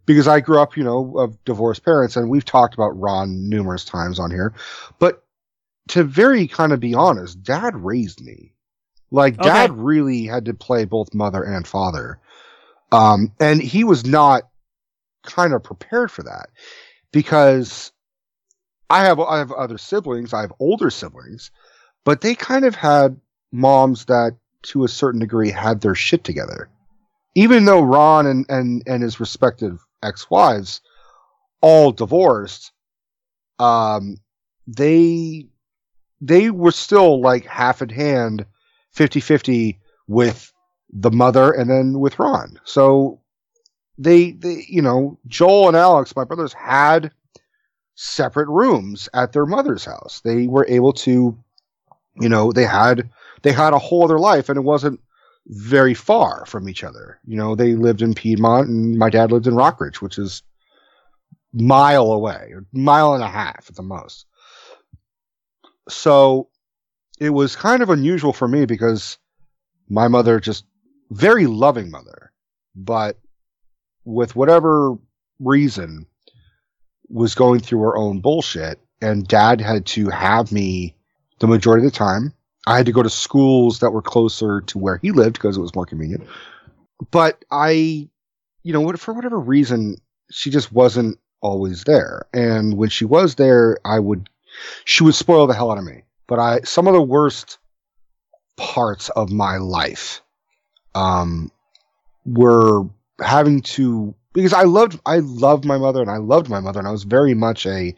because 0.07 0.27
I 0.27 0.41
grew 0.41 0.61
up, 0.61 0.77
you 0.77 0.83
know, 0.83 1.19
of 1.19 1.43
divorced 1.45 1.85
parents 1.85 2.17
and 2.17 2.29
we've 2.29 2.45
talked 2.45 2.75
about 2.75 2.99
Ron 2.99 3.49
numerous 3.49 3.85
times 3.85 4.19
on 4.19 4.31
here, 4.31 4.53
but 4.99 5.25
to 5.89 6.05
very 6.05 6.47
kind 6.47 6.73
of 6.73 6.81
be 6.81 6.95
honest, 6.95 7.43
dad 7.43 7.77
raised 7.77 8.21
me. 8.21 8.53
Like 9.11 9.35
Okay. 9.35 9.49
dad 9.49 9.73
really 9.73 10.25
had 10.25 10.45
to 10.45 10.55
play 10.55 10.85
both 10.85 11.15
mother 11.15 11.43
and 11.43 11.67
father. 11.67 12.19
Um, 12.93 13.33
and 13.41 13.61
he 13.61 13.85
was 13.85 14.05
not 14.07 14.45
kind 15.25 15.53
of 15.53 15.63
prepared 15.63 16.11
for 16.11 16.23
that 16.23 16.51
because 17.13 17.93
I 18.89 19.05
have 19.05 19.21
I 19.21 19.39
have 19.39 19.53
other 19.53 19.79
siblings, 19.79 20.33
I 20.33 20.41
have 20.43 20.53
older 20.59 20.91
siblings, 20.91 21.51
but 22.05 22.21
they 22.21 22.35
kind 22.35 22.65
of 22.65 22.75
had 22.75 23.21
moms 23.53 24.07
that 24.07 24.37
to 24.63 24.85
a 24.85 24.89
certain 24.89 25.21
degree 25.21 25.51
had 25.51 25.81
their 25.81 25.95
shit 25.95 26.25
together. 26.25 26.69
Even 27.35 27.65
though 27.65 27.83
Ron 27.83 28.27
and 28.27 28.47
and, 28.49 28.83
and 28.87 29.03
his 29.03 29.21
respective 29.21 29.85
ex-wives 30.03 30.81
all 31.61 31.93
divorced, 31.93 32.73
um 33.59 34.17
they 34.67 35.47
they 36.21 36.51
were 36.51 36.73
still 36.73 37.21
like 37.21 37.47
half 37.47 37.81
in 37.81 37.89
hand 37.89 38.45
50-50 38.95 39.79
with 40.07 40.53
the 40.93 41.11
mother 41.11 41.53
and 41.53 41.71
then 41.71 41.99
with 41.99 42.19
Ron. 42.19 42.59
So 42.65 43.21
they 43.99 44.33
they 44.33 44.65
you 44.69 44.83
know, 44.83 45.19
Joel 45.27 45.69
and 45.69 45.77
Alex, 45.77 46.17
my 46.17 46.25
brothers 46.25 46.53
had 46.53 47.13
separate 47.95 48.49
rooms 48.49 49.09
at 49.15 49.33
their 49.33 49.47
mother's 49.47 49.85
house. 49.85 50.21
They 50.25 50.47
were 50.47 50.67
able 50.69 50.93
to 50.95 51.39
you 52.15 52.28
know, 52.28 52.53
they 52.53 52.65
had 52.65 53.11
they 53.43 53.53
had 53.53 53.73
a 53.73 53.78
whole 53.78 54.05
other 54.05 54.19
life 54.19 54.49
and 54.49 54.57
it 54.57 54.62
wasn't 54.62 55.01
very 55.47 55.95
far 55.95 56.45
from 56.47 56.69
each 56.69 56.85
other. 56.85 57.19
You 57.27 57.37
know, 57.37 57.55
they 57.55 57.74
lived 57.74 58.03
in 58.03 58.15
Piedmont 58.15 58.69
and 58.69 58.99
my 58.99 59.11
dad 59.11 59.32
lived 59.32 59.47
in 59.47 59.55
Rockridge, 59.55 59.97
which 59.97 60.19
is 60.19 60.43
mile 61.53 62.12
away, 62.12 62.53
mile 62.73 63.15
and 63.15 63.24
a 63.24 63.28
half 63.28 63.66
at 63.69 63.77
the 63.77 63.82
most. 63.82 64.27
So 65.89 66.49
it 67.19 67.31
was 67.31 67.57
kind 67.57 67.82
of 67.82 67.91
unusual 67.91 68.32
for 68.32 68.47
me 68.47 68.65
because 68.65 69.19
my 69.89 70.09
mother 70.09 70.39
just 70.41 70.65
very 71.11 71.47
loving 71.47 71.91
mother, 71.91 72.32
but 72.77 73.19
with 74.05 74.37
whatever 74.37 74.97
reason 75.41 76.07
was 77.09 77.35
going 77.35 77.61
through 77.61 77.81
her 77.81 77.97
own 77.97 78.20
bullshit 78.20 78.78
and 79.03 79.27
dad 79.27 79.61
had 79.61 79.87
to 79.87 80.09
have 80.11 80.53
me 80.53 80.95
the 81.41 81.47
majority 81.47 81.85
of 81.85 81.93
the 81.93 81.99
time. 81.99 82.33
I 82.67 82.77
had 82.77 82.87
to 82.87 82.93
go 82.93 83.03
to 83.03 83.11
schools 83.11 83.81
that 83.81 83.91
were 83.91 84.03
closer 84.03 84.61
to 84.61 84.79
where 84.79 84.99
he 84.99 85.11
lived 85.11 85.35
because 85.35 85.57
it 85.57 85.61
was 85.61 85.75
more 85.75 85.87
convenient. 85.87 86.27
But 87.11 87.45
I, 87.51 88.09
you 88.62 88.73
know, 88.73 88.93
for 88.93 89.15
whatever 89.15 89.41
reason, 89.41 89.97
she 90.31 90.51
just 90.51 90.71
wasn't 90.71 91.19
always 91.41 91.85
there. 91.85 92.27
And 92.33 92.77
when 92.77 92.91
she 92.91 93.07
was 93.07 93.37
there, 93.37 93.79
I 93.85 93.99
would, 93.99 94.29
she 94.85 95.03
would 95.03 95.15
spoil 95.15 95.47
the 95.47 95.55
hell 95.55 95.71
out 95.71 95.79
of 95.79 95.85
me. 95.85 96.03
But 96.27 96.39
I, 96.39 96.61
some 96.61 96.87
of 96.87 96.93
the 96.93 97.03
worst 97.03 97.59
parts 98.57 99.09
of 99.09 99.33
my 99.33 99.57
life, 99.57 100.21
um, 100.95 101.51
were 102.27 102.85
having 103.21 103.62
to, 103.62 104.15
because 104.35 104.53
I 104.53 104.65
loved, 104.65 105.01
I 105.07 105.21
loved 105.21 105.65
my 105.65 105.79
mother 105.79 106.03
and 106.03 106.11
I 106.11 106.19
loved 106.19 106.51
my 106.51 106.61
mother 106.61 106.79
and 106.79 106.87
I 106.87 106.93
was 106.93 107.05
very 107.05 107.33
much 107.33 107.67
a, 107.67 107.95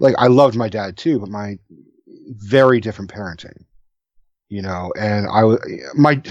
like, 0.00 0.16
I 0.18 0.26
loved 0.26 0.56
my 0.56 0.68
dad 0.68 0.96
too, 0.96 1.20
but 1.20 1.28
my, 1.28 1.58
very 2.26 2.80
different 2.80 3.12
parenting, 3.12 3.64
you 4.48 4.62
know, 4.62 4.92
and 4.98 5.26
I 5.28 5.44
was 5.44 5.60
my 5.94 6.22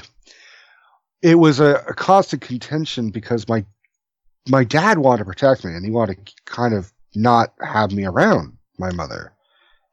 it 1.21 1.35
was 1.35 1.59
a, 1.59 1.83
a, 1.87 1.93
constant 1.93 2.41
contention 2.41 3.09
because 3.09 3.47
my 3.47 3.65
my 4.47 4.63
dad 4.63 4.99
wanted 4.99 5.19
to 5.19 5.25
protect 5.25 5.65
me 5.65 5.73
and 5.73 5.83
he 5.83 5.91
wanted 5.91 6.25
to 6.25 6.33
kind 6.45 6.73
of 6.73 6.91
not 7.15 7.53
have 7.61 7.91
me 7.91 8.05
around 8.05 8.55
my 8.77 8.91
mother 8.91 9.33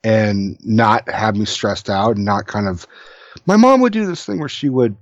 and 0.04 0.58
not 0.62 1.08
have 1.08 1.36
me 1.36 1.44
stressed 1.44 1.88
out 1.88 2.16
and 2.16 2.24
not 2.24 2.46
kind 2.46 2.68
of 2.68 2.86
my 3.46 3.56
mom 3.56 3.80
would 3.80 3.92
do 3.92 4.04
this 4.04 4.26
thing 4.26 4.38
where 4.38 4.48
she 4.48 4.68
would 4.68 4.96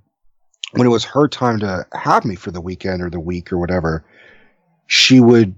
when 0.72 0.86
it 0.86 0.90
was 0.90 1.04
her 1.04 1.26
time 1.26 1.58
to 1.58 1.84
have 1.92 2.24
me 2.24 2.36
for 2.36 2.50
the 2.50 2.60
weekend 2.60 3.02
or 3.02 3.10
the 3.10 3.18
week 3.18 3.52
or 3.52 3.58
whatever 3.58 4.04
she 4.86 5.20
would 5.20 5.54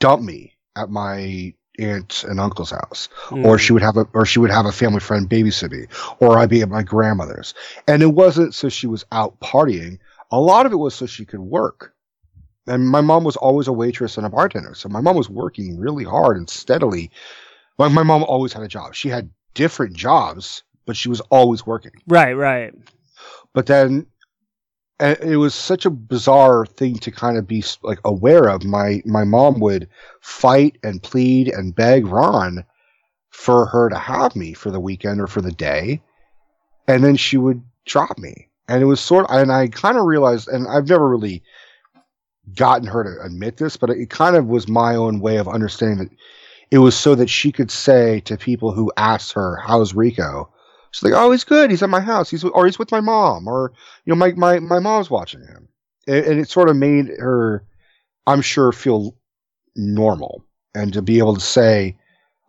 dump 0.00 0.22
me 0.22 0.52
at 0.76 0.88
my 0.88 1.52
aunt 1.78 2.24
and 2.24 2.40
uncle's 2.40 2.70
house. 2.70 3.08
Mm. 3.28 3.44
or 3.44 3.58
she 3.58 3.72
would 3.72 3.82
have 3.82 3.96
a 3.96 4.06
or 4.12 4.26
she 4.26 4.38
would 4.38 4.50
have 4.50 4.66
a 4.66 4.72
family 4.72 5.00
friend 5.00 5.28
babysit 5.28 5.70
me 5.70 5.86
or 6.20 6.38
i'd 6.38 6.50
be 6.50 6.62
at 6.62 6.68
my 6.68 6.82
grandmother's. 6.82 7.54
And 7.88 8.02
it 8.02 8.12
wasn't 8.14 8.54
so 8.54 8.68
she 8.68 8.86
was 8.86 9.04
out 9.12 9.38
partying. 9.40 9.98
A 10.30 10.40
lot 10.40 10.66
of 10.66 10.72
it 10.72 10.76
was 10.76 10.94
so 10.94 11.06
she 11.06 11.24
could 11.24 11.40
work. 11.40 11.92
And 12.66 12.88
my 12.88 13.02
mom 13.02 13.24
was 13.24 13.36
always 13.36 13.68
a 13.68 13.72
waitress 13.72 14.16
and 14.16 14.26
a 14.26 14.30
bartender 14.30 14.74
so 14.74 14.88
my 14.88 15.00
mom 15.00 15.16
was 15.16 15.28
working 15.28 15.78
really 15.78 16.04
hard 16.04 16.36
and 16.36 16.48
steadily. 16.48 17.10
Like 17.78 17.92
my 17.92 18.04
mom 18.04 18.22
always 18.24 18.52
had 18.52 18.62
a 18.62 18.68
job. 18.68 18.94
She 18.94 19.08
had 19.08 19.30
different 19.54 19.96
jobs 19.96 20.62
but 20.86 20.96
she 20.96 21.08
was 21.08 21.20
always 21.22 21.66
working. 21.66 21.92
Right 22.06 22.34
right. 22.34 22.74
But 23.52 23.66
then 23.66 24.06
it 25.00 25.38
was 25.38 25.54
such 25.54 25.86
a 25.86 25.90
bizarre 25.90 26.66
thing 26.66 26.98
to 26.98 27.10
kind 27.10 27.36
of 27.36 27.46
be 27.46 27.64
like 27.82 27.98
aware 28.04 28.48
of. 28.48 28.64
My 28.64 29.02
my 29.04 29.24
mom 29.24 29.60
would 29.60 29.88
fight 30.20 30.78
and 30.82 31.02
plead 31.02 31.48
and 31.48 31.74
beg 31.74 32.06
Ron 32.06 32.64
for 33.30 33.66
her 33.66 33.88
to 33.88 33.98
have 33.98 34.36
me 34.36 34.52
for 34.54 34.70
the 34.70 34.80
weekend 34.80 35.20
or 35.20 35.26
for 35.26 35.40
the 35.40 35.52
day, 35.52 36.00
and 36.86 37.02
then 37.02 37.16
she 37.16 37.36
would 37.36 37.62
drop 37.84 38.18
me. 38.18 38.48
And 38.68 38.82
it 38.82 38.86
was 38.86 39.00
sort 39.00 39.26
of, 39.28 39.36
and 39.36 39.52
I 39.52 39.68
kind 39.68 39.98
of 39.98 40.04
realized, 40.04 40.48
and 40.48 40.66
I've 40.68 40.88
never 40.88 41.08
really 41.08 41.42
gotten 42.54 42.86
her 42.86 43.02
to 43.04 43.24
admit 43.24 43.56
this, 43.56 43.76
but 43.76 43.90
it 43.90 44.08
kind 44.10 44.36
of 44.36 44.46
was 44.46 44.68
my 44.68 44.94
own 44.94 45.20
way 45.20 45.36
of 45.36 45.48
understanding 45.48 45.98
that 45.98 46.16
it 46.70 46.78
was 46.78 46.96
so 46.96 47.14
that 47.14 47.28
she 47.28 47.52
could 47.52 47.70
say 47.70 48.20
to 48.20 48.36
people 48.36 48.72
who 48.72 48.92
asked 48.96 49.32
her, 49.32 49.56
"How's 49.56 49.94
Rico?" 49.94 50.50
She's 50.94 51.02
like, 51.02 51.20
"Oh, 51.20 51.32
he's 51.32 51.42
good. 51.42 51.72
He's 51.72 51.82
at 51.82 51.90
my 51.90 52.00
house. 52.00 52.30
He's 52.30 52.44
or 52.44 52.66
he's 52.66 52.78
with 52.78 52.92
my 52.92 53.00
mom, 53.00 53.48
or 53.48 53.72
you 54.04 54.12
know, 54.12 54.16
my 54.16 54.30
my 54.34 54.60
my 54.60 54.78
mom's 54.78 55.10
watching 55.10 55.40
him." 55.40 55.66
And, 56.06 56.24
and 56.24 56.40
it 56.40 56.48
sort 56.48 56.68
of 56.68 56.76
made 56.76 57.08
her, 57.18 57.64
I'm 58.28 58.40
sure, 58.40 58.70
feel 58.70 59.16
normal, 59.74 60.44
and 60.72 60.92
to 60.92 61.02
be 61.02 61.18
able 61.18 61.34
to 61.34 61.40
say, 61.40 61.96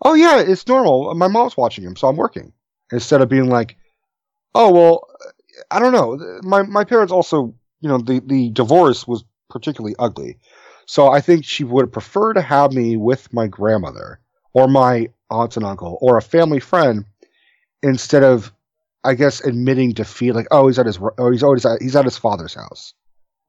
"Oh 0.04 0.14
yeah, 0.14 0.42
it's 0.42 0.68
normal. 0.68 1.16
My 1.16 1.28
mom's 1.28 1.58
watching 1.58 1.84
him, 1.84 1.96
so 1.96 2.08
I'm 2.08 2.18
working," 2.18 2.54
instead 2.92 3.20
of 3.20 3.30
being 3.30 3.50
like, 3.50 3.78
"Oh 4.54 4.72
well, 4.72 5.08
I 5.72 5.80
don't 5.80 5.94
know." 5.94 6.40
My 6.44 6.62
my 6.62 6.84
parents 6.84 7.12
also, 7.12 7.56
you 7.82 7.90
know, 7.90 7.98
the 7.98 8.20
the 8.20 8.52
divorce 8.52 9.08
was 9.08 9.24
particularly 9.50 9.96
ugly, 9.98 10.38
so 10.86 11.10
I 11.10 11.20
think 11.20 11.46
she 11.46 11.64
would 11.64 11.92
prefer 11.92 12.34
to 12.34 12.44
have 12.44 12.74
me 12.74 12.96
with 12.96 13.34
my 13.34 13.48
grandmother 13.48 14.20
or 14.54 14.68
my 14.68 15.10
aunt 15.32 15.58
and 15.58 15.66
uncle 15.66 15.98
or 16.00 16.18
a 16.18 16.22
family 16.22 16.60
friend 16.60 17.06
instead 17.86 18.24
of 18.24 18.52
I 19.04 19.14
guess 19.14 19.42
admitting 19.42 19.94
defeat, 19.94 20.34
like 20.34 20.48
oh 20.52 20.68
he's 20.68 20.80
at 20.80 20.88
his 20.88 21.00
oh 21.18 21.32
he's 21.32 21.44
always 21.44 21.66
at, 21.66 21.82
he's 21.82 21.96
at 21.96 22.06
his 22.06 22.18
father's 22.18 22.56
house. 22.56 22.94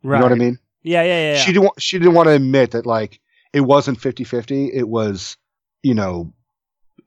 Right. 0.03 0.17
You 0.17 0.21
know 0.21 0.27
what 0.27 0.33
I 0.33 0.39
mean? 0.39 0.59
Yeah, 0.83 1.03
yeah, 1.03 1.09
yeah. 1.09 1.33
yeah. 1.33 1.39
She 1.39 1.53
didn't 1.53 1.73
she 1.79 1.99
didn't 1.99 2.15
want 2.15 2.29
to 2.29 2.35
admit 2.35 2.73
that 2.73 2.87
like 2.87 3.21
it 3.53 3.61
wasn't 3.61 3.99
50-50, 3.99 4.71
it 4.73 4.89
was 4.89 5.37
you 5.83 5.95
know 5.95 6.33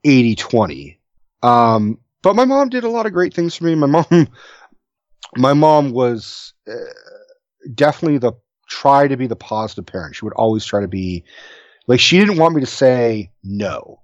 80-20. 0.04 0.98
Um, 1.42 1.98
but 2.22 2.34
my 2.34 2.44
mom 2.44 2.68
did 2.68 2.84
a 2.84 2.88
lot 2.88 3.06
of 3.06 3.12
great 3.12 3.32
things 3.32 3.54
for 3.54 3.64
me. 3.64 3.74
My 3.74 3.86
mom 4.10 4.28
my 5.36 5.54
mom 5.54 5.92
was 5.92 6.52
uh, 6.68 6.74
definitely 7.74 8.18
the 8.18 8.32
try 8.68 9.06
to 9.06 9.16
be 9.16 9.28
the 9.28 9.36
positive 9.36 9.86
parent. 9.86 10.16
She 10.16 10.24
would 10.24 10.34
always 10.34 10.64
try 10.64 10.80
to 10.80 10.88
be 10.88 11.24
like 11.86 12.00
she 12.00 12.18
didn't 12.18 12.38
want 12.38 12.54
me 12.54 12.60
to 12.60 12.66
say 12.66 13.30
no. 13.44 13.99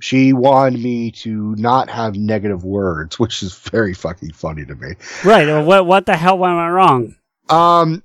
She 0.00 0.32
wanted 0.32 0.82
me 0.82 1.10
to 1.12 1.54
not 1.56 1.88
have 1.90 2.16
negative 2.16 2.64
words, 2.64 3.18
which 3.18 3.42
is 3.42 3.54
very 3.54 3.94
fucking 3.94 4.32
funny 4.32 4.64
to 4.66 4.74
me. 4.74 4.94
Right. 5.24 5.62
What 5.62 5.86
what 5.86 6.06
the 6.06 6.16
hell 6.16 6.38
went 6.38 6.54
wrong? 6.54 7.16
Um, 7.48 8.02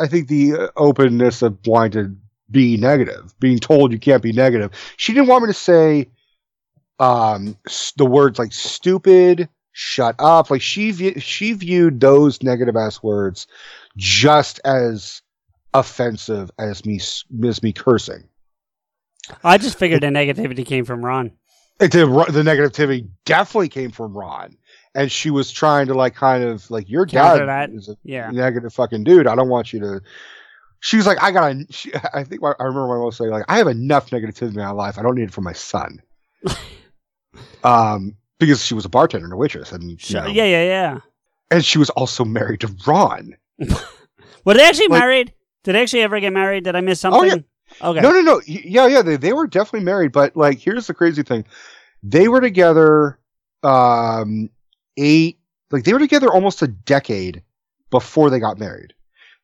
I 0.00 0.06
think 0.06 0.28
the 0.28 0.70
openness 0.76 1.42
of 1.42 1.58
wanting 1.66 2.04
to 2.04 2.16
be 2.50 2.76
negative, 2.76 3.34
being 3.40 3.58
told 3.58 3.90
you 3.90 3.98
can't 3.98 4.22
be 4.22 4.32
negative. 4.32 4.70
She 4.96 5.12
didn't 5.12 5.28
want 5.28 5.42
me 5.42 5.48
to 5.48 5.54
say 5.54 6.08
um 6.98 7.58
the 7.96 8.06
words 8.06 8.38
like 8.38 8.52
stupid, 8.52 9.48
shut 9.72 10.16
up. 10.18 10.50
Like 10.50 10.62
she 10.62 11.14
she 11.20 11.52
viewed 11.52 12.00
those 12.00 12.42
negative 12.42 12.76
ass 12.76 13.02
words 13.02 13.46
just 13.96 14.60
as 14.64 15.22
offensive 15.74 16.50
as 16.58 16.86
me 16.86 17.00
as 17.44 17.62
me 17.62 17.72
cursing. 17.72 18.24
I 19.42 19.58
just 19.58 19.78
figured 19.78 20.02
the 20.02 20.08
negativity 20.08 20.64
came 20.64 20.84
from 20.84 21.04
Ron. 21.04 21.32
The, 21.78 21.88
the 21.88 22.42
negativity 22.42 23.08
definitely 23.24 23.68
came 23.68 23.90
from 23.90 24.16
Ron. 24.16 24.56
And 24.94 25.12
she 25.12 25.30
was 25.30 25.50
trying 25.50 25.88
to 25.88 25.94
like 25.94 26.14
kind 26.14 26.42
of 26.42 26.70
like 26.70 26.88
your 26.88 27.04
dad 27.04 27.70
is 27.74 27.88
a 27.88 27.96
yeah. 28.02 28.30
negative 28.30 28.72
fucking 28.72 29.04
dude. 29.04 29.26
I 29.26 29.34
don't 29.34 29.50
want 29.50 29.72
you 29.72 29.80
to. 29.80 30.00
She 30.80 30.96
was 30.96 31.06
like, 31.06 31.22
I 31.22 31.32
got. 31.32 31.54
She, 31.70 31.92
I 32.14 32.24
think 32.24 32.42
I 32.42 32.54
remember 32.64 32.88
my 32.88 32.96
mom 32.96 33.12
saying 33.12 33.30
like, 33.30 33.44
I 33.48 33.58
have 33.58 33.66
enough 33.66 34.10
negativity 34.10 34.54
in 34.54 34.54
my 34.54 34.70
life. 34.70 34.98
I 34.98 35.02
don't 35.02 35.16
need 35.16 35.24
it 35.24 35.34
for 35.34 35.42
my 35.42 35.52
son. 35.52 36.00
um, 37.64 38.16
because 38.38 38.64
she 38.64 38.74
was 38.74 38.84
a 38.84 38.88
bartender 38.88 39.26
and 39.26 39.32
a 39.32 39.36
waitress, 39.36 39.72
and 39.72 39.82
you 39.82 40.14
know, 40.14 40.26
yeah, 40.26 40.44
yeah, 40.44 40.62
yeah. 40.62 40.98
And 41.50 41.64
she 41.64 41.78
was 41.78 41.90
also 41.90 42.24
married 42.24 42.60
to 42.60 42.74
Ron. 42.86 43.36
Were 44.44 44.54
they 44.54 44.64
actually 44.64 44.88
like, 44.88 45.00
married? 45.00 45.34
Did 45.64 45.74
they 45.74 45.82
actually 45.82 46.02
ever 46.02 46.20
get 46.20 46.32
married? 46.32 46.64
Did 46.64 46.76
I 46.76 46.80
miss 46.80 47.00
something? 47.00 47.20
Oh, 47.20 47.24
yeah. 47.24 47.42
Okay. 47.80 48.00
No, 48.00 48.10
no, 48.10 48.20
no. 48.20 48.40
Yeah, 48.46 48.86
yeah. 48.86 49.02
They, 49.02 49.16
they 49.16 49.32
were 49.32 49.46
definitely 49.46 49.84
married, 49.84 50.12
but 50.12 50.36
like, 50.36 50.58
here's 50.58 50.86
the 50.86 50.94
crazy 50.94 51.22
thing: 51.22 51.44
they 52.02 52.28
were 52.28 52.40
together, 52.40 53.18
um, 53.62 54.50
eight. 54.96 55.38
Like 55.70 55.84
they 55.84 55.92
were 55.92 55.98
together 55.98 56.28
almost 56.28 56.62
a 56.62 56.68
decade 56.68 57.42
before 57.90 58.30
they 58.30 58.38
got 58.38 58.58
married. 58.58 58.94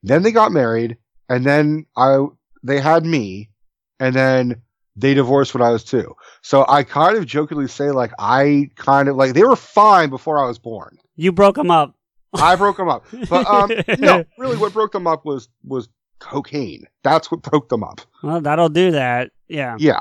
Then 0.03 0.23
they 0.23 0.33
got 0.33 0.53
married, 0.53 0.97
and 1.29 1.45
then 1.45 1.87
I 1.97 2.27
they 2.63 2.81
had 2.81 3.05
me, 3.05 3.51
and 3.99 4.15
then 4.15 4.63
they 4.97 5.15
divorced 5.15 5.55
when 5.55 5.63
I 5.63 5.71
was 5.71 5.85
two. 5.85 6.15
So 6.43 6.65
I 6.69 6.85
kind 6.85 7.17
of 7.17 7.27
jokingly 7.27 7.69
say 7.69 7.91
like 7.91 8.13
I 8.19 8.71
kind 8.77 9.09
of 9.09 9.17
like 9.17 9.35
they 9.35 9.43
were 9.45 9.57
fine 9.57 10.11
before 10.11 10.43
I 10.43 10.47
was 10.47 10.59
born. 10.59 10.99
You 11.17 11.33
broke 11.33 11.57
them 11.57 11.71
up. 11.71 11.95
I 12.35 12.57
broke 12.57 12.79
them 12.79 12.89
up, 12.89 13.05
but 13.29 13.47
um, 13.47 13.71
no, 13.99 14.25
really, 14.39 14.57
what 14.57 14.73
broke 14.73 14.93
them 14.93 15.07
up 15.07 15.25
was 15.25 15.49
was 15.65 15.89
cocaine. 16.23 16.87
That's 17.03 17.31
what 17.31 17.43
broke 17.43 17.69
them 17.69 17.83
up. 17.83 18.01
Well, 18.23 18.41
that'll 18.41 18.69
do 18.69 18.93
that. 18.93 19.33
Yeah. 19.49 19.77
Yeah. 19.79 20.01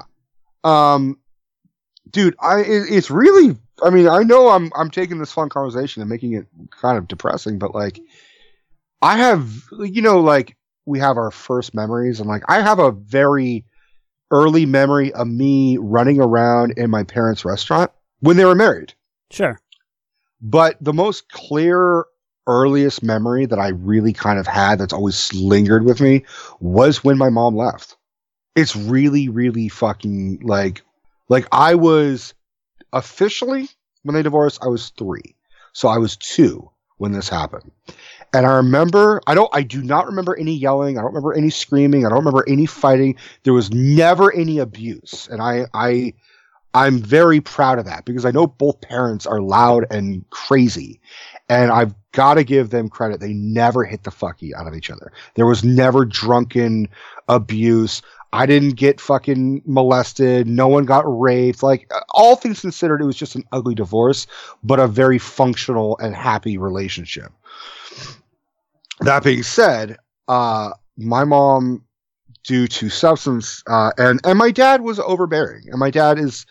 Um, 0.64 1.20
dude, 2.10 2.36
I 2.40 2.60
it, 2.60 2.84
it's 2.90 3.10
really. 3.12 3.58
I 3.84 3.90
mean, 3.90 4.08
I 4.08 4.22
know 4.22 4.50
I'm 4.50 4.72
I'm 4.76 4.92
taking 4.92 5.18
this 5.18 5.32
fun 5.32 5.50
conversation 5.50 6.02
and 6.02 6.10
making 6.10 6.34
it 6.34 6.46
kind 6.70 6.98
of 6.98 7.08
depressing, 7.08 7.58
but 7.58 7.74
like, 7.74 8.00
I 9.02 9.18
have 9.18 9.52
you 9.80 10.02
know 10.02 10.20
like 10.22 10.56
we 10.86 11.00
have 11.00 11.18
our 11.18 11.32
first 11.32 11.74
memories, 11.74 12.20
and 12.20 12.30
like 12.30 12.44
I 12.48 12.62
have 12.62 12.80
a 12.80 12.92
very 12.92 13.66
early 14.30 14.66
memory 14.66 15.12
of 15.14 15.28
me 15.28 15.78
running 15.78 16.22
around 16.22 16.74
in 16.78 16.90
my 16.90 17.04
parents' 17.04 17.44
restaurant 17.44 17.92
when 18.20 18.38
they 18.38 18.46
were 18.46 18.56
married. 18.56 18.94
Sure. 19.32 19.60
But 20.40 20.78
the 20.80 20.94
most 20.94 21.30
clear 21.30 22.06
earliest 22.48 23.04
memory 23.04 23.46
that 23.46 23.60
I 23.60 23.70
really 23.70 24.14
kind 24.14 24.40
of 24.40 24.48
had 24.48 24.80
that's 24.80 24.94
always 24.94 25.34
lingered 25.34 25.86
with 25.86 26.02
me 26.02 26.26
was 26.60 27.04
when 27.04 27.18
my 27.18 27.30
mom 27.30 27.56
left. 27.56 27.96
It's 28.56 28.76
really, 28.76 29.30
really 29.30 29.70
fucking 29.70 30.40
like, 30.44 30.82
like 31.30 31.48
I 31.52 31.76
was 31.76 32.34
officially 32.94 33.70
when 34.04 34.16
they 34.16 34.24
divorced, 34.24 34.64
I 34.64 34.68
was 34.68 34.90
three. 34.90 35.36
So 35.74 35.88
I 35.88 35.98
was 35.98 36.18
two 36.18 36.70
when 36.98 37.12
this 37.12 37.30
happened. 37.30 37.72
And 38.34 38.46
I 38.46 38.54
remember, 38.54 39.22
I 39.28 39.36
don't, 39.36 39.50
I 39.54 39.64
do 39.64 39.82
not 39.82 40.06
remember 40.06 40.38
any 40.38 40.54
yelling. 40.54 40.98
I 40.98 41.02
don't 41.02 41.12
remember 41.12 41.34
any 41.34 41.50
screaming. 41.50 42.06
I 42.06 42.10
don't 42.10 42.20
remember 42.20 42.46
any 42.48 42.66
fighting. 42.66 43.18
There 43.44 43.54
was 43.54 43.72
never 43.72 44.34
any 44.34 44.60
abuse. 44.60 45.28
And 45.30 45.42
I, 45.42 45.66
I, 45.74 46.14
I'm 46.74 47.00
very 47.00 47.42
proud 47.42 47.80
of 47.80 47.86
that 47.86 48.06
because 48.06 48.26
I 48.26 48.32
know 48.32 48.48
both 48.48 48.80
parents 48.82 49.26
are 49.26 49.42
loud 49.42 49.86
and 49.92 50.28
crazy. 50.30 51.02
And 51.52 51.70
I've 51.70 51.94
got 52.14 52.36
to 52.36 52.46
give 52.46 52.70
them 52.70 52.88
credit. 52.88 53.20
They 53.20 53.34
never 53.34 53.84
hit 53.84 54.04
the 54.04 54.10
fucky 54.10 54.54
out 54.54 54.68
of 54.68 54.74
each 54.74 54.90
other. 54.90 55.12
There 55.36 55.46
was 55.46 55.66
never 55.66 56.06
drunken 56.06 56.88
abuse. 57.28 58.02
I 58.32 58.46
didn't 58.46 58.76
get 58.76 59.02
fucking 59.02 59.62
molested. 59.66 60.48
No 60.48 60.70
one 60.70 60.86
got 60.86 61.04
raped. 61.06 61.62
Like 61.62 61.92
all 62.12 62.38
things 62.38 62.62
considered, 62.62 63.02
it 63.02 63.06
was 63.06 63.18
just 63.18 63.36
an 63.36 63.44
ugly 63.52 63.76
divorce, 63.76 64.28
but 64.64 64.80
a 64.80 64.88
very 64.88 65.18
functional 65.18 65.98
and 65.98 66.16
happy 66.16 66.58
relationship. 66.58 67.34
That 69.02 69.26
being 69.26 69.44
said, 69.44 69.98
uh, 70.30 70.72
my 70.96 71.26
mom, 71.26 71.84
due 72.46 72.68
to 72.68 72.90
substance, 72.90 73.62
uh, 73.68 73.92
and 73.98 74.22
and 74.24 74.38
my 74.38 74.52
dad 74.52 74.82
was 74.82 75.00
overbearing, 75.00 75.64
and 75.70 75.80
my 75.80 75.92
dad 75.92 76.18
is 76.18 76.46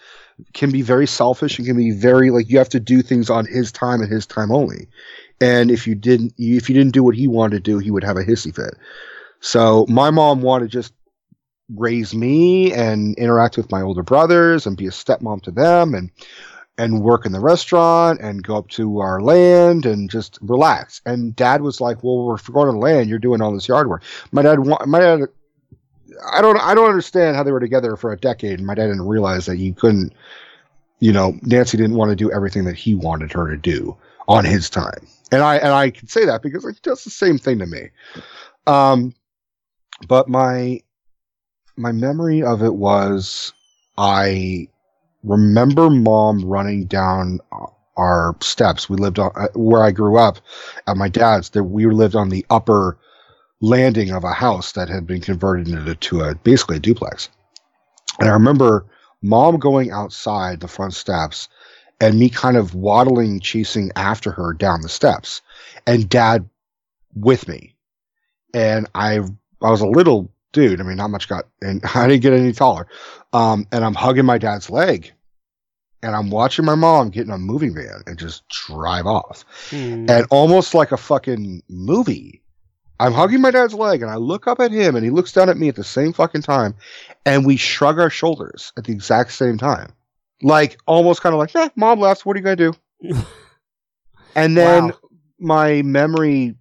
can 0.52 0.70
be 0.70 0.82
very 0.82 1.06
selfish 1.06 1.58
and 1.58 1.66
can 1.66 1.76
be 1.76 1.90
very 1.90 2.30
like 2.30 2.48
you 2.48 2.58
have 2.58 2.68
to 2.70 2.80
do 2.80 3.02
things 3.02 3.30
on 3.30 3.46
his 3.46 3.72
time 3.72 4.00
and 4.00 4.10
his 4.10 4.26
time 4.26 4.50
only. 4.50 4.88
And 5.40 5.70
if 5.70 5.86
you 5.86 5.94
didn't, 5.94 6.34
if 6.38 6.68
you 6.68 6.74
didn't 6.74 6.92
do 6.92 7.02
what 7.02 7.14
he 7.14 7.26
wanted 7.26 7.56
to 7.56 7.70
do, 7.70 7.78
he 7.78 7.90
would 7.90 8.04
have 8.04 8.16
a 8.16 8.24
hissy 8.24 8.54
fit. 8.54 8.74
So 9.40 9.86
my 9.88 10.10
mom 10.10 10.42
wanted 10.42 10.70
just 10.70 10.92
raise 11.76 12.14
me 12.14 12.72
and 12.72 13.16
interact 13.16 13.56
with 13.56 13.70
my 13.70 13.80
older 13.80 14.02
brothers 14.02 14.66
and 14.66 14.76
be 14.76 14.86
a 14.86 14.90
stepmom 14.90 15.42
to 15.42 15.50
them 15.50 15.94
and 15.94 16.10
and 16.78 17.02
work 17.02 17.26
in 17.26 17.32
the 17.32 17.40
restaurant 17.40 18.20
and 18.20 18.42
go 18.42 18.56
up 18.56 18.68
to 18.68 19.00
our 19.00 19.20
land 19.20 19.84
and 19.84 20.08
just 20.08 20.38
relax. 20.40 21.02
And 21.04 21.36
dad 21.36 21.60
was 21.60 21.80
like, 21.80 22.02
"Well, 22.02 22.24
we're 22.24 22.38
going 22.38 22.72
to 22.72 22.78
land, 22.78 23.10
you're 23.10 23.18
doing 23.18 23.42
all 23.42 23.52
this 23.52 23.68
yard 23.68 23.88
work." 23.88 24.02
My 24.32 24.40
dad, 24.42 24.58
my 24.86 24.98
dad, 24.98 25.20
I 26.32 26.40
don't, 26.40 26.58
I 26.58 26.74
don't 26.74 26.88
understand 26.88 27.36
how 27.36 27.42
they 27.42 27.52
were 27.52 27.60
together 27.60 27.96
for 27.96 28.12
a 28.12 28.18
decade, 28.18 28.58
and 28.58 28.66
my 28.66 28.74
dad 28.74 28.88
didn't 28.88 29.06
realize 29.06 29.46
that 29.46 29.58
you 29.58 29.72
couldn't, 29.72 30.12
you 30.98 31.12
know, 31.12 31.38
Nancy 31.42 31.76
didn't 31.76 31.96
want 31.96 32.10
to 32.10 32.16
do 32.16 32.30
everything 32.32 32.64
that 32.64 32.76
he 32.76 32.94
wanted 32.94 33.32
her 33.32 33.48
to 33.48 33.56
do 33.56 33.96
on 34.28 34.44
his 34.44 34.68
time, 34.70 35.06
and 35.32 35.42
I 35.42 35.56
and 35.56 35.72
I 35.72 35.90
can 35.90 36.08
say 36.08 36.24
that 36.24 36.42
because 36.42 36.64
he 36.64 36.72
does 36.82 37.04
the 37.04 37.10
same 37.10 37.38
thing 37.38 37.58
to 37.58 37.66
me. 37.66 37.90
Um, 38.66 39.14
but 40.06 40.28
my 40.28 40.80
my 41.76 41.92
memory 41.92 42.42
of 42.42 42.62
it 42.62 42.74
was 42.74 43.52
I 43.98 44.68
remember 45.24 45.90
mom 45.90 46.44
running 46.44 46.86
down 46.86 47.40
our 47.96 48.34
steps. 48.40 48.88
We 48.88 48.96
lived 48.96 49.18
on 49.18 49.30
uh, 49.36 49.48
where 49.54 49.82
I 49.82 49.90
grew 49.90 50.16
up 50.16 50.38
at 50.86 50.96
my 50.96 51.08
dad's. 51.08 51.50
That 51.50 51.64
we 51.64 51.86
lived 51.86 52.16
on 52.16 52.28
the 52.28 52.44
upper 52.50 52.98
landing 53.60 54.10
of 54.10 54.24
a 54.24 54.32
house 54.32 54.72
that 54.72 54.88
had 54.88 55.06
been 55.06 55.20
converted 55.20 55.68
into 55.68 55.94
to 55.94 56.20
a 56.22 56.34
basically 56.34 56.76
a 56.76 56.80
duplex. 56.80 57.28
And 58.18 58.28
I 58.28 58.32
remember 58.32 58.86
mom 59.22 59.58
going 59.58 59.90
outside 59.90 60.60
the 60.60 60.68
front 60.68 60.94
steps 60.94 61.48
and 62.00 62.18
me 62.18 62.30
kind 62.30 62.56
of 62.56 62.74
waddling, 62.74 63.40
chasing 63.40 63.90
after 63.96 64.30
her 64.30 64.54
down 64.54 64.80
the 64.80 64.88
steps, 64.88 65.42
and 65.86 66.08
dad 66.08 66.48
with 67.14 67.46
me. 67.48 67.74
And 68.54 68.88
I 68.94 69.20
I 69.62 69.70
was 69.70 69.82
a 69.82 69.86
little 69.86 70.32
dude. 70.52 70.80
I 70.80 70.84
mean, 70.84 70.96
not 70.96 71.10
much 71.10 71.28
got, 71.28 71.46
and 71.60 71.82
I 71.94 72.08
didn't 72.08 72.22
get 72.22 72.32
any 72.32 72.52
taller. 72.52 72.86
Um, 73.32 73.66
and 73.70 73.84
I'm 73.84 73.94
hugging 73.94 74.24
my 74.24 74.38
dad's 74.38 74.70
leg, 74.70 75.12
and 76.02 76.16
I'm 76.16 76.30
watching 76.30 76.64
my 76.64 76.74
mom 76.74 77.10
get 77.10 77.26
in 77.26 77.32
a 77.32 77.38
moving 77.38 77.74
van 77.74 78.02
and 78.06 78.18
just 78.18 78.48
drive 78.48 79.06
off, 79.06 79.44
Hmm. 79.70 80.06
and 80.08 80.26
almost 80.30 80.72
like 80.74 80.92
a 80.92 80.96
fucking 80.96 81.62
movie. 81.68 82.39
I'm 83.00 83.12
hugging 83.12 83.40
my 83.40 83.50
dad's 83.50 83.72
leg, 83.72 84.02
and 84.02 84.10
I 84.10 84.16
look 84.16 84.46
up 84.46 84.60
at 84.60 84.70
him, 84.70 84.94
and 84.94 85.02
he 85.02 85.10
looks 85.10 85.32
down 85.32 85.48
at 85.48 85.56
me 85.56 85.68
at 85.68 85.74
the 85.74 85.82
same 85.82 86.12
fucking 86.12 86.42
time, 86.42 86.74
and 87.24 87.46
we 87.46 87.56
shrug 87.56 87.98
our 87.98 88.10
shoulders 88.10 88.72
at 88.76 88.84
the 88.84 88.92
exact 88.92 89.32
same 89.32 89.56
time, 89.56 89.92
like 90.42 90.78
almost 90.86 91.22
kind 91.22 91.32
of 91.34 91.38
like, 91.38 91.54
"Yeah, 91.54 91.68
mom 91.76 91.98
left. 91.98 92.26
What 92.26 92.36
are 92.36 92.38
you 92.38 92.44
gonna 92.44 92.56
do?" 92.56 92.72
and 94.36 94.54
then 94.56 94.88
Wow. 94.88 94.98
my 95.38 95.82
memory 95.82 96.56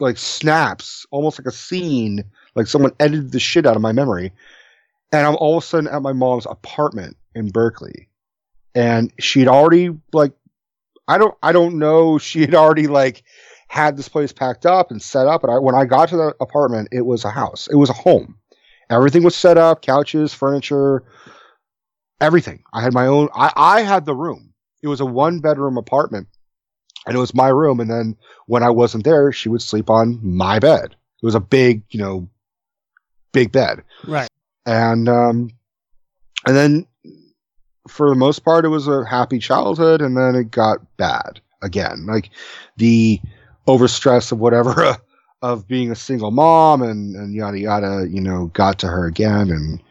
like 0.00 0.18
snaps, 0.18 1.06
almost 1.12 1.38
like 1.38 1.46
a 1.46 1.56
scene, 1.56 2.24
like 2.56 2.66
someone 2.66 2.92
edited 2.98 3.30
the 3.30 3.38
shit 3.38 3.64
out 3.64 3.76
of 3.76 3.82
my 3.82 3.92
memory. 3.92 4.32
And 5.12 5.26
I'm 5.26 5.36
all 5.36 5.58
of 5.58 5.62
a 5.62 5.66
sudden 5.66 5.88
at 5.88 6.02
my 6.02 6.12
mom's 6.12 6.46
apartment 6.46 7.16
in 7.34 7.50
Berkeley. 7.50 8.08
And 8.74 9.12
she'd 9.20 9.46
already 9.48 9.90
like 10.12 10.32
I 11.06 11.18
don't 11.18 11.36
I 11.42 11.52
don't 11.52 11.78
know, 11.78 12.18
she 12.26 12.40
had 12.40 12.54
already 12.54 12.88
like 12.88 13.22
had 13.72 13.96
this 13.96 14.06
place 14.06 14.34
packed 14.34 14.66
up 14.66 14.90
and 14.90 15.00
set 15.00 15.26
up. 15.26 15.42
And 15.42 15.50
I, 15.50 15.58
when 15.58 15.74
I 15.74 15.86
got 15.86 16.10
to 16.10 16.16
the 16.18 16.36
apartment, 16.42 16.88
it 16.92 17.06
was 17.06 17.24
a 17.24 17.30
house. 17.30 17.68
It 17.72 17.76
was 17.76 17.88
a 17.88 17.94
home. 17.94 18.36
Everything 18.90 19.22
was 19.22 19.34
set 19.34 19.56
up, 19.56 19.80
couches, 19.80 20.34
furniture, 20.34 21.04
everything. 22.20 22.62
I 22.74 22.82
had 22.82 22.92
my 22.92 23.06
own 23.06 23.30
I, 23.34 23.50
I 23.56 23.80
had 23.80 24.04
the 24.04 24.14
room. 24.14 24.52
It 24.82 24.88
was 24.88 25.00
a 25.00 25.06
one 25.06 25.40
bedroom 25.40 25.78
apartment 25.78 26.28
and 27.06 27.16
it 27.16 27.18
was 27.18 27.34
my 27.34 27.48
room. 27.48 27.80
And 27.80 27.90
then 27.90 28.14
when 28.44 28.62
I 28.62 28.68
wasn't 28.68 29.04
there, 29.04 29.32
she 29.32 29.48
would 29.48 29.62
sleep 29.62 29.88
on 29.88 30.20
my 30.22 30.58
bed. 30.58 30.94
It 31.22 31.24
was 31.24 31.34
a 31.34 31.40
big, 31.40 31.82
you 31.88 31.98
know, 31.98 32.28
big 33.32 33.52
bed. 33.52 33.84
Right. 34.06 34.28
And 34.66 35.08
um, 35.08 35.48
and 36.46 36.54
then 36.54 36.86
for 37.88 38.10
the 38.10 38.16
most 38.16 38.40
part, 38.40 38.66
it 38.66 38.68
was 38.68 38.86
a 38.86 39.06
happy 39.06 39.38
childhood, 39.38 40.02
and 40.02 40.14
then 40.14 40.34
it 40.34 40.50
got 40.50 40.98
bad 40.98 41.40
again. 41.62 42.04
Like 42.04 42.28
the 42.76 43.18
overstress 43.66 44.32
of 44.32 44.38
whatever 44.38 44.96
of 45.42 45.66
being 45.66 45.90
a 45.90 45.96
single 45.96 46.30
mom 46.30 46.82
and 46.82 47.14
and 47.16 47.34
yada 47.34 47.58
yada, 47.58 48.06
you 48.08 48.20
know, 48.20 48.46
got 48.54 48.78
to 48.80 48.86
her 48.88 49.06
again. 49.06 49.50
And 49.50 49.82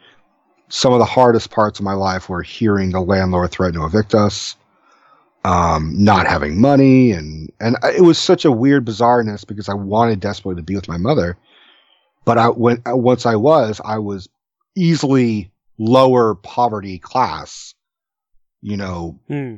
some 0.68 0.92
of 0.92 0.98
the 0.98 1.04
hardest 1.04 1.50
parts 1.50 1.78
of 1.78 1.84
my 1.84 1.92
life 1.94 2.28
were 2.28 2.42
hearing 2.42 2.90
the 2.90 3.00
landlord 3.00 3.50
threaten 3.50 3.80
to 3.80 3.86
evict 3.86 4.14
us 4.14 4.56
um, 5.44 5.92
not 5.96 6.26
having 6.26 6.60
money, 6.60 7.10
and 7.10 7.50
and 7.60 7.76
I- 7.82 7.92
it 7.92 8.02
was 8.02 8.16
such 8.18 8.44
a 8.44 8.52
weird 8.52 8.84
bizarreness 8.84 9.44
because 9.46 9.68
I 9.68 9.74
wanted 9.74 10.20
desperately 10.20 10.60
to 10.60 10.64
be 10.64 10.76
with 10.76 10.86
my 10.88 10.98
mother, 10.98 11.36
but 12.24 12.38
I 12.38 12.48
when 12.48 12.80
uh, 12.88 12.96
once 12.96 13.26
I 13.26 13.34
was, 13.34 13.80
I 13.84 13.98
was 13.98 14.28
easily 14.76 15.50
lower 15.78 16.36
poverty 16.36 16.98
class, 17.00 17.74
you 18.60 18.76
know, 18.76 19.18
Hmm. 19.26 19.56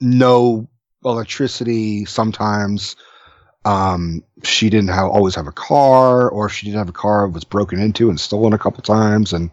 no 0.00 0.68
electricity 1.04 2.04
sometimes. 2.04 2.94
Um, 3.66 4.22
she 4.44 4.70
didn't 4.70 4.90
have 4.90 5.08
always 5.08 5.34
have 5.34 5.48
a 5.48 5.52
car, 5.52 6.28
or 6.28 6.46
if 6.46 6.52
she 6.52 6.66
didn't 6.66 6.78
have 6.78 6.88
a 6.88 6.92
car, 6.92 7.24
it 7.24 7.30
was 7.30 7.42
broken 7.42 7.80
into 7.80 8.08
and 8.08 8.18
stolen 8.18 8.52
a 8.52 8.58
couple 8.58 8.80
times, 8.82 9.32
and 9.32 9.50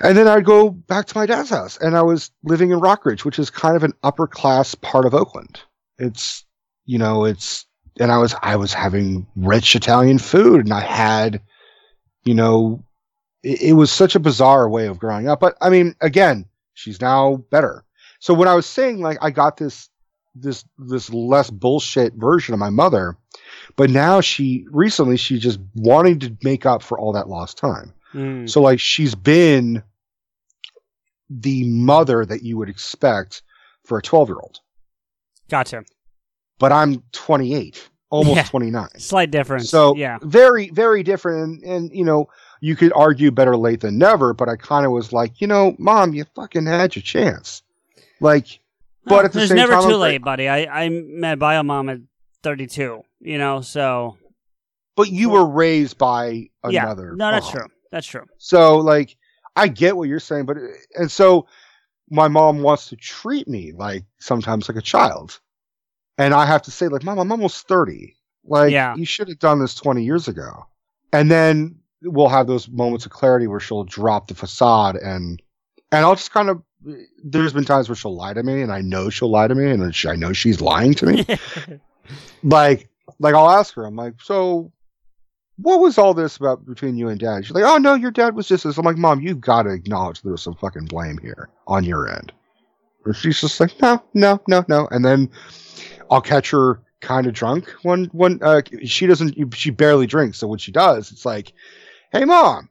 and 0.00 0.16
then 0.16 0.26
I'd 0.26 0.46
go 0.46 0.70
back 0.70 1.06
to 1.06 1.18
my 1.18 1.26
dad's 1.26 1.50
house, 1.50 1.76
and 1.76 1.94
I 1.94 2.02
was 2.02 2.30
living 2.42 2.70
in 2.70 2.80
Rockridge, 2.80 3.24
which 3.24 3.38
is 3.38 3.50
kind 3.50 3.76
of 3.76 3.84
an 3.84 3.92
upper 4.02 4.26
class 4.26 4.74
part 4.74 5.04
of 5.04 5.14
Oakland. 5.14 5.60
It's 5.98 6.44
you 6.86 6.96
know, 6.96 7.26
it's 7.26 7.66
and 8.00 8.10
I 8.10 8.16
was 8.16 8.34
I 8.42 8.56
was 8.56 8.72
having 8.72 9.26
rich 9.36 9.76
Italian 9.76 10.18
food, 10.18 10.64
and 10.64 10.72
I 10.72 10.80
had, 10.80 11.42
you 12.24 12.34
know, 12.34 12.82
it, 13.42 13.60
it 13.60 13.72
was 13.74 13.92
such 13.92 14.14
a 14.14 14.20
bizarre 14.20 14.70
way 14.70 14.86
of 14.86 14.98
growing 14.98 15.28
up. 15.28 15.40
But 15.40 15.58
I 15.60 15.68
mean, 15.68 15.94
again, 16.00 16.46
she's 16.72 17.02
now 17.02 17.44
better. 17.50 17.84
So 18.20 18.32
when 18.32 18.48
I 18.48 18.54
was 18.54 18.64
saying 18.64 19.02
like 19.02 19.18
I 19.20 19.30
got 19.30 19.58
this 19.58 19.90
this 20.38 20.64
this 20.78 21.10
less 21.12 21.50
bullshit 21.50 22.14
version 22.14 22.52
of 22.54 22.60
my 22.60 22.70
mother, 22.70 23.16
But 23.76 23.90
now 23.90 24.20
she 24.20 24.66
recently 24.70 25.16
she's 25.16 25.40
just 25.40 25.58
wanting 25.74 26.18
to 26.20 26.36
make 26.42 26.66
up 26.66 26.82
for 26.82 26.98
all 26.98 27.12
that 27.12 27.28
lost 27.28 27.58
time. 27.58 27.92
Mm. 28.14 28.48
So 28.48 28.60
like 28.60 28.80
she's 28.80 29.14
been 29.14 29.82
the 31.28 31.64
mother 31.64 32.24
that 32.24 32.42
you 32.42 32.56
would 32.56 32.68
expect 32.68 33.42
for 33.84 33.98
a 33.98 34.02
12 34.02 34.28
year 34.28 34.36
old. 34.40 34.60
Gotcha. 35.48 35.84
But 36.58 36.72
I'm 36.72 37.02
28, 37.12 37.88
almost 38.10 38.36
Yeah. 38.36 38.42
29. 38.44 38.88
Slight 38.98 39.30
difference. 39.30 39.68
So 39.68 39.94
yeah. 39.96 40.18
very, 40.22 40.70
very 40.70 41.02
different. 41.02 41.42
And, 41.42 41.62
and, 41.64 41.90
you 41.92 42.04
know, 42.04 42.28
you 42.60 42.76
could 42.76 42.92
argue 42.94 43.30
better 43.30 43.56
late 43.56 43.80
than 43.80 43.98
never, 43.98 44.32
but 44.32 44.48
I 44.48 44.56
kind 44.56 44.86
of 44.86 44.92
was 44.92 45.12
like, 45.12 45.40
you 45.40 45.46
know, 45.46 45.76
mom, 45.78 46.14
you 46.14 46.24
fucking 46.34 46.66
had 46.66 46.96
your 46.96 47.02
chance. 47.02 47.62
Like, 48.20 48.60
but 49.06 49.24
at 49.24 49.32
the 49.32 49.38
There's 49.38 49.48
same 49.50 49.56
never 49.56 49.72
time, 49.72 49.82
too 49.82 49.94
I'm 49.94 50.00
like- 50.00 50.10
late, 50.12 50.22
buddy. 50.24 50.48
I 50.48 50.84
I 50.84 50.88
met 50.90 51.38
bio 51.38 51.62
mom 51.62 51.88
at 51.88 51.98
32. 52.42 53.02
You 53.20 53.38
know, 53.38 53.60
so 53.60 54.18
but 54.96 55.10
you 55.10 55.30
were 55.30 55.46
raised 55.46 55.98
by 55.98 56.48
another. 56.62 57.08
yeah. 57.12 57.16
No, 57.16 57.30
that's 57.30 57.46
mom. 57.46 57.54
true. 57.54 57.66
That's 57.92 58.06
true. 58.06 58.24
So 58.38 58.78
like 58.78 59.16
I 59.54 59.68
get 59.68 59.96
what 59.96 60.08
you're 60.08 60.20
saying, 60.20 60.46
but 60.46 60.56
and 60.96 61.10
so 61.10 61.46
my 62.10 62.28
mom 62.28 62.62
wants 62.62 62.88
to 62.90 62.96
treat 62.96 63.48
me 63.48 63.72
like 63.72 64.04
sometimes 64.18 64.68
like 64.68 64.78
a 64.78 64.82
child. 64.82 65.40
And 66.18 66.32
I 66.32 66.46
have 66.46 66.62
to 66.62 66.70
say, 66.70 66.88
like, 66.88 67.02
Mom, 67.04 67.18
I'm 67.18 67.30
almost 67.30 67.68
30. 67.68 68.16
Like 68.44 68.72
Yeah. 68.72 68.94
you 68.96 69.04
should 69.04 69.28
have 69.28 69.38
done 69.38 69.58
this 69.58 69.74
20 69.74 70.02
years 70.04 70.28
ago. 70.28 70.66
And 71.12 71.30
then 71.30 71.80
we'll 72.02 72.28
have 72.28 72.46
those 72.46 72.68
moments 72.70 73.04
of 73.06 73.12
clarity 73.12 73.46
where 73.48 73.60
she'll 73.60 73.84
drop 73.84 74.28
the 74.28 74.34
facade 74.34 74.96
and 74.96 75.42
and 75.92 76.04
I'll 76.04 76.14
just 76.14 76.30
kind 76.32 76.48
of 76.48 76.62
there's 77.24 77.52
been 77.52 77.64
times 77.64 77.88
where 77.88 77.96
she'll 77.96 78.14
lie 78.16 78.34
to 78.34 78.42
me 78.42 78.62
and 78.62 78.72
I 78.72 78.80
know 78.80 79.10
she'll 79.10 79.30
lie 79.30 79.48
to 79.48 79.54
me 79.54 79.70
and 79.70 79.94
she- 79.94 80.08
I 80.08 80.16
know 80.16 80.32
she's 80.32 80.60
lying 80.60 80.94
to 80.94 81.06
me. 81.06 81.26
like 82.42 82.88
like 83.18 83.34
I'll 83.34 83.50
ask 83.50 83.74
her, 83.74 83.84
I'm 83.84 83.96
like, 83.96 84.14
so 84.22 84.72
what 85.58 85.80
was 85.80 85.96
all 85.96 86.12
this 86.12 86.36
about 86.36 86.66
between 86.66 86.96
you 86.96 87.08
and 87.08 87.18
dad? 87.18 87.44
She's 87.46 87.54
like, 87.54 87.64
oh 87.64 87.78
no, 87.78 87.94
your 87.94 88.10
dad 88.10 88.34
was 88.34 88.46
just 88.46 88.64
this. 88.64 88.76
I'm 88.78 88.84
like, 88.84 88.98
mom, 88.98 89.20
you've 89.20 89.40
got 89.40 89.62
to 89.62 89.70
acknowledge 89.70 90.20
there 90.22 90.32
was 90.32 90.42
some 90.42 90.54
fucking 90.54 90.84
blame 90.86 91.18
here 91.18 91.48
on 91.66 91.82
your 91.84 92.08
end. 92.08 92.32
Or 93.06 93.14
she's 93.14 93.40
just 93.40 93.58
like, 93.60 93.80
no, 93.80 94.02
no, 94.14 94.40
no, 94.48 94.64
no. 94.68 94.86
And 94.90 95.04
then 95.04 95.30
I'll 96.10 96.20
catch 96.20 96.50
her 96.50 96.82
kind 97.00 97.26
of 97.26 97.32
drunk 97.34 97.70
when 97.82 98.06
when 98.06 98.42
uh, 98.42 98.62
she 98.84 99.06
doesn't, 99.06 99.54
she 99.54 99.70
barely 99.70 100.06
drinks. 100.06 100.38
So 100.38 100.46
when 100.46 100.58
she 100.58 100.72
does, 100.72 101.10
it's 101.10 101.24
like, 101.24 101.52
hey 102.12 102.24
mom, 102.24 102.68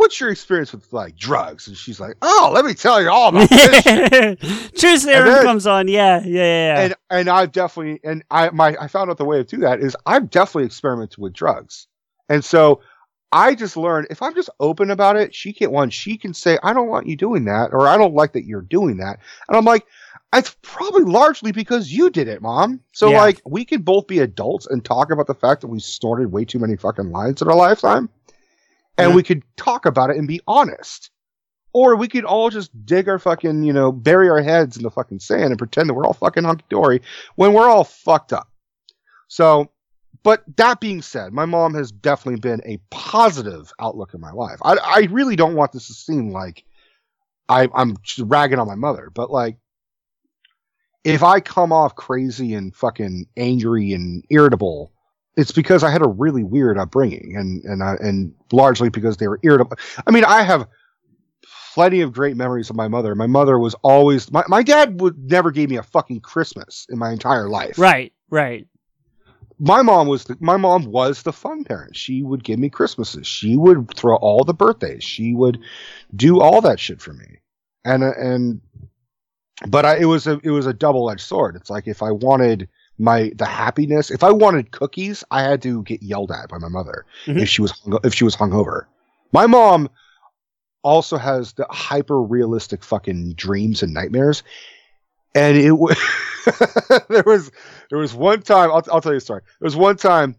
what's 0.00 0.18
your 0.18 0.30
experience 0.30 0.72
with 0.72 0.90
like 0.92 1.14
drugs? 1.16 1.68
And 1.68 1.76
she's 1.76 2.00
like, 2.00 2.16
oh, 2.22 2.50
let 2.52 2.64
me 2.64 2.72
tell 2.74 3.00
you 3.00 3.10
all 3.10 3.28
about 3.28 3.48
this. 3.50 3.82
shit." 3.84 4.40
True 4.76 4.96
serum 4.96 5.44
comes 5.44 5.66
on. 5.66 5.86
Yeah, 5.88 6.22
yeah, 6.24 6.24
yeah. 6.24 6.42
yeah. 6.76 6.80
and 6.80 6.94
and 7.10 7.28
I've 7.28 7.52
definitely 7.52 8.00
and 8.02 8.24
I 8.30 8.50
my 8.50 8.76
I 8.80 8.88
found 8.88 9.10
out 9.10 9.18
the 9.18 9.24
way 9.24 9.36
to 9.36 9.44
do 9.44 9.58
that 9.58 9.80
is 9.80 9.96
I've 10.06 10.30
definitely 10.30 10.64
experimented 10.66 11.18
with 11.18 11.34
drugs, 11.34 11.86
and 12.28 12.44
so 12.44 12.80
I 13.32 13.54
just 13.54 13.76
learned 13.76 14.08
if 14.10 14.22
I'm 14.22 14.34
just 14.34 14.50
open 14.58 14.90
about 14.90 15.16
it, 15.16 15.34
she 15.34 15.52
can 15.52 15.70
one 15.70 15.90
she 15.90 16.16
can 16.16 16.34
say 16.34 16.58
I 16.62 16.72
don't 16.72 16.88
want 16.88 17.06
you 17.06 17.14
doing 17.16 17.44
that 17.44 17.72
or 17.72 17.86
I 17.86 17.96
don't 17.96 18.14
like 18.14 18.32
that 18.32 18.44
you're 18.46 18.62
doing 18.62 18.96
that, 18.96 19.18
and 19.48 19.56
I'm 19.56 19.64
like. 19.64 19.86
It's 20.32 20.54
probably 20.62 21.02
largely 21.02 21.50
because 21.50 21.90
you 21.92 22.08
did 22.08 22.28
it, 22.28 22.40
mom. 22.40 22.78
So 22.92 23.10
Yeah. 23.10 23.18
like 23.20 23.42
we 23.44 23.64
could 23.64 23.84
both 23.84 24.06
be 24.06 24.20
adults 24.20 24.64
and 24.68 24.84
talk 24.84 25.10
about 25.10 25.26
the 25.26 25.34
fact 25.34 25.60
that 25.62 25.66
we 25.66 25.80
snorted 25.80 26.30
way 26.30 26.44
too 26.44 26.60
many 26.60 26.76
fucking 26.76 27.10
lines 27.10 27.42
in 27.42 27.48
our 27.48 27.56
lifetime. 27.56 28.08
And 29.00 29.10
Yeah. 29.10 29.14
we 29.16 29.22
could 29.22 29.42
talk 29.56 29.86
about 29.86 30.10
it 30.10 30.16
and 30.16 30.28
be 30.28 30.40
honest. 30.46 31.10
Or 31.72 31.94
we 31.94 32.08
could 32.08 32.24
all 32.24 32.50
just 32.50 32.70
dig 32.84 33.08
our 33.08 33.20
fucking, 33.20 33.62
you 33.62 33.72
know, 33.72 33.92
bury 33.92 34.28
our 34.28 34.42
heads 34.42 34.76
in 34.76 34.82
the 34.82 34.90
fucking 34.90 35.20
sand 35.20 35.44
and 35.44 35.58
pretend 35.58 35.88
that 35.88 35.94
we're 35.94 36.04
all 36.04 36.14
fucking 36.14 36.42
hunky 36.42 36.64
dory 36.68 37.00
when 37.36 37.52
we're 37.52 37.68
all 37.68 37.84
fucked 37.84 38.32
up. 38.32 38.48
So, 39.28 39.70
but 40.24 40.42
that 40.56 40.80
being 40.80 41.00
said, 41.00 41.32
my 41.32 41.44
mom 41.46 41.74
has 41.74 41.92
definitely 41.92 42.40
been 42.40 42.60
a 42.66 42.78
positive 42.90 43.72
outlook 43.80 44.14
in 44.14 44.20
my 44.20 44.32
life. 44.32 44.58
I, 44.62 44.76
I 44.82 45.08
really 45.12 45.36
don't 45.36 45.54
want 45.54 45.70
this 45.70 45.86
to 45.86 45.94
seem 45.94 46.30
like 46.30 46.64
I, 47.48 47.68
I'm 47.72 47.96
just 48.02 48.28
ragging 48.28 48.58
on 48.58 48.66
my 48.66 48.74
mother, 48.74 49.08
but 49.14 49.30
like, 49.30 49.56
if 51.04 51.22
I 51.22 51.40
come 51.40 51.72
off 51.72 51.94
crazy 51.94 52.52
and 52.54 52.74
fucking 52.74 53.26
angry 53.36 53.92
and 53.92 54.24
irritable, 54.28 54.92
it's 55.40 55.52
because 55.52 55.82
I 55.82 55.90
had 55.90 56.02
a 56.02 56.08
really 56.08 56.44
weird 56.44 56.78
upbringing 56.78 57.34
and 57.36 57.64
and 57.64 57.82
I, 57.82 57.94
and 57.94 58.34
largely 58.52 58.90
because 58.90 59.16
they 59.16 59.26
were 59.26 59.40
irritable. 59.42 59.78
I 60.06 60.10
mean, 60.10 60.24
I 60.24 60.42
have 60.42 60.68
plenty 61.72 62.02
of 62.02 62.12
great 62.12 62.36
memories 62.36 62.68
of 62.68 62.76
my 62.76 62.88
mother. 62.88 63.14
My 63.14 63.26
mother 63.26 63.58
was 63.58 63.74
always 63.82 64.30
my, 64.30 64.44
my 64.48 64.62
dad 64.62 65.00
would 65.00 65.30
never 65.30 65.50
gave 65.50 65.70
me 65.70 65.76
a 65.76 65.82
fucking 65.82 66.20
Christmas 66.20 66.86
in 66.90 66.98
my 66.98 67.10
entire 67.10 67.48
life. 67.48 67.78
right, 67.78 68.12
right. 68.28 68.66
My 69.62 69.82
mom 69.82 70.08
was 70.08 70.24
the, 70.24 70.36
my 70.40 70.56
mom 70.56 70.84
was 70.84 71.22
the 71.22 71.34
fun 71.34 71.64
parent. 71.64 71.94
She 71.94 72.22
would 72.22 72.42
give 72.44 72.58
me 72.58 72.70
Christmases. 72.70 73.26
She 73.26 73.56
would 73.56 73.94
throw 73.94 74.16
all 74.16 74.44
the 74.44 74.54
birthdays. 74.54 75.04
She 75.04 75.34
would 75.34 75.58
do 76.14 76.40
all 76.40 76.62
that 76.62 76.80
shit 76.80 77.00
for 77.00 77.12
me. 77.12 77.40
And 77.84 78.02
and 78.02 78.60
but 79.68 79.84
I, 79.86 79.98
it 79.98 80.06
was 80.06 80.26
a 80.26 80.38
it 80.42 80.50
was 80.50 80.66
a 80.66 80.72
double 80.74 81.10
edged 81.10 81.22
sword. 81.22 81.56
It's 81.56 81.70
like 81.70 81.86
if 81.86 82.02
I 82.02 82.10
wanted 82.10 82.68
my 83.00 83.32
the 83.36 83.46
happiness, 83.46 84.10
if 84.10 84.22
I 84.22 84.30
wanted 84.30 84.70
cookies, 84.70 85.24
I 85.30 85.42
had 85.42 85.62
to 85.62 85.82
get 85.82 86.02
yelled 86.02 86.30
at 86.30 86.48
by 86.48 86.58
my 86.58 86.68
mother 86.68 87.06
Mhm. 87.26 87.40
if 87.40 87.48
she 87.48 87.62
was 87.62 87.72
hung, 87.72 87.98
if 88.04 88.14
she 88.14 88.24
was 88.24 88.36
hungover. 88.36 88.84
My 89.32 89.46
mom 89.46 89.88
also 90.82 91.16
has 91.16 91.52
the 91.54 91.66
hyper 91.70 92.20
realistic 92.22 92.84
fucking 92.84 93.34
dreams 93.34 93.82
and 93.82 93.92
nightmares, 93.94 94.42
and 95.34 95.56
it 95.56 95.72
was 95.72 95.96
there 97.08 97.22
was 97.24 97.50
there 97.90 97.98
was 97.98 98.14
one 98.14 98.42
time 98.42 98.70
I'll 98.70 98.84
I'll 98.92 99.00
tell 99.00 99.12
you 99.12 99.18
a 99.18 99.20
story. 99.20 99.42
There 99.60 99.66
was 99.66 99.76
one 99.76 99.96
time 99.96 100.36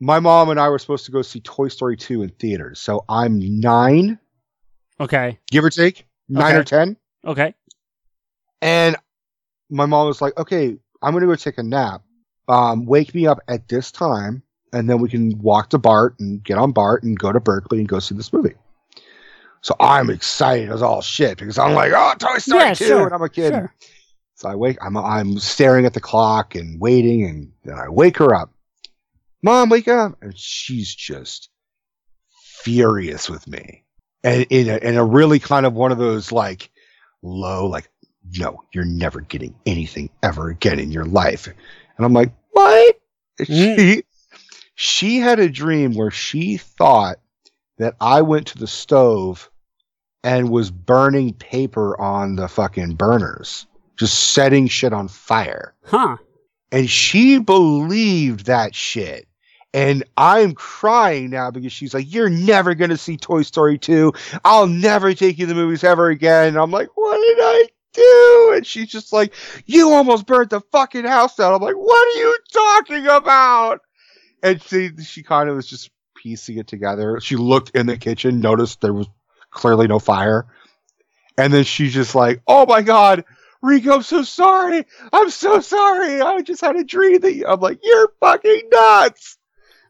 my 0.00 0.18
mom 0.20 0.50
and 0.50 0.60
I 0.60 0.68
were 0.68 0.78
supposed 0.78 1.06
to 1.06 1.10
go 1.12 1.22
see 1.22 1.40
Toy 1.40 1.68
Story 1.68 1.96
two 1.96 2.22
in 2.22 2.28
theaters. 2.30 2.80
So 2.80 3.04
I'm 3.08 3.60
nine, 3.60 4.18
Okay, 5.00 5.38
give 5.50 5.64
or 5.64 5.70
take 5.70 6.06
nine 6.28 6.52
Okay. 6.52 6.60
or 6.60 6.64
ten. 6.64 6.96
okay. 7.24 7.54
And 8.62 8.96
my 9.70 9.86
mom 9.86 10.06
was 10.06 10.20
like, 10.22 10.36
okay, 10.38 10.76
I'm 11.02 11.12
going 11.12 11.22
to 11.22 11.26
go 11.26 11.34
take 11.34 11.58
a 11.58 11.62
nap. 11.62 12.02
Um, 12.48 12.86
wake 12.86 13.14
me 13.14 13.26
up 13.26 13.40
at 13.48 13.68
this 13.68 13.90
time, 13.90 14.42
and 14.72 14.88
then 14.88 15.00
we 15.00 15.08
can 15.08 15.38
walk 15.38 15.70
to 15.70 15.78
BART 15.78 16.14
and 16.20 16.42
get 16.44 16.58
on 16.58 16.72
BART 16.72 17.02
and 17.02 17.18
go 17.18 17.32
to 17.32 17.40
Berkeley 17.40 17.78
and 17.78 17.88
go 17.88 17.98
see 17.98 18.14
this 18.14 18.32
movie. 18.32 18.54
So 19.62 19.74
I'm 19.80 20.10
excited 20.10 20.70
as 20.70 20.80
all 20.80 21.02
shit 21.02 21.38
because 21.38 21.58
I'm 21.58 21.74
like, 21.74 21.92
oh, 21.94 22.12
Toy 22.18 22.38
Story 22.38 22.62
Yeah, 22.62 22.74
2, 22.74 22.84
sure, 22.84 23.04
and 23.06 23.14
I'm 23.14 23.22
a 23.22 23.28
kid. 23.28 23.52
sure. 23.52 23.74
So 24.36 24.48
I 24.48 24.54
wake, 24.54 24.76
I'm, 24.80 24.96
I'm 24.96 25.38
staring 25.38 25.86
at 25.86 25.94
the 25.94 26.00
clock 26.00 26.54
and 26.54 26.78
waiting, 26.80 27.24
and 27.24 27.52
then 27.64 27.74
I 27.76 27.88
wake 27.88 28.18
her 28.18 28.34
up. 28.34 28.52
Mom, 29.42 29.68
wake 29.68 29.88
up. 29.88 30.16
And 30.20 30.38
she's 30.38 30.94
just 30.94 31.48
furious 32.62 33.28
with 33.28 33.48
me. 33.48 33.84
And 34.22 34.46
in 34.50 34.68
a, 34.68 34.76
in 34.76 34.96
a 34.96 35.04
really 35.04 35.38
kind 35.38 35.66
of 35.66 35.72
one 35.72 35.90
of 35.90 35.98
those 35.98 36.30
like 36.32 36.70
low, 37.22 37.66
like, 37.66 37.88
no, 38.38 38.62
you're 38.72 38.84
never 38.84 39.20
getting 39.20 39.54
anything 39.66 40.10
ever 40.22 40.48
again 40.48 40.78
in 40.78 40.90
your 40.90 41.04
life. 41.04 41.46
And 41.46 42.04
I'm 42.04 42.12
like, 42.12 42.32
what? 42.52 43.00
And 43.38 43.48
She, 43.48 44.04
she 44.74 45.18
had 45.18 45.38
a 45.38 45.48
dream 45.48 45.94
where 45.94 46.10
she 46.10 46.56
thought 46.56 47.18
that 47.78 47.96
I 48.00 48.22
went 48.22 48.46
to 48.48 48.58
the 48.58 48.66
stove 48.66 49.50
and 50.24 50.50
was 50.50 50.70
burning 50.70 51.34
paper 51.34 51.98
on 52.00 52.36
the 52.36 52.48
fucking 52.48 52.94
burners, 52.94 53.66
just 53.96 54.32
setting 54.32 54.66
shit 54.66 54.92
on 54.92 55.08
fire. 55.08 55.74
Huh. 55.84 56.16
And 56.72 56.90
she 56.90 57.38
believed 57.38 58.46
that 58.46 58.74
shit. 58.74 59.28
And 59.72 60.04
I'm 60.16 60.54
crying 60.54 61.30
now 61.30 61.50
because 61.50 61.72
she's 61.72 61.92
like, 61.92 62.12
You're 62.12 62.30
never 62.30 62.74
going 62.74 62.90
to 62.90 62.96
see 62.96 63.16
Toy 63.16 63.42
Story 63.42 63.78
2. 63.78 64.12
I'll 64.44 64.66
never 64.66 65.12
take 65.12 65.38
you 65.38 65.46
to 65.46 65.52
the 65.52 65.60
movies 65.60 65.84
ever 65.84 66.08
again. 66.08 66.48
And 66.48 66.56
I'm 66.56 66.70
like, 66.70 66.88
What 66.94 67.16
did 67.16 67.38
I 67.38 67.68
do? 67.96 68.52
And 68.54 68.66
she's 68.66 68.88
just 68.88 69.12
like, 69.12 69.34
You 69.64 69.90
almost 69.92 70.26
burnt 70.26 70.50
the 70.50 70.60
fucking 70.72 71.04
house 71.04 71.36
down. 71.36 71.54
I'm 71.54 71.62
like, 71.62 71.74
What 71.74 72.08
are 72.08 72.20
you 72.20 72.36
talking 72.52 73.06
about? 73.06 73.80
And 74.42 74.62
she, 74.62 74.90
she 75.02 75.22
kind 75.22 75.48
of 75.48 75.56
was 75.56 75.66
just 75.66 75.90
piecing 76.16 76.58
it 76.58 76.66
together. 76.66 77.20
She 77.20 77.36
looked 77.36 77.70
in 77.70 77.86
the 77.86 77.96
kitchen, 77.96 78.40
noticed 78.40 78.80
there 78.80 78.92
was 78.94 79.08
clearly 79.50 79.86
no 79.86 79.98
fire. 79.98 80.46
And 81.38 81.52
then 81.52 81.64
she's 81.64 81.94
just 81.94 82.14
like, 82.14 82.42
Oh 82.46 82.66
my 82.66 82.82
God. 82.82 83.24
Rico, 83.62 83.94
I'm 83.94 84.02
so 84.02 84.22
sorry. 84.22 84.84
I'm 85.12 85.30
so 85.30 85.60
sorry. 85.60 86.20
I 86.20 86.40
just 86.42 86.60
had 86.60 86.76
a 86.76 86.84
dream 86.84 87.20
that 87.20 87.34
you, 87.34 87.46
I'm 87.46 87.58
like, 87.58 87.80
you're 87.82 88.12
fucking 88.20 88.68
nuts. 88.70 89.38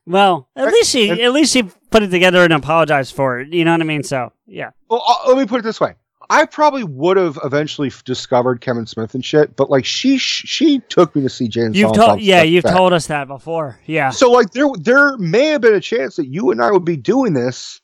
Well, 0.07 0.49
at 0.55 0.73
least 0.73 0.91
she 0.91 1.10
at 1.10 1.33
least 1.33 1.52
she 1.52 1.65
put 1.91 2.05
it 2.05 2.09
together 2.09 2.43
and 2.44 2.52
apologized 2.52 3.15
for 3.15 3.41
it. 3.41 3.52
You 3.52 3.65
know 3.65 3.73
what 3.73 3.81
I 3.81 3.85
mean? 3.85 4.05
So 4.05 4.33
yeah. 4.47 4.70
Well, 4.89 5.02
uh, 5.07 5.28
let 5.28 5.36
me 5.36 5.47
put 5.47 5.59
it 5.59 5.62
this 5.65 5.81
way. 5.81 5.94
I 6.28 6.44
probably 6.46 6.84
would 6.84 7.16
have 7.16 7.38
eventually 7.44 7.90
discovered 8.05 8.60
Kevin 8.60 8.86
Smith 8.86 9.14
and 9.14 9.24
shit, 9.24 9.55
but 9.56 9.70
like 9.70 9.84
she 9.84 10.18
she 10.18 10.80
took 10.88 11.14
me 11.14 11.22
to 11.22 11.28
see 11.28 11.48
Jane. 11.48 11.72
You've 11.74 11.92
told 11.92 12.20
yeah, 12.20 12.42
you've 12.42 12.64
Back. 12.64 12.76
told 12.76 12.92
us 12.92 13.06
that 13.08 13.28
before. 13.28 13.78
Yeah. 13.86 14.10
So 14.10 14.30
like 14.32 14.50
there 14.50 14.66
there 14.78 15.16
may 15.18 15.46
have 15.46 15.60
been 15.60 15.74
a 15.74 15.80
chance 15.80 16.16
that 16.16 16.26
you 16.26 16.50
and 16.50 16.62
I 16.62 16.70
would 16.70 16.84
be 16.84 16.96
doing 16.96 17.32
this, 17.32 17.80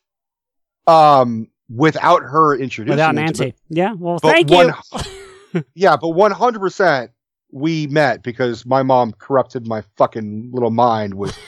um, 0.87 1.49
without 1.69 2.23
her 2.23 2.55
introducing 2.57 2.91
Without 2.93 3.15
Nancy. 3.15 3.49
it. 3.49 3.57
Yeah. 3.69 3.93
Well, 3.93 4.19
But 4.21 4.33
thank 4.33 4.51
one- 4.51 4.75
you. 5.55 5.65
yeah, 5.75 5.97
but 5.97 6.09
one 6.11 6.31
hundred 6.33 6.61
percent, 6.61 7.11
we 7.53 7.87
met 7.87 8.23
because 8.23 8.67
my 8.67 8.83
mom 8.83 9.13
corrupted 9.13 9.67
my 9.67 9.83
fucking 9.97 10.51
little 10.53 10.71
mind 10.71 11.15
with 11.15 11.39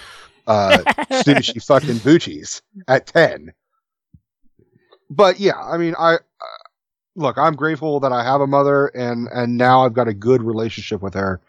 uh, 0.46 0.78
sushi 1.10 1.64
fucking 1.64 1.96
boochies 1.96 2.60
at 2.86 3.06
10. 3.06 3.52
But 5.10 5.40
yeah, 5.40 5.58
I 5.60 5.76
mean, 5.78 5.94
I 5.98 6.16
look, 7.16 7.38
I'm 7.38 7.54
grateful 7.54 8.00
that 8.00 8.12
I 8.12 8.24
have 8.24 8.40
a 8.40 8.46
mother 8.46 8.86
and 8.88 9.28
and 9.32 9.56
now 9.56 9.84
I've 9.84 9.94
got 9.94 10.08
a 10.08 10.14
good 10.14 10.42
relationship 10.42 11.02
with 11.02 11.14
her. 11.14 11.40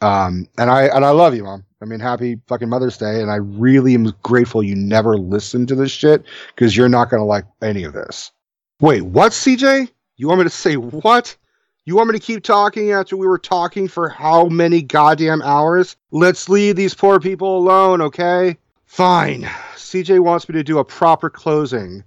Um, 0.00 0.48
and 0.56 0.70
I 0.70 0.84
and 0.84 1.04
I 1.04 1.10
love 1.10 1.34
you, 1.34 1.44
mom. 1.44 1.64
I 1.80 1.84
mean, 1.84 2.00
happy 2.00 2.40
fucking 2.48 2.68
Mother's 2.68 2.98
Day, 2.98 3.20
and 3.20 3.30
I 3.30 3.36
really 3.36 3.94
am 3.94 4.12
grateful 4.22 4.62
you 4.62 4.74
never 4.74 5.16
listened 5.16 5.68
to 5.68 5.74
this 5.74 5.92
shit 5.92 6.24
because 6.54 6.76
you're 6.76 6.88
not 6.88 7.10
gonna 7.10 7.24
like 7.24 7.44
any 7.62 7.84
of 7.84 7.92
this. 7.92 8.32
Wait, 8.80 9.02
what, 9.02 9.32
CJ? 9.32 9.90
You 10.16 10.28
want 10.28 10.38
me 10.38 10.44
to 10.44 10.50
say 10.50 10.76
what? 10.76 11.36
You 11.84 11.96
want 11.96 12.10
me 12.10 12.18
to 12.18 12.24
keep 12.24 12.42
talking 12.42 12.90
after 12.92 13.16
we 13.16 13.26
were 13.26 13.38
talking 13.38 13.88
for 13.88 14.08
how 14.08 14.46
many 14.46 14.82
goddamn 14.82 15.40
hours? 15.42 15.96
Let's 16.10 16.48
leave 16.48 16.76
these 16.76 16.94
poor 16.94 17.18
people 17.18 17.56
alone, 17.56 18.02
okay? 18.02 18.58
Fine. 18.84 19.44
CJ 19.74 20.20
wants 20.20 20.48
me 20.48 20.52
to 20.52 20.62
do 20.62 20.78
a 20.78 20.84
proper 20.84 21.30
closing, 21.30 22.04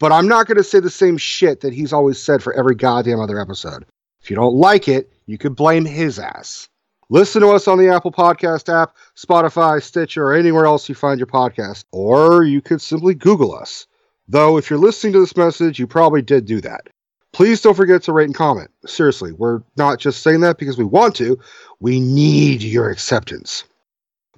but 0.00 0.10
I'm 0.10 0.26
not 0.26 0.48
going 0.48 0.56
to 0.56 0.64
say 0.64 0.80
the 0.80 0.90
same 0.90 1.16
shit 1.16 1.60
that 1.60 1.72
he's 1.72 1.92
always 1.92 2.18
said 2.18 2.42
for 2.42 2.52
every 2.54 2.74
goddamn 2.74 3.20
other 3.20 3.38
episode. 3.38 3.84
If 4.20 4.30
you 4.30 4.34
don't 4.34 4.56
like 4.56 4.88
it, 4.88 5.12
you 5.26 5.38
could 5.38 5.54
blame 5.54 5.84
his 5.84 6.18
ass. 6.18 6.68
Listen 7.10 7.42
to 7.42 7.50
us 7.50 7.68
on 7.68 7.78
the 7.78 7.88
Apple 7.88 8.10
Podcast 8.10 8.72
app, 8.72 8.96
Spotify, 9.16 9.82
Stitcher, 9.82 10.24
or 10.24 10.34
anywhere 10.34 10.64
else 10.64 10.88
you 10.88 10.94
find 10.94 11.20
your 11.20 11.26
podcast. 11.26 11.84
Or 11.92 12.44
you 12.44 12.60
could 12.60 12.80
simply 12.80 13.14
Google 13.14 13.54
us. 13.54 13.86
Though, 14.26 14.56
if 14.56 14.70
you're 14.70 14.78
listening 14.78 15.12
to 15.14 15.20
this 15.20 15.36
message, 15.36 15.78
you 15.78 15.86
probably 15.86 16.22
did 16.22 16.46
do 16.46 16.60
that. 16.60 16.88
Please 17.32 17.60
don't 17.60 17.74
forget 17.74 18.02
to 18.04 18.12
rate 18.12 18.24
and 18.24 18.34
comment. 18.34 18.70
Seriously, 18.86 19.32
we're 19.32 19.60
not 19.76 19.98
just 19.98 20.22
saying 20.22 20.40
that 20.40 20.58
because 20.58 20.78
we 20.78 20.84
want 20.84 21.14
to, 21.16 21.38
we 21.80 22.00
need 22.00 22.62
your 22.62 22.90
acceptance. 22.90 23.64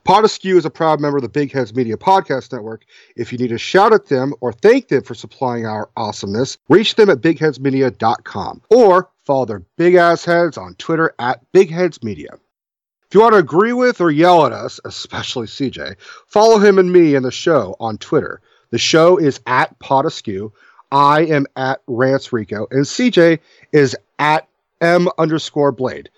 Pot 0.04 0.24
Askew 0.24 0.56
is 0.56 0.64
a 0.64 0.70
proud 0.70 1.00
member 1.00 1.18
of 1.18 1.22
the 1.22 1.28
Big 1.28 1.52
Heads 1.52 1.74
Media 1.76 1.96
Podcast 1.96 2.52
Network. 2.52 2.84
If 3.14 3.30
you 3.30 3.38
need 3.38 3.48
to 3.50 3.58
shout 3.58 3.92
at 3.92 4.06
them 4.06 4.34
or 4.40 4.52
thank 4.52 4.88
them 4.88 5.04
for 5.04 5.14
supplying 5.14 5.64
our 5.64 5.90
awesomeness, 5.96 6.58
reach 6.68 6.96
them 6.96 7.08
at 7.08 7.20
bigheadsmedia.com 7.20 8.62
or 8.68 9.10
follow 9.24 9.44
their 9.44 9.62
big 9.76 9.94
ass 9.94 10.24
heads 10.24 10.58
on 10.58 10.74
Twitter 10.74 11.14
at 11.20 11.40
bigheadsmedia. 11.52 12.34
If 12.34 13.14
you 13.14 13.20
want 13.20 13.34
to 13.34 13.38
agree 13.38 13.72
with 13.72 14.00
or 14.00 14.10
yell 14.10 14.44
at 14.44 14.52
us, 14.52 14.80
especially 14.84 15.46
CJ, 15.46 15.96
follow 16.26 16.58
him 16.58 16.78
and 16.78 16.92
me 16.92 17.14
and 17.14 17.24
the 17.24 17.30
show 17.30 17.76
on 17.78 17.98
Twitter. 17.98 18.40
The 18.70 18.78
show 18.78 19.18
is 19.18 19.38
at 19.46 19.78
Pot 19.78 20.04
Askew. 20.04 20.52
I 20.90 21.26
am 21.26 21.46
at 21.54 21.80
Rance 21.86 22.32
Rico, 22.32 22.66
and 22.70 22.84
CJ 22.84 23.38
is 23.70 23.96
at 24.18 24.48
M 24.80 25.08
underscore 25.16 25.70
Blade. 25.70 26.10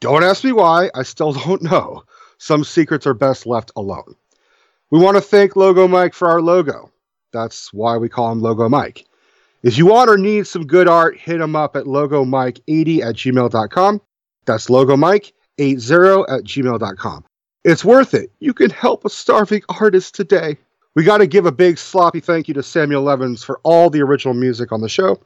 Don't 0.00 0.24
ask 0.24 0.42
me 0.42 0.52
why, 0.52 0.90
I 0.94 1.02
still 1.04 1.32
don't 1.44 1.62
know. 1.62 2.02
Some 2.38 2.64
secrets 2.64 3.06
are 3.06 3.14
best 3.14 3.46
left 3.46 3.72
alone. 3.76 4.14
We 4.90 5.00
want 5.00 5.16
to 5.16 5.20
thank 5.20 5.56
Logo 5.56 5.86
Mike 5.86 6.14
for 6.14 6.28
our 6.28 6.40
logo. 6.40 6.90
That's 7.32 7.72
why 7.72 7.98
we 7.98 8.08
call 8.08 8.32
him 8.32 8.40
Logo 8.40 8.68
Mike. 8.68 9.04
If 9.62 9.76
you 9.76 9.86
want 9.86 10.08
or 10.08 10.16
need 10.16 10.46
some 10.46 10.66
good 10.66 10.88
art, 10.88 11.18
hit 11.18 11.40
him 11.40 11.56
up 11.56 11.76
at 11.76 11.84
logomike80 11.84 13.00
at 13.02 13.16
gmail.com. 13.16 14.00
That's 14.46 14.68
logomike80 14.68 15.32
at 16.28 16.44
gmail.com. 16.44 17.24
It's 17.64 17.84
worth 17.84 18.14
it. 18.14 18.30
You 18.38 18.54
can 18.54 18.70
help 18.70 19.04
a 19.04 19.10
starving 19.10 19.62
artist 19.68 20.14
today. 20.14 20.56
We 20.94 21.04
got 21.04 21.18
to 21.18 21.26
give 21.26 21.44
a 21.44 21.52
big 21.52 21.76
sloppy 21.76 22.20
thank 22.20 22.48
you 22.48 22.54
to 22.54 22.62
Samuel 22.62 23.02
Lemons 23.02 23.44
for 23.44 23.60
all 23.62 23.90
the 23.90 24.00
original 24.00 24.34
music 24.34 24.72
on 24.72 24.80
the 24.80 24.88
show, 24.88 25.20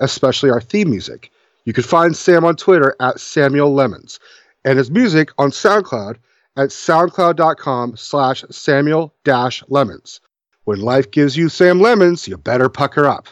especially 0.00 0.50
our 0.50 0.60
theme 0.60 0.90
music. 0.90 1.30
You 1.64 1.72
can 1.72 1.84
find 1.84 2.16
Sam 2.16 2.44
on 2.44 2.56
Twitter 2.56 2.94
at 3.00 3.20
Samuel 3.20 3.72
Lemons 3.72 4.20
and 4.64 4.78
his 4.78 4.90
music 4.90 5.30
on 5.38 5.50
SoundCloud 5.50 6.16
at 6.56 6.70
soundcloud.com 6.70 7.96
slash 7.96 8.44
Samuel 8.50 9.14
dash 9.24 9.62
Lemons. 9.68 10.20
When 10.64 10.80
life 10.80 11.10
gives 11.10 11.36
you 11.36 11.48
Sam 11.48 11.80
Lemons, 11.80 12.26
you 12.26 12.36
better 12.36 12.68
pucker 12.68 13.06
up. 13.06 13.28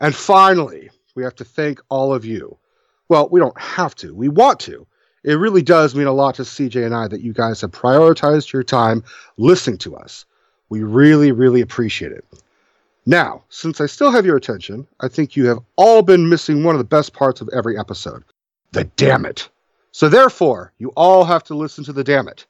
And 0.00 0.14
finally, 0.14 0.90
we 1.14 1.22
have 1.22 1.34
to 1.36 1.44
thank 1.44 1.80
all 1.88 2.14
of 2.14 2.24
you. 2.24 2.56
Well, 3.08 3.28
we 3.30 3.40
don't 3.40 3.58
have 3.60 3.94
to, 3.96 4.14
we 4.14 4.28
want 4.28 4.60
to. 4.60 4.86
It 5.24 5.34
really 5.34 5.62
does 5.62 5.94
mean 5.94 6.06
a 6.06 6.12
lot 6.12 6.36
to 6.36 6.42
CJ 6.42 6.84
and 6.84 6.94
I 6.94 7.08
that 7.08 7.20
you 7.20 7.32
guys 7.32 7.60
have 7.60 7.72
prioritized 7.72 8.52
your 8.52 8.62
time 8.62 9.02
listening 9.36 9.78
to 9.78 9.96
us. 9.96 10.24
We 10.68 10.82
really, 10.82 11.32
really 11.32 11.60
appreciate 11.60 12.12
it. 12.12 12.24
Now, 13.06 13.42
since 13.48 13.80
I 13.80 13.86
still 13.86 14.10
have 14.10 14.26
your 14.26 14.36
attention, 14.36 14.86
I 15.00 15.08
think 15.08 15.34
you 15.34 15.46
have 15.46 15.58
all 15.76 16.02
been 16.02 16.28
missing 16.28 16.62
one 16.62 16.74
of 16.74 16.78
the 16.78 16.84
best 16.84 17.14
parts 17.14 17.40
of 17.40 17.48
every 17.52 17.78
episode 17.78 18.22
the 18.72 18.84
damn 18.84 19.24
it. 19.24 19.48
So, 19.98 20.08
therefore, 20.08 20.72
you 20.78 20.90
all 20.90 21.24
have 21.24 21.42
to 21.42 21.56
listen 21.56 21.82
to 21.82 21.92
the 21.92 22.04
damn 22.04 22.28
it. 22.28 22.46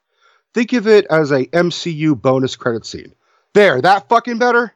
Think 0.53 0.71
of 0.73 0.87
it 0.87 1.07
as 1.09 1.31
a 1.31 1.47
MCU 1.47 2.21
bonus 2.21 2.55
credit 2.55 2.85
scene. 2.85 3.15
There, 3.55 3.81
that 3.81 4.07
fucking 4.07 4.37
better? 4.37 4.75